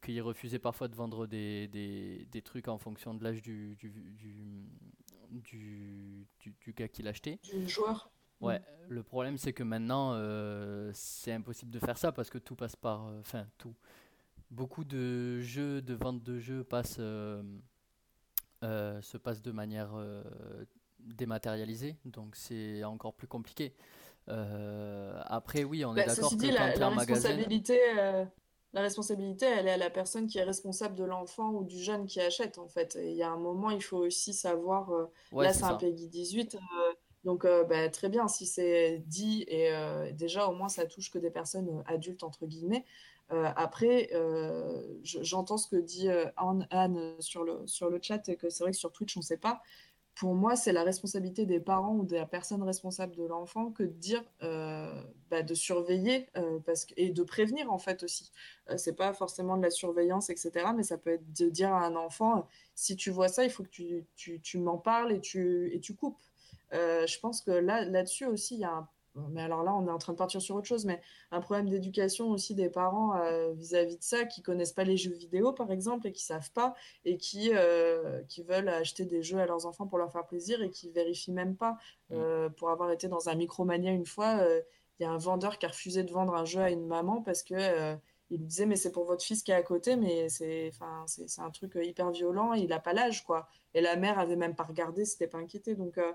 qu'il 0.02 0.20
refusait 0.22 0.58
parfois 0.58 0.88
de 0.88 0.96
vendre 0.96 1.26
des, 1.26 1.68
des, 1.68 2.26
des 2.30 2.42
trucs 2.42 2.68
en 2.68 2.78
fonction 2.78 3.14
de 3.14 3.22
l'âge 3.22 3.40
du, 3.42 3.76
du, 3.76 3.90
du, 5.30 6.26
du- 6.40 6.54
du 6.60 6.72
gars 6.72 6.88
qui 6.88 7.02
l'achetait. 7.02 7.38
Du 7.44 7.68
joueur. 7.68 8.10
Ouais, 8.40 8.60
le 8.88 9.02
problème 9.02 9.36
c'est 9.36 9.52
que 9.52 9.62
maintenant 9.62 10.12
euh, 10.14 10.90
c'est 10.94 11.32
impossible 11.32 11.70
de 11.70 11.78
faire 11.78 11.98
ça 11.98 12.10
parce 12.12 12.30
que 12.30 12.38
tout 12.38 12.56
passe 12.56 12.76
par. 12.76 13.06
euh, 13.08 13.20
Enfin, 13.20 13.46
tout. 13.58 13.74
Beaucoup 14.50 14.84
de 14.84 15.40
jeux, 15.40 15.82
de 15.82 15.94
vente 15.94 16.22
de 16.22 16.38
jeux 16.38 16.64
passent, 16.64 16.98
euh, 17.00 17.42
se 18.62 19.16
passent 19.16 19.42
de 19.42 19.52
manière 19.52 19.90
dématérialisée, 20.98 21.96
donc 22.04 22.36
c'est 22.36 22.84
encore 22.84 23.14
plus 23.14 23.26
compliqué. 23.28 23.74
Après, 24.28 25.64
oui, 25.64 25.84
on 25.84 25.96
est 25.96 25.96
Bah, 25.96 26.06
d'accord 26.06 26.30
que 26.30 26.36
dit, 26.36 26.52
quand 26.52 26.66
la, 26.66 26.76
la 26.76 26.88
responsabilité, 26.90 27.78
la 28.72 28.82
responsabilité, 28.82 29.46
elle 29.46 29.66
est 29.68 29.72
à 29.72 29.76
la 29.76 29.90
personne 29.90 30.26
qui 30.28 30.38
est 30.38 30.44
responsable 30.44 30.94
de 30.94 31.04
l'enfant 31.04 31.50
ou 31.52 31.64
du 31.64 31.78
jeune 31.82 32.06
qui 32.06 32.20
achète, 32.20 32.58
en 32.58 32.68
fait. 32.68 32.96
Il 33.02 33.12
y 33.16 33.22
a 33.22 33.30
un 33.30 33.36
moment, 33.38 33.70
il 33.70 33.82
faut 33.82 33.98
aussi 33.98 34.32
savoir. 34.32 34.90
Ouais, 35.32 35.44
là, 35.44 35.52
c'est 35.52 35.64
un 35.64 35.68
ça. 35.68 35.76
Peggy 35.76 36.08
18. 36.08 36.56
Donc, 37.24 37.44
euh, 37.44 37.64
bah, 37.64 37.88
très 37.90 38.08
bien, 38.08 38.28
si 38.28 38.46
c'est 38.46 39.02
dit, 39.06 39.44
et 39.48 39.70
euh, 39.72 40.10
déjà, 40.12 40.46
au 40.48 40.54
moins, 40.54 40.68
ça 40.68 40.86
touche 40.86 41.10
que 41.10 41.18
des 41.18 41.30
personnes 41.30 41.68
euh, 41.68 41.82
adultes, 41.86 42.22
entre 42.24 42.46
guillemets. 42.46 42.84
Après, 43.32 44.10
je- 45.04 45.22
j'entends 45.22 45.56
ce 45.56 45.68
que 45.68 45.76
dit 45.76 46.08
Anne, 46.70 47.14
sur 47.20 47.44
le, 47.44 47.64
sur 47.66 47.88
le 47.88 48.00
chat, 48.02 48.28
et 48.28 48.34
que 48.36 48.50
c'est 48.50 48.64
vrai 48.64 48.72
que 48.72 48.76
sur 48.76 48.90
Twitch, 48.92 49.16
on 49.16 49.20
ne 49.20 49.24
sait 49.24 49.36
pas. 49.36 49.62
Pour 50.14 50.34
moi, 50.34 50.56
c'est 50.56 50.72
la 50.72 50.84
responsabilité 50.84 51.46
des 51.46 51.60
parents 51.60 51.96
ou 51.96 52.04
de 52.04 52.16
la 52.16 52.26
personne 52.26 52.62
responsable 52.62 53.16
de 53.16 53.24
l'enfant 53.24 53.72
que 53.72 53.82
de 53.84 53.88
dire, 53.88 54.24
bah, 55.30 55.42
de 55.42 55.54
surveiller 55.54 56.26
parce 56.66 56.84
que, 56.84 56.94
et 56.96 57.10
de 57.10 57.22
prévenir 57.22 57.72
en 57.72 57.78
fait 57.78 58.02
aussi. 58.02 58.30
C'est 58.76 58.96
pas 58.96 59.12
forcément 59.12 59.56
de 59.56 59.62
la 59.62 59.70
surveillance, 59.70 60.30
etc. 60.30 60.72
Mais 60.72 60.82
ça 60.82 60.98
peut 60.98 61.10
être 61.10 61.32
de 61.38 61.48
dire 61.48 61.72
à 61.72 61.84
un 61.86 61.96
enfant, 61.96 62.46
si 62.74 62.96
tu 62.96 63.10
vois 63.10 63.28
ça, 63.28 63.44
il 63.44 63.50
faut 63.50 63.62
que 63.64 63.68
tu, 63.68 64.06
tu, 64.16 64.40
tu 64.40 64.58
m'en 64.58 64.78
parles 64.78 65.12
et 65.12 65.20
tu, 65.20 65.72
et 65.74 65.80
tu 65.80 65.94
coupes. 65.94 66.18
Euh, 66.72 67.06
je 67.06 67.18
pense 67.20 67.40
que 67.40 67.50
là, 67.50 67.84
là-dessus 67.84 68.26
aussi, 68.26 68.54
il 68.54 68.60
y 68.60 68.64
a 68.64 68.72
un... 68.72 68.88
Mais 69.30 69.42
alors 69.42 69.64
là, 69.64 69.74
on 69.74 69.86
est 69.88 69.90
en 69.90 69.98
train 69.98 70.12
de 70.12 70.18
partir 70.18 70.40
sur 70.40 70.54
autre 70.54 70.68
chose, 70.68 70.84
mais 70.84 71.00
un 71.32 71.40
problème 71.40 71.68
d'éducation 71.68 72.30
aussi 72.30 72.54
des 72.54 72.70
parents 72.70 73.16
euh, 73.16 73.52
vis-à-vis 73.54 73.98
de 73.98 74.02
ça, 74.04 74.24
qui 74.24 74.40
connaissent 74.40 74.72
pas 74.72 74.84
les 74.84 74.96
jeux 74.96 75.12
vidéo, 75.12 75.52
par 75.52 75.72
exemple, 75.72 76.06
et 76.06 76.12
qui 76.12 76.22
savent 76.22 76.52
pas, 76.52 76.74
et 77.04 77.16
qui, 77.16 77.50
euh, 77.52 78.22
qui 78.28 78.44
veulent 78.44 78.68
acheter 78.68 79.04
des 79.04 79.22
jeux 79.24 79.38
à 79.38 79.46
leurs 79.46 79.66
enfants 79.66 79.88
pour 79.88 79.98
leur 79.98 80.12
faire 80.12 80.26
plaisir, 80.26 80.62
et 80.62 80.70
qui 80.70 80.90
vérifient 80.90 81.32
même 81.32 81.56
pas. 81.56 81.76
Euh, 82.12 82.48
pour 82.50 82.70
avoir 82.70 82.92
été 82.92 83.08
dans 83.08 83.28
un 83.28 83.34
Micromania 83.34 83.90
une 83.90 84.06
fois, 84.06 84.44
il 84.98 85.02
y 85.02 85.06
a 85.06 85.10
un 85.10 85.18
vendeur 85.18 85.58
qui 85.58 85.66
a 85.66 85.70
refusé 85.70 86.04
de 86.04 86.12
vendre 86.12 86.34
un 86.34 86.44
jeu 86.44 86.60
à 86.60 86.70
une 86.70 86.86
maman 86.86 87.20
parce 87.20 87.42
que 87.42 87.96
il 88.30 88.38
lui 88.38 88.46
disait, 88.46 88.66
mais 88.66 88.76
c'est 88.76 88.92
pour 88.92 89.04
votre 89.04 89.24
fils 89.24 89.42
qui 89.42 89.50
est 89.50 89.54
à 89.54 89.62
côté, 89.62 89.96
mais 89.96 90.28
c'est 90.28 90.70
enfin, 90.72 91.04
c'est 91.06 91.28
c'est 91.28 91.42
un 91.42 91.50
truc 91.50 91.72
hyper 91.82 92.10
violent, 92.12 92.52
il 92.52 92.68
n'a 92.68 92.78
pas 92.78 92.92
l'âge, 92.92 93.24
quoi. 93.24 93.48
Et 93.74 93.80
la 93.80 93.96
mère 93.96 94.18
avait 94.20 94.36
même 94.36 94.54
pas 94.54 94.62
regardé, 94.64 95.04
s'était 95.04 95.26
pas 95.26 95.38
inquiétée. 95.38 95.74
Donc 95.74 95.98
euh, 95.98 96.12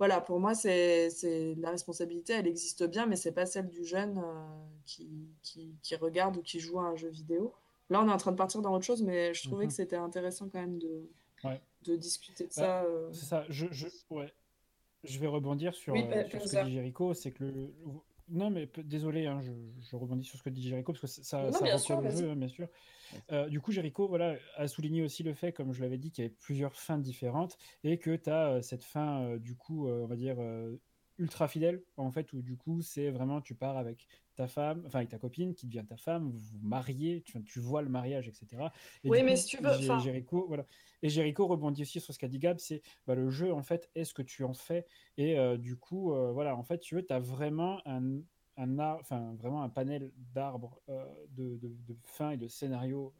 voilà, 0.00 0.22
pour 0.22 0.40
moi, 0.40 0.54
c'est 0.54 1.10
c'est- 1.10 1.54
la 1.56 1.70
responsabilité, 1.70 2.32
elle 2.32 2.46
existe 2.46 2.84
bien, 2.88 3.04
mais 3.04 3.16
c'est 3.16 3.32
pas 3.32 3.44
celle 3.44 3.68
du 3.68 3.84
jeune 3.84 4.16
euh, 4.16 4.46
qui, 4.86 5.28
qui, 5.42 5.76
qui 5.82 5.94
regarde 5.94 6.38
ou 6.38 6.42
qui 6.42 6.58
joue 6.58 6.80
à 6.80 6.84
un 6.84 6.96
jeu 6.96 7.10
vidéo. 7.10 7.52
Là, 7.90 8.00
on 8.02 8.08
est 8.08 8.12
en 8.12 8.16
train 8.16 8.32
de 8.32 8.36
partir 8.38 8.62
dans 8.62 8.72
autre 8.74 8.84
chose, 8.86 9.02
mais 9.02 9.34
je 9.34 9.42
trouvais 9.46 9.64
Mhm. 9.66 9.68
que 9.70 9.74
c'était 9.76 9.96
intéressant 9.96 10.48
quand 10.48 10.58
même 10.60 10.78
de, 10.78 11.06
Ouais. 11.44 11.60
de 11.82 11.96
discuter 11.96 12.44
de 12.44 12.48
Bah, 12.48 12.54
ça. 12.54 12.82
euh. 12.84 13.10
C'est 13.12 13.26
ça, 13.26 13.44
je, 13.50 13.66
je, 13.72 13.88
ouais. 14.08 14.32
Je 15.04 15.18
vais 15.18 15.26
rebondir 15.26 15.74
sur, 15.74 15.92
Oui, 15.92 16.04
euh, 16.04 16.08
bah, 16.22 16.28
sur 16.30 16.40
ce 16.48 16.56
que 16.56 16.64
dit 16.64 16.72
Jericho, 16.72 17.12
c'est 17.12 17.32
que 17.32 17.44
le... 17.44 17.70
Non, 18.30 18.50
mais 18.50 18.68
désolé, 18.84 19.26
hein, 19.26 19.40
je, 19.40 19.50
je 19.80 19.96
rebondis 19.96 20.24
sur 20.24 20.38
ce 20.38 20.42
que 20.42 20.50
dit 20.50 20.68
Jericho, 20.68 20.92
parce 20.92 21.00
que 21.00 21.06
ça, 21.06 21.22
ça, 21.22 21.42
Non, 21.44 21.52
ça 21.52 21.64
bien 21.64 21.76
reprend 21.76 21.78
sûr, 21.78 22.00
le 22.00 22.10
jeu, 22.10 22.30
hein, 22.30 22.36
bien 22.36 22.48
sûr. 22.48 22.68
Euh, 23.32 23.48
du 23.48 23.60
coup, 23.60 23.72
Jericho 23.72 24.06
voilà, 24.06 24.36
a 24.56 24.68
souligné 24.68 25.02
aussi 25.02 25.22
le 25.22 25.34
fait, 25.34 25.52
comme 25.52 25.72
je 25.72 25.82
l'avais 25.82 25.98
dit, 25.98 26.10
qu'il 26.12 26.24
y 26.24 26.26
avait 26.26 26.34
plusieurs 26.34 26.74
fins 26.74 26.98
différentes, 26.98 27.58
et 27.82 27.98
que 27.98 28.14
tu 28.14 28.30
as 28.30 28.62
cette 28.62 28.84
fin, 28.84 29.22
euh, 29.22 29.38
du 29.38 29.56
coup, 29.56 29.88
euh, 29.88 30.02
on 30.02 30.06
va 30.06 30.16
dire, 30.16 30.36
euh, 30.38 30.76
ultra 31.20 31.46
fidèle, 31.46 31.82
en 31.96 32.10
fait, 32.10 32.32
où 32.32 32.42
du 32.42 32.56
coup, 32.56 32.82
c'est 32.82 33.10
vraiment, 33.10 33.40
tu 33.40 33.54
pars 33.54 33.76
avec 33.76 34.06
ta 34.34 34.48
femme, 34.48 34.82
enfin, 34.86 34.98
avec 35.00 35.10
ta 35.10 35.18
copine, 35.18 35.54
qui 35.54 35.66
devient 35.66 35.84
ta 35.86 35.96
femme, 35.96 36.30
vous 36.30 36.38
vous 36.38 36.58
mariez, 36.66 37.22
tu, 37.22 37.42
tu 37.44 37.60
vois 37.60 37.82
le 37.82 37.88
mariage, 37.90 38.26
etc. 38.26 38.72
Et 39.04 39.10
Oui, 39.10 39.22
mais 39.22 39.32
coup, 39.32 39.36
si 39.36 39.46
tu 39.46 39.62
veux, 39.62 39.70
Jé- 39.72 39.84
enfin- 39.90 39.98
Jericho, 40.00 40.46
voilà. 40.48 40.66
Et 41.02 41.08
Jericho 41.08 41.46
rebondit 41.46 41.82
aussi 41.82 42.00
sur 42.00 42.12
ce 42.12 42.18
qu'a 42.18 42.28
dit 42.28 42.38
Gab, 42.38 42.58
c'est 42.58 42.82
bah, 43.06 43.14
le 43.14 43.30
jeu, 43.30 43.52
en 43.52 43.62
fait, 43.62 43.90
est 43.94 44.04
ce 44.04 44.14
que 44.14 44.22
tu 44.22 44.42
en 44.44 44.54
fais. 44.54 44.86
Et 45.16 45.38
euh, 45.38 45.56
du 45.56 45.76
coup, 45.76 46.12
euh, 46.14 46.32
voilà, 46.32 46.56
en 46.56 46.62
fait, 46.62 46.78
tu 46.78 46.94
veux, 46.94 47.04
tu 47.04 47.12
as 47.12 47.20
vraiment 47.20 47.80
un, 47.86 48.20
un 48.56 48.78
ar- 48.78 48.98
enfin, 49.00 49.34
vraiment 49.36 49.62
un 49.62 49.68
panel 49.68 50.10
d'arbres 50.34 50.80
euh, 50.88 51.04
de, 51.30 51.56
de, 51.56 51.68
de 51.68 51.96
fins 52.04 52.30
et 52.30 52.36
de 52.36 52.48
scénarios 52.48 53.14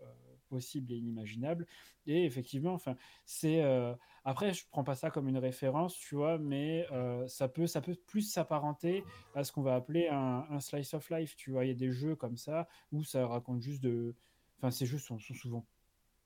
possibles 0.51 0.93
et 0.93 0.97
inimaginables. 0.97 1.67
Et 2.07 2.25
effectivement, 2.25 2.75
enfin, 2.75 2.97
c'est. 3.25 3.63
euh, 3.63 3.95
après, 4.25 4.53
je 4.53 4.65
prends 4.69 4.85
pas 4.85 4.95
ça 4.95 5.11
comme 5.11 5.29
une 5.29 5.39
référence, 5.39 5.95
tu 5.97 6.17
vois, 6.17 6.37
mais 6.39 6.87
euh, 6.93 7.27
ça, 7.29 7.49
peut, 7.49 7.67
ça 7.67 7.81
peut 7.81 7.97
plus 8.07 8.23
s'apparenter 8.23 9.05
à 9.35 9.45
ce 9.45 9.53
qu'on 9.53 9.63
va 9.63 9.75
appeler 9.75 10.09
un, 10.09 10.45
un 10.51 10.61
slice 10.61 10.93
of 10.93 11.09
life, 11.11 11.37
tu 11.37 11.53
vois. 11.53 11.65
Il 11.65 11.69
y 11.69 11.73
a 11.73 11.75
des 11.75 11.93
jeux 11.93 12.17
comme 12.17 12.37
ça 12.37 12.69
où 12.93 13.03
ça 13.05 13.27
raconte 13.27 13.63
juste 13.63 13.83
de. 13.83 14.15
Enfin, 14.59 14.71
ces 14.71 14.85
jeux 14.85 14.99
sont, 14.99 15.19
sont 15.19 15.35
souvent 15.35 15.65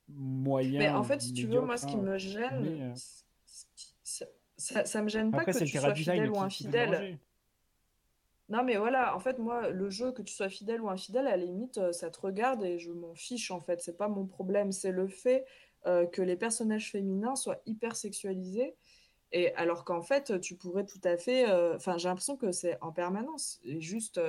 moyens. 0.08 0.78
Mais 0.78 0.90
en 0.90 1.04
fait, 1.04 1.20
si 1.20 1.32
tu 1.32 1.46
veux, 1.46 1.60
moi, 1.60 1.76
ce 1.76 1.86
qui 1.86 1.96
médiocres, 1.96 2.08
hein. 2.08 2.12
me 2.12 2.18
gêne, 2.18 2.76
mais, 2.76 2.82
euh, 2.82 2.94
ça, 4.56 4.84
ça, 4.84 5.02
me 5.02 5.08
gêne 5.08 5.30
pas 5.30 5.38
Après, 5.38 5.52
que 5.52 5.64
tu 5.64 5.78
sois 5.78 5.94
fidèle 5.94 6.30
ou 6.30 6.34
me 6.34 6.40
infidèle. 6.40 7.18
Non, 8.50 8.62
mais 8.62 8.76
voilà, 8.76 9.16
en 9.16 9.20
fait, 9.20 9.38
moi, 9.38 9.70
le 9.70 9.88
jeu, 9.88 10.12
que 10.12 10.20
tu 10.22 10.34
sois 10.34 10.50
fidèle 10.50 10.82
ou 10.82 10.90
infidèle, 10.90 11.26
à 11.26 11.36
la 11.36 11.44
limite, 11.44 11.78
euh, 11.78 11.92
ça 11.92 12.10
te 12.10 12.20
regarde 12.20 12.62
et 12.62 12.78
je 12.78 12.92
m'en 12.92 13.14
fiche, 13.14 13.50
en 13.50 13.60
fait. 13.60 13.80
C'est 13.80 13.96
pas 13.96 14.08
mon 14.08 14.26
problème. 14.26 14.70
C'est 14.70 14.92
le 14.92 15.08
fait 15.08 15.46
euh, 15.86 16.06
que 16.06 16.20
les 16.22 16.36
personnages 16.36 16.90
féminins 16.90 17.36
soient 17.36 17.60
hyper 17.66 17.96
sexualisés. 17.96 18.76
Et 19.32 19.54
alors 19.56 19.84
qu'en 19.84 20.02
fait, 20.02 20.40
tu 20.40 20.56
pourrais 20.56 20.86
tout 20.86 21.00
à 21.04 21.16
fait. 21.18 21.48
euh, 21.50 21.76
Enfin, 21.76 21.98
j'ai 21.98 22.08
l'impression 22.08 22.36
que 22.36 22.52
c'est 22.52 22.78
en 22.82 22.92
permanence. 22.92 23.60
Et 23.64 23.80
juste, 23.80 24.20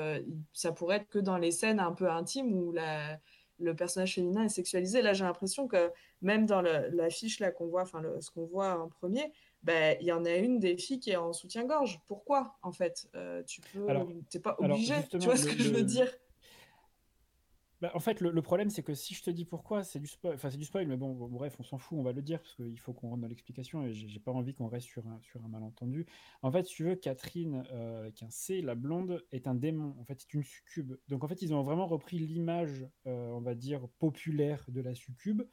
ça 0.54 0.72
pourrait 0.72 0.98
être 0.98 1.10
que 1.10 1.20
dans 1.20 1.38
les 1.38 1.52
scènes 1.52 1.80
un 1.80 1.92
peu 1.94 2.10
intimes 2.10 2.54
où 2.54 2.72
la, 2.72 3.20
le 3.60 3.76
personnage 3.76 4.16
féminin 4.16 4.44
est 4.46 4.50
sexualisé. 4.50 5.02
Là, 5.02 5.14
j'ai 5.14 5.24
l'impression 5.26 5.68
que 5.68 5.92
même 6.22 6.46
dans 6.46 6.62
l'affiche 6.62 7.42
qu'on 7.58 7.68
voit, 7.68 7.84
enfin, 7.84 8.02
ce 8.20 8.32
qu'on 8.32 8.46
voit 8.46 8.80
en 8.80 8.90
premier, 8.90 9.32
ben, 9.66 9.98
il 10.00 10.08
y 10.08 10.12
en 10.12 10.24
a 10.26 10.36
une 10.36 10.60
des 10.60 10.78
filles 10.78 11.00
qui 11.00 11.12
est 11.12 11.16
en 11.16 11.34
soutien-gorge. 11.34 12.00
Pourquoi, 12.08 12.58
en 12.62 12.72
fait? 12.72 13.10
Euh, 13.16 13.44
tu 13.44 13.62
peux, 13.62 13.88
t'es 14.30 14.40
pas 14.40 14.56
obligé. 14.60 14.94
Tu 15.10 15.18
vois 15.18 15.36
ce 15.36 15.46
le- 15.46 15.52
que 15.54 15.64
je 15.64 15.70
veux 15.70 15.82
le- 15.82 15.86
dire? 15.86 16.08
Bah, 17.82 17.92
en 17.94 18.00
fait, 18.00 18.22
le, 18.22 18.32
le 18.32 18.42
problème, 18.42 18.70
c'est 18.70 18.84
que 18.84 18.94
si 18.94 19.14
je 19.14 19.22
te 19.22 19.30
dis 19.30 19.44
pourquoi, 19.44 19.84
c'est 19.84 20.00
du 20.00 20.08
spoil. 20.08 20.36
Enfin, 20.36 20.50
c'est 20.50 20.58
du 20.58 20.64
spoil, 20.64 20.88
mais 20.88 20.96
bon, 20.96 21.14
bref, 21.28 21.58
on 21.60 21.64
s'en 21.64 21.78
fout, 21.78 21.98
on 22.00 22.04
va 22.04 22.14
le 22.14 22.22
dire, 22.22 22.40
parce 22.42 22.56
qu'il 22.56 22.80
faut 22.80 22.94
qu'on 22.94 23.10
rentre 23.10 23.22
dans 23.22 23.28
l'explication, 23.28 23.84
et 23.84 23.92
j'ai 23.94 24.20
pas 24.20 24.32
envie 24.32 24.54
qu'on 24.54 24.68
reste 24.68 24.88
sur 24.88 25.06
un, 25.08 25.20
sur 25.20 25.44
un 25.44 25.50
malentendu. 25.50 26.06
En 26.42 26.52
fait, 26.52 26.66
si 26.66 26.74
tu 26.76 26.84
veux, 26.86 26.96
Catherine, 26.96 27.66
euh, 27.74 28.00
avec 28.00 28.24
un 28.24 28.30
C, 28.30 28.62
la 28.62 28.76
blonde, 28.76 29.26
est 29.34 29.46
un 29.48 29.56
démon. 29.56 29.94
En 30.00 30.06
fait, 30.06 30.22
c'est 30.22 30.34
une 30.34 30.44
succube. 30.44 30.94
Donc, 31.10 31.26
en 31.26 31.28
fait, 31.28 31.42
ils 31.42 31.54
ont 31.54 31.64
vraiment 31.64 31.86
repris 31.86 32.18
l'image, 32.18 32.88
euh, 33.08 33.28
on 33.32 33.42
va 33.42 33.56
dire, 33.56 33.90
populaire 34.00 34.64
de 34.70 34.80
la 34.82 34.96
succube, 34.96 35.44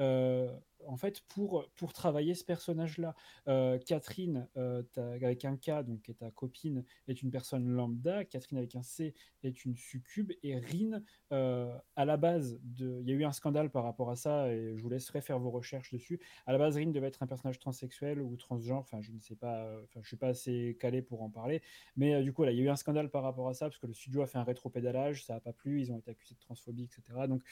en 0.00 0.96
fait, 0.96 1.20
pour, 1.28 1.66
pour 1.76 1.92
travailler 1.92 2.34
ce 2.34 2.44
personnage-là. 2.44 3.14
Euh, 3.48 3.78
Catherine, 3.78 4.48
euh, 4.56 4.82
avec 4.96 5.44
un 5.44 5.56
K, 5.56 5.84
donc 5.84 6.08
est 6.08 6.14
ta 6.14 6.30
copine, 6.30 6.84
est 7.08 7.22
une 7.22 7.30
personne 7.30 7.68
lambda. 7.68 8.24
Catherine, 8.24 8.58
avec 8.58 8.74
un 8.76 8.82
C, 8.82 9.14
est 9.42 9.64
une 9.64 9.76
succube. 9.76 10.32
Et 10.42 10.58
Rin, 10.58 11.02
euh, 11.32 11.76
à 11.96 12.04
la 12.04 12.16
base, 12.16 12.58
de... 12.62 13.00
il 13.02 13.08
y 13.08 13.12
a 13.12 13.14
eu 13.14 13.24
un 13.24 13.32
scandale 13.32 13.70
par 13.70 13.84
rapport 13.84 14.10
à 14.10 14.16
ça, 14.16 14.52
et 14.52 14.76
je 14.76 14.82
vous 14.82 14.88
laisserai 14.88 15.20
faire 15.20 15.38
vos 15.38 15.50
recherches 15.50 15.92
dessus. 15.92 16.20
À 16.46 16.52
la 16.52 16.58
base, 16.58 16.76
Rin 16.76 16.90
devait 16.90 17.08
être 17.08 17.22
un 17.22 17.26
personnage 17.26 17.58
transsexuel 17.58 18.20
ou 18.20 18.36
transgenre, 18.36 18.80
enfin, 18.80 19.00
je 19.00 19.12
ne 19.12 19.20
sais 19.20 19.36
pas, 19.36 19.64
euh, 19.64 19.82
enfin, 19.84 20.00
je 20.02 20.08
suis 20.08 20.16
pas 20.16 20.28
assez 20.28 20.76
calé 20.80 21.02
pour 21.02 21.22
en 21.22 21.30
parler, 21.30 21.62
mais 21.96 22.14
euh, 22.14 22.22
du 22.22 22.32
coup, 22.32 22.44
là, 22.44 22.52
il 22.52 22.58
y 22.58 22.60
a 22.60 22.64
eu 22.64 22.68
un 22.68 22.76
scandale 22.76 23.10
par 23.10 23.22
rapport 23.22 23.48
à 23.48 23.54
ça, 23.54 23.66
parce 23.66 23.78
que 23.78 23.86
le 23.86 23.94
studio 23.94 24.22
a 24.22 24.26
fait 24.26 24.38
un 24.38 24.44
rétropédalage, 24.44 25.24
ça 25.24 25.34
n'a 25.34 25.40
pas 25.40 25.52
plu, 25.52 25.80
ils 25.80 25.92
ont 25.92 25.98
été 25.98 26.10
accusés 26.10 26.34
de 26.34 26.40
transphobie, 26.40 26.84
etc. 26.84 27.26
Donc, 27.28 27.42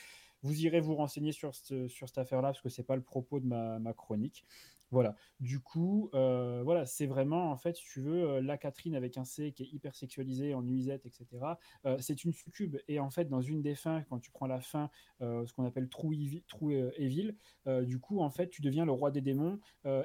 vous 0.43 0.60
irez 0.65 0.81
vous 0.81 0.94
renseigner 0.94 1.32
sur, 1.32 1.55
ce- 1.55 1.89
sur 1.89 2.09
cette 2.09 2.19
affaire-là, 2.19 2.48
parce 2.48 2.60
que 2.62 2.69
c'est 2.69 2.82
pas 2.85 2.97
le 2.97 3.02
propos 3.02 3.40
de 3.40 3.47
ma, 3.47 3.93
chronique. 3.94 4.44
Voilà. 4.90 5.16
Du 5.39 5.60
coup, 5.60 6.09
euh, 6.15 6.62
voilà, 6.65 6.86
c'est 6.86 7.06
vraiment, 7.06 7.51
en 7.51 7.56
fait, 7.56 7.77
si 7.77 7.85
tu 7.85 8.01
veux, 8.01 8.23
euh, 8.27 8.40
la 8.40 8.56
Catherine 8.56 8.94
avec 8.94 9.19
un 9.19 9.24
C 9.24 9.52
qui 9.52 9.65
est 9.65 9.73
hyper 9.73 9.94
sexualisée 9.94 10.55
en 10.55 10.62
nuisette, 10.62 11.05
etc. 11.05 11.59
Euh, 11.85 11.98
c'est 12.01 12.24
une 12.24 12.32
succube. 12.32 12.78
Et 12.89 12.98
en 12.98 13.10
fait, 13.10 13.27
dans 13.28 13.43
une 13.43 13.60
des 13.60 13.74
fins, 13.74 14.02
quand 14.09 14.19
tu 14.19 14.31
prends 14.31 14.47
la 14.47 14.60
fin, 14.60 14.90
ce 15.20 15.52
qu'on 15.52 15.66
appelle 15.66 15.89
True, 15.89 16.16
euh, 16.62 16.90
Evil, 16.97 17.35
du 17.82 17.98
coup, 17.98 18.20
en 18.20 18.31
fait, 18.31 18.48
tu 18.48 18.62
deviens 18.62 18.86
le 18.86 18.93
roi 18.93 19.10
des 19.10 19.20
démons 19.20 19.59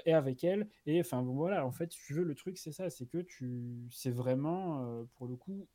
et 0.06 0.14
avec 0.14 0.44
elle. 0.44 0.68
Et 0.86 1.00
enfin, 1.00 1.22
voilà, 1.22 1.66
en 1.66 1.72
fait, 1.72 1.94
si 1.94 2.00
tu 2.06 2.14
veux, 2.14 2.24
le 2.24 2.36
truc, 2.36 2.58
c'est 2.58 2.72
ça, 2.72 2.90
c'est 2.90 3.06
que 3.06 3.20
tu, 3.20 3.88
c'est 3.90 4.12
vraiment, 4.12 5.06
pour 5.16 5.28
le 5.28 5.36
coup, 5.36 5.68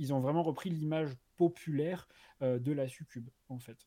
ils 0.00 0.12
ont 0.14 0.20
vraiment 0.20 0.42
repris 0.42 0.70
l'image 0.70 1.10
populaire 1.36 2.08
euh, 2.42 2.58
de 2.58 2.72
la 2.72 2.88
succube, 2.88 3.28
en 3.48 3.58
fait. 3.58 3.86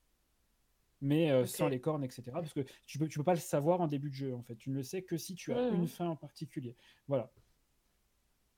Mais 1.01 1.31
euh, 1.31 1.45
sans 1.45 1.67
les 1.67 1.81
cornes, 1.81 2.03
etc. 2.03 2.31
Parce 2.31 2.53
que 2.53 2.61
tu 2.85 2.97
peux, 2.97 3.07
tu 3.09 3.17
peux 3.17 3.25
pas 3.25 3.33
le 3.33 3.39
savoir 3.39 3.81
en 3.81 3.87
début 3.87 4.09
de 4.09 4.15
jeu, 4.15 4.33
en 4.33 4.41
fait. 4.43 4.55
Tu 4.55 4.69
ne 4.69 4.75
le 4.75 4.83
sais 4.83 5.01
que 5.01 5.17
si 5.17 5.35
tu 5.35 5.51
as 5.53 5.67
une 5.69 5.87
fin 5.87 6.07
en 6.07 6.15
particulier. 6.15 6.77
Voilà. 7.09 7.29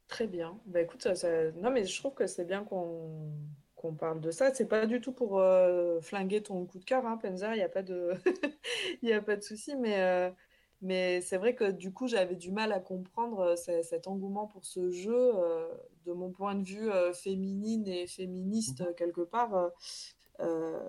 Très 0.07 0.27
bien. 0.27 0.59
Bah 0.67 0.81
écoute, 0.81 1.01
ça, 1.01 1.15
ça- 1.15 1.51
non 1.53 1.71
mais 1.71 1.85
je 1.85 1.97
trouve 1.99 2.13
que 2.13 2.27
c'est 2.27 2.45
bien 2.45 2.63
qu'on 2.63 3.31
qu'on 3.75 3.95
parle 3.95 4.21
de 4.21 4.31
ça. 4.31 4.53
C'est 4.53 4.67
pas 4.67 4.85
du 4.85 5.01
tout 5.01 5.11
pour 5.11 5.39
euh, 5.39 5.99
flinguer 6.01 6.43
ton 6.43 6.65
coup 6.65 6.77
de 6.77 6.85
cœur, 6.85 7.05
hein, 7.07 7.17
Panzer. 7.17 7.53
Il 7.53 7.57
n'y 7.57 7.63
a 7.63 7.69
pas 7.69 7.81
de, 7.83 8.11
il 9.01 9.11
a 9.11 9.21
pas 9.21 9.35
de 9.35 9.41
souci. 9.41 9.75
Mais 9.75 10.31
mais 10.81 11.21
c'est 11.21 11.37
vrai 11.37 11.55
que 11.55 11.71
du 11.71 11.91
coup, 11.93 12.07
j'avais 12.07 12.35
du 12.35 12.51
mal 12.51 12.71
à 12.71 12.79
comprendre 12.79 13.39
euh, 13.39 13.55
ce- 13.55 13.81
cet 13.83 14.07
engouement 14.07 14.47
pour 14.47 14.65
ce 14.65 14.89
jeu, 14.91 15.31
euh, 15.35 15.67
de 16.05 16.13
mon 16.13 16.31
point 16.31 16.55
de 16.55 16.63
vue 16.63 16.91
euh, 16.91 17.13
féminine 17.13 17.87
et 17.87 18.07
féministe 18.07 18.81
euh, 18.81 18.93
quelque 18.93 19.21
part. 19.21 19.71
euh, 20.41 20.79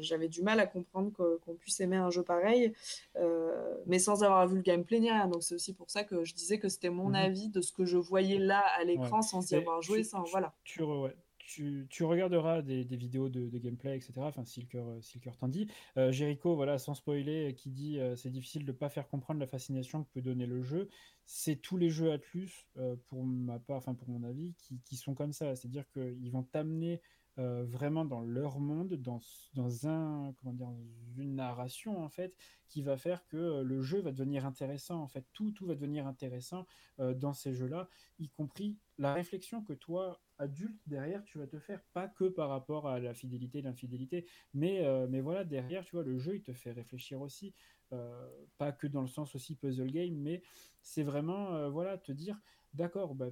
j'avais 0.00 0.28
du 0.28 0.42
mal 0.42 0.60
à 0.60 0.66
comprendre 0.66 1.10
qu'on 1.44 1.54
puisse 1.54 1.80
aimer 1.80 1.96
un 1.96 2.10
jeu 2.10 2.22
pareil, 2.22 2.72
euh, 3.16 3.76
mais 3.86 3.98
sans 3.98 4.22
avoir 4.22 4.46
vu 4.46 4.56
le 4.56 4.62
gameplay 4.62 5.00
ni 5.00 5.10
rien. 5.10 5.26
Donc 5.28 5.42
c'est 5.42 5.54
aussi 5.54 5.74
pour 5.74 5.90
ça 5.90 6.04
que 6.04 6.24
je 6.24 6.34
disais 6.34 6.58
que 6.58 6.68
c'était 6.68 6.90
mon 6.90 7.08
Mhm. 7.08 7.14
avis 7.16 7.48
de 7.48 7.60
ce 7.60 7.72
que 7.72 7.84
je 7.84 7.96
voyais 7.98 8.38
là 8.38 8.62
à 8.78 8.84
l'écran 8.84 9.20
sans 9.22 9.50
y 9.50 9.54
Et 9.54 9.58
avoir 9.58 9.82
joué. 9.82 9.98
tu, 10.02 10.04
Sans, 10.04 10.22
tu- 10.22 10.30
voilà. 10.30 10.54
tu 10.64 10.80
re- 10.82 11.02
ouais, 11.02 11.16
tu- 11.46 12.04
regarderas 12.04 12.62
des, 12.62 12.84
vidéos 12.84 13.28
de, 13.28 13.58
gameplay, 13.58 13.96
etc. 13.96 14.12
Enfin, 14.18 14.44
si 14.44 14.60
le 14.60 14.66
cœur, 14.66 15.36
t'en 15.36 15.48
dit. 15.48 15.68
Euh, 15.96 16.12
Jericho, 16.12 16.54
voilà, 16.54 16.78
sans 16.78 16.94
spoiler, 16.94 17.50
euh, 17.50 17.52
qui 17.52 17.70
dit 17.70 17.98
euh, 17.98 18.16
c'est 18.16 18.30
difficile 18.30 18.64
de 18.64 18.72
ne 18.72 18.76
pas 18.76 18.88
faire 18.88 19.08
comprendre 19.08 19.40
la 19.40 19.46
fascination 19.46 20.04
que 20.04 20.10
peut 20.10 20.22
donner 20.22 20.46
le 20.46 20.62
jeu. 20.62 20.88
C'est 21.24 21.56
tous 21.56 21.76
les 21.76 21.90
jeux 21.90 22.12
Atlus, 22.12 22.66
euh, 22.76 22.96
pour 23.06 23.24
ma 23.24 23.58
part, 23.58 23.78
enfin 23.78 23.94
pour 23.94 24.08
mon 24.08 24.22
avis, 24.24 24.54
qui, 24.58 24.80
qui 24.84 24.96
sont 24.96 25.14
comme 25.14 25.32
ça. 25.32 25.54
C'est-à-dire 25.54 25.84
qu'ils 25.92 26.30
vont 26.30 26.42
t'amener 26.42 27.00
euh, 27.38 27.64
vraiment 27.64 28.04
dans 28.04 28.20
leur 28.20 28.60
monde, 28.60 28.94
dans, 28.94 29.20
dans 29.54 29.86
un, 29.86 30.34
comment 30.38 30.52
dire, 30.52 30.68
une 31.16 31.34
narration 31.34 32.02
en 32.02 32.08
fait, 32.08 32.34
qui 32.68 32.82
va 32.82 32.96
faire 32.96 33.26
que 33.26 33.62
le 33.62 33.80
jeu 33.80 34.00
va 34.00 34.12
devenir 34.12 34.44
intéressant. 34.46 35.02
En 35.02 35.08
fait, 35.08 35.24
tout, 35.32 35.50
tout 35.52 35.66
va 35.66 35.74
devenir 35.74 36.06
intéressant 36.06 36.66
dans 36.98 37.32
ces 37.32 37.54
jeux-là, 37.54 37.88
y 38.18 38.28
compris 38.28 38.76
la 38.98 39.14
réflexion 39.14 39.62
que 39.62 39.72
toi, 39.72 40.20
adulte, 40.42 40.80
derrière, 40.86 41.24
tu 41.24 41.38
vas 41.38 41.46
te 41.46 41.58
faire, 41.58 41.80
pas 41.92 42.08
que 42.08 42.24
par 42.24 42.48
rapport 42.48 42.88
à 42.88 42.98
la 43.00 43.14
fidélité 43.14 43.58
et 43.58 43.62
l'infidélité, 43.62 44.26
mais, 44.52 44.84
euh, 44.84 45.06
mais 45.08 45.20
voilà, 45.20 45.44
derrière, 45.44 45.84
tu 45.84 45.92
vois, 45.92 46.04
le 46.04 46.18
jeu, 46.18 46.36
il 46.36 46.42
te 46.42 46.52
fait 46.52 46.72
réfléchir 46.72 47.20
aussi, 47.20 47.54
euh, 47.92 48.28
pas 48.58 48.72
que 48.72 48.86
dans 48.86 49.02
le 49.02 49.06
sens 49.08 49.34
aussi 49.34 49.54
puzzle 49.54 49.90
game, 49.90 50.14
mais 50.14 50.42
c'est 50.82 51.04
vraiment, 51.04 51.54
euh, 51.54 51.70
voilà, 51.70 51.96
te 51.96 52.12
dire, 52.12 52.38
d'accord, 52.74 53.14
bah, 53.14 53.30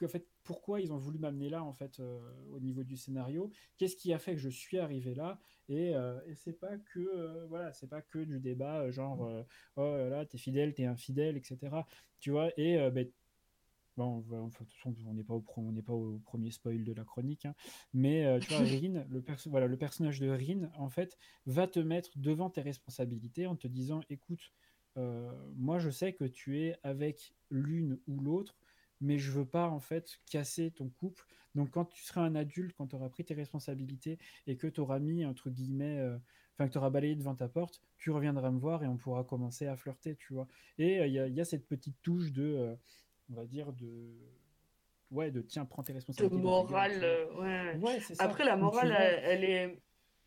en 0.00 0.08
fait, 0.08 0.26
pourquoi 0.44 0.80
ils 0.80 0.92
ont 0.92 0.96
voulu 0.96 1.18
m'amener 1.18 1.50
là 1.50 1.64
en 1.64 1.72
fait 1.72 2.00
au 2.52 2.60
niveau 2.60 2.84
du 2.84 2.96
scénario? 2.96 3.50
Qu'est-ce 3.76 3.96
qui 3.96 4.12
a 4.12 4.20
fait 4.20 4.34
que 4.34 4.38
je 4.38 4.48
suis 4.48 4.78
arrivé 4.78 5.12
là? 5.12 5.40
Et, 5.68 5.90
et 5.90 6.34
c'est 6.36 6.52
pas 6.52 6.78
que 6.78 7.44
voilà, 7.46 7.72
c'est 7.72 7.88
pas 7.88 8.00
que 8.00 8.20
du 8.20 8.38
débat 8.38 8.88
genre 8.92 9.26
euh, 9.26 9.42
oh 9.74 9.96
là 9.96 10.08
là, 10.08 10.24
t'es 10.24 10.38
fidèle, 10.38 10.72
t'es 10.72 10.84
infidèle, 10.84 11.36
etc. 11.36 11.84
Tu 12.20 12.30
vois 12.30 12.52
Et 12.56 12.78
ben, 12.92 13.10
Bon, 13.98 14.20
de 14.20 14.50
toute 14.56 14.72
façon, 14.74 14.94
on 15.08 15.12
n'est 15.12 15.24
pas, 15.24 15.34
pas 15.84 15.92
au 15.92 16.20
premier 16.20 16.52
spoil 16.52 16.84
de 16.84 16.92
la 16.92 17.02
chronique, 17.02 17.46
hein. 17.46 17.54
mais 17.92 18.24
euh, 18.24 18.38
tu 18.38 18.50
vois, 18.50 18.60
Rin, 18.62 19.04
le, 19.10 19.20
perso- 19.22 19.50
voilà, 19.50 19.66
le 19.66 19.76
personnage 19.76 20.20
de 20.20 20.28
Rin, 20.28 20.70
en 20.76 20.88
fait, 20.88 21.18
va 21.46 21.66
te 21.66 21.80
mettre 21.80 22.16
devant 22.16 22.48
tes 22.48 22.60
responsabilités 22.60 23.48
en 23.48 23.56
te 23.56 23.66
disant, 23.66 24.00
écoute, 24.08 24.52
euh, 24.98 25.32
moi 25.56 25.80
je 25.80 25.90
sais 25.90 26.12
que 26.12 26.22
tu 26.24 26.60
es 26.60 26.76
avec 26.84 27.34
l'une 27.50 27.98
ou 28.06 28.20
l'autre, 28.20 28.60
mais 29.00 29.18
je 29.18 29.32
veux 29.32 29.46
pas 29.46 29.68
en 29.68 29.80
fait 29.80 30.20
casser 30.30 30.70
ton 30.70 30.88
couple. 30.90 31.24
Donc 31.56 31.70
quand 31.70 31.84
tu 31.86 32.04
seras 32.04 32.22
un 32.22 32.36
adulte, 32.36 32.74
quand 32.76 32.86
tu 32.86 32.94
auras 32.96 33.08
pris 33.08 33.24
tes 33.24 33.34
responsabilités 33.34 34.18
et 34.46 34.56
que 34.56 34.68
tu 34.68 34.80
auras 34.80 35.00
mis, 35.00 35.24
entre 35.24 35.50
guillemets, 35.50 35.98
euh, 35.98 36.18
enfin 36.54 36.68
que 36.68 36.72
tu 36.72 36.78
auras 36.78 36.90
balayé 36.90 37.16
devant 37.16 37.34
ta 37.34 37.48
porte, 37.48 37.80
tu 37.96 38.10
reviendras 38.12 38.50
me 38.52 38.58
voir 38.60 38.84
et 38.84 38.86
on 38.88 38.96
pourra 38.96 39.24
commencer 39.24 39.66
à 39.66 39.76
flirter, 39.76 40.14
tu 40.16 40.34
vois. 40.34 40.46
Et 40.78 40.98
il 41.06 41.12
y, 41.12 41.18
a- 41.18 41.26
il 41.26 41.34
y 41.34 41.40
a 41.40 41.44
cette 41.44 41.66
petite 41.66 42.00
touche 42.02 42.32
de, 42.32 42.76
on 43.30 43.34
va 43.34 43.44
dire, 43.46 43.72
de... 43.72 43.86
Ouais, 45.10 45.30
de 45.30 45.40
tiens, 45.40 45.64
prends 45.64 45.82
tes 45.82 45.92
De 45.92 45.98
responsabilités. 45.98 46.36
gueule, 46.36 46.44
morale, 46.44 47.00
euh, 47.02 47.34
ouais. 47.40 47.76
Ouais, 47.78 48.00
c'est 48.00 48.14
ça. 48.14 48.24
Après, 48.24 48.44
la 48.44 48.56
morale, 48.56 48.92
elle, 48.92 49.20
elle 49.24 49.44
est. 49.44 49.82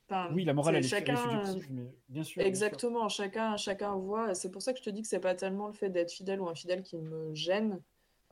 enfin, 0.10 0.30
Oui, 0.34 0.44
la 0.44 0.54
morale, 0.54 0.76
elle 0.76 0.86
est, 0.86 0.88
elle 0.88 1.04
est 1.04 1.16
chacun. 1.16 1.28
mais 1.28 1.44
bien 1.44 1.54
sûr. 1.54 1.70
bien 2.10 2.24
sûr. 2.24 2.42
Exactement, 2.42 3.08
chacun, 3.08 3.58
chacun 3.58 3.96
voit. 3.96 4.34
C'est 4.34 4.50
pour 4.50 4.64
ça 4.64 4.74
que 4.74 4.80
je 4.80 4.84
te 4.84 4.90
dis 4.90 5.04
que 5.04 5.08
c'est 5.08 5.20
pas 5.20 5.36
tellement 5.36 5.68
le 5.68 5.74
fait 5.74 5.90
d'être 5.92 6.12
fidèle 6.12 6.42
ou 6.42 6.50
infidèle 6.50 6.82
qui 6.82 6.98
me 6.98 7.32
gêne. 7.36 7.80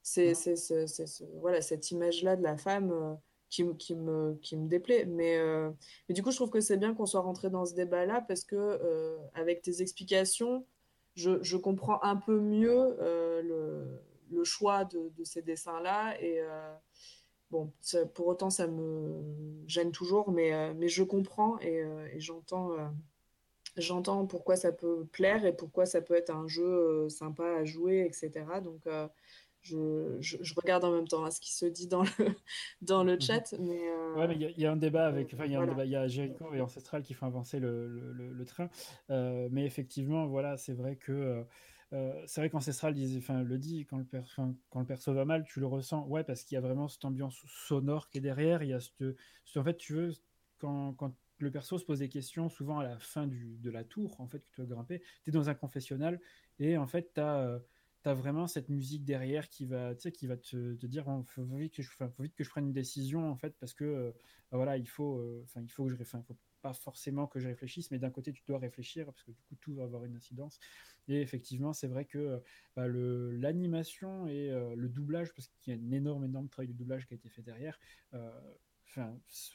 C'est 0.01 0.33
ce- 0.33 1.23
voilà, 1.39 1.61
cette 1.61 1.91
image-là 1.91 2.35
de 2.35 2.41
la 2.41 2.57
femme 2.57 2.91
euh, 2.91 3.13
qui, 3.51 3.63
me- 3.63 3.73
qui 3.73 3.93
me, 3.95 4.33
qui 4.41 4.57
me 4.57 4.67
déplaît. 4.67 5.05
Mais, 5.05 5.37
euh, 5.37 5.69
mais 6.07 6.15
du 6.15 6.23
coup, 6.23 6.31
je 6.31 6.37
trouve 6.37 6.49
que 6.49 6.61
c'est 6.61 6.77
bien 6.77 6.95
qu'on 6.95 7.05
soit 7.05 7.21
rentré 7.21 7.51
dans 7.51 7.65
ce 7.65 7.75
débat-là 7.75 8.21
parce 8.21 8.43
que, 8.43 8.55
euh, 8.55 9.17
avec 9.35 9.61
tes 9.61 9.83
explications, 9.83 10.65
je, 11.15 11.43
je 11.43 11.57
comprends 11.57 12.01
un 12.01 12.15
peu 12.15 12.39
mieux 12.39 12.97
euh, 13.01 13.41
le, 13.43 14.01
le 14.31 14.43
choix 14.43 14.85
de, 14.85 15.09
de 15.17 15.23
ces 15.23 15.41
dessins-là. 15.41 16.21
Et 16.21 16.41
euh, 16.41 16.73
bon, 17.51 17.71
ça- 17.81 18.05
pour 18.07 18.27
autant, 18.27 18.49
ça 18.49 18.67
me 18.67 19.23
gêne 19.67 19.91
toujours, 19.91 20.31
mais, 20.31 20.53
euh, 20.53 20.73
mais 20.75 20.89
je 20.89 21.03
comprends 21.03 21.59
et, 21.59 21.81
euh, 21.83 22.07
et 22.13 22.19
j'entends. 22.19 22.71
J'entends 23.77 24.25
pourquoi 24.25 24.55
ça 24.55 24.71
peut 24.71 25.05
plaire 25.11 25.45
et 25.45 25.55
pourquoi 25.55 25.85
ça 25.85 26.01
peut 26.01 26.15
être 26.15 26.31
un 26.31 26.47
jeu 26.47 27.07
sympa 27.09 27.45
à 27.59 27.63
jouer, 27.65 28.05
etc. 28.11 28.59
Donc, 28.61 28.81
je, 29.61 30.17
je- 30.19 30.37
je 30.41 30.53
regarde 30.55 30.83
en 30.83 30.91
même 30.91 31.07
temps 31.07 31.23
hein, 31.25 31.31
ce 31.31 31.39
qui 31.39 31.53
se 31.53 31.65
dit 31.65 31.87
dans 31.87 32.03
le, 32.03 32.09
dans 32.81 33.03
le 33.03 33.17
chat. 33.19 33.53
Mais, 33.59 33.79
euh, 33.89 34.15
Ouais, 34.15 34.35
il 34.35 34.41
y, 34.41 34.45
a- 34.45 34.49
il 34.49 34.59
y 34.59 34.65
a 34.65 34.71
un 34.71 34.75
débat 34.77 35.05
avec. 35.05 35.33
Enfin, 35.33 35.45
il 35.45 35.51
y 35.51 35.55
a 35.55 35.63
Voilà. 35.63 35.85
y 36.05 36.09
Jericho 36.09 36.53
et 36.53 36.61
Ancestral 36.61 37.03
qui 37.03 37.13
font 37.13 37.27
avancer 37.27 37.59
le, 37.59 37.87
le- 37.87 38.11
le- 38.11 38.33
le 38.33 38.45
train. 38.45 38.69
Euh, 39.11 39.47
mais 39.51 39.65
effectivement, 39.65 40.25
voilà, 40.27 40.57
c'est 40.57 40.73
vrai 40.73 40.95
que. 40.95 41.45
Euh, 41.93 41.95
euh, 41.97 42.23
c'est 42.27 42.41
vrai 42.41 42.49
qu'Ancestral 42.49 42.93
le 42.95 43.57
dit, 43.57 43.85
quand 43.85 43.97
le, 43.97 44.05
per- 44.05 44.23
quand 44.69 44.79
le 44.79 44.85
perso 44.85 45.13
va 45.13 45.25
mal, 45.25 45.43
tu 45.45 45.59
le 45.59 45.65
ressens. 45.65 46.05
Ouais, 46.07 46.23
parce 46.23 46.43
qu'il 46.43 46.55
y 46.55 46.57
a 46.57 46.61
vraiment 46.61 46.87
cette 46.87 47.05
ambiance 47.05 47.35
sonore 47.47 48.09
qui 48.09 48.19
est 48.19 48.21
derrière. 48.21 48.63
Il 48.63 48.69
y 48.69 48.73
a 48.73 48.79
cette, 48.79 49.03
en 49.55 49.63
fait, 49.63 49.77
tu 49.77 49.93
veux, 49.93 50.11
quand, 50.57 50.93
quand 50.93 51.15
le 51.39 51.51
perso 51.51 51.77
se 51.77 51.85
pose 51.85 51.99
des 51.99 52.09
questions, 52.09 52.49
souvent 52.49 52.79
à 52.79 52.83
la 52.83 52.99
fin 52.99 53.27
du, 53.27 53.57
de 53.57 53.71
la 53.71 53.83
tour, 53.83 54.19
en 54.19 54.27
fait, 54.27 54.39
que 54.39 54.49
tu 54.51 54.61
dois 54.61 54.75
grimper, 54.75 55.01
tu 55.23 55.29
es 55.29 55.33
dans 55.33 55.49
un 55.49 55.55
confessionnal 55.55 56.19
et 56.59 56.77
en 56.77 56.87
fait, 56.87 57.13
tu 57.13 57.21
as. 57.21 57.61
T'as 58.01 58.13
vraiment 58.13 58.47
cette 58.47 58.69
musique 58.69 59.03
derrière 59.03 59.49
qui 59.49 59.65
va, 59.65 59.93
qui 59.93 60.25
va 60.25 60.37
te, 60.37 60.85
dire, 60.85 61.03
il 61.05 61.25
faut 61.25 61.43
vite 61.43 61.73
que 61.73 61.83
je, 61.83 61.89
vite 62.19 62.33
que 62.33 62.45
je 62.45 62.49
prenne 62.49 62.67
une 62.67 62.71
décision 62.71 63.29
en 63.29 63.35
fait, 63.35 63.53
parce 63.59 63.73
que 63.73 63.83
euh, 63.83 64.11
bah 64.51 64.57
voilà, 64.57 64.77
il 64.77 64.87
faut, 64.87 65.17
euh, 65.17 65.45
il 65.57 65.69
faut 65.69 65.83
que 65.83 65.91
je, 65.91 66.01
faut 66.01 66.37
pas 66.61 66.73
forcément 66.73 67.27
que 67.27 67.39
je 67.39 67.47
réfléchisse, 67.47 67.91
mais 67.91 67.99
d'un 67.99 68.09
côté, 68.09 68.31
tu 68.31 68.43
dois 68.47 68.59
réfléchir 68.59 69.05
parce 69.05 69.23
que 69.23 69.31
du 69.31 69.41
coup, 69.43 69.55
tout 69.55 69.73
va 69.75 69.83
avoir 69.83 70.05
une 70.05 70.15
incidence. 70.15 70.59
Et 71.07 71.21
effectivement, 71.21 71.73
c'est 71.73 71.87
vrai 71.87 72.05
que 72.05 72.17
euh, 72.17 72.39
bah, 72.75 72.87
l'animation 72.87 74.27
et 74.27 74.51
euh, 74.51 74.75
le 74.75 74.89
doublage, 74.89 75.33
parce 75.33 75.47
qu'il 75.59 75.73
y 75.73 75.77
a 75.77 75.81
un 75.81 75.91
énorme, 75.91 76.25
énorme 76.25 76.47
travail 76.49 76.67
de 76.67 76.73
doublage 76.73 77.07
qui 77.07 77.13
a 77.13 77.17
été 77.17 77.29
fait 77.29 77.41
derrière, 77.41 77.79
euh, 78.13 78.29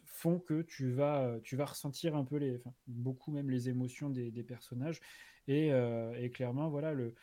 font 0.06 0.38
que 0.38 0.62
tu 0.62 0.92
vas, 0.92 1.26
euh, 1.26 1.40
tu 1.40 1.56
vas 1.56 1.66
ressentir 1.66 2.16
un 2.16 2.24
peu 2.24 2.36
les, 2.36 2.60
beaucoup 2.86 3.32
même 3.32 3.50
les 3.50 3.68
émotions 3.68 4.10
des, 4.10 4.30
des 4.30 4.42
personnages. 4.42 5.00
Et, 5.46 5.68
et 5.68 6.30
clairement, 6.30 6.70
voilà, 6.70 6.94
le, 6.94 7.14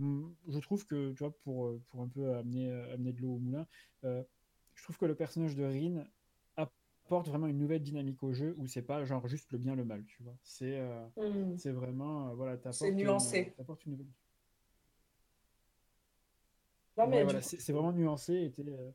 je 0.00 0.58
trouve 0.60 0.86
que, 0.86 1.12
tu 1.12 1.18
vois, 1.18 1.36
pour, 1.40 1.78
pour 1.90 2.00
un 2.00 2.08
peu 2.08 2.34
amener, 2.34 2.72
amener 2.94 3.12
de 3.12 3.20
l'eau 3.20 3.34
au 3.34 3.38
moulin, 3.38 3.66
je 4.02 4.82
trouve 4.82 4.96
que 4.96 5.04
le 5.04 5.14
personnage 5.14 5.54
de 5.54 5.64
Rin 5.64 6.06
apporte 7.08 7.28
vraiment 7.28 7.46
une 7.46 7.56
nouvelle 7.58 7.82
dynamique 7.82 8.22
au 8.22 8.34
jeu 8.34 8.54
où 8.58 8.66
c'est 8.66 8.82
pas 8.82 9.02
genre 9.04 9.26
juste 9.26 9.50
le 9.52 9.58
bien, 9.58 9.74
le 9.74 9.84
mal, 9.84 10.04
tu 10.04 10.22
vois. 10.22 10.34
C'est 10.42 10.78
euh, 10.78 11.06
hmm, 11.16 11.56
c'est 11.56 11.70
vraiment, 11.72 12.28
euh, 12.28 12.34
voilà, 12.34 12.58
c'est 12.70 12.90
une- 12.90 12.96
nuancé. 12.96 13.54
une 13.86 13.92
nouvelle. 13.92 14.06
Non, 16.98 17.06
mais 17.06 17.16
Ouais, 17.16 17.24
voilà, 17.24 17.40
coup, 17.40 17.48
c'est 17.48 17.60
c'est 17.60 17.72
vraiment 17.72 17.92
nuancé. 17.92 18.34
Et 18.34 18.52
euh, 18.60 18.90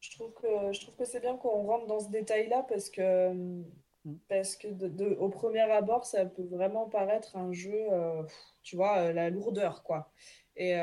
je 0.00 0.10
trouve 0.16 0.32
que, 0.34 0.72
je 0.72 0.80
trouve 0.80 0.96
que 0.96 1.04
c'est 1.04 1.20
bien 1.20 1.36
qu'on 1.36 1.62
rentre 1.64 1.86
dans 1.86 2.00
ce 2.00 2.10
détail-là 2.10 2.64
parce 2.68 2.90
que, 2.90 3.32
Mm. 4.04 4.14
parce 4.28 4.56
que 4.56 4.68
de, 4.68 4.88
de- 4.88 5.16
au 5.20 5.28
premier 5.28 5.60
abord, 5.60 6.04
ça 6.06 6.26
peut 6.26 6.42
vraiment 6.44 6.88
paraître 6.88 7.36
un 7.36 7.52
jeu, 7.52 7.72
euh, 7.92 8.22
tu 8.62 8.76
vois, 8.76 9.12
la 9.12 9.30
lourdeur, 9.30 9.82
quoi. 9.84 10.10
Et, 10.56 10.70
et 10.70 10.74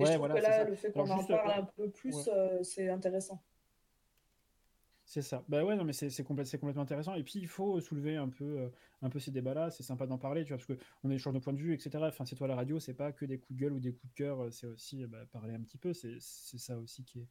Ouais, 0.00 0.16
trouve 0.16 0.28
voilà, 0.28 0.34
que 0.36 0.40
là, 0.42 0.64
le 0.64 0.74
fait 0.74 0.92
qu'on 0.92 1.10
en 1.10 1.24
parle 1.24 1.52
un 1.52 1.64
peu 1.64 1.90
plus, 1.90 2.14
ouais. 2.16 2.64
c'est 2.64 2.88
intéressant. 2.88 3.42
C'est 5.10 5.22
ça. 5.22 5.42
Bah 5.48 5.64
ouais, 5.64 5.74
non, 5.74 5.84
mais 5.84 5.94
c'est 5.94 6.10
c'est 6.10 6.22
complè- 6.22 6.44
c'est 6.44 6.58
complètement 6.58 6.82
intéressant. 6.82 7.14
Et 7.14 7.24
puis, 7.24 7.38
il 7.38 7.48
faut 7.48 7.80
soulever 7.80 8.16
un 8.16 8.28
peu, 8.28 8.44
euh, 8.44 8.70
un 9.00 9.08
peu 9.08 9.18
ces 9.18 9.30
débats-là. 9.30 9.70
C'est 9.70 9.82
sympa 9.82 10.06
d'en 10.06 10.18
parler, 10.18 10.44
tu 10.44 10.48
vois, 10.50 10.58
parce 10.58 10.66
que 10.66 10.76
on 11.02 11.08
échange 11.10 11.32
nos 11.32 11.40
points 11.40 11.54
de 11.54 11.58
vue, 11.58 11.72
etc. 11.74 12.08
Enfin, 12.08 12.26
c'est 12.26 12.36
toi 12.36 12.46
la 12.46 12.54
radio, 12.56 12.78
c'est 12.78 12.92
pas 12.92 13.10
que 13.12 13.24
des 13.24 13.38
coups 13.40 13.56
de 13.56 13.62
gueule 13.64 13.72
ou 13.72 13.80
des 13.80 13.94
coups 13.94 14.10
de 14.12 14.14
cœur, 14.14 14.40
euh, 14.44 14.50
c'est 14.50 14.66
aussi 14.66 15.02
euh, 15.02 15.06
bah, 15.08 15.24
parler 15.24 15.54
un 15.54 15.62
petit 15.62 15.78
peu. 15.78 15.94
C'est 15.94 16.20
ça 16.20 16.78
aussi 16.78 17.04
qui 17.04 17.20
est, 17.20 17.28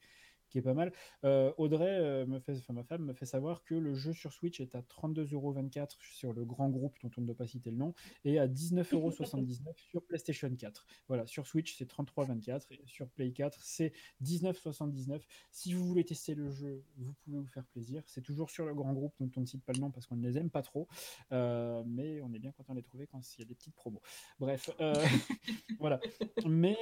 qui 0.49 0.57
est 0.57 0.61
pas 0.61 0.73
mal. 0.73 0.91
Euh, 1.23 1.51
Audrey, 1.57 1.99
euh, 1.99 2.25
me 2.25 2.39
fait, 2.39 2.57
ma 2.69 2.83
femme, 2.83 3.05
me 3.05 3.13
fait 3.13 3.25
savoir 3.25 3.63
que 3.63 3.75
le 3.75 3.93
jeu 3.93 4.13
sur 4.13 4.33
Switch 4.33 4.59
est 4.59 4.75
à 4.75 4.81
32,24€ 4.81 5.97
sur 5.99 6.33
le 6.33 6.45
grand 6.45 6.69
groupe 6.69 6.95
dont 7.03 7.11
on 7.17 7.21
ne 7.21 7.25
doit 7.25 7.35
pas 7.35 7.47
citer 7.47 7.71
le 7.71 7.77
nom, 7.77 7.93
et 8.25 8.39
à 8.39 8.47
19,79€ 8.47 9.77
sur 9.77 10.03
PlayStation 10.03 10.53
4. 10.53 10.85
Voilà, 11.07 11.27
sur 11.27 11.47
Switch, 11.47 11.77
c'est 11.77 11.89
33,24, 11.89 12.65
et 12.71 12.81
sur 12.85 13.09
Play 13.09 13.31
4, 13.31 13.59
c'est 13.61 13.93
19,79. 14.23 15.21
Si 15.51 15.73
vous 15.73 15.85
voulez 15.85 16.03
tester 16.03 16.35
le 16.35 16.49
jeu, 16.49 16.83
vous 16.97 17.13
pouvez 17.23 17.37
vous 17.37 17.47
faire 17.47 17.65
plaisir. 17.65 18.03
C'est 18.05 18.21
toujours 18.21 18.49
sur 18.49 18.65
le 18.65 18.73
grand 18.73 18.93
groupe 18.93 19.13
dont 19.19 19.31
on 19.35 19.41
ne 19.41 19.45
cite 19.45 19.63
pas 19.63 19.73
le 19.73 19.79
nom 19.79 19.91
parce 19.91 20.05
qu'on 20.05 20.15
ne 20.15 20.27
les 20.27 20.37
aime 20.37 20.49
pas 20.49 20.61
trop. 20.61 20.87
Euh, 21.31 21.83
mais 21.85 22.21
on 22.21 22.33
est 22.33 22.39
bien 22.39 22.51
content 22.51 22.73
de 22.73 22.79
les 22.79 22.83
trouver 22.83 23.07
quand 23.07 23.21
il 23.35 23.39
y 23.39 23.43
a 23.43 23.45
des 23.45 23.55
petites 23.55 23.75
promos. 23.75 24.01
Bref, 24.39 24.69
voilà. 25.79 25.99
Mais, 26.45 26.77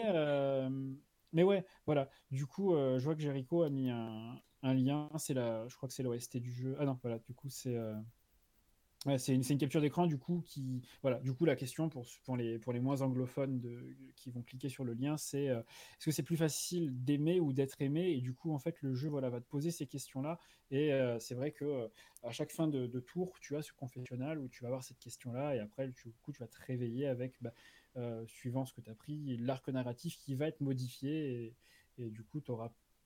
mais 1.35 1.43
ouais, 1.43 1.65
voilà. 1.85 2.09
Du 2.31 2.47
coup, 2.47 2.73
euh, 2.73 2.97
je 2.97 3.03
vois 3.03 3.13
que 3.13 3.21
Jericho 3.21 3.61
a 3.61 3.69
mis 3.69 3.89
un, 3.89 4.41
lien. 4.63 5.09
C'est 5.17 5.33
la, 5.33 5.67
je 5.67 5.75
crois 5.75 5.87
que 5.87 5.93
c'est 5.93 6.01
l'OST 6.01 6.37
du 6.37 6.51
jeu. 6.51 6.75
Ah 6.79 6.85
non, 6.85 6.97
voilà. 7.03 7.19
Du 7.19 7.33
coup, 7.33 7.49
c'est. 7.49 7.75
euh, 7.75 7.93
c'est 9.19 9.35
une, 9.35 9.57
capture 9.59 9.81
d'écran 9.81 10.07
du 10.07 10.17
coup 10.17 10.41
qui 10.47 10.81
voilà 11.03 11.19
du 11.19 11.31
coup 11.31 11.45
la 11.45 11.55
question 11.55 11.89
pour, 11.89 12.37
les 12.37 12.79
moins 12.79 13.01
anglophones 13.01 13.61
qui 14.15 14.31
vont 14.31 14.41
cliquer 14.41 14.67
sur 14.67 14.83
le 14.83 14.95
lien 14.95 15.15
c'est 15.15 15.47
euh, 15.49 15.59
est-ce 15.59 16.05
que 16.05 16.11
c'est 16.11 16.23
plus 16.23 16.37
facile 16.37 16.89
d'aimer 17.03 17.39
ou 17.39 17.53
d'être 17.53 17.79
aimé? 17.83 18.13
Et 18.13 18.21
du 18.21 18.33
coup 18.33 18.51
en 18.51 18.57
fait 18.57 18.81
le 18.81 18.95
jeu 18.95 19.07
voilà 19.07 19.29
va 19.29 19.39
te 19.41 19.45
poser 19.45 19.69
ces 19.69 19.85
questions 19.85 20.23
là 20.23 20.39
et 20.71 20.89
c'est 21.19 21.35
vrai 21.35 21.51
que 21.51 21.87
à 22.23 22.31
chaque 22.31 22.51
fin 22.51 22.67
de, 22.67 22.99
tour 22.99 23.37
tu 23.39 23.55
as 23.55 23.61
ce 23.61 23.73
confessionnal 23.73 24.39
où 24.39 24.47
tu 24.47 24.63
vas 24.63 24.69
avoir 24.69 24.83
cette 24.83 24.97
question 24.97 25.33
là 25.33 25.55
et 25.55 25.59
après 25.59 25.87
du 25.87 26.11
coup 26.23 26.31
tu 26.31 26.39
vas 26.39 26.47
te 26.47 26.57
réveiller 26.65 27.05
avec 27.05 27.35
bah, 27.41 27.53
euh, 27.97 28.25
suivant 28.27 28.65
ce 28.65 28.73
que 28.73 28.81
tu 28.81 28.89
as 28.89 28.95
pris 28.95 29.37
l'arc 29.37 29.67
narratif 29.69 30.17
qui 30.17 30.35
va 30.35 30.47
être 30.47 30.61
modifié 30.61 31.55
et, 31.97 32.09
du 32.09 32.23
coup 32.23 32.41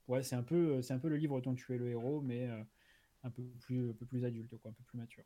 ouais 0.08 0.24
c'est 0.24 0.36
un 0.36 0.42
peu 0.42 0.82
un 0.90 0.98
peu 0.98 1.10
le 1.10 1.18
livre 1.18 1.42
dont 1.42 1.54
tu 1.54 1.76
es 1.76 1.78
le 1.78 1.90
héros 1.90 2.22
mais 2.22 2.48
euh, 2.48 2.64
un 3.24 3.30
peu 3.30 3.44
plus 3.60 3.92
un 3.92 3.94
peu 3.94 4.06
plus 4.08 4.26
adulte 4.26 4.58
quoi 4.58 4.72
un 4.72 4.74
peu 4.74 4.84
plus 4.84 4.98
mature 4.98 5.24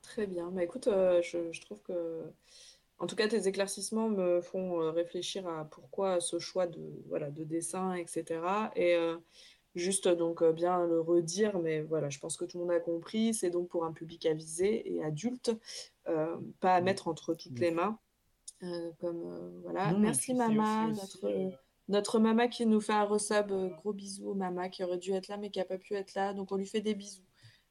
Très 0.00 0.28
bien. 0.28 0.50
Bah, 0.52 0.62
écoute, 0.62 0.86
euh, 0.86 1.20
je, 1.22 1.52
je 1.52 1.60
trouve 1.60 1.82
que, 1.82 2.22
en 2.98 3.08
tout 3.08 3.16
cas, 3.16 3.26
tes 3.26 3.48
éclaircissements 3.48 4.08
me 4.08 4.40
font 4.40 4.92
réfléchir 4.92 5.46
à 5.48 5.64
pourquoi 5.64 6.20
ce 6.20 6.38
choix 6.38 6.68
de, 6.68 7.02
voilà, 7.08 7.30
de 7.32 7.42
dessin, 7.42 7.94
etc. 7.94 8.70
Et 8.76 8.96
juste 9.74 10.08
donc 10.08 10.42
euh, 10.42 10.52
bien 10.52 10.84
le 10.86 11.00
redire, 11.00 11.58
mais 11.60 11.82
voilà, 11.82 12.08
je 12.10 12.18
pense 12.18 12.36
que 12.36 12.44
tout 12.44 12.58
le 12.58 12.64
monde 12.64 12.72
a 12.74 12.80
compris. 12.80 13.34
C'est 13.34 13.50
donc 13.50 13.68
pour 13.68 13.84
un 13.84 13.92
public 13.92 14.26
avisé 14.26 14.92
et 14.94 15.02
adulte, 15.04 15.52
euh, 16.08 16.36
pas 16.60 16.74
à 16.76 16.78
Oui, 16.80 16.84
mettre 16.84 17.08
entre 17.08 17.34
toutes 17.34 17.52
bien 17.52 17.68
les 17.68 17.74
mains. 17.74 17.98
Euh, 18.64 18.90
comme 18.98 19.22
euh, 19.24 19.60
voilà. 19.62 19.92
Non, 19.92 19.98
Merci 20.00 20.32
puis 20.32 20.32
c'est 20.32 20.48
Mama, 20.48 20.88
aussi, 20.88 21.00
aussi, 21.02 21.20
notre, 21.22 21.32
euh, 21.32 21.50
notre 21.88 22.18
Mama 22.18 22.48
qui 22.48 22.66
nous 22.66 22.80
fait 22.80 22.92
un 22.92 23.04
resub. 23.04 23.52
euh, 23.52 23.68
Gros 23.68 23.92
bisous, 23.92 24.34
Mama 24.34 24.68
qui 24.68 24.82
aurait 24.82 24.98
dû 24.98 25.12
être 25.12 25.28
là 25.28 25.36
mais 25.36 25.50
qui 25.50 25.58
n'a 25.60 25.64
pas 25.64 25.78
pu 25.78 25.94
être 25.94 26.14
là. 26.14 26.34
Donc 26.34 26.50
on 26.50 26.56
lui 26.56 26.66
fait 26.66 26.80
des 26.80 26.94
bisous. 26.94 27.22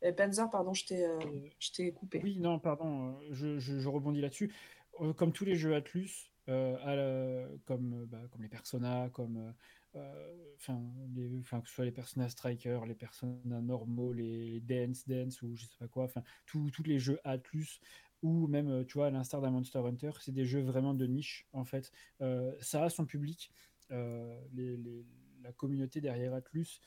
Et 0.02 0.14
Panzer, 0.14 0.50
pardon, 0.50 0.74
je 0.74 0.86
t'ai 0.86 1.04
euh, 1.06 1.18
euh, 1.20 1.50
je 1.60 1.72
t'ai 1.72 1.92
coupé. 1.92 2.22
Oui, 2.24 2.38
non, 2.40 2.60
pardon, 2.60 3.10
euh, 3.10 3.28
je, 3.32 3.58
je- 3.60 3.80
je 3.80 3.90
rebondis 3.90 4.22
là-dessus. 4.22 4.54
Euh, 5.02 5.12
comme 5.14 5.34
tous 5.34 5.44
les 5.44 5.56
jeux 5.56 5.76
Atlus, 5.76 6.32
euh, 6.50 6.78
à 6.84 6.96
la- 6.96 7.48
comme, 7.66 8.04
euh, 8.04 8.06
bah, 8.06 8.20
comme 8.32 8.44
les 8.44 8.48
Persona, 8.48 9.10
comme 9.12 9.54
euh, 9.96 10.56
enfin, 10.58 11.62
que 11.62 11.68
ce 11.68 11.74
soit 11.74 11.86
les 11.86 11.92
Persona 11.92 12.30
Striker, 12.30 12.82
les 12.88 12.96
Persona 12.96 13.62
normaux, 13.62 14.14
les, 14.14 14.60
Dance 14.62 15.08
Dance 15.08 15.42
ou 15.42 15.56
je 15.56 15.66
sais 15.66 15.78
pas 15.80 15.88
quoi, 15.88 16.08
tous 16.46 16.72
les 16.86 17.00
jeux 17.00 17.20
Atlus, 17.24 17.80
ou 18.24 18.48
même, 18.48 18.70
euh, 18.70 18.84
tu 18.84 18.96
vois, 18.96 19.08
à 19.08 19.10
l'instar 19.12 19.42
d'un 19.42 19.52
Monster 19.52 19.80
Hunter, 19.80 20.12
c'est 20.20 20.32
des 20.32 20.46
jeux 20.46 20.62
vraiment 20.62 20.94
de 20.94 21.06
niche, 21.06 21.48
en 21.54 21.66
fait. 21.66 21.92
Euh, 22.22 22.56
ça 22.60 22.84
a 22.84 22.90
son 22.90 23.06
public. 23.06 23.52
la 23.90 25.54
communauté 25.56 26.02
derrière 26.02 26.34
Atlus, 26.34 26.82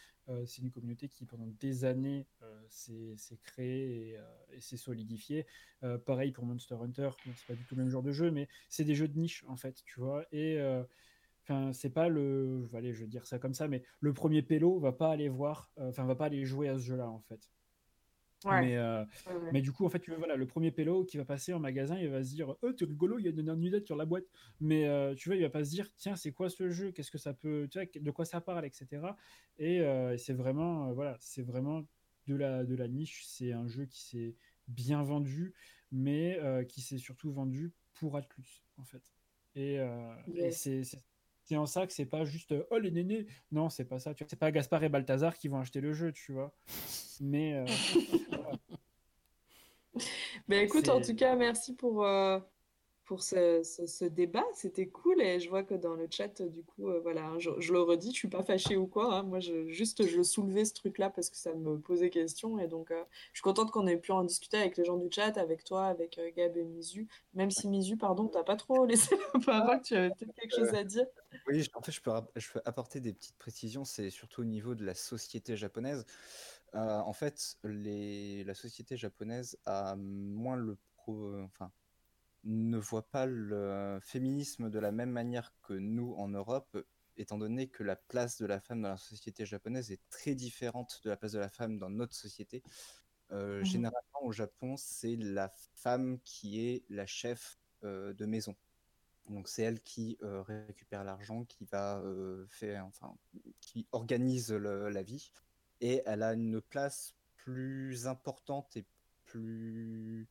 c'est 0.46 0.62
une 0.62 0.70
communauté 0.70 1.08
qui 1.08 1.24
pendant 1.24 1.46
des 1.46 1.84
années 1.84 2.26
s'est 2.68 3.38
créée 3.42 4.16
et, 4.52 4.60
s'est 4.60 4.76
solidifiée. 4.76 5.46
Pareil 6.04 6.30
pour 6.30 6.44
Monster 6.44 6.74
Hunter, 6.74 7.10
bon, 7.24 7.32
c'est 7.36 7.46
pas 7.46 7.54
du 7.54 7.64
tout 7.64 7.74
le 7.74 7.82
même 7.82 7.90
genre 7.90 8.02
de 8.02 8.12
jeu, 8.12 8.30
mais 8.30 8.48
c'est 8.68 8.84
des 8.84 8.94
jeux 8.94 9.08
de 9.08 9.18
niche 9.18 9.44
en 9.48 9.56
fait, 9.56 9.82
tu 9.86 9.98
vois. 9.98 10.26
Et 10.30 10.58
Enfin, 11.50 11.72
c'est 11.72 11.90
pas 11.90 12.08
le, 12.08 12.68
allez, 12.74 12.94
je 12.94 13.00
vais 13.00 13.08
dire 13.08 13.26
ça 13.26 13.40
comme 13.40 13.54
ça, 13.54 13.66
mais 13.66 13.82
le 13.98 14.12
premier 14.14 14.40
pélo 14.42 14.78
va 14.78 14.92
pas 14.92 15.10
aller 15.10 15.28
voir, 15.28 15.72
euh, 15.78 15.88
enfin, 15.88 16.04
va 16.04 16.14
pas 16.14 16.26
aller 16.26 16.44
jouer 16.44 16.68
à 16.68 16.74
ce 16.78 16.82
jeu-là, 16.84 17.10
en 17.10 17.18
fait. 17.20 17.50
Ouais. 18.44 18.60
Mais, 18.60 18.76
euh, 18.76 19.04
Ouais, 19.26 19.34
mais 19.52 19.60
du 19.60 19.72
coup, 19.72 19.84
en 19.84 19.90
fait, 19.90 20.08
voilà, 20.08 20.36
le 20.36 20.46
premier 20.46 20.70
pélo 20.70 21.04
qui 21.04 21.16
va 21.18 21.24
passer 21.24 21.52
en 21.52 21.58
magasin, 21.58 21.98
il 21.98 22.08
va 22.08 22.22
se 22.22 22.34
dire, 22.34 22.54
oh, 22.62 22.72
t'es 22.72 22.84
rigolo, 22.84 23.18
il 23.18 23.24
y 23.24 23.28
a 23.28 23.32
une 23.32 23.54
nudette 23.56 23.84
sur 23.86 23.96
la 23.96 24.06
boîte. 24.06 24.26
Mais 24.60 24.86
euh, 24.86 25.14
tu 25.14 25.28
vois, 25.28 25.36
il 25.36 25.42
va 25.42 25.50
pas 25.50 25.64
se 25.64 25.70
dire, 25.70 25.92
tiens, 25.96 26.16
c'est 26.16 26.32
quoi 26.32 26.48
ce 26.50 26.70
jeu? 26.70 26.92
Qu'est-ce 26.92 27.10
que 27.10 27.18
ça 27.18 27.34
peut, 27.34 27.68
tu 27.70 27.78
vois, 27.78 27.86
de 28.00 28.10
quoi 28.12 28.24
ça 28.24 28.40
parle, 28.40 28.64
etc. 28.64 29.16
Et 29.58 29.80
euh, 29.80 30.16
c'est 30.16 30.32
vraiment, 30.34 30.88
euh, 30.88 30.92
voilà, 30.94 31.16
c'est 31.20 31.42
vraiment 31.42 31.82
de 32.26 32.34
la, 32.36 32.64
de 32.64 32.74
la 32.76 32.88
niche. 32.88 33.24
C'est 33.26 33.52
un 33.52 33.66
jeu 33.66 33.86
qui 33.86 34.00
s'est 34.02 34.36
bien 34.68 35.02
vendu, 35.02 35.52
mais 35.90 36.38
euh, 36.38 36.64
qui 36.64 36.80
s'est 36.80 36.98
surtout 36.98 37.32
vendu 37.32 37.74
pour 37.94 38.16
Atlus, 38.16 38.64
en 38.76 38.84
fait. 38.84 39.02
Et, 39.54 39.80
euh, 39.80 40.14
et 40.38 40.52
Yes. 40.52 40.62
c'est 40.62 40.84
c'est- 41.50 41.56
en 41.56 41.66
ça 41.66 41.86
que 41.86 41.92
c'est 41.92 42.06
pas 42.06 42.24
juste 42.24 42.52
euh, 42.52 42.64
oh 42.70 42.78
les 42.78 42.90
nénés. 42.90 43.26
Non, 43.52 43.68
c'est 43.68 43.84
pas 43.84 43.98
ça. 43.98 44.14
tu 44.14 44.22
vois. 44.24 44.28
C'est 44.30 44.38
pas 44.38 44.50
Gaspard 44.52 44.82
et 44.84 44.88
Balthazar 44.88 45.36
qui 45.36 45.48
vont 45.48 45.58
acheter 45.58 45.80
le 45.80 45.92
jeu, 45.92 46.12
tu 46.12 46.32
vois. 46.32 46.52
Mais 47.20 47.54
euh, 47.54 47.64
voilà. 50.46 50.62
Écoute, 50.62 50.88
en 50.88 51.00
tout 51.00 51.14
cas, 51.14 51.34
merci 51.36 51.74
pour, 51.74 52.04
euh, 52.04 52.38
pour 53.10 53.24
ce, 53.24 53.64
ce- 53.64 54.04
débat. 54.04 54.44
C'était 54.54 54.86
cool 54.86 55.20
et 55.20 55.40
je 55.40 55.48
vois 55.48 55.64
que 55.64 55.74
dans 55.74 55.94
le 55.94 56.06
chat, 56.08 56.42
du 56.42 56.62
coup, 56.62 56.90
euh, 56.90 57.00
voilà, 57.00 57.36
je, 57.38 57.72
le 57.72 57.80
redis, 57.80 58.12
je 58.12 58.18
suis 58.18 58.28
pas 58.28 58.44
fâchée 58.44 58.76
ou 58.76 58.86
quoi. 58.86 59.16
hein. 59.16 59.22
Moi, 59.24 59.40
juste, 59.40 60.06
je 60.06 60.22
soulevais 60.22 60.64
ce 60.64 60.74
truc-là 60.74 61.10
parce 61.10 61.28
que 61.28 61.36
ça 61.36 61.52
me 61.52 61.76
posait 61.80 62.08
question 62.08 62.60
et 62.60 62.68
donc, 62.68 62.92
euh, 62.92 63.02
je 63.32 63.38
suis 63.38 63.42
contente 63.42 63.72
qu'on 63.72 63.88
ait 63.88 63.96
pu 63.96 64.12
en 64.12 64.22
discuter 64.22 64.58
avec 64.58 64.76
les 64.76 64.84
gens 64.84 64.96
du 64.96 65.08
chat, 65.10 65.36
avec 65.38 65.64
toi, 65.64 65.86
avec 65.86 66.18
euh, 66.18 66.30
Gab 66.36 66.56
et 66.56 66.62
Mizu. 66.62 67.08
Même 67.34 67.50
si 67.50 67.66
Mizu, 67.66 67.96
pardon, 67.96 68.28
t'as 68.28 68.44
pas 68.44 68.54
trop 68.54 68.86
laissé 68.86 69.18
la 69.34 69.40
parole, 69.40 69.82
tu 69.82 69.96
avais 69.96 70.10
peut-être 70.10 70.32
quelque 70.36 70.54
chose 70.54 70.72
à 70.72 70.84
dire. 70.84 71.06
Oui, 71.48 71.68
en 71.74 71.82
fait, 71.82 71.90
je 71.90 72.00
peux, 72.00 72.12
apporter 72.64 73.00
des 73.00 73.12
petites 73.12 73.38
précisions. 73.38 73.84
C'est 73.84 74.10
surtout 74.10 74.42
au 74.42 74.44
niveau 74.44 74.76
de 74.76 74.84
la 74.84 74.94
société 74.94 75.56
japonaise. 75.56 76.04
Euh, 76.76 77.00
en 77.00 77.12
fait, 77.12 77.58
la 77.64 78.54
société 78.54 78.96
japonaise 78.96 79.58
a 79.66 79.96
moins 79.96 80.54
le 80.54 80.78
enfin, 81.08 81.72
ne 82.44 82.78
voit 82.78 83.08
pas 83.10 83.26
le 83.26 83.98
féminisme 84.02 84.70
de 84.70 84.78
la 84.78 84.92
même 84.92 85.10
manière 85.10 85.52
que 85.62 85.74
nous 85.74 86.14
en 86.14 86.28
Europe, 86.28 86.76
étant 87.16 87.38
donné 87.38 87.68
que 87.68 87.82
la 87.82 87.96
place 87.96 88.38
de 88.38 88.46
la 88.46 88.60
femme 88.60 88.82
dans 88.82 88.90
la 88.90 88.96
société 88.96 89.44
japonaise 89.44 89.90
est 89.90 90.00
très 90.10 90.34
différente 90.34 91.00
de 91.04 91.10
la 91.10 91.16
place 91.16 91.32
de 91.32 91.38
la 91.38 91.50
femme 91.50 91.78
dans 91.78 91.90
notre 91.90 92.14
société. 92.14 92.62
Euh, 93.32 93.58
Mhm. 93.60 93.64
Généralement, 93.64 94.22
au 94.22 94.32
Japon, 94.32 94.76
c'est 94.76 95.16
la 95.16 95.52
femme 95.74 96.18
qui 96.24 96.60
est 96.66 96.84
la 96.88 97.06
chef 97.06 97.58
euh, 97.84 98.12
de 98.14 98.26
maison. 98.26 98.56
Donc 99.28 99.48
c'est 99.48 99.62
elle 99.62 99.80
qui 99.82 100.18
euh, 100.22 100.42
récupère 100.42 101.04
l'argent, 101.04 101.44
qui 101.44 101.64
va 101.66 102.02
faire, 102.48 102.86
enfin, 102.86 103.14
qui 103.60 103.86
organise 103.92 104.50
le- 104.52 104.88
la 104.88 105.02
vie, 105.02 105.30
et 105.80 106.02
elle 106.06 106.22
a 106.22 106.32
une 106.32 106.60
place 106.60 107.14
plus 107.36 108.06
importante 108.06 108.76
et 108.76 108.84
plus 109.24 110.28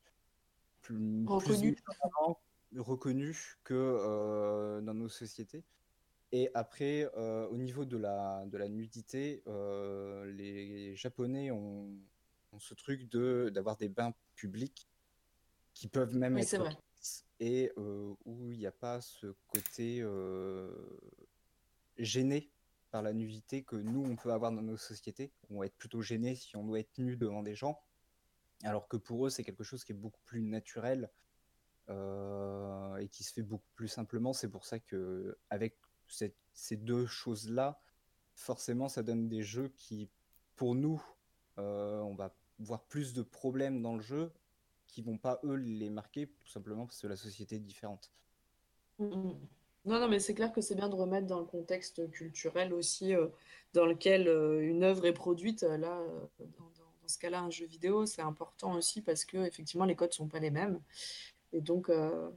plus, 0.81 1.25
reconnue 2.77 3.57
que 3.63 3.73
euh, 3.73 4.81
dans 4.81 4.93
nos 4.93 5.09
sociétés. 5.09 5.63
Et 6.31 6.51
après, 6.53 7.09
euh, 7.17 7.47
au 7.47 7.57
niveau 7.57 7.85
de 7.85 7.97
la, 7.97 8.45
de 8.45 8.57
la 8.57 8.67
nudité, 8.67 9.41
euh, 9.47 10.25
les 10.31 10.95
Japonais 10.95 11.49
ont, 11.49 11.89
ont 12.51 12.59
ce 12.59 12.75
truc 12.75 13.09
de 13.09 13.49
d'avoir 13.49 13.77
des 13.77 13.89
bains 13.89 14.13
publics 14.35 14.87
qui 15.73 15.87
peuvent 15.87 16.15
même 16.15 16.35
Oui, 16.35 16.41
être 16.41 16.69
et 17.39 17.71
où 18.25 18.51
il 18.51 18.59
n'y 18.59 18.67
a 18.67 18.71
pas 18.71 18.99
ce 18.99 19.33
côté 19.47 20.05
gêné 21.97 22.51
par 22.91 23.01
la 23.01 23.13
nudité 23.13 23.63
que 23.63 23.75
nous, 23.77 24.03
on 24.03 24.15
peut 24.15 24.33
avoir 24.33 24.51
dans 24.51 24.61
nos 24.61 24.77
sociétés. 24.77 25.31
On 25.49 25.59
va 25.59 25.67
être 25.67 25.77
plutôt 25.77 26.01
gêné 26.01 26.35
si 26.35 26.57
on 26.57 26.65
doit 26.65 26.79
être 26.79 26.97
nu 26.97 27.15
devant 27.15 27.43
des 27.43 27.55
gens, 27.55 27.79
alors 28.63 28.87
que 28.87 28.97
pour 28.97 29.25
eux, 29.25 29.29
c'est 29.29 29.43
quelque 29.43 29.63
chose 29.63 29.83
qui 29.83 29.91
est 29.91 29.95
beaucoup 29.95 30.21
plus 30.25 30.41
naturel 30.41 31.09
euh, 31.89 32.97
et 32.97 33.07
qui 33.07 33.23
se 33.23 33.33
fait 33.33 33.41
beaucoup 33.41 33.71
plus 33.75 33.87
simplement. 33.87 34.33
C'est 34.33 34.49
pour 34.49 34.65
ça 34.65 34.79
que 34.79 35.37
avec 35.49 35.75
ces 36.07 36.75
deux 36.75 37.05
choses-là, 37.05 37.79
forcément, 38.35 38.89
ça 38.89 39.03
donne 39.03 39.27
des 39.27 39.43
jeux 39.43 39.71
qui, 39.77 40.09
pour 40.55 40.75
nous, 40.75 41.01
euh, 41.57 41.99
on 42.01 42.15
va 42.15 42.33
voir 42.59 42.83
plus 42.83 43.13
de 43.13 43.21
problèmes 43.21 43.81
dans 43.81 43.95
le 43.95 44.01
jeu 44.01 44.31
qui 44.87 45.01
vont 45.01 45.17
pas 45.17 45.39
eux 45.43 45.55
les 45.55 45.89
marquer, 45.89 46.27
tout 46.27 46.49
simplement 46.49 46.85
parce 46.85 47.01
que 47.01 47.07
la 47.07 47.15
société 47.15 47.55
est 47.55 47.59
différente. 47.59 48.11
Mm. 48.97 49.31
Non, 49.85 49.99
non, 49.99 50.09
mais 50.09 50.19
c'est 50.19 50.33
clair 50.33 50.51
que 50.51 50.61
c'est 50.61 50.75
bien 50.75 50.89
de 50.89 50.95
remettre 50.95 51.27
dans 51.27 51.39
le 51.39 51.45
contexte 51.45 52.11
culturel 52.11 52.73
aussi 52.73 53.15
euh, 53.15 53.27
dans 53.73 53.85
lequel 53.85 54.27
une 54.61 54.83
œuvre 54.83 55.05
est 55.05 55.13
produite. 55.13 55.63
Là, 55.63 56.03
ce 57.09 57.17
cas-là, 57.19 57.41
un 57.41 57.49
jeu 57.49 57.65
vidéo, 57.65 58.05
c'est 58.05 58.21
important 58.21 58.75
aussi 58.75 59.01
parce 59.01 59.25
que 59.25 59.37
effectivement, 59.37 59.85
les 59.85 59.95
codes 59.95 60.13
sont 60.13 60.27
pas 60.27 60.39
les 60.39 60.51
mêmes. 60.51 60.79
Et 61.53 61.61
donc, 61.61 61.89
euh, 61.89 62.29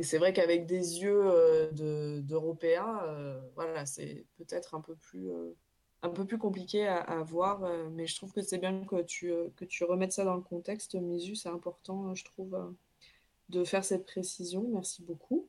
et 0.00 0.02
c'est 0.02 0.16
vrai 0.16 0.32
qu'avec 0.32 0.64
des 0.64 1.02
yeux 1.02 1.26
euh, 1.26 1.70
de, 1.72 2.22
d'Européens, 2.22 3.02
euh, 3.04 3.38
voilà, 3.54 3.84
c'est 3.84 4.24
peut-être 4.38 4.74
un 4.74 4.80
peu 4.80 4.94
plus, 4.94 5.30
euh, 5.30 5.54
un 6.00 6.08
peu 6.08 6.24
plus 6.24 6.38
compliqué 6.38 6.86
à, 6.86 6.96
à 6.96 7.22
voir. 7.22 7.60
mais 7.90 8.06
je 8.06 8.16
trouve 8.16 8.32
que 8.32 8.40
c'est 8.40 8.56
bien 8.56 8.86
que 8.86 9.02
tu, 9.02 9.30
que 9.56 9.66
tu 9.66 9.84
remettes 9.84 10.12
ça 10.12 10.24
dans 10.24 10.36
le 10.36 10.40
contexte, 10.40 10.94
Misu. 10.94 11.36
C'est 11.36 11.50
important, 11.50 12.14
je 12.14 12.24
trouve, 12.24 12.58
de 13.50 13.62
faire 13.62 13.84
cette 13.84 14.06
précision. 14.06 14.66
Merci 14.72 15.02
beaucoup. 15.02 15.46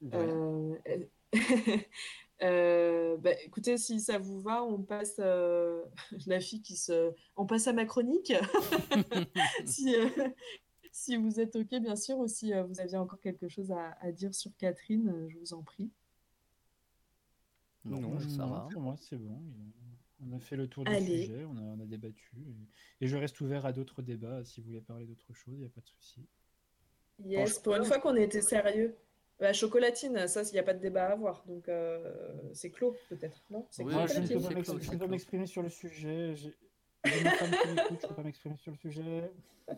Euh, 2.42 3.16
bah, 3.18 3.32
écoutez, 3.44 3.76
si 3.78 4.00
ça 4.00 4.18
vous 4.18 4.40
va, 4.40 4.64
on 4.64 4.82
passe 4.82 5.16
euh, 5.20 5.82
la 6.26 6.40
fille 6.40 6.62
qui 6.62 6.76
se, 6.76 7.12
on 7.36 7.46
passe 7.46 7.68
à 7.68 7.72
ma 7.72 7.84
chronique. 7.84 8.32
si, 9.66 9.94
euh, 9.94 10.08
si 10.90 11.16
vous 11.16 11.38
êtes 11.40 11.54
ok, 11.56 11.68
bien 11.80 11.96
sûr, 11.96 12.18
ou 12.18 12.26
si 12.26 12.52
euh, 12.52 12.64
vous 12.64 12.80
aviez 12.80 12.96
encore 12.96 13.20
quelque 13.20 13.48
chose 13.48 13.70
à, 13.70 13.96
à 14.00 14.10
dire 14.12 14.34
sur 14.34 14.50
Catherine, 14.56 15.26
je 15.28 15.38
vous 15.38 15.54
en 15.54 15.62
prie. 15.62 15.90
Non, 17.84 18.00
Non, 18.00 18.18
ça 18.20 18.46
Non, 18.46 18.50
va. 18.50 18.68
pour 18.72 18.82
moi, 18.82 18.96
c'est 18.98 19.16
bon. 19.16 19.40
On 20.24 20.36
a 20.36 20.38
fait 20.40 20.56
le 20.56 20.68
tour 20.68 20.84
du 20.84 20.92
Allez. 20.92 21.26
sujet, 21.26 21.44
on 21.44 21.56
a, 21.56 21.60
on 21.62 21.80
a 21.80 21.84
débattu. 21.86 22.32
Et, 23.00 23.04
et 23.04 23.08
je 23.08 23.16
reste 23.16 23.40
ouvert 23.40 23.66
à 23.66 23.72
d'autres 23.72 24.02
débats. 24.02 24.44
Si 24.44 24.60
vous 24.60 24.68
voulez 24.68 24.80
parler 24.80 25.04
d'autre 25.06 25.32
chose, 25.32 25.54
il 25.54 25.60
n'y 25.60 25.66
a 25.66 25.68
pas 25.68 25.80
de 25.80 25.88
souci. 25.88 26.24
Yes, 27.24 27.58
pour 27.58 27.74
une 27.74 27.84
fois 27.84 27.98
qu'on 27.98 28.14
a 28.16 28.20
été 28.20 28.40
sérieux. 28.40 28.96
Bah, 29.42 29.52
chocolatine, 29.52 30.28
ça, 30.28 30.42
il 30.42 30.52
n'y 30.52 30.60
a 30.60 30.62
pas 30.62 30.72
de 30.72 30.78
débat 30.78 31.06
à 31.06 31.12
avoir. 31.14 31.42
Donc, 31.48 31.68
euh, 31.68 32.12
c'est 32.52 32.70
clos, 32.70 32.94
peut-être, 33.08 33.42
non? 33.50 33.66
C'est 33.70 33.82
Oui, 33.82 33.92
Moi, 33.92 34.06
je 34.06 34.20
ne 34.20 34.28
peux 34.28 34.38
chocolatine. 34.38 34.98
pas 35.00 35.06
m'exprimer 35.08 35.46
sur 35.46 35.62
le 35.62 35.68
sujet. 35.68 36.36
J'ai 36.36 36.54
j'ai 37.04 37.24
ma 37.24 37.32
femme 37.32 37.50
qui 37.50 37.68
m'écoute, 37.70 37.98
je 38.00 38.06
ne 38.06 38.08
peux 38.08 38.14
pas 38.14 38.22
m'exprimer 38.22 38.56
sur 38.56 38.70
le 38.70 38.76
sujet. 38.76 39.32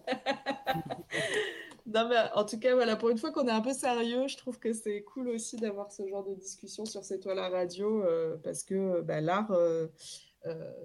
Non, 1.87 2.09
mais 2.09 2.17
en 2.35 2.45
tout 2.47 2.59
cas, 2.59 2.75
voilà, 2.75 2.97
pour 2.97 3.11
une 3.11 3.19
fois 3.19 3.31
qu'on 3.31 3.47
est 3.47 3.51
un 3.53 3.61
peu 3.61 3.75
sérieux, 3.75 4.27
je 4.27 4.39
trouve 4.39 4.59
que 4.59 4.73
c'est 4.73 5.03
cool 5.03 5.29
aussi 5.29 5.57
d'avoir 5.57 5.93
ce 5.93 6.07
genre 6.09 6.25
de 6.25 6.35
discussion 6.35 6.87
sur 6.87 7.05
C'est 7.05 7.21
toi 7.21 7.35
la 7.35 7.51
radio, 7.51 8.03
euh, 8.03 8.37
parce 8.43 8.65
que 8.65 9.03
bah, 9.03 9.21
l'art, 9.21 9.51
euh, 9.51 9.89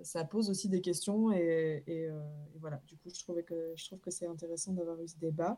ça 0.04 0.24
pose 0.24 0.50
aussi 0.50 0.70
des 0.70 0.82
questions 0.82 1.32
et, 1.32 1.84
et, 1.88 2.08
euh, 2.10 2.20
et 2.56 2.60
voilà. 2.60 2.82
Du 2.88 2.96
coup, 2.98 3.10
je 3.14 3.20
trouvais 3.20 3.44
que 3.44 3.74
je 3.76 3.86
trouve 3.86 4.00
que 4.00 4.12
c'est 4.12 4.28
intéressant 4.28 4.74
d'avoir 4.74 5.02
eu 5.02 5.08
ce 5.08 5.18
débat. 5.18 5.58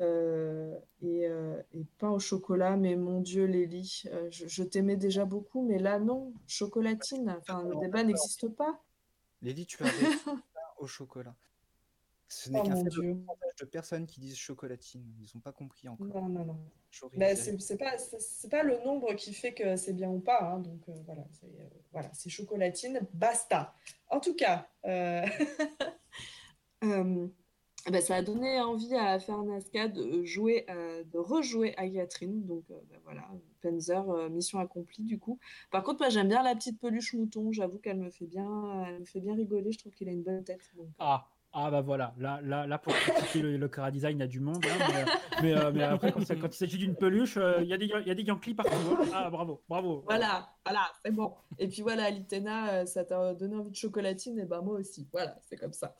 Euh, 0.00 0.74
et, 1.02 1.26
euh, 1.26 1.60
et 1.72 1.84
pain 1.98 2.10
au 2.10 2.18
chocolat, 2.18 2.76
mais 2.76 2.96
mon 2.96 3.20
Dieu, 3.20 3.44
Lélie, 3.44 4.04
euh, 4.06 4.28
je, 4.30 4.46
je 4.48 4.62
t'aimais 4.62 4.96
déjà 4.96 5.24
beaucoup, 5.24 5.62
mais 5.62 5.78
là, 5.78 5.98
non, 5.98 6.32
chocolatine. 6.46 7.36
Enfin, 7.40 7.62
le 7.62 7.78
débat 7.80 8.02
n'existe 8.04 8.48
pas. 8.48 8.80
Lily, 9.42 9.66
tu 9.66 9.82
as 9.82 9.86
au 10.78 10.86
chocolat. 10.86 11.34
Ce 12.34 12.48
n'est 12.50 12.60
Oh 12.60 12.62
qu'un 12.62 12.70
mon 12.70 12.84
faible 12.84 12.90
Dieu. 12.90 13.14
pourcentage 13.14 13.56
de 13.60 13.64
personnes 13.66 14.06
qui 14.06 14.20
disent 14.20 14.36
chocolatine. 14.38 15.04
Ils 15.20 15.28
n'ont 15.34 15.42
pas 15.42 15.52
compris 15.52 15.86
encore. 15.88 16.06
Non, 16.06 16.28
non, 16.28 16.44
non. 16.46 16.56
Bah, 17.16 17.36
c'est 17.36 17.60
c'est 17.60 17.76
pas, 17.76 17.98
c'est 17.98 18.20
c'est 18.20 18.48
pas 18.48 18.62
le 18.62 18.82
nombre 18.84 19.12
qui 19.14 19.34
fait 19.34 19.52
que 19.52 19.76
c'est 19.76 19.92
bien 19.92 20.08
ou 20.10 20.18
pas. 20.20 20.42
hein, 20.42 20.60
donc 20.60 20.80
euh, 20.88 20.92
voilà, 21.04 21.24
c'est 21.32 21.46
euh, 21.46 21.68
voilà, 21.92 22.10
c'est 22.14 22.30
chocolatine, 22.30 23.00
basta. 23.12 23.74
En 24.08 24.18
tout 24.20 24.34
cas, 24.34 24.66
euh, 24.86 25.26
euh, 26.84 27.28
bah, 27.90 28.00
ça 28.00 28.16
a 28.16 28.22
donné 28.22 28.60
envie 28.60 28.94
à 28.94 29.18
Fernaska 29.20 29.88
de 29.88 30.24
jouer, 30.24 30.64
de 30.68 31.18
rejouer 31.18 31.76
à 31.76 31.88
Catherine. 31.88 32.46
Donc 32.46 32.64
euh, 32.70 32.80
bah, 32.90 32.96
voilà, 33.04 33.28
Panzer, 33.60 34.08
euh, 34.10 34.28
mission 34.28 34.58
accomplie 34.58 35.04
du 35.04 35.18
coup. 35.18 35.38
Par 35.70 35.82
contre, 35.82 36.00
moi 36.00 36.08
j'aime 36.08 36.28
bien 36.28 36.42
la 36.42 36.54
petite 36.54 36.80
peluche 36.80 37.12
mouton. 37.14 37.52
J'avoue 37.52 37.78
qu'elle 37.78 37.98
me 37.98 38.10
fait 38.10 38.26
bien, 38.26 38.84
elle 38.86 39.00
me 39.00 39.04
fait 39.04 39.20
bien 39.20 39.34
rigoler. 39.34 39.72
Je 39.72 39.78
trouve 39.78 39.92
qu'il 39.92 40.08
a 40.08 40.12
une 40.12 40.22
bonne 40.22 40.44
tête. 40.44 40.60
donc, 40.76 40.86
euh, 40.86 40.90
Ah, 40.98 41.28
Ah 41.54 41.70
bah 41.70 41.82
voilà, 41.82 42.14
là, 42.16 42.40
là, 42.42 42.66
là 42.66 42.78
pour 42.78 42.94
critiquer 42.94 43.42
le, 43.42 43.58
le 43.58 43.68
Cara 43.68 43.90
Design, 43.90 44.16
il 44.16 44.20
y 44.20 44.22
a 44.22 44.26
du 44.26 44.40
monde. 44.40 44.64
hein, 44.64 44.78
mais, 44.88 44.96
euh, 44.96 45.04
mais, 45.42 45.54
euh, 45.54 45.70
mais 45.72 45.82
après, 45.82 46.10
quand, 46.10 46.20
il 46.20 46.52
s'agit 46.54 46.78
d'une 46.78 46.96
peluche, 46.96 47.36
euh, 47.36 47.60
il 47.60 47.68
y 47.68 47.74
a 47.74 47.76
des, 47.76 47.84
il 47.84 48.06
y 48.08 48.10
a 48.10 48.14
des 48.14 48.22
Yankees 48.22 48.54
partout. 48.54 48.72
hein. 48.74 49.04
Ah 49.12 49.28
bravo, 49.28 49.62
bravo. 49.68 50.00
Voilà, 50.06 50.48
voilà, 50.64 50.90
c'est 51.04 51.10
bon. 51.10 51.34
Et 51.58 51.68
puis 51.68 51.82
voilà, 51.82 52.08
Litena, 52.08 52.86
ça 52.86 53.04
t'a 53.04 53.34
donné 53.34 53.54
envie 53.56 53.70
de 53.70 53.76
chocolatine, 53.76 54.38
et 54.38 54.46
ben 54.46 54.62
moi 54.62 54.78
aussi. 54.78 55.06
Voilà, 55.12 55.36
c'est 55.42 55.56
comme 55.58 55.74
ça. 55.74 55.94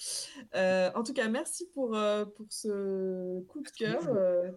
Euh, 0.54 0.90
en 0.94 1.02
tout 1.02 1.12
cas, 1.12 1.28
merci 1.28 1.68
pour, 1.74 1.94
euh, 1.96 2.24
pour 2.24 2.46
ce 2.48 3.40
coup 3.42 3.60
de 3.60 3.68
cœur, 3.68 4.00
euh. 4.08 4.50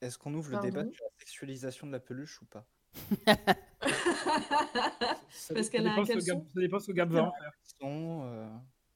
Est-ce 0.00 0.16
qu'on 0.16 0.32
ouvre 0.32 0.50
le 0.50 0.60
débat 0.60 0.82
sur 0.90 1.04
la 1.04 1.10
sexualisation 1.18 1.86
de 1.86 1.92
la 1.92 2.00
peluche 2.00 2.40
ou 2.40 2.46
pas? 2.46 2.64
Parce 5.54 5.68
qu'elle 5.68 5.86
a 5.86 5.92
un 5.92 6.04
caleçon? 6.04 6.46
Ça 6.54 6.60
dépend 6.60 6.78
ce 6.80 6.86
que 6.86 6.92
Gab 6.92 7.10
va 7.10 7.24
en 7.24 7.32
faire. 7.32 7.52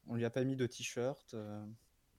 On 0.09 0.15
lui 0.15 0.25
a 0.25 0.31
pas 0.31 0.45
mis 0.45 0.57
de 0.57 0.67
t-shirt. 0.67 1.35
euh, 1.35 1.65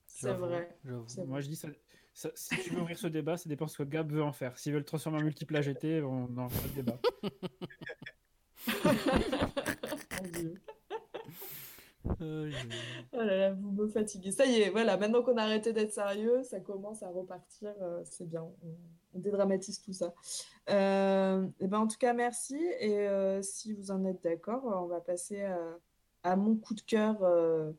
C'est 0.05 0.33
vrai. 0.33 0.77
Moi 1.25 1.39
je 1.41 1.47
dis, 1.47 1.55
ça, 1.55 1.69
ça- 2.13 2.31
si 2.35 2.55
tu 2.61 2.71
veux 2.71 2.81
ouvrir 2.81 2.97
ce 2.97 3.07
débat, 3.07 3.37
ça 3.37 3.47
dépend 3.49 3.67
ce 3.67 3.77
que 3.77 3.83
Gab 3.83 4.11
veut 4.11 4.23
en 4.23 4.33
faire. 4.33 4.57
S'il 4.57 4.73
veut 4.73 4.79
le 4.79 4.85
transformer 4.85 5.19
en 5.19 5.23
multiple 5.23 5.55
AGT, 5.55 6.01
on 6.03 6.27
n'en 6.27 6.49
pas 6.49 6.55
de 6.67 6.73
débat. 6.81 6.99
Euh, 12.21 12.49
Oh 13.13 13.17
là 13.17 13.37
là, 13.37 13.53
vous 13.53 13.71
me 13.71 13.87
fatiguez. 13.87 14.31
Ça 14.31 14.45
y 14.45 14.61
est, 14.61 14.69
voilà, 14.69 14.95
maintenant 14.97 15.23
qu'on 15.23 15.35
a 15.37 15.43
arrêté 15.43 15.73
d'être 15.73 15.91
sérieux, 15.91 16.41
ça 16.43 16.59
commence 16.61 17.03
à 17.03 17.09
repartir. 17.09 17.73
euh, 17.81 18.01
c'est 18.05 18.25
bien, 18.27 18.43
on, 18.43 18.55
on 19.13 19.19
dédramatise 19.19 19.81
tout 19.81 19.91
ça. 19.91 20.13
Euh, 20.69 21.45
et 21.59 21.67
ben, 21.67 21.79
en 21.79 21.87
tout 21.87 21.97
cas, 21.97 22.13
merci. 22.13 22.55
Et 22.79 23.07
euh, 23.07 23.41
si 23.41 23.73
vous 23.73 23.91
en 23.91 24.05
êtes 24.05 24.23
d'accord, 24.23 24.63
on 24.65 24.85
va 24.87 25.01
passer 25.01 25.41
à, 25.43 25.59
à 26.27 26.35
mon 26.35 26.55
coup 26.55 26.73
de 26.73 26.81
cœur, 26.81 27.23
euh, 27.23 27.71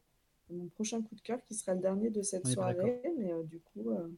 mon 0.51 0.69
prochain 0.69 1.03
coup 1.03 1.15
de 1.15 1.21
cœur 1.21 1.39
qui 1.47 1.55
sera 1.55 1.75
le 1.75 1.81
dernier 1.81 2.11
de 2.11 2.23
cette 2.23 2.47
soirée. 2.47 3.03
Mais 3.19 3.33
euh, 3.33 3.43
du 3.43 3.61
coup, 3.61 3.91
euh, 3.91 4.09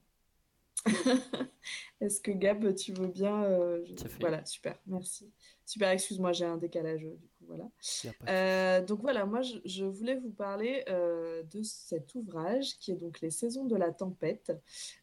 est-ce 2.01 2.21
que 2.21 2.31
Gab, 2.31 2.75
tu 2.75 2.93
veux 2.93 3.09
bien 3.09 3.43
je-. 3.85 4.09
Voilà, 4.21 4.45
super, 4.45 4.79
merci. 4.87 5.31
Super, 5.67 5.91
excuse-moi, 5.91 6.33
j'ai 6.33 6.45
un 6.45 6.57
décalage, 6.57 7.01
du 7.03 7.29
coup, 7.29 7.47
voilà. 7.47 8.81
donc 8.83 9.01
voilà, 9.01 9.25
moi 9.27 9.43
je, 9.43 9.59
je 9.65 9.85
voulais 9.85 10.17
vous 10.17 10.31
parler 10.31 10.85
de 10.89 11.63
cet 11.63 12.15
ouvrage 12.15 12.79
qui 12.79 12.93
est 12.93 12.97
donc 12.97 13.21
Les 13.21 13.31
Saisons 13.31 13.67
de 13.67 13.77
la 13.77 13.93
Tempête 13.93 14.53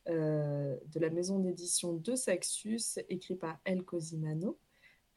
de 0.07 0.99
la 0.99 1.09
maison 1.09 1.39
d'édition 1.39 1.93
de 1.93 2.15
Saxus, 2.15 2.99
écrit 3.09 3.35
par 3.35 3.59
El 3.65 3.83
Cosimano. 3.83 4.57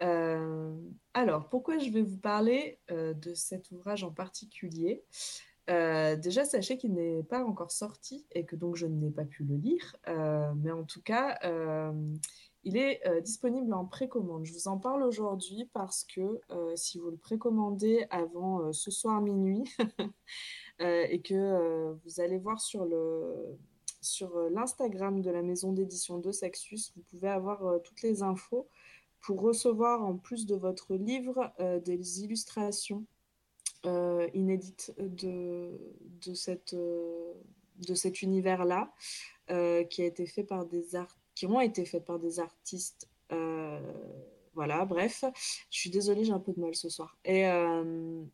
Euh, 0.03 0.75
alors, 1.15 1.49
pourquoi 1.49 1.79
je 1.79 1.91
vais 1.91 2.03
vous 2.03 2.19
parler 2.19 2.79
euh, 2.91 3.12
de 3.15 3.35
cet 3.35 3.70
ouvrage 3.70 4.05
en 4.05 4.11
particulier? 4.11 5.05
Euh, 5.69 6.17
Déjà, 6.17 6.45
sachez 6.45 6.79
qu'il 6.79 6.95
n'est 6.95 7.23
pas 7.23 7.45
encore 7.45 7.70
sorti 7.70 8.27
et 8.33 8.45
que 8.45 8.57
donc 8.57 8.77
je 8.77 8.87
n'ai 8.87 9.11
pas 9.11 9.25
pu 9.25 9.45
le 9.45 9.57
lire, 9.57 9.97
mais 10.57 10.73
en 10.73 10.85
tout 10.85 11.03
cas, 11.03 11.39
il 12.65 12.77
est 12.77 13.01
disponible 13.23 13.73
en 13.73 13.85
précommande. 13.85 14.45
Je 14.45 14.53
vous 14.53 14.67
en 14.67 14.79
parle 14.79 15.05
aujourd'hui 15.05 15.70
parce 15.73 16.05
que 16.05 16.41
si 16.75 16.99
vous 16.99 17.11
le 17.11 17.17
précommandez 17.17 18.07
avant 18.11 18.73
ce 18.73 18.91
soir 18.91 19.20
minuit 19.20 19.62
et 20.81 21.20
que 21.23 21.93
vous 22.05 22.20
allez 22.20 22.39
voir 22.39 22.61
sur 22.61 22.85
l'Instagram 24.51 25.20
de 25.20 25.31
la 25.31 25.43
maison 25.43 25.73
d'édition 25.73 26.19
de 26.19 26.33
Saxus, 26.33 26.91
vous 26.97 27.03
pouvez 27.03 27.29
avoir 27.29 27.81
toutes 27.85 28.03
les 28.03 28.25
infos 28.25 28.67
pour 29.20 29.40
recevoir 29.40 30.02
en 30.02 30.16
plus 30.16 30.47
de 30.47 30.55
votre 30.55 30.94
livre 30.94 31.52
euh, 31.60 31.81
des 31.81 32.23
illustrations 32.23 33.05
euh, 33.86 34.28
inédites 34.34 34.92
de, 34.99 35.78
de, 36.26 36.34
cette, 36.34 36.74
euh, 36.74 37.32
de 37.86 37.94
cet 37.94 38.23
univers-là, 38.23 38.92
qui 39.90 40.02
a 40.02 40.05
été 40.05 40.26
fait 40.26 40.44
par 40.44 40.65
des 40.65 40.94
art- 40.94 41.18
qui 41.34 41.47
ont 41.47 41.60
été 41.60 41.84
faites 41.84 42.05
par 42.05 42.18
des 42.20 42.39
artistes. 42.39 43.08
voilà, 44.55 44.84
bref, 44.84 45.24
je 45.70 45.78
suis 45.78 45.90
désolée, 45.90 46.24
j'ai 46.24 46.32
un 46.32 46.39
peu 46.40 46.52
de 46.52 46.60
mal 46.60 46.74
ce 46.74 46.89
soir. 46.89 47.16
Et, 47.24 47.44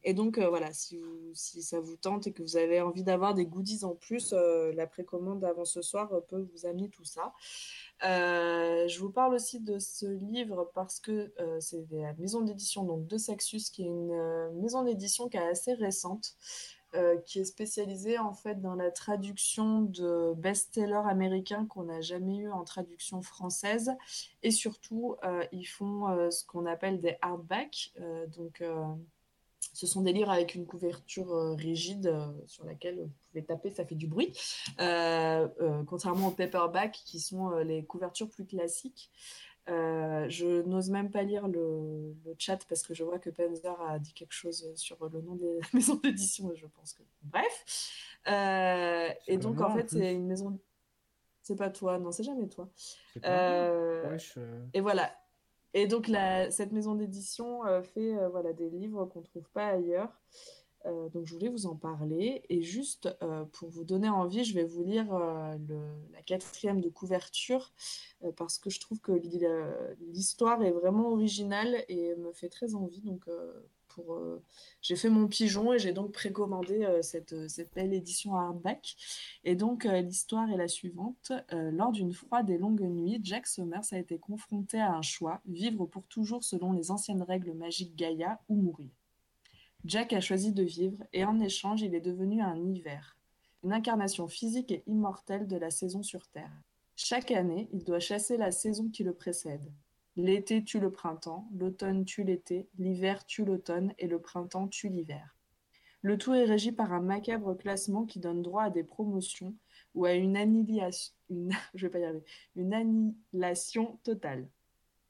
et 0.02 0.14
donc, 0.14 0.38
voilà, 0.38 0.72
si, 0.72 0.98
vous- 0.98 1.30
si 1.34 1.62
ça 1.62 1.78
vous 1.80 1.96
tente 1.96 2.26
et 2.26 2.32
que 2.32 2.42
vous 2.42 2.56
avez 2.56 2.80
envie 2.80 3.02
d'avoir 3.04 3.32
des 3.34 3.46
goodies 3.46 3.84
en 3.84 3.94
plus, 3.94 4.32
la 4.32 4.86
précommande 4.86 5.44
avant 5.44 5.64
ce 5.64 5.82
soir 5.82 6.10
peut 6.28 6.46
vous 6.52 6.66
amener 6.66 6.88
tout 6.90 7.04
ça. 7.04 7.32
Euh, 8.04 8.86
je 8.88 9.00
vous 9.00 9.10
parle 9.10 9.34
aussi 9.34 9.60
de 9.60 9.78
ce 9.78 10.06
livre 10.06 10.70
parce 10.74 11.00
que 11.00 11.32
euh, 11.40 11.60
c'est 11.60 11.86
la 11.90 12.12
maison 12.14 12.42
d'édition 12.42 12.84
donc 12.84 13.06
de 13.06 13.16
Saxus, 13.16 13.70
qui 13.72 13.82
est 13.82 13.86
une 13.86 14.12
euh, 14.12 14.50
maison 14.52 14.82
d'édition 14.82 15.28
qui 15.28 15.38
est 15.38 15.48
assez 15.48 15.72
récente, 15.74 16.36
qui 17.26 17.40
est 17.40 17.44
spécialisée 17.44 18.18
en 18.18 18.32
fait 18.32 18.62
dans 18.62 18.74
la 18.74 18.90
traduction 18.90 19.82
de 19.82 20.32
best-sellers 20.38 21.06
américains 21.10 21.66
qu'on 21.66 21.84
n'a 21.84 22.00
jamais 22.00 22.38
eu 22.38 22.50
en 22.50 22.64
traduction 22.64 23.20
française, 23.20 23.92
et 24.42 24.50
surtout 24.50 25.14
ils 25.52 25.66
font 25.66 26.06
ce 26.30 26.46
qu'on 26.46 26.64
appelle 26.64 27.02
des 27.02 27.18
hardbacks, 27.20 27.92
donc 28.28 28.62
ce 29.76 29.86
sont 29.86 30.00
des 30.00 30.14
livres 30.14 30.30
avec 30.30 30.54
une 30.54 30.64
couverture 30.64 31.30
euh, 31.34 31.54
rigide 31.54 32.06
euh, 32.06 32.26
sur 32.46 32.64
laquelle 32.64 32.98
vous 32.98 33.10
pouvez 33.28 33.44
taper, 33.44 33.70
ça 33.70 33.84
fait 33.84 33.94
du 33.94 34.06
bruit. 34.06 34.32
Euh, 34.80 35.46
contrairement 35.86 36.28
aux 36.28 36.30
paperback 36.30 36.92
qui 37.04 37.20
sont 37.20 37.50
les 37.58 37.84
couvertures 37.84 38.30
plus 38.30 38.46
classiques. 38.46 39.10
Euh, 39.68 40.26
je 40.30 40.62
n'ose 40.62 40.88
même 40.88 41.10
pas 41.10 41.24
lire 41.24 41.46
le, 41.46 42.14
le 42.24 42.34
chat 42.38 42.64
parce 42.68 42.84
que 42.84 42.94
je 42.94 43.04
vois 43.04 43.18
que 43.18 43.28
Panzer 43.28 43.78
a 43.82 43.98
dit 43.98 44.14
quelque 44.14 44.32
chose 44.32 44.72
sur 44.76 44.96
le 45.08 45.20
nom 45.20 45.34
des 45.34 45.58
maisons 45.74 45.96
d'édition 45.96 46.50
je 46.54 46.66
pense 46.66 46.94
que. 46.94 47.02
Bref. 47.22 47.90
Euh, 48.28 49.10
et 49.26 49.36
donc 49.36 49.60
en 49.60 49.74
fait, 49.74 49.90
c'est 49.90 50.14
une 50.14 50.26
maison. 50.26 50.58
C'est 51.42 51.56
pas 51.56 51.70
toi, 51.70 51.98
non, 51.98 52.12
c'est 52.12 52.24
jamais 52.24 52.48
toi. 52.48 52.68
Euh, 53.24 54.16
et 54.72 54.80
voilà. 54.80 55.12
Et 55.76 55.86
donc, 55.86 56.10
cette 56.50 56.72
maison 56.72 56.94
d'édition 56.94 57.66
euh, 57.66 57.82
fait 57.82 58.16
euh, 58.16 58.30
voilà, 58.30 58.54
des 58.54 58.70
livres 58.70 59.04
qu'on 59.04 59.20
ne 59.20 59.26
trouve 59.26 59.46
pas 59.50 59.66
ailleurs. 59.66 60.08
Euh, 60.86 61.10
donc, 61.10 61.26
je 61.26 61.34
voulais 61.34 61.50
vous 61.50 61.66
en 61.66 61.76
parler. 61.76 62.44
Et 62.48 62.62
juste 62.62 63.10
pour 63.52 63.68
vous 63.68 63.84
donner 63.84 64.08
envie, 64.08 64.42
je 64.42 64.54
vais 64.54 64.64
vous 64.64 64.82
lire 64.82 65.12
la 65.12 66.22
quatrième 66.24 66.80
de 66.80 66.88
couverture 66.88 67.74
parce 68.36 68.58
que 68.58 68.70
je 68.70 68.80
trouve 68.80 69.00
que 69.00 69.12
l'hi- 69.12 69.44
l'histoire 70.00 70.62
est 70.62 70.70
vraiment 70.70 71.10
originale 71.12 71.84
et 71.88 72.14
me 72.14 72.32
fait 72.32 72.48
très 72.48 72.74
envie. 72.74 73.02
Donc, 73.02 73.28
euh, 74.10 74.42
j'ai 74.82 74.96
fait 74.96 75.08
mon 75.08 75.26
pigeon 75.26 75.72
et 75.72 75.78
j'ai 75.78 75.92
donc 75.92 76.12
précommandé 76.12 76.84
euh, 76.84 77.02
cette, 77.02 77.48
cette 77.48 77.74
belle 77.74 77.92
édition 77.92 78.36
hardback. 78.36 78.96
Et 79.44 79.54
donc, 79.54 79.86
euh, 79.86 80.00
l'histoire 80.00 80.50
est 80.50 80.56
la 80.56 80.68
suivante. 80.68 81.32
Euh, 81.52 81.70
lors 81.70 81.92
d'une 81.92 82.12
froide 82.12 82.50
et 82.50 82.58
longue 82.58 82.82
nuit, 82.82 83.20
Jack 83.22 83.46
Summers 83.46 83.92
a 83.92 83.98
été 83.98 84.18
confronté 84.18 84.78
à 84.78 84.94
un 84.94 85.02
choix, 85.02 85.40
vivre 85.46 85.86
pour 85.86 86.04
toujours 86.04 86.44
selon 86.44 86.72
les 86.72 86.90
anciennes 86.90 87.22
règles 87.22 87.52
magiques 87.52 87.96
Gaïa 87.96 88.40
ou 88.48 88.56
mourir. 88.56 88.90
Jack 89.84 90.12
a 90.12 90.20
choisi 90.20 90.52
de 90.52 90.62
vivre 90.62 90.98
et 91.12 91.24
en 91.24 91.40
échange, 91.40 91.82
il 91.82 91.94
est 91.94 92.00
devenu 92.00 92.42
un 92.42 92.56
hiver, 92.56 93.16
une 93.62 93.72
incarnation 93.72 94.26
physique 94.26 94.72
et 94.72 94.82
immortelle 94.86 95.46
de 95.46 95.56
la 95.56 95.70
saison 95.70 96.02
sur 96.02 96.26
Terre. 96.28 96.52
Chaque 96.96 97.30
année, 97.30 97.68
il 97.72 97.84
doit 97.84 98.00
chasser 98.00 98.36
la 98.36 98.50
saison 98.50 98.88
qui 98.88 99.04
le 99.04 99.12
précède. 99.12 99.70
L'été 100.18 100.64
tue 100.64 100.80
le 100.80 100.90
printemps, 100.90 101.46
l'automne 101.54 102.06
tue 102.06 102.24
l'été, 102.24 102.70
l'hiver 102.78 103.26
tue 103.26 103.44
l'automne 103.44 103.92
et 103.98 104.06
le 104.06 104.18
printemps 104.18 104.66
tue 104.66 104.88
l'hiver. 104.88 105.36
Le 106.00 106.16
tout 106.16 106.32
est 106.32 106.44
régi 106.44 106.72
par 106.72 106.94
un 106.94 107.02
macabre 107.02 107.54
classement 107.54 108.06
qui 108.06 108.18
donne 108.18 108.40
droit 108.40 108.62
à 108.62 108.70
des 108.70 108.82
promotions 108.82 109.54
ou 109.94 110.06
à 110.06 110.14
une 110.14 110.38
annihilation, 110.38 111.12
totale. 114.04 114.48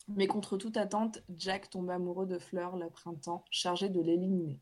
Mais 0.09 0.27
contre 0.27 0.57
toute 0.57 0.77
attente, 0.77 1.23
Jack 1.37 1.71
tombe 1.71 1.91
amoureux 1.91 2.27
de 2.27 2.41
Fleur 2.41 2.77
le 2.77 2.91
printemps, 2.91 3.45
chargé 3.49 3.89
de 3.89 4.01
l'éliminer. 4.01 4.59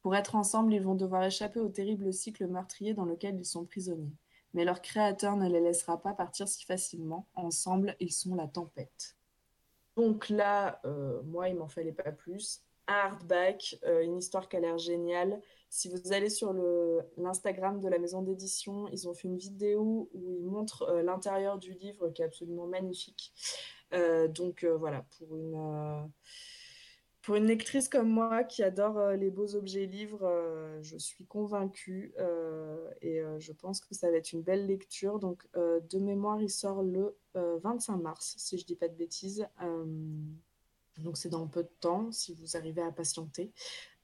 Pour 0.00 0.16
être 0.16 0.36
ensemble, 0.36 0.72
ils 0.72 0.80
vont 0.80 0.94
devoir 0.94 1.22
échapper 1.24 1.60
au 1.60 1.68
terrible 1.68 2.14
cycle 2.14 2.46
meurtrier 2.46 2.94
dans 2.94 3.04
lequel 3.04 3.36
ils 3.36 3.44
sont 3.44 3.66
prisonniers. 3.66 4.16
Mais 4.54 4.64
leur 4.64 4.80
créateur 4.80 5.36
ne 5.36 5.50
les 5.50 5.60
laissera 5.60 6.00
pas 6.00 6.14
partir 6.14 6.48
si 6.48 6.64
facilement. 6.64 7.26
Ensemble, 7.34 7.94
ils 8.00 8.12
sont 8.12 8.34
la 8.34 8.48
tempête. 8.48 9.16
Donc 9.96 10.28
là, 10.28 10.80
euh, 10.84 11.22
moi, 11.24 11.48
il 11.48 11.56
m'en 11.56 11.68
fallait 11.68 11.92
pas 11.92 12.12
plus. 12.12 12.62
Un 12.88 12.94
hardback, 12.94 13.78
euh, 13.84 14.02
une 14.02 14.16
histoire 14.16 14.48
qui 14.48 14.56
a 14.56 14.60
l'air 14.60 14.78
géniale. 14.78 15.40
Si 15.68 15.88
vous 15.88 16.12
allez 16.12 16.28
sur 16.28 16.52
l'Instagram 17.16 17.80
de 17.80 17.88
la 17.88 17.98
maison 17.98 18.22
d'édition, 18.22 18.88
ils 18.88 19.08
ont 19.08 19.14
fait 19.14 19.28
une 19.28 19.38
vidéo 19.38 20.10
où 20.12 20.30
ils 20.30 20.44
montrent 20.44 20.82
euh, 20.90 21.02
l'intérieur 21.02 21.58
du 21.58 21.72
livre 21.72 22.10
qui 22.10 22.22
est 22.22 22.26
absolument 22.26 22.66
magnifique. 22.66 23.32
Donc 24.34 24.64
voilà, 24.64 25.04
pour 25.18 25.36
une, 25.36 26.10
pour 27.22 27.36
une 27.36 27.46
lectrice 27.46 27.88
comme 27.88 28.08
moi 28.08 28.42
qui 28.42 28.64
adore 28.64 28.98
euh, 28.98 29.14
les 29.14 29.30
beaux 29.30 29.54
objets 29.54 29.86
livres, 29.86 30.24
euh, 30.24 30.82
je 30.82 30.96
suis 30.96 31.24
convaincue 31.24 32.12
euh, 32.18 32.90
et 33.00 33.22
je 33.38 33.52
pense 33.52 33.80
que 33.80 33.94
ça 33.94 34.10
va 34.10 34.16
être 34.16 34.32
une 34.32 34.42
belle 34.42 34.66
lecture. 34.66 35.18
Donc 35.20 35.46
de 35.54 35.98
mémoire, 35.98 36.42
il 36.42 36.50
sort 36.50 36.82
le 36.82 37.16
euh, 37.36 37.58
25 37.62 37.96
mars, 37.96 38.34
si 38.38 38.58
je 38.58 38.66
dis 38.66 38.76
pas 38.76 38.88
de 38.88 38.96
bêtises. 38.96 39.46
Donc 40.98 41.16
c'est 41.16 41.30
dans 41.30 41.46
peu 41.46 41.62
de 41.62 41.70
temps 41.80 42.10
si 42.12 42.34
vous 42.34 42.56
arrivez 42.56 42.82
à 42.82 42.90
patienter. 42.90 43.52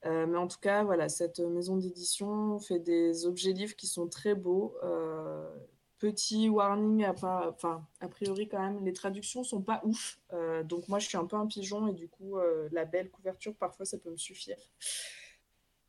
Mais 0.05 0.37
en 0.37 0.47
tout 0.47 0.59
cas, 0.59 0.83
voilà, 0.85 1.09
cette 1.09 1.39
maison 1.39 1.75
d'édition 1.75 2.57
fait 2.59 2.79
des 2.79 3.25
objets 3.25 3.51
livres 3.51 3.75
qui 3.75 3.87
sont 3.87 4.07
très 4.07 4.33
beaux. 4.33 4.75
Euh, 6.03 6.11
petit 6.11 6.49
warning, 6.49 7.05
enfin, 7.05 7.85
a 7.99 8.07
priori 8.07 8.47
quand 8.47 8.59
même, 8.59 8.83
les 8.83 8.93
traductions 8.93 9.43
sont 9.43 9.61
pas 9.61 9.81
ouf. 9.83 10.19
Euh, 10.33 10.63
donc 10.63 10.87
moi, 10.87 10.99
je 10.99 11.07
suis 11.07 11.17
un 11.17 11.25
peu 11.25 11.35
un 11.35 11.45
pigeon 11.45 11.87
et 11.87 11.93
du 11.93 12.07
coup, 12.07 12.37
la 12.71 12.85
belle 12.85 13.09
couverture, 13.09 13.55
parfois, 13.55 13.85
ça 13.85 13.97
peut 13.97 14.11
me 14.11 14.17
suffire. 14.17 14.57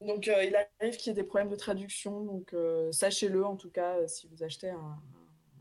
Donc 0.01 0.27
il 0.27 0.57
arrive 0.81 0.97
qu'il 0.97 1.09
y 1.09 1.11
ait 1.11 1.15
des 1.15 1.25
problèmes 1.25 1.51
de 1.51 1.57
traduction. 1.57 2.21
Donc 2.25 2.55
sachez-le, 2.93 3.45
en 3.45 3.57
tout 3.57 3.71
cas, 3.71 4.07
si 4.07 4.29
vous 4.29 4.43
achetez 4.43 4.71
un, 4.71 4.99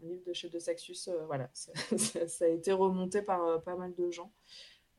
livre 0.01 0.23
de 0.25 0.33
chez 0.33 0.47
De 0.47 0.59
Saxus, 0.59 1.09
voilà, 1.27 1.49
ça, 1.53 1.73
ça, 2.27 2.45
a 2.45 2.47
été 2.47 2.71
remonté 2.71 3.21
par 3.21 3.61
pas 3.63 3.75
mal 3.75 3.93
de 3.95 4.09
gens. 4.09 4.31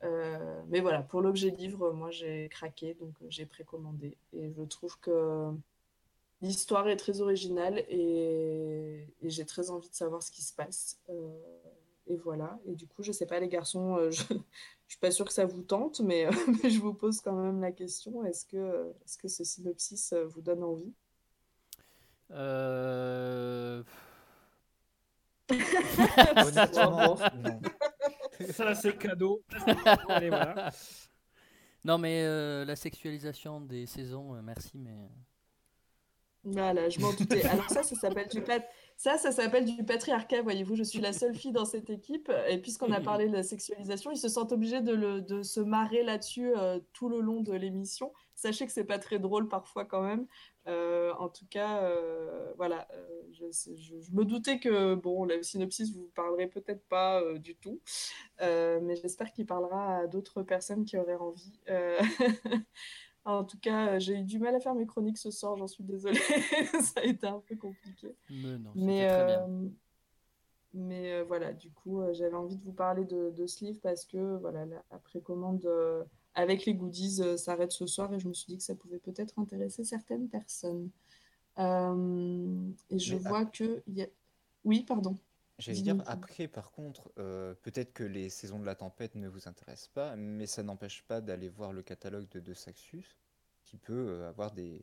Euh, 0.02 0.62
mais 0.68 0.80
voilà, 0.80 1.02
pour 1.02 1.20
l'objet 1.20 1.50
livre, 1.50 1.92
moi 1.92 2.10
j'ai 2.10 2.48
craqué, 2.48 2.94
donc 2.94 3.14
euh, 3.22 3.26
j'ai 3.28 3.46
précommandé. 3.46 4.16
Et 4.32 4.50
je 4.56 4.62
trouve 4.62 4.98
que 5.00 5.52
l'histoire 6.42 6.88
est 6.88 6.96
très 6.96 7.20
originale 7.20 7.84
et, 7.88 9.06
j'ai 9.22 9.44
très 9.44 9.70
envie 9.70 9.88
de 9.88 9.94
savoir 9.94 10.22
ce 10.22 10.30
qui 10.30 10.42
se 10.42 10.54
passe. 10.54 10.98
Euh, 11.08 11.30
et 12.06 12.16
voilà. 12.16 12.58
Et 12.66 12.74
du 12.74 12.86
coup, 12.86 13.02
je 13.02 13.12
sais 13.12 13.26
pas, 13.26 13.38
les 13.40 13.48
garçons, 13.48 14.10
je, 14.10 14.22
ne 14.34 14.38
suis 14.88 14.98
pas 15.00 15.10
sûre 15.10 15.26
que 15.26 15.32
ça 15.32 15.44
vous 15.44 15.62
tente, 15.62 16.00
mais, 16.00 16.28
mais, 16.62 16.70
je 16.70 16.80
vous 16.80 16.94
pose 16.94 17.20
quand 17.20 17.34
même 17.34 17.60
la 17.60 17.72
question 17.72 18.24
est-ce 18.24 18.46
que, 18.46 18.92
est 19.04 19.08
-ce 19.08 19.18
que 19.18 19.28
ce 19.28 19.44
synopsis 19.44 20.14
vous 20.28 20.40
donne 20.40 20.62
envie? 20.62 20.92
Honnêtement, 26.36 26.90
non. 26.90 27.60
Ça, 28.52 28.74
c'est 28.74 28.96
cadeau. 28.96 29.42
Non, 31.84 31.98
mais 31.98 32.24
euh, 32.24 32.64
la 32.64 32.76
sexualisation 32.76 33.60
des 33.60 33.86
saisons, 33.86 34.34
euh, 34.34 34.42
merci, 34.42 34.72
mais. 34.78 35.08
Voilà, 36.42 36.88
je 36.88 37.00
m'en 37.00 37.12
doutais. 37.12 37.44
Alors 37.44 37.68
ça, 37.68 37.82
ça 37.82 37.94
s'appelle 37.94 38.28
du 38.28 38.42
ça, 38.96 39.16
ça 39.18 39.32
s'appelle 39.32 39.64
du 39.64 39.84
patriarcat, 39.84 40.42
voyez-vous. 40.42 40.76
Je 40.76 40.82
suis 40.82 41.00
la 41.00 41.12
seule 41.12 41.34
fille 41.34 41.52
dans 41.52 41.64
cette 41.64 41.90
équipe. 41.90 42.30
Et 42.48 42.58
puisqu'on 42.58 42.92
a 42.92 43.00
parlé 43.02 43.28
de 43.28 43.32
la 43.32 43.42
sexualisation, 43.42 44.10
ils 44.10 44.18
se 44.18 44.28
sentent 44.28 44.52
obligés 44.52 44.80
de, 44.80 44.92
le, 44.92 45.20
de 45.20 45.42
se 45.42 45.60
marrer 45.60 46.02
là-dessus 46.02 46.52
euh, 46.56 46.80
tout 46.92 47.08
le 47.08 47.20
long 47.20 47.40
de 47.40 47.52
l'émission. 47.52 48.12
Sachez 48.34 48.64
que 48.64 48.72
c'est 48.72 48.84
pas 48.84 48.98
très 48.98 49.18
drôle 49.18 49.48
parfois 49.48 49.84
quand 49.84 50.00
même. 50.00 50.26
Euh, 50.66 51.12
en 51.18 51.28
tout 51.28 51.46
cas, 51.50 51.82
euh, 51.82 52.52
voilà, 52.56 52.86
euh, 52.94 53.22
je, 53.32 53.44
me 54.12 54.24
doutais 54.24 54.58
que 54.58 54.94
bon, 54.94 55.24
le 55.24 55.42
synopsis 55.42 55.94
vous 55.94 56.10
parlerait 56.14 56.46
peut-être 56.46 56.86
pas 56.88 57.22
du 57.38 57.56
tout, 57.56 57.80
mais 58.40 58.96
j'espère 58.96 59.32
qu'il 59.32 59.46
parlera 59.46 59.98
à 59.98 60.06
d'autres 60.06 60.42
personnes 60.42 60.84
qui 60.84 60.96
auraient 60.96 61.16
envie. 61.16 61.60
en 63.24 63.44
tout 63.44 63.58
cas, 63.58 63.98
j'ai 63.98 64.14
eu 64.14 64.22
du 64.22 64.38
mal 64.38 64.54
à 64.54 64.60
faire 64.60 64.74
mes 64.74 64.86
chroniques 64.86 65.18
ce 65.18 65.30
soir, 65.30 65.56
j'en 65.56 65.66
suis 65.66 65.84
désolée, 65.84 66.18
ça 66.82 67.00
a 67.00 67.04
été 67.04 67.26
un 67.26 67.40
peu 67.40 67.56
compliqué. 67.56 68.14
Mais 68.30 68.58
non, 68.58 68.70
mais, 68.74 69.08
très 69.08 69.26
bien. 69.26 69.48
mais 70.74 71.22
voilà, 71.22 71.52
du 71.52 71.70
coup, 71.70 72.02
j'avais 72.12 72.36
envie 72.36 72.56
de 72.56 72.64
vous 72.64 72.72
parler 72.72 73.04
de, 73.04 73.30
de, 73.30 73.46
ce 73.46 73.64
livre 73.64 73.80
parce 73.82 74.04
que 74.04 74.36
voilà, 74.38 74.64
la 74.66 74.98
précommande 74.98 75.68
avec 76.34 76.64
les 76.64 76.74
goodies 76.74 77.20
euh, 77.20 77.36
s'arrête 77.36 77.72
ce 77.72 77.86
soir 77.86 78.12
et 78.12 78.20
je 78.20 78.28
me 78.28 78.32
suis 78.32 78.46
dit 78.46 78.56
que 78.56 78.62
ça 78.62 78.74
pouvait 78.74 78.98
peut-être 78.98 79.38
intéresser 79.38 79.84
certaines 79.84 80.28
personnes. 80.28 80.90
Euh, 81.58 82.68
et 82.88 82.98
je 82.98 83.16
vois 83.16 83.44
que. 83.44 83.82
Y 83.88 84.02
a... 84.02 84.06
Oui, 84.64 84.84
pardon. 84.84 85.16
J'allais 85.60 85.80
dire, 85.82 86.02
après, 86.06 86.48
par 86.48 86.72
contre, 86.72 87.12
euh, 87.18 87.54
peut-être 87.54 87.92
que 87.92 88.02
les 88.02 88.28
saisons 88.28 88.58
de 88.58 88.66
la 88.66 88.74
tempête 88.74 89.14
ne 89.14 89.28
vous 89.28 89.46
intéressent 89.46 89.88
pas, 89.88 90.16
mais 90.16 90.46
ça 90.46 90.62
n'empêche 90.62 91.02
pas 91.02 91.20
d'aller 91.20 91.48
voir 91.48 91.72
le 91.72 91.82
catalogue 91.82 92.28
de 92.30 92.40
De 92.40 92.54
Saxus, 92.54 93.16
qui 93.64 93.76
peut 93.76 94.24
avoir 94.24 94.52
des, 94.52 94.82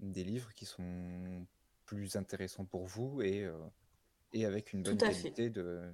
des 0.00 0.24
livres 0.24 0.54
qui 0.54 0.66
sont 0.66 1.46
plus 1.86 2.16
intéressants 2.16 2.64
pour 2.64 2.86
vous 2.86 3.22
et, 3.22 3.50
et 4.32 4.44
avec 4.44 4.72
une 4.72 4.82
bonne 4.82 4.98
qualité 4.98 5.50
de, 5.50 5.92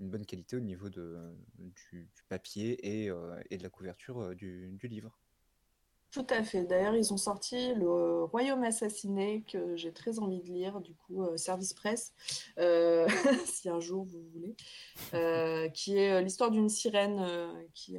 une 0.00 0.10
bonne 0.10 0.26
qualité 0.26 0.56
au 0.56 0.60
niveau 0.60 0.88
de, 0.88 1.34
du, 1.58 2.08
papier 2.28 3.02
et, 3.02 3.10
euh, 3.10 3.40
et, 3.50 3.58
de 3.58 3.62
la 3.62 3.70
couverture 3.70 4.20
euh, 4.20 4.34
du, 4.34 4.70
du, 4.72 4.88
livre. 4.88 5.18
Tout 6.14 6.26
à 6.30 6.44
fait. 6.44 6.64
D'ailleurs, 6.64 6.94
ils 6.94 7.12
ont 7.12 7.16
sorti 7.16 7.74
Le 7.74 8.22
Royaume 8.24 8.62
assassiné, 8.62 9.42
que 9.50 9.76
j'ai 9.76 9.92
très 9.92 10.20
envie 10.20 10.40
de 10.40 10.46
lire, 10.46 10.80
du 10.80 10.94
coup, 10.94 11.24
euh, 11.24 11.36
service 11.36 11.74
presse, 11.74 12.14
si 13.46 13.68
un 13.68 13.80
jour 13.80 14.04
vous 14.04 14.22
voulez, 14.32 14.54
qui 15.72 15.96
est 15.96 16.22
l'histoire 16.22 16.50
d'une 16.50 16.68
sirène 16.68 17.26
qui, 17.74 17.98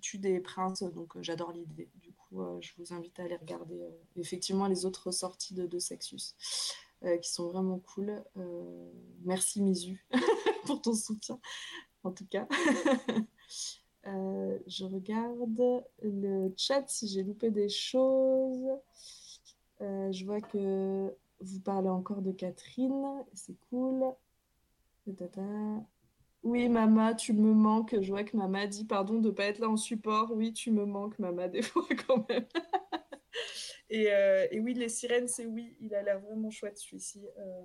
tue 0.00 0.18
des 0.18 0.40
princes. 0.40 0.82
Donc, 0.82 1.14
j'adore 1.20 1.52
l'idée. 1.52 1.88
Du 2.02 2.12
coup, 2.12 2.42
je 2.60 2.72
vous 2.78 2.92
invite 2.92 3.18
à 3.20 3.22
aller 3.22 3.36
regarder 3.36 3.80
effectivement 4.16 4.66
les 4.66 4.84
autres 4.84 5.12
sorties 5.12 5.54
de, 5.54 5.66
de 5.66 5.78
Sexus. 5.78 6.34
Euh, 7.04 7.18
qui 7.18 7.30
sont 7.30 7.48
vraiment 7.48 7.78
cool. 7.78 8.24
Euh, 8.38 8.90
merci 9.22 9.60
Misu 9.60 10.06
pour 10.66 10.80
ton 10.80 10.94
soutien, 10.94 11.38
en 12.04 12.10
tout 12.10 12.26
cas. 12.26 12.48
Euh, 14.06 14.58
je 14.66 14.84
regarde 14.84 15.84
le 16.02 16.52
chat 16.56 16.84
si 16.88 17.08
j'ai 17.08 17.22
loupé 17.22 17.50
des 17.50 17.68
choses. 17.68 18.68
je 19.80 20.24
vois 20.24 20.40
que 20.40 21.12
vous 21.40 21.60
parlez 21.60 21.88
encore 21.88 22.22
de 22.22 22.32
Catherine, 22.32 23.24
c'est 23.34 23.56
cool. 23.70 24.04
Oui, 26.42 26.68
Mama, 26.68 27.14
tu 27.14 27.32
me 27.32 27.52
manques. 27.52 28.00
Je 28.00 28.10
vois 28.10 28.24
que 28.24 28.36
Mama 28.36 28.66
dit 28.66 28.84
pardon 28.84 29.20
de 29.20 29.28
ne 29.28 29.34
pas 29.34 29.44
être 29.44 29.58
là 29.58 29.68
en 29.68 29.76
support. 29.76 30.30
Oui, 30.32 30.52
tu 30.52 30.70
me 30.70 30.84
manques, 30.84 31.18
Mama, 31.18 31.48
des 31.48 31.62
fois 31.62 31.86
quand 32.06 32.28
même. 32.28 32.46
Euh, 33.92 34.46
et, 34.50 34.60
oui, 34.60 34.74
les 34.74 34.88
sirènes, 34.88 35.28
c'est 35.28 35.46
oui, 35.46 35.76
il 35.80 35.94
a 35.94 36.02
l'air 36.02 36.20
vraiment 36.20 36.50
chouette 36.50 36.78
celui-ci. 36.78 37.24
Euh, 37.38 37.62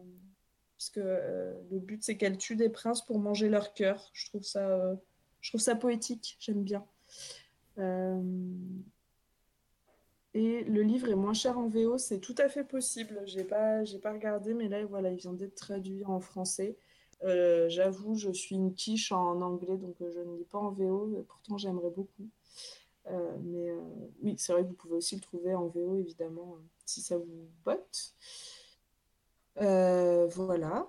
puisque 0.77 0.97
euh, 0.97 1.53
le 1.71 1.79
but, 1.79 2.03
c'est 2.03 2.17
qu'elles 2.17 2.37
tuent 2.37 2.55
des 2.55 2.69
princes 2.69 3.03
pour 3.05 3.19
manger 3.19 3.49
leur 3.49 3.73
cœur. 3.73 4.09
Je 4.13 4.27
trouve 4.27 4.43
ça, 4.43 4.95
je 5.41 5.51
trouve 5.51 5.61
ça 5.61 5.75
poétique, 5.75 6.37
j'aime 6.39 6.63
bien. 6.63 6.85
et 10.33 10.63
le 10.63 10.81
livre 10.81 11.09
est 11.09 11.15
moins 11.15 11.33
cher 11.33 11.57
en 11.57 11.67
VO, 11.67 11.97
c'est 11.97 12.19
tout 12.19 12.35
à 12.37 12.47
fait 12.47 12.63
possible. 12.63 13.21
J'ai 13.25 13.43
pas, 13.43 13.83
j'ai 13.83 13.99
pas 13.99 14.13
regardé, 14.13 14.53
mais 14.53 14.69
là, 14.69 14.85
voilà, 14.85 15.11
il 15.11 15.17
vient 15.17 15.33
d'être 15.33 15.55
traduit 15.55 16.05
en 16.05 16.19
français. 16.19 16.77
J'avoue, 17.67 18.15
je 18.15 18.31
suis 18.31 18.55
une 18.55 18.73
quiche 18.73 19.11
en 19.11 19.41
anglais, 19.41 19.77
donc 19.77 19.95
je 19.99 20.19
ne 20.19 20.37
lis 20.37 20.45
pas 20.45 20.59
en 20.59 20.71
VO. 20.71 21.25
Pourtant, 21.27 21.57
j'aimerais 21.57 21.89
beaucoup. 21.89 22.29
Euh, 23.07 23.37
mais 23.43 23.69
euh, 23.69 23.81
oui, 24.21 24.35
c'est 24.37 24.53
vrai 24.53 24.63
que 24.63 24.67
vous 24.67 24.75
pouvez 24.75 24.95
aussi 24.95 25.15
le 25.15 25.21
trouver 25.21 25.55
en 25.55 25.67
VO, 25.67 25.97
évidemment, 25.97 26.55
euh, 26.57 26.63
si 26.85 27.01
ça 27.01 27.17
vous 27.17 27.49
botte. 27.65 28.13
voilà. 29.55 30.87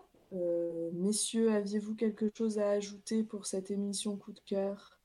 Messieurs, 0.92 1.52
aviez-vous 1.52 1.94
quelque 1.94 2.30
chose 2.36 2.58
à 2.58 2.70
ajouter 2.70 3.22
pour 3.22 3.46
cette 3.46 3.70
émission 3.70 4.16
coup 4.16 4.32
de 4.32 4.40
cœur? 4.40 4.98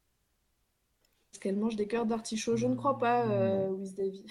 Est-ce 1.31 1.39
qu'elle 1.39 1.57
mange 1.57 1.75
des 1.75 1.87
cœurs 1.87 2.05
d'artichaut 2.05 2.55
Je 2.55 2.67
ne 2.67 2.75
crois 2.75 2.97
pas, 2.97 3.29
euh, 3.29 3.69
Wiz 3.69 3.93
Davy. 3.93 4.25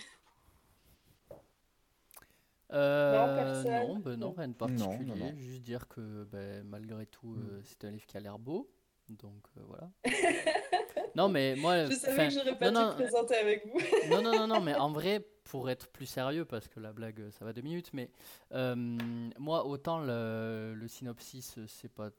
non, 2.71 2.77
non, 2.77 3.99
ben 3.99 4.17
non, 4.17 4.33
rien 4.33 4.49
de 4.49 4.55
particulier. 4.55 5.35
Juste 5.37 5.63
dire 5.63 5.87
que 5.89 6.25
ben, 6.25 6.65
malgré 6.65 7.07
tout, 7.07 7.29
mm. 7.29 7.61
c'est 7.63 7.85
un 7.85 7.91
livre 7.91 8.07
qui 8.07 8.17
a 8.17 8.21
l'air 8.21 8.39
beau. 8.39 8.71
Donc 9.09 9.47
voilà. 9.55 9.91
Non, 11.17 11.31
mais 11.31 11.57
moi. 11.57 11.87
Je 11.87 11.95
savais 11.95 12.29
que 12.29 12.35
j'aurais 12.35 12.59
pas 12.59 12.71
non, 12.71 12.91
dû 12.91 12.97
présenter 12.97 13.37
avec 13.37 13.67
vous. 13.67 13.81
non, 14.11 14.21
non, 14.21 14.37
non, 14.37 14.47
non, 14.47 14.61
mais 14.61 14.75
en 14.75 14.93
vrai, 14.93 15.27
pour 15.47 15.71
être 15.71 15.89
plus 15.89 16.07
sérieux, 16.07 16.45
parce 16.45 16.69
que 16.69 16.81
la 16.81 16.93
blague, 16.93 17.31
ça 17.31 17.45
va 17.45 17.53
deux 17.53 17.63
minutes, 17.63 17.91
mais 17.93 18.11
euh, 18.53 18.75
moi, 19.39 19.67
autant 19.67 20.01
le, 20.01 20.87
synopsis, 20.89 21.59
c'est 21.67 21.93
pas, 21.93 22.11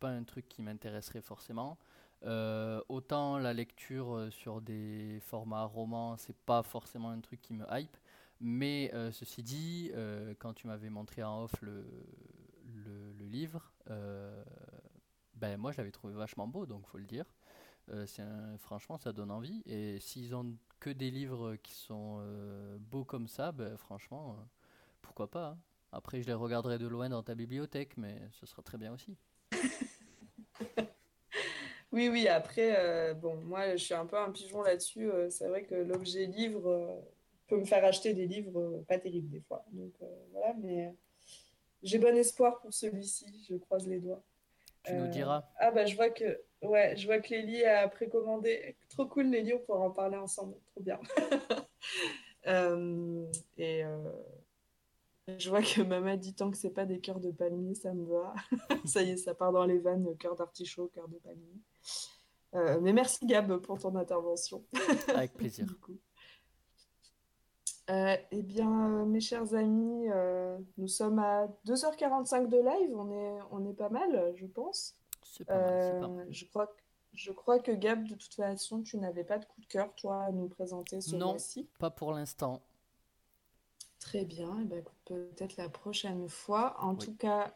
pas 0.00 0.08
un 0.08 0.24
truc 0.24 0.48
qui 0.48 0.62
m'intéresserait 0.62 1.22
forcément. 1.22 1.78
Euh, 2.24 2.80
autant 2.88 3.38
la 3.38 3.52
lecture 3.52 4.14
euh, 4.14 4.30
sur 4.30 4.60
des 4.60 5.20
formats 5.20 5.64
romans, 5.64 6.16
c'est 6.16 6.36
pas 6.36 6.62
forcément 6.62 7.10
un 7.10 7.20
truc 7.20 7.40
qui 7.42 7.54
me 7.54 7.64
hype. 7.70 7.96
Mais 8.40 8.90
ceci 9.12 9.42
dit, 9.42 9.92
quand 10.38 10.52
tu 10.52 10.66
m'avais 10.66 10.90
montré 10.90 11.22
en 11.22 11.44
off 11.44 11.52
le, 11.62 11.84
livre, 13.20 13.72
ben 15.36 15.56
moi 15.56 15.72
je 15.72 15.78
l'avais 15.78 15.92
trouvé 15.92 16.12
vachement 16.12 16.46
beau, 16.46 16.66
donc 16.66 16.86
faut 16.86 16.98
le 16.98 17.06
dire. 17.06 17.24
Euh, 17.90 18.06
franchement, 18.58 18.98
ça 18.98 19.12
donne 19.12 19.30
envie. 19.30 19.62
Et 19.66 19.98
s'ils 20.00 20.34
ont 20.34 20.56
que 20.84 20.90
des 20.90 21.10
livres 21.10 21.56
qui 21.62 21.72
sont 21.72 22.18
euh, 22.20 22.76
beaux 22.78 23.04
comme 23.04 23.26
ça, 23.26 23.52
ben, 23.52 23.74
franchement, 23.78 24.36
euh, 24.38 24.42
pourquoi 25.00 25.30
pas. 25.30 25.46
Hein. 25.46 25.58
Après, 25.92 26.20
je 26.20 26.26
les 26.26 26.34
regarderai 26.34 26.76
de 26.76 26.86
loin 26.86 27.08
dans 27.08 27.22
ta 27.22 27.34
bibliothèque, 27.34 27.96
mais 27.96 28.20
ce 28.32 28.44
sera 28.44 28.60
très 28.60 28.76
bien 28.76 28.92
aussi. 28.92 29.16
oui, 31.92 32.10
oui, 32.10 32.28
après, 32.28 33.14
bon, 33.14 33.36
moi, 33.36 33.76
je 33.76 33.82
suis 33.82 33.94
un 33.94 34.04
peu 34.04 34.18
un 34.18 34.30
pigeon 34.30 34.60
là-dessus. 34.60 35.08
c'est 35.30 35.48
vrai 35.48 35.62
que 35.64 35.74
l'objet 35.74 36.26
livre 36.26 37.02
peut 37.46 37.56
me 37.56 37.64
faire 37.64 37.82
acheter 37.84 38.12
des 38.12 38.26
livres 38.26 38.84
pas 38.86 38.98
terribles 38.98 39.30
des 39.30 39.40
fois. 39.40 39.64
Donc 39.72 39.94
voilà, 40.32 40.52
mais 40.60 40.94
j'ai 41.82 41.98
bon 41.98 42.14
espoir 42.14 42.60
pour 42.60 42.74
celui-ci, 42.74 43.46
je 43.48 43.56
croise 43.56 43.86
les 43.86 44.00
doigts. 44.00 44.22
Tu 44.84 44.92
nous 44.92 45.04
Euh, 45.04 45.08
diras. 45.08 45.44
Ah 45.58 45.70
bah 45.70 45.86
je 45.86 45.94
vois 45.96 46.10
que 46.10 46.40
ouais, 46.62 46.96
je 46.96 47.06
vois 47.06 47.18
que 47.20 47.30
Lélie 47.30 47.64
a 47.64 47.88
précommandé. 47.88 48.76
Trop 48.90 49.06
cool 49.06 49.26
Lélie, 49.26 49.54
on 49.54 49.58
pourra 49.60 49.80
en 49.80 49.90
parler 49.90 50.16
ensemble. 50.16 50.54
Trop 50.72 50.80
bien. 50.80 51.00
Euh, 52.46 53.24
et 53.56 53.82
euh, 53.84 53.96
je 55.38 55.48
vois 55.48 55.62
que 55.62 55.80
maman 55.80 56.14
dit 56.16 56.34
tant 56.34 56.50
que 56.50 56.58
c'est 56.58 56.68
pas 56.74 56.84
des 56.84 57.00
cœurs 57.00 57.18
de 57.20 57.30
palmier, 57.30 57.74
ça 57.74 57.94
me 57.94 58.04
va. 58.04 58.34
ça 58.84 59.00
y 59.02 59.12
est, 59.12 59.16
ça 59.16 59.34
part 59.34 59.50
dans 59.50 59.64
les 59.64 59.78
vannes, 59.78 60.14
cœur 60.18 60.36
d'artichaut, 60.36 60.90
cœur 60.94 61.08
de 61.08 61.16
palmier. 61.16 61.58
Euh, 62.54 62.78
mais 62.82 62.92
merci 62.92 63.24
Gab 63.26 63.56
pour 63.58 63.78
ton 63.78 63.96
intervention. 63.96 64.62
Avec 65.14 65.32
plaisir. 65.38 65.66
Euh, 67.90 68.16
eh 68.30 68.42
bien, 68.42 68.70
euh, 69.00 69.04
mes 69.04 69.20
chers 69.20 69.54
amis, 69.54 70.08
euh, 70.10 70.58
nous 70.78 70.88
sommes 70.88 71.18
à 71.18 71.48
2h45 71.66 72.48
de 72.48 72.56
live. 72.56 72.94
On 72.96 73.10
est, 73.10 73.38
on 73.50 73.66
est 73.68 73.74
pas 73.74 73.90
mal, 73.90 74.32
je 74.36 74.46
pense. 74.46 74.94
C'est 75.22 75.44
pas 75.44 75.58
mal, 75.58 75.82
c'est 75.82 76.00
pas 76.00 76.08
mal. 76.08 76.26
je 76.30 76.44
crois 76.46 76.66
que, 76.66 76.72
je 77.12 77.32
crois 77.32 77.58
que 77.58 77.72
Gab, 77.72 78.04
de 78.08 78.14
toute 78.14 78.34
façon, 78.34 78.82
tu 78.82 78.96
n'avais 78.96 79.24
pas 79.24 79.38
de 79.38 79.44
coup 79.44 79.60
de 79.60 79.66
cœur, 79.66 79.94
toi, 79.96 80.22
à 80.24 80.32
nous 80.32 80.48
présenter 80.48 81.00
ce 81.00 81.14
Non. 81.16 81.30
mois-ci? 81.30 81.68
Pas 81.78 81.90
pour 81.90 82.12
l'instant. 82.12 82.60
Très 84.00 84.24
bien. 84.24 84.66
Eh 84.72 84.78
écoute, 84.78 84.94
peut-être 85.06 85.56
la 85.56 85.68
prochaine 85.68 86.28
fois. 86.28 86.76
En 86.80 86.92
Oui. 86.94 86.98
tout 86.98 87.14
cas, 87.16 87.52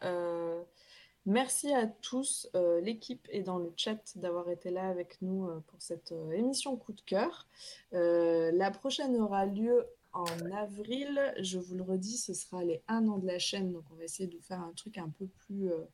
merci 1.25 1.73
à 1.73 1.87
tous. 1.87 2.49
Euh, 2.55 2.81
l'équipe 2.81 3.27
est 3.31 3.43
dans 3.43 3.59
le 3.59 3.71
chat 3.77 4.17
d'avoir 4.17 4.49
été 4.49 4.71
là 4.71 4.89
avec 4.89 5.21
nous 5.21 5.47
euh, 5.47 5.59
pour 5.67 5.81
cette 5.81 6.11
euh, 6.11 6.31
émission 6.31 6.75
coup 6.75 6.93
de 6.93 7.01
cœur. 7.01 7.47
La 7.91 8.71
prochaine 8.71 9.15
aura 9.19 9.45
lieu 9.45 9.87
en 10.13 10.51
avril. 10.51 11.19
Je 11.39 11.59
vous 11.59 11.75
le 11.75 11.83
redis, 11.83 12.17
ce 12.17 12.33
sera 12.33 12.63
les 12.63 12.81
un 12.87 13.07
an 13.07 13.17
de 13.17 13.27
la 13.27 13.39
chaîne. 13.39 13.71
Donc, 13.71 13.83
on 13.91 13.95
va 13.95 14.03
essayer 14.03 14.27
de 14.27 14.39
faire 14.39 14.59
un 14.61 14.73
truc 14.73 14.97
un 14.97 15.09
peu 15.09 15.27
plus, 15.27 15.71
euh, 15.71 15.85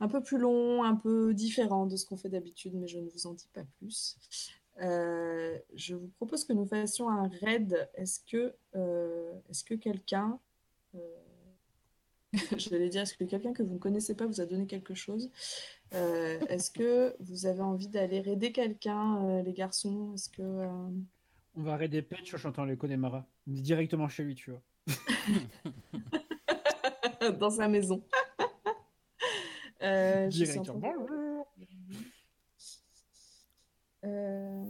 un 0.00 0.08
peu 0.08 0.22
plus 0.22 0.38
long, 0.38 0.82
un 0.84 0.96
peu 0.96 1.34
différent 1.34 1.86
de 1.86 1.96
ce 1.96 2.06
qu'on 2.06 2.16
fait 2.16 2.28
d'habitude, 2.28 2.74
mais 2.74 2.88
je 2.88 2.98
ne 2.98 3.08
vous 3.08 3.26
en 3.26 3.34
dis 3.34 3.48
pas 3.52 3.64
plus. 3.78 4.16
Euh, 4.80 5.58
je 5.74 5.94
vous 5.94 6.08
propose 6.16 6.44
que 6.44 6.52
nous 6.52 6.66
fassions 6.66 7.08
un 7.08 7.28
raid. 7.40 7.88
Est-ce 7.94 8.20
que, 8.20 8.54
euh, 8.74 9.32
est-ce 9.50 9.64
que 9.64 9.74
quelqu'un, 9.74 10.38
j'allais 12.56 12.88
dire, 12.88 13.02
est-ce 13.02 13.14
que 13.14 13.24
quelqu'un 13.24 13.52
que 13.52 13.62
vous 13.62 13.74
ne 13.74 13.78
connaissez 13.78 14.14
pas 14.14 14.26
vous 14.26 14.40
a 14.40 14.46
donné 14.46 14.66
quelque 14.66 14.94
chose? 14.94 15.30
Est-ce 15.90 16.70
que 16.70 17.14
vous 17.20 17.44
avez 17.44 17.60
envie 17.60 17.88
d'aller 17.88 18.22
raider 18.22 18.52
quelqu'un, 18.52 19.42
les 19.42 19.52
garçons? 19.52 20.14
Est-ce 20.14 20.30
que 20.30 20.42
On 21.54 21.62
va 21.62 21.74
arrêter 21.74 22.02
Patch 22.02 22.34
en 22.34 22.38
chantant 22.38 22.64
le 22.64 22.76
Connemara. 22.76 23.26
Directement 23.46 24.08
chez 24.08 24.24
lui, 24.24 24.34
tu 24.34 24.50
vois. 24.50 24.62
dans 27.38 27.50
sa 27.50 27.68
maison 27.68 28.02
Euh, 29.82 30.28
Directement. 30.28 30.78
de- 30.78 31.42
Euh, 34.04 34.64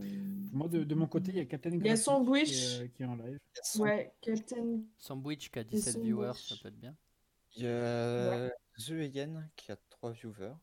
Moi, 0.53 0.69
de, 0.69 0.85
de 0.85 0.95
mon 0.95 1.07
côté, 1.07 1.31
il 1.33 1.37
y 1.37 1.41
a 1.41 1.45
Captain 1.47 1.71
Il 1.71 1.85
y 1.87 1.91
a 1.91 1.97
Sandwich. 1.97 2.49
qui, 2.51 2.55
est, 2.55 2.81
euh, 2.83 2.87
qui 2.89 3.03
est 3.03 3.07
en 3.07 3.17
live. 3.17 3.39
Ouais, 3.79 4.15
Captain. 4.23 4.81
Sandwich 4.99 5.51
qui 5.51 5.59
a 5.59 5.65
17 5.65 5.95
son 5.95 6.01
viewers, 6.01 6.33
ça 6.35 6.55
peut 6.63 6.69
être 6.69 6.79
bien. 6.79 6.95
Il 7.57 7.65
y 7.65 7.67
a 7.67 8.49
The 8.79 8.89
Yen 9.15 9.51
qui 9.57 9.71
a 9.73 9.77
3 9.91 10.13
viewers. 10.13 10.55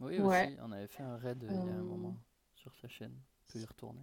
Oui, 0.00 0.18
Ouais. 0.20 0.46
aussi, 0.48 0.56
on 0.60 0.70
avait 0.72 0.86
fait 0.88 1.02
un 1.04 1.16
raid 1.16 1.42
euh, 1.44 1.48
il 1.50 1.54
y 1.54 1.58
a 1.58 1.62
un 1.74 1.78
Euh. 1.78 1.82
moment 1.82 2.16
sur 2.56 2.74
sa 2.76 2.86
chaîne. 2.88 3.14
On 3.48 3.52
peut 3.52 3.58
y 3.60 3.64
retourner. 3.64 4.02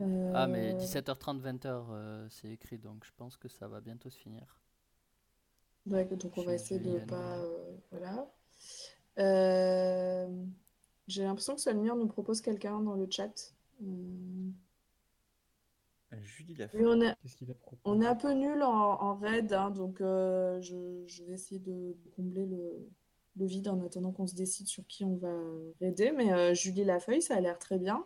Euh, 0.00 0.32
Ah, 0.34 0.46
mais 0.48 0.74
17h30, 0.74 1.40
20h, 1.40 1.88
euh, 1.90 2.28
c'est 2.30 2.48
écrit, 2.50 2.78
donc 2.78 3.04
je 3.04 3.12
pense 3.16 3.36
que 3.36 3.48
ça 3.48 3.68
va 3.68 3.80
bientôt 3.80 4.10
se 4.10 4.18
finir. 4.18 4.58
Ouais, 5.86 6.04
donc 6.04 6.36
on 6.38 6.42
va 6.42 6.54
essayer 6.54 6.80
de 6.80 6.84
Julienne, 6.90 7.06
pas. 7.06 7.38
euh, 7.38 7.76
voilà. 7.90 8.30
Euh, 9.18 10.28
J'ai 11.08 11.24
l'impression 11.24 11.54
que 11.56 11.60
Solmir 11.60 11.96
nous 11.96 12.08
propose 12.08 12.40
quelqu'un 12.40 12.80
dans 12.80 12.94
le 12.94 13.08
chat. 13.10 13.54
Hum. 13.82 14.54
Julie 16.22 16.54
l'a 16.54 16.68
fait. 16.68 16.78
Mais 16.78 16.86
on 16.86 17.00
est, 17.00 17.14
Qu'est-ce 17.22 17.36
qu'il 17.36 17.50
a 17.50 17.54
proposé 17.54 17.82
on 17.84 18.00
est 18.02 18.06
un 18.06 18.14
peu 18.16 18.32
nul 18.32 18.62
en, 18.62 18.68
en 19.00 19.14
raid, 19.16 19.52
hein, 19.52 19.70
donc 19.70 20.00
euh, 20.00 20.60
je, 20.60 21.04
je 21.06 21.24
vais 21.24 21.34
essayer 21.34 21.60
de, 21.60 21.96
de 22.04 22.10
combler 22.16 22.46
le, 22.46 22.88
le 23.36 23.46
vide 23.46 23.68
en 23.68 23.80
attendant 23.84 24.12
qu'on 24.12 24.26
se 24.26 24.34
décide 24.34 24.66
sur 24.68 24.86
qui 24.86 25.04
on 25.04 25.16
va 25.16 25.32
raider. 25.80 26.12
Mais 26.12 26.32
euh, 26.32 26.54
Julie 26.54 26.84
Lafeuille, 26.84 27.22
ça 27.22 27.36
a 27.36 27.40
l'air 27.40 27.58
très 27.58 27.78
bien. 27.78 28.04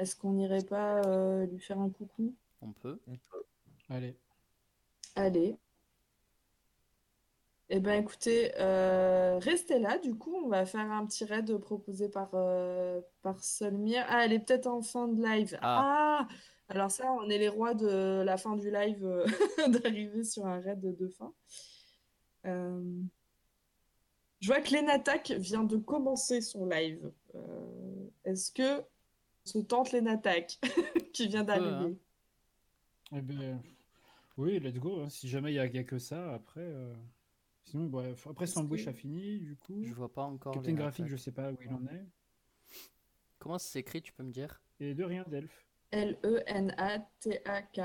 Est-ce 0.00 0.16
qu'on 0.16 0.32
n'irait 0.32 0.64
pas 0.64 1.02
euh, 1.02 1.44
lui 1.46 1.60
faire 1.60 1.78
un 1.78 1.90
coucou? 1.90 2.34
On 2.62 2.72
peut. 2.72 2.98
Allez. 3.90 4.16
Allez. 5.14 5.58
Eh 7.68 7.78
ben 7.78 8.02
écoutez, 8.02 8.50
euh, 8.58 9.38
restez 9.40 9.78
là. 9.78 9.98
Du 9.98 10.16
coup, 10.16 10.34
on 10.34 10.48
va 10.48 10.66
faire 10.66 10.90
un 10.90 11.06
petit 11.06 11.24
raid 11.24 11.56
proposé 11.58 12.08
par, 12.08 12.30
euh, 12.34 13.00
par 13.22 13.44
Solmir. 13.44 14.04
Ah, 14.08 14.24
elle 14.24 14.32
est 14.32 14.40
peut-être 14.40 14.66
en 14.66 14.82
fin 14.82 15.06
de 15.06 15.22
live. 15.22 15.56
Ah. 15.62 16.26
Ah, 16.26 16.28
alors 16.68 16.90
ça, 16.90 17.12
on 17.12 17.28
est 17.28 17.38
les 17.38 17.48
rois 17.48 17.74
de 17.74 18.22
la 18.24 18.36
fin 18.36 18.56
du 18.56 18.70
live, 18.70 19.04
euh, 19.04 19.24
d'arriver 19.68 20.24
sur 20.24 20.46
un 20.46 20.60
raid 20.60 20.80
de 20.80 21.08
fin. 21.08 21.32
Euh, 22.46 23.02
Je 24.40 24.46
vois 24.48 24.60
que 24.60 24.74
Lenatak 24.74 25.30
vient 25.32 25.64
de 25.64 25.76
commencer 25.76 26.40
son 26.40 26.66
live. 26.66 27.12
Euh, 27.34 28.08
Est-ce 28.24 28.50
que 28.50 28.82
se 29.44 29.58
tente 29.58 29.92
Lenatak 29.92 30.58
qui 31.12 31.28
vient 31.28 31.44
peut, 31.44 31.52
hein. 31.52 31.60
d'arriver? 31.70 31.98
Eh 33.12 33.20
ben, 33.22 33.60
oui, 34.36 34.60
let's 34.60 34.78
go. 34.78 35.00
hein. 35.02 35.08
Si 35.08 35.28
jamais 35.28 35.50
il 35.50 35.54
n'y 35.54 35.60
a, 35.60 35.66
il 35.66 35.74
y 35.74 35.78
a 35.78 35.84
que 35.84 35.98
ça, 35.98 36.32
après. 36.34 36.60
euh, 36.60 36.94
Sinon, 37.64 37.86
bref. 37.86 38.26
Après, 38.26 38.44
Est-ce 38.44 38.54
Sandwich 38.54 38.84
que- 38.84 38.90
a 38.90 38.92
fini, 38.92 39.38
du 39.38 39.56
coup. 39.56 39.82
Je 39.84 39.92
vois 39.92 40.12
pas 40.12 40.22
encore. 40.24 40.54
Captain 40.54 40.70
les 40.70 40.76
Graphic, 40.76 41.06
je 41.06 41.16
sais 41.16 41.32
pas 41.32 41.52
où 41.52 41.56
il 41.62 41.72
en 41.72 41.84
est. 41.86 42.04
Comment 43.38 43.58
ça 43.58 43.68
s'écrit, 43.70 44.02
tu 44.02 44.12
peux 44.12 44.22
me 44.22 44.32
dire? 44.32 44.60
Et 44.80 44.94
de 44.94 45.04
rien, 45.04 45.24
Delph. 45.28 45.66
L-E-N-A-T-A-K. 45.92 47.80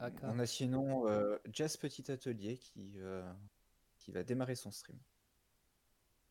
Ah. 0.00 0.10
On 0.24 0.38
a 0.40 0.46
sinon 0.46 1.06
euh, 1.08 1.36
Jazz 1.52 1.76
Petit 1.76 2.10
Atelier 2.10 2.56
qui, 2.58 2.94
euh, 2.96 3.22
qui 3.98 4.10
va 4.10 4.24
démarrer 4.24 4.54
son 4.56 4.70
stream. 4.72 4.98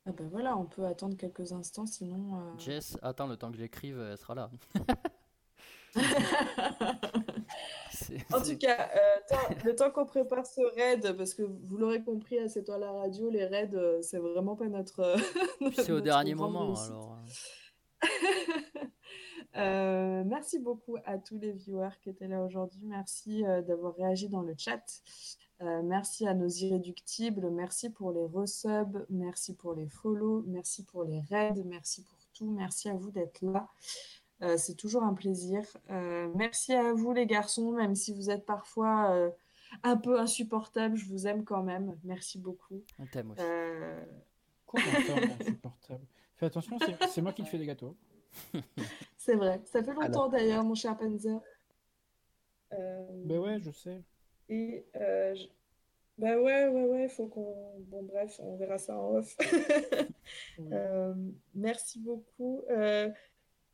Ah 0.07 0.11
bah 0.13 0.23
voilà, 0.31 0.55
on 0.57 0.65
peut 0.65 0.85
attendre 0.85 1.17
quelques 1.17 1.51
instants, 1.51 1.85
sinon... 1.85 2.39
euh, 2.39 2.57
Jess, 2.57 2.97
attends 3.01 3.27
le 3.27 3.35
temps 3.35 3.51
que 3.51 3.57
j'écrive, 3.57 3.99
elle 3.99 4.17
sera 4.17 4.35
là. 4.35 4.49
En 8.33 8.41
tout 8.41 8.57
cas, 8.57 8.89
euh, 8.95 9.35
le 9.65 9.75
temps 9.75 9.91
qu'on 9.91 10.05
prépare 10.05 10.45
ce 10.45 10.61
raid, 10.75 11.15
parce 11.17 11.33
que 11.33 11.43
vous 11.43 11.77
l'aurez 11.77 12.03
compris, 12.03 12.37
à 12.39 12.47
C'est 12.47 12.63
toi 12.63 12.77
la 12.77 12.91
radio, 12.91 13.29
les 13.29 13.45
raids, 13.45 13.71
euh, 13.73 14.01
c'est 14.01 14.17
vraiment 14.17 14.55
pas 14.55 14.67
notre... 14.67 15.15
c'est 15.75 15.91
au 15.91 16.01
dernier 16.01 16.35
moment, 16.35 16.67
réussite. 16.67 16.91
alors. 16.91 17.17
euh. 19.57 20.23
Merci 20.25 20.59
beaucoup 20.59 20.97
à 21.05 21.17
tous 21.17 21.39
les 21.39 21.51
viewers 21.51 21.97
qui 22.01 22.09
étaient 22.09 22.27
là 22.27 22.43
aujourd'hui. 22.43 22.81
Merci 22.83 23.43
d'avoir 23.67 23.95
réagi 23.95 24.29
dans 24.29 24.41
le 24.41 24.53
chat. 24.57 24.83
Euh, 25.61 25.81
merci 25.81 26.27
à 26.27 26.33
nos 26.33 26.47
irréductibles. 26.47 27.49
Merci 27.49 27.89
pour 27.89 28.11
les 28.11 28.25
resubs. 28.25 29.05
Merci 29.09 29.55
pour 29.55 29.73
les 29.73 29.87
follow. 29.87 30.43
Merci 30.47 30.83
pour 30.83 31.03
les 31.03 31.21
raids. 31.21 31.63
Merci 31.65 32.03
pour 32.03 32.17
tout. 32.33 32.51
Merci 32.51 32.89
à 32.89 32.93
vous 32.93 33.11
d'être 33.11 33.41
là. 33.41 33.67
Euh, 34.43 34.55
c'est 34.57 34.75
toujours 34.75 35.03
un 35.03 35.13
plaisir. 35.13 35.63
Euh, 35.89 36.31
merci 36.35 36.73
à 36.73 36.93
vous 36.93 37.11
les 37.11 37.25
garçons, 37.25 37.71
même 37.71 37.95
si 37.95 38.13
vous 38.13 38.29
êtes 38.29 38.45
parfois 38.45 39.11
euh, 39.11 39.31
un 39.83 39.97
peu 39.97 40.19
insupportables, 40.19 40.95
je 40.95 41.05
vous 41.07 41.25
aime 41.25 41.43
quand 41.43 41.63
même. 41.63 41.97
Merci 42.03 42.37
beaucoup. 42.37 42.83
On 42.99 43.05
t'aime 43.07 43.31
aussi. 43.31 43.41
Euh, 43.41 44.05
ça, 44.75 45.13
insupportable? 45.41 46.05
Fais 46.35 46.45
attention, 46.45 46.77
c'est 46.79 47.07
c'est 47.09 47.21
moi 47.21 47.33
qui 47.33 47.43
te 47.43 47.49
fais 47.49 47.57
des 47.57 47.65
gâteaux. 47.65 47.95
c'est 49.17 49.35
vrai. 49.35 49.59
Ça 49.65 49.83
fait 49.83 49.93
longtemps 49.93 50.27
d'ailleurs, 50.27 50.63
mon 50.63 50.75
cher 50.75 50.95
Panzer. 50.95 51.39
Euh, 52.73 53.07
Ben 53.25 53.39
ouais, 53.39 53.59
je 53.59 53.71
sais. 53.71 54.03
Et 54.49 54.85
euh, 54.95 55.35
je- 55.35 55.47
bah 56.17 56.37
ouais, 56.39 56.67
ouais, 56.67 56.85
ouais, 56.85 57.07
faut 57.09 57.27
qu'on. 57.27 57.79
Bon, 57.87 58.03
bref, 58.03 58.39
on 58.41 58.55
verra 58.57 58.77
ça 58.77 58.97
en 58.97 59.15
off. 59.17 59.35
Euh, 60.71 61.13
merci 61.53 61.99
beaucoup. 61.99 62.63
Euh, 62.69 63.09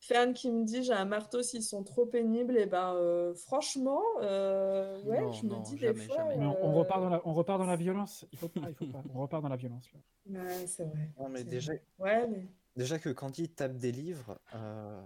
Fern 0.01 0.33
qui 0.33 0.51
me 0.51 0.65
dit 0.65 0.83
j'ai 0.83 0.91
un 0.93 1.05
marteau 1.05 1.41
s'ils 1.41 1.63
sont 1.63 1.83
trop 1.83 2.05
pénibles. 2.05 2.57
Et 2.57 2.65
ben, 2.65 2.93
euh, 2.95 3.33
franchement, 3.33 4.01
euh, 4.21 5.01
ouais, 5.03 5.21
Non, 5.21 5.31
je 5.31 5.45
me 5.45 5.51
non, 5.51 5.59
dis 5.61 5.77
jamais, 5.79 5.93
des 5.93 5.99
fois. 6.13 6.25
on, 6.35 6.57
on 6.61 6.73
repart 6.73 7.01
dans 7.01 7.09
la, 7.09 7.21
on 7.25 7.33
repart 7.33 7.57
dans 7.59 7.65
la 7.65 7.75
violence. 7.77 8.25
Il 8.33 8.37
faut 8.37 8.49
pas, 8.49 8.61
il 8.67 8.75
faut 8.75 8.85
pas. 8.91 9.01
On 9.15 9.21
repart 9.21 9.41
dans 9.41 9.49
la 9.49 9.55
violence 9.55 9.89
là. 9.93 9.99
Ouais, 10.43 10.67
c'est 10.67 10.83
vrai. 10.83 11.09
Non, 11.17 11.29
mais 11.29 11.39
c'est 11.39 11.45
déjà, 11.45 11.71
vrai. 11.71 11.83
Ouais, 11.99 12.27
mais. 12.27 12.45
déjà 12.75 12.99
que 12.99 13.09
Candy 13.09 13.49
tape 13.49 13.77
des 13.77 13.91
livres, 13.93 14.37
euh, 14.53 15.01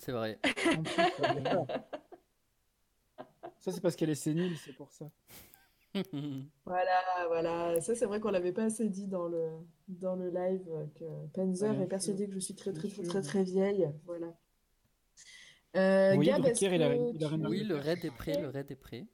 C'est 0.00 0.12
vrai. 0.12 0.38
Ça 3.62 3.70
c'est 3.72 3.80
parce 3.80 3.96
qu'elle 3.96 4.10
est 4.10 4.14
sénile, 4.16 4.56
c'est 4.58 4.72
pour 4.74 4.90
ça. 4.90 5.10
Voilà, 6.64 7.26
voilà. 7.28 7.80
Ça, 7.80 7.94
c'est 7.94 8.06
vrai 8.06 8.20
qu'on 8.20 8.30
l'avait 8.30 8.52
pas 8.52 8.64
assez 8.64 8.88
dit 8.88 9.08
dans 9.08 9.26
le, 9.28 9.50
dans 9.88 10.16
le 10.16 10.30
live, 10.30 10.62
euh, 10.70 10.86
que 10.98 11.04
Panzer 11.34 11.80
est 11.80 11.86
persuadé 11.86 12.24
sûr. 12.24 12.28
que 12.28 12.34
je 12.34 12.38
suis 12.40 12.54
très, 12.54 12.72
très, 12.72 12.88
très, 12.88 13.02
très, 13.02 13.20
très 13.22 13.42
vieille. 13.44 13.88
Voilà. 14.04 14.28
Euh, 15.76 16.16
Gab, 16.18 16.40
il 16.44 16.82
a- 16.82 16.94
il 16.94 17.24
a 17.24 17.48
Oui, 17.48 17.64
le 17.64 17.76
raid 17.76 18.04
est 18.04 18.10
prêt, 18.10 18.40
le 18.40 18.48
raid 18.48 18.70
est 18.70 18.76
prêt. 18.76 19.06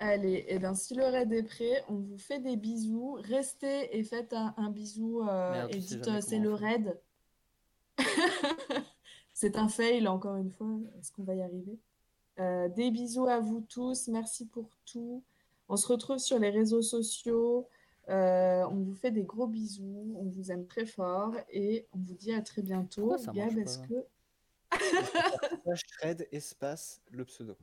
Allez, 0.00 0.44
et 0.48 0.58
ben 0.58 0.74
si 0.74 0.94
le 0.94 1.04
raid 1.04 1.32
est 1.32 1.44
prêt, 1.44 1.84
on 1.88 1.94
vous 1.94 2.18
fait 2.18 2.40
des 2.40 2.56
bisous. 2.56 3.16
Restez 3.22 3.96
et 3.96 4.02
faites 4.02 4.32
un, 4.32 4.52
un 4.56 4.70
bisou 4.70 5.22
euh, 5.22 5.52
Merde, 5.52 5.74
et 5.74 5.78
dites 5.78 6.08
euh, 6.08 6.20
c'est 6.20 6.38
le 6.38 6.52
raid. 6.52 7.00
C'est 9.32 9.56
un 9.56 9.68
fail, 9.68 10.06
encore 10.06 10.36
une 10.36 10.50
fois. 10.50 10.68
Est-ce 10.98 11.10
qu'on 11.12 11.24
va 11.24 11.34
y 11.34 11.42
arriver? 11.42 11.78
Euh, 12.40 12.68
des 12.68 12.90
bisous 12.90 13.26
à 13.26 13.40
vous 13.40 13.60
tous. 13.60 14.08
Merci 14.08 14.46
pour 14.46 14.68
tout. 14.84 15.22
On 15.68 15.76
se 15.76 15.86
retrouve 15.86 16.18
sur 16.18 16.38
les 16.38 16.50
réseaux 16.50 16.82
sociaux. 16.82 17.68
Euh, 18.08 18.64
on 18.70 18.82
vous 18.82 18.94
fait 18.94 19.10
des 19.10 19.22
gros 19.22 19.46
bisous. 19.46 20.14
On 20.18 20.24
vous 20.24 20.50
aime 20.50 20.66
très 20.66 20.86
fort 20.86 21.34
et 21.50 21.86
on 21.94 21.98
vous 21.98 22.14
dit 22.14 22.34
à 22.34 22.42
très 22.42 22.62
bientôt. 22.62 23.02
Pourquoi 23.08 23.18
ça 23.18 23.32
Gab, 23.32 23.56
est-ce 23.58 23.78
que 23.78 24.06
Slash 25.62 25.82
Red 26.02 26.28
espace 26.32 27.00
le 27.10 27.24
pseudo? 27.24 27.56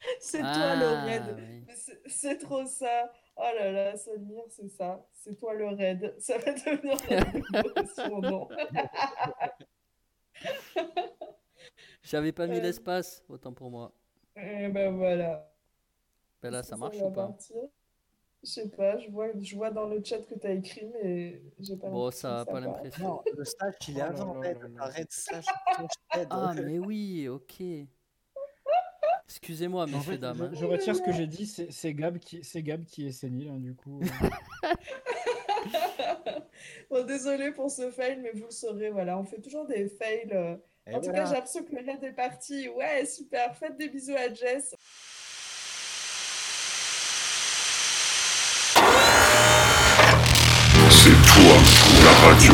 c'est 0.20 0.40
toi 0.40 0.76
le 0.76 0.86
Ah, 0.86 1.04
raid? 1.04 1.22
oui. 1.36 1.64
Mais 1.66 1.74
c'est- 2.06 2.38
trop 2.38 2.64
ça. 2.66 3.12
Oh 3.36 3.42
là 3.58 3.72
là, 3.72 3.96
Samir, 3.96 4.42
c'est 4.50 4.68
ça. 4.68 5.04
C'est 5.14 5.34
toi 5.38 5.54
le 5.54 5.68
raid. 5.68 6.14
Ça 6.18 6.36
va 6.38 6.52
devenir 6.52 6.96
nouveau 7.52 7.86
surnom. 7.94 8.48
J'avais 12.02 12.32
pas 12.32 12.46
mis 12.46 12.58
Euh. 12.58 12.62
l'espace, 12.62 13.22
autant 13.28 13.52
pour 13.52 13.70
moi. 13.70 13.92
Et 14.36 14.68
ben 14.68 14.96
voilà. 14.96 15.50
Ben 16.42 16.50
là, 16.50 16.62
ça 16.62 16.76
marche 16.76 16.96
ou 17.00 17.10
pas? 17.10 17.36
Je 18.42 18.48
sais 18.48 18.68
pas, 18.70 18.96
je 18.98 19.10
vois, 19.10 19.28
je 19.38 19.54
vois 19.54 19.70
dans 19.70 19.86
le 19.86 20.02
chat 20.02 20.18
que 20.20 20.34
tu 20.34 20.46
as 20.46 20.52
écrit, 20.52 20.86
mais 20.94 21.42
j'ai 21.58 21.76
pas 21.76 21.90
Bon, 21.90 22.10
ça 22.10 22.40
a 22.40 22.44
que 22.46 22.50
pas 22.52 22.60
l'impression. 22.60 23.06
Non, 23.06 23.22
le 23.36 23.44
slash 23.44 23.74
il 23.88 23.98
est 23.98 24.02
Oh 24.02 24.06
avant 24.06 24.40
pas 24.40 24.86
Red 24.86 25.10
slash. 25.10 25.44
Ah, 26.30 26.54
mais 26.56 26.78
oui, 26.78 27.28
ok. 27.28 27.62
Excusez-moi, 29.26 29.84
En 29.84 29.86
messieurs, 29.86 30.12
fait, 30.12 30.18
dames. 30.18 30.36
je, 30.38 30.44
hein. 30.44 30.50
je 30.54 30.64
retire 30.64 30.96
ce 30.96 31.02
que 31.02 31.12
j'ai 31.12 31.26
dit, 31.26 31.46
c'est 31.46 31.94
Gab 31.94 32.18
qui, 32.18 32.42
c'est 32.42 32.62
Gab 32.62 32.82
qui 32.84 33.06
est 33.06 33.12
sénile, 33.12 33.48
hein, 33.50 33.58
du 33.58 33.74
coup. 33.74 34.00
euh. 34.02 34.04
Bon, 36.90 37.04
désolé 37.04 37.52
pour 37.52 37.70
ce 37.70 37.90
fail, 37.90 38.18
mais 38.20 38.32
vous 38.32 38.46
le 38.46 38.50
saurez, 38.50 38.90
voilà, 38.90 39.18
on 39.18 39.24
fait 39.24 39.40
toujours 39.40 39.66
des 39.66 39.88
fails. 39.88 40.58
Et 40.86 40.94
En 40.94 41.00
tout 41.00 41.12
cas, 41.12 41.26
j'ai 41.26 41.34
l'impression 41.34 41.62
que 41.62 41.74
le 41.74 41.84
raid 41.84 42.02
est 42.02 42.12
parti. 42.12 42.68
Ouais, 42.68 43.04
super. 43.06 43.54
Faites 43.56 43.76
des 43.76 43.88
bisous 43.88 44.14
à 44.14 44.32
Jess. 44.32 44.74
C'est 50.90 51.16
toi 51.32 51.56
la 52.04 52.12
radio. 52.28 52.52